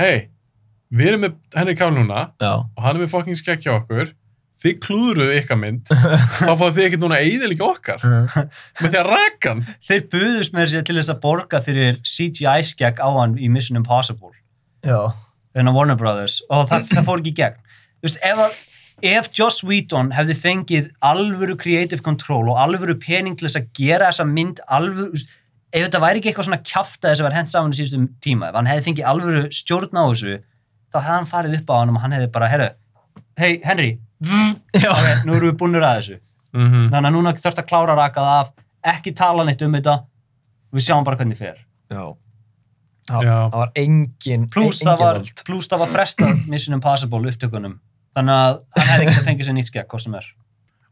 hei, 0.00 0.28
við 0.92 1.12
erum 1.12 1.24
með 1.26 1.38
Henry 1.56 1.76
Cavill 1.78 2.00
núna 2.02 2.26
Já. 2.42 2.52
og 2.62 2.82
hann 2.84 2.96
er 2.98 3.04
með 3.06 3.12
fucking 3.14 3.38
skekk 3.38 3.62
hjá 3.66 3.72
okkur, 3.80 4.10
þið 4.62 4.76
klúðruðu 4.84 5.36
ykkar 5.40 5.58
mynd, 5.58 5.88
þá 5.90 6.52
fáðu 6.54 6.72
þið 6.76 6.84
ekkert 6.86 7.02
núna 7.02 7.16
eiðilíka 7.18 7.66
okkar 7.66 8.02
með 8.06 8.88
því 8.92 8.98
að 9.00 9.08
raka 9.10 9.50
hann. 9.56 9.62
þeir 9.88 10.04
buðust 10.12 10.54
með 10.54 10.68
sér 10.74 10.84
til 10.86 10.96
þess 11.00 11.10
að 11.14 11.20
borga 11.24 11.60
fyrir 11.64 11.98
CGI 12.06 12.62
skegg 12.68 13.02
á 13.02 13.08
hann 13.16 13.34
í 13.42 13.48
Mission 13.50 13.80
Impossible 13.80 14.30
Já. 14.86 15.00
en 15.58 15.66
á 15.66 15.72
Warner 15.74 15.98
Brothers 15.98 16.40
og 16.46 16.68
það, 16.70 16.86
það 16.94 17.08
fór 17.10 17.22
ekki 17.24 17.34
gegn 17.40 17.58
veist, 18.08 18.18
ef, 18.22 18.42
að, 18.46 18.56
ef 19.12 19.30
Joss 19.38 19.62
Whedon 19.66 20.12
hefði 20.16 20.36
fengið 20.38 20.90
alvöru 21.12 21.56
creative 21.60 22.02
control 22.04 22.50
og 22.52 22.60
alvöru 22.62 22.98
pening 23.00 23.36
til 23.38 23.48
þess 23.48 23.60
að 23.62 23.70
gera 23.78 24.10
þessa 24.10 24.28
mynd 24.28 24.62
alvöru, 24.66 25.10
þú 25.10 25.18
veist, 25.18 25.36
ef 25.72 25.86
þetta 25.86 26.02
væri 26.04 26.20
ekki 26.20 26.32
eitthvað 26.32 26.48
svona 26.50 26.62
kjafta 26.68 27.08
þess 27.08 27.22
að 27.22 27.28
var 27.28 27.36
hent 27.38 27.52
saman 27.52 27.72
í 27.72 27.78
síðustum 27.80 28.08
tíma 28.24 28.50
ef 28.50 28.58
hann 28.58 28.68
hefði 28.68 28.86
fengið 28.90 29.08
alvöru 29.12 29.44
stjórn 29.56 29.96
á 29.96 30.04
þessu 30.04 30.34
þá 30.92 30.98
hefði 30.98 31.14
hann 31.16 31.30
farið 31.30 31.58
upp 31.60 31.72
á 31.72 31.74
hann 31.78 31.92
og 31.94 32.02
hann 32.02 32.16
hefði 32.18 32.32
bara, 32.34 32.50
herru, 32.52 32.68
hei 33.40 33.54
Henry 33.64 33.92
Já. 34.76 34.90
ok, 34.92 35.06
nú 35.26 35.38
erum 35.38 35.48
við 35.50 35.58
búinir 35.62 35.86
að 35.86 35.98
þessu 36.02 36.18
Mm 36.52 36.90
þannig 36.92 37.08
að 37.08 37.14
núna 37.14 37.32
þurft 37.32 37.60
að 37.62 37.68
klára 37.70 37.94
að 37.94 37.96
raka 38.02 38.20
það 38.20 38.40
af 38.42 38.50
ekki 38.92 39.14
tala 39.16 39.44
neitt 39.48 39.62
um 39.64 39.72
þetta 39.72 39.94
við 40.76 40.84
sjáum 40.84 41.06
bara 41.06 41.16
hvernig 41.16 41.38
fer 41.38 41.62
Já. 41.88 42.12
Það, 43.08 43.24
Já. 43.24 43.36
það 43.48 43.56
var 43.62 43.72
engin, 43.74 44.44
pluss 44.52 44.82
engin 44.82 44.90
það 44.90 45.68
það 45.72 45.82
var 45.82 45.92
frestað 45.94 46.42
Mission 46.52 46.76
Impossible 46.76 47.32
upptökunum 47.32 47.78
þannig 48.16 48.34
að 48.36 48.52
hann 48.76 48.88
hefði 48.92 49.04
ekki 49.08 49.18
að 49.20 49.28
fengið 49.30 49.46
sér 49.48 49.56
nýtt 49.58 49.70
skegg 49.72 49.88
hvað 49.92 50.06
sem 50.06 50.14
er 50.20 50.26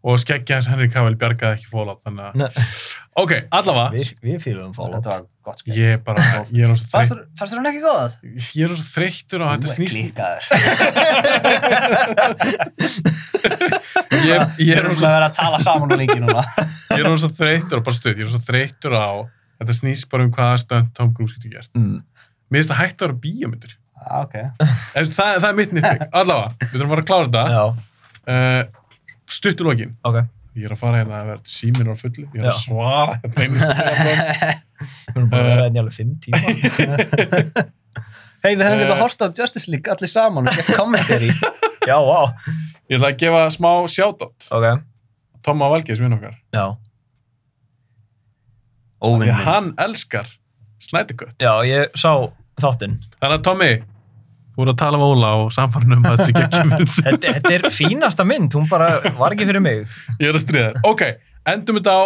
Og 0.01 0.17
skeggja 0.17 0.57
hans 0.57 0.65
Henry 0.71 0.87
Cavill 0.89 1.13
bjargaði 1.21 1.59
ekki 1.59 1.67
fólát, 1.69 1.99
þannig 2.07 2.25
að... 2.25 2.57
Ok, 3.21 3.35
allavega, 3.53 3.91
Við, 3.93 4.07
við 4.25 4.39
fýlum 4.41 4.71
Fallout. 4.73 4.95
þetta 4.97 5.11
var 5.13 5.27
gott 5.45 5.61
skegg 5.61 5.77
ég 5.77 5.91
er 5.99 6.01
bara, 6.07 6.25
ég 6.57 6.65
er 6.65 6.71
fannst 6.73 6.89
þreytt, 6.95 7.27
fannst 7.37 7.53
þér 7.53 7.61
hann 7.61 7.69
ekki 7.69 7.83
góð? 7.85 8.11
ég 8.57 8.65
er 8.65 8.71
svo 8.79 8.87
þreyttur 8.95 9.45
á 9.45 9.47
þetta 9.51 9.67
Þú 9.67 9.69
er 9.69 9.77
snýst. 9.77 9.95
klíkaður 9.99 10.45
Ég, 14.25 14.39
ég 14.71 14.73
er 14.79 14.89
nú 14.89 14.89
erum 14.89 14.97
svo 14.97 15.05
að 15.11 15.17
vera 15.19 15.29
að 15.29 15.37
tala 15.37 15.61
saman 15.67 15.93
og 15.93 16.01
lengi 16.01 16.17
núna 16.23 16.43
ég 16.97 17.05
er 17.05 17.21
svo 17.21 17.31
þreyttur 17.37 17.83
og 17.83 17.85
bara 17.91 18.01
stuð, 18.01 18.17
ég 18.17 18.25
er 18.25 18.33
svo 18.33 18.41
þreyttur 18.47 18.97
á 18.97 19.11
þetta 19.61 19.77
snýst 19.77 20.09
bara 20.13 20.25
um 20.25 20.33
hvaða 20.35 20.63
stönd 20.65 20.89
Tom 20.97 21.13
Cruise 21.17 21.37
getur 21.37 21.59
gert. 21.59 21.73
Mm. 21.77 22.01
Mér 22.51 22.63
finnst 22.63 22.73
það 22.73 22.81
hægt 22.81 22.97
að 22.97 23.07
vera 23.07 23.21
bíómyndir. 23.25 23.73
Ah, 24.01 24.23
ok 24.25 24.35
En 24.99 25.05
það, 25.13 25.31
það 25.43 25.49
er 25.51 25.57
mitt 25.59 25.73
nýtting. 25.77 26.05
Allavega, 26.13 26.53
við 26.67 26.77
þurfum 26.79 26.93
bara 26.95 27.03
að 27.05 27.09
klára 27.13 27.31
þetta. 27.31 27.47
Já, 27.57 27.65
Uh, 28.31 28.63
stuttur 29.33 29.67
lokin. 29.71 29.95
ok. 30.07 30.17
Ég 30.55 30.67
er 30.69 30.73
að 30.75 30.79
fara 30.83 30.99
hérna 31.01 31.17
að 31.23 31.29
vera 31.31 31.41
síminn 31.49 31.89
á 31.91 31.95
fullu. 31.99 32.27
Ég 32.35 32.43
er 32.43 32.47
að 32.47 32.53
Já. 32.53 32.59
svara 32.61 33.15
hérna. 33.23 33.71
Við 35.11 35.17
erum 35.17 35.31
bara 35.33 35.41
að 35.41 35.49
vera 35.51 35.65
hérna 35.65 35.79
í 35.79 35.81
alveg 35.81 35.97
fimm 35.97 36.13
tíma. 36.21 36.41
Hei, 38.45 38.53
við 38.57 38.63
hefum 38.65 38.77
Eh. 38.77 38.83
getað 38.85 39.01
hort 39.03 39.25
á 39.25 39.27
Justice 39.41 39.71
League 39.73 39.91
allir 39.93 40.09
saman 40.13 40.47
og 40.49 40.55
gett 40.57 40.71
commentary 40.77 41.31
Já, 41.89 41.97
vá. 41.97 42.21
Ég 42.93 42.97
ætla 43.01 43.11
að 43.11 43.19
gefa 43.25 43.43
smá 43.57 43.71
shoutout. 43.93 44.47
Ok. 44.53 44.69
Tomma 45.45 45.69
Valgeis, 45.73 46.01
vinn 46.01 46.15
okkar. 46.17 46.37
Já. 46.55 46.67
Því 49.01 49.31
að 49.33 49.45
hann 49.49 49.73
elskar 49.81 50.29
Snædikött. 50.81 51.35
Já, 51.41 51.53
ég 51.69 51.91
sá 51.99 52.13
þáttinn. 52.61 52.99
Þannig 53.21 53.37
að 53.39 53.45
Tommi, 53.45 53.71
þú 53.77 53.90
voru 54.57 54.73
að 54.75 54.81
tala 54.83 54.99
um 55.01 55.05
Óla 55.07 55.35
og 55.43 55.53
samfarnum 55.55 56.07
að 56.09 56.23
þessi 56.23 56.35
ekki 56.41 56.65
mynd. 56.71 56.95
Þetta, 57.05 57.35
þetta 57.37 57.53
er 57.57 57.69
fínasta 57.75 58.27
mynd, 58.29 58.57
hún 58.59 58.67
bara 58.71 58.91
var 59.19 59.37
ekki 59.37 59.49
fyrir 59.51 59.65
mig. 59.65 59.85
Ég 60.19 60.31
er 60.31 60.39
að 60.39 60.45
stríða 60.47 60.73
þér. 60.73 60.83
Ok, 60.91 61.07
endum 61.55 61.81
þetta 61.81 61.95
á 61.97 62.03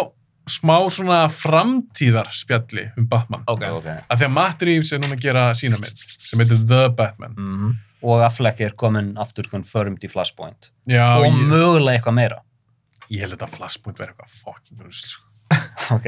smá 0.55 0.75
svona 0.93 1.23
framtíðarspjalli 1.33 2.91
um 2.99 3.07
Batman. 3.09 3.47
Ok. 3.49 3.65
Ok. 3.79 3.89
Af 4.05 4.19
því 4.21 4.27
að 4.27 4.35
Matt 4.35 4.67
Reeves 4.69 4.93
er 4.93 5.01
núna 5.01 5.17
að 5.17 5.25
gera 5.25 5.47
sína 5.57 5.79
mynd 5.81 6.05
sem 6.21 6.41
heitir 6.43 6.61
The 6.69 6.85
Batman. 6.93 7.33
Mm 7.39 7.73
og 8.05 8.23
Affleck 8.25 8.61
er 8.61 8.75
komin 8.77 9.13
aftur 9.21 9.47
confirmed 9.51 10.03
í 10.05 10.09
Flashpoint 10.11 10.71
Já, 10.89 11.15
og 11.17 11.27
ég, 11.27 11.37
mögulega 11.49 11.99
eitthvað 11.99 12.17
meira 12.19 12.41
ég 13.09 13.23
held 13.25 13.37
að 13.39 13.55
Flashpoint 13.57 14.01
verði 14.01 14.15
eitthvað 14.15 14.35
fucking 14.41 14.83
rusl. 14.83 15.13
sko. 15.13 15.23
ok 15.95 16.07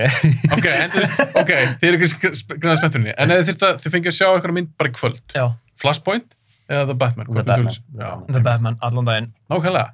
Ok, 0.57 0.67
endur, 0.73 1.07
ok, 1.41 1.53
þið 1.81 1.87
eru 1.89 1.99
ekki 2.01 2.31
græða 2.57 2.77
spennturinni. 2.81 3.13
En 3.21 3.33
eða 3.33 3.45
þið, 3.45 3.65
þið 3.83 3.95
fengið 3.95 4.11
að 4.11 4.17
sjá 4.17 4.27
eitthvað 4.31 4.55
mynd 4.57 4.71
bara 4.79 4.89
í 4.89 4.95
kvöld. 4.95 5.19
Já. 5.35 5.45
Flashpoint 5.81 6.35
eða 6.69 6.85
The 6.89 6.95
Batman? 6.99 7.27
The 7.29 7.43
Batman. 7.43 7.65
tölus? 7.67 7.77
The 7.93 7.97
Batman. 8.03 8.33
The 8.35 8.41
Batman, 8.43 8.77
allan 8.81 9.05
daginn. 9.07 9.27
nákvæmlega. 9.49 9.91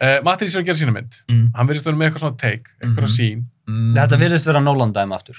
Uh, 0.00 0.22
Matt 0.26 0.40
Reeves 0.40 0.54
er 0.56 0.62
að 0.62 0.68
gera 0.70 0.78
sína 0.80 0.94
mynd. 0.96 1.18
Mm. 1.28 1.50
Hann 1.56 1.68
verðist 1.68 1.84
vera 1.90 1.96
með 2.00 2.08
eitthvað 2.10 2.24
svona 2.24 2.38
take, 2.40 2.70
eitthvað 2.80 3.04
Mhm. 3.08 3.12
sín. 3.18 3.44
Mm. 3.66 3.88
þetta 3.96 4.16
virðist 4.20 4.46
vera 4.46 4.60
Nolan 4.62 4.92
dæmi 4.94 5.12
aftur 5.16 5.36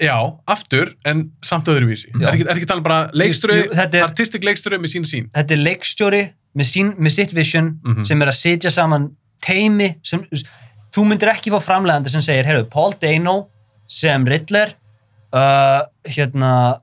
Já, 0.00 0.16
aftur, 0.48 0.94
en 1.04 1.30
samt 1.44 1.66
öðruvísi. 1.68 2.08
Er 2.20 2.30
ekki, 2.32 2.44
er 2.48 2.56
ekki 2.56 2.66
tala 2.68 2.80
bara 2.80 3.10
leikstjóri, 3.12 3.66
er- 3.72 4.02
artistic 4.04 4.42
leikstjóri 4.44 4.78
með 4.80 4.92
sín 4.94 5.04
sín. 5.04 5.26
þetta 5.32 5.50
er 5.52 5.60
leikstjóri 5.64 6.22
með, 6.56 6.64
sín, 6.70 6.94
með 6.96 7.10
sitt 7.12 7.32
vision 7.36 7.78
Mhm. 7.84 8.04
sem 8.06 8.22
er 8.22 8.26
að 8.28 8.36
setja 8.38 8.70
saman 8.70 9.10
teimi 9.42 9.96
sem, 10.02 10.24
þú 10.92 11.04
myndir 11.06 11.28
ekki 11.34 11.50
fá 11.52 11.60
framlegandi 11.60 12.08
sem 12.08 12.20
segir, 12.20 12.44
heyrðu, 12.48 12.70
Paul 12.70 12.92
Dano 13.00 13.48
sem 13.86 14.24
Riddler 14.26 14.72
uh, 15.32 15.82
hérna 16.08 16.80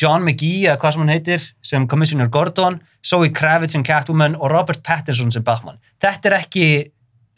John 0.00 0.22
McGee, 0.24 0.64
eða 0.68 0.78
hvað 0.80 0.94
sem 0.96 1.02
hann 1.04 1.12
heitir 1.14 1.44
sem 1.72 1.86
Commissioner 1.90 2.28
Gordon, 2.32 2.80
Zoe 3.04 3.30
Kravitz 3.34 3.72
sem 3.76 3.84
Catwoman 3.86 4.36
og 4.38 4.50
Robert 4.54 4.82
Pattinson 4.86 5.32
sem 5.34 5.44
Batman 5.46 5.78
þetta 6.02 6.32
er 6.32 6.38
ekki 6.42 6.66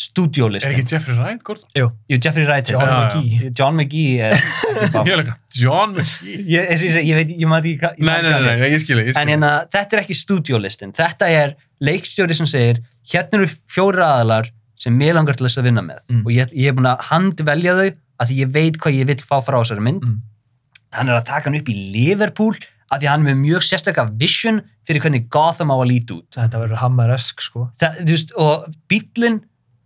Er 0.02 0.06
stúdíólistin 0.08 0.72
ekki 0.74 0.94
Jeffrey 0.96 1.14
Wright, 1.14 1.42
Gordon? 1.46 1.68
Jú. 1.78 1.84
Jú, 2.10 2.16
Jeffrey 2.18 2.46
Wright 2.48 2.66
John 2.72 2.82
já. 2.82 2.94
McGee. 3.14 3.50
John 3.54 3.76
McGee 3.78 4.16
er 4.18 4.32
Ég 5.06 5.12
er 5.14 5.20
ekki, 5.22 5.34
John 5.60 5.92
McGee. 5.94 6.38
ég, 6.50 6.72
ég, 6.72 6.82
ég, 6.82 6.96
ég 7.06 7.18
veit, 7.20 7.30
ég 7.38 7.46
maður 7.52 7.68
ekki 7.70 7.92
Nei, 8.02 8.16
nei, 8.24 8.32
nei, 8.32 8.56
nei, 8.64 8.70
ég 8.72 8.82
skilji, 8.82 9.04
ég 9.04 9.12
En 9.12 9.14
skilji. 9.14 9.30
hérna, 9.36 9.50
þetta 9.70 9.96
er 9.98 10.02
ekki 10.02 10.16
stúdíólistin. 10.18 10.94
Þetta 10.96 11.28
er 11.30 11.54
leikstjóri 11.86 12.34
sem 12.34 12.50
segir, 12.50 12.80
hérna 13.12 13.38
eru 13.42 13.48
fjóri 13.70 14.02
aðalar 14.02 14.50
sem 14.82 14.96
mér 14.98 15.14
langar 15.20 15.38
til 15.38 15.46
þess 15.46 15.62
að 15.62 15.68
vinna 15.70 15.86
með. 15.86 16.02
Mm. 16.10 16.24
Og 16.26 16.34
ég, 16.34 16.50
ég 16.64 16.72
er 16.72 16.76
búin 16.80 16.90
að 16.90 17.06
handvelja 17.12 17.76
þau 17.78 17.86
að 17.92 18.32
því 18.32 18.40
ég 18.42 18.52
veit 18.58 18.82
hvað 18.82 18.98
ég 18.98 19.10
vil 19.12 19.18
fá 19.22 19.36
frá 19.38 19.60
þessari 19.60 19.86
mynd. 19.86 20.02
Mm. 20.08 20.18
Hann 20.92 21.08
er 21.08 21.18
að 21.20 21.26
taka 21.30 21.48
hann 21.50 21.58
upp 21.60 21.68
í 21.72 21.76
Liverpool 21.94 22.56
af 22.92 23.00
því 23.00 23.08
hann 23.08 23.22
er 23.26 23.32
með 23.32 23.40
mjög 23.46 23.62
sérstakka 23.70 24.04
vision 24.20 24.60
fyrir 24.86 25.00
hvernig 25.04 25.28
Gotham 25.32 25.70
á 25.72 25.76
að 25.78 25.88
líti 25.92 26.18
út. 26.18 26.28
Þetta 26.36 26.60
verður 26.60 26.82
hammeresk, 26.82 27.40
sko. 27.40 27.68
Það, 27.80 28.02
þú 28.02 28.12
veist, 28.16 28.34
og 28.42 28.66
bílinn, 28.92 29.38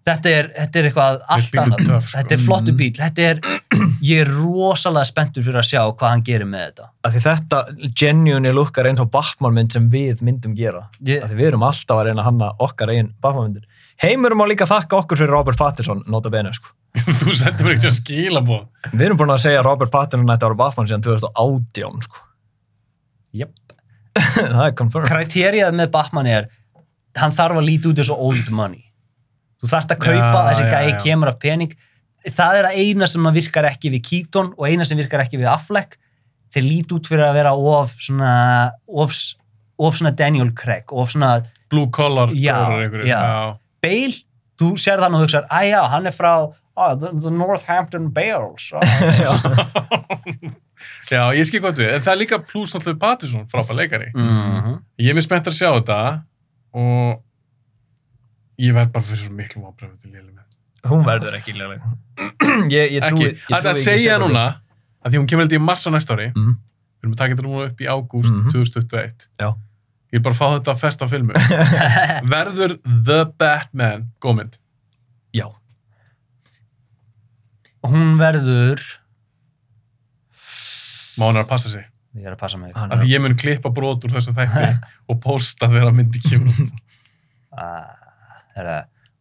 þetta 0.06 0.32
er, 0.40 0.48
þetta 0.56 0.80
er 0.80 0.88
eitthvað 0.88 1.20
allt 1.36 1.56
annað. 1.62 1.84
töff, 1.86 2.08
sko. 2.08 2.16
Þetta 2.18 2.34
er 2.38 2.42
flottu 2.46 2.72
Mm. 2.72 2.78
bíl. 2.80 2.90
Þetta 2.98 3.22
er, 3.30 3.40
ég 4.10 4.20
er 4.24 4.32
rosalega 4.32 5.04
spenntur 5.12 5.46
fyrir 5.46 5.60
að 5.62 5.68
sjá 5.70 5.80
hvað 5.92 6.08
hann 6.10 6.22
gerir 6.26 6.48
með 6.50 6.64
þetta. 6.66 6.88
Af 7.04 7.12
því 7.14 7.22
þetta 7.28 7.62
genuine 8.02 8.52
lukkar 8.56 8.88
eins 8.90 9.00
og 9.04 9.10
Batman 9.14 9.54
mynd 9.60 9.72
sem 9.76 9.88
við 9.92 10.22
myndum 10.26 10.56
gera. 10.58 10.88
Af 10.98 11.30
því 11.30 11.38
við 11.38 11.46
erum 11.52 11.62
alltaf 11.68 12.00
að 12.00 12.06
reyna 12.10 12.22
að 12.24 12.30
hanna 12.32 12.50
okkar 12.66 12.90
eigin 12.96 13.12
Batman 13.22 13.50
myndir. 13.52 13.68
Heimurum 14.02 14.42
á 14.44 14.46
líka 14.50 14.68
þakka 14.68 15.02
okkur 15.02 15.22
fyrir 15.22 15.32
Robert 15.32 15.58
Pattinson, 15.60 16.02
nota 16.12 16.32
bene, 16.32 16.52
sko. 16.56 16.72
Þú 17.22 17.36
sendir 17.36 17.64
mér 17.64 17.76
ekki 17.76 17.88
að 17.90 17.96
skila 17.96 18.42
búið. 18.44 18.66
Við 18.92 19.06
erum 19.08 19.20
búin 19.20 19.32
að 19.32 19.44
segja 19.46 19.62
Robert 19.64 19.92
Pattinson 19.92 20.32
ætti 20.32 20.44
að 20.44 20.52
vera 20.52 20.60
Batman 20.64 20.90
síðan 20.90 21.06
2018, 21.06 22.04
sko. 22.08 22.24
Jöp. 23.36 23.54
það 24.56 24.62
er 24.66 24.76
confirmed. 24.76 25.10
kriterið 25.10 25.74
með 25.76 25.90
Batman 25.92 26.30
er 26.30 26.48
hann 27.16 27.34
þarf 27.34 27.60
að 27.60 27.68
líti 27.68 27.90
út 27.90 28.00
eins 28.00 28.12
og 28.12 28.22
old 28.28 28.48
money 28.54 28.82
þú 29.60 29.70
þarfst 29.72 29.94
að 29.94 30.02
kaupa 30.04 30.40
Já, 30.40 30.48
þessi 30.50 30.64
já, 30.64 30.70
gæi 30.72 30.88
já. 30.90 30.98
kemur 31.04 31.32
af 31.32 31.38
pening 31.42 31.76
það 32.26 32.60
er 32.60 32.68
að 32.70 32.80
eina 32.82 33.08
sem 33.10 33.28
virkar 33.36 33.68
ekki 33.70 33.92
við 33.94 34.04
Keaton 34.10 34.52
og 34.56 34.66
eina 34.68 34.86
sem 34.88 34.98
virkar 35.00 35.24
ekki 35.24 35.40
við 35.40 35.50
Affleck 35.52 35.98
þeir 36.54 36.66
líti 36.66 36.96
út 36.96 37.10
fyrir 37.10 37.26
að 37.28 37.38
vera 37.38 37.52
of 37.56 37.94
svona 38.00 38.32
of, 38.88 39.14
of 39.80 39.98
svona 39.98 40.12
Daniel 40.16 40.52
Craig 40.56 40.92
of 40.92 41.12
svona 41.12 41.38
Blue 41.66 41.88
collar. 41.90 42.30
Já, 42.38 42.54
einhverjir, 42.78 43.08
já. 43.10 43.56
Bale 43.86 44.20
þú 44.60 44.70
sér 44.80 45.02
þannig 45.02 45.16
og 45.18 45.22
þú 45.22 45.26
hugsar, 45.28 45.48
að 45.52 45.66
já, 45.70 45.80
hann 45.94 46.06
er 46.10 46.14
frá 46.16 46.30
oh, 46.36 46.92
the, 47.00 47.10
the 47.24 47.30
Northampton 47.32 48.10
Bales 48.12 48.70
oh. 48.74 48.80
Já, 51.10 51.22
ég 51.32 51.46
skil 51.48 51.60
gott 51.64 51.78
við. 51.80 51.88
En 51.96 52.02
það 52.04 52.12
er 52.12 52.18
líka 52.20 52.38
pluss 52.44 52.74
náttúrulega 52.74 53.00
Pattinson, 53.00 53.46
frábær 53.50 53.78
leikari. 53.78 54.10
mm 54.14 54.74
Ég 55.00 55.10
er 55.12 55.16
mér 55.16 55.24
spennt 55.24 55.48
að 55.48 55.56
sjá 55.56 55.68
þetta 55.76 55.96
og 56.76 57.22
ég 58.60 58.74
verð 58.76 58.92
bara 58.94 59.04
fyrir 59.04 59.22
svo 59.22 59.32
miklu 59.36 59.62
mábröðu 59.64 59.96
til 60.02 60.10
léli 60.12 60.32
með. 60.32 60.44
hún 60.88 61.02
verður 61.06 61.34
ekki 61.38 61.52
léleg 61.56 61.80
ég, 62.76 62.92
ég 62.96 63.04
trúi 63.04 63.26
ekki, 63.28 63.40
það 63.48 63.58
er 63.58 63.70
að 63.72 63.80
segja 63.82 64.18
núna 64.22 64.44
að 65.04 65.12
því 65.14 65.20
hún 65.20 65.28
kemur 65.32 65.44
held 65.46 65.56
í 65.56 65.60
mars 65.62 65.84
á 65.88 65.90
næsta 65.92 66.14
ári 66.16 66.28
Mhm. 66.32 66.52
við 66.56 67.04
erum 67.06 67.14
að 67.16 67.20
taka 67.20 67.34
þetta 67.34 67.46
núna 67.48 67.66
upp 67.70 67.80
í 67.84 67.88
ágúst 67.92 68.32
Mhm. 68.32 68.52
2021 68.54 69.28
Já. 69.42 69.48
Ég 70.16 70.20
vil 70.20 70.24
bara 70.24 70.38
fá 70.38 70.46
þetta 70.56 70.76
fest 70.80 71.04
á 71.04 71.06
filmu. 71.10 71.36
Verður 72.34 72.78
The 72.84 73.24
Batman 73.36 74.08
gómynd 74.24 74.56
já, 75.36 75.50
hún 77.86 78.16
verður 78.20 78.80
má 81.20 81.28
hann 81.28 81.38
er 81.38 81.44
að 81.44 81.52
passa 81.52 81.72
sig? 81.72 81.84
Ég 82.16 82.28
er 82.30 82.32
að 82.32 82.40
passa 82.40 82.58
mig. 82.60 82.72
Af 82.72 83.00
því 83.02 83.10
ég 83.12 83.20
mun 83.20 83.36
klippa 83.36 83.72
brot 83.76 84.04
úr 84.08 84.14
þessu 84.16 84.32
þætti 84.36 84.68
og 85.12 85.18
posta 85.20 85.68
þegar 85.68 85.90
að 85.90 85.98
myndi 86.00 86.22
kemur 86.24 86.64
út. 86.66 86.76
Uh, 87.56 87.86
herra, 88.52 88.72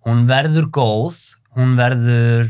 hún 0.03 0.25
verður 0.27 0.65
góð. 0.75 1.21
Hún 1.55 1.77
verður 1.77 2.49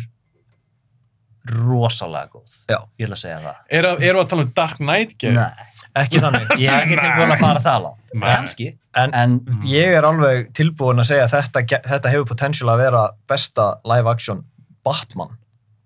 rosalega 1.51 2.31
góð. 2.31 2.55
Já. 2.71 2.79
ég 2.97 3.05
ætla 3.05 3.19
að 3.19 3.21
segja 3.21 3.35
það. 3.43 3.59
Er 3.69 3.87
að, 3.91 4.01
erum 4.07 4.17
við 4.17 4.23
að 4.23 4.31
tala 4.31 4.45
um 4.47 4.49
Dark 4.57 4.79
Knight 4.81 5.13
game? 5.21 5.43
Nei, 5.45 5.74
ekki 6.01 6.19
þannig. 6.23 6.51
Ég 6.59 6.69
er 6.71 6.83
ekki 6.85 6.97
tilbúin 7.05 7.33
að 7.35 7.41
fara 7.41 7.61
það 7.65 7.81
langt. 7.85 8.13
Kannski, 8.25 8.67
en 8.95 9.13
en 9.21 9.33
ég 9.67 9.95
er 9.97 10.05
alveg 10.07 10.51
tilbúin 10.55 11.01
að 11.03 11.09
segja 11.09 11.25
að 11.27 11.33
þetta, 11.39 11.81
þetta 11.89 12.13
hefur 12.13 12.29
potential 12.31 12.69
að 12.71 12.83
vera 12.85 13.01
besta 13.27 13.65
live 13.87 14.07
action 14.11 14.45
Batman. 14.85 15.33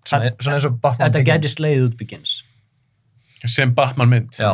Svona, 0.06 0.30
svona 0.40 0.56
eins 0.58 0.66
og 0.68 0.78
Batman 0.82 1.08
þetta 1.08 1.18
Begins. 1.24 1.34
gæti 1.44 1.54
sleið 1.56 1.82
út 1.88 1.96
Begins. 1.98 2.36
Sem 3.48 3.70
Batman 3.72 4.10
mynd. 4.12 4.36
Já, 4.36 4.50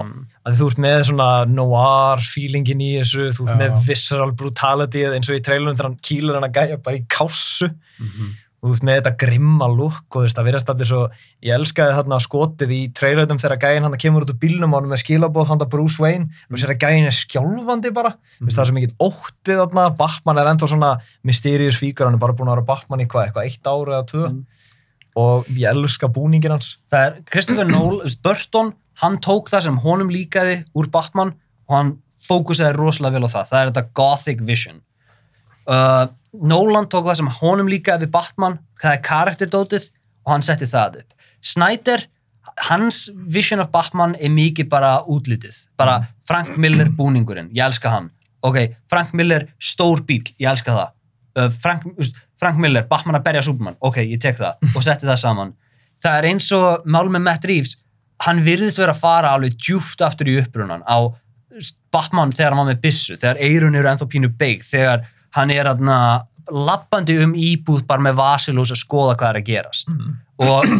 að 0.46 0.60
þú 0.60 0.66
ert 0.70 0.80
með 0.84 1.00
svona 1.08 1.28
noir 1.50 2.20
feelingin 2.22 2.80
í 2.86 2.92
þessu, 3.00 3.32
þú 3.34 3.48
ert 3.48 3.54
Já. 3.56 3.58
með 3.64 3.78
visceral 3.88 4.30
brutality 4.38 5.02
eins 5.08 5.26
og 5.32 5.40
í 5.40 5.42
trailunum 5.42 5.74
þegar 5.74 5.88
hann 5.90 5.96
kýlur 6.06 6.38
hann 6.38 6.46
að 6.46 6.54
gæja 6.60 6.76
bara 6.84 7.00
í 7.00 7.06
kássu. 7.10 7.72
Mhm. 7.98 8.28
þú 8.36 8.45
ert 8.64 8.84
með 8.86 8.98
þetta 8.98 9.12
grimma 9.20 9.66
look 9.68 10.08
og 10.08 10.16
þú 10.16 10.22
veist, 10.24 10.36
það 10.38 10.46
verðast 10.48 10.70
allir 10.72 10.88
svo, 10.88 11.00
ég 11.44 11.56
elskaði 11.56 11.96
þarna 11.98 12.18
skotið 12.24 12.72
í 12.72 12.80
trailerunum 12.96 13.40
þegar 13.42 13.60
gæin 13.62 13.86
hann 13.86 13.96
kemur 14.00 14.24
út 14.24 14.32
úr 14.32 14.38
bílnum 14.40 14.72
og 14.72 14.80
hann 14.80 14.90
með 14.90 15.02
skilabóð 15.04 15.50
hann 15.50 15.64
Bruce 15.70 16.02
Wayne 16.02 16.30
og 16.50 16.60
sér 16.60 16.72
að 16.74 16.86
gæin 16.86 17.06
er 17.06 17.16
skjálfandi 17.16 17.92
bara 17.94 18.14
mm. 18.16 18.48
það 18.48 18.62
er 18.62 18.70
svo 18.70 18.76
mikið 18.78 18.94
óttið 19.06 19.60
þarna 19.62 19.86
Batman 20.00 20.40
er 20.40 20.50
ennþá 20.52 20.70
svona 20.72 20.90
mysterious 21.28 21.78
fíkur 21.80 22.08
hann 22.08 22.16
er 22.16 22.24
bara 22.24 22.36
búin 22.36 22.50
að 22.50 22.56
vera 22.56 22.68
Batman 22.72 23.04
í 23.04 23.08
hvað, 23.12 23.28
eitthvað 23.28 23.50
eitt 23.50 23.70
ára 23.70 24.00
eða 24.00 24.08
tvö 24.10 24.24
Mm. 24.26 24.42
og 25.16 25.46
ég 25.48 25.70
elska 25.70 26.08
búningin 26.12 26.52
hans 26.56 26.78
það 26.92 27.06
er 27.06 27.14
Christopher 27.30 27.68
Nolan, 27.68 28.16
Burton 28.24 28.72
hann 29.00 29.20
tók 29.24 29.48
það 29.52 29.68
sem 29.68 29.78
honum 29.84 30.10
líkaði 30.12 30.58
úr 30.76 30.90
Batman 30.92 31.32
og 31.68 31.76
hann 31.76 31.94
fókusaði 32.26 32.76
rosalega 32.76 33.20
vel 33.20 33.28
á 33.28 33.34
það 33.36 33.52
það 33.52 33.60
Nolan 36.42 36.88
tók 36.90 37.06
það 37.06 37.20
sem 37.20 37.30
honum 37.40 37.70
líkaði 37.70 38.06
við 38.06 38.12
Batman, 38.16 38.58
það 38.82 38.96
er 38.96 39.02
karakterdótið 39.06 39.88
og 40.26 40.32
hann 40.34 40.44
setti 40.46 40.68
það 40.70 41.00
upp. 41.02 41.30
Snyder, 41.46 42.06
hans 42.68 43.06
vision 43.32 43.62
of 43.62 43.70
Batman 43.74 44.16
er 44.18 44.32
mikið 44.34 44.68
bara 44.72 44.92
útlitið. 45.12 45.58
Bara 45.78 46.00
Frank 46.28 46.56
Miller 46.60 46.90
búningurinn 46.90 47.52
ég 47.54 47.66
elska 47.66 47.92
hann, 47.92 48.10
ok, 48.46 48.62
Frank 48.90 49.14
Miller 49.16 49.48
stór 49.58 50.04
bíl, 50.06 50.24
ég 50.38 50.50
elska 50.50 50.74
það. 50.74 50.94
Uh, 51.36 51.50
Frank, 51.62 51.84
Frank 52.40 52.60
Miller, 52.60 52.86
Batman 52.88 53.18
að 53.18 53.26
berja 53.28 53.44
Superman. 53.44 53.76
Ok, 53.84 54.00
ég 54.04 54.20
tek 54.22 54.38
það 54.40 54.70
og 54.72 54.84
setti 54.84 55.08
það 55.08 55.22
saman. 55.22 55.56
Það 55.96 56.14
er 56.18 56.26
eins 56.28 56.46
og 56.52 56.82
mál 56.92 57.06
með 57.08 57.22
Matt 57.24 57.46
Reeves 57.48 57.70
hann 58.24 58.42
virðist 58.46 58.80
vera 58.80 58.94
að 58.94 59.02
fara 59.02 59.32
alveg 59.36 59.56
djúpt 59.60 60.02
aftur 60.04 60.30
í 60.30 60.36
upprunan 60.40 60.84
á 60.88 61.12
Batman 61.92 62.32
þegar 62.34 62.52
hann 62.52 62.62
var 62.62 62.70
með 62.70 62.82
byssu, 62.82 63.16
þegar 63.16 63.40
eirun 63.40 63.76
eru 63.78 63.90
ennþá 63.90 64.08
pínu 64.12 64.30
beig, 64.36 64.64
þegar 64.66 65.06
hann 65.34 65.52
er 65.54 65.70
aðna 65.72 65.98
lappandi 66.46 67.16
um 67.24 67.34
íbúð 67.34 67.82
bara 67.88 68.04
með 68.06 68.20
vasilús 68.20 68.70
að 68.74 68.82
skoða 68.84 69.16
hvað 69.18 69.32
er 69.32 69.40
að 69.40 69.48
gerast. 69.48 69.90
Og 70.36 70.70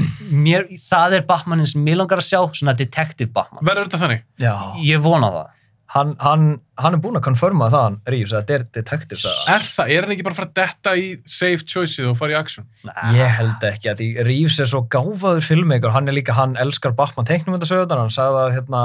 mér, 0.47 0.69
það 0.79 1.19
er 1.19 1.27
Batmanin 1.27 1.69
sem 1.69 1.83
mér 1.83 2.03
langar 2.03 2.23
að 2.23 2.29
sjá, 2.29 2.41
svona 2.55 2.77
detective 2.77 3.33
Batman. 3.35 3.65
Verður 3.67 3.89
þetta 3.89 4.03
þannig? 4.05 4.25
Já. 4.43 4.55
ég 4.85 5.03
vona 5.03 5.33
það. 5.35 5.53
Hann, 5.97 6.17
hann, 6.19 6.47
hann 6.83 6.97
er 6.97 7.01
búin 7.01 7.17
að 7.17 7.29
konfirma 7.29 7.69
það 7.71 7.85
hann 7.85 7.97
Rífs 8.11 8.33
að 8.35 8.41
þetta 8.43 8.55
er 8.57 8.65
detective 8.75 9.21
saga 9.23 9.55
er 9.55 9.63
það, 9.65 9.91
er 9.95 10.03
hann 10.05 10.15
ekki 10.17 10.25
bara 10.27 10.35
að 10.35 10.41
fara 10.41 10.49
að 10.49 10.57
detta 10.59 10.95
í 10.99 11.05
safe 11.31 11.63
choiceið 11.63 12.09
og 12.11 12.17
fara 12.19 12.35
í 12.35 12.37
action? 12.37 12.67
Ég 13.15 13.37
held 13.39 13.67
ekki 13.69 13.93
að 13.93 14.03
því 14.03 14.09
Reeves 14.27 14.59
er 14.61 14.71
svo 14.73 14.81
gáfaður 14.93 15.47
filmmaker, 15.47 15.95
hann 15.95 16.11
er 16.11 16.17
líka, 16.19 16.35
hann 16.37 16.57
elskar 16.61 16.97
Batman 16.99 17.29
teiknumöndasöðunar, 17.31 18.03
hann 18.03 18.13
sagði 18.13 18.43
að 18.43 18.57
hérna, 18.59 18.83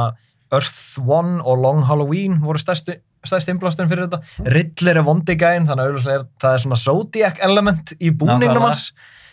Earth 0.53 1.01
One 1.01 1.41
og 1.41 1.65
Long 1.65 1.81
Halloween 1.89 2.37
voru 2.45 2.61
stærsti, 2.61 2.99
stærsti 3.27 3.53
innblásturinn 3.53 3.91
fyrir 3.91 4.07
þetta. 4.09 4.19
Riddler 4.55 5.01
er 5.01 5.07
vondigæn, 5.07 5.69
þannig 5.69 5.87
að 6.01 6.11
er, 6.15 6.27
það 6.41 6.57
er 6.57 6.65
svona 6.65 6.81
Zodiac 6.81 7.41
element 7.47 7.95
í 7.99 8.11
búningnum 8.11 8.67
hans. 8.69 8.91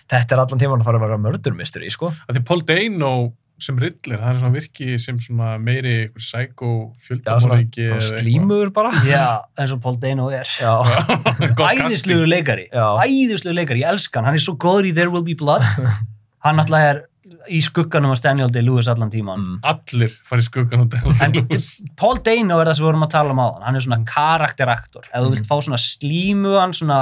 Þetta 0.09 0.35
er 0.37 0.45
allan 0.45 0.63
tíman 0.63 0.81
að 0.81 0.89
fara 0.89 1.01
að 1.01 1.07
vera 1.07 1.21
murder 1.21 1.57
mystery, 1.57 1.91
sko. 1.93 2.13
að 2.29 2.39
því 2.39 2.45
Paul 2.49 2.63
Dano 2.69 3.13
sem 3.59 3.79
Riddler, 3.81 4.21
það 4.23 4.31
er 4.31 4.39
svona 4.39 4.55
virki 4.55 4.99
sem 5.03 5.17
svona 5.23 5.49
meiri 5.59 5.95
psycho 6.15 6.69
svona 7.03 7.59
slímur 8.07 8.71
bara. 8.75 8.93
já, 9.07 9.43
eins 9.59 9.73
og 9.75 9.81
Paul 9.83 9.99
Dano 9.99 10.29
er 10.31 10.47
Já, 10.47 10.77
æðislegur 11.73 12.31
leikari 12.31 12.69
Já. 12.71 12.87
æðislegur 13.03 13.59
leikari, 13.59 13.83
ég 13.83 13.91
elska 13.91 14.21
hann 14.21 14.31
hann 14.31 14.39
er 14.39 14.45
svo 14.45 14.55
góður 14.63 14.91
í 14.91 14.95
There 14.95 15.11
Will 15.11 15.27
Be 15.27 15.35
Blood 15.39 15.67
hann 16.47 16.61
náttúrulega 16.61 16.93
er 16.95 17.03
í 17.51 17.61
skugganum 17.65 18.11
af 18.15 18.21
Daniel 18.25 18.51
Day-Lewis 18.53 18.89
allan 18.89 19.11
tíman 19.11 19.39
Mm. 19.39 19.61
allir 19.63 20.13
fara 20.25 20.41
í 20.43 20.45
skuggan 20.49 20.81
og 20.85 20.91
Daniel 20.91 21.23
en 21.23 21.33
Day-Lewis 21.33 21.71
Paul 21.97 22.19
Dano 22.25 22.59
er 22.61 22.67
það 22.67 22.75
sem 22.77 22.85
við 22.85 22.89
vorum 22.91 23.07
að 23.07 23.11
tala 23.17 23.31
um 23.37 23.43
áðan 23.45 23.63
hann 23.69 23.77
er 23.77 23.81
svona 23.87 24.05
karakteraktor 24.05 25.05
ef 25.13 25.23
þú 25.25 25.31
vilt 25.35 25.47
fá 25.49 25.57
svona 25.63 25.79
slímuan 25.81 26.75
svona, 26.77 27.01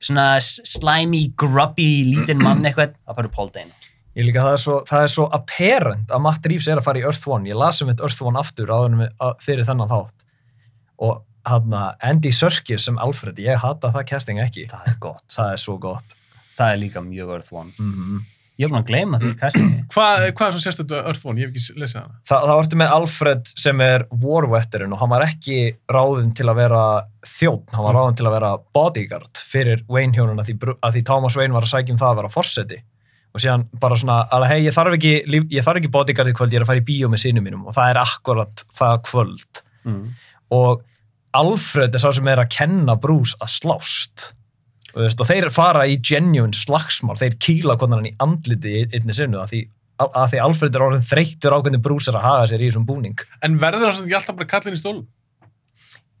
svona 0.00 0.26
slimy, 0.42 1.32
grubby 1.36 2.04
lítinn 2.06 2.42
mann 2.42 2.62
eitthvað, 2.64 2.94
þá 3.06 3.14
fyrir 3.18 3.32
Paul 3.34 3.50
Dano 3.54 3.72
Ég 4.18 4.24
líka, 4.26 4.42
það 4.42 4.52
er, 4.56 4.62
svo, 4.64 4.76
það 4.88 5.02
er 5.04 5.10
svo 5.12 5.24
apparent 5.36 6.08
að 6.10 6.22
Matt 6.24 6.46
Reeves 6.50 6.66
er 6.66 6.80
að 6.80 6.86
fara 6.88 6.98
í 6.98 7.04
Earth 7.06 7.26
One. 7.30 7.46
Ég 7.46 7.54
las 7.54 7.78
um 7.84 7.86
þetta 7.92 8.02
Earth 8.02 8.22
One 8.26 8.40
aftur 8.40 8.66
áður 8.66 8.86
en 8.88 8.96
við- 9.04 9.12
að- 9.22 9.36
fyrir 9.46 9.64
þennan 9.68 9.88
þátt. 9.92 10.24
Og 11.06 11.20
hann 11.46 11.76
Andy 12.02 12.32
Serkis 12.34 12.82
sem 12.88 12.98
Alfred, 12.98 13.36
ég 13.38 13.56
hata 13.62 13.92
það 13.94 14.06
casting 14.08 14.40
ekki. 14.42 14.66
það 14.72 14.88
er 14.90 14.96
gott, 14.98 15.22
Það 15.30 15.52
er 15.52 15.56
svo 15.62 15.78
gott. 15.78 16.16
það 16.58 16.72
er 16.72 16.80
líka 16.82 17.00
mjög 17.06 17.30
Earth 17.36 17.52
One 17.52 17.70
Mm 17.78 18.24
ég 18.58 18.66
er 18.66 18.72
búin 18.72 18.80
að 18.82 18.88
gleyma 18.90 19.18
því 19.22 19.30
castingi 19.38 19.78
hvað, 19.94 20.24
hvað 20.34 20.46
er 20.48 20.54
svo 20.56 20.62
sérstættu 20.64 20.96
Earth 20.98 21.26
One? 21.30 21.38
ég 21.42 21.48
hef 21.48 21.54
ekki 21.54 21.80
lesið 21.82 22.00
hana. 22.00 22.16
Þa, 22.28 22.36
það 22.48 22.58
vartu 22.60 22.78
með 22.82 22.94
Alfred 22.96 23.52
sem 23.64 23.80
er 23.86 24.04
war 24.24 24.48
veteran 24.50 24.92
og 24.96 25.02
hann 25.02 25.12
var 25.14 25.24
ekki 25.28 25.58
ráðinn 25.94 26.34
til 26.38 26.48
að 26.50 26.58
vera 26.64 26.82
þjónn, 27.38 27.64
hann 27.74 27.86
var 27.88 27.98
ráðinn 28.00 28.18
til 28.18 28.26
að 28.28 28.36
vera 28.38 28.52
bodyguard 28.78 29.42
fyrir 29.54 29.84
Wayne 29.88 30.16
hjónuna 30.18 30.44
því, 30.48 30.56
Bru- 30.64 30.78
að 30.82 30.98
því 30.98 31.04
Thomas 31.12 31.36
Wayne 31.38 31.54
var 31.56 31.66
að 31.68 31.72
sækja 31.76 31.94
um 31.94 32.00
það 32.02 32.12
að 32.14 32.20
vera 32.22 32.32
forseti. 32.34 32.80
Og 33.36 33.42
síðan 33.44 33.66
bara 33.78 33.96
svona, 34.00 34.18
alveg 34.32 34.50
hei, 34.54 34.60
ég 34.64 34.74
þarf 34.74 34.94
ekki, 34.96 35.10
líf- 35.28 35.50
ég 35.52 35.62
þarf 35.66 35.78
ekki 35.82 35.90
bodyguard 35.92 36.30
í 36.30 36.36
kvöld, 36.38 36.54
ég 36.54 36.58
er 36.62 36.64
að 36.64 36.70
fara 36.70 36.80
í 36.80 36.86
bíó 36.88 37.10
með 37.12 37.20
sinum 37.26 37.44
mínum. 37.44 37.66
Og 37.68 37.74
það 37.76 37.90
er 37.92 37.98
akkurat 38.00 38.62
það 38.78 38.94
kvöld. 39.10 39.60
Mm. 39.84 40.04
og 40.56 40.80
Alfred 41.36 41.94
er 41.94 42.00
sá 42.02 42.08
sem 42.16 42.26
er 42.32 42.40
að 42.40 42.48
kenna 42.54 42.94
Bruce 42.98 43.36
að 43.44 43.50
slást 43.52 44.30
veist, 45.04 45.20
og 45.22 45.28
þeir 45.30 45.50
fara 45.54 45.84
í 45.88 45.98
genuine 46.04 46.56
slagsmál 46.56 47.18
þeir 47.20 47.36
kýla 47.44 47.76
hvernig 47.78 48.00
hann 48.00 48.10
í 48.10 48.16
andliti 48.24 48.80
einni 48.88 49.14
sinnu 49.16 49.38
að 49.42 49.52
því, 49.54 49.60
að, 50.02 50.10
að 50.22 50.32
því 50.32 50.42
Alfred 50.46 50.74
er 50.78 50.86
orðin 50.88 51.06
þreyttur 51.12 51.54
á 51.54 51.58
hvernig 51.62 51.84
Bruce 51.84 52.10
er 52.12 52.18
að 52.18 52.26
haga 52.28 52.48
sér 52.50 52.64
í 52.64 52.70
þessum 52.70 52.88
búning 52.88 53.22
en 53.46 53.60
verður 53.62 53.92
það 53.92 54.04
ekki 54.06 54.18
alltaf 54.20 54.38
bara 54.40 54.52
kallin 54.56 54.76
í 54.78 54.82
stólum? 54.82 55.06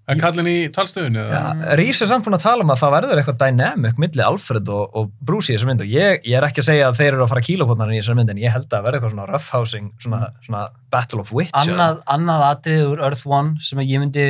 eða 0.08 0.22
kallin 0.22 0.46
í 0.48 0.56
talstöðunni? 0.72 1.20
ja, 1.20 1.40
eða? 1.52 1.74
Reeves 1.76 1.98
er 2.00 2.08
samt 2.08 2.24
búin 2.24 2.36
að 2.38 2.44
tala 2.46 2.64
um 2.64 2.70
að 2.72 2.78
það 2.80 2.94
verður 2.94 3.20
eitthvað 3.20 3.40
dynamic 3.42 3.98
milli 4.00 4.22
Alfred 4.24 4.70
og, 4.72 4.94
og 4.96 5.10
Bruce 5.20 5.52
í 5.52 5.56
þessar 5.56 5.68
mynd 5.68 5.84
og 5.84 5.90
ég, 5.92 6.22
ég 6.24 6.38
er 6.38 6.46
ekki 6.48 6.62
að 6.62 6.68
segja 6.70 6.86
að 6.88 6.96
þeir 7.02 7.10
eru 7.10 7.24
að 7.26 7.32
fara 7.34 7.42
að 7.42 7.48
kýla 7.50 7.66
hvernig 7.68 7.84
hann 7.84 7.92
í 7.92 7.98
þessar 8.00 8.16
mynd 8.16 8.32
en 8.32 8.40
ég 8.40 8.54
held 8.54 8.72
að 8.72 8.86
verður 8.86 8.98
eitthvað 8.98 9.12
svona 9.12 9.26
roughhousing 9.28 9.90
svona, 10.00 10.20
svona 10.46 10.62
battle 10.94 11.20
of 11.20 11.32
wits 11.36 11.52
annað, 11.60 12.00
annað 12.16 12.46
atrið 12.48 12.86
úr 12.94 13.04
Earth 13.10 13.28
One 13.28 13.60
sem 13.68 13.82
að 13.82 13.92
ég 13.92 14.02
myndi 14.06 14.26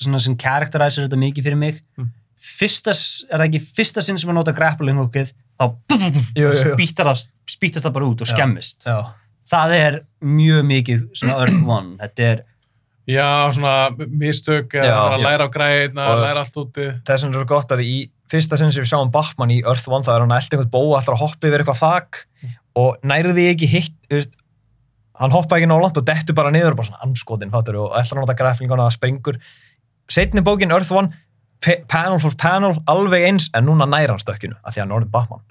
svona 0.00 0.22
sem 0.24 0.38
karakteræsir 0.40 1.04
þetta 1.04 1.20
mikið 1.20 1.50
fyrir 1.50 1.60
mig 1.66 1.82
Mm. 2.00 2.08
Fyrsta, 2.40 2.94
er 3.28 3.36
það 3.42 3.46
ekki 3.48 3.60
fyrsta 3.76 4.02
sinn 4.04 4.18
sem 4.20 4.30
að 4.32 4.38
nota 4.40 4.54
grappling 4.56 4.96
hookið 5.02 5.32
þá 5.60 5.64
það, 7.04 7.24
spýtast 7.50 7.84
það 7.84 7.96
bara 7.96 8.08
út 8.08 8.22
og 8.24 8.30
Já. 8.30 8.32
skemmist 8.34 8.86
Já. 8.88 8.96
það 9.50 9.74
er 9.76 9.98
mjög 10.24 10.62
mikið 10.70 11.02
svona 11.20 11.36
Earth 11.42 11.60
One 11.76 11.98
þetta 12.00 12.26
er, 12.30 12.42
já, 13.10 13.28
svona 13.56 13.74
mistök 14.08 14.78
eða 14.80 14.88
Já. 14.88 14.96
bara 15.02 15.18
að 15.20 15.26
læra 15.26 15.48
á 15.48 15.54
græðina, 15.56 16.08
Og- 16.14 16.24
læra 16.24 16.44
allt 16.46 16.58
úti 16.64 16.88
þess 17.04 17.26
vegna 17.26 17.36
er 17.36 17.40
svo 17.44 17.50
gott 17.52 17.76
að 17.76 17.84
í 17.84 17.94
fyrsta 18.30 18.56
sinn 18.60 18.72
sem 18.72 18.84
við 18.86 18.92
sjáum 18.92 19.12
Batman 19.12 19.52
í 19.52 19.60
Earth 19.66 19.88
One 19.90 20.06
það 20.06 20.16
er 20.16 20.24
hann 20.24 20.34
að 20.36 20.44
elda 20.44 20.56
einhvern 20.56 20.74
bóa 20.76 20.98
alltaf 21.00 21.16
að 21.16 21.22
hoppa 21.26 21.48
yfir 21.50 21.64
eitthvað 21.64 21.80
þak 21.84 22.20
og 22.80 23.00
nærði 23.10 23.32
því 23.36 23.46
ekki 23.52 23.68
hitt 23.72 23.96
þú 24.06 24.20
veist, 24.20 24.36
hann 25.20 25.34
hoppa 25.34 25.58
ekki 25.58 25.68
nálant 25.68 25.98
og 25.98 26.06
dettur 26.08 26.36
bara 26.38 26.52
niður 26.54 26.76
bara 26.78 26.88
svona 26.88 27.02
anskotin 27.04 27.50
fattur 27.52 27.80
og 27.82 27.90
ætlar 27.98 28.14
hann 28.14 28.22
að 28.22 28.28
nota 28.28 28.36
graflinguna 28.38 28.86
að 28.86 28.92
það 28.92 28.96
springur 29.00 29.40
setni 30.10 30.44
bókin 30.46 30.70
Earth 30.72 30.94
One 30.94 31.10
panel 31.88 32.18
for 32.22 32.36
panel, 32.40 32.78
alveg 32.90 33.26
eins 33.28 33.48
en 33.54 33.66
núna 33.68 33.86
nær 33.88 34.12
hann 34.14 34.22
stökkinu, 34.22 34.56
af 34.64 34.74
því 34.74 34.78
að 34.80 34.84
hann 34.84 34.92
er 34.92 34.98
orðin 35.00 35.14
Batman. 35.14 35.42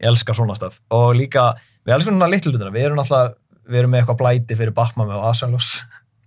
Ég 0.00 0.10
elskar 0.10 0.36
svona 0.38 0.56
stöf 0.58 0.80
og 0.94 1.14
líka, 1.18 1.52
við 1.86 1.96
elskum 1.98 2.16
núna 2.16 2.28
litlu 2.32 2.52
hlutina. 2.52 2.72
Við 2.74 2.88
erum 2.88 3.02
alltaf, 3.02 3.34
við 3.68 3.82
erum 3.82 3.92
með 3.94 4.02
eitthvað 4.02 4.20
blæti 4.22 4.56
fyrir 4.58 4.74
Batman 4.76 5.10
með 5.10 5.22
Vasaljós 5.24 5.74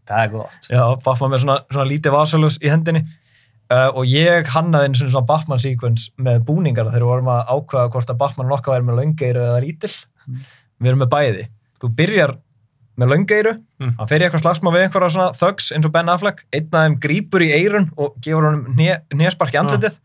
það 0.08 0.24
er 0.24 0.34
gott. 0.34 0.68
Já, 0.72 0.84
Batman 1.04 1.34
með 1.34 1.42
svona, 1.44 1.58
svona 1.72 1.90
lítið 1.90 2.14
vasalus 2.16 2.60
í 2.64 2.72
hendinni. 2.72 3.04
Uh, 3.68 3.90
og 4.00 4.06
ég 4.08 4.48
hannaði 4.54 4.88
einu 4.88 5.00
svona 5.02 5.12
svona 5.18 5.28
Batman 5.28 5.60
sequence 5.60 6.14
með 6.24 6.38
búningarna 6.48 6.94
þegar 6.94 7.04
við 7.04 7.10
vorum 7.12 7.32
að 7.34 7.50
ákveða 7.52 7.90
hvort 7.92 8.14
að 8.14 8.20
Batman 8.22 8.48
nokka 8.48 8.72
væri 8.72 8.86
með 8.88 9.00
löngeiru 9.02 9.42
eða 9.44 9.64
rítil 9.66 9.96
Mm. 10.28 10.40
við 10.84 10.90
erum 10.92 11.00
með 11.00 11.10
bæði. 11.14 11.44
Þú 11.80 11.90
byrjar 11.96 12.32
með 12.98 13.12
löngeiru 13.14 13.54
Mm. 13.78 13.92
hann 14.00 14.08
fer 14.10 14.24
í 14.24 14.26
eitthvað 14.26 14.42
slagsmá 14.42 14.72
við 14.74 14.84
einhverja 14.88 15.12
svona 15.14 15.34
thugs 15.38 15.68
eins 15.72 15.86
og 15.86 15.92
Ben 15.94 16.10
Affleck, 16.10 16.40
einn 16.52 16.66
af 16.74 16.82
þeim 16.88 16.96
grípur 17.04 17.44
í 17.46 17.52
eirun 17.54 17.92
og 17.96 18.16
gefur 18.26 18.48
honum 18.48 18.64
néspark 19.14 19.54
í 19.54 19.60
andlitið. 19.62 20.00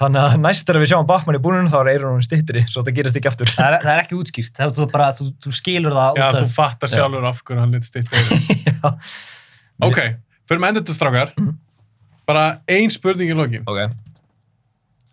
Þannig 0.00 0.22
að 0.24 0.36
næst 0.40 0.64
þegar 0.64 0.80
við 0.80 0.88
sjáum 0.94 1.06
Batman 1.06 1.36
í 1.36 1.42
búninu 1.44 1.68
þá 1.68 1.76
er 1.82 1.90
eirun 1.92 2.08
honum 2.14 2.24
stittri 2.24 2.62
svo 2.72 2.80
það 2.86 2.94
gerist 2.96 3.18
ekki 3.20 3.28
aftur. 3.28 3.50
Það 3.52 3.66
er, 3.76 3.84
það 3.84 3.92
er 3.92 4.00
ekki 4.06 4.16
útskýrt. 4.16 4.54
Það, 4.56 4.72
þú, 4.78 4.86
bara, 4.94 5.10
þú, 5.18 5.26
þú 5.44 5.52
skilur 5.58 5.92
það 5.98 6.16
Já, 6.16 6.24
út 6.24 6.38
þú 6.38 6.46
af 6.46 6.54
fattar 6.56 6.88
sjálfur 6.94 7.26
af 7.28 7.42
hverju 7.44 7.60
hann 7.60 7.76
lit 7.76 7.84
stitt 7.84 8.08
Já. 8.72 8.94
Ok, 9.84 10.00
fyrir 10.48 10.62
með 10.64 10.72
endur 10.72 10.82
þetta 10.86 10.96
strákar. 10.96 11.34
Mhm. 11.36 11.52
bara 12.26 12.46
ein 12.72 12.88
spurning 12.90 13.28
í 13.28 13.36
lokin. 13.36 13.64
Ok, 13.68 13.92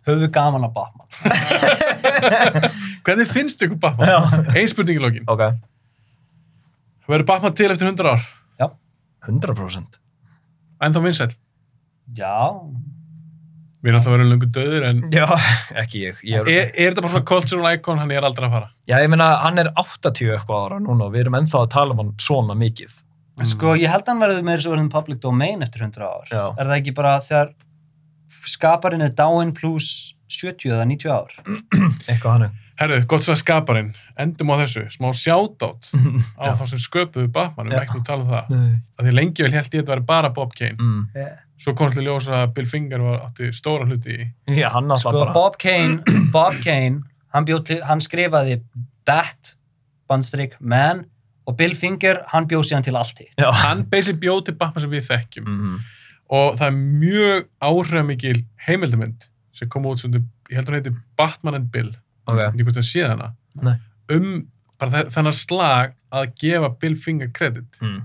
höfu 0.08 0.30
gaman 0.32 0.64
að 0.64 0.72
Batman. 0.72 1.08
Hvernig 3.04 3.28
finnst 3.28 3.60
ykkur 3.66 3.76
Batman? 3.82 4.46
Ein 4.56 4.68
spurning 4.72 4.96
í 4.96 5.02
lokin. 5.04 5.28
Ok 5.28 5.50
Verður 7.10 7.26
Batman 7.32 7.56
til 7.58 7.70
eftir 7.74 7.90
100 7.90 8.14
ár? 8.14 8.28
100% 9.26 9.98
En 10.80 10.94
þá 10.94 11.02
vinsæll? 11.04 11.34
já, 12.16 12.36
Við 13.80 13.90
erum 13.90 13.98
alltaf 13.98 14.12
verið 14.12 14.28
lungu 14.28 14.46
döður 14.52 14.84
en 14.90 14.98
já, 15.14 15.24
ekki 15.80 16.00
ég, 16.02 16.18
ég 16.28 16.48
er, 16.52 16.66
er 16.68 16.90
þetta 16.90 17.04
bara 17.04 17.12
svona 17.14 17.28
cultural 17.30 17.70
icon 17.76 18.00
hann 18.00 18.10
er 18.12 18.26
aldrei 18.28 18.48
að 18.48 18.54
fara? 18.58 18.66
Já, 18.90 18.96
ég 19.00 19.08
meina, 19.12 19.28
hann 19.40 19.60
er 19.62 19.70
80 19.72 20.34
eitthvað 20.34 20.64
ára 20.66 20.80
núna 20.84 21.06
og 21.06 21.14
við 21.14 21.22
erum 21.22 21.38
ennþá 21.38 21.62
að 21.62 21.70
tala 21.72 21.94
um 21.94 22.02
hann 22.02 22.10
svona 22.20 22.56
mikið. 22.60 22.92
En 23.40 23.48
sko, 23.48 23.72
ég 23.80 23.88
held 23.88 24.04
að 24.04 24.12
hann 24.12 24.20
verður 24.20 24.44
með 24.44 24.58
þessu 24.58 24.72
orðin 24.74 24.90
public 24.92 25.22
domain 25.24 25.64
eftir 25.64 25.86
100 25.86 26.04
ár. 26.04 26.28
Já. 26.28 26.42
Er 26.60 26.68
það 26.68 26.74
ekki 26.76 26.94
bara 26.98 27.14
þegar 27.24 27.54
skaparinn 28.52 29.06
er 29.06 29.14
dáinn 29.16 29.54
pluss 29.56 29.88
70 30.28 30.74
eða 30.76 30.84
90 30.90 31.14
ár? 31.16 31.32
Eitthvað 32.10 32.30
hann 32.36 32.46
er. 32.80 32.86
Herðu, 32.94 33.04
gott 33.12 33.26
svo 33.26 33.34
að 33.34 33.42
skaparinn, 33.42 33.92
endum 34.20 34.52
á 34.52 34.60
þessu, 34.62 34.86
smá 34.94 35.10
shoutout 35.16 35.90
á 36.40 36.56
þá 36.56 36.64
sem 36.72 36.80
sköpuðu 36.80 37.28
Batman, 37.34 37.70
við 37.70 37.82
ekki 37.82 38.00
að 38.00 38.08
tala 38.08 38.24
um 38.24 38.32
það. 38.32 38.50
Nei. 38.56 38.80
Af 38.96 39.06
því 39.06 39.14
lengi 39.18 39.46
vel 39.46 39.52
held 39.52 39.60
ég 39.60 39.70
að 39.70 39.78
þetta 39.78 39.94
væri 39.94 40.06
bara 40.08 40.32
Bob 40.40 40.56
Kane. 40.56 40.76
Mm. 40.80 41.30
Svo 41.60 41.74
kom 41.76 41.92
til 41.92 42.00
að 42.00 42.08
ljósa 42.08 42.36
að 42.40 42.52
Bill 42.56 42.68
Finger 42.70 43.04
var 43.04 43.22
átti 43.26 43.50
stóra 43.52 43.84
hluti 43.84 44.16
í. 44.16 44.26
Já, 44.56 44.70
hann 44.72 44.88
alltaf 44.88 45.12
Sko, 45.12 45.20
bara... 45.20 45.36
Bob 45.36 45.60
Kane, 45.60 46.00
Bob 46.34 46.56
Kane, 46.64 47.02
hann, 47.34 47.48
bjó 47.48 47.60
til, 47.68 47.80
hann 47.84 48.00
skrifaði 48.04 48.62
Bat, 49.08 49.54
bandstrik, 50.08 50.56
Man 50.60 51.04
og 51.48 51.56
Bill 51.58 51.74
Finger, 51.76 52.22
hann 52.30 52.46
bjóð 52.48 52.68
síðan 52.70 52.86
til 52.86 52.96
allt 52.96 53.20
hitt. 53.20 53.34
Já. 53.40 53.50
Hann 53.64 53.84
basically 53.90 54.20
bjóð 54.22 54.44
til 54.48 54.56
Batman 54.60 54.84
sem 54.84 54.92
við 54.92 55.08
þekkjum. 55.08 55.48
Mm. 55.50 55.80
Og 56.40 56.60
það 56.60 56.66
er 56.68 56.76
mjög 56.78 57.48
áhrifamikil 57.66 58.36
heimildamönd 58.68 59.26
sem 59.56 59.70
kom 59.70 59.88
út 59.90 60.00
sem, 60.00 60.14
ég 60.48 60.60
heldur 60.60 60.76
hann 60.76 60.84
heiti 60.84 60.94
Batman 61.18 61.58
and 61.58 61.70
Bill. 61.74 61.90
Ok. 62.30 62.38
Ég 62.38 62.44
veit 62.44 62.54
ekki 62.54 62.66
hvort 62.68 62.80
það 62.80 62.88
sé 62.90 63.06
hana. 63.08 63.30
Nei. 63.62 63.74
Um 64.14 64.30
bara 64.80 65.04
þennan 65.12 65.36
slag 65.36 65.92
að 66.12 66.30
gefa 66.40 66.70
Bill 66.80 66.96
Finger 66.96 67.28
kredit. 67.36 67.76
Mm. 67.84 68.00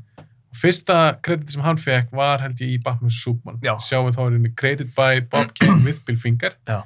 Fyrsta 0.56 0.98
kredit 1.26 1.52
sem 1.52 1.64
hann 1.66 1.78
fekk 1.82 2.12
var 2.16 2.40
held 2.44 2.60
ég 2.64 2.76
í 2.78 2.82
Batman 2.84 3.12
Superman. 3.12 3.58
Já. 3.66 3.74
Sjáum 3.84 4.08
við 4.08 4.16
þá 4.18 4.22
er 4.26 4.36
henni 4.38 4.52
credit 4.56 4.92
by 4.95 5.20
Bob 5.32 5.52
Kane 5.58 5.84
with 5.88 6.04
Bill 6.08 6.20
Finger. 6.22 6.54
Já. 6.68 6.82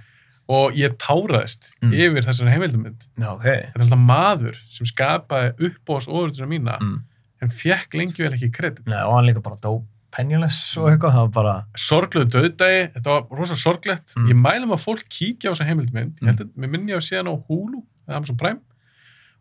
Og 0.49 0.73
ég 0.79 0.95
táraðist 0.97 1.67
Mm. 1.83 1.91
yfir 1.93 2.25
þessari 2.25 2.51
heimildamönd. 2.55 3.03
Já, 3.21 3.27
ok. 3.35 3.43
Þetta 3.45 3.77
er 3.77 3.83
alltaf 3.85 4.01
maður 4.01 4.57
sem 4.73 4.87
skapaði 4.89 5.51
uppbóðs 5.69 6.07
óðurðuna 6.09 6.47
mína 6.49 6.77
Mm. 6.81 6.97
en 7.45 7.49
fekk 7.53 7.93
lengi 7.95 8.23
vel 8.25 8.33
ekki 8.33 8.49
kredit. 8.51 8.81
Og 8.89 9.13
hann 9.15 9.25
líka 9.29 9.41
bara 9.45 9.55
dó 9.61 9.83
pennjulegs 10.15 10.59
og 10.81 10.89
eitthvað, 10.91 11.13
það 11.15 11.25
var 11.27 11.33
bara... 11.35 11.53
Sorgluðu 11.77 12.29
döðdagi, 12.35 12.81
þetta 12.95 13.13
var 13.15 13.39
rosa 13.39 13.57
sorglegt. 13.59 14.15
Mm. 14.17 14.27
Ég 14.31 14.39
mælum 14.45 14.73
að 14.75 14.83
fólk 14.85 15.05
kíkja 15.11 15.49
á 15.49 15.53
þessa 15.53 15.67
heimildmynd. 15.69 16.17
Ég 16.23 16.31
held 16.31 16.43
að, 16.45 16.51
mér 16.59 16.73
minni 16.75 16.95
að 16.97 17.05
sé 17.07 17.19
hana 17.19 17.33
á 17.33 17.37
Hulu 17.49 17.83
eða 18.07 18.17
Amazon 18.19 18.39
Prime 18.39 18.59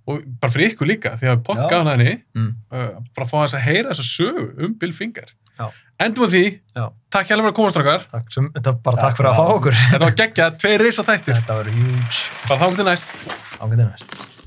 og 0.08 0.22
bara 0.40 0.52
fyrir 0.54 0.72
ykkur 0.72 0.88
líka, 0.88 1.10
því 1.20 1.28
að 1.34 1.42
gaf 1.48 1.74
hana 1.74 1.92
henni 1.98 2.14
Mm. 2.38 2.54
uh, 2.72 3.02
bara 3.12 3.26
að 3.26 3.32
fá 3.32 3.36
þess 3.42 3.58
að 3.58 3.66
heyra 3.66 3.90
þessa 3.92 4.06
sögu 4.08 4.46
um 4.64 4.78
Bill 4.80 4.94
Finger. 4.96 5.34
Já. 5.58 5.66
Endum 6.00 6.24
á 6.24 6.28
því, 6.30 6.44
Já. 6.78 6.84
takk 7.10 7.26
hjálpa 7.28 7.42
fyrir 7.42 7.50
að 7.52 7.56
koma 7.58 7.74
strákar. 7.74 8.06
Takk, 8.12 8.32
sem, 8.32 8.48
þetta 8.54 8.74
bara 8.78 8.96
Takk 8.96 9.04
takk 9.08 9.18
fyrir 9.18 9.30
að 9.32 9.38
fá 9.42 9.54
okkur. 9.58 9.78
Þetta 9.90 10.04
var 10.06 10.18
geggjað, 10.22 10.58
tveir 10.62 10.84
risa 10.86 11.04
þættir. 11.04 11.38
Þetta 11.42 11.60
var 11.60 11.70
huge. 11.74 12.24
Bara 12.48 12.60
þá 12.62 12.76
til 12.80 12.88
næst. 12.92 13.14
Ángæði 13.58 13.88
næst. 13.90 14.37